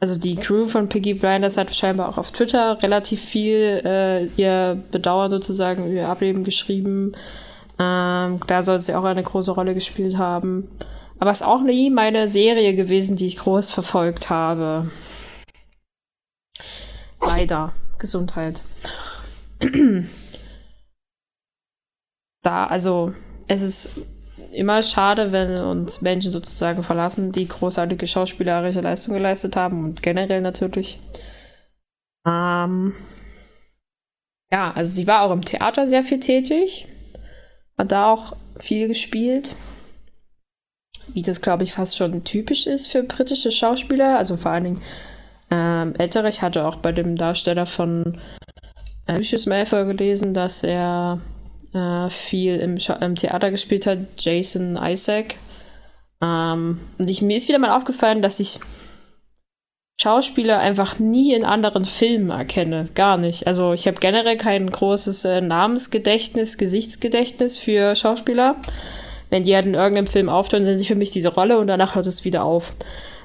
also 0.00 0.18
die 0.18 0.36
Crew 0.36 0.66
von 0.66 0.88
Piggy 0.88 1.12
Blinders 1.14 1.58
hat 1.58 1.74
scheinbar 1.74 2.08
auch 2.08 2.16
auf 2.16 2.32
Twitter 2.32 2.82
relativ 2.82 3.20
viel 3.20 3.82
äh, 3.84 4.24
ihr 4.36 4.82
Bedauern 4.90 5.30
sozusagen, 5.30 5.94
ihr 5.94 6.08
Ableben 6.08 6.42
geschrieben. 6.42 7.12
Ähm, 7.78 8.40
da 8.46 8.62
soll 8.62 8.80
sie 8.80 8.94
auch 8.94 9.04
eine 9.04 9.22
große 9.22 9.52
Rolle 9.52 9.74
gespielt 9.74 10.16
haben. 10.16 10.68
Aber 11.18 11.30
es 11.30 11.42
ist 11.42 11.46
auch 11.46 11.62
nie 11.62 11.90
meine 11.90 12.28
Serie 12.28 12.74
gewesen, 12.74 13.16
die 13.16 13.26
ich 13.26 13.36
groß 13.36 13.70
verfolgt 13.70 14.30
habe. 14.30 14.90
Leider. 17.20 17.74
Gesundheit. 17.98 18.62
da, 22.42 22.66
also, 22.66 23.12
es 23.46 23.60
ist 23.60 23.90
immer 24.52 24.82
schade, 24.82 25.32
wenn 25.32 25.58
uns 25.58 26.00
Menschen 26.00 26.32
sozusagen 26.32 26.82
verlassen, 26.82 27.32
die 27.32 27.48
großartige 27.48 28.06
schauspielerische 28.06 28.80
Leistung 28.80 29.14
geleistet 29.14 29.56
haben 29.56 29.84
und 29.84 30.02
generell 30.02 30.40
natürlich. 30.40 31.00
Ähm, 32.26 32.94
ja, 34.52 34.72
also 34.72 34.92
sie 34.92 35.06
war 35.06 35.22
auch 35.22 35.30
im 35.30 35.44
Theater 35.44 35.86
sehr 35.86 36.04
viel 36.04 36.20
tätig, 36.20 36.86
hat 37.78 37.92
da 37.92 38.12
auch 38.12 38.36
viel 38.58 38.88
gespielt, 38.88 39.54
wie 41.14 41.22
das, 41.22 41.40
glaube 41.40 41.64
ich, 41.64 41.72
fast 41.72 41.96
schon 41.96 42.24
typisch 42.24 42.66
ist 42.66 42.88
für 42.88 43.02
britische 43.02 43.50
Schauspieler, 43.50 44.18
also 44.18 44.36
vor 44.36 44.52
allen 44.52 44.64
Dingen 44.64 44.82
ähm, 45.50 45.94
ältere. 45.96 46.28
Ich 46.28 46.42
hatte 46.42 46.66
auch 46.66 46.76
bei 46.76 46.92
dem 46.92 47.16
Darsteller 47.16 47.66
von 47.66 48.20
äh, 49.06 49.16
Lucius 49.16 49.46
Malfoy 49.46 49.86
gelesen, 49.86 50.34
dass 50.34 50.62
er 50.62 51.20
äh, 51.74 52.10
viel 52.10 52.56
im, 52.56 52.78
im 53.00 53.14
Theater 53.14 53.50
gespielt 53.50 53.86
hat, 53.86 53.98
Jason 54.18 54.78
Isaac. 54.80 55.36
Ähm, 56.22 56.80
und 56.98 57.10
ich, 57.10 57.22
mir 57.22 57.36
ist 57.36 57.48
wieder 57.48 57.58
mal 57.58 57.76
aufgefallen, 57.76 58.22
dass 58.22 58.40
ich 58.40 58.58
Schauspieler 60.00 60.58
einfach 60.58 60.98
nie 60.98 61.34
in 61.34 61.44
anderen 61.44 61.84
Filmen 61.84 62.30
erkenne. 62.30 62.88
Gar 62.94 63.18
nicht. 63.18 63.46
Also 63.46 63.74
ich 63.74 63.86
habe 63.86 64.00
generell 64.00 64.38
kein 64.38 64.70
großes 64.70 65.26
äh, 65.26 65.40
Namensgedächtnis, 65.42 66.56
Gesichtsgedächtnis 66.56 67.58
für 67.58 67.94
Schauspieler. 67.94 68.56
Wenn 69.28 69.44
die 69.44 69.54
halt 69.54 69.66
in 69.66 69.74
irgendeinem 69.74 70.06
Film 70.06 70.30
auftauchen, 70.30 70.64
sind 70.64 70.78
sie 70.78 70.86
für 70.86 70.94
mich 70.94 71.10
diese 71.10 71.28
Rolle 71.28 71.58
und 71.58 71.66
danach 71.66 71.96
hört 71.96 72.06
es 72.06 72.24
wieder 72.24 72.44
auf. 72.44 72.74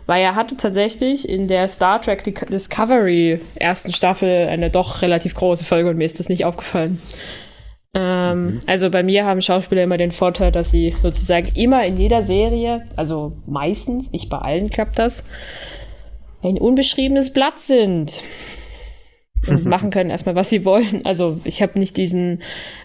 Weil 0.06 0.22
er 0.22 0.36
hatte 0.36 0.58
tatsächlich 0.58 1.28
in 1.28 1.48
der 1.48 1.70
Star 1.70 2.02
Trek 2.02 2.46
Discovery 2.52 3.40
ersten 3.56 3.94
Staffel 3.94 4.48
eine 4.50 4.70
doch 4.70 5.02
relativ 5.02 5.34
große 5.34 5.64
Folge 5.64 5.90
und 5.90 5.98
mir 5.98 6.06
ist 6.06 6.20
das 6.20 6.28
nicht 6.28 6.44
aufgefallen. 6.44 7.02
Ähm, 7.96 8.60
Also 8.68 8.92
bei 8.92 9.02
mir 9.02 9.26
haben 9.26 9.42
Schauspieler 9.42 9.84
immer 9.84 9.98
den 9.98 10.12
Vorteil, 10.12 10.52
dass 10.52 10.70
sie 10.70 10.94
sozusagen 11.02 11.48
immer 11.56 11.86
in 11.86 11.98
jeder 11.98 12.22
Serie, 12.22 12.86
also 12.96 13.32
meistens, 13.48 14.12
nicht 14.12 14.30
bei 14.30 14.38
allen 14.38 14.70
klappt 14.70 15.00
das, 15.00 15.24
ein 16.44 16.58
unbeschriebenes 16.60 17.34
Blatt 17.34 17.58
sind. 17.58 18.22
Und 19.48 19.66
machen 19.66 19.92
können 19.92 20.10
erstmal, 20.10 20.36
was 20.36 20.50
sie 20.50 20.66
wollen. 20.66 21.02
Also 21.06 21.40
ich 21.44 21.62
habe 21.62 21.78
nicht 21.78 21.98
diesen, 21.98 22.42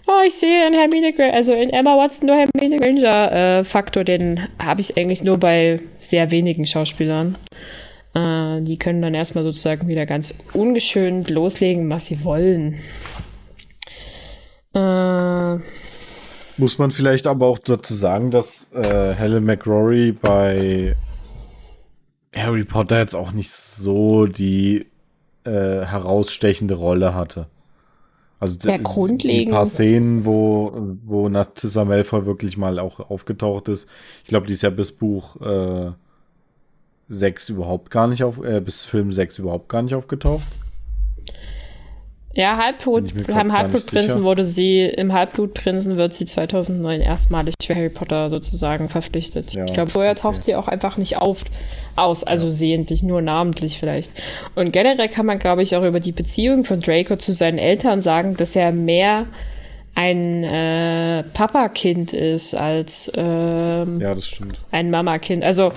oh, 0.07 0.23
ich 0.25 0.35
sehe 0.35 0.67
in 0.67 0.73
Hermine 0.73 1.11
Granger, 1.11 1.33
also 1.33 1.53
in 1.53 1.71
Emma 1.71 1.97
Watson 1.97 2.27
nur 2.27 2.37
Hermine 2.37 2.77
Granger 2.77 3.31
äh, 3.31 3.63
Faktor, 3.63 4.03
den 4.03 4.47
habe 4.59 4.81
ich 4.81 4.95
eigentlich 4.95 5.23
nur 5.23 5.37
bei 5.37 5.79
sehr 5.97 6.29
wenigen 6.29 6.65
Schauspielern. 6.65 7.35
Äh, 8.13 8.61
die 8.61 8.77
können 8.77 9.01
dann 9.01 9.15
erstmal 9.15 9.43
sozusagen 9.43 9.87
wieder 9.87 10.05
ganz 10.05 10.37
ungeschönt 10.53 11.29
loslegen, 11.31 11.89
was 11.89 12.05
sie 12.07 12.23
wollen. 12.23 12.75
Äh, 14.73 15.55
Muss 16.57 16.77
man 16.77 16.91
vielleicht 16.91 17.27
aber 17.27 17.47
auch 17.47 17.59
dazu 17.59 17.93
sagen, 17.93 18.31
dass 18.31 18.71
äh, 18.73 19.13
Helen 19.13 19.45
McRory 19.45 20.11
bei 20.11 20.95
Harry 22.35 22.63
Potter 22.63 22.99
jetzt 22.99 23.15
auch 23.15 23.31
nicht 23.31 23.51
so 23.51 24.25
die 24.25 24.87
äh, 25.43 25.49
herausstechende 25.51 26.75
Rolle 26.75 27.13
hatte. 27.13 27.47
Also 28.39 28.69
Ja, 28.69 28.77
grundlegend. 28.77 29.49
die 29.49 29.51
paar 29.51 29.65
Szenen, 29.65 30.25
wo, 30.25 30.71
wo 31.03 31.29
Narcissa 31.29 31.85
Malfoy 31.85 32.25
wirklich 32.25 32.57
mal 32.57 32.79
auch 32.79 32.99
aufgetaucht 32.99 33.67
ist. 33.67 33.87
Ich 34.23 34.29
glaube, 34.29 34.47
die 34.47 34.53
ist 34.53 34.63
ja 34.63 34.69
bis 34.71 34.91
Buch 34.91 35.39
äh, 35.41 35.91
6 37.09 37.49
überhaupt 37.49 37.91
gar 37.91 38.07
nicht 38.07 38.23
auf, 38.23 38.43
äh, 38.43 38.59
bis 38.61 38.83
Film 38.83 39.11
6 39.11 39.39
überhaupt 39.39 39.69
gar 39.69 39.81
nicht 39.83 39.93
aufgetaucht. 39.93 40.43
Ja, 42.33 42.57
Halbblut, 42.57 43.27
beim 43.27 43.51
Halbblutprinzen 43.51 44.23
wurde 44.23 44.45
sie, 44.45 44.83
im 44.85 45.11
Halbblutprinzen 45.11 45.97
wird 45.97 46.13
sie 46.13 46.25
2009 46.25 47.01
erstmalig 47.01 47.55
für 47.61 47.75
Harry 47.75 47.89
Potter 47.89 48.29
sozusagen 48.29 48.87
verpflichtet. 48.87 49.53
Ja, 49.53 49.65
ich 49.65 49.73
glaube, 49.73 49.91
vorher 49.91 50.11
okay. 50.11 50.21
taucht 50.21 50.45
sie 50.45 50.55
auch 50.55 50.69
einfach 50.69 50.97
nicht 50.97 51.17
auf, 51.17 51.43
aus, 51.95 52.23
also 52.23 52.49
sehentlich, 52.49 53.03
nur 53.03 53.21
namentlich 53.21 53.77
vielleicht. 53.77 54.11
Und 54.55 54.71
generell 54.71 55.09
kann 55.09 55.25
man, 55.25 55.39
glaube 55.39 55.61
ich, 55.61 55.75
auch 55.75 55.83
über 55.83 55.99
die 55.99 56.13
Beziehung 56.13 56.63
von 56.63 56.79
Draco 56.79 57.17
zu 57.17 57.33
seinen 57.33 57.57
Eltern 57.57 57.99
sagen, 57.99 58.37
dass 58.37 58.55
er 58.55 58.71
mehr 58.71 59.27
ein 59.93 60.43
äh, 60.43 61.23
Papa-Kind 61.33 62.13
ist 62.13 62.55
als 62.55 63.11
ähm, 63.15 63.99
Ja, 63.99 64.15
das 64.15 64.25
stimmt. 64.27 64.57
ein 64.71 64.89
Mama-Kind. 64.89 65.43
Also 65.43 65.73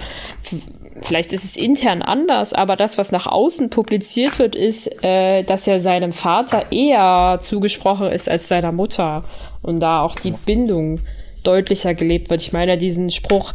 vielleicht 1.03 1.33
ist 1.33 1.45
es 1.45 1.57
intern 1.57 2.01
anders, 2.01 2.53
aber 2.53 2.77
das, 2.77 2.97
was 2.97 3.11
nach 3.13 3.27
außen 3.27 3.71
publiziert 3.71 4.39
wird, 4.39 4.55
ist, 4.55 5.03
äh, 5.05 5.43
dass 5.43 5.67
er 5.67 5.81
seinem 5.81 6.13
Vater 6.13 6.71
eher 6.71 7.39
zugesprochen 7.41 8.07
ist 8.09 8.29
als 8.29 8.49
seiner 8.49 8.73
Mutter 8.73 9.25
und 9.63 9.81
da 9.81 10.03
auch 10.03 10.15
die 10.17 10.31
Bindung 10.31 11.01
deutlicher 11.43 11.95
gelebt 11.95 12.31
wird. 12.31 12.41
Ich 12.41 12.53
meine, 12.53 12.79
diesen 12.79 13.11
Spruch, 13.11 13.53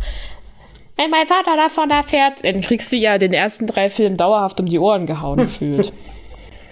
wenn 0.98 1.10
mein 1.10 1.26
Vater 1.27 1.56
davon 1.56 1.90
erfährt, 1.90 2.44
dann 2.44 2.60
kriegst 2.61 2.91
du 2.91 2.98
ja 2.98 3.18
den 3.18 3.31
ersten 3.34 3.65
drei 3.65 3.90
Filmen 3.90 4.18
dauerhaft 4.18 4.60
um 4.60 4.65
die 4.65 4.80
Ohren 4.80 5.06
gehauen 5.06 5.38
gefühlt. 5.38 5.94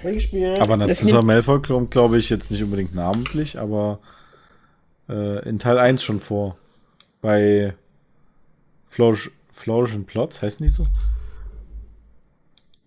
Gespielt. 0.03 0.59
Aber 0.61 0.77
Narcissa 0.77 1.21
Malfoy 1.21 1.61
kommt, 1.61 1.91
glaube 1.91 2.17
ich, 2.17 2.29
jetzt 2.29 2.51
nicht 2.51 2.63
unbedingt 2.63 2.93
namentlich, 2.95 3.57
aber 3.59 3.99
äh, 5.09 5.47
in 5.47 5.59
Teil 5.59 5.77
1 5.79 6.03
schon 6.03 6.19
vor. 6.19 6.57
Bei 7.21 7.73
Flourish, 8.89 9.31
Flourish 9.51 9.93
and 9.93 10.07
Plots, 10.07 10.41
heißen 10.41 10.65
die 10.65 10.71
so? 10.71 10.83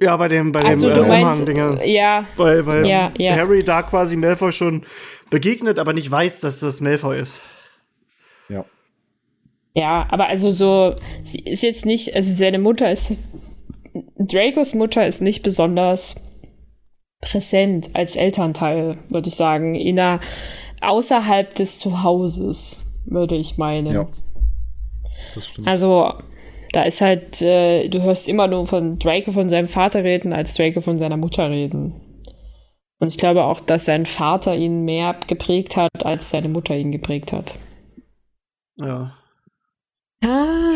Ja, 0.01 0.17
bei 0.17 0.29
dem, 0.29 0.51
bei 0.53 0.65
Also 0.65 0.89
dem 0.95 1.05
äh, 1.05 1.07
Umhang-Dinger. 1.21 1.85
ja, 1.85 2.27
Weil, 2.37 2.65
weil 2.65 2.87
Ja, 2.87 3.13
ja. 3.19 3.35
Harry 3.37 3.63
da 3.63 3.83
quasi 3.83 4.17
Malfoy 4.17 4.53
schon 4.53 4.85
begegnet, 5.29 5.79
aber 5.79 5.93
nicht 5.93 6.11
weiß, 6.11 6.41
dass 6.41 6.61
das 6.61 6.81
Malfoy 6.81 7.21
ist. 7.21 7.41
Ja. 8.49 8.65
Ja, 9.75 10.07
aber 10.11 10.29
also 10.29 10.51
so, 10.51 10.97
sie 11.23 11.41
ist 11.41 11.63
jetzt 11.63 11.85
nicht, 11.87 12.15
also 12.17 12.33
seine 12.35 12.59
Mutter 12.59 12.91
ist, 12.91 13.13
Dracos 14.19 14.75
Mutter 14.75 15.07
ist 15.07 15.21
nicht 15.21 15.43
besonders 15.43 16.15
präsent 17.21 17.91
als 17.95 18.17
Elternteil, 18.17 18.97
würde 19.09 19.29
ich 19.29 19.35
sagen, 19.35 19.75
in 19.75 19.97
der, 19.97 20.21
außerhalb 20.81 21.55
des 21.55 21.79
Zuhauses, 21.79 22.87
würde 23.05 23.37
ich 23.37 23.59
meinen. 23.59 23.95
Ja. 23.95 24.09
Das 25.35 25.49
stimmt. 25.49 25.69
Also, 25.69 26.15
da 26.73 26.85
ist 26.85 27.01
halt, 27.01 27.43
äh, 27.43 27.89
du 27.89 28.03
hörst 28.03 28.29
immer 28.29 28.47
nur 28.47 28.67
von 28.67 28.99
Draco 28.99 29.33
von 29.33 29.51
seinem 29.51 29.69
Vater 29.69 30.05
reden, 30.05 30.33
als 30.33 30.55
Draco 30.55 30.81
von 30.81 30.97
seiner 30.97 31.17
Mutter 31.17 31.51
reden. 31.51 32.01
Und 32.99 33.09
ich 33.09 33.19
glaube 33.19 33.45
auch, 33.45 33.61
dass 33.61 33.87
sein 33.87 34.07
Vater 34.07 34.55
ihn 34.57 34.85
mehr 34.85 35.17
geprägt 35.27 35.77
hat, 35.77 36.05
als 36.05 36.31
seine 36.31 36.49
Mutter 36.49 36.77
ihn 36.77 36.93
geprägt 36.93 37.33
hat. 37.33 37.55
Ja, 38.77 39.15
Ah, 40.23 40.73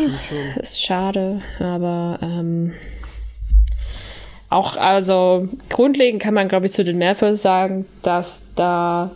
ist 0.59 0.81
schade, 0.81 1.39
aber 1.59 2.17
ähm, 2.21 2.73
auch, 4.55 4.77
also 4.77 5.49
grundlegend 5.69 6.21
kann 6.21 6.33
man, 6.33 6.47
glaube 6.47 6.67
ich, 6.67 6.71
zu 6.71 6.83
den 6.83 6.97
Malfoys 6.97 7.41
sagen, 7.41 7.85
dass 8.03 8.53
da, 8.55 9.11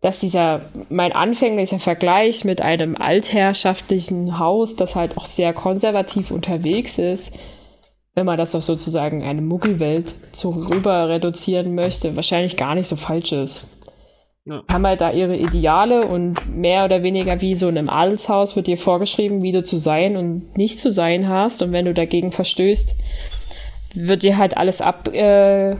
dass 0.00 0.20
dieser, 0.20 0.62
mein 0.88 1.12
anfänglicher 1.12 1.80
Vergleich 1.80 2.44
mit 2.44 2.62
einem 2.62 2.96
altherrschaftlichen 2.96 4.38
Haus, 4.38 4.76
das 4.76 4.94
halt 4.94 5.16
auch 5.16 5.26
sehr 5.26 5.52
konservativ 5.52 6.30
unterwegs 6.30 6.98
ist, 6.98 7.36
wenn 8.14 8.26
man 8.26 8.38
das 8.38 8.54
auf 8.54 8.62
sozusagen 8.62 9.24
eine 9.24 9.42
Muggelwelt 9.42 10.14
so 10.32 10.50
rüber 10.50 11.08
reduzieren 11.08 11.74
möchte, 11.74 12.14
wahrscheinlich 12.14 12.56
gar 12.56 12.74
nicht 12.76 12.86
so 12.86 12.96
falsch 12.96 13.32
ist. 13.32 13.68
ja. 14.44 14.62
haben 14.70 14.86
halt 14.86 15.00
da 15.00 15.10
ihre 15.10 15.36
Ideale 15.36 16.06
und 16.06 16.56
mehr 16.56 16.84
oder 16.84 17.02
weniger 17.02 17.40
wie 17.40 17.56
so 17.56 17.68
in 17.68 17.76
einem 17.76 17.90
Adelshaus 17.90 18.54
wird 18.54 18.68
dir 18.68 18.76
vorgeschrieben, 18.76 19.42
wie 19.42 19.52
du 19.52 19.64
zu 19.64 19.78
sein 19.78 20.16
und 20.16 20.56
nicht 20.56 20.78
zu 20.78 20.90
sein 20.90 21.28
hast. 21.28 21.60
Und 21.62 21.72
wenn 21.72 21.86
du 21.86 21.94
dagegen 21.94 22.30
verstößt, 22.30 22.94
wird 23.94 24.22
dir 24.22 24.36
halt 24.38 24.56
alles 24.56 24.80
ab, 24.80 25.08
äh, 25.08 25.76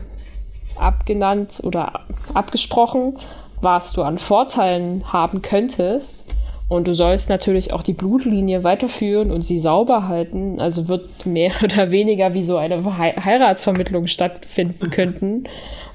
abgenannt 0.77 1.61
oder 1.63 2.01
abgesprochen, 2.35 3.19
was 3.61 3.93
du 3.93 4.03
an 4.03 4.19
Vorteilen 4.19 5.13
haben 5.13 5.43
könntest. 5.43 6.35
Und 6.69 6.87
du 6.87 6.95
sollst 6.95 7.29
natürlich 7.29 7.73
auch 7.73 7.83
die 7.83 7.95
Blutlinie 7.95 8.63
weiterführen 8.63 9.33
und 9.33 9.43
sie 9.43 9.59
sauber 9.59 10.07
halten. 10.07 10.61
Also 10.61 10.89
wird 10.89 11.27
mehr 11.27 11.51
oder 11.65 11.91
weniger 11.91 12.33
wie 12.35 12.45
so 12.45 12.57
eine 12.57 12.97
Heiratsvermittlung 12.97 14.07
stattfinden 14.07 14.91
könnten. 14.91 15.45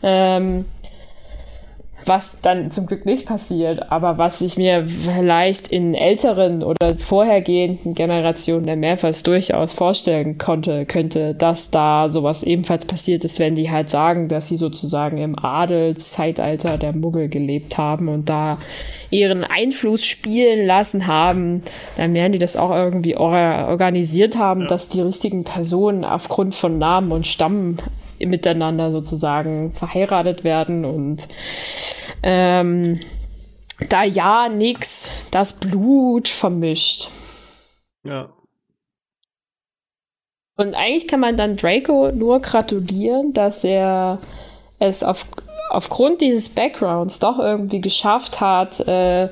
Ähm, 0.03 0.65
was 2.05 2.41
dann 2.41 2.71
zum 2.71 2.85
Glück 2.85 3.05
nicht 3.05 3.25
passiert, 3.25 3.91
aber 3.91 4.17
was 4.17 4.41
ich 4.41 4.57
mir 4.57 4.85
vielleicht 4.85 5.67
in 5.67 5.93
älteren 5.93 6.63
oder 6.63 6.95
vorhergehenden 6.97 7.93
Generationen 7.93 8.65
der 8.65 8.75
Mehrfalls 8.75 9.23
durchaus 9.23 9.73
vorstellen 9.73 10.37
konnte, 10.37 10.85
könnte, 10.85 11.33
dass 11.33 11.71
da 11.71 12.07
sowas 12.09 12.43
ebenfalls 12.43 12.85
passiert 12.85 13.23
ist, 13.23 13.39
wenn 13.39 13.55
die 13.55 13.71
halt 13.71 13.89
sagen, 13.89 14.27
dass 14.27 14.49
sie 14.49 14.57
sozusagen 14.57 15.17
im 15.17 15.37
Adelszeitalter 15.37 16.77
der 16.77 16.95
Muggel 16.95 17.29
gelebt 17.29 17.77
haben 17.77 18.07
und 18.07 18.29
da 18.29 18.57
ihren 19.09 19.43
Einfluss 19.43 20.05
spielen 20.05 20.65
lassen 20.65 21.07
haben, 21.07 21.63
dann 21.97 22.13
werden 22.13 22.33
die 22.33 22.39
das 22.39 22.57
auch 22.57 22.71
irgendwie 22.71 23.15
organisiert 23.15 24.37
haben, 24.37 24.67
dass 24.67 24.89
die 24.89 25.01
richtigen 25.01 25.43
Personen 25.43 26.03
aufgrund 26.03 26.55
von 26.55 26.77
Namen 26.77 27.11
und 27.11 27.25
Stamm 27.25 27.77
miteinander 28.25 28.91
sozusagen 28.91 29.71
verheiratet 29.71 30.43
werden 30.43 30.85
und 30.85 31.27
ähm, 32.23 32.99
da 33.89 34.03
ja 34.03 34.49
nix 34.49 35.11
das 35.31 35.59
Blut 35.59 36.27
vermischt. 36.27 37.09
Ja. 38.03 38.29
Und 40.57 40.73
eigentlich 40.73 41.07
kann 41.07 41.19
man 41.19 41.35
dann 41.35 41.57
Draco 41.57 42.11
nur 42.11 42.39
gratulieren, 42.39 43.33
dass 43.33 43.63
er 43.63 44.19
es 44.79 45.03
auf, 45.03 45.25
aufgrund 45.69 46.21
dieses 46.21 46.47
Backgrounds 46.49 47.19
doch 47.19 47.39
irgendwie 47.39 47.81
geschafft 47.81 48.39
hat, 48.39 48.79
äh, 48.87 49.29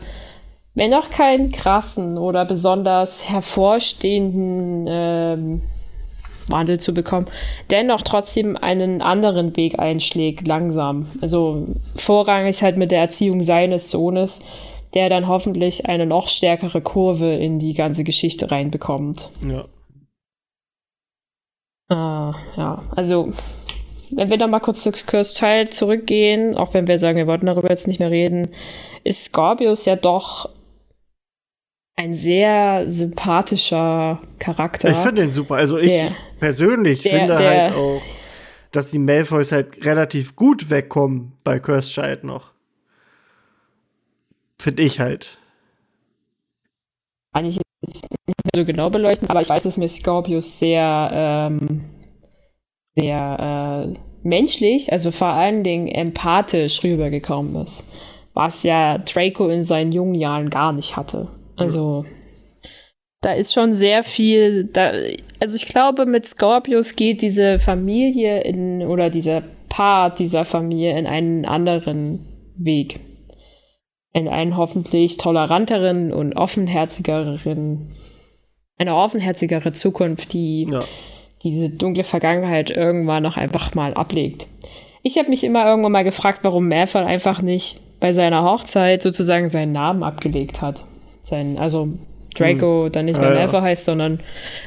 wenn 0.75 0.93
auch 0.93 1.09
keinen 1.11 1.51
krassen 1.51 2.17
oder 2.17 2.45
besonders 2.45 3.29
hervorstehenden 3.29 4.87
ähm, 4.89 5.61
Wandel 6.47 6.79
zu 6.79 6.93
bekommen, 6.93 7.27
dennoch 7.69 8.01
trotzdem 8.01 8.57
einen 8.57 9.01
anderen 9.01 9.55
Weg 9.55 9.79
einschlägt, 9.79 10.47
langsam. 10.47 11.07
Also 11.21 11.67
vorrangig 11.95 12.61
halt 12.61 12.77
mit 12.77 12.91
der 12.91 12.99
Erziehung 12.99 13.41
seines 13.41 13.91
Sohnes, 13.91 14.45
der 14.93 15.09
dann 15.09 15.27
hoffentlich 15.27 15.87
eine 15.87 16.05
noch 16.05 16.27
stärkere 16.27 16.81
Kurve 16.81 17.33
in 17.33 17.59
die 17.59 17.73
ganze 17.73 18.03
Geschichte 18.03 18.51
reinbekommt. 18.51 19.29
Ja. 19.47 19.65
Ah, 21.89 22.33
ja, 22.55 22.81
also 22.95 23.31
wenn 24.11 24.29
wir 24.29 24.37
da 24.37 24.47
mal 24.47 24.59
kurz 24.59 24.83
zu 24.83 24.91
Cursed 24.91 25.37
Child 25.37 25.73
zurückgehen, 25.73 26.55
auch 26.55 26.73
wenn 26.73 26.87
wir 26.87 26.99
sagen, 26.99 27.17
wir 27.17 27.27
wollten 27.27 27.45
darüber 27.45 27.69
jetzt 27.69 27.87
nicht 27.87 27.99
mehr 27.99 28.11
reden, 28.11 28.49
ist 29.03 29.25
Scorpius 29.25 29.85
ja 29.85 29.95
doch 29.95 30.49
ein 31.95 32.13
sehr 32.13 32.85
sympathischer 32.87 34.19
Charakter. 34.39 34.89
Ich 34.89 34.97
finde 34.97 35.23
ihn 35.23 35.31
super. 35.31 35.55
Also 35.55 35.77
ich 35.77 35.87
der, 35.87 36.11
persönlich 36.43 37.03
der, 37.03 37.11
finde 37.11 37.35
der, 37.37 37.49
halt 37.49 37.73
auch, 37.73 38.01
dass 38.73 38.91
die 38.91 38.99
Malfoys 38.99 39.53
halt 39.53 39.85
relativ 39.85 40.35
gut 40.35 40.69
wegkommen 40.69 41.31
bei 41.45 41.57
Cursed 41.57 41.93
Child 41.93 42.25
noch. 42.25 42.51
Finde 44.59 44.83
ich 44.83 44.99
halt. 44.99 45.37
Kann 47.33 47.45
ich 47.45 47.55
jetzt 47.55 48.03
nicht 48.27 48.37
mehr 48.43 48.61
so 48.61 48.65
genau 48.65 48.89
beleuchten, 48.89 49.29
aber 49.29 49.39
ich 49.39 49.49
weiß, 49.49 49.63
dass 49.63 49.77
mir 49.77 49.87
Scorpius 49.87 50.59
sehr, 50.59 51.09
ähm, 51.13 51.85
sehr 52.95 53.93
äh, 53.95 53.99
menschlich, 54.27 54.91
also 54.91 55.11
vor 55.11 55.29
allen 55.29 55.63
Dingen 55.63 55.87
empathisch 55.87 56.83
rübergekommen 56.83 57.55
ist. 57.63 57.87
Was 58.33 58.63
ja 58.63 58.97
Draco 58.97 59.47
in 59.47 59.63
seinen 59.63 59.93
jungen 59.93 60.15
Jahren 60.15 60.49
gar 60.49 60.73
nicht 60.73 60.97
hatte. 60.97 61.31
Also, 61.55 62.03
da 63.23 63.33
ist 63.33 63.53
schon 63.53 63.73
sehr 63.73 64.03
viel. 64.03 64.65
Da, 64.65 64.91
also, 65.39 65.55
ich 65.55 65.65
glaube, 65.65 66.05
mit 66.05 66.25
Scorpius 66.25 66.95
geht 66.95 67.21
diese 67.21 67.57
Familie 67.57 68.41
in, 68.41 68.83
oder 68.83 69.09
dieser 69.09 69.43
Part 69.69 70.19
dieser 70.19 70.45
Familie 70.45 70.97
in 70.97 71.07
einen 71.07 71.45
anderen 71.45 72.19
Weg. 72.57 72.99
In 74.11 74.27
einen 74.27 74.55
hoffentlich 74.55 75.17
toleranteren 75.17 76.13
und 76.13 76.35
offenherzigeren, 76.35 77.91
eine 78.77 78.95
offenherzigere 78.95 79.71
Zukunft, 79.71 80.33
die 80.33 80.67
ja. 80.69 80.81
diese 81.41 81.69
dunkle 81.71 82.03
Vergangenheit 82.03 82.69
irgendwann 82.69 83.23
noch 83.23 83.37
einfach 83.37 83.73
mal 83.73 83.95
ablegt. 83.95 84.45
Ich 85.01 85.17
habe 85.17 85.29
mich 85.29 85.43
immer 85.43 85.65
irgendwann 85.65 85.91
mal 85.91 86.03
gefragt, 86.03 86.41
warum 86.43 86.67
Malfoy 86.67 87.01
einfach 87.01 87.41
nicht 87.41 87.79
bei 87.99 88.13
seiner 88.13 88.43
Hochzeit 88.43 89.01
sozusagen 89.01 89.49
seinen 89.49 89.71
Namen 89.71 90.03
abgelegt 90.03 90.61
hat 90.61 90.81
sein, 91.23 91.57
also 91.57 91.87
Draco 92.33 92.85
hm. 92.85 92.91
dann 92.91 93.05
nicht 93.05 93.19
mehr 93.19 93.29
ja, 93.29 93.35
Malfoy 93.35 93.59
ja. 93.59 93.65
heißt, 93.65 93.85
sondern 93.85 94.19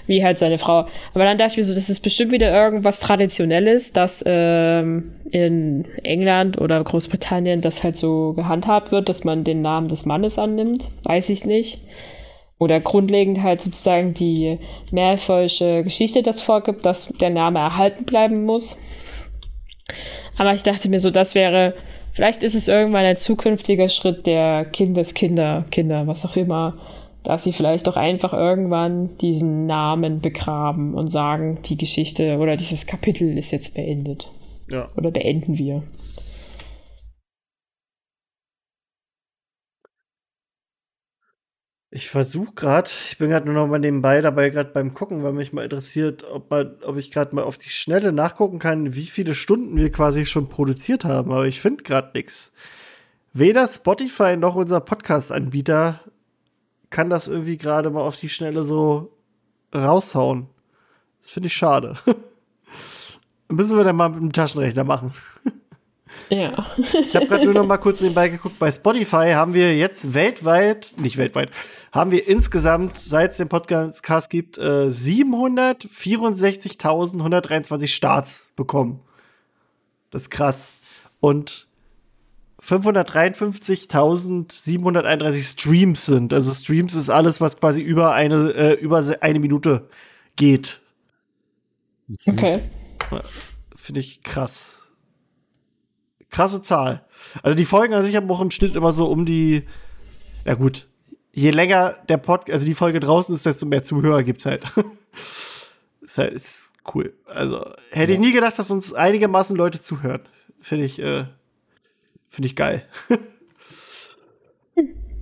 wie 0.06 0.24
halt 0.24 0.38
seine 0.38 0.58
Frau. 0.58 0.86
Aber 1.14 1.24
dann 1.24 1.38
dachte 1.38 1.52
ich 1.52 1.56
mir 1.58 1.62
so, 1.64 1.74
das 1.74 1.88
ist 1.88 2.00
bestimmt 2.00 2.32
wieder 2.32 2.52
irgendwas 2.52 3.00
Traditionelles, 3.00 3.92
dass 3.92 4.24
ähm, 4.26 5.12
in 5.30 5.84
England 6.02 6.60
oder 6.60 6.82
Großbritannien 6.82 7.60
das 7.60 7.84
halt 7.84 7.96
so 7.96 8.32
gehandhabt 8.34 8.92
wird, 8.92 9.08
dass 9.08 9.24
man 9.24 9.44
den 9.44 9.62
Namen 9.62 9.88
des 9.88 10.06
Mannes 10.06 10.38
annimmt. 10.38 10.88
Weiß 11.04 11.28
ich 11.30 11.44
nicht. 11.44 11.82
Oder 12.58 12.80
grundlegend 12.80 13.42
halt 13.42 13.60
sozusagen 13.60 14.14
die 14.14 14.58
Malfoysche 14.90 15.82
Geschichte 15.84 16.22
das 16.22 16.40
vorgibt, 16.40 16.86
dass 16.86 17.08
der 17.20 17.30
Name 17.30 17.58
erhalten 17.58 18.04
bleiben 18.04 18.44
muss. 18.44 18.78
Aber 20.38 20.54
ich 20.54 20.62
dachte 20.62 20.88
mir 20.88 21.00
so, 21.00 21.10
das 21.10 21.34
wäre 21.34 21.74
Vielleicht 22.16 22.42
ist 22.42 22.54
es 22.54 22.66
irgendwann 22.66 23.04
ein 23.04 23.18
zukünftiger 23.18 23.90
Schritt 23.90 24.26
der 24.26 24.64
Kindeskinder, 24.64 25.66
Kinder, 25.70 26.06
was 26.06 26.24
auch 26.24 26.34
immer, 26.34 26.78
dass 27.26 27.42
sie 27.42 27.52
vielleicht 27.52 27.88
auch 27.88 27.96
einfach 27.96 28.32
irgendwann 28.32 29.18
diesen 29.18 29.66
Namen 29.66 30.20
begraben 30.20 30.94
und 30.94 31.10
sagen, 31.10 31.58
die 31.64 31.76
Geschichte 31.76 32.38
oder 32.38 32.56
dieses 32.56 32.86
Kapitel 32.86 33.36
ist 33.36 33.50
jetzt 33.50 33.74
beendet. 33.74 34.30
Ja. 34.70 34.88
Oder 34.96 35.10
beenden 35.10 35.58
wir. 35.58 35.82
Ich 41.90 42.08
versuche 42.08 42.52
gerade, 42.54 42.90
ich 43.08 43.18
bin 43.18 43.30
gerade 43.30 43.46
nur 43.46 43.54
noch 43.54 43.66
mal 43.66 43.80
nebenbei 43.80 44.20
dabei, 44.20 44.50
gerade 44.50 44.70
beim 44.70 44.94
Gucken, 44.94 45.24
weil 45.24 45.32
mich 45.32 45.52
mal 45.52 45.64
interessiert, 45.64 46.24
ob, 46.30 46.48
man, 46.50 46.76
ob 46.84 46.96
ich 46.96 47.10
gerade 47.10 47.34
mal 47.34 47.42
auf 47.42 47.58
die 47.58 47.70
Schnelle 47.70 48.12
nachgucken 48.12 48.60
kann, 48.60 48.94
wie 48.94 49.06
viele 49.06 49.34
Stunden 49.34 49.76
wir 49.76 49.90
quasi 49.90 50.26
schon 50.26 50.48
produziert 50.48 51.04
haben. 51.04 51.32
Aber 51.32 51.46
ich 51.46 51.60
finde 51.60 51.82
gerade 51.82 52.10
nichts. 52.14 52.52
Weder 53.32 53.66
Spotify 53.66 54.36
noch 54.36 54.54
unser 54.54 54.80
Podcast-Anbieter 54.80 56.00
kann 56.96 57.10
das 57.10 57.28
irgendwie 57.28 57.58
gerade 57.58 57.90
mal 57.90 58.00
auf 58.00 58.16
die 58.16 58.30
Schnelle 58.30 58.64
so 58.64 59.12
raushauen. 59.74 60.46
Das 61.20 61.30
finde 61.30 61.48
ich 61.48 61.52
schade. 61.52 61.98
Müssen 63.50 63.76
wir 63.76 63.84
dann 63.84 63.96
mal 63.96 64.08
mit 64.08 64.20
dem 64.20 64.32
Taschenrechner 64.32 64.84
machen. 64.84 65.12
Ja. 66.30 66.66
ich 66.76 67.14
habe 67.14 67.26
gerade 67.26 67.44
nur 67.44 67.52
noch 67.54 67.66
mal 67.66 67.76
kurz 67.76 68.00
nebenbei 68.00 68.30
geguckt. 68.30 68.58
Bei 68.58 68.72
Spotify 68.72 69.32
haben 69.34 69.52
wir 69.54 69.76
jetzt 69.76 70.14
weltweit, 70.14 70.94
nicht 70.96 71.18
weltweit, 71.18 71.50
haben 71.92 72.10
wir 72.10 72.26
insgesamt, 72.26 72.98
seit 72.98 73.32
es 73.32 73.36
den 73.36 73.48
Podcast 73.48 74.30
gibt, 74.30 74.56
äh, 74.58 74.88
764.123 74.88 77.88
Starts 77.88 78.48
bekommen. 78.56 79.00
Das 80.10 80.22
ist 80.22 80.30
krass. 80.30 80.70
Und 81.20 81.68
553.731 82.66 85.52
Streams 85.52 86.06
sind. 86.06 86.32
Also 86.32 86.52
Streams 86.52 86.94
ist 86.94 87.10
alles, 87.10 87.40
was 87.40 87.58
quasi 87.58 87.80
über 87.80 88.12
eine, 88.12 88.52
äh, 88.54 88.72
über 88.74 89.04
eine 89.20 89.38
Minute 89.38 89.88
geht. 90.34 90.80
Okay. 92.26 92.62
Finde 93.76 94.00
ich 94.00 94.22
krass 94.22 94.86
krasse 96.36 96.60
Zahl. 96.60 97.02
Also 97.42 97.56
die 97.56 97.64
Folgen 97.64 97.94
an 97.94 98.02
sich 98.02 98.14
haben 98.14 98.30
auch 98.30 98.42
im 98.42 98.50
Schnitt 98.50 98.76
immer 98.76 98.92
so 98.92 99.06
um 99.06 99.24
die, 99.24 99.62
ja 100.44 100.52
gut, 100.52 100.86
je 101.32 101.50
länger 101.50 101.96
der 102.10 102.18
Podcast, 102.18 102.52
also 102.52 102.66
die 102.66 102.74
Folge 102.74 103.00
draußen 103.00 103.34
ist, 103.34 103.46
desto 103.46 103.64
mehr 103.64 103.82
Zuhörer 103.82 104.22
gibt's 104.22 104.44
halt. 104.44 104.64
ist 106.02 106.18
halt 106.18 106.34
ist 106.34 106.72
cool. 106.94 107.14
Also 107.24 107.64
hätte 107.90 108.12
ja. 108.12 108.18
ich 108.18 108.20
nie 108.20 108.32
gedacht, 108.32 108.58
dass 108.58 108.70
uns 108.70 108.92
einigermaßen 108.92 109.56
Leute 109.56 109.80
zuhören. 109.80 110.20
Finde 110.60 110.84
ich, 110.84 111.00
äh, 111.00 111.24
finde 112.28 112.48
ich 112.48 112.56
geil. 112.56 112.82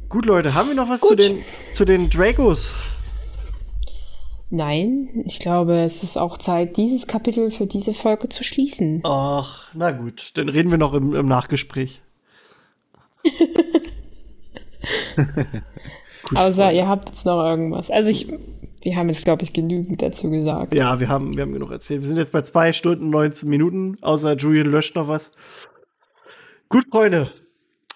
Gut, 0.09 0.27
Leute, 0.27 0.55
haben 0.55 0.69
wir 0.69 0.77
noch 0.77 0.89
was 0.89 1.01
Gut. 1.01 1.11
zu 1.11 1.17
den, 1.17 1.45
zu 1.73 1.85
den 1.85 2.09
Dracos? 2.11 2.73
Nein, 4.51 5.25
ich 5.25 5.41
glaube, 5.41 5.81
es 5.83 6.03
ist 6.05 6.17
auch 6.17 6.39
Zeit, 6.39 6.77
dieses 6.77 7.07
Kapitel 7.09 7.51
für 7.51 7.67
diese 7.67 7.95
Folge 7.95 8.29
zu 8.29 8.45
schließen. 8.45 9.01
Ach, 9.05 9.71
na 9.75 9.91
gut, 9.91 10.31
dann 10.35 10.49
reden 10.49 10.71
wir 10.71 10.79
noch 10.79 10.95
im, 10.95 11.15
im 11.15 11.27
Nachgespräch. 11.27 12.01
Außer 16.35 16.73
ihr 16.73 16.89
habt 16.89 17.09
jetzt 17.09 17.27
noch 17.27 17.45
irgendwas. 17.45 17.91
Also 17.91 18.11
ich, 18.11 18.33
wir 18.83 18.97
haben 18.97 19.09
jetzt, 19.09 19.25
glaube 19.25 19.43
ich, 19.43 19.53
genügend 19.53 20.03
dazu 20.03 20.31
gesagt. 20.31 20.75
Ja, 20.75 21.01
wir 21.01 21.09
haben, 21.09 21.37
wir 21.37 21.43
haben 21.43 21.53
genug 21.53 21.71
erzählt. 21.71 22.03
Wir 22.03 22.09
sind 22.09 22.17
jetzt 22.17 22.33
bei 22.33 22.43
zwei 22.43 22.73
Stunden, 22.73 23.11
19 23.11 23.49
Minuten, 23.49 23.97
außer 24.01 24.37
Julian 24.37 24.67
löscht 24.67 24.97
noch 24.97 25.09
was. 25.09 25.33
Gut, 26.75 26.87
Freunde. 26.91 27.31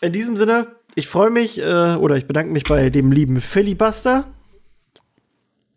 In 0.00 0.12
diesem 0.12 0.36
Sinne, 0.36 0.68
ich 0.94 1.08
freue 1.08 1.30
mich, 1.30 1.58
äh, 1.58 1.96
oder 1.96 2.14
ich 2.14 2.28
bedanke 2.28 2.52
mich 2.52 2.62
bei 2.62 2.90
dem 2.90 3.10
lieben 3.10 3.40
Filibuster. 3.40 4.22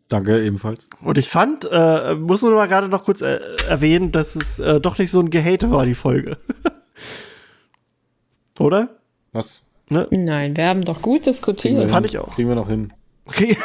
Danke 0.08 0.46
ebenfalls. 0.46 0.88
Und 1.02 1.18
ich 1.18 1.28
fand, 1.28 1.68
äh, 1.72 2.14
muss 2.14 2.44
nur 2.44 2.54
mal 2.54 2.68
gerade 2.68 2.90
noch 2.90 3.04
kurz 3.04 3.22
äh, 3.24 3.40
erwähnen, 3.68 4.12
dass 4.12 4.36
es 4.36 4.60
äh, 4.60 4.80
doch 4.80 5.00
nicht 5.00 5.10
so 5.10 5.20
ein 5.20 5.32
Gehate 5.32 5.72
war, 5.72 5.88
die 5.88 5.96
Folge. 5.96 6.38
Oder? 8.60 8.90
Was? 9.32 9.66
Ne? 9.90 10.08
Nein, 10.12 10.56
wir 10.56 10.68
haben 10.68 10.86
doch 10.86 11.02
gut 11.02 11.26
diskutiert. 11.26 11.80
hin. 11.80 11.90
Fand 11.90 12.06
ich 12.06 12.20
auch. 12.20 12.36
Kriegen 12.36 12.50
wir 12.50 12.56
noch 12.56 12.70
hin. 12.70 12.94
Okay. 13.26 13.58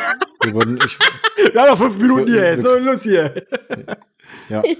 Wir 0.44 0.54
wurden, 0.54 0.78
ich, 0.78 0.98
Wir 1.52 1.60
haben 1.60 1.68
noch 1.72 1.76
fünf 1.76 1.98
Minuten 1.98 2.26
Wir- 2.32 2.40
hier. 2.40 2.56
wir- 2.56 2.62
So, 2.62 2.76
los 2.78 3.02
hier. 3.02 3.46
ja. 4.48 4.62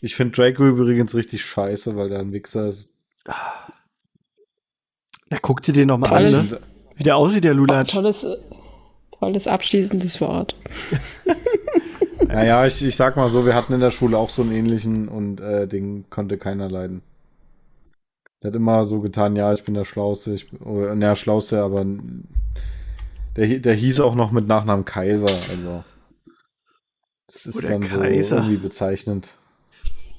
Ich 0.00 0.16
finde 0.16 0.32
Draco 0.34 0.66
übrigens 0.66 1.14
richtig 1.14 1.44
scheiße, 1.44 1.96
weil 1.96 2.08
der 2.08 2.20
ein 2.20 2.32
Wichser 2.32 2.68
ist. 2.68 2.88
Na, 5.28 5.38
guck 5.42 5.62
dir 5.62 5.72
den 5.72 5.88
noch 5.88 5.98
mal 5.98 6.12
an, 6.12 6.24
ne? 6.30 6.60
Wie 6.96 7.02
der 7.02 7.16
aussieht, 7.16 7.44
der 7.44 7.54
Lulatsch. 7.54 7.92
Tolles, 7.92 8.26
tolles 9.18 9.46
abschließendes 9.46 10.20
Wort. 10.20 10.56
Naja, 12.32 12.64
ich, 12.64 12.84
ich 12.84 12.94
sag 12.94 13.16
mal 13.16 13.28
so, 13.28 13.44
wir 13.44 13.56
hatten 13.56 13.72
in 13.72 13.80
der 13.80 13.90
Schule 13.90 14.16
auch 14.16 14.30
so 14.30 14.42
einen 14.42 14.52
ähnlichen 14.52 15.08
und 15.08 15.40
äh, 15.40 15.66
den 15.66 16.08
konnte 16.10 16.38
keiner 16.38 16.68
leiden. 16.70 17.02
Der 18.40 18.50
hat 18.52 18.54
immer 18.54 18.84
so 18.84 19.00
getan, 19.00 19.34
ja, 19.34 19.52
ich 19.52 19.64
bin 19.64 19.74
der 19.74 19.84
Schlauste, 19.84 20.34
ich 20.34 20.48
bin, 20.48 20.60
oder, 20.60 20.94
naja, 20.94 21.16
Schlauste, 21.16 21.60
aber 21.60 21.84
der, 23.34 23.58
der 23.58 23.74
hieß 23.74 23.98
auch 23.98 24.14
noch 24.14 24.30
mit 24.30 24.46
Nachnamen 24.46 24.84
Kaiser, 24.84 25.26
also. 25.50 25.82
Das 27.26 27.46
ist 27.46 27.56
Oh, 27.56 27.60
der 27.62 27.70
dann 27.70 27.80
Kaiser. 27.80 28.28
so 28.28 28.34
irgendwie 28.36 28.56
bezeichnend. 28.58 29.36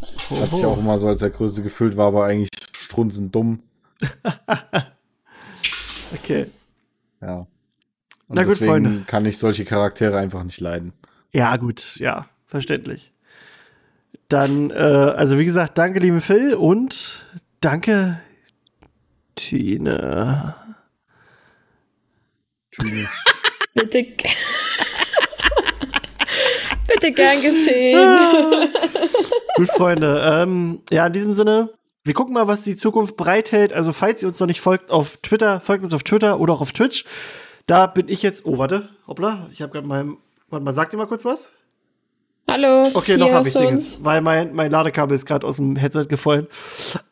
Hat 0.02 0.50
sich 0.50 0.66
auch 0.66 0.78
immer 0.78 0.98
so 0.98 1.08
als 1.08 1.20
der 1.20 1.30
Größte 1.30 1.62
gefühlt, 1.64 1.98
war 1.98 2.08
aber 2.08 2.26
eigentlich 2.26 2.50
strunzend 2.74 3.34
dumm. 3.36 3.60
Okay. 6.14 6.48
Ja. 7.22 7.38
Und 7.38 7.48
Na 8.36 8.44
gut, 8.44 8.54
deswegen 8.56 8.72
Freunde. 8.72 9.04
kann 9.08 9.26
ich 9.26 9.38
solche 9.38 9.64
Charaktere 9.66 10.18
einfach 10.18 10.44
nicht 10.44 10.60
leiden. 10.60 10.94
Ja, 11.32 11.56
gut, 11.56 11.96
ja, 11.98 12.28
verständlich. 12.48 13.14
Dann, 14.28 14.72
äh, 14.72 14.74
also 14.74 15.40
wie 15.40 15.46
gesagt, 15.46 15.78
danke, 15.78 16.00
liebe 16.00 16.20
Phil, 16.22 16.54
und 16.56 17.26
danke, 17.62 18.20
Tine. 19.36 20.56
Tschüss. 22.72 23.08
Bitte. 23.74 24.06
Bitte 26.88 27.12
gern 27.12 27.42
geschehen. 27.42 28.70
Gut, 29.56 29.70
Freunde. 29.70 30.22
ähm, 30.26 30.82
ja, 30.92 31.08
in 31.08 31.14
diesem 31.14 31.34
Sinne, 31.34 31.70
wir 32.04 32.14
gucken 32.14 32.34
mal, 32.34 32.48
was 32.48 32.64
die 32.64 32.76
Zukunft 32.76 33.16
bereithält. 33.18 33.74
Also, 33.74 33.94
falls 33.94 34.22
ihr 34.22 34.28
uns 34.28 34.40
noch 34.40 34.48
nicht 34.48 34.62
folgt 34.62 34.92
auf 34.92 35.18
Twitter, 35.18 35.60
folgt 35.60 35.84
uns 35.84 35.94
auf 35.94 36.04
Twitter 36.04 36.40
oder 36.40 36.54
auch 36.54 36.62
auf 36.62 36.72
Twitch. 36.72 37.06
Da 37.68 37.86
bin 37.88 38.10
ich 38.10 38.22
jetzt. 38.24 38.46
Oh, 38.46 38.58
warte. 38.58 38.90
Hoppla. 39.08 39.48
Ich 39.52 39.62
habe 39.62 39.72
gerade 39.72 39.88
meinem. 39.88 40.18
Warte 40.50 40.66
mal, 40.66 40.74
sagt 40.74 40.94
ihr 40.94 40.98
mal 40.98 41.08
kurz 41.08 41.24
was? 41.24 41.50
Hallo. 42.50 42.84
Okay, 42.96 43.18
noch 43.18 43.32
habe 43.32 43.48
ich 43.48 43.54
Dingens, 43.54 44.04
weil 44.04 44.20
mein, 44.20 44.54
mein 44.54 44.72
Ladekabel 44.72 45.16
ist 45.16 45.26
gerade 45.26 45.48
aus 45.48 45.56
dem 45.56 45.78
Headset 45.78 46.08
gefallen. 46.08 46.48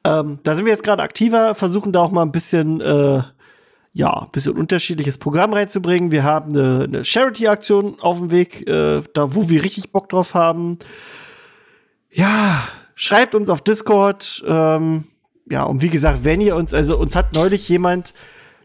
Ähm, 0.04 0.40
da 0.44 0.56
sind 0.56 0.66
wir 0.66 0.72
jetzt 0.72 0.84
gerade 0.84 1.02
aktiver, 1.02 1.56
versuchen 1.56 1.94
da 1.94 2.02
auch 2.02 2.12
mal 2.12 2.24
ein 2.24 2.34
bisschen, 2.34 2.82
äh, 2.82 3.22
ja, 3.92 4.12
ein 4.24 4.32
bisschen 4.32 4.58
unterschiedliches 4.58 5.18
Programm 5.18 5.54
reinzubringen. 5.54 6.12
Wir 6.12 6.24
haben 6.24 6.52
eine, 6.52 6.84
eine 6.84 7.06
Charity-Aktion 7.06 8.00
auf 8.00 8.20
dem 8.20 8.32
Weg, 8.32 8.68
äh, 8.70 9.02
da 9.14 9.34
wo 9.36 9.50
wir 9.50 9.64
richtig 9.64 9.92
Bock 9.92 10.10
drauf 10.10 10.34
haben. 10.36 10.78
Ja, 12.12 12.68
schreibt 12.96 13.36
uns 13.36 13.50
auf 13.50 13.62
Discord. 13.62 14.44
Ähm, 14.48 15.06
ja, 15.50 15.64
und 15.64 15.82
wie 15.82 15.90
gesagt, 15.90 16.20
wenn 16.24 16.42
ihr 16.42 16.56
uns, 16.56 16.74
also 16.74 16.98
uns 16.98 17.16
hat 17.16 17.34
neulich 17.34 17.68
jemand, 17.70 18.14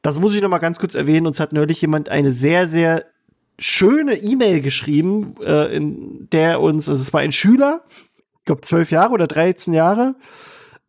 das 0.02 0.18
muss 0.20 0.34
ich 0.34 0.42
noch 0.42 0.48
mal 0.50 0.58
ganz 0.58 0.78
kurz 0.78 0.94
erwähnen, 0.94 1.26
uns 1.26 1.40
hat 1.40 1.52
neulich 1.52 1.80
jemand 1.80 2.08
eine 2.10 2.32
sehr, 2.32 2.66
sehr 2.66 3.04
schöne 3.58 4.14
E-Mail 4.16 4.60
geschrieben, 4.60 5.36
äh, 5.42 5.74
in 5.74 6.28
der 6.32 6.60
uns, 6.60 6.88
also 6.88 7.00
es 7.00 7.12
war 7.12 7.20
ein 7.20 7.32
Schüler, 7.32 7.82
ich 8.40 8.44
glaube 8.44 8.60
zwölf 8.62 8.90
Jahre 8.90 9.12
oder 9.12 9.26
13 9.26 9.72
Jahre, 9.72 10.16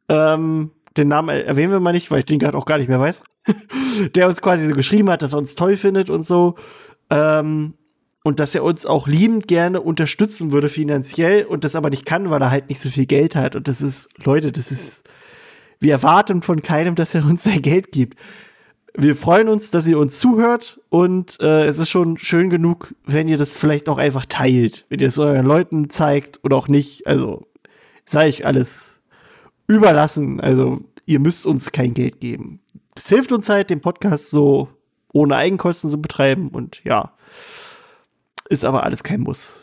ähm, 0.10 0.72
den 0.98 1.08
Namen 1.08 1.30
er- 1.30 1.46
erwähnen 1.46 1.72
wir 1.72 1.80
mal 1.80 1.94
nicht, 1.94 2.10
weil 2.12 2.20
ich 2.20 2.26
den 2.26 2.40
gerade 2.40 2.58
auch 2.58 2.66
gar 2.66 2.78
nicht 2.78 2.88
mehr 2.90 3.00
weiß, 3.00 3.22
der 4.16 4.28
uns 4.28 4.42
quasi 4.42 4.68
so 4.68 4.74
geschrieben 4.74 5.10
hat, 5.10 5.22
dass 5.22 5.34
er 5.34 5.40
uns 5.40 5.56
toll 5.56 5.78
findet 5.78 6.10
und 6.10 6.24
so. 6.24 6.56
Ähm, 7.10 7.76
und 8.24 8.40
dass 8.40 8.56
er 8.56 8.64
uns 8.64 8.88
auch 8.88 9.08
liebend 9.08 9.48
gerne 9.48 9.82
unterstützen 9.82 10.52
würde 10.52 10.68
finanziell 10.68 11.46
und 11.46 11.64
das 11.64 11.76
aber 11.76 11.92
nicht 11.92 12.08
kann, 12.08 12.32
weil 12.32 12.42
er 12.42 12.50
halt 12.50 12.70
nicht 12.70 12.80
so 12.80 12.90
viel 12.90 13.06
Geld 13.06 13.36
hat. 13.36 13.56
Und 13.56 13.68
das 13.68 13.82
ist, 13.82 14.10
Leute, 14.24 14.52
das 14.52 14.72
ist, 14.72 15.04
wir 15.80 15.92
erwarten 15.92 16.42
von 16.42 16.64
keinem, 16.64 16.96
dass 16.96 17.14
er 17.14 17.24
uns 17.24 17.44
sein 17.44 17.62
Geld 17.62 17.92
gibt. 17.92 18.20
Wir 18.98 19.16
freuen 19.16 19.48
uns, 19.48 19.70
dass 19.70 19.86
ihr 19.86 20.00
uns 20.00 20.20
zuhört 20.20 20.80
und 20.90 21.38
äh, 21.40 21.66
es 21.66 21.78
ist 21.78 21.90
schon 21.90 22.18
schön 22.18 22.50
genug, 22.50 22.96
wenn 23.06 23.28
ihr 23.28 23.38
das 23.38 23.58
vielleicht 23.58 23.90
auch 23.90 24.00
einfach 24.00 24.26
teilt, 24.26 24.86
wenn 24.90 25.02
ihr 25.02 25.10
es 25.10 25.20
euren 25.20 25.46
Leuten 25.46 25.92
zeigt 25.92 26.40
oder 26.44 26.56
auch 26.56 26.68
nicht. 26.68 27.06
Also 27.06 27.46
sei 28.06 28.30
euch 28.30 28.46
alles 28.46 28.96
überlassen. 29.68 30.40
Also 30.40 30.82
ihr 31.06 31.20
müsst 31.20 31.46
uns 31.46 31.72
kein 31.72 31.94
Geld 31.94 32.22
geben. 32.22 32.62
Es 32.96 33.10
hilft 33.10 33.32
uns 33.32 33.50
halt, 33.50 33.70
den 33.70 33.82
Podcast 33.82 34.30
so 34.30 34.70
ohne 35.12 35.36
Eigenkosten 35.36 35.90
zu 35.90 36.02
betreiben 36.02 36.50
und 36.50 36.82
ja, 36.84 37.14
ist 38.50 38.66
aber 38.66 38.84
alles 38.84 39.04
kein 39.04 39.22
Muss. 39.22 39.58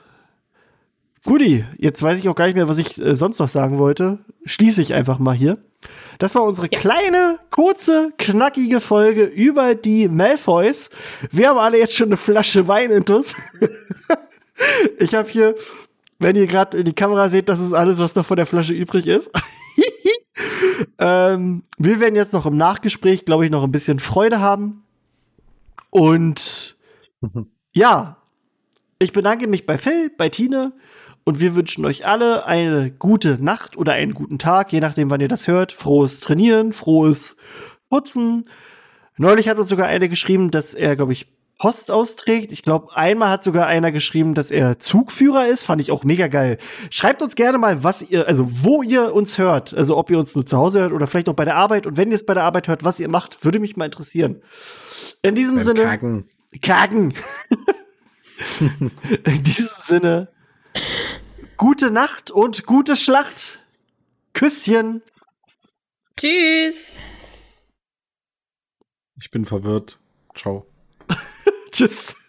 Guti, 1.25 1.65
jetzt 1.79 2.03
weiß 2.03 2.19
ich 2.19 2.29
auch 2.29 2.35
gar 2.35 2.47
nicht 2.47 2.57
mehr, 2.57 2.69
was 2.69 2.79
ich 2.79 3.01
äh, 3.01 3.15
sonst 3.15 3.39
noch 3.39 3.49
sagen 3.49 3.79
wollte. 3.79 4.19
Schließe 4.45 4.83
ich 4.83 4.93
einfach 4.93 5.19
mal 5.19 5.35
hier. 5.35 5.59
Das 6.19 6.35
war 6.35 6.43
unsere 6.43 6.69
kleine, 6.69 7.39
kurze, 7.51 8.13
knackige 8.19 8.81
Folge 8.81 9.25
über 9.25 9.75
die 9.75 10.09
Malfoys. 10.09 10.91
Wir 11.31 11.49
haben 11.49 11.59
alle 11.59 11.79
jetzt 11.79 11.95
schon 11.95 12.09
eine 12.09 12.17
Flasche 12.17 12.67
Wein 12.67 12.91
intus. 12.91 13.35
ich 14.99 15.15
habe 15.15 15.29
hier, 15.29 15.55
wenn 16.19 16.37
ihr 16.37 16.47
gerade 16.47 16.79
in 16.79 16.85
die 16.85 16.93
Kamera 16.93 17.29
seht, 17.29 17.49
das 17.49 17.61
ist 17.61 17.73
alles, 17.73 17.99
was 17.99 18.15
noch 18.15 18.27
von 18.27 18.37
der 18.37 18.47
Flasche 18.47 18.75
übrig 18.75 19.07
ist. 19.07 19.31
ähm, 20.99 21.63
wir 21.79 22.01
werden 22.01 22.15
jetzt 22.15 22.33
noch 22.33 22.47
im 22.47 22.57
Nachgespräch, 22.57 23.25
glaube 23.25 23.45
ich, 23.45 23.51
noch 23.51 23.63
ein 23.63 23.73
bisschen 23.73 23.99
Freude 23.99 24.41
haben. 24.41 24.85
Und 25.91 26.77
ja, 27.73 28.17
ich 28.99 29.13
bedanke 29.13 29.49
mich 29.49 29.67
bei 29.67 29.79
Phil, 29.79 30.11
bei 30.17 30.29
Tine 30.29 30.73
und 31.25 31.41
wir 31.41 31.55
wünschen 31.55 31.85
euch 31.85 32.07
alle 32.07 32.47
eine 32.47 32.91
gute 32.91 33.43
Nacht 33.43 33.77
oder 33.77 33.93
einen 33.93 34.15
guten 34.15 34.39
Tag, 34.39 34.73
je 34.73 34.81
nachdem, 34.81 35.11
wann 35.11 35.21
ihr 35.21 35.29
das 35.29 35.49
hört. 35.49 35.73
Frohes 35.73 36.21
Trainieren, 36.21 36.73
frohes 36.73 37.37
Putzen. 37.89 38.45
Neulich 39.17 39.49
hat 39.49 39.59
uns 39.59 39.69
sogar 39.69 39.87
einer 39.87 40.09
geschrieben, 40.09 40.51
dass 40.51 40.75
er, 40.75 40.97
glaube 40.97 41.13
ich, 41.13 41.27
Post 41.63 41.93
austrägt. 41.93 42.51
Ich 42.51 42.63
glaube, 42.63 42.89
einmal 42.97 43.31
hat 43.31 43.45
sogar 43.45 43.69
einer 43.69 43.93
geschrieben, 43.93 44.35
dass 44.35 44.51
er 44.51 44.81
Zugführer 44.81 45.47
ist. 45.47 45.63
Fand 45.63 45.81
ich 45.81 45.93
auch 45.93 46.03
mega 46.03 46.27
geil. 46.27 46.59
Schreibt 46.91 47.23
uns 47.23 47.37
gerne 47.37 47.57
mal, 47.57 47.85
was 47.85 48.03
ihr, 48.03 48.27
also 48.27 48.65
wo 48.65 48.83
ihr 48.83 49.15
uns 49.15 49.39
hört. 49.39 49.73
Also 49.73 49.97
ob 49.97 50.11
ihr 50.11 50.19
uns 50.19 50.35
nur 50.35 50.45
zu 50.45 50.57
Hause 50.57 50.81
hört 50.81 50.93
oder 50.93 51.07
vielleicht 51.07 51.29
auch 51.29 51.37
bei 51.37 51.45
der 51.45 51.55
Arbeit. 51.55 51.87
Und 51.87 51.97
wenn 51.97 52.11
ihr 52.11 52.17
es 52.17 52.27
bei 52.27 52.35
der 52.35 52.43
Arbeit 52.43 52.67
hört, 52.67 52.83
was 52.83 52.99
ihr 52.99 53.07
macht, 53.07 53.45
würde 53.45 53.61
mich 53.61 53.77
mal 53.77 53.85
interessieren. 53.85 54.43
In 55.23 55.37
diesem 55.37 55.55
Beim 55.55 55.65
Sinne. 55.65 55.83
Kacken. 55.85 56.29
Kacken. 56.63 57.15
In 59.25 59.43
diesem 59.45 59.79
Sinne, 59.79 60.29
gute 61.57 61.93
Nacht 61.93 62.33
und 62.33 62.67
gute 62.67 62.97
Schlacht. 62.97 63.61
Küsschen. 64.33 65.01
Tschüss. 66.19 66.93
Ich 69.21 69.31
bin 69.31 69.45
verwirrt. 69.45 70.01
Ciao. 70.35 70.67
Tschüss. 71.73 72.22